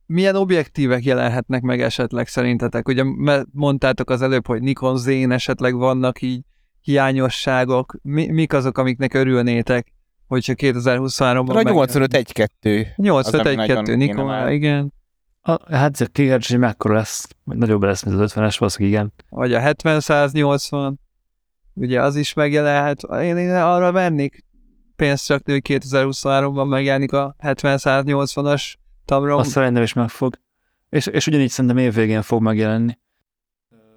Milyen 0.05 0.35
objektívek 0.35 1.03
jelenhetnek 1.03 1.61
meg 1.61 1.81
esetleg 1.81 2.27
szerintetek? 2.27 2.87
Ugye 2.87 3.03
mondtátok 3.51 4.09
az 4.09 4.21
előbb, 4.21 4.47
hogy 4.47 4.61
Nikon 4.61 4.97
Z-n 4.97 5.31
esetleg 5.31 5.75
vannak 5.75 6.21
így 6.21 6.41
hiányosságok. 6.81 7.95
Mi, 8.01 8.27
mik 8.27 8.53
azok, 8.53 8.77
amiknek 8.77 9.13
örülnétek, 9.13 9.93
hogyha 10.27 10.53
2023-ban 10.57 11.55
A 11.55 11.61
85 11.61 12.17
1-2. 12.63 12.87
85 12.95 13.43
nem 13.43 13.51
1 13.51 13.55
nagyon 13.55 13.83
2 13.83 13.97
kéne 13.97 14.05
Nikon, 14.05 14.51
igen. 14.51 14.93
A, 15.41 15.75
hát 15.75 15.93
ez 15.93 16.01
a 16.01 16.05
kérdés, 16.05 16.49
hogy 16.49 16.59
mekkora 16.59 16.93
lesz, 16.93 17.27
nagyobb 17.43 17.83
lesz, 17.83 18.03
mint 18.03 18.19
az 18.19 18.33
50-es, 18.35 18.55
valószínűleg 18.59 18.93
igen. 18.93 19.13
Vagy 19.29 19.53
a 19.53 19.59
70-180, 19.59 20.93
ugye 21.73 22.01
az 22.01 22.15
is 22.15 22.33
megjelenhet. 22.33 23.03
Én, 23.21 23.37
én 23.37 23.55
arra 23.55 23.91
mennék 23.91 24.43
pénzt 24.95 25.29
rakni, 25.29 25.51
hogy 25.51 25.61
2023-ban 25.67 26.67
megjelenik 26.67 27.11
a 27.11 27.35
70-180-as 27.43 28.73
Tamron. 29.05 29.39
Azt 29.39 29.49
szerintem 29.49 29.83
is 29.83 29.93
meg 29.93 30.09
fog. 30.09 30.39
És, 30.89 31.07
és 31.07 31.27
ugyanígy 31.27 31.49
szerintem 31.49 31.77
évvégén 31.77 32.21
fog 32.21 32.41
megjelenni. 32.41 32.97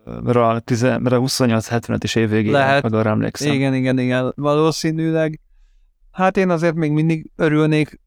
Mert 0.05 0.36
a, 0.36 0.60
10, 0.65 0.83
mert 0.83 1.12
a 1.12 1.20
28-75 1.20 1.99
is 2.02 2.15
évvégén, 2.15 2.52
Lehet. 2.52 2.83
meg 2.83 2.94
arra 2.94 3.10
emlékszem. 3.10 3.52
Igen, 3.52 3.75
igen, 3.75 3.99
igen, 3.99 4.33
valószínűleg. 4.36 5.41
Hát 6.12 6.36
én 6.36 6.50
azért 6.50 6.75
még 6.75 6.91
mindig 6.91 7.31
örülnék 7.36 8.00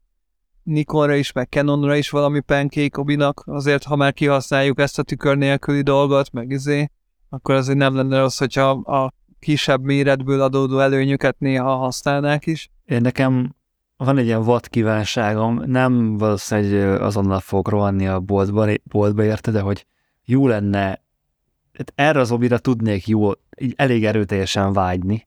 Nikonra 0.62 1.14
is, 1.14 1.32
meg 1.32 1.48
Canonra 1.48 1.96
is 1.96 2.10
valami 2.10 2.40
pancake 2.40 3.00
obinak, 3.00 3.42
azért 3.46 3.84
ha 3.84 3.96
már 3.96 4.12
kihasználjuk 4.12 4.80
ezt 4.80 4.98
a 4.98 5.02
tükör 5.02 5.36
nélküli 5.36 5.82
dolgot, 5.82 6.32
meg 6.32 6.50
izé, 6.50 6.90
akkor 7.28 7.54
azért 7.54 7.78
nem 7.78 7.94
lenne 7.94 8.18
rossz, 8.18 8.38
hogyha 8.38 8.70
a 8.70 9.12
kisebb 9.40 9.84
méretből 9.84 10.40
adódó 10.40 10.78
előnyöket 10.78 11.38
néha 11.38 11.76
használnák 11.76 12.46
is. 12.46 12.70
Én 12.84 13.00
nekem 13.00 13.54
van 13.96 14.18
egy 14.18 14.26
ilyen 14.26 14.42
vad 14.42 14.68
kívánságom, 14.68 15.62
nem 15.66 16.16
valószínűleg 16.16 17.00
azonnal 17.00 17.40
fogok 17.40 17.68
rohanni 17.68 18.06
a 18.06 18.20
boltba, 18.20 18.66
boltba 18.82 19.24
érte, 19.24 19.50
de 19.50 19.60
hogy 19.60 19.86
jó 20.24 20.46
lenne, 20.46 21.02
hát 21.72 21.92
erre 21.94 22.20
az 22.20 22.30
obira 22.30 22.58
tudnék 22.58 23.06
jó, 23.06 23.30
elég 23.76 24.04
erőteljesen 24.04 24.72
vágyni. 24.72 25.26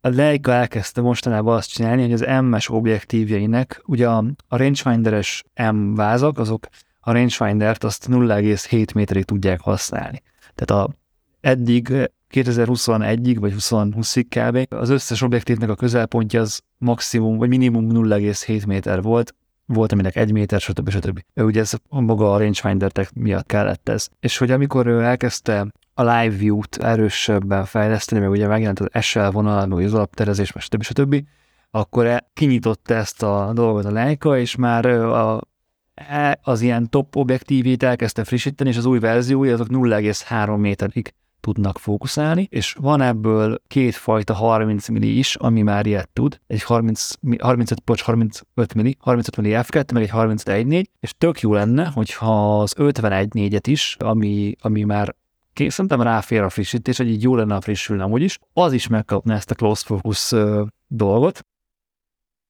A 0.00 0.08
Leica 0.08 0.52
elkezdte 0.52 1.00
mostanában 1.00 1.56
azt 1.56 1.70
csinálni, 1.70 2.02
hogy 2.02 2.12
az 2.12 2.42
M-es 2.42 2.68
objektívjeinek, 2.68 3.82
ugye 3.86 4.08
a, 4.08 4.24
a 4.48 4.56
rangefinderes 4.56 5.44
M 5.72 5.94
vázak, 5.94 6.38
azok 6.38 6.66
a 7.00 7.12
rangefindert 7.12 7.84
azt 7.84 8.06
0,7 8.10 8.94
méterig 8.94 9.24
tudják 9.24 9.60
használni. 9.60 10.22
Tehát 10.54 10.84
a, 10.84 10.94
eddig 11.40 12.10
2021-ig, 12.34 13.36
vagy 13.40 13.54
2020-ig 13.56 14.24
kb. 14.28 14.74
az 14.74 14.88
összes 14.88 15.22
objektívnek 15.22 15.68
a 15.68 15.74
közelpontja 15.74 16.40
az 16.40 16.60
maximum, 16.78 17.36
vagy 17.36 17.48
minimum 17.48 17.88
0,7 17.90 18.66
méter 18.66 19.02
volt, 19.02 19.34
volt, 19.66 19.92
aminek 19.92 20.16
1 20.16 20.32
méter, 20.32 20.60
stb. 20.60 20.90
stb. 20.90 21.20
Ugye 21.34 21.60
ez 21.60 21.72
maga 21.88 22.32
a 22.32 22.38
rangefinder 22.38 22.92
miatt 23.14 23.46
kellett 23.46 23.88
ez. 23.88 24.08
És 24.20 24.38
hogy 24.38 24.50
amikor 24.50 24.86
ő 24.86 25.00
elkezdte 25.00 25.66
a 25.94 26.02
live 26.02 26.36
view-t 26.36 26.76
erősebben 26.76 27.64
fejleszteni, 27.64 28.20
meg 28.20 28.30
ugye 28.30 28.46
megjelent 28.46 28.80
az 28.80 29.04
SL 29.04 29.28
vonal, 29.28 29.66
meg 29.66 29.84
az 29.84 29.94
alapterezés, 29.94 30.52
meg 30.52 30.62
stb. 30.62 30.82
stb., 30.82 31.24
akkor 31.70 32.06
e- 32.06 32.30
kinyitotta 32.32 32.94
ezt 32.94 33.22
a 33.22 33.50
dolgot 33.54 33.84
a 33.84 33.90
Leica, 33.90 34.38
és 34.38 34.56
már 34.56 34.86
a, 34.86 35.40
e- 35.94 36.38
az 36.42 36.60
ilyen 36.60 36.90
top 36.90 37.16
objektívét 37.16 37.82
elkezdte 37.82 38.24
frissíteni, 38.24 38.70
és 38.70 38.76
az 38.76 38.84
új 38.84 38.98
verziói 38.98 39.50
azok 39.50 39.66
0,3 39.70 40.58
méterig 40.58 41.14
tudnak 41.44 41.78
fókuszálni, 41.78 42.46
és 42.50 42.76
van 42.80 43.00
ebből 43.00 43.58
két 43.66 43.94
fajta 43.94 44.34
30 44.34 44.88
milli 44.88 45.18
is, 45.18 45.34
ami 45.36 45.62
már 45.62 45.86
ilyet 45.86 46.08
tud, 46.12 46.40
egy 46.46 46.62
30, 46.62 47.10
mi- 47.20 47.38
35, 47.40 47.84
bocs, 47.84 48.02
35 48.02 48.74
milli, 48.74 48.96
35 48.98 49.36
milli 49.36 49.62
f2, 49.62 49.92
meg 49.92 50.02
egy 50.02 50.10
35 50.10 50.66
1.4, 50.66 50.84
és 51.00 51.14
tök 51.18 51.40
jó 51.40 51.52
lenne, 51.52 51.86
hogyha 51.86 52.60
az 52.60 52.74
51 52.76 53.28
4-et 53.34 53.66
is, 53.66 53.96
ami, 53.98 54.54
ami 54.60 54.82
már 54.82 55.14
szerintem 55.54 56.02
ráfér 56.02 56.40
a 56.42 56.48
frissítés, 56.48 56.96
hogy 56.96 57.08
így 57.08 57.22
jó 57.22 57.36
lenne, 57.36 57.54
ha 57.54 57.60
frissülne 57.60 58.02
amúgy 58.02 58.22
is, 58.22 58.38
az 58.52 58.72
is 58.72 58.86
megkapna 58.86 59.34
ezt 59.34 59.50
a 59.50 59.54
close 59.54 59.82
focus 59.86 60.34
dolgot, 60.86 61.46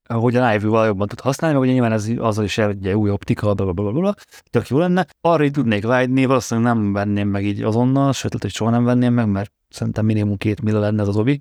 hogy 0.09 0.37
a 0.37 0.47
live 0.47 0.59
view-val 0.59 0.87
jobban 0.87 1.09
tud 1.09 1.21
használni, 1.21 1.57
meg 1.57 1.65
ugye 1.65 1.75
nyilván 1.75 1.93
ez 1.93 2.11
azzal 2.19 2.45
is 2.45 2.59
el, 2.59 2.71
ugye 2.71 2.97
új 2.97 3.11
optika, 3.11 3.55
bla, 3.55 3.73
bla, 3.73 3.83
bla, 3.83 4.01
bla, 4.01 4.15
tök 4.51 4.69
jó 4.69 4.79
lenne. 4.79 5.07
Arra 5.21 5.45
így 5.45 5.53
tudnék 5.53 5.85
vágyni, 5.85 6.25
valószínűleg 6.25 6.75
nem 6.75 6.93
venném 6.93 7.29
meg 7.29 7.45
így 7.45 7.63
azonnal, 7.63 8.13
sőt, 8.13 8.41
hogy 8.41 8.51
soha 8.51 8.71
nem 8.71 8.85
venném 8.85 9.15
meg, 9.15 9.29
mert 9.29 9.53
szerintem 9.69 10.05
minimum 10.05 10.37
két 10.37 10.63
milla 10.63 10.79
lenne 10.79 11.03
az 11.03 11.17
obi, 11.17 11.41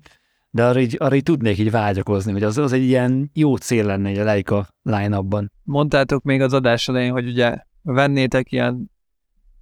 de 0.50 0.64
arra 0.64 0.80
így, 0.80 0.96
arra 0.98 1.14
így 1.14 1.22
tudnék 1.22 1.58
így 1.58 1.70
vágyakozni, 1.70 2.32
hogy 2.32 2.42
az, 2.42 2.58
az 2.58 2.72
egy 2.72 2.82
ilyen 2.82 3.30
jó 3.34 3.56
cél 3.56 3.84
lenne 3.86 4.08
egy 4.08 4.18
a 4.18 4.24
Leica 4.24 4.68
line-upban. 4.82 5.52
Mondtátok 5.62 6.22
még 6.22 6.40
az 6.40 6.52
adás 6.52 6.88
elején, 6.88 7.12
hogy 7.12 7.28
ugye 7.28 7.56
vennétek 7.82 8.52
ilyen 8.52 8.90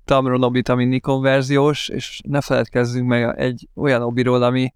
Tamron 0.05 0.43
obit, 0.43 0.69
ami 0.69 0.85
Nikon 0.85 1.23
verziós, 1.23 1.89
és 1.89 2.21
ne 2.29 2.41
feledkezzünk 2.41 3.09
meg 3.09 3.39
egy 3.39 3.69
olyan 3.75 4.03
obiról, 4.03 4.43
ami 4.43 4.75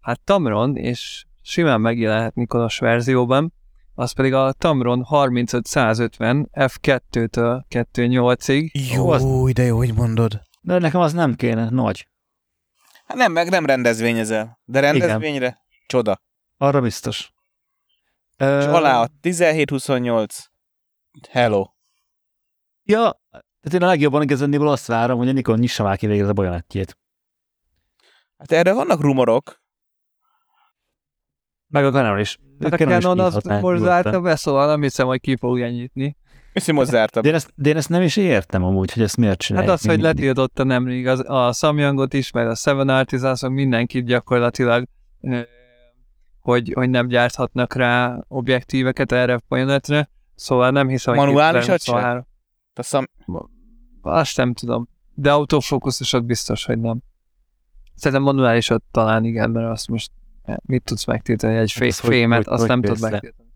hát 0.00 0.20
Tamron, 0.20 0.76
és 0.76 1.24
simán 1.42 1.80
megjelenhet 1.80 2.34
Nikonos 2.34 2.78
verzióban, 2.78 3.52
az 3.98 4.12
pedig 4.12 4.32
a 4.32 4.52
Tamron 4.52 5.04
35-150 5.10 6.46
f2-től 6.52 7.62
2.8-ig. 7.68 8.70
Jó, 8.92 9.10
az- 9.10 9.52
de 9.52 9.62
jó, 9.62 9.76
hogy 9.76 9.94
mondod. 9.94 10.40
De 10.60 10.78
nekem 10.78 11.00
az 11.00 11.12
nem 11.12 11.34
kéne, 11.34 11.68
nagy. 11.70 12.08
Hát 13.04 13.16
nem, 13.16 13.32
meg 13.32 13.48
nem 13.48 13.66
rendezvényezel. 13.66 14.60
De 14.64 14.80
rendezvényre 14.80 15.46
Igen. 15.46 15.58
csoda. 15.86 16.20
Arra 16.56 16.80
biztos. 16.80 17.32
És 18.36 18.44
Ö, 18.46 18.70
alá 18.70 19.00
a 19.02 19.08
17-28. 19.22 20.26
Hello. 21.30 21.66
Ja, 22.82 23.20
tehát 23.30 23.72
én 23.72 23.82
a 23.82 23.86
legjobban 23.86 24.22
igazándiból 24.22 24.68
azt 24.68 24.86
várom, 24.86 25.18
hogy 25.18 25.28
a 25.28 25.32
Nikon 25.32 25.58
nyissa 25.58 25.82
már 25.82 25.96
ki 25.96 26.06
végre 26.06 26.28
a 26.28 26.32
bajonettjét. 26.32 26.98
Hát 28.38 28.52
erre 28.52 28.72
vannak 28.72 29.00
rumorok. 29.00 29.62
Meg 31.66 31.84
a 31.84 31.90
Canon 31.90 32.18
is. 32.18 32.38
Hát 32.62 32.72
a 32.72 32.76
Canon 32.76 33.20
az 33.20 33.38
most 33.60 33.82
zárta 33.82 34.20
be, 34.20 34.36
szóval 34.36 34.66
nem 34.66 34.82
hiszem, 34.82 35.06
hogy 35.06 35.20
ki 35.20 35.36
fogja 35.36 35.68
nyitni. 35.68 36.16
Köszi, 36.52 36.72
most 36.72 36.90
zártabb. 36.90 37.22
De 37.22 37.28
én, 37.28 37.34
ezt, 37.34 37.50
de 37.54 37.68
én 37.68 37.76
ezt 37.76 37.88
nem 37.88 38.02
is 38.02 38.16
értem 38.16 38.64
amúgy, 38.64 38.92
hogy 38.92 39.02
ezt 39.02 39.16
miért 39.16 39.32
Hát 39.32 39.40
csinálják. 39.42 39.72
az, 39.72 39.86
hogy 39.86 40.00
letiltotta 40.00 40.64
nemrég 40.64 41.06
az, 41.06 41.28
a 41.28 41.52
Samyangot 41.52 42.14
is, 42.14 42.30
meg 42.30 42.48
a 42.48 42.54
Seven 42.54 42.88
Artisans, 42.88 43.40
mindenkit 43.40 44.04
gyakorlatilag, 44.04 44.84
hogy, 46.40 46.72
hogy 46.74 46.90
nem 46.90 47.08
gyárthatnak 47.08 47.74
rá 47.74 48.24
objektíveket 48.28 49.12
erre 49.12 49.34
a 49.34 49.40
bajonetre, 49.48 50.10
szóval 50.34 50.70
nem 50.70 50.88
hiszem, 50.88 51.16
hogy 51.16 51.26
Manuálisat 51.26 51.76
2023 51.76 52.26
A 52.74 52.82
szam... 52.82 53.04
Azt 54.00 54.36
nem 54.36 54.54
tudom, 54.54 54.88
de 55.14 55.32
autofókuszosat 55.32 56.24
biztos, 56.24 56.64
hogy 56.64 56.78
nem. 56.78 56.98
Szerintem 57.94 58.22
manuálisat 58.22 58.82
talán 58.90 59.24
igen, 59.24 59.50
mert 59.50 59.70
azt 59.70 59.88
most 59.88 60.10
mit 60.62 60.82
tudsz 60.84 61.04
megtiltani, 61.04 61.56
egy 61.56 61.72
fé- 61.72 61.88
Az 61.88 61.98
fémet, 61.98 62.36
hogy- 62.36 62.46
azt 62.52 62.60
hogy 62.60 62.68
nem 62.68 62.80
tudod 62.82 63.00
megtiltani. 63.10 63.48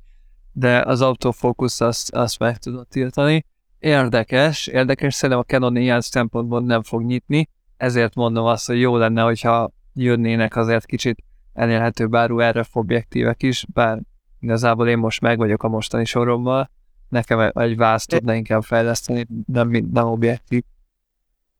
De 0.53 0.81
az 0.81 1.01
autofókusz 1.01 1.81
azt, 1.81 2.15
azt 2.15 2.39
meg 2.39 2.59
tudod 2.59 2.89
tiltani. 2.89 3.45
Érdekes, 3.79 4.67
érdekes, 4.67 5.15
szerintem 5.15 5.39
a 5.39 5.53
Canon 5.53 5.77
ilyen 5.77 6.01
szempontból 6.01 6.61
nem 6.63 6.83
fog 6.83 7.03
nyitni, 7.03 7.49
ezért 7.77 8.15
mondom 8.15 8.45
azt, 8.45 8.67
hogy 8.67 8.81
jó 8.81 8.97
lenne, 8.97 9.23
hogyha 9.23 9.71
jönnének 9.95 10.57
azért 10.57 10.87
kicsit 10.87 11.25
elérhető 11.53 12.09
áru 12.11 12.41
RF 12.41 12.77
objektívek 12.77 13.43
is, 13.43 13.65
bár 13.73 14.01
igazából 14.41 14.89
én 14.89 14.99
most 14.99 15.21
meg 15.21 15.39
vagyok 15.39 15.63
a 15.63 15.69
mostani 15.69 16.05
sorommal, 16.05 16.71
nekem 17.09 17.51
egy 17.55 17.77
vász 17.77 18.07
tudna 18.07 18.35
inkább 18.35 18.63
fejleszteni, 18.63 19.27
nem, 19.47 19.71
nem 19.93 20.07
objektív. 20.07 20.63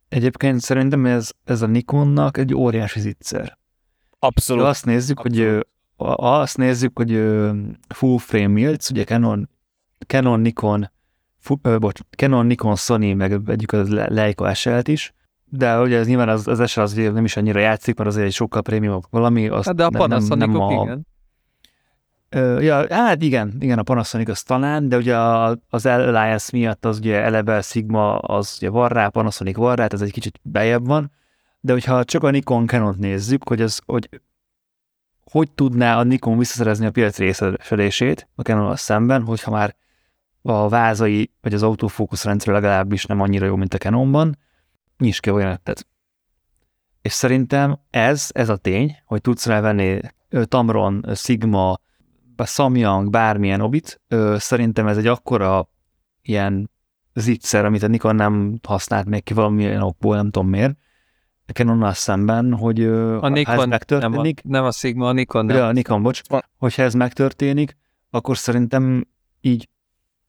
Egyébként 0.09 0.61
szerintem 0.61 1.07
ez, 1.07 1.31
ez 1.45 1.63
a 1.63 1.67
Nikonnak 1.67 2.37
egy 2.37 2.55
óriási 2.55 3.01
zicser. 3.01 3.59
Abszolút. 4.25 4.63
De 4.63 4.69
azt 4.69 4.85
nézzük, 4.85 5.19
Abszolút. 5.19 5.67
hogy 5.97 6.15
azt 6.17 6.57
nézzük, 6.57 6.99
hogy 6.99 7.11
full 7.89 8.19
frame 8.19 8.47
milc, 8.47 8.91
ugye 8.91 9.05
Canon, 9.05 9.49
Canon, 10.07 10.41
Nikon, 10.41 10.91
fu, 11.39 11.57
ö, 11.63 11.79
bocs, 11.79 12.01
Canon, 12.17 12.47
Nikon, 12.47 12.77
Sony, 12.77 13.17
meg 13.17 13.41
egyik 13.47 13.73
az 13.73 13.89
Leica 13.89 14.55
sl 14.55 14.79
is, 14.85 15.15
de 15.45 15.81
ugye 15.81 15.99
ez 15.99 16.07
nyilván 16.07 16.29
az, 16.29 16.49
az 16.49 16.71
SL 16.71 16.81
az 16.81 16.93
nem 16.93 17.25
is 17.25 17.37
annyira 17.37 17.61
játszik, 17.61 17.97
mert 17.97 18.09
azért 18.09 18.27
egy 18.27 18.33
sokkal 18.33 18.63
prémium 18.63 19.01
valami. 19.11 19.49
Azt 19.49 19.67
hát 19.67 19.77
de 19.77 19.85
a 19.85 19.89
Panasonic 19.89 20.47
nem, 20.47 20.51
nem 20.51 20.61
a, 20.61 20.83
igen. 20.83 21.07
Ö, 22.29 22.61
ja, 22.61 22.95
hát 22.95 23.23
igen, 23.23 23.57
igen, 23.61 23.79
a 23.79 23.83
Panasonic 23.83 24.29
az 24.29 24.43
talán, 24.43 24.89
de 24.89 24.97
ugye 24.97 25.17
az 25.69 25.87
Alliance 25.87 26.49
miatt 26.53 26.85
az 26.85 26.99
ugye 26.99 27.23
eleve 27.23 27.61
Sigma 27.61 28.19
az 28.19 28.57
ugye 28.59 28.71
van 28.71 28.89
rá, 28.89 29.09
Panasonic 29.09 29.57
van 29.57 29.77
rá, 29.77 29.87
ez 29.87 30.01
egy 30.01 30.13
kicsit 30.13 30.41
bejebb 30.43 30.87
van, 30.87 31.11
de 31.65 31.73
hogyha 31.73 32.05
csak 32.05 32.23
a 32.23 32.31
Nikon 32.31 32.67
canon 32.67 32.95
nézzük, 32.99 33.49
hogy 33.49 33.61
az, 33.61 33.81
hogy 33.87 34.21
hogy 35.31 35.51
tudná 35.51 35.99
a 35.99 36.03
Nikon 36.03 36.39
visszaszerezni 36.39 36.87
a 36.87 36.91
piac 36.91 37.19
részesedését 37.19 38.29
a 38.35 38.43
canon 38.43 38.77
szemben, 38.77 39.25
hogyha 39.25 39.51
már 39.51 39.77
a 40.43 40.69
vázai, 40.69 41.31
vagy 41.41 41.55
az 41.55 41.63
autofókusz 41.63 42.25
rendszer 42.25 42.53
legalábbis 42.53 43.05
nem 43.05 43.21
annyira 43.21 43.47
jó, 43.47 43.57
mint 43.57 43.75
a 43.75 43.79
Canonban, 43.79 44.39
nyis 44.99 45.21
ki 45.21 45.31
olyan 45.31 45.61
tehát. 45.63 45.87
És 47.03 47.13
szerintem 47.13 47.79
ez, 47.91 48.29
ez 48.33 48.49
a 48.49 48.57
tény, 48.57 48.97
hogy 49.05 49.21
tudsz 49.21 49.47
rávenni 49.47 50.01
Tamron, 50.43 51.05
Sigma, 51.15 51.81
Samyang, 52.45 53.11
bármilyen 53.11 53.61
obit, 53.61 54.01
szerintem 54.37 54.87
ez 54.87 54.97
egy 54.97 55.07
akkora 55.07 55.69
ilyen 56.23 56.71
zicser, 57.15 57.65
amit 57.65 57.83
a 57.83 57.87
Nikon 57.87 58.15
nem 58.15 58.59
használt 58.63 59.07
még 59.07 59.23
ki 59.23 59.35
valamilyen 59.35 59.83
okból, 59.83 60.17
nem 60.17 60.31
tudom 60.31 60.49
miért, 60.49 60.77
Canonnal 61.53 61.93
szemben, 61.93 62.55
hogy 62.55 62.85
a 62.85 63.29
Nikon, 63.29 63.55
ha 63.55 63.63
ez 63.63 63.69
megtörténik, 63.69 64.43
nem 64.43 64.53
a, 64.53 64.57
nem 64.57 64.65
a 64.65 64.71
Sigma, 64.73 65.09
a 65.09 65.13
Nikon 65.13 65.47
nem. 65.47 65.57
Ja, 65.57 65.67
a 65.67 65.73
Nikon, 65.73 66.03
bocs. 66.03 66.21
Hogyha 66.59 66.83
ez 66.83 66.95
megtörténik, 66.95 67.77
akkor 68.11 68.37
szerintem 68.37 69.07
így 69.41 69.69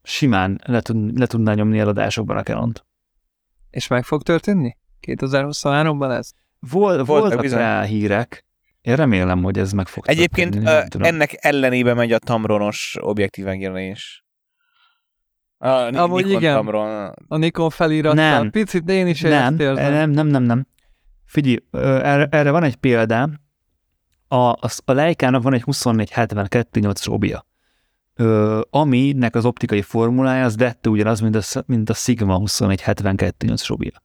simán 0.03 0.61
le, 0.65 0.81
tud, 0.81 1.17
le 1.19 1.25
tudná 1.25 1.53
nyomni 1.53 1.79
eladásokban 1.79 2.37
a 2.37 2.43
Canon-t. 2.43 2.85
És 3.69 3.87
meg 3.87 4.03
fog 4.03 4.23
történni? 4.23 4.77
2023-ban 5.07 6.11
ez? 6.11 6.31
Vol, 6.59 7.03
voltak 7.03 7.41
bizony. 7.41 7.59
rá 7.59 7.83
hírek. 7.83 8.45
Én 8.81 8.95
remélem, 8.95 9.43
hogy 9.43 9.57
ez 9.57 9.71
meg 9.71 9.87
fog 9.87 10.03
Egyébként 10.07 10.63
történni, 10.63 11.07
ennek 11.07 11.37
ellenébe 11.39 11.93
megy 11.93 12.11
a 12.11 12.19
Tamronos 12.19 12.97
objektív 13.01 13.45
megjelenés. 13.45 14.23
A 15.57 15.67
Amúgy 15.67 16.25
Nikon 16.25 16.41
igen, 16.41 16.55
Tamron. 16.55 17.13
a 17.27 17.37
Nikon 17.37 17.69
felirat. 17.69 18.13
Nem. 18.13 18.49
Picit 18.49 18.89
én 18.89 19.07
is 19.07 19.21
nem, 19.21 19.55
nem, 19.55 20.09
nem, 20.09 20.27
nem, 20.27 20.43
nem. 20.43 20.67
Figyelj, 21.33 21.57
erre, 21.71 22.27
erre 22.31 22.51
van 22.51 22.63
egy 22.63 22.75
példám. 22.75 23.39
A, 24.27 24.35
a, 24.35 24.67
a 24.85 24.91
Leica-nak 24.91 25.43
van 25.43 25.53
egy 25.53 25.63
24-72-8-as 25.65 27.09
obia, 27.09 27.45
ö, 28.13 28.61
aminek 28.69 29.35
az 29.35 29.45
optikai 29.45 29.81
formulája 29.81 30.45
az 30.45 30.55
dettő 30.55 30.89
ugyanaz, 30.89 31.19
mint 31.19 31.35
a, 31.35 31.63
mint 31.65 31.89
a 31.89 31.93
Sigma 31.93 32.39
24-72-8-as 32.39 33.71
obia. 33.71 34.03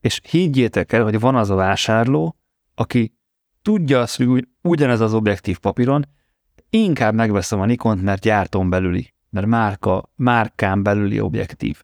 És 0.00 0.20
higgyétek 0.28 0.92
el, 0.92 1.02
hogy 1.02 1.20
van 1.20 1.34
az 1.34 1.50
a 1.50 1.54
vásárló, 1.54 2.36
aki 2.74 3.14
tudja 3.62 4.00
azt, 4.00 4.16
hogy 4.16 4.48
ugyanez 4.62 5.00
az 5.00 5.14
objektív 5.14 5.58
papíron, 5.58 6.08
inkább 6.70 7.14
megveszem 7.14 7.60
a 7.60 7.66
Nikont, 7.66 8.02
mert 8.02 8.22
gyártom 8.22 8.70
belüli, 8.70 9.14
mert 9.30 9.46
márka, 9.46 10.10
márkán 10.14 10.82
belüli 10.82 11.20
objektív. 11.20 11.82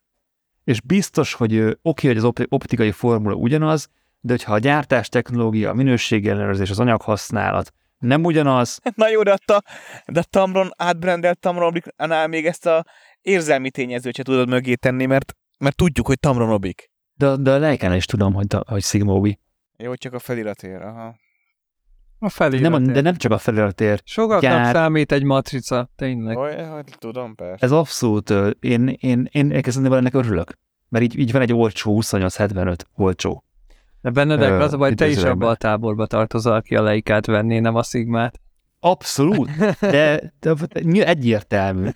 És 0.64 0.80
biztos, 0.80 1.32
hogy 1.32 1.58
oké, 1.58 1.78
okay, 1.82 2.14
hogy 2.14 2.16
az 2.16 2.46
optikai 2.48 2.90
formula 2.90 3.34
ugyanaz, 3.34 3.88
de 4.20 4.32
hogyha 4.32 4.52
a 4.52 4.58
gyártás 4.58 5.08
technológia, 5.08 5.70
a 5.70 5.74
minőségellenőrzés, 5.74 6.70
az 6.70 6.80
anyaghasználat 6.80 7.72
nem 7.98 8.24
ugyanaz. 8.24 8.80
Na 8.94 9.08
jó, 9.08 9.22
de 9.22 9.32
a, 9.46 9.62
de 10.06 10.20
a 10.20 10.22
Tamron 10.22 10.70
átbrendelt 10.76 11.38
Tamronobiknál 11.38 12.28
még 12.28 12.46
ezt 12.46 12.66
a 12.66 12.84
érzelmi 13.20 13.70
tényezőt 13.70 14.16
se 14.16 14.22
tudod 14.22 14.48
mögé 14.48 14.74
tenni, 14.74 15.06
mert, 15.06 15.34
mert 15.58 15.76
tudjuk, 15.76 16.06
hogy 16.06 16.20
Tamronobik. 16.20 16.90
De, 17.14 17.36
de 17.36 17.52
a 17.52 17.58
Leikán 17.58 17.94
is 17.94 18.04
tudom, 18.04 18.34
hogy, 18.34 18.46
hogy 18.66 18.82
Sigmobi. 18.82 19.38
Jó, 19.76 19.94
csak 19.94 20.12
a 20.12 20.18
feliratért, 20.18 20.82
aha. 20.82 21.16
A 22.18 22.28
felirat. 22.28 22.70
Nem, 22.70 22.92
de 22.92 23.00
nem 23.00 23.16
csak 23.16 23.32
a 23.32 23.38
feliratért. 23.38 24.06
Sokaknak 24.06 24.40
Gyár... 24.40 24.74
számít 24.74 25.12
egy 25.12 25.22
matrica, 25.22 25.90
tényleg. 25.96 26.36
Oly, 26.36 26.56
hát 26.56 26.96
tudom, 26.98 27.34
persze. 27.34 27.64
Ez 27.64 27.72
abszolút, 27.72 28.30
én, 28.60 28.88
én, 28.88 29.28
én, 29.30 29.50
én 29.50 29.62
ennek 29.92 30.14
örülök. 30.14 30.52
Mert 30.88 31.04
így, 31.04 31.18
így 31.18 31.32
van 31.32 31.42
egy 31.42 31.52
olcsó 31.52 31.98
2875 31.98 32.86
olcsó. 32.94 33.44
De 34.00 34.10
Benedek, 34.10 34.60
az 34.60 34.72
a 34.72 34.76
baj, 34.76 34.94
te 34.94 35.08
is 35.08 35.22
abba 35.22 35.48
a 35.48 35.54
táborba 35.54 36.06
tartozol, 36.06 36.52
aki 36.52 36.76
a 36.76 36.82
leikát 36.82 37.26
venné, 37.26 37.58
nem 37.58 37.74
a 37.74 37.82
szigmát. 37.82 38.40
Abszolút, 38.80 39.50
de, 39.80 40.32
de, 40.40 40.54
de 40.82 41.06
egyértelmű, 41.06 41.88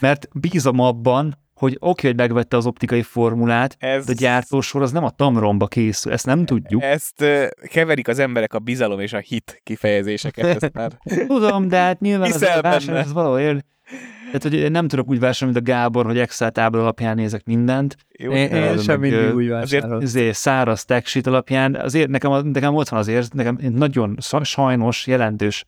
mert 0.00 0.28
bízom 0.32 0.78
abban, 0.78 1.38
hogy 1.54 1.72
oké, 1.74 1.88
okay, 1.88 2.10
hogy 2.10 2.18
megvette 2.18 2.56
az 2.56 2.66
optikai 2.66 3.02
formulát, 3.02 3.76
Ez... 3.78 4.06
de 4.06 4.12
a 4.12 4.14
gyártósor 4.18 4.82
az 4.82 4.92
nem 4.92 5.04
a 5.04 5.10
tamromba 5.10 5.66
készül, 5.66 6.12
ezt 6.12 6.26
nem 6.26 6.44
tudjuk. 6.44 6.82
Ezt 6.82 7.22
uh, 7.22 7.48
keverik 7.68 8.08
az 8.08 8.18
emberek 8.18 8.54
a 8.54 8.58
bizalom 8.58 9.00
és 9.00 9.12
a 9.12 9.18
hit 9.18 9.60
kifejezéseket. 9.64 10.62
Ezt 10.62 10.72
már... 10.74 10.92
Tudom, 11.26 11.68
de 11.68 11.76
hát 11.76 12.00
nyilván 12.00 12.32
az, 12.32 12.46
az, 12.62 12.88
az 12.88 13.12
valahol 13.12 13.40
tehát, 14.32 14.42
hogy 14.42 14.70
nem 14.70 14.88
tudok 14.88 15.08
úgy 15.08 15.18
vásárolni, 15.18 15.58
mint 15.58 15.68
a 15.68 15.72
Gábor, 15.72 16.04
hogy 16.04 16.18
Excel 16.18 16.50
tábla 16.50 16.80
alapján 16.80 17.16
nézek 17.16 17.44
mindent. 17.44 17.96
Jó, 18.18 18.32
én, 18.32 18.48
én 18.48 18.78
sem 18.78 19.00
mindig 19.00 19.34
úgy 19.34 19.48
vásárolok. 19.48 20.02
Azért 20.02 20.36
száraz 20.36 20.84
tech 20.84 21.20
alapján, 21.26 21.74
azért 21.74 22.08
nekem, 22.08 22.46
nekem 22.46 22.74
ott 22.74 22.88
van 22.88 22.98
az 22.98 23.08
érz, 23.08 23.30
nekem 23.30 23.58
nagyon 23.60 24.16
sajnos 24.42 25.06
jelentős 25.06 25.64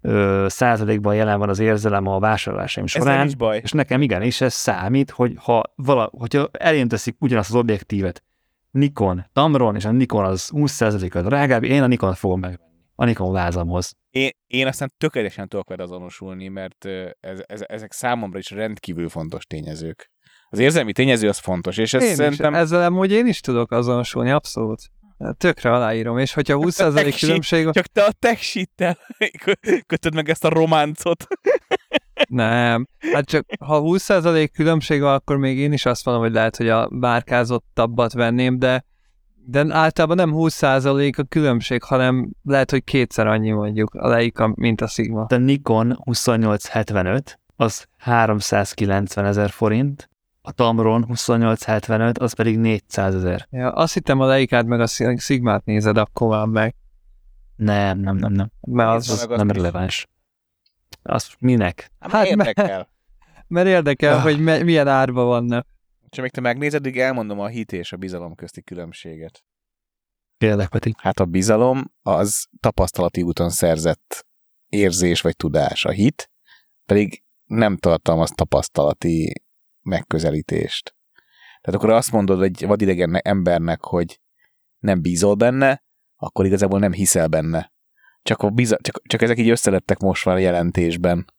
ö, 0.00 0.46
százalékban 0.48 1.14
jelen 1.14 1.38
van 1.38 1.48
az 1.48 1.58
érzelem 1.58 2.06
a 2.06 2.18
vásárlásaim 2.18 2.86
során. 2.86 3.20
Ez 3.20 3.26
is 3.26 3.34
baj. 3.34 3.60
És 3.62 3.72
nekem 3.72 4.02
igenis 4.02 4.40
ez 4.40 4.54
számít, 4.54 5.10
hogy 5.10 5.32
ha 5.36 5.62
vala, 5.76 6.10
hogyha 6.18 6.48
elém 6.52 6.88
teszik 6.88 7.16
ugyanazt 7.18 7.50
az 7.50 7.56
objektívet, 7.56 8.22
Nikon, 8.70 9.24
Tamron, 9.32 9.76
és 9.76 9.84
a 9.84 9.90
Nikon 9.90 10.24
az 10.24 10.50
20%-kal 10.54 11.22
drágább, 11.22 11.64
én 11.64 11.82
a 11.82 11.86
Nikon 11.86 12.14
fogom 12.14 12.40
meg 12.40 12.60
a 12.94 13.04
Nikon 13.04 13.32
vázamhoz. 13.32 13.92
Én, 14.10 14.30
én 14.46 14.66
aztán 14.66 14.92
tökéletesen 14.98 15.48
tudok 15.48 15.68
vele 15.68 15.82
azonosulni, 15.82 16.48
mert 16.48 16.84
ez, 17.20 17.40
ez, 17.46 17.60
ezek 17.66 17.92
számomra 17.92 18.38
is 18.38 18.50
rendkívül 18.50 19.08
fontos 19.08 19.46
tényezők. 19.46 20.10
Az 20.48 20.58
érzelmi 20.58 20.92
tényező 20.92 21.28
az 21.28 21.38
fontos, 21.38 21.76
és 21.76 21.94
ez 21.94 22.02
én 22.02 22.14
szerintem... 22.14 22.52
Is, 22.52 22.58
ezzel 22.58 22.84
amúgy 22.84 23.12
én 23.12 23.26
is 23.26 23.40
tudok 23.40 23.70
azonosulni, 23.70 24.30
abszolút. 24.30 24.80
Tökre 25.36 25.72
aláírom, 25.72 26.18
és 26.18 26.32
hogyha 26.32 26.58
20% 26.60 27.16
különbség... 27.20 27.70
Csak 27.70 27.86
te 27.86 28.02
a 28.02 28.12
tech 28.18 28.66
kötöd 29.86 30.14
meg 30.14 30.28
ezt 30.28 30.44
a 30.44 30.48
románcot. 30.48 31.26
Nem, 32.28 32.86
hát 33.12 33.24
csak 33.24 33.46
ha 33.60 33.80
20% 33.84 34.48
különbség 34.52 35.00
van, 35.00 35.14
akkor 35.14 35.36
még 35.36 35.58
én 35.58 35.72
is 35.72 35.86
azt 35.86 36.04
mondom, 36.04 36.24
hogy 36.24 36.32
lehet, 36.32 36.56
hogy 36.56 36.68
a 36.68 36.88
bárkázottabbat 36.88 38.12
venném, 38.12 38.58
de 38.58 38.84
de 39.46 39.66
általában 39.68 40.16
nem 40.16 40.32
20% 40.34 41.18
a 41.18 41.22
különbség, 41.28 41.82
hanem 41.82 42.30
lehet, 42.42 42.70
hogy 42.70 42.84
kétszer 42.84 43.26
annyi 43.26 43.50
mondjuk 43.50 43.94
a 43.94 44.08
Leica, 44.08 44.52
mint 44.54 44.80
a 44.80 44.86
Sigma. 44.86 45.26
A 45.28 45.36
Nikon 45.36 45.98
2875 46.04 47.38
az 47.56 47.86
390 47.98 49.24
ezer 49.24 49.50
forint, 49.50 50.10
a 50.42 50.52
Tamron 50.52 51.04
2875 51.04 52.18
az 52.18 52.32
pedig 52.32 52.58
400 52.58 53.14
ezer. 53.14 53.46
Ja, 53.50 53.72
azt 53.72 53.94
hittem 53.94 54.20
a 54.20 54.26
Leicát 54.26 54.66
meg 54.66 54.80
a 54.80 54.86
Sigmát 55.16 55.64
nézed, 55.64 55.96
akkor 55.96 56.28
már 56.28 56.46
meg. 56.46 56.74
Nem, 57.56 57.98
nem, 57.98 58.16
nem, 58.16 58.32
nem. 58.32 58.50
Mert 58.60 58.90
az, 58.90 59.10
az, 59.10 59.26
az 59.30 59.36
nem 59.36 59.50
releváns. 59.50 60.08
Az 61.02 61.30
minek? 61.38 61.90
Hát, 61.98 62.10
hát 62.10 62.26
érdekel. 62.26 62.66
Mert, 62.66 62.88
mert 63.48 63.66
érdekel, 63.66 64.16
ah. 64.16 64.22
hogy 64.22 64.40
me, 64.40 64.62
milyen 64.62 64.88
árba 64.88 65.24
vannak. 65.24 65.66
Ha 66.16 66.22
még 66.22 66.30
te 66.30 66.40
megnézed, 66.40 66.80
addig 66.80 66.98
elmondom 66.98 67.40
a 67.40 67.46
hit 67.46 67.72
és 67.72 67.92
a 67.92 67.96
bizalom 67.96 68.34
közti 68.34 68.62
különbséget. 68.62 69.44
Kérlek, 70.36 70.68
Peti. 70.68 70.94
Hát 70.98 71.20
a 71.20 71.24
bizalom 71.24 71.92
az 72.02 72.46
tapasztalati 72.60 73.22
úton 73.22 73.50
szerzett 73.50 74.26
érzés 74.68 75.20
vagy 75.20 75.36
tudás. 75.36 75.84
A 75.84 75.90
hit 75.90 76.30
pedig 76.84 77.22
nem 77.44 77.76
tartalmaz 77.76 78.30
tapasztalati 78.30 79.32
megközelítést. 79.82 80.96
Tehát 81.60 81.80
akkor 81.80 81.90
azt 81.90 82.12
mondod 82.12 82.42
egy 82.42 82.66
vadidegen 82.66 83.16
embernek, 83.16 83.80
hogy 83.80 84.20
nem 84.78 85.00
bízol 85.00 85.34
benne, 85.34 85.84
akkor 86.16 86.46
igazából 86.46 86.78
nem 86.78 86.92
hiszel 86.92 87.28
benne. 87.28 87.72
Csak, 88.22 88.42
a 88.42 88.50
biza- 88.50 88.82
csak, 88.82 89.02
csak 89.02 89.22
ezek 89.22 89.38
így 89.38 89.48
összelettek 89.48 89.98
most 89.98 90.24
már 90.24 90.34
a 90.34 90.38
jelentésben. 90.38 91.32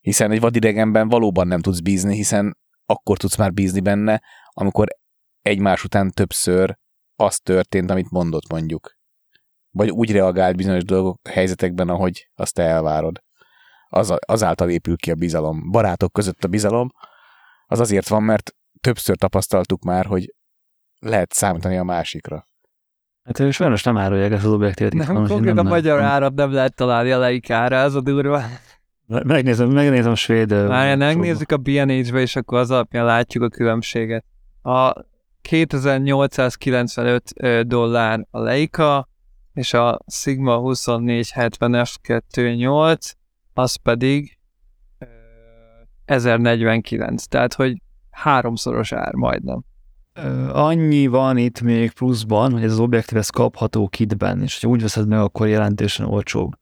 Hiszen 0.00 0.30
egy 0.30 0.40
vadidegenben 0.40 1.08
valóban 1.08 1.46
nem 1.46 1.60
tudsz 1.60 1.80
bízni, 1.80 2.14
hiszen 2.14 2.58
akkor 2.90 3.16
tudsz 3.16 3.36
már 3.36 3.52
bízni 3.52 3.80
benne, 3.80 4.22
amikor 4.48 4.88
egymás 5.42 5.84
után 5.84 6.10
többször 6.10 6.76
az 7.16 7.38
történt, 7.38 7.90
amit 7.90 8.10
mondott 8.10 8.50
mondjuk. 8.50 8.98
vagy 9.70 9.90
úgy 9.90 10.12
reagált 10.12 10.56
bizonyos 10.56 10.84
dolgok 10.84 11.28
helyzetekben, 11.28 11.88
ahogy 11.88 12.28
azt 12.34 12.54
te 12.54 12.62
elvárod. 12.62 13.18
Az, 13.88 14.14
azáltal 14.26 14.70
épül 14.70 14.96
ki 14.96 15.10
a 15.10 15.14
bizalom. 15.14 15.70
Barátok 15.70 16.12
között 16.12 16.44
a 16.44 16.48
bizalom, 16.48 16.88
az 17.66 17.80
azért 17.80 18.08
van, 18.08 18.22
mert 18.22 18.54
többször 18.80 19.16
tapasztaltuk 19.16 19.82
már, 19.82 20.06
hogy 20.06 20.34
lehet 20.98 21.32
számítani 21.32 21.76
a 21.76 21.82
másikra. 21.82 22.48
Hát 23.22 23.38
ő 23.38 23.50
sajnos 23.50 23.82
nem 23.82 23.96
árulják 23.96 24.32
ezt 24.32 24.44
az 24.44 24.52
objektívet. 24.52 24.92
Nem, 24.92 25.26
konkrét 25.26 25.58
a 25.58 25.62
magyar 25.62 26.00
árat 26.00 26.34
nem 26.34 26.52
lehet 26.52 26.74
találni 26.74 27.10
a 27.10 27.18
leikára, 27.18 27.76
ez 27.76 27.94
a 27.94 28.00
durva. 28.00 28.42
Megnézem, 29.24 29.68
megnézem 29.68 30.12
a 30.12 30.14
svéd... 30.14 30.48
Várjál, 30.48 30.96
megnézzük 30.96 31.52
a 31.52 31.56
BNH-be, 31.56 32.20
és 32.20 32.36
akkor 32.36 32.58
az 32.58 32.70
alapján 32.70 33.04
látjuk 33.04 33.42
a 33.42 33.48
különbséget. 33.48 34.24
A 34.62 34.92
2895 35.40 37.32
dollár 37.66 38.26
a 38.30 38.38
Leica, 38.38 39.08
és 39.54 39.74
a 39.74 39.98
Sigma 40.06 40.60
2470 40.60 41.86
F28, 41.86 43.12
az 43.54 43.76
pedig 43.76 44.38
1049, 46.04 47.24
tehát 47.24 47.54
hogy 47.54 47.82
háromszoros 48.10 48.92
ár 48.92 49.14
majdnem. 49.14 49.64
Annyi 50.52 51.06
van 51.06 51.36
itt 51.36 51.60
még 51.60 51.92
pluszban, 51.92 52.52
hogy 52.52 52.62
ez 52.62 52.72
az 52.72 52.78
objektív 52.78 53.18
ez 53.18 53.28
kapható 53.28 53.88
kitben, 53.88 54.42
és 54.42 54.60
ha 54.60 54.68
úgy 54.68 54.80
veszed 54.82 55.08
meg, 55.08 55.18
akkor 55.18 55.48
jelentősen 55.48 56.06
olcsóbb. 56.06 56.58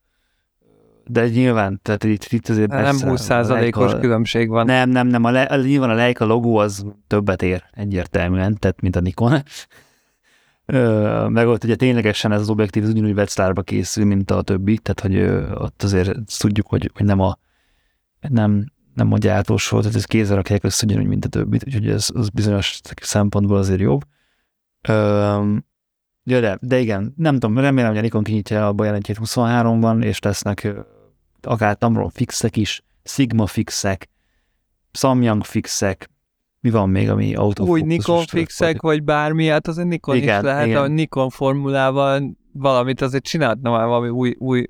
De 1.09 1.29
nyilván, 1.29 1.81
tehát 1.83 2.05
itt, 2.05 2.25
itt 2.25 2.49
azért 2.49 2.71
Nem 2.71 2.97
20%-os 3.01 3.93
különbség 4.01 4.49
van. 4.49 4.67
Nem, 4.67 4.91
nem, 4.91 5.07
nem, 5.07 5.25
a 5.25 5.31
le, 5.31 5.61
nyilván 5.63 5.91
a 5.91 5.95
Leica 5.95 6.25
logó 6.25 6.57
az 6.57 6.87
többet 7.07 7.43
ér 7.43 7.65
egyértelműen, 7.73 8.57
tehát 8.59 8.81
mint 8.81 8.97
a 8.97 9.01
Nikon. 9.01 9.33
Ö, 10.67 11.29
meg 11.29 11.49
ott 11.49 11.65
ugye 11.65 11.77
ténylegesen 11.77 12.33
ez 12.33 12.41
az 12.41 12.49
objektív 12.49 12.83
az 12.83 12.89
ugyanúgy 12.89 13.17
Wetzlarba 13.17 13.63
készül, 13.63 14.05
mint 14.05 14.31
a 14.31 14.43
többi, 14.43 14.79
tehát 14.79 15.01
hogy 15.01 15.17
ö, 15.17 15.53
ott 15.55 15.83
azért 15.83 16.13
tudjuk, 16.39 16.67
hogy, 16.67 16.91
hogy 16.95 17.07
nem 17.07 17.21
a 17.21 17.39
nem, 18.29 18.65
nem 18.95 19.13
a 19.13 19.19
gyártós 19.19 19.69
volt, 19.69 19.83
tehát 19.83 19.99
ez 19.99 20.05
kézzel 20.05 20.37
rakják 20.37 20.65
össze 20.65 20.87
ugyanúgy, 20.87 21.07
mint 21.07 21.25
a 21.25 21.29
többit, 21.29 21.65
úgyhogy 21.67 21.89
ez 21.89 22.09
az 22.15 22.29
bizonyos 22.29 22.81
szempontból 23.01 23.57
azért 23.57 23.81
jobb. 23.81 24.03
Ö, 24.89 25.55
de, 26.23 26.59
de 26.61 26.79
igen, 26.79 27.15
nem 27.17 27.35
tudom, 27.35 27.59
remélem, 27.59 27.89
hogy 27.89 27.99
a 27.99 28.03
Nikon 28.03 28.23
kinyitja 28.23 28.67
a 28.67 28.73
bejelentjét 28.73 29.19
23-ban, 29.25 30.05
és 30.05 30.21
lesznek 30.21 30.75
akár 31.43 31.77
Tamron 31.77 32.11
fixek 32.11 32.57
is, 32.57 32.83
Sigma 33.05 33.47
fixek, 33.47 34.09
Samyang 34.93 35.45
fixek, 35.45 36.11
mi 36.61 36.71
van 36.71 36.91
még, 36.91 37.11
ami 37.11 37.35
autofókuszos? 37.35 37.81
Új 37.83 37.89
Nikon 37.89 38.27
fixek, 38.27 38.81
vagy 38.81 39.03
bármi, 39.03 39.47
hát 39.47 39.67
azért 39.67 39.89
Nikon 39.89 40.17
igen, 40.17 40.39
is 40.39 40.45
lehet, 40.45 40.67
igen. 40.67 40.83
a 40.83 40.87
Nikon 40.87 41.31
formulával 41.31 42.37
valamit 42.53 43.01
azért 43.01 43.25
csinálhatna 43.25 43.71
már 43.71 43.87
valami 43.87 44.09
új, 44.09 44.35
új 44.39 44.65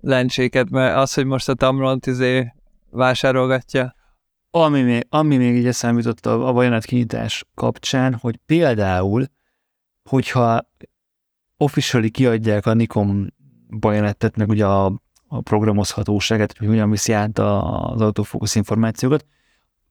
lencséket, 0.00 0.70
mert 0.70 0.96
az, 0.96 1.14
hogy 1.14 1.24
most 1.24 1.48
a 1.48 1.54
Tamront 1.54 2.06
izé 2.06 2.52
vásárolgatja. 2.90 3.94
Ami 4.50 4.82
még, 4.82 5.06
ami 5.08 5.36
még 5.36 5.54
így 5.54 5.66
eszembe 5.66 6.00
jutott 6.00 6.26
a, 6.26 6.48
a 6.48 6.52
bajonát 6.52 6.84
kinyitás 6.84 7.44
kapcsán, 7.54 8.14
hogy 8.14 8.36
például, 8.46 9.26
hogyha 10.08 10.70
officially 11.56 12.10
kiadják 12.10 12.66
a 12.66 12.74
Nikon 12.74 13.34
bajonettet, 13.68 14.36
meg 14.36 14.48
ugye 14.48 14.66
a, 14.66 15.02
a 15.28 15.40
programozhatóságát, 15.40 16.56
hogy 16.58 16.66
hogyan 16.66 16.90
viszi 16.90 17.12
át 17.12 17.38
az 17.38 18.00
autofókusz 18.00 18.54
információkat, 18.54 19.26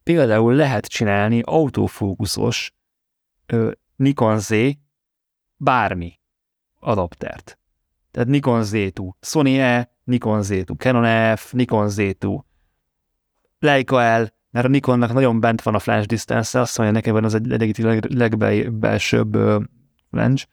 például 0.04 0.54
lehet 0.54 0.86
csinálni 0.86 1.42
autofókuszos 1.46 2.74
Nikon 3.96 4.40
Z 4.40 4.54
bármi 5.58 6.20
adaptert. 6.80 7.60
Tehát 8.12 8.28
Nikon 8.28 8.62
Z2, 8.64 9.10
Sony 9.20 9.48
E, 9.48 9.92
Nikon 10.04 10.42
Z2, 10.44 10.78
Canon 10.78 11.36
F, 11.36 11.52
Nikon 11.52 11.88
Z2, 11.90 12.40
Leica 13.60 14.20
L, 14.22 14.34
mert 14.50 14.66
a 14.66 14.70
Nikonnak 14.70 15.14
nagyon 15.14 15.40
bent 15.40 15.62
van 15.62 15.76
a 15.76 15.80
flash 15.80 16.08
distance 16.08 16.60
azt 16.60 16.78
mondja, 16.78 16.96
nekem 16.96 17.24
az 17.24 17.34
egy 17.34 17.46
leg, 17.46 17.78
leg, 17.78 18.14
legbelsőbb 18.14 19.38
flange 20.10 20.44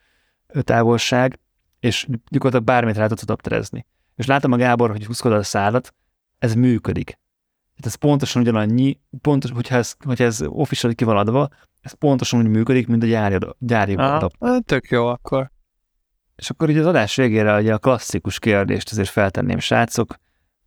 távolság, 0.61 1.39
és 1.81 2.07
gyakorlatilag 2.29 2.65
bármit 2.65 2.97
rá 2.97 3.07
tudsz 3.07 3.23
adapterezni. 3.23 3.87
És 4.23 4.29
látom 4.29 4.53
a 4.53 4.57
Gábor, 4.57 4.91
hogy 4.91 5.05
húzkod 5.07 5.33
a 5.33 5.43
szálat, 5.43 5.95
ez 6.39 6.55
működik. 6.55 7.05
Tehát 7.05 7.87
ez 7.87 7.95
pontosan 7.95 8.43
ugyanannyi, 8.43 9.01
pontos, 9.21 9.51
hogyha 9.51 9.77
ez, 9.77 9.95
hogyha 10.05 10.25
ez 10.25 10.43
officially 10.47 10.95
ki 10.95 11.05
van 11.05 11.17
adva, 11.17 11.49
ez 11.81 11.93
pontosan 11.93 12.41
úgy 12.41 12.49
működik, 12.49 12.87
mint 12.87 13.03
a 13.03 13.07
gyári, 13.07 13.39
gyári. 13.59 13.97
Hát 14.41 14.65
tök 14.65 14.89
jó 14.89 15.07
akkor. 15.07 15.51
És 16.37 16.51
akkor 16.51 16.71
így 16.71 16.77
az 16.77 16.87
adás 16.87 17.17
végére 17.17 17.59
ugye 17.59 17.75
a 17.75 17.79
klasszikus 17.79 18.39
kérdést 18.39 18.91
azért 18.91 19.09
feltenném, 19.09 19.59
srácok, 19.59 20.15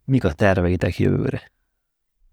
mik 0.06 0.24
a 0.24 0.34
terveitek 0.34 0.98
jövőre? 0.98 1.51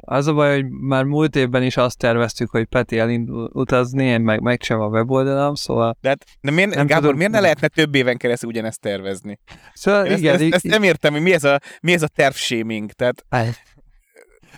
Az 0.04 0.26
a 0.26 0.32
baj, 0.32 0.54
hogy 0.54 0.70
már 0.70 1.04
múlt 1.04 1.36
évben 1.36 1.62
is 1.62 1.76
azt 1.76 1.98
terveztük, 1.98 2.50
hogy 2.50 2.64
Peti 2.64 2.98
elindul 2.98 3.50
utazni, 3.52 4.04
én 4.04 4.20
meg 4.20 4.40
megcsinálom 4.40 4.92
a 4.92 4.96
weboldalam, 4.96 5.54
szóval... 5.54 5.96
De, 6.00 6.08
hát, 6.08 6.24
de 6.40 6.50
miért, 6.50 6.74
nem 6.74 6.86
Gábor, 6.86 7.02
tudom, 7.02 7.16
miért 7.16 7.32
ne 7.32 7.40
lehetne 7.40 7.68
több 7.68 7.94
éven 7.94 8.16
keresztül 8.16 8.48
ugyanezt 8.48 8.80
tervezni? 8.80 9.38
Szóval 9.72 10.06
én 10.06 10.16
igen... 10.16 10.34
Ezt, 10.34 10.42
ezt, 10.42 10.52
ezt 10.52 10.64
nem 10.64 10.82
értem, 10.82 11.12
hogy 11.12 11.22
mi 11.22 11.32
ez 11.32 11.44
a, 11.44 11.60
mi 11.80 11.92
ez 11.92 12.02
a 12.02 12.08
tervshaming, 12.08 12.90
tehát... 12.90 13.24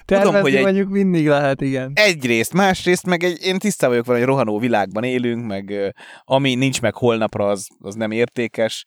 Tervezni 0.04 0.30
Tudom, 0.30 0.42
hogy 0.42 0.54
egy, 0.54 0.62
mondjuk 0.62 0.88
mindig 0.88 1.26
lehet, 1.26 1.60
igen. 1.60 1.92
Egyrészt, 1.94 2.52
másrészt 2.52 3.06
meg 3.06 3.22
egy, 3.22 3.38
én 3.42 3.58
tisztában 3.58 3.90
vagyok 3.90 4.06
vele, 4.06 4.18
hogy 4.18 4.28
rohanó 4.28 4.58
világban 4.58 5.04
élünk, 5.04 5.46
meg 5.46 5.94
ami 6.24 6.54
nincs 6.54 6.80
meg 6.80 6.94
holnapra, 6.94 7.48
az, 7.48 7.66
az 7.78 7.94
nem 7.94 8.10
értékes. 8.10 8.84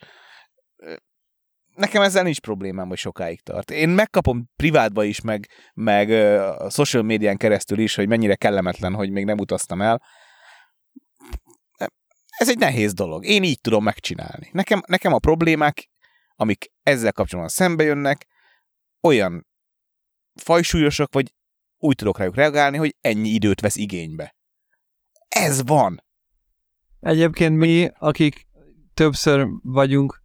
Nekem 1.77 2.01
ezzel 2.01 2.23
nincs 2.23 2.39
problémám, 2.39 2.87
hogy 2.87 2.97
sokáig 2.97 3.41
tart. 3.41 3.71
Én 3.71 3.89
megkapom 3.89 4.49
privátba 4.55 5.03
is, 5.03 5.21
meg, 5.21 5.49
meg 5.73 6.09
a 6.59 6.69
social 6.69 7.03
médián 7.03 7.37
keresztül 7.37 7.79
is, 7.79 7.95
hogy 7.95 8.07
mennyire 8.07 8.35
kellemetlen, 8.35 8.93
hogy 8.93 9.11
még 9.11 9.25
nem 9.25 9.37
utaztam 9.37 9.81
el. 9.81 10.01
Ez 12.37 12.49
egy 12.49 12.57
nehéz 12.57 12.93
dolog. 12.93 13.25
Én 13.25 13.43
így 13.43 13.61
tudom 13.61 13.83
megcsinálni. 13.83 14.49
Nekem, 14.51 14.81
nekem 14.87 15.13
a 15.13 15.19
problémák, 15.19 15.89
amik 16.35 16.71
ezzel 16.83 17.11
kapcsolatban 17.11 17.53
szembe 17.53 17.83
jönnek, 17.83 18.27
olyan 19.01 19.47
fajsúlyosak, 20.35 21.13
vagy 21.13 21.33
úgy 21.77 21.95
tudok 21.95 22.17
rájuk 22.17 22.35
reagálni, 22.35 22.77
hogy 22.77 22.95
ennyi 23.01 23.29
időt 23.29 23.61
vesz 23.61 23.75
igénybe. 23.75 24.35
Ez 25.27 25.63
van. 25.63 26.03
Egyébként 26.99 27.57
mi, 27.57 27.89
akik 27.97 28.47
többször 28.93 29.47
vagyunk 29.61 30.23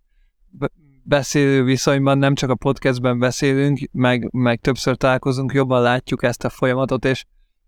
beszélő 1.13 1.63
viszonyban, 1.65 2.19
nem 2.19 2.35
csak 2.35 2.51
a 2.51 2.55
podcastben 2.55 3.19
beszélünk, 3.19 3.79
meg, 3.93 4.29
meg 4.33 4.61
többször 4.61 4.97
találkozunk, 4.97 5.53
jobban 5.53 5.83
látjuk 5.83 6.23
ezt 6.23 6.45
a 6.45 6.49
folyamatot, 6.49 7.05
és 7.05 7.25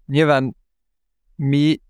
nyilván 0.06 0.56
mi 1.36 1.80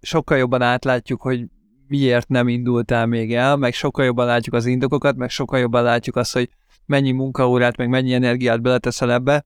sokkal 0.00 0.38
jobban 0.38 0.62
átlátjuk, 0.62 1.22
hogy 1.22 1.44
miért 1.88 2.28
nem 2.28 2.48
indultál 2.48 3.06
még 3.06 3.34
el, 3.34 3.56
meg 3.56 3.72
sokkal 3.72 4.04
jobban 4.04 4.26
látjuk 4.26 4.54
az 4.54 4.66
indokokat, 4.66 5.16
meg 5.16 5.30
sokkal 5.30 5.58
jobban 5.58 5.82
látjuk 5.82 6.16
azt, 6.16 6.32
hogy 6.32 6.48
mennyi 6.86 7.10
munkaórát, 7.12 7.76
meg 7.76 7.88
mennyi 7.88 8.12
energiát 8.12 8.62
beleteszel 8.62 9.12
ebbe, 9.12 9.44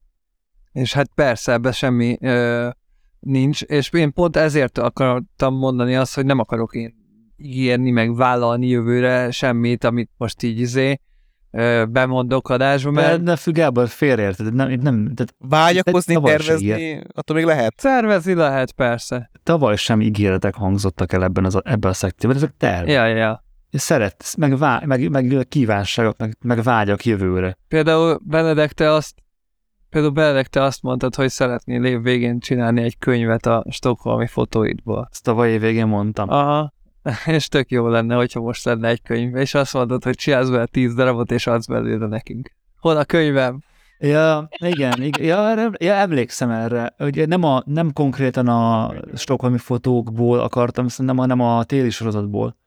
és 0.71 0.93
hát 0.93 1.09
persze, 1.15 1.51
ebbe 1.51 1.71
semmi 1.71 2.17
ö, 2.21 2.69
nincs, 3.19 3.61
és 3.61 3.89
én 3.89 4.13
pont 4.13 4.35
ezért 4.35 4.77
akartam 4.77 5.55
mondani 5.55 5.95
azt, 5.95 6.15
hogy 6.15 6.25
nem 6.25 6.39
akarok 6.39 6.75
én 6.75 6.95
ígérni, 7.37 7.91
meg 7.91 8.15
vállalni 8.15 8.67
jövőre 8.67 9.31
semmit, 9.31 9.83
amit 9.83 10.09
most 10.17 10.43
így 10.43 10.59
izé 10.59 10.99
ö, 11.51 11.85
bemondok 11.89 12.49
adásba, 12.49 12.91
mert... 12.91 13.23
De, 13.23 13.37
de 13.43 13.51
Gábor, 13.51 13.87
félreérted, 13.87 14.53
nem, 14.53 14.69
nem, 14.69 15.13
tehát 15.15 15.35
Vágyakozni, 15.37 16.21
tervezni, 16.21 17.01
attól 17.13 17.35
még 17.35 17.45
lehet. 17.45 17.73
Szervezni 17.77 18.33
lehet, 18.33 18.71
persze. 18.71 19.31
Tavaly 19.43 19.75
sem 19.75 20.01
ígéretek 20.01 20.55
hangzottak 20.55 21.13
el 21.13 21.23
ebben, 21.23 21.45
az, 21.45 21.59
ebben 21.63 21.91
a 21.91 21.93
szekcióban, 21.93 22.37
ezek 22.37 22.53
tervek. 22.57 22.89
Ja, 22.89 23.05
ja. 23.05 23.43
Szeretsz, 23.71 24.35
meg, 24.35 24.57
vá, 24.57 24.81
meg, 24.85 25.09
meg 25.09 25.45
kívánságok, 25.49 26.17
meg, 26.17 26.37
meg 26.41 26.63
vágyak 26.63 27.05
jövőre. 27.05 27.57
Például 27.67 28.19
Benedek, 28.23 28.71
te 28.71 28.91
azt 28.91 29.13
Például 29.89 30.13
Benedek, 30.13 30.47
te 30.47 30.61
azt 30.61 30.81
mondtad, 30.81 31.15
hogy 31.15 31.29
szeretnél 31.29 31.83
év 31.83 32.01
végén 32.01 32.39
csinálni 32.39 32.81
egy 32.81 32.97
könyvet 32.97 33.45
a 33.45 33.65
stokholmi 33.69 34.27
fotóidból. 34.27 35.07
Ezt 35.11 35.27
a 35.27 35.47
év 35.47 35.61
végén 35.61 35.87
mondtam. 35.87 36.29
Aha, 36.29 36.73
és 37.25 37.47
tök 37.47 37.71
jó 37.71 37.87
lenne, 37.87 38.15
hogyha 38.15 38.39
most 38.41 38.65
lenne 38.65 38.87
egy 38.87 39.01
könyv, 39.01 39.35
és 39.35 39.53
azt 39.53 39.73
mondod, 39.73 40.03
hogy 40.03 40.15
csinálsz 40.15 40.49
vele 40.49 40.65
tíz 40.65 40.93
darabot, 40.93 41.31
és 41.31 41.47
adsz 41.47 41.67
belőle 41.67 42.07
nekünk. 42.07 42.51
Hol 42.79 42.97
a 42.97 43.05
könyvem? 43.05 43.59
Ja, 43.99 44.47
igen, 44.57 45.01
igen. 45.01 45.25
Ja, 45.25 45.69
ja, 45.77 45.93
emlékszem 45.93 46.49
erre. 46.49 46.93
Ugye 46.99 47.25
nem, 47.25 47.43
a, 47.43 47.63
nem 47.65 47.93
konkrétan 47.93 48.47
a 48.47 48.93
stokholmi 49.15 49.57
fotókból 49.57 50.39
akartam, 50.39 50.87
hanem 50.97 51.17
hanem 51.17 51.39
a 51.39 51.63
téli 51.63 51.89
sorozatból. 51.89 52.57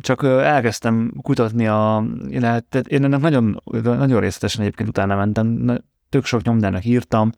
Csak 0.00 0.22
elkezdtem 0.22 1.12
kutatni 1.22 1.66
a, 1.66 2.04
illetve 2.28 2.80
én 2.80 3.04
ennek 3.04 3.20
nagyon, 3.20 3.62
nagyon 3.82 4.20
részletesen 4.20 4.62
egyébként 4.62 4.88
utána 4.88 5.16
mentem, 5.16 5.78
tök 6.08 6.24
sok 6.24 6.42
nyomdának 6.42 6.84
írtam, 6.84 7.30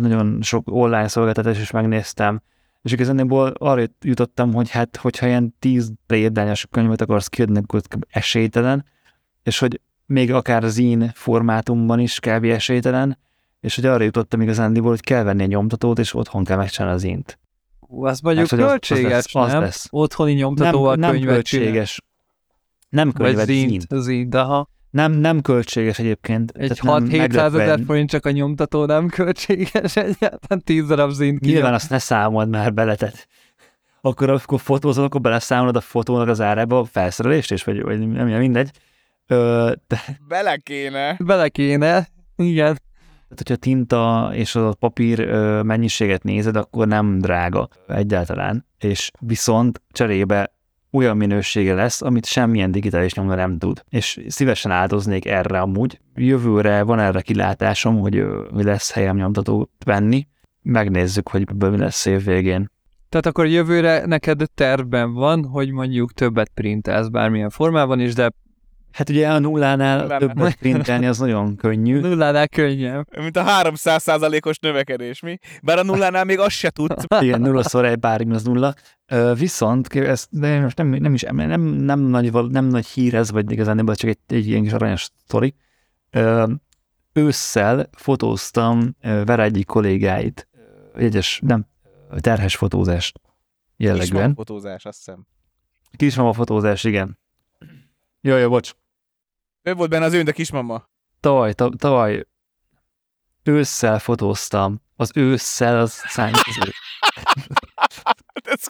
nagyon 0.00 0.38
sok 0.42 0.64
online 0.70 1.08
szolgáltatást 1.08 1.60
is 1.60 1.70
megnéztem, 1.70 2.42
és 2.86 2.92
igazából 2.92 3.48
arra 3.58 3.82
jutottam, 4.04 4.52
hogy 4.52 4.70
hát, 4.70 4.96
hogyha 4.96 5.26
ilyen 5.26 5.54
tíz 5.58 5.92
példányos 6.06 6.66
könyvet 6.70 7.00
akarsz 7.00 7.26
kiadni, 7.26 7.58
akkor 7.58 7.80
esélytelen, 8.08 8.84
és 9.42 9.58
hogy 9.58 9.80
még 10.06 10.32
akár 10.32 10.62
zín 10.62 11.10
formátumban 11.14 12.00
is 12.00 12.20
kb. 12.20 12.44
esélytelen, 12.44 13.18
és 13.60 13.74
hogy 13.74 13.86
arra 13.86 14.04
jutottam 14.04 14.40
igazándiból, 14.40 14.90
hogy 14.90 15.00
kell 15.00 15.22
venni 15.22 15.42
egy 15.42 15.48
nyomtatót, 15.48 15.98
és 15.98 16.14
otthon 16.14 16.44
kell 16.44 16.56
megcsinálni 16.56 16.96
az 16.96 17.02
int. 17.02 17.38
Ú, 17.80 18.04
az 18.04 18.20
mondjuk 18.20 18.48
hát, 18.48 18.58
költséges, 18.58 19.12
az, 19.12 19.18
az, 19.18 19.32
lesz, 19.32 19.52
nem? 19.52 19.56
Az 19.56 19.62
lesz. 19.62 19.86
Otthoni 19.90 20.32
nyomtatóval 20.32 20.94
nem, 20.94 21.14
nem 21.14 21.24
költséges. 21.24 22.02
Nem 22.88 23.12
könyvet, 23.12 23.46
Vagy 23.46 23.54
zint, 23.54 23.86
zint, 23.90 24.28
de 24.28 24.40
ha. 24.40 24.68
Nem, 24.96 25.12
nem 25.12 25.40
költséges 25.40 25.98
egyébként. 25.98 26.50
Egy 26.50 26.80
6-700 26.82 27.34
ezer 27.34 27.80
forint 27.86 28.10
csak 28.10 28.26
a 28.26 28.30
nyomtató 28.30 28.84
nem 28.84 29.08
költséges 29.08 29.96
egyáltalán 30.06 30.62
10 30.64 30.86
darab 30.86 31.10
zint. 31.10 31.40
Nyilván 31.40 31.74
azt 31.74 31.90
ne 31.90 31.98
számold 31.98 32.48
már 32.48 32.74
beletet. 32.74 33.28
Akkor, 34.00 34.30
akkor 34.30 34.60
fotózol, 34.60 35.04
akkor 35.04 35.20
beleszámolod 35.20 35.76
a 35.76 35.80
fotónak 35.80 36.28
az 36.28 36.40
árába 36.40 36.78
a 36.78 36.84
felszerelést, 36.84 37.50
és 37.52 37.64
vagy, 37.64 37.82
vagy 37.82 38.08
nem 38.08 38.28
mindegy. 38.28 38.70
Ö, 39.26 39.72
de... 39.86 40.00
Bele 40.28 40.56
kéne. 40.56 41.16
Bele 41.18 41.48
kéne, 41.48 42.08
igen. 42.36 42.78
Tehát, 43.28 43.36
hogyha 43.36 43.56
tinta 43.56 44.30
és 44.32 44.54
a 44.54 44.74
papír 44.74 45.20
ö, 45.20 45.62
mennyiséget 45.62 46.22
nézed, 46.22 46.56
akkor 46.56 46.86
nem 46.86 47.18
drága 47.18 47.68
egyáltalán, 47.88 48.66
és 48.78 49.10
viszont 49.20 49.82
cserébe 49.92 50.55
olyan 50.96 51.16
minősége 51.16 51.74
lesz, 51.74 52.02
amit 52.02 52.26
semmilyen 52.26 52.70
digitális 52.70 53.14
nyomda 53.14 53.34
nem 53.34 53.58
tud. 53.58 53.84
És 53.88 54.20
szívesen 54.28 54.70
áldoznék 54.70 55.26
erre 55.26 55.60
amúgy. 55.60 56.00
Jövőre 56.14 56.82
van 56.82 56.98
erre 56.98 57.20
kilátásom, 57.20 57.98
hogy, 57.98 58.24
lesz 58.52 58.92
helyem 58.92 59.16
nyomtatót 59.16 59.70
venni. 59.84 60.26
Megnézzük, 60.62 61.28
hogy 61.28 61.54
mi 61.54 61.76
lesz 61.76 62.06
év 62.06 62.24
végén. 62.24 62.70
Tehát 63.08 63.26
akkor 63.26 63.46
jövőre 63.46 64.06
neked 64.06 64.42
tervben 64.54 65.12
van, 65.12 65.44
hogy 65.44 65.70
mondjuk 65.70 66.12
többet 66.12 66.50
printelsz 66.54 67.08
bármilyen 67.08 67.50
formában 67.50 68.00
is, 68.00 68.14
de 68.14 68.30
Hát 68.96 69.08
ugye 69.08 69.28
a 69.28 69.38
nullánál 69.38 70.00
Nullán. 70.00 70.18
többet 70.18 70.54
printelni 70.54 71.06
az 71.06 71.18
nagyon 71.18 71.56
könnyű. 71.56 72.00
Nullánál 72.08 72.48
könnyebb. 72.48 73.18
Mint 73.18 73.36
a 73.36 73.42
300 73.42 74.08
os 74.44 74.58
növekedés, 74.58 75.20
mi? 75.20 75.38
Bár 75.62 75.78
a 75.78 75.82
nullánál 75.82 76.24
még 76.24 76.38
azt 76.38 76.56
se 76.56 76.70
tudsz. 76.70 77.04
Igen, 77.20 77.40
nulla 77.40 77.62
szor 77.62 77.84
egy 77.84 77.98
bármi 77.98 78.34
az 78.34 78.44
nulla. 78.44 78.74
Viszont, 79.34 79.94
ez 79.94 80.26
de 80.30 80.60
most 80.60 80.76
nem, 80.76 80.88
nem 80.88 81.14
is 81.14 81.22
nem, 81.22 81.60
nem, 81.60 82.00
nagy, 82.00 82.32
nem 82.32 82.64
nagy 82.64 82.86
hír 82.86 83.14
ez, 83.14 83.30
vagy 83.30 83.50
igazán 83.50 83.86
csak 83.86 84.10
egy, 84.10 84.18
egy 84.26 84.46
ilyen 84.46 84.62
kis 84.62 84.72
aranyos 84.72 85.08
sztori. 85.24 85.54
Ősszel 87.12 87.88
fotóztam 87.92 88.96
Vera 89.00 89.42
egyik 89.42 89.66
kollégáit, 89.66 90.48
jegyes, 90.98 91.40
nem, 91.44 91.66
terhes 92.20 92.56
fotózást 92.56 93.20
jellegűen. 93.76 94.10
Kismama 94.10 94.34
fotózás, 94.34 94.84
azt 94.84 94.96
hiszem. 94.96 95.26
Kismama 95.96 96.32
fotózás, 96.32 96.84
igen. 96.84 97.18
Jaj, 98.20 98.40
jó, 98.40 98.48
bocs. 98.48 98.74
Ő 99.66 99.74
volt 99.74 99.90
benne 99.90 100.04
az 100.04 100.12
ő, 100.12 100.22
de 100.22 100.32
kismama. 100.32 100.88
Tavaly, 101.20 101.52
tavaly 101.76 102.26
ősszel 103.42 103.98
fotóztam. 103.98 104.82
Az 104.96 105.10
ősszel 105.14 105.78
az 105.78 105.92
szányozó. 105.92 106.42
Ez 108.44 108.66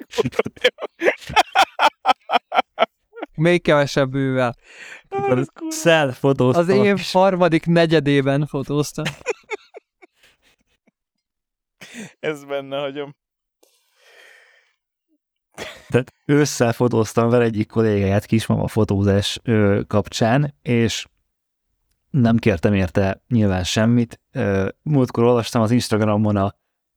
Még 3.34 3.62
kevesebb 3.62 4.10
bővel. 4.10 4.54
Szel 5.68 6.12
fotóztam. 6.12 6.62
Az 6.62 6.68
én 6.68 6.98
harmadik 7.12 7.66
negyedében 7.66 8.46
fotóztam. 8.46 9.04
Ez 12.20 12.44
benne 12.44 12.78
hagyom. 12.78 13.16
Tehát 15.88 16.12
ősszel 16.26 16.72
fotóztam 16.72 17.28
vele 17.28 17.44
egyik 17.44 17.68
kollégáját 17.68 18.26
kismama 18.26 18.68
fotózás 18.68 19.40
kapcsán, 19.86 20.54
és 20.62 21.06
nem 22.10 22.36
kértem 22.36 22.74
érte 22.74 23.22
nyilván 23.28 23.64
semmit. 23.64 24.20
Múltkor 24.82 25.24
olvastam 25.24 25.62
az 25.62 25.70
Instagramon 25.70 26.36
a 26.36 26.54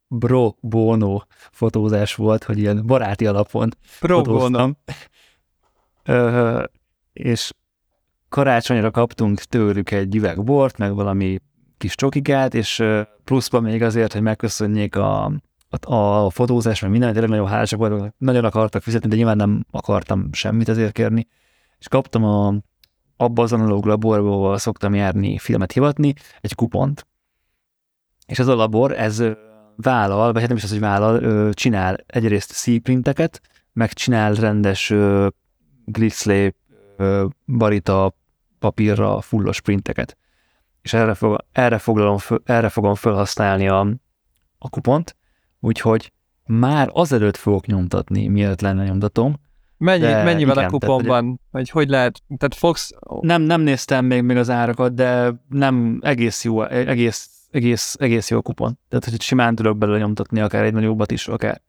bro 0.07 0.53
bono 0.59 1.21
fotózás 1.51 2.15
volt, 2.15 2.43
hogy 2.43 2.57
ilyen 2.57 2.85
baráti 2.85 3.25
alapon 3.25 3.69
Pro 3.99 4.17
fotóztam. 4.17 4.77
Ö, 6.03 6.63
és 7.13 7.51
karácsonyra 8.29 8.91
kaptunk 8.91 9.41
tőlük 9.41 9.91
egy 9.91 10.15
üveg 10.15 10.43
bort, 10.43 10.77
meg 10.77 10.93
valami 10.93 11.39
kis 11.77 11.95
csokikát, 11.95 12.53
és 12.53 12.83
pluszban 13.23 13.63
még 13.63 13.81
azért, 13.81 14.13
hogy 14.13 14.21
megköszönjék 14.21 14.95
a 14.95 15.31
a, 15.69 16.25
a 16.25 16.29
fotózás, 16.29 16.81
meg 16.81 16.91
minden, 16.91 17.11
tényleg 17.11 17.29
nagyon 17.29 17.47
hálásak 17.47 17.79
voltak, 17.79 18.13
nagyon 18.17 18.45
akartak 18.45 18.81
fizetni, 18.81 19.09
de 19.09 19.15
nyilván 19.15 19.37
nem 19.37 19.65
akartam 19.71 20.33
semmit 20.33 20.69
ezért 20.69 20.91
kérni, 20.91 21.27
és 21.79 21.87
kaptam 21.87 22.23
a, 22.23 22.53
abba 23.17 23.43
az 23.43 23.53
analóg 23.53 23.85
laborba, 23.85 24.31
ahol 24.31 24.57
szoktam 24.57 24.93
járni 24.93 25.37
filmet 25.37 25.71
hivatni, 25.71 26.13
egy 26.41 26.55
kupont, 26.55 27.07
és 28.25 28.39
ez 28.39 28.47
a 28.47 28.55
labor, 28.55 28.91
ez 28.99 29.23
vállal, 29.75 30.31
vagy 30.31 30.39
hát 30.39 30.47
nem 30.47 30.57
is 30.57 30.63
az, 30.63 30.69
hogy 30.69 30.79
vállal, 30.79 31.53
csinál 31.53 31.97
egyrészt 32.05 32.51
C-printeket, 32.51 33.41
meg 33.73 33.93
csinál 33.93 34.33
rendes 34.33 34.93
Glixley 35.85 36.51
barita 37.45 38.15
papírra 38.59 39.21
fullos 39.21 39.61
printeket. 39.61 40.17
És 40.81 40.93
erre, 40.93 41.13
fog, 41.13 41.45
erre, 41.51 41.77
foglalom, 41.77 42.17
erre 42.43 42.69
fogom 42.69 42.95
felhasználni 42.95 43.67
a, 43.67 43.79
a 44.57 44.69
kupont, 44.69 45.15
úgyhogy 45.59 46.11
már 46.45 46.89
azelőtt 46.93 47.37
fogok 47.37 47.65
nyomtatni, 47.65 48.27
mielőtt 48.27 48.61
lenne 48.61 48.83
nyomtatom. 48.83 49.35
Mennyi, 49.77 50.01
mennyivel 50.01 50.55
igen, 50.55 50.67
a 50.67 50.69
kuponban? 50.69 51.23
Tehát, 51.23 51.39
vagy 51.51 51.69
hogy 51.69 51.89
lehet? 51.89 52.21
Tehát 52.37 52.55
fogsz... 52.55 52.91
Nem, 53.19 53.41
nem 53.41 53.61
néztem 53.61 54.05
még, 54.05 54.21
még 54.21 54.37
az 54.37 54.49
árakat, 54.49 54.93
de 54.93 55.33
nem 55.49 55.99
egész 56.01 56.43
jó, 56.43 56.63
egész, 56.63 57.29
egész, 57.51 57.95
egész 57.99 58.29
jó 58.29 58.41
kupon. 58.41 58.79
Tehát, 58.89 59.05
hogy 59.05 59.21
simán 59.21 59.55
tudok 59.55 59.77
belőle 59.77 59.99
nyomtatni 59.99 60.39
akár 60.39 60.63
egy 60.63 60.73
nagyobbat 60.73 61.11
is, 61.11 61.27
akár. 61.27 61.61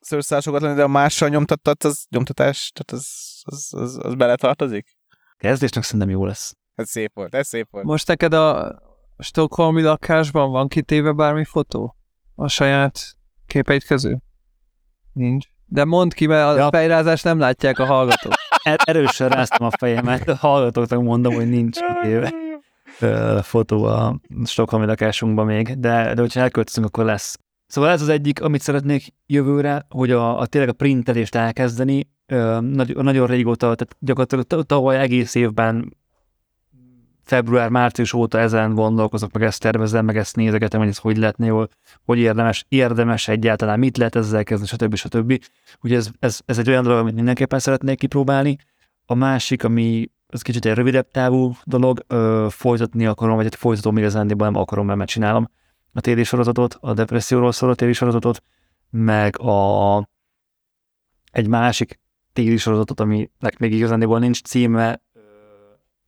Szőrszásokat 0.00 0.60
lenni, 0.60 0.76
de 0.76 0.82
a 0.82 0.88
mással 0.88 1.28
nyomtattat, 1.28 1.84
az 1.84 2.06
nyomtatás, 2.10 2.72
tehát 2.74 3.02
az, 3.02 3.42
az, 3.42 3.80
az, 3.80 3.98
az 4.02 4.14
beletartozik? 4.14 4.96
Kezdésnek 5.36 5.84
szerintem 5.84 6.10
jó 6.10 6.24
lesz. 6.24 6.56
Ez 6.74 6.88
szép 6.88 7.10
volt, 7.14 7.34
ez 7.34 7.46
szép 7.46 7.68
volt. 7.70 7.84
Most 7.84 8.08
neked 8.08 8.32
a 8.32 8.78
Stockholmi 9.18 9.82
lakásban 9.82 10.50
van 10.50 10.68
kitéve 10.68 11.12
bármi 11.12 11.44
fotó? 11.44 11.96
A 12.36 12.48
saját 12.48 13.16
képeit 13.46 13.84
közül? 13.84 14.18
Nincs. 15.12 15.46
De 15.66 15.84
mondd 15.84 16.10
ki, 16.14 16.26
mert 16.26 16.48
a 16.48 16.56
ja. 16.56 16.68
fejrázást 16.68 17.24
nem 17.24 17.38
látják 17.38 17.78
a 17.78 17.84
hallgatók. 17.84 18.32
Er- 18.62 18.88
erősen 18.88 19.28
ráztam 19.28 19.66
a 19.66 19.70
fejemet, 19.78 20.28
a 20.28 20.34
hallgatóknak 20.36 21.02
mondom, 21.02 21.34
hogy 21.34 21.48
nincs 21.48 21.78
kitéve 21.80 22.32
fotó 23.42 23.84
a 23.84 24.20
Stockholmi 24.44 24.86
lakásunkban 24.86 25.46
még, 25.46 25.78
de, 25.78 26.14
de 26.14 26.20
hogyha 26.20 26.40
elköltözünk, 26.40 26.86
akkor 26.86 27.04
lesz. 27.04 27.38
Szóval 27.66 27.90
ez 27.90 28.02
az 28.02 28.08
egyik, 28.08 28.42
amit 28.42 28.60
szeretnék 28.60 29.14
jövőre, 29.26 29.86
hogy 29.88 30.10
a, 30.10 30.38
a 30.38 30.46
tényleg 30.46 30.70
a 30.70 30.72
printelést 30.72 31.34
elkezdeni. 31.34 32.08
Ö, 32.26 32.60
nagy, 32.60 32.96
nagyon 32.96 33.26
régóta, 33.26 33.74
tehát 33.74 33.96
gyakorlatilag 33.98 34.64
tavaly 34.64 34.98
egész 34.98 35.34
évben 35.34 35.96
február-március 37.26 38.12
óta 38.12 38.38
ezen 38.38 38.74
gondolkozok, 38.74 39.32
meg 39.32 39.42
ezt 39.42 39.60
tervezem, 39.60 40.04
meg 40.04 40.16
ezt 40.16 40.36
nézegetem, 40.36 40.80
hogy 40.80 40.88
ez 40.88 40.98
hogy 40.98 41.16
lehetne 41.16 41.46
jól, 41.46 41.68
hogy 42.04 42.18
érdemes, 42.18 42.64
érdemes 42.68 43.28
egyáltalán, 43.28 43.78
mit 43.78 43.96
lehet 43.96 44.16
ezzel 44.16 44.44
kezdeni, 44.44 44.68
stb. 44.68 44.94
stb. 44.94 45.44
Ugye 45.82 45.96
ez, 45.96 46.08
ez, 46.18 46.40
ez 46.44 46.58
egy 46.58 46.68
olyan 46.68 46.82
dolog, 46.82 46.98
amit 46.98 47.14
mindenképpen 47.14 47.58
szeretnék 47.58 47.98
kipróbálni. 47.98 48.56
A 49.06 49.14
másik, 49.14 49.64
ami 49.64 50.10
ez 50.26 50.42
kicsit 50.42 50.66
egy 50.66 50.74
rövidebb 50.74 51.10
távú 51.10 51.52
dolog, 51.64 52.04
ö, 52.06 52.46
folytatni 52.50 53.06
akarom, 53.06 53.36
vagy 53.36 53.46
egy 53.46 53.54
folytatom 53.54 53.98
igazándiból 53.98 54.46
nem 54.46 54.60
akarom, 54.60 54.86
mert 54.86 55.10
csinálom 55.10 55.50
a 55.92 56.00
téli 56.00 56.24
sorozatot, 56.24 56.76
a 56.80 56.92
depresszióról 56.92 57.52
szóló 57.52 57.74
téli 57.74 57.92
sorozatot, 57.92 58.42
meg 58.90 59.40
a 59.40 60.08
egy 61.32 61.48
másik 61.48 62.00
téli 62.32 62.56
sorozatot, 62.56 63.00
aminek 63.00 63.58
még 63.58 63.72
igazándiból 63.72 64.18
nincs 64.18 64.42
címe, 64.42 65.00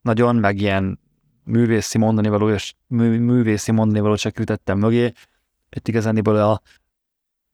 nagyon, 0.03 0.37
meg 0.37 0.61
ilyen 0.61 0.99
művészi 1.49 1.99
mondani 1.99 2.29
való, 2.29 2.51
és 2.51 2.75
mű, 2.87 3.19
művészi 3.19 3.73
mondani 3.73 4.01
való 4.01 4.15
csak 4.15 4.39
ütettem 4.39 4.79
mögé. 4.79 5.13
Itt 5.71 5.89
igazániból 5.89 6.37
a 6.37 6.61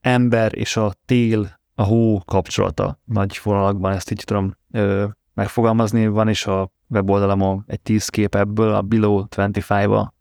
ember 0.00 0.58
és 0.58 0.76
a 0.76 0.92
tél, 1.04 1.58
a 1.74 1.82
hó 1.82 2.22
kapcsolata 2.24 3.00
nagy 3.04 3.40
vonalakban, 3.42 3.92
ezt 3.92 4.10
így 4.10 4.22
tudom 4.24 4.56
ö, 4.70 5.06
megfogalmazni. 5.34 6.06
Van 6.06 6.28
is 6.28 6.46
a 6.46 6.72
weboldalamon 6.88 7.64
egy 7.66 7.80
tíz 7.80 8.08
kép 8.08 8.34
ebből, 8.34 8.74
a 8.74 8.82
Below 8.82 9.24
25-a 9.30 10.12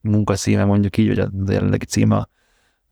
munkacíme 0.00 0.64
mondjuk 0.64 0.96
így, 0.96 1.08
vagy 1.08 1.18
a 1.18 1.30
jelenlegi 1.46 1.84
címe 1.84 2.16
a 2.16 2.28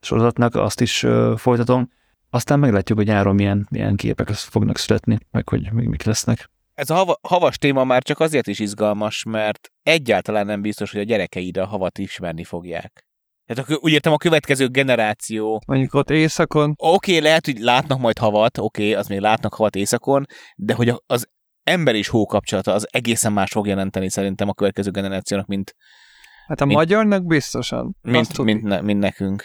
sorozatnak, 0.01 0.55
azt 0.55 0.81
is 0.81 1.03
ö, 1.03 1.33
folytatom. 1.37 1.89
Aztán 2.29 2.59
meglátjuk, 2.59 2.97
hogy 2.97 3.07
nyáron 3.07 3.35
milyen, 3.35 3.67
milyen 3.69 3.95
képek 3.95 4.29
fognak 4.29 4.77
születni, 4.77 5.17
meg 5.31 5.49
hogy 5.49 5.71
mik 5.71 6.03
lesznek 6.03 6.49
ez 6.77 6.89
a 6.89 6.95
hava, 6.95 7.19
havas 7.21 7.57
téma 7.57 7.83
már 7.83 8.03
csak 8.03 8.19
azért 8.19 8.47
is 8.47 8.59
izgalmas, 8.59 9.23
mert 9.23 9.71
egyáltalán 9.83 10.45
nem 10.45 10.61
biztos, 10.61 10.91
hogy 10.91 10.99
a 10.99 11.03
gyerekeid 11.03 11.57
a 11.57 11.65
havat 11.65 11.97
ismerni 11.97 12.43
fogják. 12.43 13.05
Tehát 13.45 13.77
úgy 13.79 13.91
értem 13.91 14.13
a 14.13 14.17
következő 14.17 14.67
generáció. 14.67 15.61
Mondjuk 15.67 15.93
ott 15.93 16.09
éjszakon. 16.09 16.73
Oké, 16.77 17.11
okay, 17.11 17.23
lehet, 17.23 17.45
hogy 17.45 17.57
látnak 17.57 17.99
majd 17.99 18.17
havat, 18.17 18.57
oké, 18.57 18.81
okay, 18.81 18.93
az 18.93 19.07
még 19.07 19.19
látnak 19.19 19.53
havat 19.53 19.75
éjszakon, 19.75 20.25
de 20.55 20.73
hogy 20.73 20.93
az 21.05 21.27
ember 21.63 21.95
és 21.95 22.07
hó 22.07 22.25
kapcsolata 22.25 22.73
az 22.73 22.87
egészen 22.91 23.33
más 23.33 23.51
fog 23.51 23.67
jelenteni 23.67 24.09
szerintem 24.09 24.49
a 24.49 24.53
következő 24.53 24.91
generációnak, 24.91 25.47
mint 25.47 25.75
Hát 26.47 26.61
a 26.61 26.65
mint, 26.65 26.77
magyarnak 26.77 27.25
biztosan. 27.25 27.95
Mint, 28.01 28.37
mint, 28.37 28.63
ne, 28.63 28.81
mint 28.81 28.99
nekünk 28.99 29.43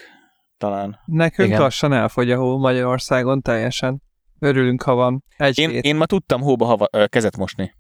talán. 0.59 0.99
Nekünk 1.05 1.49
Igen. 1.49 1.61
lassan 1.61 1.93
elfogy 1.93 2.31
a 2.31 2.39
hó 2.39 2.59
Magyarországon 2.59 3.43
teljesen. 3.43 4.02
Örülünk, 4.43 4.83
ha 4.83 4.95
van 4.95 5.25
egy 5.37 5.59
én, 5.59 5.71
én 5.71 5.97
ma 5.97 6.07
tudtam 6.07 6.41
hóba 6.41 6.65
hava, 6.65 6.89
ö, 6.93 7.07
kezet 7.07 7.37
mosni. 7.37 7.75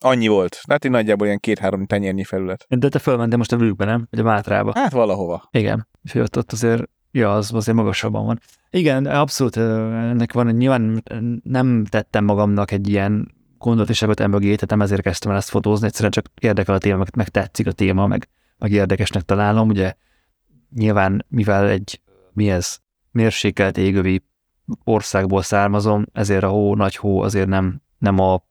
Annyi 0.00 0.28
volt. 0.28 0.60
Hát 0.68 0.84
én 0.84 0.90
nagyjából 0.90 1.26
ilyen 1.26 1.38
két-három 1.38 1.86
tenyérnyi 1.86 2.24
felület. 2.24 2.66
De 2.68 2.88
te 2.88 2.98
fölmentél 2.98 3.36
most 3.36 3.52
a 3.52 3.56
vlükbe, 3.56 3.84
nem? 3.84 4.06
Vagy 4.10 4.20
a 4.20 4.22
Mátrába? 4.22 4.72
Hát 4.74 4.92
valahova. 4.92 5.48
Igen. 5.50 5.88
És 6.02 6.14
ott, 6.14 6.36
ott 6.36 6.52
azért, 6.52 6.82
ja, 7.10 7.34
az 7.34 7.52
azért 7.54 7.76
magasabban 7.76 8.24
van. 8.24 8.40
Igen, 8.70 9.06
abszolút 9.06 9.56
ennek 9.56 10.32
van, 10.32 10.46
nyilván 10.46 11.02
nem 11.42 11.84
tettem 11.84 12.24
magamnak 12.24 12.70
egy 12.70 12.88
ilyen 12.88 13.34
gondolat 13.58 13.90
és 13.90 14.02
ebből 14.02 14.26
mögé, 14.26 14.54
tehát 14.54 14.70
nem 14.70 14.80
ezért 14.80 15.02
kezdtem 15.02 15.30
el 15.30 15.36
ezt 15.36 15.48
fotózni, 15.48 15.86
egyszerűen 15.86 16.10
csak 16.10 16.26
érdekel 16.40 16.74
a 16.74 16.78
téma, 16.78 16.96
meg, 16.96 17.08
meg 17.16 17.28
tetszik 17.28 17.66
a 17.66 17.72
téma, 17.72 18.06
meg, 18.06 18.28
meg 18.58 18.70
érdekesnek 18.70 19.22
találom, 19.22 19.68
ugye 19.68 19.94
nyilván 20.74 21.26
mivel 21.28 21.68
egy 21.68 22.00
mi 22.32 22.50
ez 22.50 22.78
mérsékelt 23.10 23.78
égövi 23.78 24.22
országból 24.84 25.42
származom, 25.42 26.06
ezért 26.12 26.42
a 26.42 26.48
hó, 26.48 26.74
nagy 26.74 26.96
hó 26.96 27.20
azért 27.20 27.48
nem, 27.48 27.82
nem 27.98 28.18
a, 28.18 28.44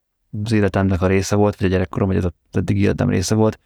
az 0.44 0.52
életemnek 0.52 1.02
a 1.02 1.08
része 1.08 1.36
volt, 1.36 1.56
vagy 1.56 1.68
a 1.68 1.70
gyerekkorom, 1.70 2.08
vagy 2.08 2.18
az 2.18 2.32
eddig 2.52 2.82
életem 2.82 3.10
része 3.10 3.36
volt. 3.36 3.60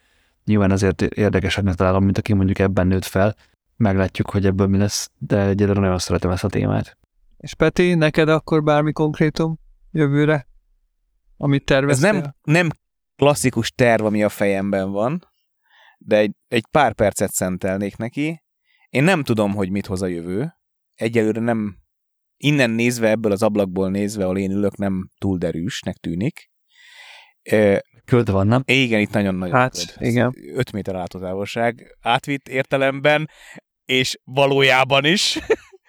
Nyilván 0.44 0.70
azért 0.70 1.02
érdekesebbnek 1.02 1.74
találom, 1.74 2.04
mint 2.04 2.18
aki 2.18 2.32
mondjuk 2.32 2.58
ebben 2.58 2.86
nőtt 2.86 3.04
fel. 3.04 3.36
Meglátjuk, 3.76 4.30
hogy 4.30 4.46
ebből 4.46 4.66
mi 4.66 4.78
lesz, 4.78 5.10
de 5.18 5.40
egyedül 5.40 5.74
nagyon 5.74 5.98
szeretem 5.98 6.30
ezt 6.30 6.44
a 6.44 6.48
témát. 6.48 6.98
És 7.36 7.54
Peti, 7.54 7.94
neked 7.94 8.28
akkor 8.28 8.62
bármi 8.62 8.92
konkrétum 8.92 9.58
jövőre, 9.90 10.46
amit 11.36 11.64
terveztél? 11.64 12.08
Ez 12.08 12.14
nem, 12.14 12.34
nem 12.42 12.68
klasszikus 13.16 13.72
terv, 13.72 14.04
ami 14.04 14.22
a 14.22 14.28
fejemben 14.28 14.90
van, 14.90 15.28
de 15.98 16.16
egy, 16.16 16.32
egy 16.48 16.66
pár 16.70 16.92
percet 16.92 17.32
szentelnék 17.32 17.96
neki. 17.96 18.42
Én 18.88 19.04
nem 19.04 19.22
tudom, 19.22 19.54
hogy 19.54 19.70
mit 19.70 19.86
hoz 19.86 20.02
a 20.02 20.06
jövő. 20.06 20.54
Egyelőre 20.94 21.40
nem, 21.40 21.76
innen 22.42 22.70
nézve, 22.70 23.08
ebből 23.08 23.32
az 23.32 23.42
ablakból 23.42 23.90
nézve, 23.90 24.24
ahol 24.24 24.38
én 24.38 24.50
ülök, 24.50 24.76
nem 24.76 25.08
túl 25.18 25.38
derűsnek 25.38 25.96
tűnik. 25.96 26.50
Köd 28.04 28.30
van, 28.30 28.46
nem? 28.46 28.62
Igen, 28.64 29.00
itt 29.00 29.12
nagyon-nagyon 29.12 29.54
hát, 29.54 29.94
köd. 29.96 30.06
igen. 30.06 30.34
5 30.54 30.72
méter 30.72 30.94
látótávolság. 30.94 31.96
Átvitt 32.00 32.48
értelemben, 32.48 33.28
és 33.84 34.18
valójában 34.24 35.04
is. 35.04 35.38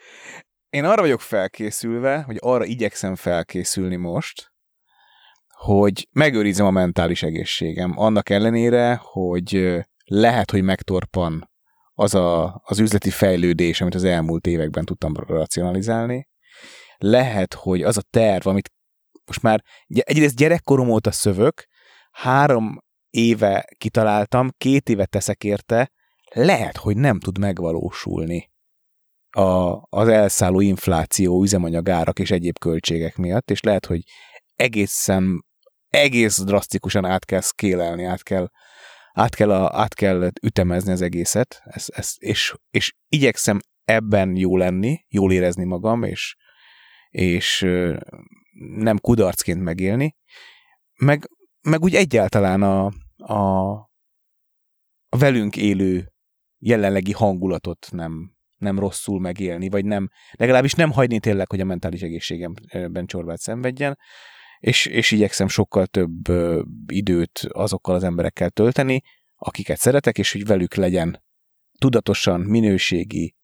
én 0.77 0.83
arra 0.83 1.01
vagyok 1.01 1.21
felkészülve, 1.21 2.21
hogy 2.21 2.37
arra 2.39 2.65
igyekszem 2.65 3.15
felkészülni 3.15 3.95
most, 3.95 4.51
hogy 5.47 6.07
megőrizem 6.11 6.65
a 6.65 6.71
mentális 6.71 7.23
egészségem. 7.23 7.93
Annak 7.95 8.29
ellenére, 8.29 8.99
hogy 9.01 9.79
lehet, 10.05 10.51
hogy 10.51 10.63
megtorpan 10.63 11.51
az 11.93 12.15
a, 12.15 12.61
az 12.63 12.79
üzleti 12.79 13.09
fejlődés, 13.09 13.81
amit 13.81 13.95
az 13.95 14.03
elmúlt 14.03 14.47
években 14.47 14.85
tudtam 14.85 15.13
racionalizálni. 15.15 16.27
Lehet, 17.05 17.53
hogy 17.53 17.81
az 17.81 17.97
a 17.97 18.01
terv, 18.09 18.47
amit 18.47 18.71
most 19.25 19.41
már 19.41 19.63
egyrészt 19.87 20.35
gyerekkorom 20.35 20.89
óta 20.89 21.11
szövök, 21.11 21.65
három 22.11 22.77
éve 23.09 23.65
kitaláltam, 23.77 24.49
két 24.57 24.89
éve 24.89 25.05
teszek 25.05 25.43
érte, 25.43 25.91
lehet, 26.33 26.77
hogy 26.77 26.97
nem 26.97 27.19
tud 27.19 27.37
megvalósulni 27.37 28.51
a, 29.29 29.81
az 29.89 30.07
elszálló 30.07 30.59
infláció, 30.59 31.41
üzemanyagárak 31.41 32.19
és 32.19 32.31
egyéb 32.31 32.59
költségek 32.59 33.15
miatt, 33.15 33.51
és 33.51 33.61
lehet, 33.61 33.85
hogy 33.85 34.01
egészen, 34.55 35.45
egész 35.87 36.39
drasztikusan 36.39 37.05
át 37.05 37.25
kell 37.25 37.41
szkélelni, 37.41 38.03
át 38.03 38.23
kell 38.23 38.47
át 39.13 39.35
kell, 39.35 39.51
a, 39.51 39.79
át 39.81 39.93
kell 39.93 40.29
ütemezni 40.41 40.91
az 40.91 41.01
egészet, 41.01 41.61
ez, 41.63 41.85
ez, 41.87 42.13
és, 42.17 42.55
és 42.69 42.93
igyekszem 43.07 43.59
ebben 43.83 44.35
jó 44.35 44.57
lenni, 44.57 45.05
jól 45.07 45.31
érezni 45.31 45.63
magam, 45.63 46.03
és, 46.03 46.35
és 47.13 47.65
nem 48.75 48.97
kudarcként 48.99 49.61
megélni, 49.61 50.15
meg, 50.99 51.29
meg 51.61 51.81
úgy 51.81 51.95
egyáltalán 51.95 52.61
a, 52.61 52.85
a, 53.17 53.71
a 55.09 55.17
velünk 55.17 55.55
élő 55.55 56.13
jelenlegi 56.57 57.11
hangulatot 57.11 57.87
nem, 57.91 58.35
nem 58.57 58.79
rosszul 58.79 59.19
megélni, 59.19 59.69
vagy 59.69 59.85
nem, 59.85 60.09
legalábbis 60.31 60.73
nem 60.73 60.91
hagyni 60.91 61.19
tényleg, 61.19 61.49
hogy 61.49 61.59
a 61.59 61.65
mentális 61.65 62.01
egészségemben 62.01 63.05
csorbát 63.05 63.39
szenvedjen, 63.39 63.97
és, 64.59 64.85
és 64.85 65.11
igyekszem 65.11 65.47
sokkal 65.47 65.85
több 65.85 66.27
időt 66.87 67.39
azokkal 67.47 67.95
az 67.95 68.03
emberekkel 68.03 68.49
tölteni, 68.49 69.01
akiket 69.35 69.77
szeretek, 69.77 70.17
és 70.17 70.31
hogy 70.31 70.45
velük 70.45 70.75
legyen 70.75 71.23
tudatosan 71.77 72.41
minőségi 72.41 73.35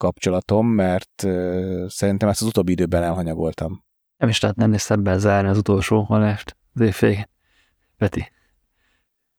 kapcsolatom, 0.00 0.66
mert 0.66 1.22
ö, 1.22 1.84
szerintem 1.88 2.28
ezt 2.28 2.40
az 2.40 2.46
utóbbi 2.46 2.72
időben 2.72 3.02
elhanyagoltam. 3.02 3.84
Nem 4.16 4.28
is 4.28 4.40
lehet 4.40 4.56
nem 4.56 4.70
néztem 4.70 5.02
be 5.02 5.18
zárni 5.18 5.48
az 5.48 5.58
utolsó 5.58 6.02
halást 6.02 6.56
az 6.74 6.80
évvégén. 6.80 7.28
Peti. 7.96 8.30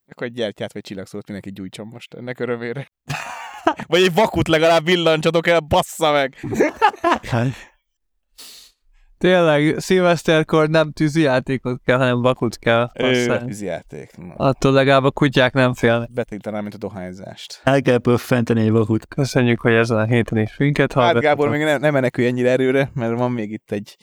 Akkor 0.07 0.27
egy 0.27 0.33
gyertyát 0.33 0.73
vagy 0.73 0.81
csillagszót 0.81 1.27
mindenki 1.27 1.51
gyújtson 1.51 1.87
most 1.87 2.13
ennek 2.13 2.39
örömére. 2.39 2.91
vagy 3.87 4.01
egy 4.01 4.13
vakut 4.13 4.47
legalább 4.47 4.85
villancsatok 4.85 5.47
el, 5.47 5.59
bassza 5.59 6.11
meg! 6.11 6.35
Tényleg, 9.21 9.79
szilveszterkor 9.79 10.69
nem 10.69 10.91
tűzijátékot 10.91 11.81
kell, 11.85 11.97
hanem 11.97 12.21
vakut 12.21 12.57
kell. 12.57 12.91
Ő, 12.93 13.37
tűzijáték. 13.37 14.17
No. 14.17 14.33
Attól 14.35 14.71
legalább 14.71 15.03
a 15.03 15.11
kutyák 15.11 15.53
nem 15.53 15.73
félnek. 15.73 16.11
Betétlenül, 16.11 16.61
mint 16.61 16.73
a 16.73 16.77
dohányzást. 16.77 17.61
El 17.63 17.81
kell 17.81 17.97
pöffenteni 17.97 18.61
egy 18.61 18.71
vakut. 18.71 19.07
Köszönjük, 19.07 19.61
hogy 19.61 19.73
ezen 19.73 19.97
a 19.97 20.03
héten 20.03 20.37
is 20.37 20.57
minket 20.57 20.93
Hát 20.93 21.19
Gábor, 21.19 21.49
még 21.49 21.63
nem, 21.63 21.79
nem 21.79 21.93
menekülj 21.93 22.27
ennyire 22.27 22.49
erőre, 22.49 22.91
mert 22.93 23.17
van 23.17 23.31
még 23.31 23.51
itt 23.51 23.71
egy, 23.71 23.95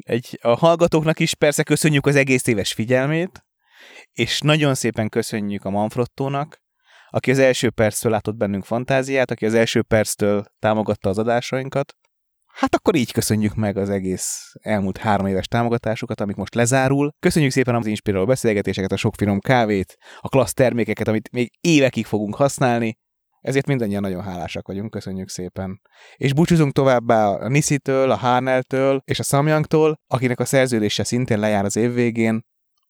egy... 0.00 0.38
A 0.42 0.56
hallgatóknak 0.56 1.18
is 1.18 1.34
persze 1.34 1.62
köszönjük 1.62 2.06
az 2.06 2.16
egész 2.16 2.46
éves 2.46 2.72
figyelmét, 2.72 3.44
és 4.12 4.40
nagyon 4.40 4.74
szépen 4.74 5.08
köszönjük 5.08 5.64
a 5.64 5.70
Manfrottónak, 5.70 6.62
aki 7.10 7.30
az 7.30 7.38
első 7.38 7.70
perctől 7.70 8.12
látott 8.12 8.36
bennünk 8.36 8.64
fantáziát, 8.64 9.30
aki 9.30 9.46
az 9.46 9.54
első 9.54 9.82
perctől 9.82 10.44
támogatta 10.58 11.08
az 11.08 11.18
adásainkat, 11.18 11.94
Hát 12.52 12.74
akkor 12.74 12.94
így 12.94 13.12
köszönjük 13.12 13.54
meg 13.54 13.76
az 13.76 13.90
egész 13.90 14.52
elmúlt 14.60 14.96
három 14.96 15.26
éves 15.26 15.46
támogatásukat, 15.46 16.20
amik 16.20 16.36
most 16.36 16.54
lezárul. 16.54 17.10
Köszönjük 17.20 17.52
szépen 17.52 17.74
az 17.74 17.86
inspiráló 17.86 18.24
beszélgetéseket, 18.24 18.92
a 18.92 18.96
sok 18.96 19.14
finom 19.14 19.38
kávét, 19.38 19.96
a 20.18 20.28
klassz 20.28 20.52
termékeket, 20.52 21.08
amit 21.08 21.30
még 21.32 21.50
évekig 21.60 22.06
fogunk 22.06 22.34
használni. 22.34 22.98
Ezért 23.40 23.66
mindannyian 23.66 24.00
nagyon 24.00 24.22
hálásak 24.22 24.66
vagyunk, 24.66 24.90
köszönjük 24.90 25.28
szépen. 25.28 25.80
És 26.16 26.34
búcsúzunk 26.34 26.72
továbbá 26.72 27.28
a 27.28 27.48
Nisi-től, 27.48 28.10
a 28.10 28.16
Harnell-től 28.16 29.00
és 29.04 29.18
a 29.18 29.22
Samyang-tól, 29.22 30.00
akinek 30.06 30.40
a 30.40 30.44
szerződése 30.44 31.04
szintén 31.04 31.38
lejár 31.38 31.64
az 31.64 31.76
év 31.76 31.92
végén. 31.92 32.40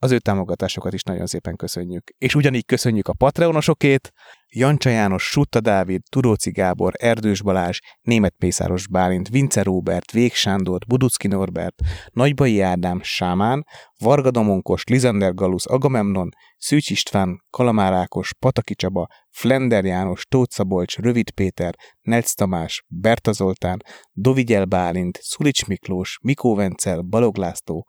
Az 0.02 0.10
ő 0.10 0.18
támogatásokat 0.18 0.92
is 0.92 1.02
nagyon 1.02 1.26
szépen 1.26 1.56
köszönjük. 1.56 2.10
És 2.18 2.34
ugyanígy 2.34 2.64
köszönjük 2.64 3.08
a 3.08 3.12
Patreonosokét, 3.12 4.12
Jancsa 4.52 4.90
János, 4.90 5.22
Sutta 5.22 5.60
Dávid, 5.60 6.02
Turóci 6.08 6.50
Gábor, 6.50 6.92
Erdős 6.98 7.42
Balázs, 7.42 7.78
Német 8.00 8.34
Pészáros 8.38 8.88
Bálint, 8.88 9.28
Vince 9.28 9.62
Róbert, 9.62 10.10
Vég 10.10 10.32
Sándor, 10.32 10.78
Buducki 10.86 11.28
Norbert, 11.28 11.74
Nagybai 12.12 12.60
Ádám, 12.60 13.00
Sámán, 13.02 13.66
Varga 13.98 14.30
Domonkos, 14.30 14.84
Lizander 14.84 15.34
Galusz, 15.34 15.70
Agamemnon, 15.70 16.28
Szűcs 16.56 16.90
István, 16.90 17.44
Kalamár 17.50 17.92
Ákos, 17.92 18.34
Pataki 18.38 18.74
Csaba, 18.74 19.06
Flender 19.30 19.84
János, 19.84 20.24
Tóth 20.28 20.52
Szabolcs, 20.52 20.96
Rövid 20.96 21.30
Péter, 21.30 21.74
Nelc 22.00 22.32
Tamás, 22.32 22.84
Berta 22.88 23.32
Zoltán, 23.32 23.82
Dovigyel 24.12 24.64
Bálint, 24.64 25.18
Szulics 25.22 25.66
Miklós, 25.66 26.18
Mikó 26.22 26.54
Vencel, 26.54 27.00
Balog 27.00 27.36
László, 27.36 27.86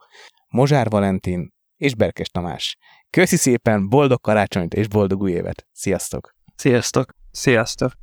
Mozsár 0.47 0.89
Valentin, 0.89 1.51
és 1.77 1.95
Berkes 1.95 2.29
Tamás. 2.29 2.77
Köszi 3.09 3.35
szépen, 3.35 3.89
boldog 3.89 4.19
karácsonyt 4.19 4.73
és 4.73 4.87
boldog 4.87 5.21
új 5.21 5.31
évet! 5.31 5.67
Sziasztok! 5.71 6.39
Sziasztok! 6.61 7.11
Sziasztok! 7.31 7.93